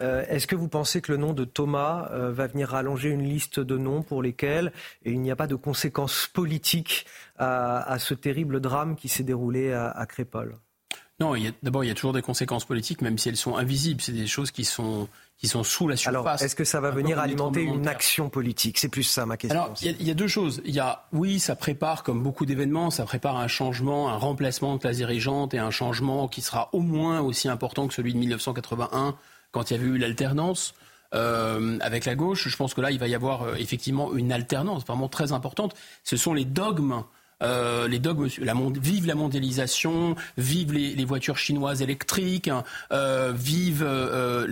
euh, 0.00 0.24
est-ce 0.28 0.46
que 0.46 0.56
vous 0.56 0.68
pensez 0.68 1.02
que 1.02 1.12
le 1.12 1.18
nom 1.18 1.34
de 1.34 1.44
Thomas 1.44 2.08
euh, 2.12 2.32
va 2.32 2.46
venir 2.46 2.70
rallonger 2.70 3.10
une 3.10 3.24
liste 3.24 3.60
de 3.60 3.76
noms 3.76 4.02
pour 4.02 4.22
lesquels 4.22 4.72
il 5.04 5.20
n'y 5.20 5.30
a 5.30 5.36
pas 5.36 5.46
de 5.46 5.54
conséquences 5.54 6.26
politiques 6.32 7.06
à, 7.38 7.98
ce 7.98 8.14
terrible 8.14 8.60
drame 8.60 8.96
qui 8.96 9.08
s'est 9.08 9.24
déroulé 9.24 9.72
à, 9.72 9.88
à 9.90 10.06
non, 11.18 11.34
d'abord, 11.62 11.82
il 11.82 11.88
y 11.88 11.90
a 11.90 11.94
toujours 11.94 12.12
des 12.12 12.20
conséquences 12.20 12.66
politiques, 12.66 13.00
même 13.00 13.16
si 13.16 13.30
elles 13.30 13.38
sont 13.38 13.56
invisibles. 13.56 14.02
C'est 14.02 14.12
des 14.12 14.26
choses 14.26 14.50
qui 14.50 14.66
sont, 14.66 15.08
qui 15.38 15.48
sont 15.48 15.64
sous 15.64 15.88
la 15.88 15.96
surface. 15.96 16.26
Alors, 16.26 16.42
est-ce 16.42 16.54
que 16.54 16.64
ça 16.64 16.78
va 16.80 16.90
venir 16.90 17.18
alimenter 17.18 17.62
une 17.62 17.88
action 17.88 18.28
politique? 18.28 18.76
C'est 18.76 18.90
plus 18.90 19.02
ça 19.02 19.24
ma 19.24 19.38
question. 19.38 19.62
Alors, 19.62 19.74
il 19.80 20.02
y, 20.02 20.10
a 20.10 20.14
deux 20.14 20.28
choses. 20.28 20.60
Il 20.66 20.74
y 20.74 20.78
a, 20.78 21.06
oui, 21.12 21.38
ça 21.40 21.56
prépare, 21.56 22.02
comme 22.02 22.22
beaucoup 22.22 22.44
d'événements, 22.44 22.90
ça 22.90 23.04
prépare 23.04 23.36
un 23.36 23.48
changement, 23.48 24.10
un 24.10 24.18
remplacement 24.18 24.74
de 24.74 24.80
classe 24.80 24.96
dirigeante 24.96 25.54
et 25.54 25.58
un 25.58 25.70
changement 25.70 26.28
qui 26.28 26.42
sera 26.42 26.68
au 26.74 26.80
moins 26.80 27.20
aussi 27.20 27.48
important 27.48 27.88
que 27.88 27.94
celui 27.94 28.12
de 28.12 28.18
1981 28.18 29.16
quand 29.52 29.70
il 29.70 29.74
y 29.74 29.80
avait 29.80 29.88
eu 29.88 29.96
l'alternance. 29.96 30.74
avec 31.12 32.04
la 32.04 32.14
gauche, 32.14 32.46
je 32.46 32.56
pense 32.58 32.74
que 32.74 32.82
là, 32.82 32.90
il 32.90 32.98
va 32.98 33.08
y 33.08 33.14
avoir 33.14 33.56
effectivement 33.56 34.14
une 34.14 34.32
alternance 34.32 34.84
vraiment 34.84 35.08
très 35.08 35.32
importante. 35.32 35.74
Ce 36.04 36.18
sont 36.18 36.34
les 36.34 36.44
dogmes 36.44 37.04
euh, 37.42 37.86
les 37.86 37.98
dogmes, 37.98 38.26
vive 38.26 39.06
la 39.06 39.14
mondialisation, 39.14 40.16
vive 40.38 40.72
les, 40.72 41.04
voitures 41.04 41.36
chinoises 41.36 41.82
électriques, 41.82 42.50
euh, 42.92 43.32
vive 43.34 43.84
euh, 43.86 44.46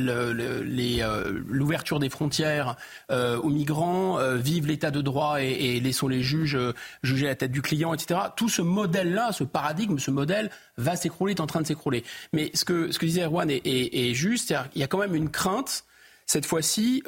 l'ouverture 1.47 1.98
des 1.98 2.11
frontières 2.11 2.77
aux 3.11 3.48
migrants, 3.48 4.19
vive 4.36 4.66
l'état 4.66 4.90
de 4.90 5.01
droit 5.01 5.40
et, 5.40 5.81
laissons 5.81 6.09
les 6.09 6.23
juges 6.23 6.59
juger 7.02 7.27
la 7.27 7.35
tête 7.35 7.52
du 7.52 7.62
client, 7.62 7.94
etc. 7.94 8.20
Tout 8.36 8.48
ce 8.48 8.62
modèle-là, 8.62 9.32
ce 9.32 9.44
paradigme, 9.44 9.98
ce 9.98 10.11
modèle 10.11 10.51
va 10.77 10.97
s'écrouler, 10.97 11.32
est 11.32 11.40
en 11.40 11.47
train 11.47 11.62
de 11.62 11.66
s'écrouler. 11.66 12.05
Mais 12.32 12.51
ce 12.55 12.65
que, 12.65 12.90
disait 13.05 13.24
Erwan 13.24 13.51
est, 13.51 14.15
juste, 14.15 14.55
il 14.74 14.81
y 14.81 14.85
a 14.85 14.86
quand 14.86 14.98
même 14.98 15.15
une 15.15 15.31
crainte, 15.31 15.85
cette 16.27 16.47
fois-ci, 16.47 17.02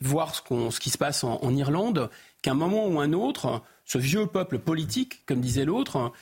voir 0.00 0.34
ce, 0.34 0.80
qui 0.80 0.90
se 0.90 0.98
passe 0.98 1.24
en 1.24 1.54
Irlande, 1.54 2.10
qu'à 2.46 2.52
un 2.52 2.54
moment 2.54 2.86
ou 2.86 3.00
un 3.00 3.12
autre, 3.12 3.62
ce 3.84 3.98
vieux 3.98 4.26
peuple 4.26 4.60
politique, 4.60 5.26
comme 5.26 5.40
disait 5.40 5.64
l'autre, 5.64 6.12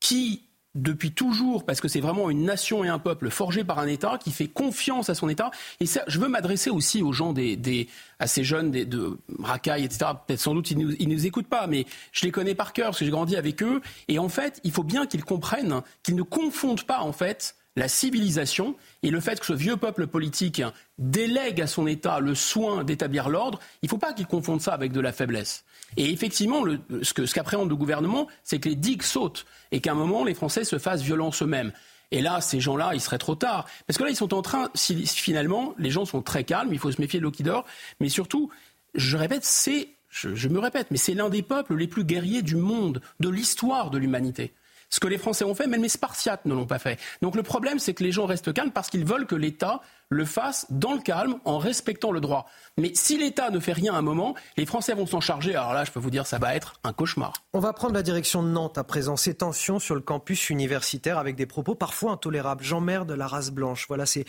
qui 0.00 0.44
depuis 0.74 1.12
toujours, 1.12 1.64
parce 1.64 1.80
que 1.80 1.88
c'est 1.88 2.00
vraiment 2.00 2.30
une 2.30 2.42
nation 2.42 2.84
et 2.84 2.88
un 2.88 2.98
peuple 2.98 3.28
forgé 3.28 3.64
par 3.64 3.78
un 3.78 3.86
État 3.86 4.18
qui 4.18 4.32
fait 4.32 4.48
confiance 4.48 5.10
à 5.10 5.14
son 5.14 5.28
État. 5.28 5.50
Et 5.80 5.86
ça, 5.86 6.02
je 6.08 6.18
veux 6.18 6.26
m'adresser 6.26 6.70
aussi 6.70 7.02
aux 7.02 7.12
gens, 7.12 7.34
des, 7.34 7.88
à 8.18 8.26
ces 8.26 8.44
jeunes 8.44 8.70
des, 8.70 8.86
de 8.86 9.18
racailles, 9.40 9.84
etc. 9.84 10.12
Peut-être 10.26 10.40
sans 10.40 10.54
doute 10.54 10.70
ils 10.70 10.78
nous, 10.78 10.94
ils 10.98 11.08
nous 11.08 11.26
écoutent 11.26 11.48
pas, 11.48 11.66
mais 11.66 11.84
je 12.12 12.24
les 12.24 12.32
connais 12.32 12.54
par 12.54 12.72
cœur 12.72 12.86
parce 12.86 13.00
que 13.00 13.04
j'ai 13.04 13.10
grandi 13.10 13.36
avec 13.36 13.62
eux. 13.62 13.82
Et 14.08 14.18
en 14.18 14.30
fait, 14.30 14.60
il 14.64 14.72
faut 14.72 14.84
bien 14.84 15.06
qu'ils 15.06 15.24
comprennent 15.24 15.82
qu'ils 16.02 16.16
ne 16.16 16.22
confondent 16.22 16.84
pas 16.84 17.00
en 17.00 17.12
fait 17.12 17.56
la 17.76 17.88
civilisation 17.88 18.76
et 19.02 19.10
le 19.10 19.20
fait 19.20 19.38
que 19.40 19.46
ce 19.46 19.52
vieux 19.52 19.76
peuple 19.76 20.06
politique 20.06 20.62
délègue 20.98 21.60
à 21.60 21.66
son 21.66 21.86
État 21.86 22.20
le 22.20 22.34
soin 22.34 22.84
d'établir 22.84 23.28
l'ordre, 23.28 23.58
il 23.82 23.86
ne 23.86 23.90
faut 23.90 23.98
pas 23.98 24.12
qu'il 24.12 24.26
confonde 24.26 24.60
ça 24.60 24.72
avec 24.72 24.92
de 24.92 25.00
la 25.00 25.12
faiblesse. 25.12 25.64
Et 25.96 26.10
effectivement, 26.10 26.64
ce, 27.02 27.14
que, 27.14 27.26
ce 27.26 27.34
qu'appréhende 27.34 27.68
le 27.68 27.76
gouvernement, 27.76 28.26
c'est 28.42 28.58
que 28.58 28.68
les 28.68 28.76
digues 28.76 29.02
sautent 29.02 29.46
et 29.72 29.80
qu'à 29.80 29.92
un 29.92 29.94
moment, 29.94 30.24
les 30.24 30.34
Français 30.34 30.64
se 30.64 30.78
fassent 30.78 31.02
violence 31.02 31.42
eux-mêmes. 31.42 31.72
Et 32.10 32.20
là, 32.20 32.40
ces 32.40 32.60
gens-là, 32.60 32.92
il 32.94 33.00
serait 33.00 33.18
trop 33.18 33.34
tard. 33.34 33.66
Parce 33.86 33.98
que 33.98 34.04
là, 34.04 34.10
ils 34.10 34.16
sont 34.16 34.34
en 34.34 34.42
train, 34.42 34.70
si, 34.74 35.06
finalement, 35.06 35.74
les 35.78 35.90
gens 35.90 36.04
sont 36.04 36.22
très 36.22 36.44
calmes, 36.44 36.72
il 36.72 36.78
faut 36.78 36.92
se 36.92 37.00
méfier 37.00 37.18
de 37.18 37.24
l'eau 37.24 37.30
qui 37.30 37.42
dort, 37.42 37.64
mais 38.00 38.08
surtout, 38.08 38.50
je 38.94 39.16
répète, 39.16 39.44
c'est, 39.44 39.88
je 40.10 40.48
me 40.48 40.58
répète, 40.58 40.88
mais 40.90 40.96
c'est 40.96 41.14
l'un 41.14 41.28
des 41.28 41.42
peuples 41.42 41.74
les 41.74 41.88
plus 41.88 42.04
guerriers 42.04 42.42
du 42.42 42.56
monde, 42.56 43.00
de 43.20 43.28
l'histoire 43.28 43.90
de 43.90 43.98
l'humanité 43.98 44.52
ce 44.94 45.00
que 45.00 45.08
les 45.08 45.18
Français 45.18 45.44
ont 45.44 45.56
fait, 45.56 45.66
même 45.66 45.82
les 45.82 45.88
Spartiates 45.88 46.44
ne 46.44 46.54
l'ont 46.54 46.66
pas 46.66 46.78
fait. 46.78 47.00
Donc 47.20 47.34
le 47.34 47.42
problème, 47.42 47.80
c'est 47.80 47.94
que 47.94 48.04
les 48.04 48.12
gens 48.12 48.26
restent 48.26 48.52
calmes 48.52 48.70
parce 48.70 48.90
qu'ils 48.90 49.04
veulent 49.04 49.26
que 49.26 49.34
l'État 49.34 49.80
le 50.14 50.24
fasse 50.24 50.66
dans 50.70 50.92
le 50.92 51.00
calme, 51.00 51.36
en 51.44 51.58
respectant 51.58 52.12
le 52.12 52.20
droit. 52.20 52.46
Mais 52.76 52.92
si 52.94 53.18
l'État 53.18 53.50
ne 53.50 53.60
fait 53.60 53.72
rien 53.72 53.94
à 53.94 53.98
un 53.98 54.02
moment, 54.02 54.34
les 54.56 54.66
Français 54.66 54.94
vont 54.94 55.06
s'en 55.06 55.20
charger. 55.20 55.54
Alors 55.54 55.74
là, 55.74 55.84
je 55.84 55.90
peux 55.90 56.00
vous 56.00 56.10
dire, 56.10 56.26
ça 56.26 56.38
va 56.38 56.54
être 56.54 56.74
un 56.84 56.92
cauchemar. 56.92 57.32
On 57.52 57.60
va 57.60 57.72
prendre 57.72 57.94
la 57.94 58.02
direction 58.02 58.42
de 58.42 58.48
Nantes 58.48 58.78
à 58.78 58.84
présent. 58.84 59.16
Ces 59.16 59.34
tensions 59.34 59.78
sur 59.78 59.94
le 59.94 60.00
campus 60.00 60.50
universitaire 60.50 61.18
avec 61.18 61.36
des 61.36 61.46
propos 61.46 61.74
parfois 61.74 62.12
intolérables. 62.12 62.64
Jean-Maire 62.64 63.06
de 63.06 63.14
la 63.14 63.26
race 63.26 63.50
blanche. 63.50 63.86
Voilà, 63.88 64.06
c'est 64.06 64.24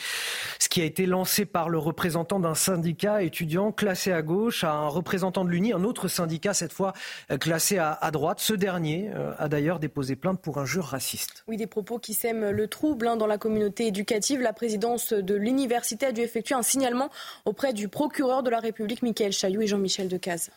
ce 0.59 0.69
qui 0.69 0.81
a 0.81 0.85
été 0.85 1.05
lancé 1.05 1.45
par 1.45 1.69
le 1.69 1.77
représentant 1.77 2.39
d'un 2.39 2.55
syndicat 2.55 3.23
étudiant 3.23 3.71
classé 3.71 4.11
à 4.11 4.21
gauche 4.21 4.63
à 4.63 4.71
un 4.71 4.87
représentant 4.87 5.45
de 5.45 5.49
l'UNI, 5.49 5.73
un 5.73 5.83
autre 5.83 6.07
syndicat 6.07 6.53
cette 6.53 6.73
fois 6.73 6.93
euh, 7.31 7.37
classé 7.37 7.77
à, 7.77 8.11
droite. 8.11 8.39
Ce 8.39 8.53
dernier 8.53 9.11
euh, 9.15 9.33
a 9.37 9.49
d'ailleurs 9.49 9.79
déposé 9.79 10.15
plainte 10.15 10.41
pour 10.41 10.57
injure 10.57 10.85
raciste. 10.85 11.43
Oui, 11.47 11.57
des 11.57 11.67
propos 11.67 11.99
qui 11.99 12.13
sèment 12.13 12.51
le 12.51 12.67
trouble 12.67 13.07
hein, 13.07 13.17
dans 13.17 13.27
la 13.27 13.37
communauté 13.37 13.87
éducative. 13.87 14.41
La 14.41 14.53
présidence 14.53 15.13
de 15.13 15.35
l'université 15.35 15.74
l'université 15.75 16.05
a 16.05 16.11
dû 16.13 16.21
effectuer 16.21 16.55
un 16.55 16.61
signalement 16.61 17.09
auprès 17.43 17.73
du 17.73 17.89
procureur 17.89 18.43
de 18.43 18.49
la 18.49 18.59
République, 18.59 19.01
Michael 19.01 19.33
Chailloux 19.33 19.61
et 19.61 19.67
Jean-Michel 19.67 20.07
Decaze. 20.07 20.49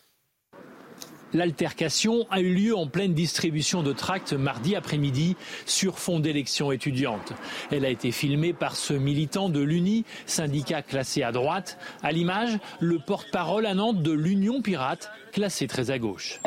L'altercation 1.34 2.26
a 2.30 2.40
eu 2.40 2.55
lieu 2.55 2.76
en 2.76 2.86
pleine 2.86 3.12
distribution 3.12 3.82
de 3.82 3.92
tracts 3.92 4.32
mardi 4.32 4.74
après-midi 4.76 5.36
sur 5.66 5.98
fond 5.98 6.20
d'élection 6.20 6.72
étudiante. 6.72 7.32
Elle 7.70 7.84
a 7.84 7.90
été 7.90 8.12
filmée 8.12 8.52
par 8.52 8.76
ce 8.76 8.94
militant 8.94 9.48
de 9.48 9.60
l'UNI, 9.60 10.05
syndicat 10.26 10.82
classé 10.82 11.22
à 11.22 11.32
droite. 11.32 11.78
À 12.02 12.12
l'image, 12.12 12.59
le 12.80 12.98
porte-parole 12.98 13.66
à 13.66 13.74
Nantes 13.74 14.02
de 14.02 14.12
l'Union 14.12 14.62
pirate, 14.62 15.10
classé 15.32 15.66
très 15.66 15.90
à 15.90 15.98
gauche. 15.98 16.40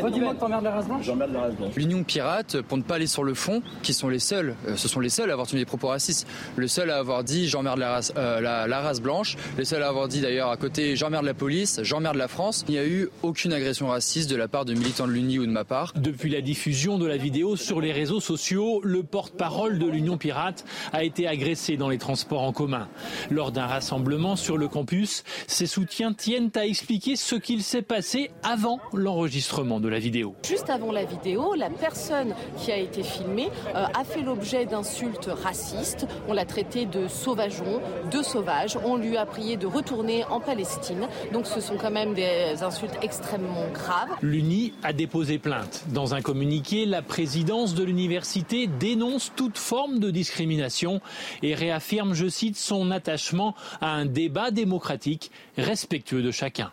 L'Union 1.75 2.03
pirate, 2.03 2.61
pour 2.61 2.77
ne 2.77 2.83
pas 2.83 2.95
aller 2.95 3.07
sur 3.07 3.23
le 3.23 3.33
fond, 3.33 3.61
qui 3.83 3.93
sont 3.93 4.09
les 4.09 4.19
seuls, 4.19 4.55
euh, 4.67 4.75
ce 4.75 4.87
sont 4.87 4.99
les 4.99 5.09
seuls 5.09 5.29
à 5.29 5.33
avoir 5.33 5.47
tenu 5.47 5.59
des 5.59 5.65
propos 5.65 5.87
racistes. 5.87 6.27
Le 6.55 6.67
seul 6.67 6.89
à 6.89 6.97
avoir 6.97 7.23
dit 7.23 7.47
j'emmerde 7.47 7.79
la 7.79 7.91
race, 7.91 8.13
euh, 8.17 8.41
la, 8.41 8.67
la, 8.67 8.81
race 8.81 9.01
blanche, 9.01 9.37
le 9.57 9.63
seul 9.63 9.83
à 9.83 9.87
avoir 9.87 10.07
dit 10.07 10.21
d'ailleurs 10.21 10.49
à 10.49 10.57
côté 10.57 10.95
j'emmerde 10.95 11.25
la 11.25 11.33
police, 11.33 11.79
j'emmerde 11.83 12.17
la 12.17 12.27
France. 12.27 12.65
Il 12.67 12.73
n'y 12.73 12.79
a 12.79 12.85
eu 12.85 13.09
aucune 13.21 13.53
agression 13.53 13.87
raciste 13.87 14.29
de 14.29 14.35
la 14.35 14.47
part 14.47 14.65
de 14.65 14.70
militants 14.75 15.07
de 15.07 15.11
l'Uni 15.11 15.39
ou 15.39 15.45
de 15.45 15.51
ma 15.51 15.63
part. 15.63 15.93
Depuis 15.95 16.29
la 16.29 16.41
diffusion 16.41 16.97
de 16.97 17.05
la 17.05 17.17
vidéo 17.17 17.55
sur 17.55 17.81
les 17.81 17.91
réseaux 17.91 18.19
sociaux, 18.19 18.81
le 18.83 19.03
porte-parole 19.03 19.79
de 19.79 19.87
l'Union 19.87 20.17
pirate 20.17 20.65
a 20.93 21.03
été 21.03 21.27
agressé 21.27 21.77
dans 21.77 21.89
les 21.89 21.97
transports 21.97 22.43
en 22.43 22.51
commun. 22.51 22.87
Lors 23.29 23.51
d'un 23.51 23.65
rassemblement 23.65 24.35
sur 24.35 24.57
le 24.57 24.67
campus, 24.67 25.23
ses 25.47 25.67
soutiens 25.67 26.13
tiennent 26.13 26.51
à 26.55 26.65
expliquer 26.65 27.15
ce 27.15 27.35
qu'il 27.35 27.63
s'est 27.63 27.81
passé 27.81 28.31
avant 28.43 28.79
l'enregistrement 28.93 29.79
de 29.79 29.89
la 29.89 29.99
vidéo. 29.99 30.35
Juste 30.47 30.69
avant 30.69 30.91
la 30.91 31.05
vidéo, 31.05 31.53
la 31.55 31.69
personne 31.69 32.33
qui 32.57 32.71
a 32.71 32.77
été 32.77 33.03
filmée 33.03 33.49
euh, 33.75 33.85
a 33.93 34.03
fait 34.03 34.21
l'objet 34.21 34.65
d'insultes 34.65 35.29
racistes. 35.43 36.07
On 36.27 36.33
l'a 36.33 36.45
traité 36.45 36.85
de 36.85 37.07
sauvageon, 37.07 37.81
de 38.11 38.21
sauvage. 38.21 38.77
On 38.83 38.97
lui 38.97 39.17
a 39.17 39.25
prié 39.25 39.57
de 39.57 39.67
retourner 39.67 40.23
en 40.25 40.39
Palestine. 40.39 41.07
Donc 41.33 41.47
ce 41.47 41.59
sont 41.59 41.77
quand 41.77 41.91
même 41.91 42.13
des 42.13 42.61
insultes 42.61 42.97
extrêmement 43.01 43.67
graves. 43.73 44.09
L'UNI 44.21 44.60
a 44.83 44.93
déposé 44.93 45.39
plainte. 45.39 45.85
Dans 45.89 46.13
un 46.13 46.21
communiqué, 46.21 46.85
la 46.85 47.01
présidence 47.01 47.73
de 47.75 47.83
l'université 47.83 48.67
dénonce 48.67 49.31
toute 49.35 49.57
forme 49.57 49.99
de 49.99 50.11
discrimination 50.11 51.01
et 51.41 51.55
réaffirme, 51.55 52.13
je 52.13 52.27
cite, 52.27 52.57
son 52.57 52.91
attachement 52.91 53.55
à 53.79 53.89
un 53.89 54.05
débat 54.05 54.51
démocratique 54.51 55.31
respectueux 55.57 56.21
de 56.21 56.31
chacun. 56.31 56.71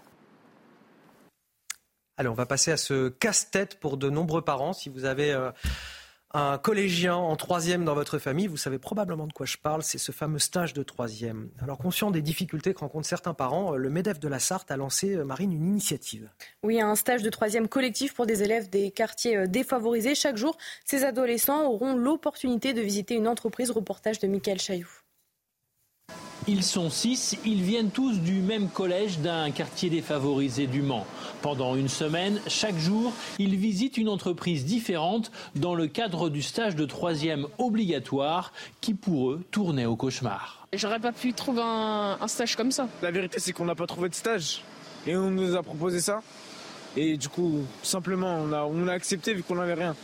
Allez, 2.17 2.29
on 2.29 2.35
va 2.35 2.47
passer 2.47 2.73
à 2.73 2.77
ce 2.77 3.09
casse-tête 3.09 3.79
pour 3.79 3.97
de 3.97 4.11
nombreux 4.11 4.43
parents. 4.43 4.73
Si 4.73 4.89
vous 4.89 5.05
avez 5.05 5.33
euh, 5.33 5.53
un 6.33 6.59
collégien 6.59 7.15
en 7.15 7.37
troisième 7.37 7.85
dans 7.85 7.95
votre 7.95 8.19
famille, 8.19 8.47
vous 8.47 8.57
savez 8.57 8.79
probablement 8.79 9.27
de 9.27 9.33
quoi 9.33 9.47
je 9.47 9.57
parle, 9.57 9.83
c'est 9.83 9.99
ce 9.99 10.13
fameux 10.13 10.39
stage 10.39 10.75
de 10.75 10.83
troisième. 10.83 11.49
Alors 11.61 11.79
conscient 11.79 12.11
des 12.11 12.23
difficultés 12.23 12.75
que 12.75 12.81
rencontrent 12.81 13.09
certains 13.09 13.35
parents, 13.35 13.75
euh, 13.75 13.77
le 13.77 13.89
MEDEF 13.89 14.21
de 14.21 14.29
la 14.29 14.39
Sarthe 14.39 14.71
a 14.71 14.77
lancé, 14.77 15.15
euh, 15.15 15.25
Marine, 15.25 15.53
une 15.53 15.67
initiative. 15.67 16.29
Oui, 16.63 16.81
un 16.81 16.95
stage 16.97 17.23
de 17.23 17.31
troisième 17.31 17.69
collectif 17.69 18.15
pour 18.15 18.27
des 18.27 18.43
élèves 18.43 18.69
des 18.69 18.91
quartiers 18.91 19.49
défavorisés. 19.49 20.15
Chaque 20.15 20.37
jour, 20.37 20.57
ces 20.85 21.05
adolescents 21.05 21.67
auront 21.67 21.95
l'opportunité 21.95 22.75
de 22.75 22.81
visiter 22.81 23.15
une 23.15 23.29
entreprise, 23.29 23.71
reportage 23.71 24.19
de 24.19 24.27
Michael 24.27 24.59
Chailloux. 24.59 24.98
Ils 26.51 26.65
sont 26.65 26.89
six, 26.89 27.37
ils 27.45 27.61
viennent 27.61 27.91
tous 27.91 28.21
du 28.21 28.41
même 28.41 28.71
collège 28.71 29.19
d'un 29.19 29.51
quartier 29.51 29.91
défavorisé 29.91 30.67
du 30.67 30.81
Mans. 30.81 31.07
Pendant 31.43 31.77
une 31.77 31.89
semaine, 31.89 32.41
chaque 32.47 32.79
jour, 32.79 33.13
ils 33.39 33.55
visitent 33.55 33.99
une 33.99 34.09
entreprise 34.09 34.65
différente 34.65 35.31
dans 35.57 35.75
le 35.75 35.89
cadre 35.89 36.31
du 36.31 36.41
stage 36.41 36.75
de 36.75 36.87
troisième 36.87 37.47
obligatoire 37.59 38.55
qui 38.81 38.95
pour 38.95 39.33
eux 39.33 39.45
tournait 39.51 39.85
au 39.85 39.95
cauchemar. 39.95 40.67
J'aurais 40.73 41.01
pas 41.01 41.13
pu 41.13 41.35
trouver 41.35 41.61
un, 41.63 42.17
stage 42.29 42.57
comme 42.57 42.73
ça. 42.73 42.89
La 43.03 43.11
vérité 43.11 43.41
c'est 43.41 43.53
qu'on 43.53 43.67
n'a 43.67 43.75
pas 43.75 43.87
trouvé 43.87 44.09
de 44.09 44.15
stage 44.15 44.63
et 45.07 45.15
on 45.19 45.31
nous 45.31 45.55
a 45.55 45.63
proposé 45.63 46.01
ça. 46.01 46.23
Et 46.97 47.19
du 47.19 47.29
coup, 47.29 47.61
simplement, 47.83 48.39
on 48.43 48.53
a, 48.55 48.63
on 48.63 48.89
a 48.89 48.93
accepté 48.95 49.35
vu 49.35 49.43
qu'on 49.43 49.57
n'avait 49.57 49.75
rien. 49.75 49.95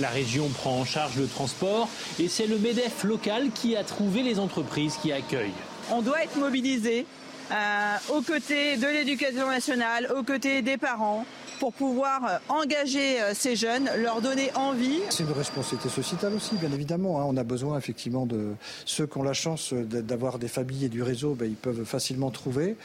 La 0.00 0.08
région 0.08 0.48
prend 0.48 0.80
en 0.80 0.84
charge 0.84 1.16
le 1.16 1.28
transport 1.28 1.88
et 2.18 2.28
c'est 2.28 2.46
le 2.46 2.58
MEDEF 2.58 3.04
local 3.04 3.50
qui 3.54 3.76
a 3.76 3.84
trouvé 3.84 4.22
les 4.22 4.40
entreprises 4.40 4.96
qui 5.00 5.12
accueillent. 5.12 5.52
On 5.92 6.02
doit 6.02 6.22
être 6.24 6.36
mobilisé 6.36 7.06
euh, 7.52 7.96
aux 8.08 8.22
côtés 8.22 8.76
de 8.76 8.86
l'éducation 8.86 9.48
nationale, 9.48 10.10
aux 10.18 10.24
côtés 10.24 10.62
des 10.62 10.78
parents, 10.78 11.24
pour 11.58 11.72
pouvoir 11.72 12.24
euh, 12.24 12.38
engager 12.48 13.20
euh, 13.20 13.32
ces 13.34 13.56
jeunes, 13.56 13.88
leur 13.98 14.20
donner 14.20 14.50
envie. 14.54 15.00
C'est 15.10 15.24
une 15.24 15.32
responsabilité 15.32 15.88
sociétale 15.88 16.34
aussi, 16.34 16.56
bien 16.56 16.72
évidemment. 16.72 17.20
Hein. 17.20 17.24
On 17.26 17.36
a 17.36 17.44
besoin 17.44 17.78
effectivement 17.78 18.26
de 18.26 18.54
ceux 18.84 19.06
qui 19.06 19.18
ont 19.18 19.22
la 19.22 19.32
chance 19.32 19.72
d'avoir 19.72 20.38
des 20.38 20.48
familles 20.48 20.86
et 20.86 20.88
du 20.88 21.02
réseau, 21.02 21.34
ben, 21.34 21.46
ils 21.46 21.56
peuvent 21.56 21.84
facilement 21.84 22.30
trouver. 22.30 22.76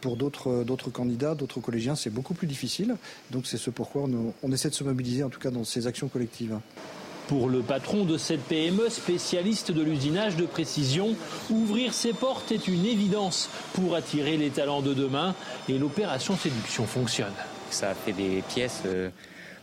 Pour 0.00 0.16
d'autres 0.16 0.90
candidats, 0.92 1.34
d'autres 1.34 1.60
collégiens, 1.60 1.94
c'est 1.94 2.10
beaucoup 2.10 2.34
plus 2.34 2.46
difficile. 2.46 2.96
Donc 3.30 3.46
c'est 3.46 3.56
ce 3.56 3.70
pourquoi 3.70 4.04
on 4.42 4.52
essaie 4.52 4.70
de 4.70 4.74
se 4.74 4.84
mobiliser, 4.84 5.22
en 5.22 5.28
tout 5.28 5.40
cas 5.40 5.50
dans 5.50 5.64
ces 5.64 5.86
actions 5.86 6.08
collectives. 6.08 6.58
Pour 7.28 7.48
le 7.48 7.60
patron 7.60 8.04
de 8.04 8.18
cette 8.18 8.42
PME 8.42 8.88
spécialiste 8.88 9.72
de 9.72 9.82
l'usinage 9.82 10.36
de 10.36 10.46
précision, 10.46 11.16
ouvrir 11.50 11.92
ses 11.92 12.12
portes 12.12 12.52
est 12.52 12.68
une 12.68 12.86
évidence 12.86 13.50
pour 13.74 13.96
attirer 13.96 14.36
les 14.36 14.50
talents 14.50 14.82
de 14.82 14.94
demain 14.94 15.34
et 15.68 15.76
l'opération 15.76 16.36
séduction 16.36 16.86
fonctionne. 16.86 17.32
Ça 17.70 17.90
a 17.90 17.94
fait 17.94 18.12
des 18.12 18.42
pièces 18.42 18.82
euh, 18.86 19.10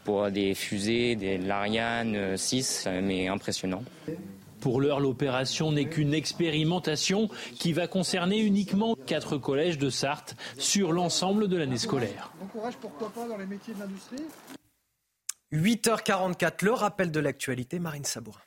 pour 0.03 0.29
des 0.31 0.53
fusées, 0.53 1.15
des 1.15 1.37
Lariane 1.37 2.37
6, 2.37 2.85
euh, 2.87 3.01
mais 3.01 3.27
impressionnant. 3.27 3.83
Pour 4.59 4.79
l'heure, 4.79 5.01
l'opération 5.01 5.71
n'est 5.71 5.89
qu'une 5.89 6.13
expérimentation 6.13 7.27
qui 7.55 7.73
va 7.73 7.87
concerner 7.87 8.39
uniquement 8.39 8.95
quatre 8.95 9.37
collèges 9.37 9.77
de 9.77 9.89
Sarthe 9.89 10.37
sur 10.57 10.93
l'ensemble 10.93 11.49
de 11.49 11.57
l'année 11.57 11.77
scolaire. 11.77 12.31
Bon 12.39 12.47
courage, 12.47 12.75
pourquoi 12.79 13.09
pas, 13.09 13.27
dans 13.27 13.37
les 13.37 13.45
métiers 13.45 13.73
de 13.73 13.79
l'industrie 13.79 14.23
8h44, 15.53 16.63
le 16.65 16.71
rappel 16.71 17.11
de 17.11 17.19
l'actualité, 17.19 17.77
Marine 17.77 18.05
Sabourin. 18.05 18.39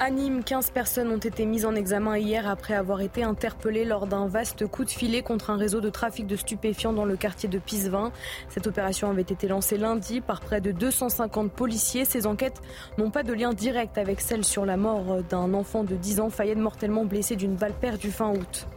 À 0.00 0.10
Nîmes, 0.10 0.44
15 0.44 0.70
personnes 0.70 1.10
ont 1.10 1.18
été 1.18 1.44
mises 1.44 1.66
en 1.66 1.74
examen 1.74 2.16
hier 2.16 2.48
après 2.48 2.74
avoir 2.74 3.00
été 3.00 3.24
interpellées 3.24 3.84
lors 3.84 4.06
d'un 4.06 4.28
vaste 4.28 4.64
coup 4.64 4.84
de 4.84 4.90
filet 4.90 5.22
contre 5.22 5.50
un 5.50 5.56
réseau 5.56 5.80
de 5.80 5.90
trafic 5.90 6.24
de 6.24 6.36
stupéfiants 6.36 6.92
dans 6.92 7.04
le 7.04 7.16
quartier 7.16 7.48
de 7.48 7.58
Pisevin. 7.58 8.12
Cette 8.48 8.68
opération 8.68 9.10
avait 9.10 9.22
été 9.22 9.48
lancée 9.48 9.76
lundi 9.76 10.20
par 10.20 10.40
près 10.40 10.60
de 10.60 10.70
250 10.70 11.50
policiers. 11.50 12.04
Ces 12.04 12.28
enquêtes 12.28 12.62
n'ont 12.96 13.10
pas 13.10 13.24
de 13.24 13.32
lien 13.32 13.52
direct 13.52 13.98
avec 13.98 14.20
celle 14.20 14.44
sur 14.44 14.64
la 14.64 14.76
mort 14.76 15.24
d'un 15.28 15.52
enfant 15.52 15.82
de 15.82 15.96
10 15.96 16.20
ans, 16.20 16.30
Fayette 16.30 16.58
mortellement 16.58 17.04
blessé 17.04 17.34
d'une 17.34 17.56
balle 17.56 17.74
perdue 17.74 18.12
fin 18.12 18.30
août. 18.30 18.68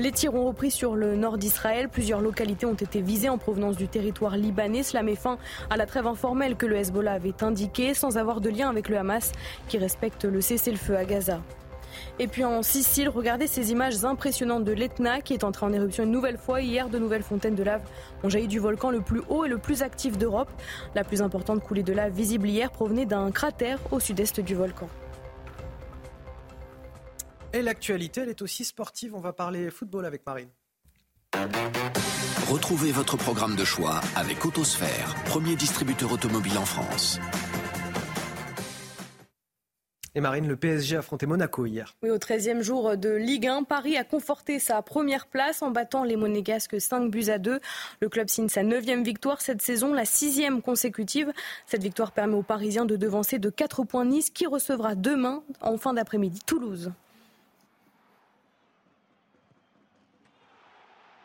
Les 0.00 0.12
tirs 0.12 0.34
ont 0.34 0.46
repris 0.46 0.70
sur 0.70 0.96
le 0.96 1.14
nord 1.14 1.36
d'Israël. 1.36 1.90
Plusieurs 1.90 2.22
localités 2.22 2.64
ont 2.64 2.72
été 2.72 3.02
visées 3.02 3.28
en 3.28 3.36
provenance 3.36 3.76
du 3.76 3.86
territoire 3.86 4.38
libanais. 4.38 4.82
Cela 4.82 5.02
met 5.02 5.14
fin 5.14 5.36
à 5.68 5.76
la 5.76 5.84
trêve 5.84 6.06
informelle 6.06 6.56
que 6.56 6.64
le 6.64 6.76
Hezbollah 6.76 7.12
avait 7.12 7.44
indiquée 7.44 7.92
sans 7.92 8.16
avoir 8.16 8.40
de 8.40 8.48
lien 8.48 8.70
avec 8.70 8.88
le 8.88 8.96
Hamas 8.96 9.30
qui 9.68 9.76
respecte 9.76 10.24
le 10.24 10.40
cessez-le-feu 10.40 10.96
à 10.96 11.04
Gaza. 11.04 11.42
Et 12.18 12.28
puis 12.28 12.46
en 12.46 12.62
Sicile, 12.62 13.10
regardez 13.10 13.46
ces 13.46 13.72
images 13.72 14.02
impressionnantes 14.02 14.64
de 14.64 14.72
l'Etna 14.72 15.20
qui 15.20 15.34
est 15.34 15.44
entré 15.44 15.66
en 15.66 15.72
éruption 15.74 16.04
une 16.04 16.12
nouvelle 16.12 16.38
fois. 16.38 16.62
Hier, 16.62 16.88
de 16.88 16.98
nouvelles 16.98 17.22
fontaines 17.22 17.54
de 17.54 17.62
lave 17.62 17.82
ont 18.24 18.30
jailli 18.30 18.48
du 18.48 18.58
volcan 18.58 18.88
le 18.88 19.02
plus 19.02 19.20
haut 19.28 19.44
et 19.44 19.50
le 19.50 19.58
plus 19.58 19.82
actif 19.82 20.16
d'Europe. 20.16 20.48
La 20.94 21.04
plus 21.04 21.20
importante 21.20 21.62
coulée 21.62 21.82
de 21.82 21.92
lave 21.92 22.14
visible 22.14 22.48
hier 22.48 22.70
provenait 22.70 23.04
d'un 23.04 23.30
cratère 23.32 23.78
au 23.90 24.00
sud-est 24.00 24.40
du 24.40 24.54
volcan. 24.54 24.88
Et 27.52 27.62
l'actualité, 27.62 28.20
elle 28.20 28.28
est 28.28 28.42
aussi 28.42 28.64
sportive. 28.64 29.14
On 29.14 29.20
va 29.20 29.32
parler 29.32 29.70
football 29.70 30.06
avec 30.06 30.24
Marine. 30.24 30.50
Retrouvez 32.48 32.92
votre 32.92 33.16
programme 33.16 33.56
de 33.56 33.64
choix 33.64 34.00
avec 34.16 34.44
Autosphère, 34.44 35.14
premier 35.24 35.56
distributeur 35.56 36.12
automobile 36.12 36.58
en 36.58 36.64
France. 36.64 37.20
Et 40.16 40.20
Marine, 40.20 40.48
le 40.48 40.56
PSG 40.56 40.96
a 40.96 40.98
affronté 41.00 41.26
Monaco 41.26 41.66
hier. 41.66 41.94
Oui, 42.02 42.10
au 42.10 42.18
13e 42.18 42.62
jour 42.62 42.96
de 42.96 43.10
Ligue 43.10 43.46
1, 43.46 43.62
Paris 43.62 43.96
a 43.96 44.02
conforté 44.02 44.58
sa 44.58 44.82
première 44.82 45.26
place 45.26 45.62
en 45.62 45.70
battant 45.70 46.02
les 46.02 46.16
Monégasques 46.16 46.80
5 46.80 47.10
buts 47.10 47.28
à 47.28 47.38
2. 47.38 47.60
Le 48.00 48.08
club 48.08 48.28
signe 48.28 48.48
sa 48.48 48.64
9e 48.64 49.04
victoire 49.04 49.40
cette 49.40 49.62
saison, 49.62 49.92
la 49.92 50.04
sixième 50.04 50.62
consécutive. 50.62 51.32
Cette 51.66 51.82
victoire 51.82 52.10
permet 52.10 52.34
aux 52.34 52.42
Parisiens 52.42 52.86
de 52.86 52.96
devancer 52.96 53.38
de 53.38 53.50
4 53.50 53.84
points 53.84 54.04
Nice 54.04 54.30
qui 54.30 54.46
recevra 54.46 54.96
demain, 54.96 55.44
en 55.60 55.78
fin 55.78 55.94
d'après-midi, 55.94 56.40
Toulouse. 56.44 56.90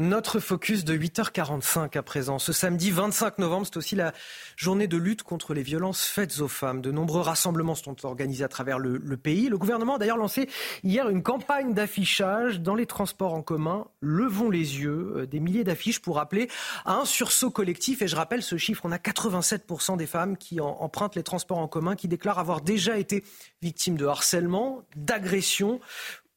Notre 0.00 0.40
focus 0.40 0.84
de 0.84 0.96
8h45 0.96 1.96
à 1.96 2.02
présent. 2.02 2.40
Ce 2.40 2.52
samedi 2.52 2.90
25 2.90 3.38
novembre, 3.38 3.66
c'est 3.66 3.76
aussi 3.76 3.94
la 3.94 4.12
journée 4.56 4.88
de 4.88 4.96
lutte 4.96 5.22
contre 5.22 5.54
les 5.54 5.62
violences 5.62 6.04
faites 6.04 6.40
aux 6.40 6.48
femmes. 6.48 6.80
De 6.80 6.90
nombreux 6.90 7.20
rassemblements 7.20 7.76
sont 7.76 8.04
organisés 8.04 8.42
à 8.42 8.48
travers 8.48 8.80
le, 8.80 8.98
pays. 9.16 9.48
Le 9.48 9.56
gouvernement 9.56 9.94
a 9.94 9.98
d'ailleurs 9.98 10.16
lancé 10.16 10.48
hier 10.82 11.08
une 11.08 11.22
campagne 11.22 11.74
d'affichage 11.74 12.60
dans 12.60 12.74
les 12.74 12.86
transports 12.86 13.34
en 13.34 13.42
commun. 13.42 13.86
Levons 14.00 14.50
les 14.50 14.80
yeux. 14.80 15.12
Euh, 15.16 15.26
des 15.26 15.38
milliers 15.38 15.62
d'affiches 15.62 16.00
pour 16.00 16.18
appeler 16.18 16.48
à 16.84 16.94
un 16.94 17.04
sursaut 17.04 17.52
collectif. 17.52 18.02
Et 18.02 18.08
je 18.08 18.16
rappelle 18.16 18.42
ce 18.42 18.56
chiffre, 18.56 18.82
on 18.84 18.90
a 18.90 18.98
87% 18.98 19.96
des 19.96 20.06
femmes 20.06 20.36
qui 20.36 20.60
empruntent 20.60 21.14
les 21.14 21.22
transports 21.22 21.58
en 21.58 21.68
commun 21.68 21.94
qui 21.94 22.08
déclarent 22.08 22.40
avoir 22.40 22.62
déjà 22.62 22.98
été 22.98 23.22
victimes 23.62 23.96
de 23.96 24.06
harcèlement, 24.06 24.82
d'agression 24.96 25.80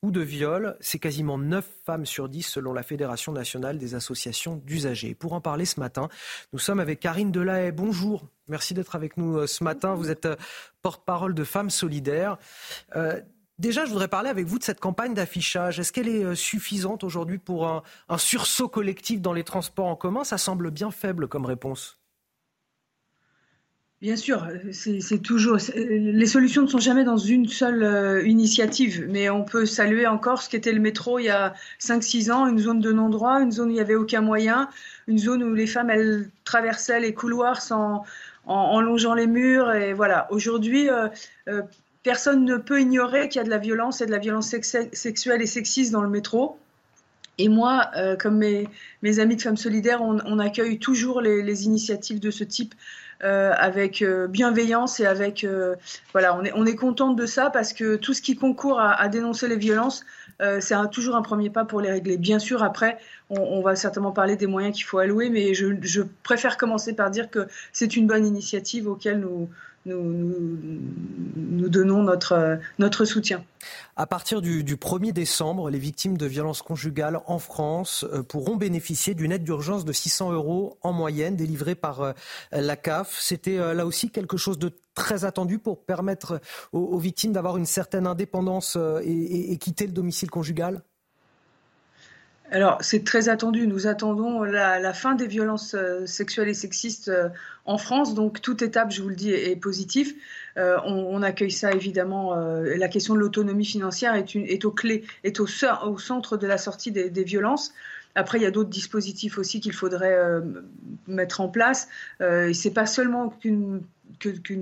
ou 0.02 0.12
de 0.12 0.22
viol. 0.22 0.78
C'est 0.80 1.00
quasiment 1.00 1.38
9 1.38 1.66
femmes 1.86 2.06
sur 2.06 2.30
10 2.30 2.44
selon 2.44 2.74
la 2.74 2.84
Fédération 2.84 3.32
nationale 3.32 3.78
des 3.78 3.96
associations 3.96 4.56
d'usagers. 4.56 5.16
Pour 5.16 5.34
en 5.34 5.42
parler 5.42 5.66
ce 5.66 5.80
matin, 5.80 6.10
nous 6.54 6.60
sommes 6.60 6.80
avec 6.80 7.00
Karine 7.00 7.32
Delahaye. 7.32 7.72
Bonjour, 7.72 8.28
merci 8.48 8.74
d'être 8.74 8.96
avec 8.96 9.18
nous 9.18 9.38
euh, 9.38 9.48
ce 9.48 9.64
matin. 9.64 9.96
Vous 9.96 10.10
êtes 10.10 10.26
euh, 10.26 10.36
porte-parole 10.82 11.34
de 11.34 11.44
Femmes 11.44 11.70
Solidaires. 11.70 12.38
Euh, 12.96 13.20
déjà, 13.60 13.86
je 13.86 13.92
voudrais 13.92 14.08
parler 14.08 14.30
avec 14.30 14.46
vous 14.46 14.60
de 14.60 14.64
cette 14.64 14.80
campagne 14.80 15.14
d'affichage. 15.14 15.80
Est-ce 15.80 15.92
qu'elle 15.92 16.10
est 16.10 16.36
suffisante 16.36 17.04
aujourd'hui 17.04 17.40
pour 17.40 17.68
un, 17.68 17.84
un 18.10 18.18
sursaut 18.18 18.70
collectif 18.70 19.22
dans 19.22 19.34
les 19.34 19.44
transports 19.44 19.88
en 19.88 19.96
commun? 19.96 20.24
Ça 20.24 20.38
semble 20.38 20.72
bien 20.72 20.92
faible 20.92 21.28
comme 21.28 21.46
réponse. 21.46 22.00
Bien 24.00 24.16
sûr, 24.16 24.48
c'est 24.72 25.24
toujours. 25.24 25.58
Les 25.76 26.28
solutions 26.28 26.62
ne 26.62 26.68
sont 26.68 26.78
jamais 26.78 27.04
dans 27.04 27.18
une 27.18 27.48
seule 27.48 27.82
euh, 27.82 28.28
initiative, 28.28 29.08
mais 29.10 29.32
on 29.32 29.44
peut 29.44 29.66
saluer 29.66 30.06
encore 30.06 30.44
ce 30.44 30.50
qu'était 30.50 30.72
le 30.72 30.80
métro 30.80 31.18
il 31.18 31.24
y 31.24 31.30
a 31.30 31.56
5-6 31.80 32.32
ans, 32.32 32.48
une 32.48 32.60
zone 32.60 32.80
de 32.80 32.92
non-droit, 32.92 33.42
une 33.42 33.52
zone 33.52 33.70
où 33.70 33.72
il 33.72 33.74
n'y 33.74 33.80
avait 33.80 33.96
aucun 33.96 34.22
moyen, 34.22 34.70
une 35.08 35.18
zone 35.18 35.42
où 35.42 35.52
les 35.56 35.66
femmes 35.66 35.90
elles 35.90 36.30
traversaient 36.46 37.00
les 37.00 37.16
couloirs 37.16 37.60
sans, 37.60 38.06
en, 38.46 38.82
longeant 38.82 39.16
les 39.16 39.26
murs. 39.26 39.74
Et 39.74 39.94
voilà. 39.94 40.28
Aujourd'hui, 40.32 40.92
euh, 40.92 41.08
euh, 41.48 41.64
personne 42.04 42.46
ne 42.46 42.58
peut 42.58 42.80
ignorer 42.80 43.30
qu'il 43.30 43.40
y 43.40 43.42
a 43.42 43.46
de 43.46 43.50
la 43.50 43.58
violence 43.58 44.02
et 44.02 44.06
de 44.06 44.12
la 44.12 44.20
violence 44.20 44.50
sexuelle 44.94 45.42
et 45.42 45.48
sexiste 45.48 45.92
dans 45.92 46.04
le 46.04 46.10
métro. 46.10 46.60
Et 47.38 47.50
moi, 47.50 47.92
comme 48.20 48.38
mes, 48.38 48.68
mes, 49.04 49.20
amis 49.20 49.36
de 49.36 49.42
Femmes 49.42 49.58
Solidaires, 49.58 50.02
on, 50.02 50.20
on 50.26 50.40
accueille 50.40 50.80
toujours 50.80 51.22
les, 51.22 51.44
les, 51.44 51.66
initiatives 51.66 52.20
de 52.20 52.32
ce 52.32 52.44
type 52.44 52.74
euh, 53.24 53.52
avec 53.58 54.04
euh, 54.04 54.28
bienveillance 54.28 55.00
et 55.00 55.06
avec 55.08 55.44
euh, 55.44 55.76
voilà, 56.12 56.38
on 56.38 56.44
est 56.44 56.52
on 56.54 56.68
est 56.68 56.76
contente 56.76 57.16
de 57.16 57.26
ça 57.26 57.50
parce 57.50 57.74
que 57.74 57.96
tout 57.96 58.14
ce 58.14 58.22
qui 58.22 58.36
concourt 58.36 58.80
à, 58.80 58.94
à 58.94 59.08
dénoncer 59.08 59.48
les 59.48 59.56
violences, 59.56 60.06
c'est 60.60 60.76
toujours 60.92 61.16
un 61.16 61.24
premier 61.24 61.50
pas 61.50 61.66
pour 61.66 61.82
les 61.82 61.90
régler. 61.90 62.16
Bien 62.18 62.38
sûr, 62.38 62.62
après, 62.62 63.00
on, 63.32 63.40
on 63.40 63.62
va 63.64 63.76
certainement 63.76 64.12
parler 64.12 64.36
des 64.36 64.46
moyens 64.46 64.76
qu'il 64.76 64.86
faut 64.86 65.00
allouer, 65.00 65.32
mais 65.32 65.56
je, 65.56 65.74
je 65.82 66.04
préfère 66.22 66.58
commencer 66.58 66.94
par 66.94 67.10
dire 67.10 67.32
que 67.32 67.48
c'est 67.74 67.98
une 67.98 68.06
bonne 68.06 68.24
initiative 68.24 68.88
auquel 68.88 69.20
nous 69.20 69.50
nous, 69.96 71.70
donnons 71.70 72.04
notre, 72.04 72.60
notre 72.80 73.06
soutien. 73.06 73.44
À 73.96 74.06
partir 74.06 74.42
du, 74.42 74.64
1er 74.64 75.12
décembre, 75.12 75.70
les 75.70 75.80
victimes 75.80 76.18
de 76.18 76.26
violences 76.26 76.62
conjugales 76.62 77.20
en 77.26 77.40
France 77.40 78.06
euh, 78.14 78.24
pourront 78.24 78.56
bénéficier 78.56 79.16
d'une 79.16 79.32
aide 79.32 79.44
d'urgence 79.44 79.86
de 79.86 79.92
600 79.92 80.34
euros 80.34 80.78
en 80.82 80.94
moyenne 80.94 81.36
délivrée 81.36 81.76
par 81.76 82.02
euh, 82.02 82.14
la 82.52 82.76
CAF. 82.76 83.18
C'était 83.20 83.58
euh, 83.58 83.74
là 83.74 83.86
aussi 83.86 84.12
quelque 84.12 84.38
chose 84.38 84.60
de 84.60 84.72
très 84.94 85.26
attendu 85.26 85.60
pour 85.60 85.84
permettre 85.84 86.40
aux, 86.72 86.98
victimes 86.98 87.32
d'avoir 87.32 87.58
une 87.58 87.66
certaine 87.66 88.08
indépendance 88.08 88.78
et 89.04 89.56
quitter 89.60 89.86
le 89.86 89.94
domicile 89.94 90.32
conjugal? 90.32 90.82
Alors, 92.50 92.78
c'est 92.82 93.04
très 93.04 93.28
attendu. 93.30 93.68
Nous 93.68 93.88
attendons 93.88 94.44
la, 94.44 94.94
fin 94.94 95.16
des 95.16 95.28
violences 95.28 95.74
euh, 95.74 96.06
sexuelles 96.06 96.48
et 96.48 96.54
sexistes 96.54 97.10
euh, 97.10 97.30
en 97.66 97.78
France. 97.78 98.14
Donc, 98.14 98.42
toute 98.42 98.62
étape, 98.62 98.92
je 98.92 99.02
vous 99.02 99.10
le 99.10 99.16
dis, 99.16 99.32
est, 99.32 99.56
positive. 99.58 100.14
Euh, 100.58 100.78
on, 100.86 101.22
accueille 101.24 101.52
ça 101.52 101.72
évidemment. 101.72 102.36
la 102.36 102.88
question 102.88 103.14
de 103.14 103.20
l'autonomie 103.20 103.66
financière 103.66 104.16
est, 104.16 104.36
est, 104.36 104.66
au 104.66 105.98
centre 105.98 106.38
de 106.38 106.48
la 106.48 106.58
sortie 106.58 106.92
des, 106.92 107.24
violences. 107.24 107.74
Après, 108.16 108.40
il 108.40 108.42
y 108.42 108.48
a 108.48 108.52
d'autres 108.52 108.70
dispositifs 108.70 109.38
aussi 109.38 109.60
qu'il 109.60 109.74
faudrait 109.74 110.42
mettre 111.08 111.42
en 111.42 111.50
place. 111.50 111.88
Euh, 112.22 112.54
c'est 112.54 112.72
pas 112.72 112.86
seulement 112.86 113.30
qu'une 113.30 113.84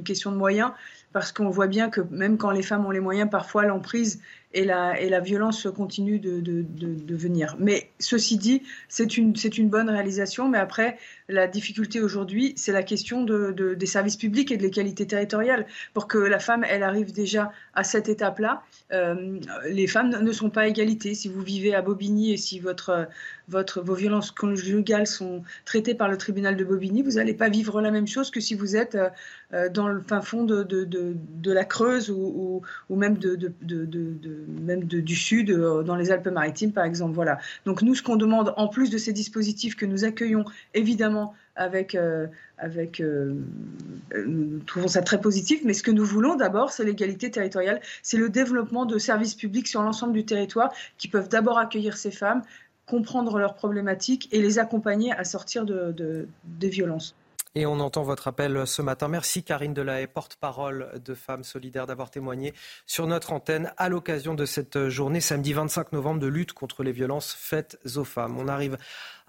question 0.04 0.32
de 0.32 0.38
moyens, 0.38 0.72
parce 1.14 1.32
qu'on 1.32 1.50
voit 1.50 1.68
bien 1.68 1.90
que 1.90 2.02
même 2.12 2.38
quand 2.38 2.52
les 2.52 2.62
femmes 2.62 2.86
ont 2.86 2.92
les 2.92 3.00
moyens, 3.00 3.30
parfois 3.30 3.66
l'emprise 3.66 4.22
et 4.56 4.64
la, 4.64 5.20
violence 5.20 5.68
continue 5.76 6.18
de, 6.18 7.16
venir. 7.16 7.56
Mais 7.60 7.92
ceci 8.00 8.38
dit, 8.38 8.64
c'est 8.88 9.18
une 9.18 9.70
bonne 9.70 9.90
réalisation. 9.90 10.50
Mais 10.50 10.58
après, 10.58 10.98
la 11.28 11.48
difficulté 11.48 12.02
aujourd'hui, 12.02 12.54
c'est 12.56 12.72
la 12.72 12.84
question 12.84 13.24
de, 13.24 13.52
des 13.74 13.86
services 13.86 14.18
publics 14.18 14.52
et 14.52 14.58
de 14.58 14.62
l'égalité 14.62 15.08
territoriale. 15.08 15.66
Pour 15.94 16.08
que 16.08 16.18
la 16.18 16.40
femme, 16.40 16.64
elle 16.70 16.84
arrive 16.84 17.12
déjà 17.14 17.52
à 17.74 17.84
cette 17.84 18.10
étape-là, 18.10 18.64
euh, 18.94 19.40
les 19.68 19.88
femmes 19.88 20.10
ne 20.10 20.32
sont 20.32 20.50
pas 20.50 20.62
à 20.62 20.68
égalité. 20.68 21.16
Si 21.16 21.28
vous 21.28 21.42
vivez 21.42 21.74
à 21.74 21.82
Bobigny 21.82 22.34
et 22.34 22.38
si 22.38 22.60
votre, 22.60 23.08
vos 23.48 23.94
violences 23.96 24.32
conjugales 24.32 25.08
sont 25.08 25.44
traitées 25.66 25.96
par 25.96 26.10
le 26.10 26.18
tribunal 26.18 26.56
de 26.56 26.64
Bobigny, 26.64 27.02
vous 27.02 27.14
n'allez 27.14 27.34
pas 27.34 27.50
vivre 27.50 27.82
la 27.82 27.92
même 27.92 28.08
chose 28.08 28.30
que 28.30 28.40
si 28.40 28.54
vous 28.54 28.76
êtes 28.76 28.96
euh, 28.96 29.10
euh, 29.54 29.70
dans 29.70 29.88
le 29.88 30.02
fin 30.02 30.22
fond 30.22 30.44
de, 30.44 31.52
la 31.52 31.66
Creuse 31.66 32.10
ou, 32.10 32.62
même, 32.90 33.18
même 34.62 34.84
du 34.84 35.16
Sud, 35.16 35.52
dans 35.52 35.96
les 35.96 36.12
Alpes-Maritimes 36.12 36.72
par 36.72 36.86
exemple. 36.86 37.14
Voilà. 37.14 37.40
Donc 37.66 37.82
nous, 37.82 37.96
ce 37.96 38.04
qu'on 38.04 38.16
demande, 38.16 38.54
en 38.58 38.68
plus 38.68 38.90
de 38.90 38.98
ces 38.98 39.14
dispositifs 39.14 39.76
que 39.76 39.86
nous 39.86 40.06
accueillons 40.06 40.46
évidemment 40.74 41.15
avec, 41.56 41.98
avec 42.58 43.02
nous 44.16 44.60
trouvons 44.60 44.88
ça 44.88 45.02
très 45.02 45.20
positif, 45.20 45.62
mais 45.64 45.74
ce 45.74 45.84
que 45.84 45.92
nous 45.92 46.06
voulons 46.06 46.36
d'abord, 46.36 46.72
c'est 46.72 46.84
l'égalité 46.84 47.32
territoriale, 47.32 47.82
c'est 48.04 48.18
le 48.18 48.30
développement 48.30 48.86
de 48.86 48.98
services 48.98 49.36
publics 49.36 49.68
sur 49.68 49.82
l'ensemble 49.82 50.14
du 50.14 50.26
territoire 50.26 50.74
qui 50.98 51.08
peuvent 51.08 51.30
d'abord 51.30 51.58
accueillir 51.58 51.98
ces 51.98 52.12
femmes, 52.12 52.42
comprendre 52.86 53.40
leurs 53.40 53.56
problématiques 53.56 54.30
et 54.32 54.42
les 54.42 54.60
accompagner 54.60 55.12
à 55.12 55.24
sortir 55.24 55.66
de, 55.66 56.28
des 56.44 56.70
violences. 56.70 57.16
Et 57.58 57.66
on 57.66 57.80
entend 57.80 58.04
votre 58.04 58.28
appel 58.28 58.68
ce 58.68 58.82
matin. 58.82 59.08
Merci 59.08 59.42
Karine 59.42 59.74
Delahaye, 59.74 60.08
porte-parole 60.08 60.92
de 61.04 61.14
Femmes 61.14 61.46
Solidaires, 61.46 61.88
d'avoir 61.88 62.12
témoigné 62.12 62.54
sur 62.86 63.08
notre 63.08 63.32
antenne 63.32 63.72
à 63.78 63.88
l'occasion 63.88 64.34
de 64.34 64.46
cette 64.46 64.90
journée 64.90 65.22
samedi 65.22 65.54
25 65.54 65.94
novembre 65.94 66.20
de 66.20 66.28
lutte 66.28 66.52
contre 66.52 66.84
les 66.84 66.92
violences 66.92 67.34
faites 67.34 67.80
aux 67.96 68.04
femmes. 68.04 68.38
On 68.38 68.50
arrive 68.50 68.78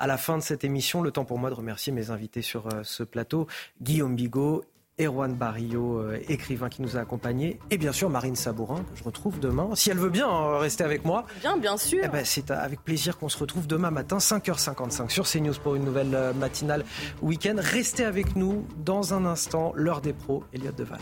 à 0.00 0.08
la 0.08 0.18
fin 0.18 0.38
de 0.38 0.42
cette 0.42 0.64
émission. 0.64 1.02
Le 1.02 1.12
temps 1.12 1.24
pour 1.24 1.38
moi 1.38 1.50
de 1.50 1.54
remercier 1.54 1.92
mes 1.92 2.10
invités 2.10 2.42
sur 2.42 2.66
euh, 2.66 2.82
ce 2.82 3.04
plateau, 3.04 3.46
Guillaume 3.80 4.16
Bigot 4.16 4.64
Erwan 4.98 5.34
Barillot, 5.34 5.98
euh, 5.98 6.18
écrivain 6.28 6.70
qui 6.70 6.80
nous 6.80 6.96
a 6.96 7.00
accompagnés, 7.00 7.58
et 7.70 7.76
bien 7.76 7.92
sûr 7.92 8.08
Marine 8.08 8.34
Sabourin, 8.34 8.82
que 8.90 8.96
je 8.96 9.04
retrouve 9.04 9.38
demain. 9.38 9.68
Si 9.74 9.90
elle 9.90 9.98
veut 9.98 10.08
bien 10.08 10.28
hein, 10.28 10.58
rester 10.58 10.84
avec 10.84 11.04
moi. 11.04 11.26
Bien, 11.40 11.58
bien 11.58 11.76
sûr. 11.76 12.00
Eh 12.02 12.08
ben, 12.08 12.24
c'est 12.24 12.50
avec 12.50 12.82
plaisir 12.82 13.18
qu'on 13.18 13.28
se 13.28 13.36
retrouve 13.36 13.66
demain 13.66 13.90
matin, 13.90 14.16
5h55, 14.16 15.10
sur 15.10 15.26
CNews 15.26 15.54
pour 15.62 15.74
une 15.74 15.84
nouvelle 15.84 16.14
euh, 16.14 16.32
matinale 16.32 16.84
week-end. 17.20 17.56
Restez 17.58 18.04
avec 18.04 18.36
nous 18.36 18.66
dans 18.84 19.12
un 19.12 19.26
instant, 19.26 19.72
l'heure 19.74 20.00
des 20.00 20.14
pros, 20.14 20.44
Elliot 20.54 20.72
Deval. 20.72 21.00